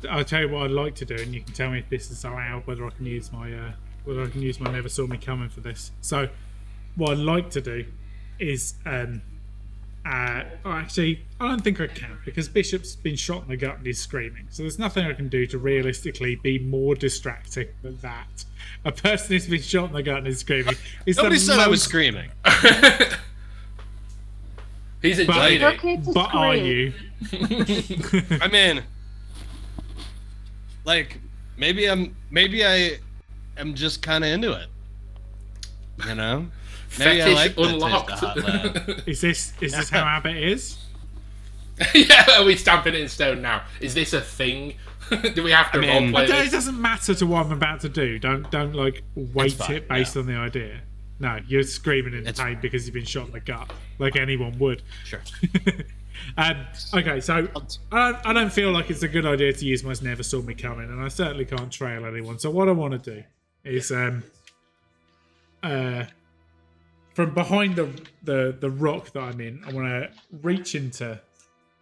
do? 0.00 0.08
I'll 0.08 0.24
tell 0.24 0.42
you 0.42 0.48
what 0.50 0.64
I'd 0.64 0.70
like 0.70 0.94
to 0.96 1.04
do, 1.04 1.14
and 1.16 1.34
you 1.34 1.40
can 1.40 1.54
tell 1.54 1.70
me 1.70 1.78
if 1.78 1.88
this 1.88 2.10
is 2.10 2.24
allowed, 2.24 2.66
whether 2.66 2.86
I 2.86 2.90
can 2.90 3.06
use 3.06 3.32
my 3.32 3.52
uh, 3.52 3.72
whether 4.04 4.22
I 4.22 4.28
can 4.28 4.42
use 4.42 4.60
my 4.60 4.70
never 4.70 4.88
saw 4.90 5.06
me 5.06 5.16
coming 5.16 5.48
for 5.48 5.60
this. 5.60 5.90
So, 6.02 6.28
what 6.96 7.12
I'd 7.12 7.18
like 7.18 7.50
to 7.52 7.60
do 7.62 7.86
is, 8.38 8.74
um, 8.84 9.22
uh, 10.04 10.42
oh, 10.64 10.72
actually, 10.72 11.24
I 11.40 11.48
don't 11.48 11.62
think 11.62 11.80
I 11.80 11.86
can 11.86 12.18
because 12.24 12.48
Bishop's 12.48 12.96
been 12.96 13.14
shot 13.16 13.42
in 13.44 13.48
the 13.48 13.56
gut 13.56 13.78
and 13.78 13.86
he's 13.86 14.00
screaming. 14.00 14.46
So 14.50 14.62
there's 14.62 14.78
nothing 14.78 15.06
I 15.06 15.12
can 15.12 15.28
do 15.28 15.46
to 15.46 15.58
realistically 15.58 16.34
be 16.36 16.58
more 16.58 16.94
distracting 16.94 17.68
than 17.82 17.98
that. 17.98 18.44
A 18.84 18.90
person 18.90 19.28
who's 19.28 19.46
been 19.46 19.62
shot 19.62 19.90
in 19.90 19.92
the 19.94 20.02
gut 20.02 20.18
and 20.18 20.26
is 20.26 20.40
screaming. 20.40 20.74
Is 21.06 21.16
Nobody 21.18 21.36
the 21.36 21.40
said 21.40 21.58
I 21.60 21.68
was 21.68 21.82
screaming. 21.82 22.30
He's 25.02 25.24
But, 25.26 25.52
enjoying. 25.52 25.62
Okay 25.64 25.96
to 25.96 26.12
but 26.12 26.34
are 26.34 26.54
you? 26.56 26.92
I 28.40 28.48
mean, 28.50 28.82
like 30.84 31.18
maybe 31.56 31.88
I'm 31.88 32.16
maybe 32.30 32.64
I 32.64 32.98
am 33.56 33.74
just 33.74 34.02
kind 34.02 34.24
of 34.24 34.30
into 34.30 34.52
it. 34.52 34.68
You 36.06 36.14
know, 36.14 36.46
maybe 36.98 37.22
I 37.22 37.24
Fetish 37.24 37.34
like 37.34 37.54
the 37.56 37.62
taste 37.62 38.22
of 38.22 38.44
unlocked. 38.84 39.08
Is 39.08 39.20
this 39.20 39.52
is 39.60 39.72
this 39.72 39.90
how 39.90 40.04
Abbott 40.04 40.36
is? 40.36 40.78
yeah, 41.94 42.26
are 42.38 42.44
we 42.44 42.56
stamping 42.56 42.94
it 42.94 43.00
in 43.00 43.08
stone 43.08 43.42
now? 43.42 43.62
Is 43.80 43.94
this 43.94 44.12
a 44.12 44.20
thing? 44.20 44.74
Do 45.34 45.42
we 45.42 45.50
have 45.50 45.72
to 45.72 45.78
I 45.78 45.80
mean- 45.80 46.12
roleplay 46.12 46.46
It 46.46 46.52
doesn't 46.52 46.80
matter 46.80 47.14
to 47.14 47.26
what 47.26 47.46
I'm 47.46 47.52
about 47.52 47.80
to 47.80 47.88
do. 47.88 48.18
Don't 48.18 48.50
don't 48.50 48.74
like 48.74 49.02
weight 49.14 49.54
fine, 49.54 49.76
it 49.76 49.88
based 49.88 50.14
yeah. 50.16 50.20
on 50.20 50.26
the 50.26 50.36
idea. 50.36 50.80
No, 51.18 51.38
you're 51.46 51.62
screaming 51.62 52.14
in 52.14 52.20
It's- 52.20 52.38
pain 52.40 52.58
because 52.60 52.86
you've 52.86 52.94
been 52.94 53.04
shot 53.04 53.26
in 53.26 53.32
the 53.32 53.40
gut, 53.40 53.72
like 53.98 54.16
anyone 54.16 54.58
would. 54.58 54.82
Sure. 55.04 55.20
um, 56.36 56.56
okay, 56.94 57.20
so 57.20 57.34
I 57.34 57.40
don't, 58.12 58.26
I 58.26 58.32
don't 58.32 58.52
feel 58.52 58.70
like 58.70 58.90
it's 58.90 59.02
a 59.02 59.08
good 59.08 59.26
idea 59.26 59.52
to 59.52 59.64
use 59.64 59.84
my 59.84 59.94
never 60.02 60.22
saw 60.22 60.42
me 60.42 60.54
coming, 60.54 60.88
and 60.88 61.00
I 61.00 61.08
certainly 61.08 61.44
can't 61.44 61.70
trail 61.70 62.06
anyone. 62.06 62.38
So 62.38 62.50
what 62.50 62.68
I 62.68 62.72
want 62.72 63.02
to 63.02 63.14
do 63.14 63.22
is, 63.64 63.92
um, 63.92 64.24
uh, 65.62 66.04
from 67.14 67.34
behind 67.34 67.76
the 67.76 67.88
the 68.22 68.56
the 68.58 68.70
rock 68.70 69.12
that 69.12 69.20
I'm 69.20 69.40
in, 69.40 69.62
I 69.66 69.72
want 69.72 69.88
to 69.88 70.10
reach 70.42 70.74
into 70.74 71.20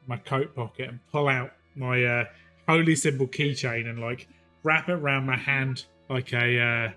my 0.06 0.16
coat 0.16 0.54
pocket 0.54 0.88
and 0.88 0.98
pull 1.12 1.28
out 1.28 1.52
my 1.76 2.02
uh, 2.04 2.24
holy 2.68 2.96
symbol 2.96 3.26
keychain 3.28 3.88
and 3.88 4.00
like 4.00 4.26
wrap 4.62 4.88
it 4.88 4.92
around 4.92 5.26
my 5.26 5.36
hand 5.36 5.84
like 6.08 6.32
a 6.32 6.60
uh, 6.60 6.90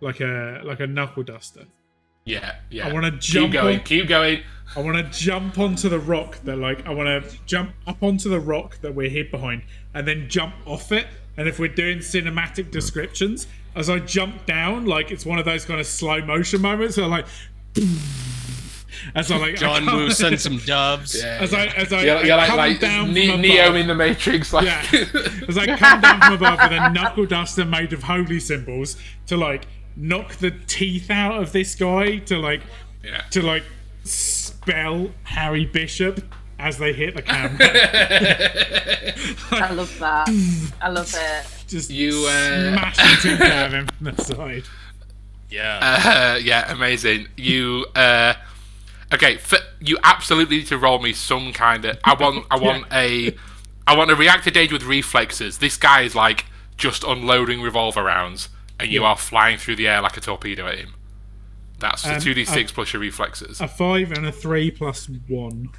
like 0.00 0.20
a 0.20 0.60
like 0.64 0.80
a 0.80 0.86
knuckle 0.86 1.22
duster. 1.22 1.64
Yeah, 2.24 2.56
yeah. 2.70 2.88
I 2.88 2.92
wanna 2.92 3.12
jump. 3.12 3.46
Keep 3.46 3.52
going. 3.52 3.78
on- 3.78 3.84
Keep 3.84 4.08
going. 4.08 4.42
I 4.76 4.82
want 4.82 4.98
to 4.98 5.18
jump 5.18 5.58
onto 5.58 5.88
the 5.88 5.98
rock 5.98 6.40
that 6.44 6.56
like 6.58 6.86
I 6.86 6.90
want 6.90 7.24
to 7.24 7.36
jump 7.46 7.70
up 7.86 8.02
onto 8.02 8.28
the 8.28 8.38
rock 8.38 8.78
that 8.82 8.94
we're 8.94 9.08
hid 9.08 9.30
behind 9.30 9.62
and 9.94 10.06
then 10.06 10.28
jump 10.28 10.54
off 10.66 10.92
it. 10.92 11.06
And 11.38 11.48
if 11.48 11.58
we're 11.58 11.68
doing 11.74 11.98
cinematic 12.00 12.70
descriptions, 12.70 13.46
as 13.78 13.88
I 13.88 13.98
jump 14.00 14.44
down, 14.46 14.84
like 14.86 15.10
it's 15.10 15.24
one 15.24 15.38
of 15.38 15.44
those 15.44 15.64
kind 15.64 15.80
of 15.80 15.86
slow 15.86 16.20
motion 16.20 16.60
moments. 16.60 16.96
So 16.96 17.06
like, 17.06 17.26
as 19.14 19.30
I 19.30 19.36
like 19.36 19.56
John 19.56 19.84
come- 19.84 19.96
Woo 19.96 20.10
sent 20.10 20.40
some 20.40 20.58
doves. 20.66 21.16
Yeah. 21.22 21.38
as 21.40 21.54
I 21.54 21.66
as 21.66 21.92
I, 21.92 22.02
You're, 22.02 22.24
you're 22.26 22.36
like, 22.36 22.48
come 22.48 22.56
like 22.56 22.80
down 22.80 23.12
Ne- 23.14 23.30
from 23.30 23.40
Neo 23.40 23.64
above. 23.66 23.76
in 23.76 23.86
the 23.86 23.94
Matrix. 23.94 24.52
Like, 24.52 24.64
Yeah. 24.66 24.84
As 25.48 25.56
I 25.56 25.76
come 25.76 26.00
down 26.00 26.20
from 26.20 26.32
above 26.34 26.58
with 26.62 26.72
a 26.78 26.90
knuckle 26.90 27.26
duster 27.26 27.64
made 27.64 27.92
of 27.92 28.02
holy 28.02 28.40
symbols 28.40 28.96
to 29.28 29.36
like 29.36 29.66
knock 29.96 30.34
the 30.36 30.50
teeth 30.66 31.10
out 31.10 31.40
of 31.42 31.52
this 31.52 31.74
guy 31.74 32.18
to 32.18 32.38
like 32.38 32.62
yeah. 33.04 33.22
to 33.30 33.42
like 33.42 33.62
spell 34.04 35.10
Harry 35.24 35.64
Bishop 35.66 36.22
as 36.58 36.78
they 36.78 36.92
hit 36.92 37.14
the 37.14 37.22
camera. 37.22 37.58
I 39.52 39.72
love 39.72 39.96
that. 40.00 40.28
I 40.80 40.88
love 40.88 41.14
it. 41.16 41.57
Just 41.68 41.90
You, 41.90 42.26
uh, 42.26 42.72
smash 42.72 42.96
the 42.96 43.28
tooth 43.28 43.40
out 43.40 43.66
of 43.66 43.72
him 43.72 43.86
from 43.86 44.04
the 44.16 44.22
side. 44.24 44.64
Yeah. 45.50 45.78
Uh, 46.34 46.38
yeah, 46.42 46.72
amazing. 46.72 47.28
You 47.36 47.86
uh 47.94 48.34
okay, 49.14 49.34
f- 49.36 49.54
you 49.80 49.96
absolutely 50.04 50.58
need 50.58 50.66
to 50.66 50.78
roll 50.78 50.98
me 50.98 51.12
some 51.12 51.52
kind 51.52 51.84
of 51.84 51.98
I 52.04 52.14
want 52.14 52.44
I 52.50 52.58
want 52.60 52.84
a 52.92 53.34
I 53.86 53.96
want 53.96 54.10
a 54.10 54.14
reactor 54.16 54.50
gauge 54.50 54.72
with 54.72 54.82
reflexes. 54.84 55.58
This 55.58 55.76
guy 55.76 56.02
is 56.02 56.14
like 56.14 56.46
just 56.76 57.02
unloading 57.04 57.60
revolver 57.62 58.02
rounds 58.02 58.48
and 58.78 58.90
you 58.90 59.00
Yeah. 59.02 59.08
are 59.08 59.16
flying 59.16 59.58
through 59.58 59.76
the 59.76 59.88
air 59.88 60.00
like 60.02 60.16
a 60.16 60.20
torpedo 60.20 60.66
at 60.66 60.78
him. 60.78 60.94
That's 61.80 62.02
the 62.02 62.14
Um, 62.14 62.20
2d6 62.20 62.72
plus 62.74 62.92
your 62.92 63.00
reflexes. 63.00 63.60
A 63.60 63.68
five 63.68 64.10
and 64.12 64.26
a 64.26 64.32
three 64.32 64.70
plus 64.70 65.08
one. 65.28 65.70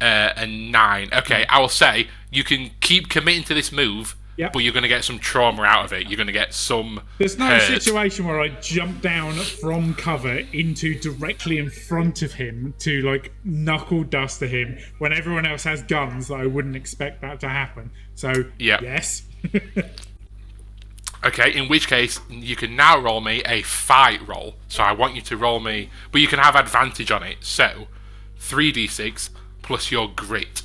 Uh, 0.00 0.32
and 0.36 0.72
9. 0.72 1.10
Okay, 1.12 1.46
I 1.48 1.60
will 1.60 1.68
say 1.68 2.08
you 2.30 2.42
can 2.42 2.72
keep 2.80 3.08
committing 3.08 3.44
to 3.44 3.54
this 3.54 3.70
move, 3.70 4.16
Yep. 4.36 4.52
but 4.54 4.60
you're 4.60 4.72
going 4.72 4.82
to 4.82 4.88
get 4.88 5.04
some 5.04 5.18
trauma 5.18 5.62
out 5.62 5.84
of 5.84 5.92
it. 5.92 6.08
You're 6.08 6.16
going 6.16 6.26
to 6.26 6.32
get 6.32 6.54
some 6.54 7.02
There's 7.18 7.36
no 7.38 7.46
hurt. 7.46 7.60
situation 7.82 8.26
where 8.26 8.40
I 8.40 8.48
jump 8.48 9.02
down 9.02 9.34
from 9.34 9.94
cover 9.94 10.38
into 10.52 10.98
directly 10.98 11.58
in 11.58 11.68
front 11.68 12.22
of 12.22 12.32
him 12.32 12.72
to 12.78 13.02
like 13.02 13.32
knuckle 13.44 14.04
duster 14.04 14.46
him 14.46 14.78
when 14.98 15.12
everyone 15.12 15.44
else 15.44 15.64
has 15.64 15.82
guns. 15.82 16.30
I 16.30 16.46
wouldn't 16.46 16.76
expect 16.76 17.20
that 17.20 17.40
to 17.40 17.48
happen. 17.48 17.90
So 18.14 18.32
Yeah. 18.58 18.78
yes. 18.82 19.22
Okay, 21.24 21.52
in 21.56 21.68
which 21.68 21.86
case 21.86 22.18
you 22.28 22.56
can 22.56 22.74
now 22.74 22.98
roll 22.98 23.20
me 23.20 23.42
a 23.46 23.62
fight 23.62 24.26
roll. 24.26 24.56
So 24.66 24.82
I 24.82 24.90
want 24.90 25.14
you 25.14 25.22
to 25.22 25.36
roll 25.36 25.60
me, 25.60 25.88
but 26.10 26.20
you 26.20 26.26
can 26.26 26.40
have 26.40 26.56
advantage 26.56 27.12
on 27.12 27.22
it. 27.22 27.36
So, 27.42 27.86
3d6 28.40 29.30
plus 29.62 29.92
your 29.92 30.08
grit 30.08 30.62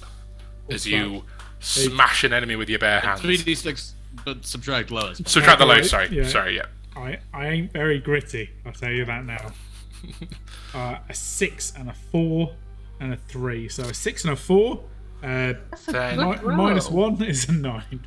as 0.68 0.88
you 0.88 1.26
smash 1.60 2.24
an 2.24 2.34
enemy 2.34 2.56
with 2.56 2.70
your 2.70 2.80
bare 2.80 3.00
hands. 3.00 3.22
Three 3.22 3.38
d 3.38 3.56
six, 3.56 3.94
but 4.26 4.46
subtract 4.46 4.92
lowest. 4.92 5.28
Subtract 5.28 5.60
the 5.60 5.66
low. 5.66 5.76
Okay, 5.76 5.84
Sorry, 5.84 6.10
yeah. 6.10 6.28
sorry. 6.28 6.56
Yeah. 6.58 6.66
I, 6.96 7.20
I 7.34 7.48
ain't 7.50 7.72
very 7.72 8.00
gritty, 8.00 8.50
I'll 8.66 8.72
tell 8.74 8.92
you 8.92 9.06
that 9.06 9.24
now. 9.26 9.52
uh, 10.74 10.98
a 11.08 11.14
six 11.14 11.74
and 11.78 11.90
a 11.90 11.94
four 11.94 12.56
and 13.00 13.14
a 13.14 13.18
three. 13.18 13.70
So 13.70 13.84
a 13.84 13.94
six 13.94 14.24
and 14.24 14.34
a 14.34 14.36
four. 14.36 14.84
Uh, 15.22 15.54
That's 15.72 15.88
a 15.88 15.92
good 15.92 16.18
mi- 16.18 16.48
roll. 16.48 16.58
minus 16.58 16.90
one 16.90 17.22
is 17.24 17.48
a 17.50 17.52
nine. 17.52 18.06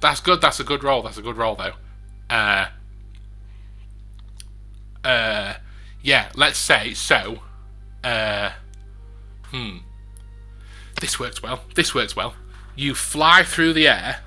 That's 0.00 0.20
good. 0.20 0.40
That's 0.40 0.60
a 0.60 0.64
good 0.64 0.82
roll. 0.84 1.02
That's 1.02 1.18
a 1.18 1.22
good 1.22 1.36
roll, 1.36 1.56
though. 1.56 1.74
Uh, 2.28 2.66
uh, 5.04 5.54
yeah. 6.02 6.30
Let's 6.34 6.58
say 6.58 6.94
so. 6.94 7.40
Uh, 8.02 8.50
hmm. 9.44 9.78
This 11.00 11.18
works 11.18 11.42
well. 11.42 11.60
This 11.74 11.94
works 11.94 12.14
well. 12.16 12.34
You 12.80 12.94
fly 12.94 13.42
through 13.42 13.74
the 13.74 13.88
air. 13.88 14.20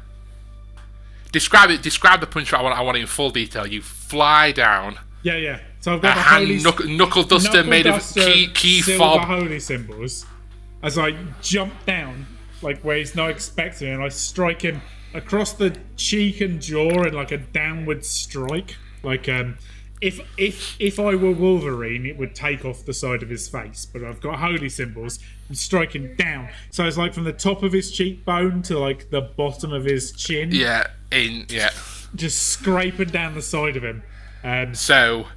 Describe 1.32 1.72
it. 1.72 1.82
Describe 1.82 2.20
the 2.20 2.28
punch. 2.28 2.54
I 2.54 2.62
want. 2.62 2.78
I 2.78 2.82
want 2.82 2.98
it 2.98 3.02
in 3.02 3.08
full 3.08 3.32
detail. 3.32 3.66
You 3.66 3.82
fly 3.82 4.52
down. 4.52 5.00
Yeah, 5.24 5.38
yeah. 5.38 5.60
So 5.80 5.96
I've 5.96 6.02
got 6.04 6.16
a 6.16 6.22
hand 6.22 6.64
knuckle, 6.64 6.88
knuckle 6.88 7.24
duster 7.24 7.52
knuckle 7.58 7.70
made 7.72 7.84
duster, 7.84 8.22
of 8.22 8.28
key 8.28 8.48
key 8.54 8.82
fob. 8.82 9.22
holy 9.22 9.60
symbols. 9.60 10.28
As 10.84 11.00
I 11.00 11.18
jump 11.42 11.74
down, 11.88 12.28
like 12.62 12.80
where 12.82 12.98
he's 12.98 13.16
not 13.16 13.32
expecting, 13.32 13.92
and 13.92 14.04
I 14.04 14.10
strike 14.10 14.62
him 14.62 14.82
across 15.16 15.54
the 15.54 15.76
cheek 15.98 16.40
and 16.40 16.62
jaw 16.62 17.04
in 17.04 17.14
like 17.14 17.32
a 17.32 17.38
downward 17.40 18.06
strike. 18.06 18.76
Like 19.02 19.28
um, 19.28 19.58
if 20.04 20.20
if 20.38 20.76
if 20.82 21.00
I 21.00 21.16
were 21.16 21.32
Wolverine, 21.32 22.06
it 22.06 22.18
would 22.18 22.36
take 22.36 22.66
off 22.66 22.84
the 22.84 22.94
side 22.94 23.24
of 23.24 23.30
his 23.30 23.48
face. 23.48 23.86
But 23.86 24.04
I've 24.04 24.20
got 24.20 24.40
holy 24.40 24.68
symbols. 24.68 25.18
I'm 25.48 25.56
striking 25.56 26.16
down, 26.16 26.50
so 26.72 26.86
it's 26.86 26.98
like 26.98 27.14
from 27.14 27.24
the 27.24 27.32
top 27.32 27.64
of 27.64 27.72
his 27.72 27.90
cheekbone 27.90 28.64
to 28.64 28.78
like 28.78 29.12
the 29.12 29.22
bottom 29.22 29.72
of 29.72 29.86
his 29.86 30.12
chin, 30.12 30.50
Yeah. 30.52 30.88
In 31.10 31.46
yeah. 31.48 31.70
just 32.16 32.42
scraping 32.50 33.10
down 33.10 33.34
the 33.34 33.42
side 33.42 33.78
of 33.78 33.84
him. 33.84 34.04
Um, 34.44 34.76
So, 34.76 35.28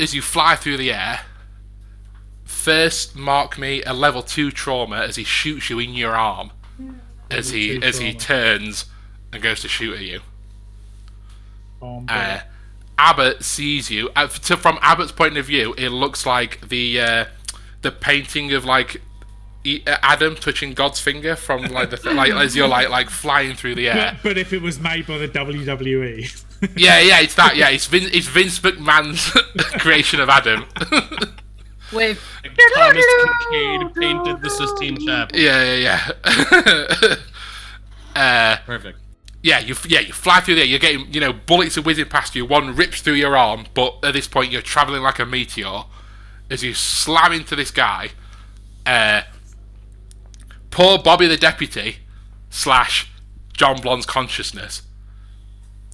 as 0.00 0.14
you 0.14 0.22
fly 0.22 0.56
through 0.56 0.78
the 0.78 0.90
air, 0.90 1.20
first 2.44 3.14
mark 3.14 3.58
me 3.58 3.82
a 3.82 3.92
level 3.92 4.22
two 4.22 4.50
trauma 4.50 5.00
as 5.00 5.16
he 5.16 5.24
shoots 5.24 5.68
you 5.68 5.78
in 5.78 5.92
your 5.92 6.16
arm, 6.16 6.52
as 7.30 7.50
he 7.50 7.82
as 7.82 7.98
he 7.98 8.14
turns 8.14 8.86
and 9.30 9.42
goes 9.42 9.60
to 9.60 9.68
shoot 9.68 9.92
at 9.94 10.00
you. 10.04 10.20
Uh, 11.82 12.40
Abbott 12.98 13.44
sees 13.44 13.90
you. 13.90 14.10
Uh, 14.16 14.26
to, 14.26 14.56
from 14.56 14.78
Abbott's 14.82 15.12
point 15.12 15.36
of 15.36 15.46
view, 15.46 15.74
it 15.78 15.88
looks 15.90 16.26
like 16.26 16.68
the 16.68 17.00
uh, 17.00 17.24
the 17.82 17.90
painting 17.92 18.52
of 18.52 18.64
like. 18.64 19.00
E- 19.64 19.82
uh, 19.88 19.96
Adam 20.02 20.36
touching 20.36 20.72
God's 20.72 21.00
finger 21.00 21.34
from 21.34 21.62
like 21.62 21.90
the 21.90 21.96
th- 21.96 22.14
like 22.14 22.32
as 22.32 22.54
you're 22.54 22.68
like 22.68 22.90
like 22.90 23.10
flying 23.10 23.56
through 23.56 23.74
the 23.74 23.88
air. 23.88 24.12
but, 24.22 24.28
but 24.30 24.38
if 24.38 24.52
it 24.52 24.62
was 24.62 24.78
made 24.78 25.04
by 25.06 25.18
the 25.18 25.26
WWE, 25.28 26.44
Yeah, 26.76 27.00
yeah, 27.00 27.20
it's 27.20 27.34
that. 27.34 27.56
Yeah, 27.56 27.68
it's 27.70 27.86
Vince, 27.86 28.08
it's 28.12 28.28
Vince 28.28 28.60
McMahon's 28.60 29.30
creation 29.80 30.20
of 30.20 30.28
Adam. 30.28 30.64
With 31.92 32.22
Thomas 32.74 33.04
Kinkade 33.50 33.94
painted 33.96 34.40
the 34.42 34.50
Sistine 34.50 34.98
Chapel. 35.04 35.38
Yeah, 35.38 35.74
yeah, 35.74 36.10
yeah. 36.14 37.14
uh, 38.14 38.56
Perfect. 38.66 38.98
Yeah, 39.42 39.60
you 39.60 39.74
yeah 39.86 40.00
you 40.00 40.12
fly 40.12 40.40
through 40.40 40.56
there. 40.56 40.64
You're 40.64 40.78
getting 40.78 41.12
you 41.12 41.20
know 41.20 41.32
bullets 41.32 41.78
are 41.78 41.82
whizzing 41.82 42.06
past 42.06 42.34
you. 42.34 42.44
One 42.44 42.74
rips 42.74 43.00
through 43.00 43.14
your 43.14 43.36
arm, 43.36 43.66
but 43.74 43.98
at 44.02 44.14
this 44.14 44.26
point 44.26 44.52
you're 44.52 44.62
traveling 44.62 45.02
like 45.02 45.18
a 45.18 45.26
meteor 45.26 45.84
as 46.50 46.62
you 46.62 46.74
slam 46.74 47.32
into 47.32 47.54
this 47.54 47.70
guy. 47.70 48.10
Uh, 48.84 49.22
poor 50.70 50.98
Bobby 50.98 51.26
the 51.26 51.36
deputy 51.36 51.98
slash 52.50 53.10
John 53.52 53.80
Blonde's 53.80 54.06
consciousness 54.06 54.82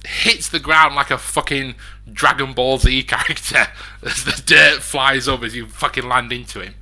hits 0.07 0.49
the 0.49 0.59
ground 0.59 0.95
like 0.95 1.11
a 1.11 1.17
fucking 1.17 1.75
Dragon 2.11 2.53
Ball 2.53 2.77
Z 2.77 3.03
character 3.07 3.67
as 4.03 4.23
the 4.23 4.41
dirt 4.45 4.81
flies 4.81 5.27
up 5.27 5.43
as 5.43 5.55
you 5.55 5.67
fucking 5.67 6.07
land 6.07 6.31
into 6.31 6.61
him. 6.61 6.75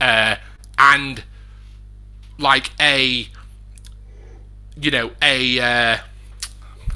Uh, 0.00 0.36
and 0.78 1.24
like 2.38 2.70
a 2.80 3.28
you 4.80 4.90
know 4.90 5.12
a 5.22 5.60
uh, 5.60 5.98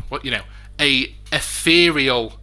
what 0.08 0.24
you 0.24 0.30
know 0.30 0.42
a 0.80 1.14
ethereal 1.32 2.34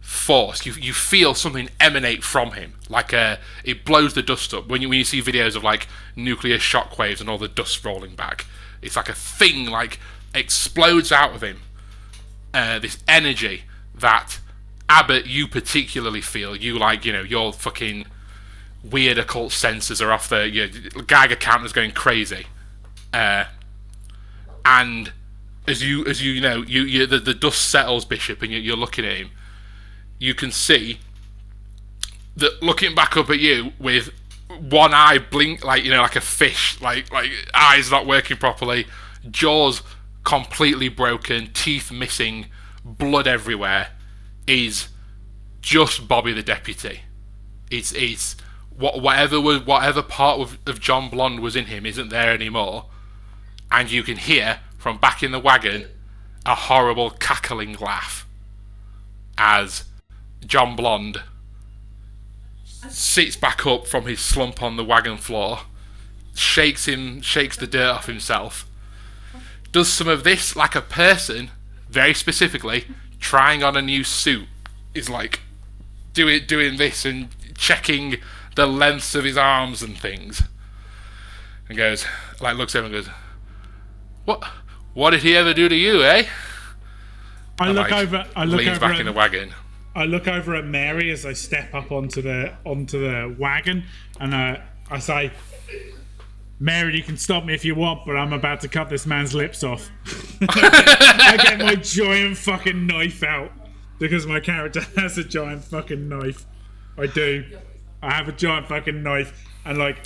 force. 0.00 0.64
You, 0.64 0.72
you 0.72 0.92
feel 0.92 1.34
something 1.34 1.68
emanate 1.78 2.24
from 2.24 2.52
him 2.52 2.74
like 2.88 3.12
a 3.12 3.38
it 3.64 3.84
blows 3.84 4.14
the 4.14 4.22
dust 4.22 4.54
up. 4.54 4.68
When 4.68 4.82
you 4.82 4.88
when 4.88 4.98
you 4.98 5.04
see 5.04 5.20
videos 5.20 5.56
of 5.56 5.62
like 5.62 5.86
nuclear 6.16 6.58
shockwaves 6.58 7.20
and 7.20 7.28
all 7.28 7.38
the 7.38 7.48
dust 7.48 7.84
rolling 7.84 8.14
back 8.14 8.46
it's 8.82 8.96
like 8.96 9.08
a 9.08 9.14
thing 9.14 9.66
like 9.66 9.98
explodes 10.34 11.12
out 11.12 11.34
of 11.34 11.42
him. 11.42 11.60
Uh, 12.54 12.78
this 12.78 12.98
energy 13.06 13.64
that 13.94 14.40
Abbott 14.88 15.26
you 15.26 15.46
particularly 15.46 16.22
feel 16.22 16.56
you 16.56 16.78
like 16.78 17.04
you 17.04 17.12
know 17.12 17.22
your 17.22 17.52
fucking 17.52 18.06
weird 18.82 19.18
occult 19.18 19.52
senses 19.52 20.00
are 20.00 20.10
off 20.10 20.28
the 20.28 20.48
your 20.48 20.68
Geiger 20.68 21.36
counter's 21.36 21.72
going 21.72 21.92
crazy. 21.92 22.46
Uh, 23.12 23.44
and 24.68 25.12
as 25.66 25.82
you 25.82 26.04
as 26.04 26.22
you, 26.22 26.32
you 26.32 26.40
know 26.40 26.62
you, 26.62 26.82
you 26.82 27.06
the, 27.06 27.18
the 27.18 27.34
dust 27.34 27.70
settles 27.70 28.04
bishop 28.04 28.42
and 28.42 28.52
you, 28.52 28.58
you're 28.58 28.76
looking 28.76 29.04
at 29.04 29.16
him. 29.16 29.30
You 30.18 30.34
can 30.34 30.52
see 30.52 30.98
that 32.36 32.62
looking 32.62 32.94
back 32.94 33.16
up 33.16 33.30
at 33.30 33.38
you 33.38 33.72
with 33.78 34.10
one 34.60 34.92
eye 34.92 35.18
blink 35.18 35.64
like 35.64 35.84
you 35.84 35.90
know 35.90 36.02
like 36.02 36.16
a 36.16 36.20
fish 36.20 36.80
like 36.80 37.10
like 37.12 37.30
eyes 37.54 37.90
not 37.90 38.06
working 38.06 38.36
properly 38.36 38.86
jaws 39.30 39.82
completely 40.24 40.88
broken 40.88 41.50
teeth 41.52 41.90
missing 41.90 42.46
blood 42.84 43.26
everywhere 43.26 43.88
is 44.46 44.88
just 45.60 46.08
bobby 46.08 46.32
the 46.32 46.42
deputy. 46.42 47.00
It's 47.70 47.92
it's 47.92 48.36
what 48.70 49.00
whatever 49.00 49.40
was 49.40 49.64
whatever 49.66 50.02
part 50.02 50.40
of, 50.40 50.58
of 50.66 50.80
john 50.80 51.08
blonde 51.10 51.40
was 51.40 51.56
in 51.56 51.66
him 51.66 51.84
isn't 51.84 52.10
there 52.10 52.32
anymore 52.32 52.86
and 53.70 53.90
you 53.90 54.02
can 54.02 54.16
hear 54.16 54.60
from 54.76 54.98
back 54.98 55.22
in 55.22 55.32
the 55.32 55.38
wagon 55.38 55.86
a 56.46 56.54
horrible 56.54 57.10
cackling 57.10 57.74
laugh 57.74 58.26
as 59.36 59.84
John 60.44 60.76
Blonde 60.76 61.22
sits 62.64 63.36
back 63.36 63.66
up 63.66 63.86
from 63.86 64.06
his 64.06 64.20
slump 64.20 64.62
on 64.62 64.76
the 64.76 64.84
wagon 64.84 65.16
floor, 65.16 65.60
shakes 66.34 66.86
him, 66.86 67.20
shakes 67.20 67.56
the 67.56 67.66
dirt 67.66 67.90
off 67.90 68.06
himself, 68.06 68.66
does 69.72 69.92
some 69.92 70.08
of 70.08 70.24
this 70.24 70.56
like 70.56 70.74
a 70.74 70.80
person, 70.80 71.50
very 71.88 72.14
specifically, 72.14 72.86
trying 73.20 73.62
on 73.62 73.76
a 73.76 73.82
new 73.82 74.04
suit, 74.04 74.46
is 74.94 75.10
like 75.10 75.40
doing 76.12 76.46
doing 76.46 76.76
this 76.76 77.04
and 77.04 77.28
checking 77.56 78.16
the 78.56 78.66
lengths 78.66 79.14
of 79.14 79.24
his 79.24 79.36
arms 79.36 79.82
and 79.82 79.98
things, 79.98 80.42
and 81.68 81.76
goes 81.76 82.06
like 82.40 82.56
looks 82.56 82.74
at 82.74 82.84
him 82.84 82.86
and 82.86 83.04
goes, 83.04 83.14
"What? 84.28 84.44
What 84.92 85.10
did 85.12 85.22
he 85.22 85.34
ever 85.36 85.54
do 85.54 85.68
to 85.70 85.74
you, 85.74 86.02
eh?" 86.02 86.26
I 87.58 87.66
And, 87.66 87.74
look 87.74 87.90
like, 87.90 88.04
over. 88.06 88.26
I 88.36 88.44
look 88.44 88.60
over. 88.66 88.78
back 88.78 88.94
At, 88.94 89.00
in 89.00 89.06
the 89.06 89.12
wagon. 89.12 89.54
I 89.96 90.04
look 90.04 90.28
over 90.28 90.54
at 90.54 90.64
Mary 90.66 91.10
as 91.10 91.24
I 91.24 91.32
step 91.32 91.74
up 91.74 91.90
onto 91.90 92.20
the 92.20 92.52
onto 92.66 93.00
the 93.00 93.34
wagon, 93.38 93.84
and 94.20 94.34
uh, 94.34 94.58
I 94.90 94.98
say, 94.98 95.32
"Mary, 96.60 96.96
you 96.96 97.02
can 97.02 97.16
stop 97.16 97.44
me 97.44 97.54
if 97.54 97.64
you 97.64 97.74
want, 97.74 98.04
but 98.06 98.16
I'm 98.16 98.32
about 98.34 98.60
to 98.60 98.68
cut 98.68 98.90
this 98.90 99.06
man's 99.06 99.34
lips 99.34 99.64
off." 99.64 99.90
I 100.42 101.36
get 101.42 101.58
my 101.58 101.74
giant 101.76 102.36
fucking 102.36 102.86
knife 102.86 103.22
out 103.22 103.50
because 103.98 104.26
my 104.26 104.40
character 104.40 104.80
has 104.96 105.16
a 105.18 105.24
giant 105.24 105.64
fucking 105.64 106.06
knife. 106.08 106.44
I 106.98 107.06
do. 107.06 107.44
I 108.02 108.12
have 108.12 108.28
a 108.28 108.32
giant 108.32 108.68
fucking 108.68 109.02
knife, 109.02 109.32
and 109.64 109.78
like. 109.78 109.98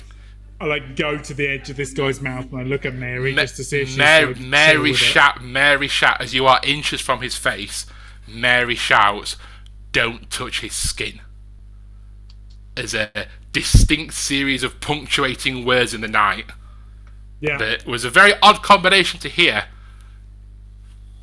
I 0.63 0.65
like 0.67 0.95
go 0.95 1.17
to 1.17 1.33
the 1.33 1.45
edge 1.47 1.69
of 1.69 1.75
this 1.75 1.91
guy's 1.91 2.21
mouth 2.21 2.49
and 2.51 2.61
I 2.61 2.63
look 2.63 2.85
at 2.85 2.93
Mary 2.95 3.35
just 3.35 3.57
to 3.57 3.63
see 3.65 3.81
if 3.81 3.89
she's 3.89 3.97
Mary, 3.97 4.33
still 4.33 4.41
chill 4.43 4.49
Mary 4.49 4.79
with 4.79 4.91
it. 4.91 4.95
shout, 5.03 5.43
Mary 5.43 5.87
shout 5.89 6.21
as 6.21 6.33
you 6.33 6.47
are 6.47 6.61
inches 6.63 7.01
from 7.01 7.21
his 7.21 7.35
face. 7.35 7.85
Mary 8.27 8.75
shouts, 8.75 9.35
"Don't 9.91 10.29
touch 10.31 10.61
his 10.61 10.73
skin." 10.73 11.19
As 12.77 12.93
a 12.93 13.11
distinct 13.51 14.13
series 14.13 14.63
of 14.63 14.79
punctuating 14.79 15.65
words 15.65 15.93
in 15.93 15.99
the 16.01 16.07
night 16.07 16.45
Yeah. 17.41 17.57
that 17.57 17.85
was 17.85 18.05
a 18.05 18.09
very 18.09 18.33
odd 18.41 18.63
combination 18.63 19.19
to 19.19 19.29
hear. 19.29 19.65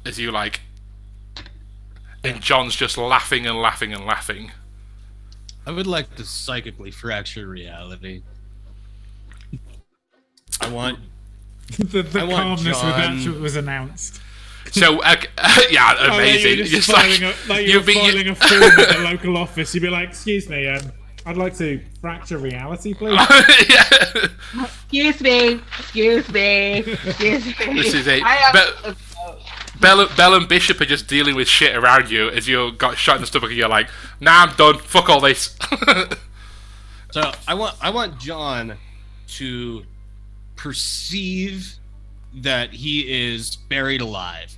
As 0.04 0.18
you 0.18 0.30
like, 0.30 0.60
and 2.22 2.42
John's 2.42 2.76
just 2.76 2.98
laughing 2.98 3.46
and 3.46 3.56
laughing 3.60 3.92
and 3.94 4.04
laughing. 4.04 4.52
I 5.66 5.70
would 5.70 5.86
like 5.86 6.14
to 6.16 6.24
psychically 6.24 6.90
fracture 6.90 7.46
reality. 7.48 8.22
I 10.60 10.68
want 10.70 10.98
the 11.78 12.02
the 12.02 12.20
I 12.20 12.24
want 12.24 12.58
calmness 12.60 12.82
with 12.82 12.94
John- 12.96 13.16
which 13.16 13.26
it 13.26 13.40
was 13.40 13.56
announced. 13.56 14.20
So, 14.72 15.00
uh, 15.02 15.16
yeah, 15.70 15.94
Oh, 15.98 16.14
amazing. 16.14 16.50
you 16.52 16.56
were 16.58 16.64
Just 16.64 16.86
just 16.86 16.88
like, 16.90 17.20
a, 17.22 17.34
like 17.48 17.66
you 17.66 17.72
you'd 17.72 17.80
were 17.80 17.86
be- 17.86 17.92
you- 18.24 18.30
a 18.32 18.34
form 18.34 18.62
at 18.62 18.96
the 18.96 19.02
local 19.02 19.36
office. 19.36 19.74
You'd 19.74 19.80
be 19.82 19.88
like, 19.90 20.10
"Excuse 20.10 20.48
me, 20.48 20.68
um, 20.68 20.92
I'd 21.26 21.36
like 21.36 21.56
to 21.58 21.80
fracture 22.00 22.38
reality, 22.38 22.94
please." 22.94 23.14
yeah. 23.68 24.64
Excuse 24.64 25.20
me. 25.20 25.60
Excuse 25.78 26.28
me. 26.30 26.78
Excuse 26.78 27.46
me. 27.58 27.74
This 27.82 27.94
is 27.94 28.06
it. 28.06 28.22
I 28.22 28.34
have 28.34 28.52
But- 28.52 28.96
Belle, 29.80 30.06
Belle 30.14 30.34
and 30.34 30.46
Bishop 30.46 30.78
are 30.82 30.84
just 30.84 31.08
dealing 31.08 31.34
with 31.34 31.48
shit 31.48 31.74
around 31.74 32.10
you 32.10 32.28
as 32.28 32.46
you 32.46 32.70
got 32.72 32.98
shot 32.98 33.14
in 33.16 33.22
the 33.22 33.26
stomach 33.26 33.48
and 33.48 33.58
you're 33.58 33.66
like, 33.68 33.88
nah, 34.20 34.42
I'm 34.44 34.54
done. 34.56 34.76
Fuck 34.78 35.08
all 35.08 35.20
this. 35.22 35.56
so 37.12 37.32
I 37.48 37.54
want 37.54 37.76
I 37.80 37.88
want 37.90 38.18
John 38.20 38.74
to 39.28 39.82
perceive 40.60 41.74
that 42.34 42.70
he 42.70 43.32
is 43.32 43.56
buried 43.56 44.02
alive 44.02 44.54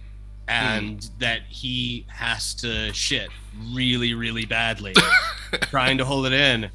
and 0.49 1.05
hmm. 1.05 1.19
that 1.21 1.43
he 1.49 2.05
has 2.09 2.55
to 2.55 2.93
shit 2.93 3.29
really 3.73 4.13
really 4.13 4.45
badly 4.45 4.93
trying 5.63 5.97
to 5.97 6.05
hold 6.05 6.27
it 6.27 6.33
in 6.33 6.69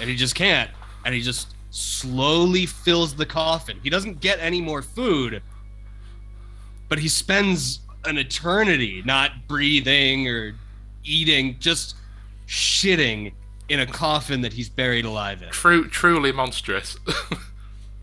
and 0.00 0.08
he 0.08 0.16
just 0.16 0.34
can't 0.34 0.70
and 1.04 1.14
he 1.14 1.20
just 1.20 1.54
slowly 1.70 2.64
fills 2.64 3.14
the 3.14 3.26
coffin. 3.26 3.78
He 3.82 3.90
doesn't 3.90 4.20
get 4.20 4.38
any 4.40 4.62
more 4.62 4.80
food 4.80 5.42
but 6.88 6.98
he 6.98 7.08
spends 7.08 7.80
an 8.06 8.16
eternity 8.16 9.02
not 9.04 9.32
breathing 9.48 10.28
or 10.28 10.54
eating 11.04 11.56
just 11.60 11.94
shitting 12.48 13.34
in 13.68 13.80
a 13.80 13.86
coffin 13.86 14.40
that 14.40 14.54
he's 14.54 14.70
buried 14.70 15.04
alive 15.04 15.42
in. 15.42 15.50
True, 15.50 15.88
truly 15.88 16.32
monstrous. 16.32 16.96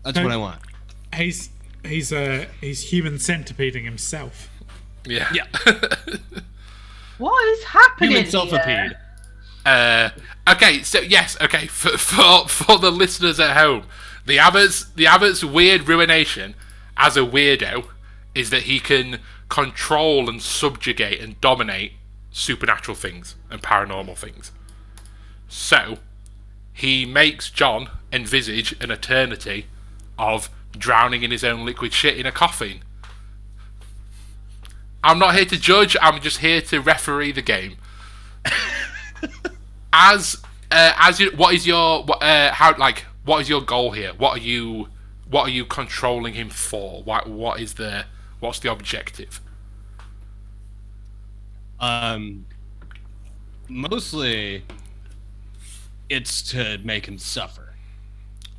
that's 0.04 0.18
what 0.20 0.30
i 0.30 0.36
want 0.36 0.60
he's 1.14 1.50
he's 1.84 2.12
uh 2.12 2.46
he's 2.60 2.90
human 2.92 3.14
centipeding 3.14 3.84
himself. 3.84 4.50
yeah. 5.06 5.30
Yeah. 5.32 5.46
What 7.18 7.46
is 7.48 7.64
happening? 7.64 8.10
human 8.10 8.24
here? 8.24 8.32
selfipede 8.32 8.96
Uh, 9.64 10.10
okay, 10.48 10.82
so 10.82 11.00
yes, 11.00 11.36
okay, 11.40 11.66
for, 11.80 11.96
for 11.96 12.48
for 12.48 12.78
the 12.78 12.90
listeners 12.90 13.38
at 13.40 13.56
home, 13.56 13.84
the 14.26 14.38
Abbott's 14.38 14.84
the 14.90 15.06
Abbott's 15.06 15.44
weird 15.44 15.88
ruination 15.88 16.54
as 16.96 17.16
a 17.16 17.20
weirdo 17.20 17.86
is 18.34 18.50
that 18.50 18.62
he 18.64 18.80
can 18.80 19.20
control 19.48 20.28
and 20.28 20.42
subjugate 20.42 21.20
and 21.20 21.40
dominate 21.40 21.92
supernatural 22.32 22.96
things 22.96 23.36
and 23.48 23.62
paranormal 23.62 24.18
things. 24.18 24.50
So 25.48 25.98
he 26.72 27.06
makes 27.06 27.48
John 27.48 27.88
envisage 28.12 28.72
an 28.82 28.90
eternity 28.90 29.66
of 30.18 30.50
drowning 30.72 31.22
in 31.22 31.30
his 31.30 31.44
own 31.44 31.64
liquid 31.64 31.92
shit 31.92 32.16
in 32.16 32.26
a 32.26 32.32
coffin. 32.32 32.80
I'm 35.02 35.18
not 35.18 35.34
here 35.34 35.44
to 35.44 35.58
judge. 35.58 35.96
I'm 36.00 36.20
just 36.20 36.38
here 36.38 36.60
to 36.62 36.80
referee 36.80 37.32
the 37.32 37.42
game 37.42 37.76
as 39.92 40.42
uh, 40.70 40.92
as 40.98 41.20
you, 41.20 41.30
what 41.36 41.54
is 41.54 41.66
your 41.66 42.04
what, 42.04 42.22
uh, 42.22 42.52
how 42.52 42.74
like 42.76 43.04
what 43.24 43.40
is 43.40 43.48
your 43.48 43.60
goal 43.60 43.92
here? 43.92 44.12
What 44.16 44.38
are 44.38 44.42
you 44.42 44.88
what 45.28 45.48
are 45.48 45.50
you 45.50 45.64
controlling 45.64 46.34
him 46.34 46.50
for? 46.50 47.02
What 47.02 47.28
what 47.28 47.60
is 47.60 47.74
the 47.74 48.06
what's 48.40 48.58
the 48.58 48.70
objective? 48.70 49.40
um 51.80 52.46
mostly 53.68 54.64
it's 56.08 56.42
to 56.42 56.78
make 56.84 57.06
him 57.06 57.18
suffer. 57.18 57.63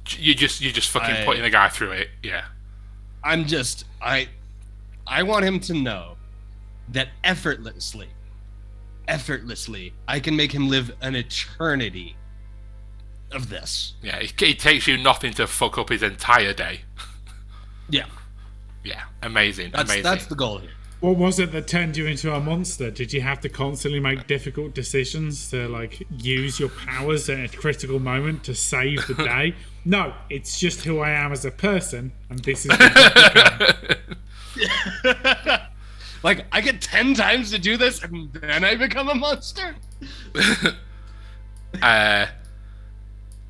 You 0.10 0.36
just 0.36 0.61
you 0.61 0.72
just 0.72 0.90
fucking 0.90 1.15
I- 1.15 1.26
putting 1.26 1.44
the 1.44 1.49
guy 1.49 1.69
through 1.69 1.91
it. 1.91 2.10
Yeah. 2.23 2.45
I'm 3.23 3.45
just 3.45 3.86
I 4.02 4.30
I 5.07 5.23
want 5.23 5.45
him 5.45 5.60
to 5.61 5.73
know 5.73 6.18
that 6.90 7.10
effortlessly 7.23 8.10
effortlessly 9.07 9.94
I 10.07 10.19
can 10.19 10.36
make 10.36 10.52
him 10.52 10.68
live 10.69 10.91
an 11.02 11.15
eternity 11.15 12.15
of 13.32 13.49
this. 13.49 13.94
Yeah. 14.02 14.18
It, 14.18 14.40
it 14.41 14.60
takes 14.60 14.88
you 14.88 14.98
nothing 14.98 15.34
to 15.34 15.48
fuck 15.48 15.77
up 15.77 15.90
his 15.90 16.03
entire 16.03 16.53
day. 16.53 16.82
Yeah. 17.90 18.06
Yeah. 18.84 19.03
Amazing. 19.23 19.72
That's 19.72 19.90
amazing. 19.90 20.03
that's 20.03 20.26
the 20.27 20.36
goal 20.36 20.60
here. 20.60 20.69
What 21.02 21.18
was 21.18 21.40
it 21.40 21.52
that 21.52 21.68
turned 21.68 21.98
you 21.98 22.06
into 22.07 22.34
a 22.34 22.40
monster? 22.40 22.90
Did 22.90 23.11
you 23.14 23.22
have 23.22 23.40
to 23.41 23.49
constantly 23.49 23.99
make 23.99 24.27
difficult 24.27 24.73
decisions 24.73 25.49
to 25.52 25.68
like 25.68 26.02
use 26.18 26.60
your 26.60 26.69
powers 26.69 27.30
at 27.30 27.53
a 27.53 27.57
critical 27.57 27.99
moment 27.99 28.44
to 28.45 28.56
save 28.56 29.06
the 29.07 29.14
day? 29.23 29.56
No, 29.86 30.14
it's 30.30 30.60
just 30.60 30.84
who 30.84 30.99
I 30.99 31.12
am 31.12 31.32
as 31.32 31.45
a 31.45 31.52
person, 31.52 32.12
and 32.30 32.40
this 32.40 32.66
is 32.66 32.72
what 32.72 32.82
I've 32.82 33.98
become. 34.56 35.60
Like 36.24 36.45
I 36.52 36.62
get 36.62 36.82
10 36.82 37.14
times 37.14 37.52
to 37.52 37.60
do 37.60 37.78
this 37.78 38.03
and 38.03 38.34
then 38.34 38.64
I 38.64 38.74
become 38.76 39.10
a 39.10 39.16
monster? 39.16 39.76
Uh, 41.84 42.26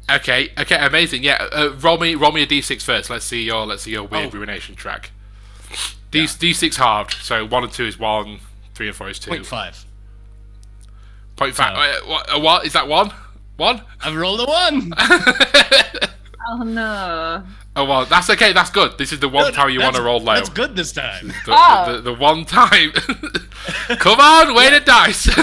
okay, 0.10 0.50
okay, 0.58 0.78
amazing. 0.84 1.22
Yeah, 1.22 1.48
uh, 1.52 1.76
roll 1.80 2.00
me, 2.00 2.16
roll 2.16 2.32
me 2.32 2.42
a 2.42 2.48
d6 2.48 2.82
first. 2.82 3.08
Let's 3.12 3.24
see 3.24 3.44
your, 3.44 3.68
let's 3.68 3.84
see 3.84 3.92
your 3.92 4.04
weird 4.06 4.30
Oh. 4.34 4.38
ruination 4.38 4.74
track. 4.74 5.12
D 6.10 6.24
d6 6.24 6.76
halved. 6.76 7.14
So 7.22 7.46
one 7.46 7.64
and 7.64 7.72
two 7.72 7.86
is 7.86 8.00
one, 8.00 8.40
three 8.74 8.88
and 8.88 8.96
four 8.96 9.10
is 9.10 9.20
two. 9.20 9.30
Point 9.30 9.46
five. 9.46 9.86
Point 11.36 11.54
five. 11.54 11.76
Uh, 11.78 12.08
what, 12.08 12.36
uh, 12.36 12.40
what 12.40 12.66
is 12.66 12.74
that? 12.74 12.88
One, 12.88 13.12
one. 13.58 13.84
I've 14.04 14.16
rolled 14.16 14.40
a 14.40 14.46
one. 14.46 14.92
Oh 16.48 16.64
no. 16.64 17.44
Oh 17.76 17.86
well, 17.86 18.06
that's 18.06 18.30
okay. 18.30 18.54
That's 18.54 18.70
good. 18.70 18.98
This 18.98 19.12
is 19.12 19.20
the 19.20 19.28
one 19.30 19.52
time 19.52 19.70
you 19.72 19.82
want 19.82 19.96
to 19.96 20.02
roll 20.04 20.20
low. 20.20 20.36
That's 20.36 20.50
good 20.50 20.76
this 20.76 20.92
time. 20.92 21.28
The, 21.28 21.34
Oh. 21.48 21.86
the, 21.88 21.94
the, 21.98 22.02
the 22.12 22.14
one 22.14 22.46
time. 22.46 22.92
Come 24.00 24.20
on, 24.20 24.54
weigh 24.54 24.70
the 24.72 24.80
dice. 24.80 25.28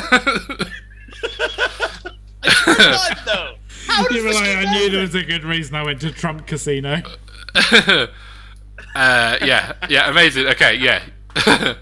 What 2.42 3.18
though? 3.26 3.54
How 3.86 4.04
does 4.04 4.16
You 4.16 4.24
were 4.24 4.32
like, 4.32 4.44
get 4.44 4.66
I 4.68 4.72
knew 4.72 4.90
there 4.90 5.00
was 5.00 5.14
a 5.14 5.22
good 5.22 5.44
reason 5.44 5.74
I 5.76 5.84
went 5.84 6.00
to 6.02 6.10
Trump 6.12 6.46
Casino. 6.46 7.02
uh, 7.54 8.06
yeah, 8.94 9.72
yeah, 9.88 10.10
amazing. 10.10 10.46
Okay, 10.48 10.76
yeah. 10.76 11.02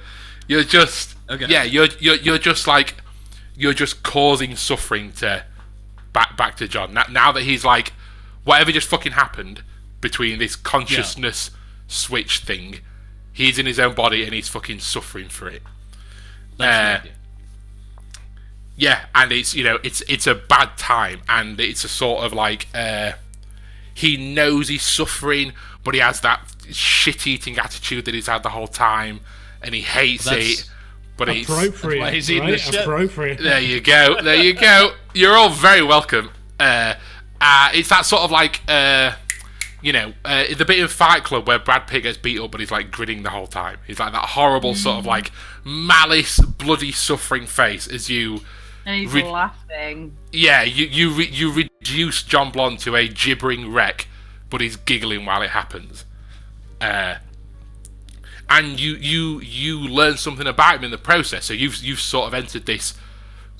you're 0.48 0.64
just 0.64 1.16
Okay. 1.30 1.46
yeah, 1.48 1.62
you're 1.62 1.86
you're 1.98 2.16
you're 2.16 2.38
just 2.38 2.66
like 2.66 2.96
you're 3.56 3.72
just 3.74 4.02
causing 4.02 4.56
suffering 4.56 5.12
to 5.12 5.44
back 6.12 6.36
back 6.36 6.56
to 6.56 6.68
John. 6.68 6.92
Now, 6.94 7.04
now 7.10 7.32
that 7.32 7.42
he's 7.42 7.64
like 7.64 7.92
whatever 8.44 8.72
just 8.72 8.88
fucking 8.88 9.12
happened 9.12 9.62
between 10.00 10.38
this 10.38 10.56
consciousness 10.56 11.50
switch 11.86 12.38
thing, 12.38 12.80
he's 13.32 13.58
in 13.58 13.66
his 13.66 13.78
own 13.78 13.94
body 13.94 14.24
and 14.24 14.32
he's 14.32 14.48
fucking 14.48 14.80
suffering 14.80 15.28
for 15.28 15.48
it. 15.48 15.62
That's 16.58 17.06
Uh. 17.06 17.08
Yeah, 18.76 19.04
and 19.14 19.30
it's 19.30 19.54
you 19.54 19.62
know 19.62 19.78
it's 19.82 20.00
it's 20.08 20.26
a 20.26 20.34
bad 20.34 20.78
time, 20.78 21.20
and 21.28 21.60
it's 21.60 21.84
a 21.84 21.88
sort 21.88 22.24
of 22.24 22.32
like 22.32 22.66
uh, 22.74 23.12
he 23.92 24.16
knows 24.16 24.68
he's 24.68 24.82
suffering, 24.82 25.52
but 25.84 25.92
he 25.92 26.00
has 26.00 26.20
that 26.22 26.40
shit-eating 26.70 27.58
attitude 27.58 28.06
that 28.06 28.14
he's 28.14 28.26
had 28.26 28.42
the 28.42 28.48
whole 28.48 28.68
time, 28.68 29.20
and 29.60 29.74
he 29.74 29.82
hates 29.82 30.24
That's 30.24 30.60
it. 30.62 30.70
But 31.18 31.28
it's 31.28 31.50
Appropriate, 31.50 32.00
why 32.00 32.10
he's 32.12 32.30
right? 32.32 32.58
the. 32.58 32.80
Appropriate. 32.80 33.38
there 33.40 33.60
you 33.60 33.82
go, 33.82 34.22
there 34.22 34.42
you 34.42 34.54
go. 34.54 34.94
You're 35.12 35.34
all 35.34 35.50
very 35.50 35.82
welcome. 35.82 36.30
Uh, 36.58 36.94
uh, 37.40 37.70
it's 37.74 37.88
that 37.88 38.04
sort 38.04 38.22
of 38.22 38.30
like 38.30 38.60
uh, 38.68 39.12
you 39.82 39.92
know 39.92 40.12
uh, 40.24 40.44
the 40.56 40.64
bit 40.64 40.78
in 40.78 40.88
Fight 40.88 41.24
Club 41.24 41.46
where 41.46 41.58
Brad 41.58 41.86
Pitt 41.86 42.02
gets 42.02 42.18
beat 42.18 42.38
up, 42.38 42.50
but 42.50 42.60
he's 42.60 42.70
like 42.70 42.90
grinning 42.90 43.22
the 43.22 43.30
whole 43.30 43.46
time. 43.46 43.78
He's 43.86 43.98
like 43.98 44.12
that 44.12 44.30
horrible 44.30 44.74
sort 44.74 44.98
of 44.98 45.06
like 45.06 45.32
malice, 45.64 46.38
bloody 46.38 46.92
suffering 46.92 47.46
face 47.46 47.86
as 47.86 48.10
you. 48.10 48.40
And 48.86 49.02
he's 49.02 49.12
Re- 49.12 49.24
laughing. 49.24 50.16
Yeah, 50.32 50.62
you 50.62 50.86
you 50.86 51.10
re- 51.10 51.30
you 51.30 51.52
reduce 51.52 52.22
John 52.22 52.50
Blonde 52.50 52.78
to 52.80 52.96
a 52.96 53.08
gibbering 53.08 53.72
wreck, 53.72 54.08
but 54.48 54.60
he's 54.60 54.76
giggling 54.76 55.24
while 55.24 55.42
it 55.42 55.50
happens. 55.50 56.04
Uh, 56.80 57.16
and 58.50 58.80
you 58.80 58.94
you 58.94 59.40
you 59.40 59.78
learn 59.78 60.16
something 60.16 60.46
about 60.46 60.76
him 60.76 60.84
in 60.84 60.90
the 60.90 60.98
process. 60.98 61.46
So 61.46 61.54
you've 61.54 61.76
you've 61.76 62.00
sort 62.00 62.26
of 62.26 62.34
entered 62.34 62.66
this 62.66 62.94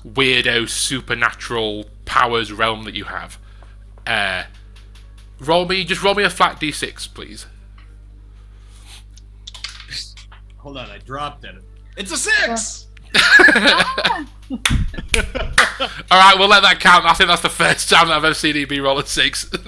weirdo 0.05 0.67
supernatural 0.67 1.85
powers 2.05 2.51
realm 2.51 2.83
that 2.83 2.95
you 2.95 3.05
have. 3.05 3.39
Uh, 4.11 4.43
roll 5.39 5.65
me 5.65 5.85
just 5.85 6.03
roll 6.03 6.13
me 6.15 6.23
a 6.23 6.29
flat 6.29 6.59
d6, 6.59 7.13
please. 7.13 7.45
Hold 10.57 10.77
on, 10.77 10.89
I 10.89 10.97
dropped 10.99 11.45
it. 11.45 11.55
It's 11.95 12.11
a 12.11 12.17
six. 12.17 12.87
All 16.11 16.17
right, 16.19 16.35
we'll 16.37 16.49
let 16.49 16.61
that 16.63 16.79
count. 16.81 17.05
I 17.05 17.13
think 17.13 17.29
that's 17.29 17.41
the 17.41 17.49
first 17.49 17.89
time 17.89 18.09
that 18.09 18.17
I've 18.17 18.23
ever 18.25 18.33
seen 18.33 18.57
EB 18.57 18.71
roll 18.83 18.99
a 18.99 19.05
six. 19.05 19.45
But, 19.45 19.61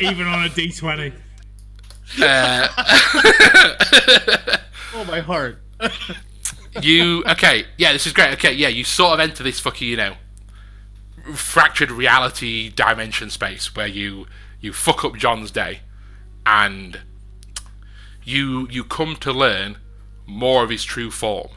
Even 0.00 0.26
on 0.26 0.44
a 0.44 0.50
D20. 0.50 1.12
uh, 2.22 2.68
Oh 4.94 5.04
my 5.04 5.20
heart. 5.20 5.62
you 6.82 7.24
okay? 7.24 7.64
Yeah, 7.78 7.92
this 7.94 8.06
is 8.06 8.12
great. 8.12 8.32
Okay, 8.34 8.52
yeah, 8.52 8.68
you 8.68 8.84
sort 8.84 9.14
of 9.14 9.20
enter 9.20 9.42
this 9.42 9.60
fucking 9.60 9.88
you 9.88 9.96
know 9.96 10.14
fractured 11.34 11.90
reality 11.90 12.68
dimension 12.68 13.30
space 13.30 13.74
where 13.74 13.86
you 13.86 14.26
you 14.60 14.72
fuck 14.72 15.04
up 15.04 15.16
John's 15.16 15.50
day, 15.50 15.80
and 16.44 17.00
you 18.24 18.68
you 18.70 18.84
come 18.84 19.16
to 19.16 19.32
learn 19.32 19.76
more 20.26 20.64
of 20.64 20.70
his 20.70 20.84
true 20.84 21.10
form. 21.10 21.48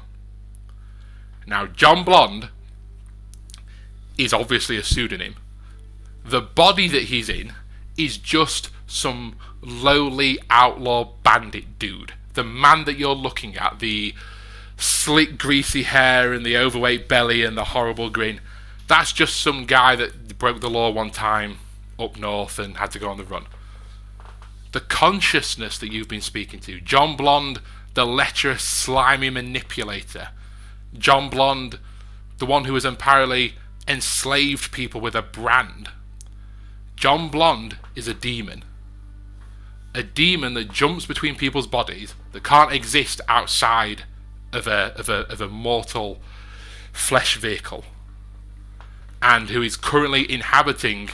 Now, 1.48 1.66
John 1.66 2.04
Blonde 2.04 2.50
is 4.18 4.34
obviously 4.34 4.78
a 4.78 4.84
pseudonym. 4.84 5.36
The 6.24 6.42
body 6.42 6.88
that 6.90 7.04
he's 7.04 7.30
in 7.30 7.54
is 7.98 8.18
just 8.18 8.70
some 8.86 9.36
lowly 9.62 10.38
outlaw 10.50 11.14
bandit 11.24 11.80
dude. 11.80 12.14
The 12.34 12.44
man 12.44 12.86
that 12.86 13.00
you're 13.00 13.16
looking 13.16 13.56
at, 13.58 13.80
the 13.80 14.14
slick, 14.78 15.38
greasy 15.38 15.84
hair 15.84 16.34
and 16.34 16.46
the 16.46 16.58
overweight 16.58 17.08
belly 17.10 17.44
and 17.44 17.58
the 17.58 17.66
horrible 17.66 18.10
grin, 18.10 18.42
that's 18.90 19.14
just 19.14 19.40
some 19.40 19.66
guy 19.66 19.96
that 19.96 20.38
broke 20.40 20.62
the 20.62 20.70
law 20.70 20.90
one 20.90 21.12
time 21.12 21.60
up 22.00 22.20
north 22.20 22.58
and 22.58 22.78
had 22.78 22.92
to 22.92 23.00
go 23.00 23.10
on 23.10 23.18
the 23.18 23.24
run. 23.24 23.46
The 24.72 24.80
consciousness 24.80 25.78
that 25.78 25.92
you've 25.92 26.08
been 26.08 26.22
speaking 26.22 26.60
to, 26.62 26.82
John 26.82 27.16
Blonde, 27.16 27.62
the 27.94 28.06
lecherous, 28.06 28.64
slimy 28.64 29.30
manipulator, 29.30 30.30
John 30.98 31.30
Blonde, 31.30 31.78
the 32.40 32.48
one 32.48 32.66
who 32.66 32.74
has 32.74 32.84
apparently 32.84 33.54
enslaved 33.88 34.72
people 34.72 35.00
with 35.00 35.16
a 35.16 35.22
brand. 35.22 35.90
John 36.96 37.30
Blonde 37.30 37.78
is 37.96 38.08
a 38.08 38.14
demon. 38.16 38.64
A 39.94 40.02
demon 40.02 40.56
that 40.56 40.72
jumps 40.72 41.06
between 41.06 41.36
people's 41.36 41.68
bodies, 41.68 42.16
that 42.32 42.44
can't 42.44 42.74
exist 42.74 43.22
outside 43.28 44.04
of 44.52 44.66
a, 44.66 44.94
of 44.96 45.10
a, 45.10 45.28
of 45.32 45.42
a 45.42 45.48
mortal 45.48 46.20
flesh 46.92 47.38
vehicle, 47.38 47.84
and 49.22 49.50
who 49.50 49.62
is 49.62 49.76
currently 49.76 50.32
inhabiting 50.32 51.10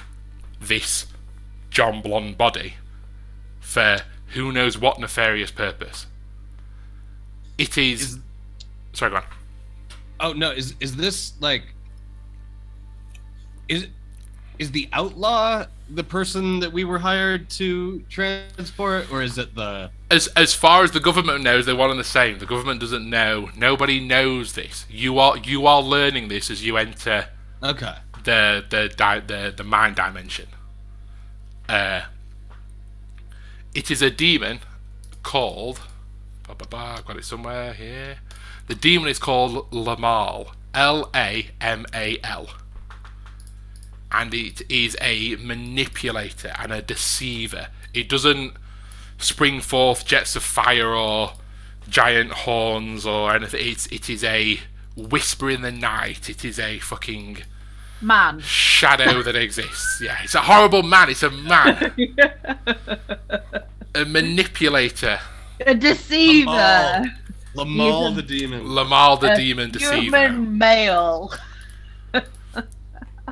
this 0.59 1.07
John 1.69 2.01
Blonde 2.01 2.37
body 2.37 2.75
for 3.59 3.99
who 4.27 4.51
knows 4.51 4.77
what 4.77 4.99
nefarious 4.99 5.51
purpose. 5.51 6.07
It 7.57 7.77
is. 7.77 8.01
Is- 8.01 8.19
sorry, 8.93 9.11
go 9.11 9.17
on. 9.17 9.23
Oh 10.19 10.33
no, 10.33 10.51
is 10.51 10.75
is 10.79 10.95
this 10.95 11.33
like 11.39 11.63
is 13.67 13.87
is 14.59 14.71
the 14.71 14.87
outlaw 14.93 15.65
the 15.89 16.03
person 16.03 16.59
that 16.61 16.71
we 16.71 16.83
were 16.83 16.97
hired 16.97 17.49
to 17.49 17.99
transport 18.09 19.11
or 19.11 19.21
is 19.21 19.37
it 19.37 19.53
the 19.55 19.91
as 20.09 20.27
as 20.35 20.53
far 20.53 20.83
as 20.83 20.91
the 20.91 20.99
government 20.99 21.43
knows, 21.43 21.65
they're 21.65 21.75
one 21.75 21.91
and 21.91 21.99
the 21.99 22.03
same. 22.03 22.39
The 22.39 22.45
government 22.45 22.79
doesn't 22.79 23.07
know. 23.09 23.49
Nobody 23.57 23.99
knows 23.99 24.53
this. 24.53 24.85
You 24.89 25.19
are 25.19 25.37
you 25.37 25.67
are 25.67 25.81
learning 25.81 26.29
this 26.29 26.49
as 26.49 26.65
you 26.65 26.77
enter 26.77 27.27
Okay. 27.63 27.95
the 28.23 28.63
the 28.69 28.89
di- 28.95 29.19
the 29.21 29.53
the 29.55 29.63
mind 29.63 29.95
dimension. 29.95 30.47
Uh, 31.67 32.01
it 33.73 33.89
is 33.89 34.01
a 34.01 34.09
demon 34.11 34.59
called. 35.23 35.81
Ba, 36.47 36.53
ba, 36.55 36.65
ba, 36.67 36.77
I've 36.77 37.05
got 37.05 37.17
it 37.17 37.25
somewhere 37.25 37.73
here. 37.73 38.17
The 38.67 38.75
demon 38.75 39.07
is 39.09 39.19
called 39.19 39.71
Lamal. 39.71 40.51
L 40.73 41.09
A 41.15 41.49
M 41.61 41.85
A 41.93 42.17
L. 42.23 42.49
And 44.11 44.33
it 44.33 44.61
is 44.69 44.95
a 45.01 45.35
manipulator 45.37 46.53
and 46.59 46.71
a 46.71 46.81
deceiver. 46.81 47.67
It 47.93 48.07
doesn't 48.09 48.53
spring 49.17 49.61
forth 49.61 50.05
jets 50.05 50.35
of 50.35 50.43
fire 50.43 50.93
or 50.93 51.33
giant 51.89 52.31
horns 52.31 53.05
or 53.05 53.33
anything. 53.33 53.67
It's 53.67 53.87
it 53.87 54.09
is 54.09 54.23
a 54.23 54.59
whisper 54.95 55.49
in 55.49 55.61
the 55.61 55.71
night. 55.71 56.29
It 56.29 56.45
is 56.45 56.59
a 56.59 56.79
fucking 56.79 57.39
Man. 58.01 58.39
shadow 58.39 59.21
that 59.23 59.35
exists. 59.35 59.97
Yeah, 60.01 60.17
it's 60.23 60.35
a 60.35 60.41
horrible 60.41 60.83
man. 60.83 61.09
It's 61.09 61.23
a 61.23 61.31
man, 61.31 61.93
a 63.95 64.05
manipulator, 64.05 65.19
A 65.65 65.73
deceiver. 65.73 66.51
Lamal. 66.51 67.05
Lamal 67.55 68.07
He's 68.07 68.15
the 68.17 68.23
a- 68.23 68.39
demon. 68.39 68.65
Lamal 68.65 69.19
the 69.21 69.33
A 69.33 69.37
demon 69.37 69.71
deceiver. 69.71 69.95
Human 70.01 70.57
male. 70.57 71.31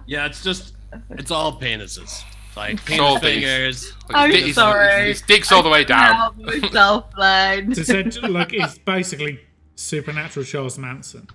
Yeah, 0.05 0.25
it's 0.25 0.43
just 0.43 0.73
it's 1.11 1.31
all 1.31 1.57
penises. 1.59 2.23
Like 2.57 2.79
all 2.99 3.19
penis 3.19 3.21
these. 3.21 3.43
fingers. 3.43 3.93
I'm 4.09 4.31
His- 4.31 4.45
his- 4.47 4.55
sorry. 4.55 5.07
His 5.07 5.21
dick's 5.21 5.51
all 5.51 5.63
the 5.63 5.69
way 5.69 5.85
down. 5.85 6.13
Help 6.13 6.37
myself. 6.37 7.05
It's 7.17 7.79
essentially 7.79 8.29
like 8.29 8.51
it's 8.53 8.77
basically 8.79 9.39
supernatural 9.75 10.45
Charles 10.45 10.77
Manson. 10.77 11.27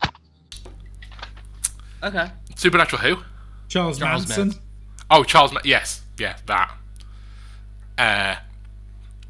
Okay. 2.02 2.30
Supernatural 2.56 3.02
who? 3.02 3.22
Charles, 3.68 3.98
Charles 3.98 4.26
Manson, 4.28 4.48
Manson. 4.48 4.62
Oh, 5.10 5.24
Charles. 5.24 5.52
Ma- 5.52 5.60
yes, 5.64 6.02
yeah, 6.18 6.36
that. 6.46 6.74
Uh, 7.96 8.36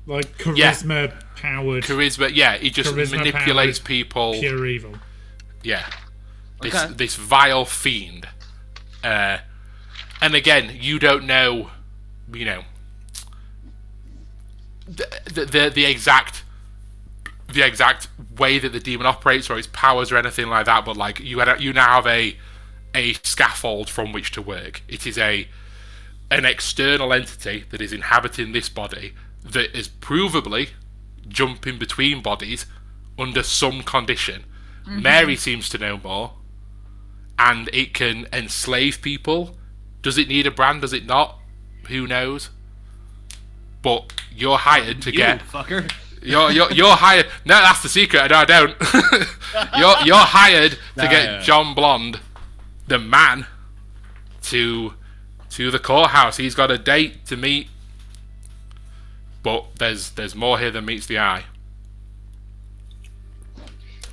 like 0.07 0.37
charisma 0.39 1.13
powered, 1.37 1.85
charisma. 1.85 2.31
Yeah, 2.35 2.57
he 2.57 2.71
just 2.71 2.95
Charisma 2.95 3.19
manipulates 3.19 3.79
people. 3.79 4.33
pure 4.35 4.67
evil. 4.67 4.95
Yeah. 5.63 5.87
This 6.61 6.75
Okay. 6.75 6.93
this 6.95 7.15
vile 7.17 7.65
fiend. 7.65 8.29
Uh, 9.03 9.39
and 10.21 10.35
again, 10.35 10.77
you 10.81 10.99
don't 10.99 11.25
know, 11.25 11.71
you 12.33 12.45
know, 12.45 12.63
the, 14.87 15.07
the 15.33 15.45
the 15.45 15.71
the 15.75 15.85
exact 15.85 16.43
the 17.53 17.63
exact 17.63 18.09
way 18.37 18.59
that 18.59 18.73
the 18.73 18.81
demon 18.81 19.07
operates 19.07 19.49
or 19.49 19.59
its 19.59 19.69
powers 19.69 20.11
or 20.13 20.17
anything 20.17 20.49
like 20.49 20.67
that. 20.67 20.85
But 20.85 20.97
like 20.97 21.21
you 21.21 21.39
had, 21.39 21.49
a, 21.49 21.63
you 21.63 21.73
now 21.73 21.87
have 21.95 22.07
a 22.07 22.37
a 22.95 23.15
scaffold 23.23 23.89
from 23.91 24.13
which 24.13 24.31
to 24.33 24.43
work. 24.43 24.83
It 24.89 25.07
is 25.07 25.19
a 25.19 25.49
an 26.31 26.45
external 26.45 27.13
entity 27.13 27.65
that 27.71 27.81
is 27.81 27.93
inhabiting 27.93 28.53
this 28.53 28.69
body 28.69 29.15
that 29.43 29.75
is 29.77 29.89
provably 29.89 30.71
jumping 31.27 31.79
between 31.79 32.21
bodies 32.23 32.67
under 33.19 33.43
some 33.43 33.83
condition. 33.83 34.45
Mm-hmm. 34.87 35.03
Mary 35.03 35.37
seems 35.37 35.69
to 35.71 35.79
know 35.79 35.99
more, 35.99 36.33
and 37.39 37.69
it 37.73 37.95
can 37.95 38.27
enslave 38.33 39.01
people. 39.01 39.57
Does 40.03 40.19
it 40.19 40.29
need 40.29 40.47
a 40.47 40.51
brand? 40.51 40.83
Does 40.83 40.93
it 40.93 41.07
not? 41.07 41.39
Who 41.89 42.07
knows? 42.07 42.51
But 43.83 44.13
you're 44.35 44.59
hired 44.59 45.01
to 45.03 45.11
You 45.11 45.17
get 45.17 45.41
fucker. 45.41 45.91
you're 46.23 46.51
you're 46.51 46.71
you're 46.73 46.97
hired. 46.97 47.27
No, 47.45 47.55
that's 47.61 47.83
the 47.83 47.89
secret. 47.89 48.31
No, 48.31 48.37
I 48.39 48.45
don't. 48.45 48.77
you're 49.79 49.97
you're 50.07 50.17
hired 50.17 50.73
to 50.73 50.79
Nah, 51.05 51.11
get 51.11 51.25
yeah. 51.25 51.41
John 51.41 51.75
Blonde, 51.75 52.21
the 52.89 52.99
man, 52.99 53.47
to 54.43 54.95
to 55.51 55.71
the 55.71 55.79
courthouse. 55.79 56.37
He's 56.37 56.55
got 56.55 56.71
a 56.71 56.79
date 56.79 57.27
to 57.27 57.37
meet. 57.37 57.69
But 59.43 59.77
there's 59.79 60.11
there's 60.11 60.35
more 60.35 60.59
here 60.59 60.71
than 60.71 60.85
meets 60.85 61.07
the 61.07 61.19
eye. 61.19 61.45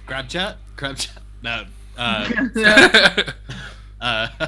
Crab 0.05 0.29
chat? 0.29 0.57
Crab 0.75 0.97
chat? 0.97 1.21
No. 1.41 1.65
Uh, 1.97 2.29
uh, 4.01 4.47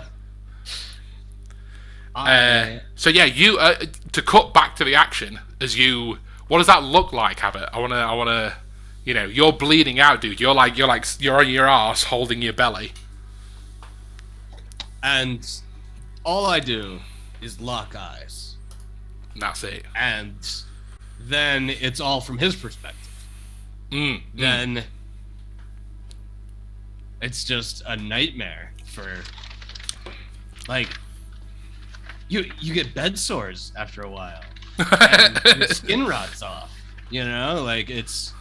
Uh, 2.18 2.30
I, 2.30 2.82
so 2.96 3.10
yeah, 3.12 3.26
you 3.26 3.58
uh, 3.60 3.76
to 4.12 4.22
cut 4.22 4.54
back 4.54 4.76
to 4.78 4.84
the 4.84 4.96
action 4.96 5.40
as 5.62 5.78
you. 5.78 6.18
What 6.48 6.60
does 6.60 6.68
that 6.68 6.82
look 6.84 7.14
like, 7.14 7.44
Abbott? 7.44 7.70
I 7.74 7.80
wanna, 7.80 7.96
I 7.98 8.14
wanna, 8.14 8.56
you 9.04 9.14
know, 9.14 9.26
you're 9.26 9.52
bleeding 9.52 10.00
out, 10.00 10.22
dude. 10.22 10.40
You're 10.40 10.56
like, 10.56 10.78
you're 10.78 10.88
like, 10.88 11.06
you're 11.20 11.40
on 11.40 11.50
your 11.50 11.68
ass 11.68 12.04
holding 12.04 12.42
your 12.42 12.54
belly. 12.54 12.94
And 15.04 15.48
all 16.24 16.46
I 16.46 16.60
do 16.60 17.00
is 17.42 17.60
lock 17.60 17.96
eyes. 17.96 18.56
Not 19.36 19.58
say. 19.58 19.82
And 19.96 20.36
then 21.20 21.70
it's 21.70 22.00
all 22.00 22.22
from 22.22 22.38
his 22.38 22.56
perspective. 22.56 23.10
Mm, 23.92 24.16
mm. 24.16 24.22
Then 24.36 24.84
it's 27.22 27.44
just 27.44 27.84
a 27.86 27.96
nightmare 27.96 28.72
for 28.86 29.08
like 30.68 30.90
you 32.28 32.52
you 32.60 32.74
get 32.74 32.94
bed 32.94 33.18
sores 33.18 33.72
after 33.78 34.02
a 34.02 34.10
while. 34.10 34.42
and 34.78 35.60
your 35.60 35.68
skin 35.70 36.06
rots 36.06 36.42
off. 36.42 36.72
You 37.10 37.24
know, 37.24 37.64
like 37.64 37.90
it's 37.90 38.34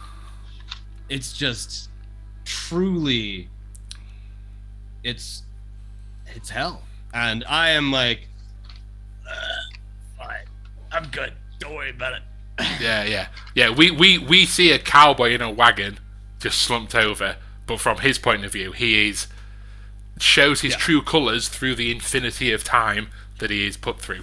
it's 1.09 1.33
just 1.33 1.89
truly 2.43 3.49
it's 5.03 5.43
it's 6.35 6.49
hell. 6.49 6.83
And 7.13 7.43
I 7.47 7.69
am 7.69 7.91
like 7.91 8.27
"Uh, 9.27 9.33
fine. 10.17 10.45
I'm 10.91 11.07
good. 11.09 11.33
Don't 11.59 11.73
worry 11.75 11.89
about 11.91 12.13
it. 12.13 12.21
Yeah, 12.81 13.03
yeah, 13.03 13.27
yeah. 13.53 13.69
We, 13.69 13.91
we 13.91 14.17
we 14.17 14.45
see 14.45 14.71
a 14.71 14.79
cowboy 14.79 15.31
in 15.31 15.41
a 15.41 15.51
wagon 15.51 15.99
just 16.39 16.59
slumped 16.59 16.95
over, 16.95 17.35
but 17.67 17.79
from 17.79 17.99
his 17.99 18.17
point 18.17 18.43
of 18.45 18.51
view, 18.51 18.71
he 18.71 19.09
is 19.09 19.27
shows 20.19 20.61
his 20.61 20.71
Yeah. 20.73 20.77
true 20.79 21.01
colours 21.03 21.49
through 21.49 21.75
the 21.75 21.91
infinity 21.91 22.51
of 22.51 22.63
time 22.63 23.09
that 23.37 23.51
he 23.51 23.67
is 23.67 23.77
put 23.77 23.99
through. 23.99 24.21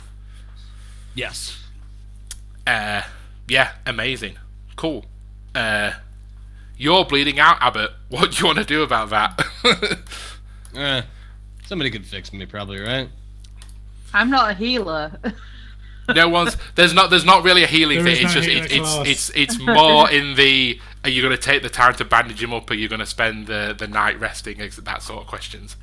Yes. 1.14 1.62
Uh, 2.66 3.02
yeah, 3.46 3.72
amazing, 3.86 4.36
cool. 4.74 5.04
Uh, 5.54 5.92
you're 6.76 7.04
bleeding 7.04 7.38
out, 7.38 7.58
Abbott. 7.60 7.92
What 8.08 8.32
do 8.32 8.38
you 8.38 8.46
want 8.46 8.58
to 8.58 8.64
do 8.64 8.82
about 8.82 9.10
that? 9.10 9.46
Uh, 10.76 11.02
somebody 11.66 11.90
could 11.90 12.06
fix 12.06 12.32
me 12.32 12.46
probably, 12.46 12.80
right? 12.80 13.08
I'm 14.12 14.30
not 14.30 14.50
a 14.52 14.54
healer. 14.54 15.18
no 16.14 16.28
one's 16.28 16.56
there's 16.74 16.92
not 16.94 17.10
there's 17.10 17.24
not 17.24 17.42
really 17.44 17.64
a 17.64 17.66
healing 17.66 18.04
There 18.04 18.14
thing. 18.14 18.24
It's 18.24 18.34
no 18.34 18.40
just 18.40 18.48
healer 18.48 18.64
it's, 18.64 18.96
it's 19.06 19.30
it's 19.30 19.56
it's 19.56 19.58
more 19.66 20.10
in 20.10 20.34
the 20.36 20.80
are 21.02 21.10
you 21.10 21.20
going 21.22 21.36
to 21.36 21.40
take 21.42 21.62
the 21.62 21.68
time 21.68 21.94
to 21.96 22.04
bandage 22.04 22.42
him 22.42 22.52
up? 22.54 22.70
Are 22.70 22.74
you 22.74 22.88
going 22.88 23.00
to 23.00 23.06
spend 23.06 23.46
the 23.46 23.74
the 23.76 23.86
night 23.88 24.18
resting? 24.20 24.58
That 24.58 25.02
sort 25.02 25.22
of 25.22 25.26
questions. 25.26 25.76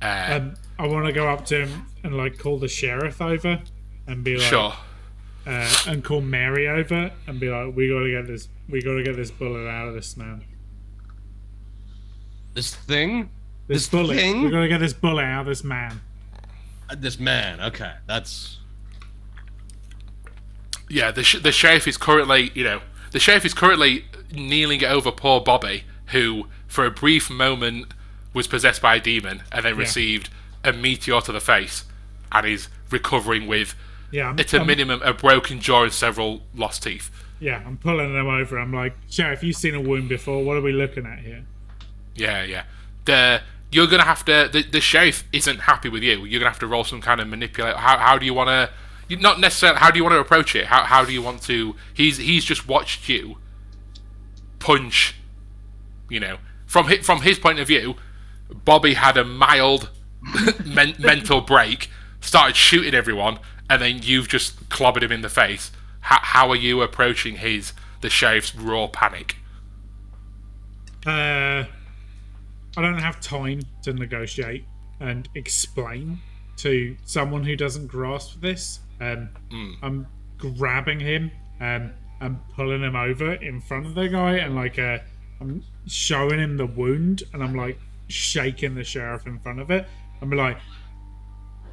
Uh, 0.00 0.38
Um, 0.40 0.54
I 0.78 0.86
want 0.86 1.06
to 1.06 1.12
go 1.12 1.28
up 1.28 1.44
to 1.46 1.66
him 1.66 1.86
and 2.02 2.16
like 2.16 2.38
call 2.38 2.58
the 2.58 2.68
sheriff 2.68 3.20
over 3.20 3.60
and 4.06 4.24
be 4.24 4.36
like, 4.38 4.46
sure. 4.46 4.72
uh, 5.46 5.70
and 5.86 6.02
call 6.02 6.22
Mary 6.22 6.66
over 6.66 7.10
and 7.26 7.38
be 7.38 7.50
like, 7.50 7.76
we 7.76 7.88
gotta 7.88 8.10
get 8.10 8.26
this, 8.26 8.48
we 8.68 8.80
gotta 8.80 9.02
get 9.02 9.14
this 9.16 9.30
bullet 9.30 9.68
out 9.68 9.88
of 9.88 9.94
this 9.94 10.16
man. 10.16 10.42
This 12.54 12.74
thing, 12.74 13.30
This, 13.70 13.82
This 13.82 13.88
bullet, 13.88 14.16
thing? 14.16 14.42
we 14.42 14.50
gotta 14.50 14.66
get 14.66 14.78
this 14.80 14.92
bullet 14.92 15.22
out 15.22 15.42
of 15.42 15.46
this 15.46 15.62
man. 15.62 16.00
Uh, 16.90 16.96
this 16.98 17.20
man. 17.20 17.60
Okay, 17.60 17.92
that's 18.08 18.58
Yeah, 20.88 21.12
the 21.12 21.22
sh- 21.22 21.38
the 21.40 21.52
sheriff 21.52 21.86
is 21.86 21.96
currently 21.96 22.50
you 22.54 22.64
know 22.64 22.80
the 23.12 23.20
sheriff 23.20 23.44
is 23.44 23.54
currently 23.54 24.06
kneeling 24.32 24.84
over 24.84 25.12
poor 25.12 25.40
Bobby, 25.40 25.84
who 26.06 26.48
for 26.66 26.84
a 26.84 26.90
brief 26.90 27.30
moment 27.30 27.94
was 28.34 28.48
possessed 28.48 28.82
by 28.82 28.96
a 28.96 29.00
demon 29.00 29.42
and 29.52 29.64
then 29.64 29.76
received 29.76 30.30
a 30.64 30.72
meteor 30.72 31.20
to 31.20 31.30
the 31.32 31.40
face, 31.40 31.84
and 32.32 32.46
is 32.46 32.66
recovering 32.90 33.46
with 33.46 33.76
Yeah, 34.10 34.30
I'm, 34.30 34.40
at 34.40 34.52
a 34.52 34.58
I'm- 34.58 34.66
minimum 34.66 35.00
a 35.02 35.14
broken 35.14 35.60
jaw 35.60 35.84
and 35.84 35.92
several 35.92 36.42
lost 36.56 36.82
teeth. 36.82 37.08
yeah, 37.38 37.62
I'm 37.64 37.76
pulling 37.78 38.12
them 38.14 38.26
over. 38.26 38.58
I'm 38.58 38.72
like, 38.74 38.96
sheriff, 39.08 39.44
you've 39.44 39.56
seen 39.56 39.76
a 39.76 39.80
wound 39.80 40.08
before. 40.08 40.42
What 40.44 40.56
are 40.56 40.60
we 40.60 40.72
looking 40.72 41.06
at 41.06 41.20
here? 41.20 41.44
Yeah, 42.16 42.42
yeah. 42.42 42.64
The 43.04 43.42
you're 43.72 43.86
gonna 43.86 44.04
have 44.04 44.24
to. 44.24 44.48
The, 44.52 44.62
the 44.62 44.80
sheriff 44.80 45.24
isn't 45.32 45.60
happy 45.60 45.88
with 45.88 46.02
you. 46.02 46.24
You're 46.24 46.40
gonna 46.40 46.50
have 46.50 46.58
to 46.60 46.66
roll 46.66 46.84
some 46.84 47.00
kind 47.00 47.20
of 47.20 47.28
manipulate. 47.28 47.76
How 47.76 47.98
how 47.98 48.18
do 48.18 48.26
you 48.26 48.34
want 48.34 48.48
to? 48.48 49.16
Not 49.16 49.40
necessarily. 49.40 49.78
How 49.78 49.90
do 49.90 49.98
you 49.98 50.04
want 50.04 50.14
to 50.14 50.20
approach 50.20 50.54
it? 50.54 50.66
How 50.66 50.84
how 50.84 51.04
do 51.04 51.12
you 51.12 51.22
want 51.22 51.42
to? 51.42 51.76
He's 51.94 52.18
he's 52.18 52.44
just 52.44 52.68
watched 52.68 53.08
you 53.08 53.38
punch. 54.58 55.16
You 56.08 56.20
know, 56.20 56.38
from 56.66 56.88
his, 56.88 57.04
from 57.06 57.22
his 57.22 57.38
point 57.38 57.60
of 57.60 57.68
view, 57.68 57.96
Bobby 58.52 58.94
had 58.94 59.16
a 59.16 59.24
mild 59.24 59.90
men, 60.64 60.94
mental 60.98 61.40
break, 61.40 61.88
started 62.20 62.56
shooting 62.56 62.94
everyone, 62.94 63.38
and 63.68 63.80
then 63.80 64.00
you've 64.02 64.28
just 64.28 64.68
clobbered 64.68 65.02
him 65.02 65.12
in 65.12 65.22
the 65.22 65.28
face. 65.28 65.70
How 66.00 66.18
how 66.20 66.50
are 66.50 66.56
you 66.56 66.82
approaching 66.82 67.36
his 67.36 67.72
the 68.00 68.10
sheriff's 68.10 68.54
raw 68.54 68.86
panic? 68.88 69.36
Uh, 71.06 71.64
I 72.76 72.82
don't 72.82 72.98
have 72.98 73.20
time 73.20 73.62
to 73.82 73.92
negotiate 73.92 74.64
and 75.00 75.28
explain 75.34 76.20
to 76.58 76.96
someone 77.04 77.42
who 77.42 77.56
doesn't 77.56 77.86
grasp 77.86 78.40
this. 78.40 78.80
Um, 79.00 79.30
I'm 79.82 80.06
grabbing 80.38 81.00
him 81.00 81.30
um, 81.60 81.92
and 82.20 82.38
pulling 82.54 82.82
him 82.82 82.96
over 82.96 83.34
in 83.34 83.60
front 83.60 83.86
of 83.86 83.94
the 83.94 84.08
guy, 84.08 84.36
and 84.36 84.54
like 84.54 84.78
uh, 84.78 84.98
I'm 85.40 85.64
showing 85.86 86.38
him 86.38 86.56
the 86.56 86.66
wound, 86.66 87.22
and 87.32 87.42
I'm 87.42 87.54
like 87.54 87.78
shaking 88.08 88.74
the 88.74 88.84
sheriff 88.84 89.26
in 89.26 89.38
front 89.38 89.60
of 89.60 89.70
it. 89.70 89.86
I'm 90.20 90.30
like, 90.30 90.58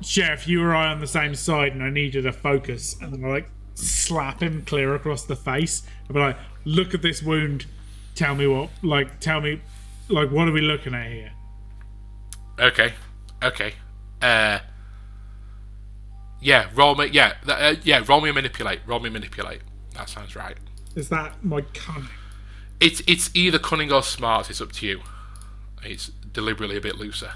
Sheriff, 0.02 0.48
you 0.48 0.62
and 0.64 0.72
I 0.72 0.88
on 0.88 1.00
the 1.00 1.08
same 1.08 1.36
side, 1.36 1.74
and 1.74 1.84
I 1.84 1.90
need 1.90 2.16
you 2.16 2.22
to 2.22 2.32
focus. 2.32 2.96
And 3.02 3.14
then 3.14 3.26
I 3.26 3.28
like 3.28 3.50
slap 3.74 4.42
him 4.42 4.64
clear 4.66 4.96
across 4.96 5.26
the 5.26 5.36
face. 5.36 5.84
Be 6.12 6.20
like, 6.20 6.38
look 6.66 6.94
at 6.94 7.02
this 7.02 7.22
wound. 7.22 7.66
Tell 8.16 8.36
me 8.36 8.48
what, 8.48 8.70
like, 8.82 9.20
tell 9.20 9.42
me, 9.42 9.62
like, 10.10 10.32
what 10.32 10.48
are 10.48 10.52
we 10.52 10.62
looking 10.62 10.94
at 10.94 11.12
here? 11.12 11.32
Okay, 12.60 12.94
okay. 13.44 13.74
Uh, 14.22 14.60
yeah, 16.42 16.70
roll 16.74 16.96
me. 16.96 17.08
Yeah, 17.08 17.34
uh, 17.48 17.76
yeah, 17.84 18.04
roll 18.08 18.22
me 18.22 18.32
manipulate. 18.32 18.80
Roll 18.86 19.00
me 19.00 19.10
manipulate. 19.10 19.62
That 19.94 20.10
sounds 20.10 20.36
right. 20.36 20.58
Is 20.96 21.10
that 21.10 21.44
my 21.44 21.62
cunning? 21.62 22.10
It's 22.80 23.02
it's 23.08 23.30
either 23.36 23.60
cunning 23.60 23.92
or 23.92 24.04
smart. 24.04 24.50
It's 24.50 24.62
up 24.62 24.72
to 24.74 24.88
you. 24.88 25.02
It's 25.84 26.08
deliberately 26.32 26.78
a 26.78 26.82
bit 26.82 26.98
looser. 26.98 27.34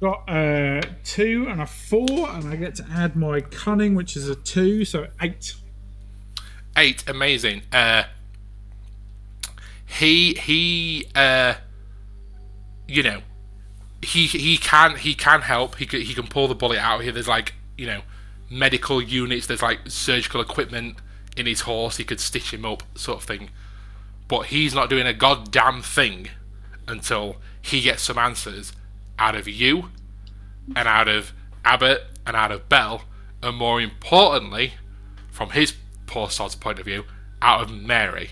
Got 0.00 0.24
a 0.28 0.82
two 1.04 1.46
and 1.48 1.60
a 1.60 1.66
four, 1.66 2.30
and 2.30 2.48
I 2.48 2.56
get 2.56 2.74
to 2.76 2.86
add 2.90 3.16
my 3.16 3.40
cunning, 3.40 3.94
which 3.94 4.16
is 4.16 4.28
a 4.28 4.34
two, 4.34 4.84
so 4.84 5.08
eight. 5.20 5.54
Eight, 6.76 7.04
amazing. 7.08 7.62
Uh, 7.72 8.04
he 9.90 10.34
he 10.34 11.06
uh, 11.14 11.54
you 12.86 13.02
know, 13.02 13.22
he 14.02 14.26
he 14.26 14.56
can 14.56 14.96
he 14.96 15.14
can 15.14 15.42
help. 15.42 15.76
He 15.76 15.86
can, 15.86 16.00
he 16.00 16.14
can 16.14 16.26
pull 16.26 16.48
the 16.48 16.54
bullet 16.54 16.78
out 16.78 17.02
here. 17.02 17.12
There's 17.12 17.28
like 17.28 17.54
you 17.76 17.86
know, 17.86 18.02
medical 18.48 19.02
units. 19.02 19.46
There's 19.46 19.62
like 19.62 19.80
surgical 19.88 20.40
equipment 20.40 20.96
in 21.36 21.46
his 21.46 21.62
horse. 21.62 21.96
He 21.96 22.04
could 22.04 22.20
stitch 22.20 22.52
him 22.52 22.64
up, 22.64 22.82
sort 22.94 23.18
of 23.18 23.24
thing. 23.24 23.50
But 24.28 24.46
he's 24.46 24.74
not 24.74 24.88
doing 24.90 25.06
a 25.06 25.14
goddamn 25.14 25.82
thing 25.82 26.28
until 26.86 27.36
he 27.60 27.80
gets 27.80 28.02
some 28.02 28.18
answers 28.18 28.72
out 29.18 29.34
of 29.34 29.48
you, 29.48 29.90
and 30.76 30.86
out 30.86 31.08
of 31.08 31.32
Abbott, 31.64 32.02
and 32.26 32.36
out 32.36 32.52
of 32.52 32.68
Belle, 32.68 33.02
and 33.42 33.56
more 33.56 33.80
importantly, 33.80 34.74
from 35.30 35.50
his 35.50 35.74
poor 36.06 36.30
sod's 36.30 36.54
point 36.54 36.78
of 36.78 36.84
view, 36.84 37.04
out 37.42 37.60
of 37.60 37.70
Mary. 37.70 38.30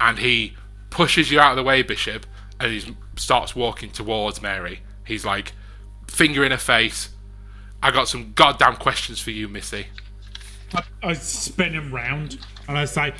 And 0.00 0.18
he 0.18 0.56
pushes 0.88 1.30
you 1.30 1.38
out 1.38 1.52
of 1.52 1.56
the 1.56 1.62
way, 1.62 1.82
Bishop, 1.82 2.26
and 2.58 2.72
he 2.72 2.96
starts 3.16 3.54
walking 3.54 3.90
towards 3.90 4.40
Mary. 4.40 4.80
He's 5.06 5.24
like, 5.24 5.52
finger 6.08 6.44
in 6.44 6.50
her 6.52 6.58
face. 6.58 7.10
I 7.82 7.90
got 7.90 8.08
some 8.08 8.32
goddamn 8.32 8.76
questions 8.76 9.20
for 9.20 9.30
you, 9.30 9.48
Missy. 9.48 9.86
I, 10.74 10.82
I 11.02 11.12
spin 11.14 11.72
him 11.72 11.92
round, 11.92 12.38
and 12.68 12.78
I 12.78 12.84
say, 12.84 13.14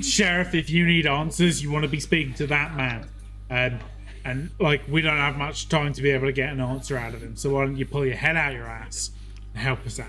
Sheriff, 0.00 0.54
if 0.54 0.70
you 0.70 0.86
need 0.86 1.06
answers, 1.06 1.62
you 1.62 1.70
want 1.70 1.84
to 1.84 1.88
be 1.88 2.00
speaking 2.00 2.34
to 2.34 2.46
that 2.48 2.74
man. 2.74 3.08
Um, 3.50 3.80
and, 4.24 4.50
like, 4.58 4.82
we 4.88 5.02
don't 5.02 5.18
have 5.18 5.36
much 5.36 5.68
time 5.68 5.92
to 5.92 6.02
be 6.02 6.10
able 6.10 6.26
to 6.26 6.32
get 6.32 6.50
an 6.50 6.60
answer 6.60 6.96
out 6.96 7.14
of 7.14 7.22
him, 7.22 7.36
so 7.36 7.50
why 7.50 7.64
don't 7.64 7.76
you 7.76 7.86
pull 7.86 8.04
your 8.06 8.16
head 8.16 8.36
out 8.36 8.54
your 8.54 8.66
ass 8.66 9.10
and 9.52 9.62
help 9.62 9.86
us 9.86 10.00
out? 10.00 10.08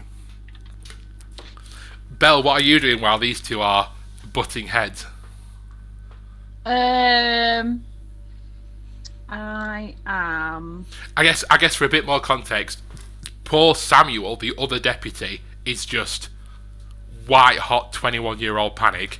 Belle, 2.10 2.42
what 2.42 2.62
are 2.62 2.64
you 2.64 2.80
doing 2.80 3.02
while 3.02 3.20
these 3.20 3.42
two 3.42 3.62
are 3.62 3.92
butting 4.32 4.68
heads? 4.68 5.06
Um, 6.66 7.84
I 9.30 9.96
am. 10.06 10.86
I 11.16 11.24
guess 11.24 11.44
I 11.50 11.58
guess 11.58 11.76
for 11.76 11.86
a 11.86 11.90
bit 11.90 12.06
more 12.06 12.20
context, 12.20 12.82
poor 13.44 13.76
Samuel, 13.76 14.36
the 14.36 14.54
other 14.58 14.80
deputy, 14.80 15.42
is 15.66 15.86
just 15.86 16.30
white 17.28 17.60
hot 17.60 17.94
twenty 17.94 18.20
one 18.20 18.40
year 18.40 18.58
old 18.58 18.76
panic. 18.76 19.20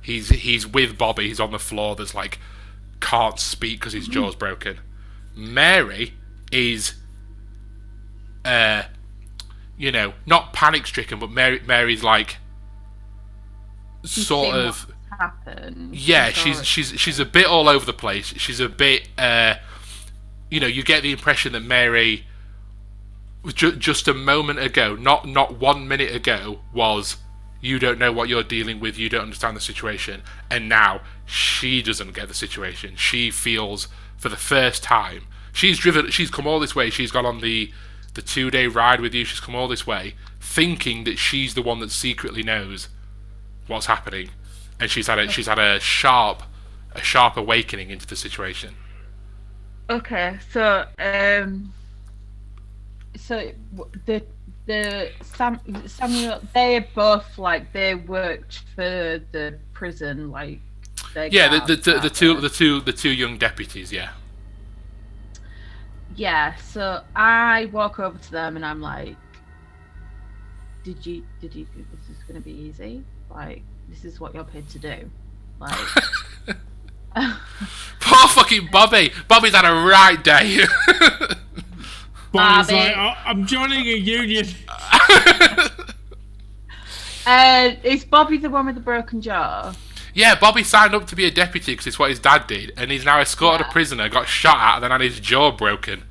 He's 0.00 0.30
he's 0.30 0.66
with 0.66 0.96
Bobby, 0.96 1.28
he's 1.28 1.40
on 1.40 1.50
the 1.50 1.58
floor, 1.58 1.94
there's 1.94 2.14
like 2.14 2.38
can't 3.00 3.38
speak 3.38 3.80
because 3.80 3.92
his 3.92 4.08
jaw's 4.08 4.34
broken. 4.34 4.80
Mary 5.36 6.14
is 6.50 6.94
uh 8.44 8.84
you 9.76 9.92
know, 9.92 10.14
not 10.26 10.52
panic 10.52 10.86
stricken, 10.86 11.18
but 11.18 11.30
Mary 11.30 11.60
Mary's 11.66 12.02
like 12.02 12.38
sort 14.04 14.54
of 14.56 14.90
happened. 15.18 15.94
yeah, 15.94 16.30
she's 16.30 16.64
she's 16.64 16.98
she's 17.00 17.18
a 17.18 17.24
bit 17.24 17.46
all 17.46 17.68
over 17.68 17.84
the 17.84 17.92
place. 17.92 18.26
She's 18.36 18.60
a 18.60 18.68
bit, 18.68 19.08
uh, 19.18 19.54
you 20.50 20.60
know, 20.60 20.66
you 20.66 20.82
get 20.82 21.02
the 21.02 21.12
impression 21.12 21.52
that 21.52 21.60
Mary, 21.60 22.26
ju- 23.46 23.76
just 23.76 24.08
a 24.08 24.14
moment 24.14 24.58
ago, 24.58 24.94
not 24.94 25.26
not 25.26 25.58
one 25.58 25.86
minute 25.88 26.14
ago, 26.14 26.60
was 26.72 27.16
you 27.60 27.78
don't 27.78 27.98
know 27.98 28.12
what 28.12 28.28
you're 28.28 28.44
dealing 28.44 28.78
with, 28.78 28.96
you 28.96 29.08
don't 29.08 29.22
understand 29.22 29.56
the 29.56 29.60
situation, 29.60 30.22
and 30.50 30.68
now 30.68 31.00
she 31.26 31.82
doesn't 31.82 32.14
get 32.14 32.28
the 32.28 32.34
situation. 32.34 32.94
She 32.96 33.30
feels 33.30 33.88
for 34.16 34.28
the 34.28 34.36
first 34.36 34.82
time 34.82 35.24
she's 35.52 35.78
driven, 35.78 36.10
she's 36.10 36.30
come 36.30 36.46
all 36.46 36.60
this 36.60 36.74
way. 36.76 36.90
She's 36.90 37.10
gone 37.10 37.26
on 37.26 37.40
the 37.40 37.72
the 38.14 38.22
two 38.22 38.50
day 38.50 38.66
ride 38.66 39.00
with 39.00 39.14
you. 39.14 39.24
She's 39.24 39.40
come 39.40 39.54
all 39.54 39.68
this 39.68 39.86
way, 39.86 40.14
thinking 40.40 41.04
that 41.04 41.18
she's 41.18 41.54
the 41.54 41.62
one 41.62 41.80
that 41.80 41.90
secretly 41.90 42.42
knows 42.42 42.88
what's 43.66 43.86
happening, 43.86 44.30
and 44.80 44.90
she's 44.90 45.06
had 45.06 45.18
a 45.18 45.28
she's 45.28 45.46
had 45.46 45.58
a 45.58 45.80
sharp 45.80 46.42
a 46.92 47.02
sharp 47.02 47.36
awakening 47.36 47.90
into 47.90 48.06
the 48.06 48.16
situation. 48.16 48.76
Okay, 49.90 50.38
so 50.50 50.86
um, 50.98 51.72
so 53.16 53.50
the 54.06 54.24
the 54.66 55.12
Sam, 55.22 55.60
Samuel 55.86 56.42
they 56.54 56.80
both 56.94 57.38
like 57.38 57.72
they 57.72 57.94
worked 57.94 58.60
for 58.74 59.20
the 59.32 59.58
prison 59.72 60.30
like 60.30 60.62
they 61.14 61.30
Yeah, 61.30 61.48
the 61.48 61.60
got 61.60 61.76
the, 61.76 61.76
the, 61.76 61.98
the 62.00 62.10
two 62.10 62.40
the 62.40 62.48
two 62.50 62.80
the 62.80 62.92
two 62.92 63.10
young 63.10 63.38
deputies. 63.38 63.92
Yeah, 63.92 64.10
yeah. 66.14 66.54
So 66.56 67.02
I 67.14 67.66
walk 67.72 67.98
over 68.00 68.18
to 68.18 68.30
them 68.30 68.56
and 68.56 68.64
I'm 68.64 68.80
like, 68.80 69.18
"Did 70.82 71.06
you 71.06 71.24
did 71.40 71.54
you 71.54 71.66
think 71.66 71.90
this 71.90 72.08
is 72.08 72.22
gonna 72.24 72.40
be 72.40 72.52
easy? 72.52 73.06
Like 73.30 73.67
this 73.88 74.04
is 74.04 74.20
what 74.20 74.34
you're 74.34 74.44
paid 74.44 74.68
to 74.70 74.78
do? 74.78 75.10
Like." 75.60 75.76
poor 78.00 78.28
fucking 78.28 78.68
Bobby. 78.70 79.12
Bobby's 79.26 79.54
had 79.54 79.64
a 79.64 79.72
right 79.88 80.22
day. 80.22 80.64
Bobby's 82.32 82.68
Bobby. 82.68 82.72
like, 82.74 82.94
"Oh, 82.96 83.12
I'm 83.24 83.46
joining 83.46 83.86
a 83.88 83.96
union. 83.96 84.46
Uh, 87.26 87.72
is 87.82 88.04
Bobby 88.04 88.38
the 88.38 88.48
one 88.48 88.66
with 88.66 88.74
the 88.74 88.80
broken 88.80 89.20
jaw? 89.20 89.74
yeah, 90.14 90.34
Bobby 90.38 90.62
signed 90.64 90.94
up 90.94 91.06
to 91.08 91.14
be 91.16 91.26
a 91.26 91.30
deputy 91.30 91.72
because 91.72 91.86
it's 91.86 91.98
what 91.98 92.10
his 92.10 92.18
dad 92.18 92.46
did, 92.46 92.72
and 92.76 92.90
he's 92.90 93.04
now 93.04 93.20
escorted 93.20 93.60
Yeah. 93.66 93.68
a 93.68 93.72
prisoner, 93.72 94.08
got 94.08 94.26
shot 94.26 94.56
at, 94.56 94.74
and 94.76 94.84
then 94.84 94.90
had 94.90 95.00
his 95.02 95.20
jaw 95.20 95.50
broken. 95.52 96.04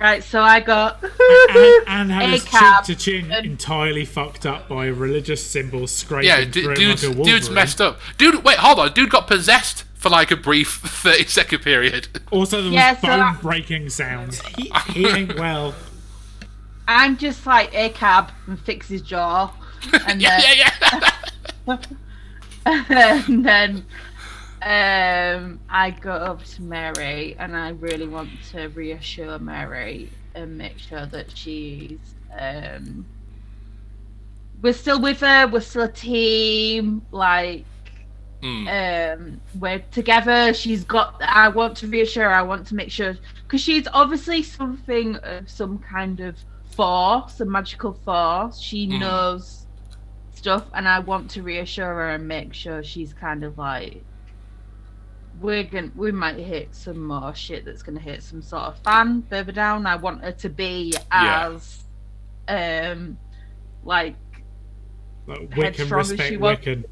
Right, 0.00 0.24
so 0.24 0.40
I 0.40 0.60
got 0.60 1.02
and, 1.02 1.84
and 1.86 2.10
had 2.10 2.30
his 2.30 2.44
ACAB. 2.46 2.84
cheek 2.86 2.96
to 2.96 3.04
chin 3.04 3.32
entirely 3.44 4.06
fucked 4.06 4.46
up 4.46 4.66
by 4.66 4.86
a 4.86 4.92
religious 4.94 5.44
symbol 5.44 5.86
scraping 5.86 6.28
Yeah, 6.28 6.40
through 6.44 6.50
d- 6.52 6.62
him 6.62 6.74
dude's, 6.74 7.06
like 7.06 7.18
a 7.18 7.22
dude's 7.22 7.50
messed 7.50 7.80
up. 7.82 8.00
Dude, 8.16 8.42
wait, 8.42 8.56
hold 8.56 8.78
on. 8.78 8.92
Dude 8.94 9.10
got 9.10 9.26
possessed 9.26 9.84
for 9.94 10.08
like 10.08 10.30
a 10.30 10.36
brief 10.36 10.68
thirty 10.84 11.26
second 11.26 11.58
period. 11.58 12.08
Also, 12.30 12.62
there 12.62 12.70
was 12.70 12.74
Yeah, 12.74 12.96
so 12.96 13.08
bone 13.08 13.36
breaking 13.42 13.90
sounds. 13.90 14.40
He, 14.56 14.72
he 14.92 15.06
ain't 15.06 15.38
well. 15.38 15.74
I'm 16.88 17.18
just 17.18 17.46
like 17.46 17.74
a 17.74 17.90
cab 17.90 18.30
and 18.46 18.58
fix 18.58 18.88
his 18.88 19.02
jaw, 19.02 19.52
and 20.08 20.20
yeah, 20.22 20.40
then, 20.40 20.56
yeah, 20.56 21.78
yeah. 22.66 23.22
and 23.28 23.44
then 23.44 23.84
um, 24.62 25.60
I 25.68 25.90
go 25.90 26.12
over 26.16 26.44
to 26.44 26.62
Mary, 26.62 27.36
and 27.38 27.56
I 27.56 27.70
really 27.70 28.06
want 28.06 28.30
to 28.52 28.68
reassure 28.68 29.38
Mary 29.38 30.10
and 30.34 30.56
make 30.58 30.78
sure 30.78 31.06
that 31.06 31.36
she's. 31.36 32.14
Um, 32.38 33.06
we're 34.62 34.72
still 34.72 35.00
with 35.00 35.20
her. 35.20 35.46
We're 35.48 35.60
still 35.60 35.82
a 35.82 35.92
team. 35.92 37.06
Like 37.10 37.66
Mm. 38.42 39.18
um 39.20 39.40
we're 39.58 39.80
together 39.90 40.54
she's 40.54 40.82
got 40.84 41.14
i 41.20 41.48
want 41.48 41.76
to 41.76 41.86
reassure 41.88 42.24
her 42.24 42.32
i 42.34 42.40
want 42.40 42.66
to 42.68 42.74
make 42.74 42.90
sure 42.90 43.14
because 43.42 43.60
she's 43.60 43.86
obviously 43.92 44.42
something 44.42 45.16
of 45.16 45.50
some 45.50 45.78
kind 45.78 46.20
of 46.20 46.36
force 46.64 47.38
a 47.40 47.44
magical 47.44 47.92
force 47.92 48.58
she 48.58 48.86
Mhm. 48.86 48.98
knows 48.98 49.66
stuff 50.30 50.70
and 50.72 50.88
i 50.88 50.98
want 51.00 51.28
to 51.32 51.42
reassure 51.42 51.86
her 51.94 52.10
and 52.10 52.26
make 52.26 52.54
sure 52.54 52.82
she's 52.82 53.12
kind 53.12 53.44
of 53.44 53.58
like 53.58 54.06
we're 55.40 55.64
gonna 55.64 55.90
we 55.96 56.12
might 56.12 56.36
hit 56.36 56.74
some 56.74 57.02
more 57.04 57.34
shit 57.34 57.64
that's 57.64 57.82
gonna 57.82 57.98
hit 58.00 58.22
some 58.22 58.42
sort 58.42 58.62
of 58.64 58.78
fan 58.80 59.22
further 59.30 59.52
down 59.52 59.86
i 59.86 59.96
want 59.96 60.22
her 60.22 60.32
to 60.32 60.48
be 60.48 60.92
Yeah. 61.10 61.48
as 61.54 61.84
um 62.48 63.16
like 63.84 64.16
Like, 65.26 65.52
Headstrong 65.52 65.88
Wiccan, 65.88 65.96
respect 65.96 66.28
she. 66.28 66.36
Wiccan. 66.36 66.84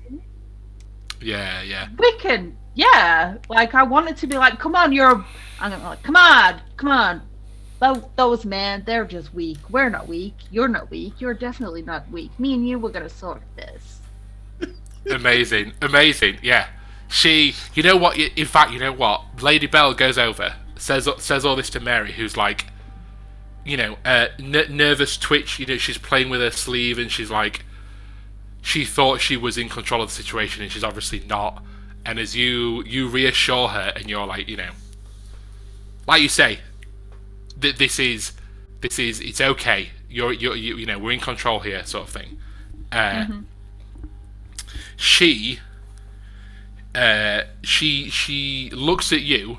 yeah, 1.20 1.62
yeah. 1.62 1.88
Wiccan, 1.96 2.52
yeah. 2.74 3.36
Like 3.48 3.74
I 3.74 3.82
wanted 3.82 4.16
to 4.18 4.26
be 4.26 4.36
like, 4.38 4.58
come 4.60 4.74
on, 4.76 4.92
you're. 4.92 5.24
I'm 5.60 5.82
like, 5.82 6.02
come 6.04 6.16
on, 6.16 6.60
come 6.76 6.90
on. 6.90 7.22
Those 8.16 8.44
men, 8.44 8.82
they're 8.86 9.04
just 9.04 9.34
weak. 9.34 9.58
We're 9.70 9.88
not 9.90 10.06
weak. 10.08 10.34
You're 10.50 10.68
not 10.68 10.88
weak. 10.90 11.14
You're 11.20 11.34
definitely 11.34 11.82
not 11.82 12.08
weak. 12.10 12.30
Me 12.38 12.54
and 12.54 12.66
you, 12.68 12.78
we're 12.78 12.90
gonna 12.90 13.08
sort 13.08 13.42
this. 13.56 14.00
amazing, 15.10 15.72
amazing. 15.82 16.38
Yeah, 16.42 16.68
she. 17.08 17.54
You 17.74 17.82
know 17.82 17.96
what? 17.96 18.16
In 18.18 18.46
fact, 18.46 18.72
you 18.72 18.78
know 18.78 18.92
what? 18.92 19.42
Lady 19.42 19.66
Belle 19.66 19.94
goes 19.94 20.18
over, 20.18 20.54
says 20.76 21.08
says 21.18 21.44
all 21.44 21.56
this 21.56 21.70
to 21.70 21.80
Mary, 21.80 22.12
who's 22.12 22.36
like, 22.36 22.66
you 23.64 23.76
know, 23.76 23.98
uh, 24.04 24.28
n- 24.38 24.66
nervous 24.76 25.16
twitch. 25.16 25.58
You 25.58 25.66
know, 25.66 25.76
she's 25.76 25.98
playing 25.98 26.30
with 26.30 26.40
her 26.40 26.50
sleeve, 26.50 26.98
and 26.98 27.10
she's 27.10 27.30
like, 27.30 27.64
she 28.62 28.84
thought 28.84 29.20
she 29.20 29.36
was 29.36 29.56
in 29.58 29.68
control 29.68 30.02
of 30.02 30.08
the 30.08 30.14
situation, 30.14 30.62
and 30.62 30.70
she's 30.70 30.84
obviously 30.84 31.20
not. 31.20 31.62
And 32.06 32.18
as 32.18 32.34
you 32.36 32.82
you 32.84 33.08
reassure 33.08 33.68
her, 33.68 33.92
and 33.96 34.08
you're 34.08 34.26
like, 34.26 34.48
you 34.48 34.56
know, 34.56 34.70
like 36.06 36.22
you 36.22 36.28
say, 36.28 36.60
th- 37.60 37.76
this 37.76 37.98
is 37.98 38.32
this 38.80 38.98
is 38.98 39.20
it's 39.20 39.40
okay. 39.40 39.90
You're 40.08 40.32
you're 40.32 40.56
you, 40.56 40.76
you 40.76 40.86
know 40.86 40.98
we're 40.98 41.12
in 41.12 41.20
control 41.20 41.60
here, 41.60 41.84
sort 41.84 42.06
of 42.06 42.12
thing. 42.12 42.38
Uh, 42.90 43.26
She 44.96 45.60
uh, 46.98 47.44
she 47.62 48.10
she 48.10 48.70
looks 48.70 49.12
at 49.12 49.22
you, 49.22 49.58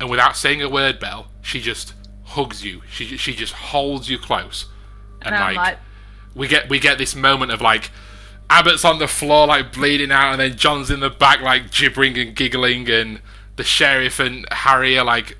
and 0.00 0.10
without 0.10 0.36
saying 0.36 0.60
a 0.60 0.68
word, 0.68 0.98
Belle, 0.98 1.28
she 1.40 1.60
just 1.60 1.94
hugs 2.24 2.64
you. 2.64 2.82
She 2.90 3.16
she 3.16 3.32
just 3.32 3.52
holds 3.52 4.10
you 4.10 4.18
close, 4.18 4.66
and, 5.22 5.34
And 5.34 5.44
like, 5.44 5.56
like, 5.56 5.78
we 6.34 6.48
get 6.48 6.68
we 6.68 6.80
get 6.80 6.98
this 6.98 7.14
moment 7.14 7.52
of 7.52 7.60
like 7.60 7.90
Abbott's 8.50 8.84
on 8.84 8.98
the 8.98 9.06
floor 9.06 9.46
like 9.46 9.72
bleeding 9.72 10.10
out, 10.10 10.32
and 10.32 10.40
then 10.40 10.56
John's 10.56 10.90
in 10.90 11.00
the 11.00 11.10
back 11.10 11.40
like 11.42 11.70
gibbering 11.70 12.18
and 12.18 12.34
giggling, 12.34 12.90
and 12.90 13.20
the 13.54 13.64
sheriff 13.64 14.18
and 14.18 14.46
Harry 14.50 14.98
are 14.98 15.04
like 15.04 15.36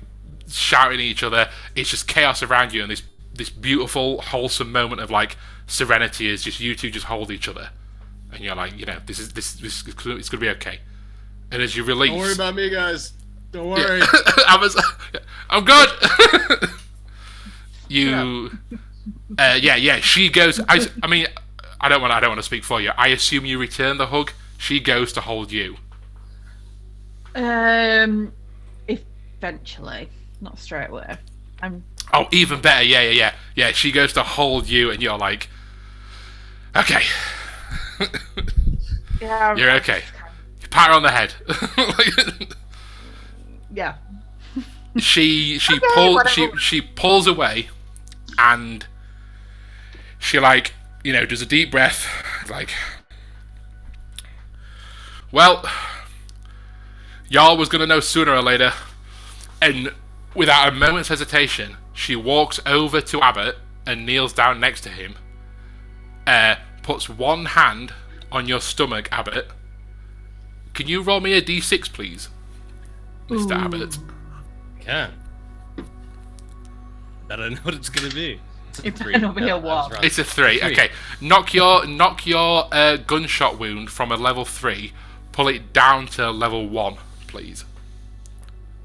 shouting 0.47 0.99
at 0.99 1.03
each 1.03 1.23
other. 1.23 1.49
It's 1.75 1.89
just 1.89 2.07
chaos 2.07 2.41
around 2.41 2.71
you, 2.73 2.81
and 2.81 2.91
this 2.91 3.03
this 3.33 3.49
beautiful 3.49 4.21
wholesome 4.21 4.71
moment 4.71 5.01
of 5.01 5.11
like 5.11 5.35
serenity 5.67 6.29
is 6.29 6.43
just 6.43 6.61
you 6.61 6.75
two 6.75 6.89
just 6.89 7.07
hold 7.07 7.29
each 7.29 7.49
other, 7.49 7.71
and 8.31 8.41
you're 8.41 8.55
like, 8.55 8.77
you 8.77 8.85
know, 8.85 8.97
this 9.05 9.19
is 9.19 9.33
this 9.33 9.53
this 9.53 9.81
is 9.81 9.87
it's 10.05 10.29
gonna 10.29 10.41
be 10.41 10.49
okay. 10.49 10.79
And 11.51 11.61
as 11.61 11.75
you 11.75 11.83
release, 11.83 12.09
Don't 12.09 12.19
worry 12.19 12.33
about 12.33 12.55
me, 12.55 12.69
guys. 12.69 13.13
Don't 13.51 13.69
worry. 13.69 14.01
I 14.47 14.57
was, 14.59 14.75
I'm 15.49 15.63
good. 15.63 16.69
you, 17.87 18.51
uh, 19.37 19.57
yeah, 19.61 19.75
yeah. 19.77 19.99
She 20.01 20.29
goes. 20.29 20.59
I, 20.67 20.85
I 21.01 21.07
mean, 21.07 21.27
I 21.79 21.87
don't 21.89 22.01
want. 22.01 22.13
I 22.13 22.19
don't 22.19 22.29
want 22.31 22.39
to 22.39 22.43
speak 22.45 22.63
for 22.65 22.81
you. 22.81 22.91
I 22.97 23.07
assume 23.09 23.45
you 23.45 23.57
return 23.59 23.97
the 23.97 24.07
hug. 24.07 24.31
She 24.57 24.79
goes 24.81 25.13
to 25.13 25.21
hold 25.21 25.51
you. 25.51 25.77
um, 27.35 28.33
eventually, 28.87 30.09
not 30.41 30.59
straight 30.59 30.89
away. 30.89 31.15
I'm 31.61 31.83
Oh, 32.13 32.27
even 32.31 32.61
better. 32.61 32.83
Yeah, 32.83 33.01
yeah, 33.01 33.11
yeah, 33.11 33.33
yeah. 33.55 33.71
She 33.71 33.91
goes 33.91 34.13
to 34.13 34.23
hold 34.23 34.67
you, 34.67 34.91
and 34.91 35.01
you're 35.01 35.17
like, 35.17 35.49
okay, 36.75 37.01
yeah. 39.21 39.55
you're 39.55 39.71
okay. 39.71 40.03
You 40.61 40.67
pat 40.69 40.89
her 40.89 40.95
on 40.95 41.03
the 41.03 41.11
head. 41.11 41.33
Yeah. 43.73 43.95
she 44.97 45.59
she 45.59 45.75
Okay, 45.75 45.85
pulls 45.93 46.29
she 46.31 46.49
she 46.57 46.81
pulls 46.81 47.27
away 47.27 47.69
and 48.39 48.85
she 50.17 50.39
like 50.39 50.73
you 51.03 51.13
know 51.13 51.25
does 51.25 51.41
a 51.41 51.45
deep 51.45 51.69
breath 51.69 52.07
like 52.49 52.71
well 55.31 55.63
y'all 57.29 57.57
was 57.57 57.69
gonna 57.69 57.85
know 57.85 57.99
sooner 57.99 58.33
or 58.33 58.41
later 58.41 58.73
and 59.61 59.93
without 60.33 60.69
a 60.69 60.71
moment's 60.71 61.09
hesitation 61.09 61.77
she 61.93 62.15
walks 62.15 62.59
over 62.65 63.01
to 63.01 63.21
abbott 63.21 63.57
and 63.85 64.05
kneels 64.05 64.33
down 64.33 64.59
next 64.59 64.81
to 64.81 64.89
him 64.89 65.15
uh 66.25 66.55
puts 66.87 67.09
one 67.09 67.45
hand 67.45 67.93
on 68.31 68.47
your 68.47 68.61
stomach 68.61 69.09
abbott 69.11 69.47
can 70.73 70.87
you 70.87 71.01
roll 71.01 71.19
me 71.19 71.33
a 71.33 71.41
d6 71.41 71.91
please 71.91 72.29
mr 73.27 73.51
abbott 73.51 73.97
Can. 74.79 75.11
I 77.29 77.35
don't 77.35 77.51
know 77.55 77.59
what 77.63 77.73
it's 77.73 77.89
gonna 77.89 78.13
be. 78.13 78.39
It's 78.69 78.79
a 78.79 78.87
It 78.87 78.97
three. 78.97 79.11
might 79.13 79.21
not 79.21 79.35
be 79.35 79.41
No, 79.41 79.47
a 79.55 79.59
I 79.59 79.61
was 79.61 79.63
one. 79.63 79.91
wrong. 79.91 80.05
It's 80.05 80.17
a 80.17 80.23
three. 80.23 80.59
Three. 80.59 80.71
Okay, 80.71 80.89
knock 81.19 81.53
your 81.53 81.85
knock 81.85 82.25
your 82.25 82.67
uh, 82.71 82.95
gunshot 82.95 83.59
wound 83.59 83.89
from 83.89 84.13
a 84.13 84.15
level 84.15 84.45
three. 84.45 84.93
Pull 85.33 85.49
it 85.49 85.73
down 85.73 86.07
to 86.15 86.31
level 86.31 86.69
one, 86.69 86.95
please. 87.27 87.65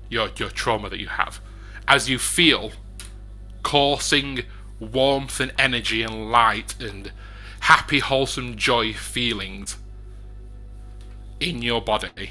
Your 0.08 0.28
your 0.36 0.50
trauma 0.50 0.88
that 0.90 0.98
you 0.98 1.06
have, 1.06 1.40
as 1.86 2.10
you 2.10 2.18
feel 2.18 2.72
coursing 3.62 4.40
warmth 4.80 5.38
and 5.38 5.52
energy 5.56 6.02
and 6.02 6.32
light 6.32 6.74
and 6.82 7.12
happy, 7.62 7.98
wholesome 8.00 8.56
joy 8.56 8.92
feelings 8.92 9.76
in 11.40 11.62
your 11.62 11.80
body, 11.80 12.30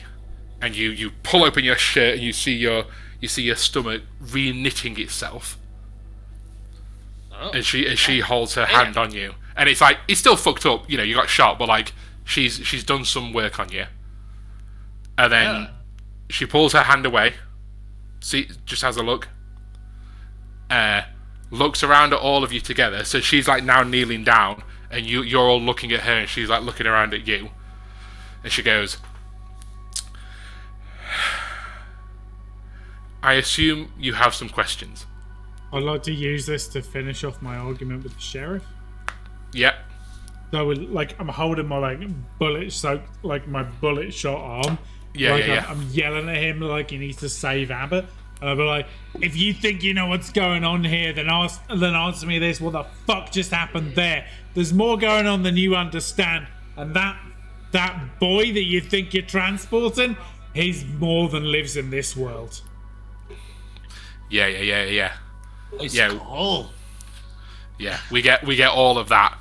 and 0.61 0.75
you 0.75 0.89
you 0.89 1.11
pull 1.23 1.43
open 1.43 1.63
your 1.63 1.75
shirt 1.77 2.15
and 2.15 2.21
you 2.23 2.33
see 2.33 2.53
your 2.55 2.85
you 3.19 3.27
see 3.27 3.43
your 3.43 3.55
stomach 3.55 4.01
re-knitting 4.19 4.99
itself 4.99 5.57
Oh. 7.33 7.51
and 7.53 7.65
she 7.65 7.87
and 7.87 7.97
she 7.97 8.19
holds 8.19 8.53
her 8.55 8.65
hand 8.65 8.97
on 8.97 9.11
you, 9.11 9.33
and 9.55 9.67
it's 9.69 9.81
like 9.81 9.97
it's 10.07 10.19
still 10.19 10.35
fucked 10.35 10.65
up. 10.65 10.89
You 10.89 10.97
know, 10.97 11.03
you 11.03 11.15
got 11.15 11.29
shot, 11.29 11.57
but 11.57 11.67
like 11.67 11.93
she's 12.23 12.55
she's 12.65 12.83
done 12.83 13.03
some 13.05 13.33
work 13.33 13.59
on 13.59 13.71
you, 13.71 13.85
and 15.17 15.31
then 15.31 15.55
Yeah. 15.55 15.67
she 16.29 16.45
pulls 16.45 16.73
her 16.73 16.83
hand 16.83 17.05
away. 17.05 17.33
See, 18.19 18.49
just 18.65 18.83
has 18.83 18.97
a 18.97 19.01
look. 19.03 19.29
Uh, 20.69 21.01
looks 21.49 21.83
around 21.83 22.13
at 22.13 22.19
all 22.19 22.43
of 22.43 22.53
you 22.53 22.59
together. 22.59 23.03
So 23.03 23.19
she's 23.19 23.47
like 23.47 23.63
now 23.63 23.81
kneeling 23.81 24.23
down, 24.23 24.61
and 24.91 25.05
you 25.05 25.21
you're 25.23 25.47
all 25.47 25.61
looking 25.61 25.91
at 25.91 26.01
her, 26.01 26.13
and 26.13 26.29
she's 26.29 26.49
like 26.49 26.63
looking 26.63 26.87
around 26.87 27.13
at 27.13 27.27
you, 27.27 27.49
and 28.43 28.51
she 28.51 28.61
goes. 28.61 28.97
I 33.23 33.33
assume 33.33 33.91
you 33.99 34.13
have 34.13 34.33
some 34.33 34.49
questions. 34.49 35.05
I'd 35.71 35.83
like 35.83 36.01
to 36.03 36.11
use 36.11 36.47
this 36.47 36.67
to 36.69 36.81
finish 36.81 37.23
off 37.23 37.41
my 37.41 37.55
argument 37.55 38.03
with 38.03 38.15
the 38.15 38.21
sheriff. 38.21 38.63
Yep. 39.53 39.75
So, 40.51 40.65
like, 40.65 41.17
I'm 41.19 41.27
holding 41.27 41.67
my 41.67 41.77
like 41.77 41.99
bullet 42.39 42.73
soaked, 42.73 43.23
like 43.23 43.47
my 43.47 43.63
bullet 43.63 44.13
shot 44.13 44.65
arm. 44.65 44.77
Yeah, 45.13 45.33
like, 45.33 45.45
yeah, 45.45 45.65
I'm, 45.67 45.81
yeah. 45.81 45.83
I'm 45.83 45.89
yelling 45.91 46.29
at 46.29 46.37
him 46.37 46.59
like 46.61 46.89
he 46.89 46.97
needs 46.97 47.17
to 47.17 47.29
save 47.29 47.69
Abbott, 47.69 48.05
and 48.41 48.49
I'll 48.49 48.55
be 48.55 48.63
like, 48.63 48.87
"If 49.21 49.37
you 49.37 49.53
think 49.53 49.83
you 49.83 49.93
know 49.93 50.07
what's 50.07 50.31
going 50.31 50.63
on 50.63 50.83
here, 50.83 51.13
then 51.13 51.29
ask, 51.29 51.61
then 51.67 51.93
answer 51.95 52.25
me 52.25 52.39
this: 52.39 52.59
What 52.59 52.73
the 52.73 52.83
fuck 53.05 53.31
just 53.31 53.51
happened 53.51 53.95
there? 53.95 54.25
There's 54.55 54.73
more 54.73 54.97
going 54.97 55.27
on 55.27 55.43
than 55.43 55.57
you 55.57 55.75
understand, 55.75 56.47
and 56.75 56.95
that 56.95 57.17
that 57.71 58.19
boy 58.19 58.51
that 58.51 58.63
you 58.63 58.81
think 58.81 59.13
you're 59.13 59.23
transporting, 59.23 60.17
he's 60.53 60.83
more 60.85 61.29
than 61.29 61.51
lives 61.51 61.77
in 61.77 61.91
this 61.91 62.17
world." 62.17 62.61
Yeah, 64.29 64.47
yeah, 64.47 64.61
yeah, 64.61 64.83
yeah. 64.85 65.13
It's 65.73 65.93
Yeah. 65.95 66.09
cold. 66.17 66.71
Yeah, 67.77 67.99
we 68.09 68.21
get 68.21 68.43
we 68.43 68.55
get 68.55 68.69
all 68.69 68.97
of 68.97 69.09
that. 69.09 69.37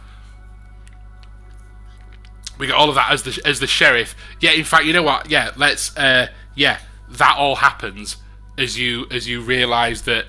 We 2.58 2.66
get 2.66 2.74
all 2.76 2.90
of 2.90 2.96
that 2.96 3.10
as 3.10 3.22
the 3.22 3.40
as 3.46 3.60
the 3.60 3.66
sheriff. 3.66 4.14
Yeah, 4.40 4.50
in 4.50 4.64
fact, 4.64 4.84
you 4.84 4.92
know 4.92 5.02
what? 5.02 5.30
Yeah, 5.30 5.52
let's. 5.56 5.96
Uh, 5.96 6.28
yeah, 6.54 6.78
that 7.08 7.36
all 7.38 7.56
happens 7.56 8.16
as 8.62 8.78
you 8.78 9.06
as 9.10 9.28
you 9.28 9.40
realise 9.40 10.02
that 10.02 10.26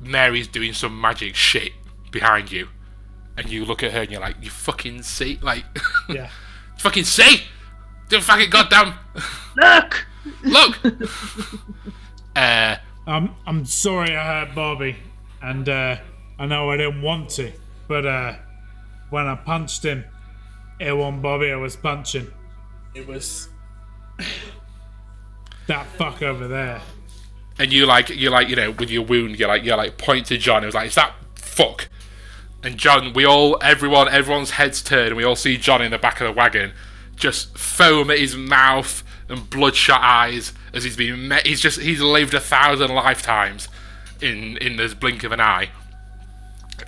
Mary's 0.00 0.48
doing 0.48 0.72
some 0.72 1.00
magic 1.00 1.34
shit 1.34 1.72
behind 2.10 2.50
you, 2.50 2.68
and 3.36 3.48
you 3.50 3.64
look 3.64 3.82
at 3.82 3.92
her 3.92 4.02
and 4.02 4.10
you're 4.10 4.20
like, 4.20 4.36
you 4.42 4.50
fucking 4.50 5.02
see, 5.02 5.38
like, 5.42 5.64
Yeah. 6.08 6.30
fucking 6.78 7.04
see, 7.04 7.42
do 8.08 8.20
fucking 8.20 8.50
goddamn 8.50 8.94
Look. 9.56 10.06
look. 10.42 10.78
uh, 12.36 12.76
I'm 13.06 13.34
I'm 13.46 13.64
sorry 13.64 14.16
I 14.16 14.24
hurt 14.44 14.54
Bobby, 14.54 14.96
and 15.42 15.68
uh, 15.68 15.96
I 16.38 16.46
know 16.46 16.70
I 16.70 16.76
didn't 16.76 17.02
want 17.02 17.28
to, 17.30 17.52
but 17.88 18.06
uh, 18.06 18.34
when 19.10 19.26
I 19.26 19.34
punched 19.34 19.84
him, 19.84 20.04
it 20.78 20.92
wasn't 20.96 21.22
Bobby 21.22 21.50
I 21.52 21.56
was 21.56 21.76
punching. 21.76 22.30
It 22.94 23.06
was 23.06 23.48
that 25.66 25.86
fuck 25.96 26.22
over 26.22 26.48
there. 26.48 26.80
And 27.58 27.72
you 27.72 27.86
like 27.86 28.08
you 28.10 28.30
like 28.30 28.48
you 28.48 28.56
know 28.56 28.70
with 28.70 28.90
your 28.90 29.04
wound 29.04 29.38
you're 29.38 29.48
like 29.48 29.64
you're 29.64 29.76
like 29.76 29.98
point 29.98 30.26
to 30.26 30.38
John. 30.38 30.62
It 30.62 30.66
was 30.66 30.74
like 30.74 30.88
is 30.88 30.94
that 30.94 31.14
fuck? 31.34 31.88
And 32.62 32.76
John, 32.76 33.12
we 33.12 33.24
all 33.24 33.56
everyone 33.62 34.08
everyone's 34.08 34.52
heads 34.52 34.82
turn 34.82 35.08
and 35.08 35.16
we 35.16 35.24
all 35.24 35.36
see 35.36 35.56
John 35.56 35.82
in 35.82 35.90
the 35.90 35.98
back 35.98 36.20
of 36.20 36.26
the 36.26 36.32
wagon, 36.32 36.72
just 37.16 37.56
foam 37.56 38.10
at 38.10 38.18
his 38.18 38.36
mouth 38.36 39.02
and 39.28 39.48
bloodshot 39.48 40.00
eyes 40.02 40.52
as 40.72 40.84
he's 40.84 40.96
been 40.96 41.28
met. 41.28 41.46
He's 41.46 41.60
just 41.60 41.80
he's 41.80 42.00
lived 42.00 42.34
a 42.34 42.40
thousand 42.40 42.94
lifetimes 42.94 43.68
in 44.20 44.56
in 44.58 44.76
this 44.76 44.94
blink 44.94 45.24
of 45.24 45.32
an 45.32 45.40
eye, 45.40 45.70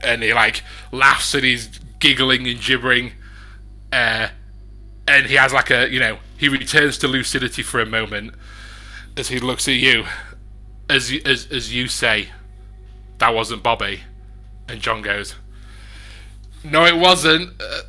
and 0.03 0.23
he 0.23 0.35
like 0.35 0.63
laughs 0.91 1.35
and 1.35 1.45
he's 1.45 1.69
giggling 1.99 2.47
and 2.47 2.61
gibbering, 2.61 3.13
uh, 3.93 4.29
and 5.09 5.27
he 5.27 5.35
has 5.37 5.53
like 5.53 5.71
a 5.71 5.91
you 5.91 6.01
know 6.01 6.19
he 6.37 6.49
returns 6.49 6.99
to 6.99 7.09
lucidity 7.09 7.63
for 7.63 7.81
a 7.81 7.87
moment 7.87 8.35
as 9.17 9.29
he 9.29 9.39
looks 9.39 9.69
at 9.69 9.75
you 9.75 10.05
as 10.93 11.11
you, 11.11 11.21
as 11.25 11.47
as 11.51 11.75
you 11.75 11.89
say, 11.89 12.29
that 13.19 13.35
wasn't 13.35 13.63
Bobby, 13.63 14.01
and 14.69 14.81
John 14.81 15.03
goes, 15.03 15.35
"No, 16.63 16.85
it 16.85 16.97
wasn't," 16.97 17.61
uh, 17.61 17.83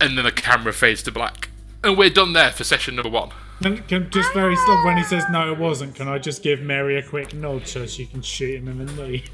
and 0.00 0.16
then 0.16 0.24
the 0.24 0.32
camera 0.32 0.72
fades 0.72 1.02
to 1.04 1.12
black, 1.12 1.50
and 1.82 1.98
we're 1.98 2.10
done 2.10 2.32
there 2.32 2.50
for 2.50 2.64
session 2.64 2.96
number 2.96 3.10
one. 3.10 3.30
Can, 3.62 3.78
can 3.84 4.10
just 4.10 4.32
very 4.32 4.56
slow 4.56 4.84
when 4.84 4.96
he 4.96 5.04
says 5.04 5.24
no, 5.30 5.52
it 5.52 5.58
wasn't. 5.58 5.94
Can 5.94 6.08
I 6.08 6.18
just 6.18 6.42
give 6.42 6.60
Mary 6.60 6.96
a 6.98 7.02
quick 7.02 7.34
nod 7.34 7.68
so 7.68 7.86
she 7.86 8.06
can 8.06 8.22
shoot 8.22 8.56
him 8.56 8.68
in 8.68 8.86
the 8.86 8.92
knee? 8.92 9.24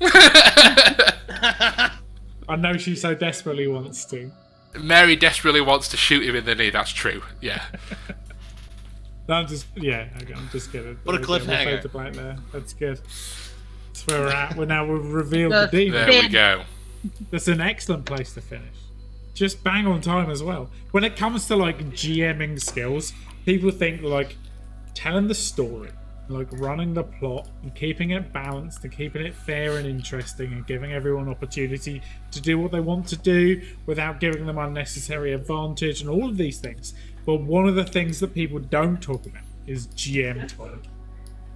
I 2.48 2.56
know 2.56 2.76
she 2.76 2.96
so 2.96 3.14
desperately 3.14 3.66
wants 3.68 4.04
to. 4.06 4.30
Mary 4.78 5.16
desperately 5.16 5.60
wants 5.60 5.88
to 5.88 5.96
shoot 5.96 6.22
him 6.22 6.34
in 6.34 6.44
the 6.44 6.54
knee. 6.54 6.70
That's 6.70 6.90
true. 6.90 7.22
Yeah. 7.40 7.62
No, 9.28 9.34
I'm 9.34 9.46
just 9.46 9.66
yeah. 9.76 10.08
Okay, 10.20 10.34
I'm 10.34 10.48
just 10.50 10.72
kidding. 10.72 10.98
What 11.04 11.14
a 11.16 11.18
We'll- 11.20 11.28
we'll 11.28 11.40
cliffhanger. 11.40 11.64
fade 11.64 11.82
to 11.82 11.88
black 11.88 12.12
there. 12.12 12.36
That's 12.52 12.72
good. 12.72 12.98
That's 13.88 14.06
where 14.06 14.20
we're 14.20 14.28
at. 14.28 14.56
We're 14.56 14.64
now 14.64 14.84
we've 14.86 15.04
revealed 15.12 15.52
the 15.52 15.68
demon. 15.70 16.06
There 16.06 16.22
we 16.22 16.28
go. 16.28 16.62
That's 17.30 17.48
an 17.48 17.60
excellent 17.60 18.04
place 18.04 18.32
to 18.34 18.40
finish. 18.40 18.74
Just 19.34 19.62
bang 19.64 19.86
on 19.86 20.00
time 20.00 20.30
as 20.30 20.42
well. 20.42 20.70
When 20.90 21.04
it 21.04 21.16
comes 21.16 21.46
to 21.48 21.56
like 21.56 21.78
GMing 21.90 22.60
skills, 22.60 23.12
people 23.46 23.70
think 23.70 24.02
like 24.02 24.36
telling 24.94 25.26
the 25.28 25.34
story, 25.34 25.90
like 26.28 26.48
running 26.52 26.94
the 26.94 27.02
plot 27.04 27.48
and 27.62 27.74
keeping 27.74 28.10
it 28.10 28.32
balanced 28.32 28.84
and 28.84 28.92
keeping 28.92 29.24
it 29.24 29.34
fair 29.34 29.78
and 29.78 29.86
interesting 29.86 30.52
and 30.52 30.66
giving 30.66 30.92
everyone 30.92 31.28
opportunity 31.28 32.02
to 32.30 32.40
do 32.40 32.58
what 32.58 32.72
they 32.72 32.80
want 32.80 33.06
to 33.08 33.16
do 33.16 33.62
without 33.86 34.20
giving 34.20 34.46
them 34.46 34.58
unnecessary 34.58 35.32
advantage 35.32 36.00
and 36.02 36.10
all 36.10 36.28
of 36.28 36.36
these 36.36 36.58
things. 36.58 36.94
But 37.24 37.42
one 37.42 37.68
of 37.68 37.74
the 37.74 37.84
things 37.84 38.20
that 38.20 38.34
people 38.34 38.58
don't 38.58 39.00
talk 39.00 39.26
about 39.26 39.42
is 39.66 39.86
GM 39.88 40.48
time 40.56 40.82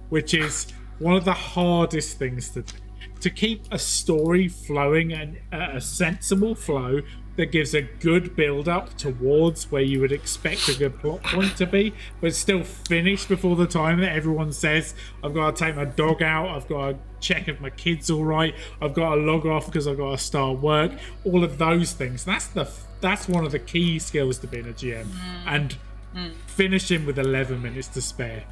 which 0.09 0.33
is 0.33 0.67
one 0.99 1.15
of 1.15 1.25
the 1.25 1.33
hardest 1.33 2.17
things 2.17 2.49
to 2.49 2.61
do. 2.61 2.77
To 3.21 3.29
keep 3.29 3.65
a 3.71 3.79
story 3.79 4.47
flowing 4.47 5.11
and 5.11 5.37
a 5.51 5.81
sensible 5.81 6.55
flow 6.55 7.01
that 7.35 7.51
gives 7.51 7.73
a 7.75 7.81
good 7.81 8.35
build 8.35 8.67
up 8.67 8.95
towards 8.97 9.71
where 9.71 9.81
you 9.81 9.99
would 10.01 10.11
expect 10.11 10.67
a 10.69 10.77
good 10.77 10.99
plot 10.99 11.21
point 11.23 11.55
to 11.57 11.65
be, 11.67 11.93
but 12.21 12.33
still 12.33 12.63
finish 12.63 13.25
before 13.25 13.55
the 13.55 13.67
time 13.67 13.99
that 14.01 14.11
everyone 14.11 14.51
says, 14.51 14.95
I've 15.23 15.33
got 15.33 15.55
to 15.55 15.65
take 15.65 15.75
my 15.75 15.85
dog 15.85 16.21
out, 16.23 16.49
I've 16.49 16.67
got 16.67 16.91
to 16.91 16.97
check 17.19 17.47
if 17.47 17.59
my 17.59 17.69
kid's 17.71 18.09
all 18.09 18.23
right, 18.23 18.55
I've 18.81 18.93
got 18.93 19.15
to 19.15 19.21
log 19.21 19.45
off 19.45 19.67
because 19.67 19.87
I've 19.87 19.97
got 19.97 20.11
to 20.11 20.17
start 20.17 20.59
work, 20.59 20.91
all 21.25 21.43
of 21.43 21.57
those 21.57 21.93
things. 21.93 22.23
That's 22.23 22.47
the 22.47 22.65
that's 23.01 23.27
one 23.27 23.45
of 23.45 23.51
the 23.51 23.59
key 23.59 23.99
skills 23.99 24.39
to 24.39 24.47
being 24.47 24.67
a 24.67 24.73
GM. 24.73 25.05
Mm. 25.05 25.43
And 25.45 25.77
mm. 26.15 26.31
finishing 26.47 27.05
with 27.05 27.19
11 27.19 27.61
minutes 27.61 27.87
to 27.89 28.01
spare. 28.01 28.43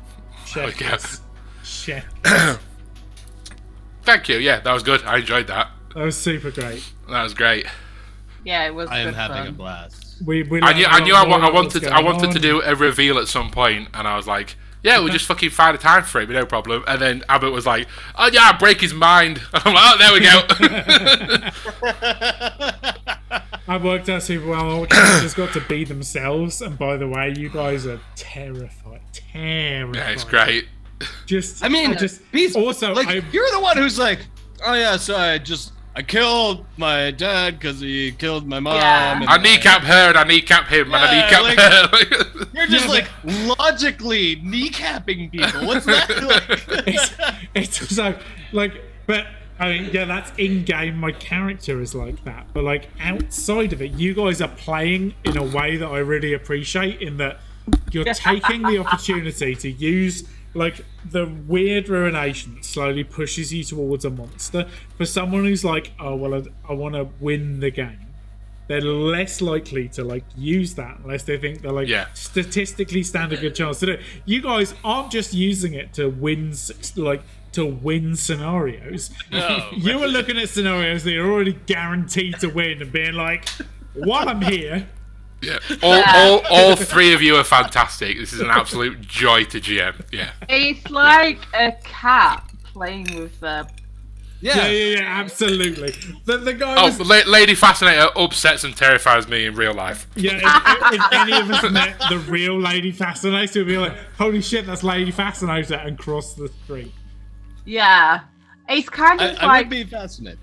Chef 0.45 0.69
Okay. 0.69 0.89
kiss. 0.89 1.21
Chef. 1.63 2.05
Thank 4.03 4.29
you. 4.29 4.37
Yeah, 4.37 4.59
that 4.59 4.71
was 4.71 4.83
good. 4.83 5.03
I 5.03 5.17
enjoyed 5.17 5.47
that. 5.47 5.71
That 5.95 6.03
was 6.03 6.15
super 6.15 6.51
great. 6.51 6.87
That 7.09 7.23
was 7.23 7.33
great. 7.33 7.65
Yeah, 8.43 8.65
it 8.65 8.75
was. 8.75 8.89
I 8.89 8.99
am 8.99 9.13
having 9.13 9.37
fun. 9.37 9.47
a 9.47 9.51
blast. 9.51 10.21
We, 10.23 10.43
we 10.43 10.61
I 10.61 10.73
knew, 10.73 10.85
a 10.85 10.87
I 10.87 10.99
lot 10.99 11.03
knew 11.03 11.15
I, 11.15 11.25
more 11.25 11.29
wa- 11.29 11.35
I 11.35 11.39
about 11.39 11.53
what's 11.53 11.73
wanted, 11.73 11.89
I 11.89 12.01
going 12.01 12.05
wanted 12.05 12.31
to 12.33 12.39
do 12.39 12.61
a 12.61 12.75
reveal 12.75 13.17
at 13.17 13.27
some 13.27 13.49
point, 13.49 13.89
and 13.93 14.07
I 14.07 14.15
was 14.15 14.27
like, 14.27 14.55
"Yeah, 14.83 14.99
we'll 14.99 15.09
just 15.11 15.25
fucking 15.25 15.49
find 15.49 15.75
a 15.75 15.79
time 15.79 16.03
for 16.03 16.21
it, 16.21 16.29
no 16.29 16.45
problem." 16.45 16.83
And 16.87 17.01
then 17.01 17.23
Abbott 17.27 17.51
was 17.51 17.65
like, 17.65 17.87
"Oh 18.15 18.29
yeah, 18.31 18.43
I'll 18.43 18.59
break 18.59 18.79
his 18.81 18.93
mind." 18.93 19.41
I'm 19.53 19.73
like, 19.73 19.83
"Oh, 19.83 19.97
there 19.97 20.13
we 20.13 20.19
go." 22.91 22.91
I 23.67 23.77
worked 23.77 24.09
out 24.09 24.21
super 24.23 24.47
well. 24.47 24.69
All 24.69 24.85
characters 24.85 25.33
got 25.33 25.53
to 25.53 25.61
be 25.61 25.83
themselves, 25.83 26.61
and 26.61 26.77
by 26.77 26.97
the 26.97 27.07
way, 27.07 27.33
you 27.35 27.49
guys 27.49 27.85
are 27.87 27.99
terrified. 28.15 29.01
Terrified. 29.13 29.95
yeah, 29.95 30.09
it's 30.09 30.23
great. 30.23 30.65
Just, 31.25 31.63
I 31.63 31.67
mean, 31.69 31.97
just 31.97 32.29
Beast, 32.31 32.55
also, 32.55 32.93
like 32.93 33.07
I, 33.07 33.13
you're 33.31 33.49
the 33.51 33.59
one 33.59 33.77
who's 33.77 33.97
like, 33.99 34.19
oh 34.65 34.73
yeah, 34.73 34.97
so 34.97 35.15
I 35.15 35.39
just 35.39 35.73
I 35.95 36.03
killed 36.03 36.65
my 36.77 37.11
dad 37.11 37.59
because 37.59 37.79
he 37.79 38.11
killed 38.11 38.47
my 38.47 38.59
mom. 38.59 38.75
Yeah. 38.75 39.15
and 39.21 39.25
I 39.29 39.37
kneecap 39.37 39.81
her 39.83 40.09
and 40.09 40.17
I 40.17 40.23
kneecap 40.25 40.67
him 40.67 40.87
and 40.93 40.95
I 40.95 41.15
Yeah, 41.15 41.39
kneecap 41.39 41.91
like- 41.91 42.09
her. 42.09 42.45
You're 42.53 42.67
just 42.67 42.85
Yeah, 42.85 42.91
like 42.91 43.57
logically 43.59 44.37
kneecapping 44.37 45.31
people. 45.31 45.65
What's 45.67 45.85
that 45.85 46.07
it's, 46.87 47.19
like? 47.19 47.33
it's 47.55 47.81
also 47.81 48.17
like, 48.51 48.73
but 49.07 49.25
I 49.57 49.69
mean, 49.69 49.89
yeah, 49.93 50.05
that's 50.05 50.31
in 50.37 50.63
game. 50.65 50.97
My 50.97 51.11
character 51.13 51.81
is 51.81 51.95
like 51.95 52.23
that, 52.25 52.47
but 52.53 52.63
like 52.63 52.89
outside 52.99 53.71
of 53.73 53.81
it, 53.81 53.91
you 53.91 54.13
guys 54.13 54.41
are 54.41 54.49
playing 54.49 55.13
in 55.23 55.37
a 55.37 55.43
way 55.43 55.77
that 55.77 55.87
I 55.87 55.99
really 55.99 56.33
appreciate. 56.33 57.01
In 57.01 57.17
that 57.17 57.39
you're 57.91 58.03
taking 58.13 58.63
the 58.63 58.77
opportunity 58.79 59.55
to 59.55 59.71
use 59.71 60.27
like 60.53 60.85
the 61.09 61.25
weird 61.47 61.89
ruination 61.89 62.55
that 62.55 62.65
slowly 62.65 63.03
pushes 63.03 63.53
you 63.53 63.63
towards 63.63 64.03
a 64.05 64.09
monster. 64.09 64.67
For 64.97 65.05
someone 65.05 65.45
who's 65.45 65.63
like, 65.65 65.91
oh 65.99 66.15
well, 66.15 66.33
I, 66.35 66.43
I 66.69 66.73
want 66.73 66.95
to 66.95 67.07
win 67.19 67.59
the 67.61 67.71
game. 67.71 67.99
They're 68.67 68.81
less 68.81 69.41
likely 69.41 69.87
to 69.89 70.03
like 70.03 70.23
use 70.35 70.73
that 70.75 70.97
unless 71.03 71.23
they 71.23 71.37
think 71.37 71.61
they're 71.61 71.71
like 71.71 71.87
Yeah. 71.87 72.07
statistically 72.13 73.03
stand 73.03 73.31
a 73.31 73.37
good 73.37 73.53
chance 73.55 73.79
to 73.81 73.85
do 73.85 73.91
it. 73.93 74.01
You 74.25 74.41
guys 74.41 74.73
aren't 74.83 75.11
just 75.11 75.33
using 75.33 75.75
it 75.75 75.93
to 75.93 76.09
win, 76.09 76.53
like 76.95 77.21
to 77.55 77.65
win 77.65 78.15
scenarios. 78.15 79.09
No, 79.31 79.69
you 79.75 79.97
were 79.99 80.07
looking 80.07 80.37
at 80.37 80.49
scenarios 80.49 81.03
that 81.03 81.11
you're 81.11 81.29
already 81.31 81.53
guaranteed 81.65 82.39
to 82.39 82.47
win 82.47 82.81
and 82.81 82.91
being 82.91 83.13
like, 83.13 83.47
"While 83.93 84.29
I'm 84.29 84.41
here, 84.41 84.87
yeah. 85.41 85.59
All, 85.83 86.03
all, 86.07 86.41
all 86.49 86.75
three 86.75 87.13
of 87.13 87.21
you 87.21 87.35
are 87.35 87.43
fantastic. 87.43 88.17
This 88.17 88.33
is 88.33 88.39
an 88.39 88.49
absolute 88.49 89.01
joy 89.01 89.43
to 89.45 89.59
GM. 89.59 90.01
Yeah. 90.11 90.31
It's 90.49 90.89
like 90.89 91.39
a 91.53 91.73
cat 91.83 92.49
playing 92.63 93.15
with 93.19 93.39
the. 93.41 93.67
yeah, 94.41 94.55
Yeah. 94.57 94.67
yeah, 94.67 94.95
yeah, 94.97 95.19
absolutely." 95.21 95.93
The, 96.25 96.37
the 96.37 96.53
guy 96.53 96.75
Oh, 96.77 96.85
was, 96.87 96.99
La- 96.99 97.31
Lady 97.31 97.53
Fascinator 97.55 98.07
upsets 98.17 98.63
and 98.63 98.75
terrifies 98.75 99.27
me 99.27 99.45
in 99.45 99.55
real 99.55 99.73
life. 99.73 100.07
yeah. 100.15 100.39
If, 100.91 100.93
if 100.99 101.13
any 101.13 101.33
of 101.33 101.49
us 101.51 101.71
met 101.71 101.99
the 102.09 102.17
real 102.19 102.59
Lady 102.59 102.91
Fascinator, 102.91 103.59
we'd 103.59 103.67
be 103.67 103.77
like, 103.77 103.93
"Holy 104.17 104.41
shit, 104.41 104.65
that's 104.65 104.83
Lady 104.83 105.11
Fascinator!" 105.11 105.75
and 105.75 105.97
cross 105.97 106.33
the 106.33 106.47
street. 106.63 106.91
Yeah. 107.65 108.21
It's 108.69 108.89
kind 108.89 109.21
of 109.21 109.37
I 109.39 109.45
like 109.45 109.65
would 109.65 109.69
be 109.69 109.83
fascinated. 109.83 110.39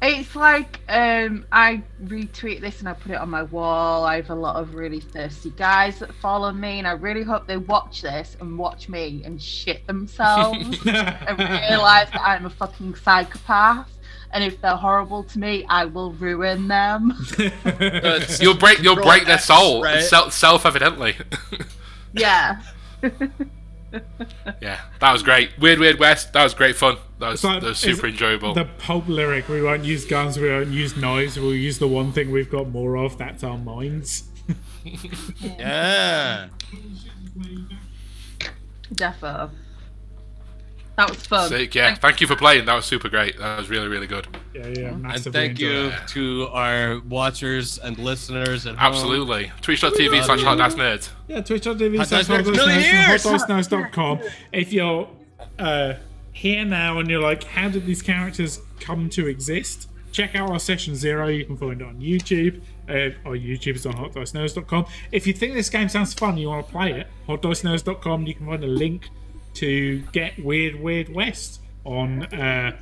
It's 0.00 0.36
like 0.36 0.78
um, 0.88 1.44
I 1.50 1.82
retweet 2.04 2.60
this 2.60 2.78
and 2.78 2.88
I 2.88 2.92
put 2.92 3.10
it 3.10 3.16
on 3.16 3.30
my 3.30 3.42
wall. 3.42 4.04
I 4.04 4.16
have 4.16 4.30
a 4.30 4.34
lot 4.34 4.54
of 4.56 4.76
really 4.76 5.00
thirsty 5.00 5.50
guys 5.50 5.98
that 5.98 6.14
follow 6.14 6.52
me, 6.52 6.78
and 6.78 6.86
I 6.86 6.92
really 6.92 7.24
hope 7.24 7.48
they 7.48 7.56
watch 7.56 8.02
this 8.02 8.36
and 8.40 8.56
watch 8.56 8.88
me 8.88 9.22
and 9.24 9.42
shit 9.42 9.84
themselves 9.88 10.56
and 10.86 11.38
realize 11.38 12.10
that 12.12 12.22
I'm 12.24 12.46
a 12.46 12.50
fucking 12.50 12.94
psychopath. 12.94 13.90
And 14.30 14.44
if 14.44 14.60
they're 14.60 14.76
horrible 14.76 15.24
to 15.24 15.38
me, 15.38 15.64
I 15.68 15.86
will 15.86 16.12
ruin 16.12 16.68
them. 16.68 17.14
You'll 18.40 18.54
break, 18.54 18.80
you'll 18.82 18.96
break 18.96 19.24
their 19.24 19.38
soul, 19.38 19.82
right? 19.82 20.02
self, 20.02 20.34
self 20.34 20.66
evidently. 20.66 21.16
yeah. 22.12 22.60
Yeah, 24.60 24.80
that 25.00 25.12
was 25.12 25.22
great. 25.22 25.50
Weird, 25.58 25.78
Weird 25.78 25.98
West. 25.98 26.32
That 26.32 26.44
was 26.44 26.54
great 26.54 26.76
fun. 26.76 26.96
That 27.18 27.30
was, 27.30 27.44
like- 27.44 27.60
that 27.62 27.68
was 27.68 27.78
super 27.78 28.06
enjoyable. 28.06 28.54
The 28.54 28.64
pulp 28.64 29.08
lyric: 29.08 29.48
"We 29.48 29.62
won't 29.62 29.84
use 29.84 30.04
guns, 30.04 30.38
we 30.38 30.48
won't 30.48 30.68
use 30.70 30.96
knives, 30.96 31.38
we'll 31.38 31.54
use 31.54 31.78
the 31.78 31.88
one 31.88 32.12
thing 32.12 32.30
we've 32.30 32.50
got 32.50 32.68
more 32.68 32.96
of. 32.96 33.18
That's 33.18 33.42
our 33.44 33.58
minds." 33.58 34.24
yeah. 35.42 36.48
Defo. 38.94 39.50
That 40.98 41.10
was 41.10 41.24
fun. 41.26 41.48
Sick, 41.48 41.74
yeah. 41.76 41.94
Thank 41.94 42.20
you 42.20 42.26
for 42.26 42.34
playing. 42.34 42.64
That 42.64 42.74
was 42.74 42.84
super 42.84 43.08
great. 43.08 43.38
That 43.38 43.56
was 43.56 43.70
really, 43.70 43.86
really 43.86 44.08
good. 44.08 44.26
Yeah, 44.52 44.66
yeah, 44.66 44.88
And 44.88 45.02
massively. 45.02 45.30
thank 45.32 45.60
you 45.60 45.70
enjoyed 45.70 45.92
it. 46.02 46.08
to 46.08 46.48
our 46.52 47.00
watchers 47.08 47.78
and 47.78 47.96
listeners 47.98 48.66
at 48.66 48.76
home. 48.76 48.92
Absolutely. 48.92 49.52
Twitch.tv 49.62 50.24
slash 50.24 50.42
hot 50.42 50.60
Ass 50.60 50.74
nerds. 50.74 51.10
Yeah, 51.28 51.40
twitch.tv 51.40 51.98
Hot 51.98 52.08
slash 52.08 52.26
Dice 52.26 52.40
Nerds, 52.46 52.52
million 52.52 52.80
years! 52.80 53.22
hotdicenerds.com. 53.22 54.20
If 54.52 54.72
you're 54.72 55.08
uh, 55.60 55.94
here 56.32 56.64
now 56.64 56.98
and 56.98 57.08
you're 57.08 57.22
like, 57.22 57.44
how 57.44 57.68
did 57.68 57.86
these 57.86 58.02
characters 58.02 58.60
come 58.80 59.08
to 59.10 59.28
exist? 59.28 59.88
Check 60.10 60.34
out 60.34 60.50
our 60.50 60.58
session 60.58 60.96
zero. 60.96 61.28
You 61.28 61.44
can 61.44 61.56
find 61.56 61.80
it 61.80 61.86
on 61.86 62.00
YouTube. 62.00 62.60
Uh, 62.88 63.14
or 63.24 63.36
YouTube 63.36 63.76
is 63.76 63.86
on 63.86 63.92
hotdicenerds.com. 63.92 64.86
If 65.12 65.26
you 65.28 65.32
think 65.32 65.54
this 65.54 65.68
game 65.70 65.88
sounds 65.88 66.12
fun, 66.14 66.38
you 66.38 66.48
want 66.48 66.66
to 66.66 66.72
play 66.72 66.92
it, 66.92 67.06
hotdicenerds.com. 67.28 68.26
You 68.26 68.34
can 68.34 68.46
find 68.46 68.64
a 68.64 68.66
link 68.66 69.10
to 69.58 70.02
get 70.12 70.42
Weird 70.42 70.76
Weird 70.80 71.08
West 71.14 71.60
on 71.84 72.24
uh, 72.34 72.76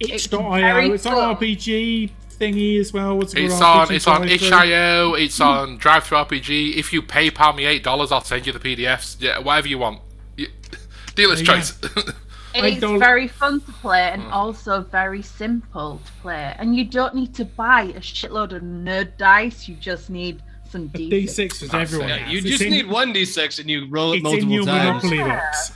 itch.io. 0.00 0.52
very 0.60 0.90
It's 0.90 1.06
on 1.06 1.12
cool. 1.36 1.48
RPG 1.48 2.10
thingy 2.38 2.78
as 2.80 2.92
well. 2.92 3.16
What's 3.16 3.34
it 3.34 3.44
It's 3.44 3.60
on 3.60 3.86
RPG 3.88 3.90
it's 3.94 4.06
on 4.06 4.28
itch.io, 4.28 5.14
it's 5.14 5.40
on 5.40 5.78
Drive 5.78 6.04
Through 6.04 6.18
RPG. 6.18 6.74
If 6.76 6.92
you 6.92 7.02
PayPal 7.02 7.54
me 7.56 7.64
eight 7.64 7.82
dollars, 7.82 8.12
I'll 8.12 8.20
send 8.24 8.46
you 8.46 8.52
the 8.52 8.58
PDFs. 8.58 9.16
Yeah, 9.20 9.38
whatever 9.38 9.68
you 9.68 9.78
want. 9.78 10.00
You- 10.36 10.48
Dealer's 11.14 11.42
There 11.42 11.56
you 11.56 11.62
choice. 11.62 11.78
It's 12.58 12.80
very 12.80 13.28
fun 13.28 13.60
to 13.60 13.72
play 13.72 14.08
and 14.12 14.22
Mm. 14.22 14.32
also 14.32 14.80
very 14.80 15.20
simple 15.20 16.00
to 16.06 16.12
play. 16.22 16.54
And 16.58 16.74
you 16.74 16.86
don't 16.86 17.14
need 17.14 17.34
to 17.34 17.44
buy 17.44 17.82
a 17.82 18.00
shitload 18.00 18.52
of 18.56 18.62
nerd 18.62 19.18
dice. 19.18 19.68
You 19.68 19.76
just 19.76 20.08
need 20.08 20.42
some 20.70 20.88
D6. 20.88 21.10
D6 21.10 21.62
is 21.64 21.74
everyone. 21.74 22.08
Yeah, 22.08 22.30
you 22.30 22.38
It's 22.38 22.46
just 22.46 22.62
in- 22.62 22.70
need 22.70 22.88
one 22.88 23.12
d6 23.12 23.58
and 23.60 23.68
you 23.68 23.86
roll 23.90 24.12
it 24.14 24.16
It's 24.16 24.24
in 24.24 24.30
multiple 24.30 24.54
your 24.54 24.64
times. 24.64 25.04
Monopoly 25.04 25.18
box. 25.30 25.72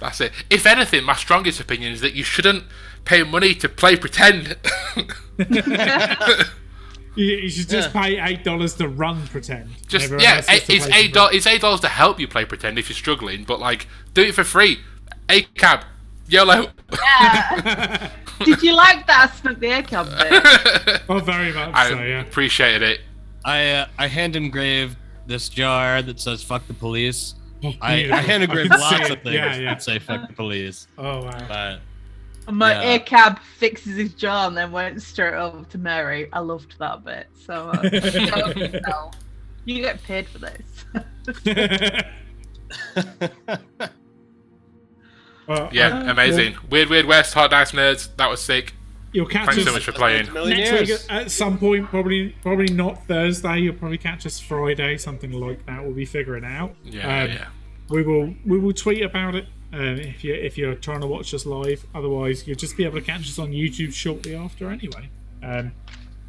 That's 0.00 0.20
it. 0.20 0.32
If 0.48 0.66
anything, 0.66 1.04
my 1.04 1.14
strongest 1.14 1.60
opinion 1.60 1.92
is 1.92 2.00
that 2.00 2.14
you 2.14 2.24
shouldn't 2.24 2.64
pay 3.04 3.22
money 3.22 3.54
to 3.56 3.68
play 3.68 3.96
pretend. 3.96 4.56
You, 7.16 7.26
you 7.26 7.50
should 7.50 7.68
just 7.68 7.92
pay 7.92 8.20
eight 8.20 8.44
dollars 8.44 8.74
to 8.74 8.86
run 8.88 9.26
pretend. 9.26 9.68
Just 9.88 10.04
Everyone 10.04 10.22
yeah, 10.22 10.36
else 10.36 10.68
it's 10.68 10.86
eight 10.94 11.12
dollars. 11.12 11.34
It's 11.34 11.46
eight 11.46 11.60
dollars 11.60 11.80
to 11.80 11.88
help 11.88 12.20
you 12.20 12.28
play 12.28 12.44
pretend 12.44 12.78
if 12.78 12.88
you're 12.88 12.94
struggling, 12.96 13.42
but 13.42 13.58
like 13.58 13.88
do 14.14 14.22
it 14.22 14.34
for 14.34 14.44
free. 14.44 14.78
A 15.28 15.42
cab, 15.42 15.84
YOLO. 16.28 16.68
Did 18.44 18.62
you 18.62 18.74
like 18.74 19.06
that 19.08 19.34
Snook 19.40 19.58
the 19.58 19.66
Aircab 19.66 20.06
bit? 20.30 20.46
free. 20.46 20.94
Oh, 21.08 21.18
very 21.18 21.52
much 21.52 21.70
I 21.74 21.88
so. 21.90 22.00
Yeah. 22.00 22.20
appreciated 22.20 22.82
it. 22.82 23.00
I 23.44 23.70
uh, 23.70 23.86
I 23.98 24.06
hand 24.06 24.36
engraved 24.36 24.96
this 25.26 25.48
jar 25.48 26.02
that 26.02 26.20
says 26.20 26.44
"fuck 26.44 26.66
the 26.68 26.74
police" 26.74 27.34
I, 27.80 27.92
I 27.92 27.96
Beautiful. 28.02 28.30
anagram 28.30 28.68
can 28.68 28.80
lots 28.80 29.10
of 29.10 29.22
things 29.22 29.34
Yeah, 29.34 29.56
yeah. 29.56 29.64
that 29.74 29.82
say 29.82 29.98
fuck 29.98 30.26
the 30.28 30.34
police. 30.34 30.86
Oh 30.98 31.22
wow. 31.24 31.46
But 32.46 32.54
my 32.54 32.72
Yeah. 32.72 32.98
ACAB 32.98 33.38
fixes 33.58 33.96
his 33.96 34.14
jaw 34.14 34.46
and 34.48 34.56
then 34.56 34.72
went 34.72 35.00
straight 35.02 35.34
over 35.34 35.64
to 35.64 35.78
Mary. 35.78 36.28
I 36.32 36.38
loved 36.40 36.78
that 36.78 37.04
bit. 37.04 37.26
So 37.34 37.70
uh, 37.74 37.82
you 39.66 39.82
get 39.82 40.02
paid 40.02 40.26
for 40.28 40.38
this. 40.38 40.84
Well, 45.46 45.68
Yeah, 45.72 45.98
uh, 46.06 46.10
amazing. 46.12 46.52
well, 46.54 46.62
Weird 46.70 46.88
Weird 46.90 47.06
West, 47.06 47.34
Hot 47.34 47.50
Dice 47.50 47.72
Nerds. 47.72 48.08
That 48.16 48.30
was 48.30 48.40
sick. 48.40 48.74
You'll 49.12 49.26
catch 49.26 49.46
Thanks 49.46 49.58
us 49.60 49.64
so 49.66 49.72
much 49.72 49.84
for 49.84 49.92
playing. 49.92 50.32
next 50.32 50.72
week 50.90 51.00
at 51.10 51.30
some 51.30 51.58
point. 51.58 51.86
Probably, 51.88 52.30
probably 52.42 52.68
not 52.72 53.06
Thursday. 53.06 53.58
You'll 53.60 53.74
probably 53.74 53.98
catch 53.98 54.26
us 54.26 54.38
Friday, 54.40 54.96
something 54.98 55.32
like 55.32 55.64
that. 55.66 55.82
We'll 55.82 55.94
be 55.94 56.04
figuring 56.06 56.44
out. 56.44 56.74
Yeah, 56.84 57.22
Um, 57.24 57.30
yeah. 57.30 57.46
We 57.88 58.02
will, 58.02 58.34
we 58.46 58.58
will 58.58 58.72
tweet 58.72 59.02
about 59.02 59.34
it 59.34 59.46
um, 59.72 59.80
if 59.98 60.22
you 60.22 60.32
if 60.34 60.56
you're 60.56 60.74
trying 60.76 61.00
to 61.00 61.06
watch 61.08 61.34
us 61.34 61.44
live. 61.44 61.84
Otherwise, 61.94 62.46
you'll 62.46 62.56
just 62.56 62.76
be 62.76 62.84
able 62.84 63.00
to 63.00 63.04
catch 63.04 63.22
us 63.22 63.38
on 63.38 63.50
YouTube 63.50 63.92
shortly 63.92 64.34
after. 64.34 64.70
Anyway. 64.70 65.10
Um, 65.42 65.72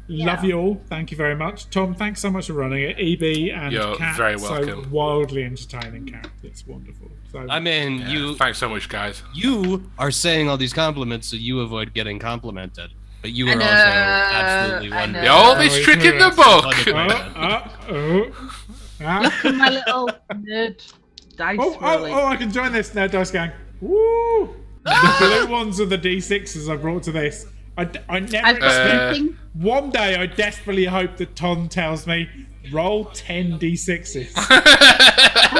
Love 0.08 0.44
you 0.44 0.58
all. 0.58 0.80
Thank 0.88 1.10
you 1.10 1.16
very 1.16 1.34
much, 1.36 1.70
Tom. 1.70 1.94
Thanks 1.94 2.20
so 2.20 2.30
much 2.30 2.46
for 2.48 2.54
running 2.54 2.82
it. 2.82 2.96
EB 2.98 3.50
and 3.54 3.72
You're 3.72 3.96
Kat, 3.96 4.16
very 4.16 4.38
so 4.38 4.50
welcome. 4.50 4.90
wildly 4.90 5.44
entertaining 5.44 6.06
character. 6.06 6.30
It's 6.42 6.66
wonderful. 6.66 7.08
So 7.30 7.46
I 7.48 7.60
mean, 7.60 7.98
Yeah, 7.98 8.08
you 8.10 8.34
Thanks 8.34 8.58
so 8.58 8.68
much, 8.68 8.88
guys. 8.88 9.22
you 9.32 9.90
are 9.98 10.10
saying 10.10 10.48
all 10.48 10.56
these 10.58 10.72
compliments 10.74 11.28
so 11.28 11.36
you 11.36 11.60
avoid 11.60 11.94
getting 11.94 12.18
complimented, 12.18 12.90
but 13.22 13.30
you 13.32 13.48
I 13.48 13.52
are 13.54 13.62
also 13.62 13.72
absolutely 13.72 14.92
I 14.92 15.00
wonderful. 15.00 15.28
know. 15.28 15.44
The 15.44 15.48
oldest 15.48 15.80
Oh, 15.80 15.82
trick 15.84 16.04
in 16.04 16.18
the 16.18 16.30
book. 16.30 16.64
Oh, 16.88 17.72
oh, 17.88 18.30
oh. 18.34 18.58
Ah. 19.04 19.18
Look 19.22 19.44
at 19.46 19.54
my 19.56 19.68
little 19.70 20.10
nerd 20.32 20.92
dice 21.36 21.58
Oh, 21.60 21.76
oh, 21.80 21.96
rolling. 21.96 22.14
oh, 22.14 22.24
I 22.26 22.36
can 22.36 22.52
join 22.52 22.70
this 22.72 22.94
now, 22.94 23.06
Dice 23.08 23.30
Gang. 23.32 23.50
Woo! 23.80 24.54
The 24.84 25.16
blue 25.18 25.46
ones 25.52 25.80
are 25.80 25.86
the 25.86 25.98
D6s 25.98 26.68
I 26.72 26.76
brought 26.76 27.02
to 27.04 27.12
this. 27.12 27.46
I, 27.76 27.84
d- 27.84 27.98
I 28.08 28.20
never 28.20 28.46
I've 28.46 28.60
got 28.60 29.10
expect. 29.16 29.38
One 29.54 29.90
day 29.90 30.16
I 30.16 30.26
desperately 30.26 30.84
hope 30.84 31.16
that 31.16 31.34
Tom 31.36 31.68
tells 31.68 32.06
me, 32.06 32.28
roll 32.72 33.06
10 33.06 33.58
D6s. 33.58 34.32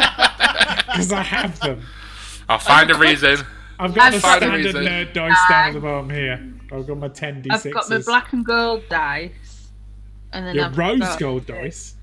Because 0.92 1.10
I 1.12 1.22
have 1.22 1.58
them. 1.60 1.80
I'll 2.50 2.58
find 2.58 2.90
a 2.90 2.94
reason. 2.98 3.38
I've 3.78 3.94
got 3.94 4.12
I've 4.12 4.12
the 4.12 4.20
got- 4.20 4.36
standard 4.42 4.64
reason. 4.74 4.84
nerd 4.84 5.12
dice 5.14 5.38
down 5.48 5.68
at 5.68 5.72
the 5.72 5.80
bottom 5.80 6.10
here. 6.10 6.52
I've 6.70 6.86
got 6.86 6.98
my 6.98 7.08
10 7.08 7.42
D6s. 7.44 7.66
I've 7.66 7.72
got 7.72 7.88
my 7.90 7.98
black 7.98 8.32
and 8.34 8.44
gold 8.44 8.82
dice, 8.90 9.70
and 10.34 10.46
then 10.46 10.54
Your 10.54 10.66
I've 10.66 10.76
rose 10.76 10.98
got 11.00 11.18
gold 11.18 11.46
dice. 11.46 11.96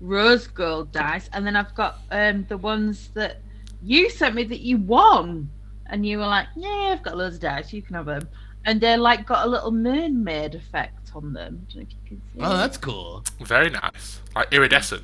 rose 0.00 0.48
gold 0.48 0.90
dice, 0.92 1.30
and 1.32 1.46
then 1.46 1.54
I've 1.54 1.72
got 1.76 1.98
um 2.10 2.46
the 2.48 2.56
ones 2.58 3.10
that 3.14 3.40
you 3.82 4.10
sent 4.10 4.34
me 4.34 4.42
that 4.44 4.60
you 4.60 4.78
won, 4.78 5.48
and 5.86 6.04
you 6.04 6.18
were 6.18 6.26
like, 6.26 6.48
"Yeah, 6.56 6.94
I've 6.96 7.02
got 7.04 7.16
loads 7.16 7.36
of 7.36 7.42
dice. 7.42 7.72
You 7.72 7.80
can 7.82 7.94
have 7.94 8.06
them." 8.06 8.28
And 8.64 8.80
they're 8.80 8.98
like 8.98 9.26
got 9.26 9.46
a 9.46 9.48
little 9.50 9.70
mermaid 9.70 10.54
effect 10.54 11.10
on 11.14 11.32
them. 11.32 11.66
Do 11.70 11.78
you 11.78 11.80
know 11.84 11.86
if 11.88 11.92
you 11.92 11.98
can 12.08 12.22
see? 12.34 12.40
Oh, 12.40 12.56
that's 12.56 12.76
cool. 12.76 13.24
Very 13.40 13.70
nice. 13.70 14.20
Like 14.34 14.52
iridescent. 14.52 15.02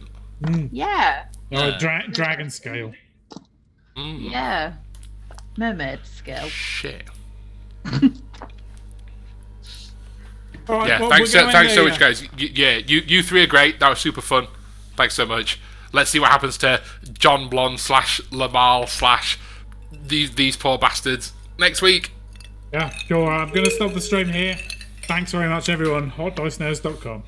yeah, 0.73 1.25
Oh, 1.53 1.69
Yeah. 1.69 1.79
dra- 1.79 2.09
dragon 2.11 2.51
scale. 2.51 2.93
Mm, 3.97 4.31
yeah, 4.31 4.75
mermaid 5.57 6.01
scale. 6.05 6.49
Shit. 6.49 7.05
All 10.69 10.79
right, 10.79 10.89
Yeah, 10.89 11.01
well, 11.01 11.11
thanks, 11.11 11.31
so, 11.31 11.41
going 11.41 11.53
thanks 11.53 11.75
so 11.75 11.83
there. 11.83 11.91
much, 11.91 12.01
guys. 12.01 12.23
Y- 12.23 12.51
yeah, 12.55 12.77
you 12.79 12.99
you 13.07 13.23
three 13.23 13.43
are 13.45 13.47
great. 13.47 13.79
That 13.81 13.89
was 13.89 14.01
super 14.01 14.21
fun. 14.21 14.49
Thanks 14.97 15.15
so 15.15 15.25
much. 15.25 15.61
Let's 15.93 16.11
see 16.11 16.19
what 16.19 16.31
happens 16.31 16.59
to 16.59 16.83
John 17.19 17.49
Blonde 17.49 17.79
slash 17.81 18.21
Lamal 18.33 18.89
slash 18.89 19.39
these 19.93 20.33
these 20.35 20.57
poor 20.57 20.77
bastards 20.77 21.33
next 21.59 21.83
week. 21.83 22.11
Yeah, 22.73 22.93
cool. 23.09 23.27
I'm 23.27 23.49
going 23.49 23.65
to 23.65 23.71
stop 23.71 23.93
the 23.93 24.01
stream 24.01 24.29
here. 24.29 24.57
Thanks 25.03 25.33
very 25.33 25.49
much, 25.49 25.69
everyone. 25.69 26.11
HotDiceNerds.com. 26.11 27.23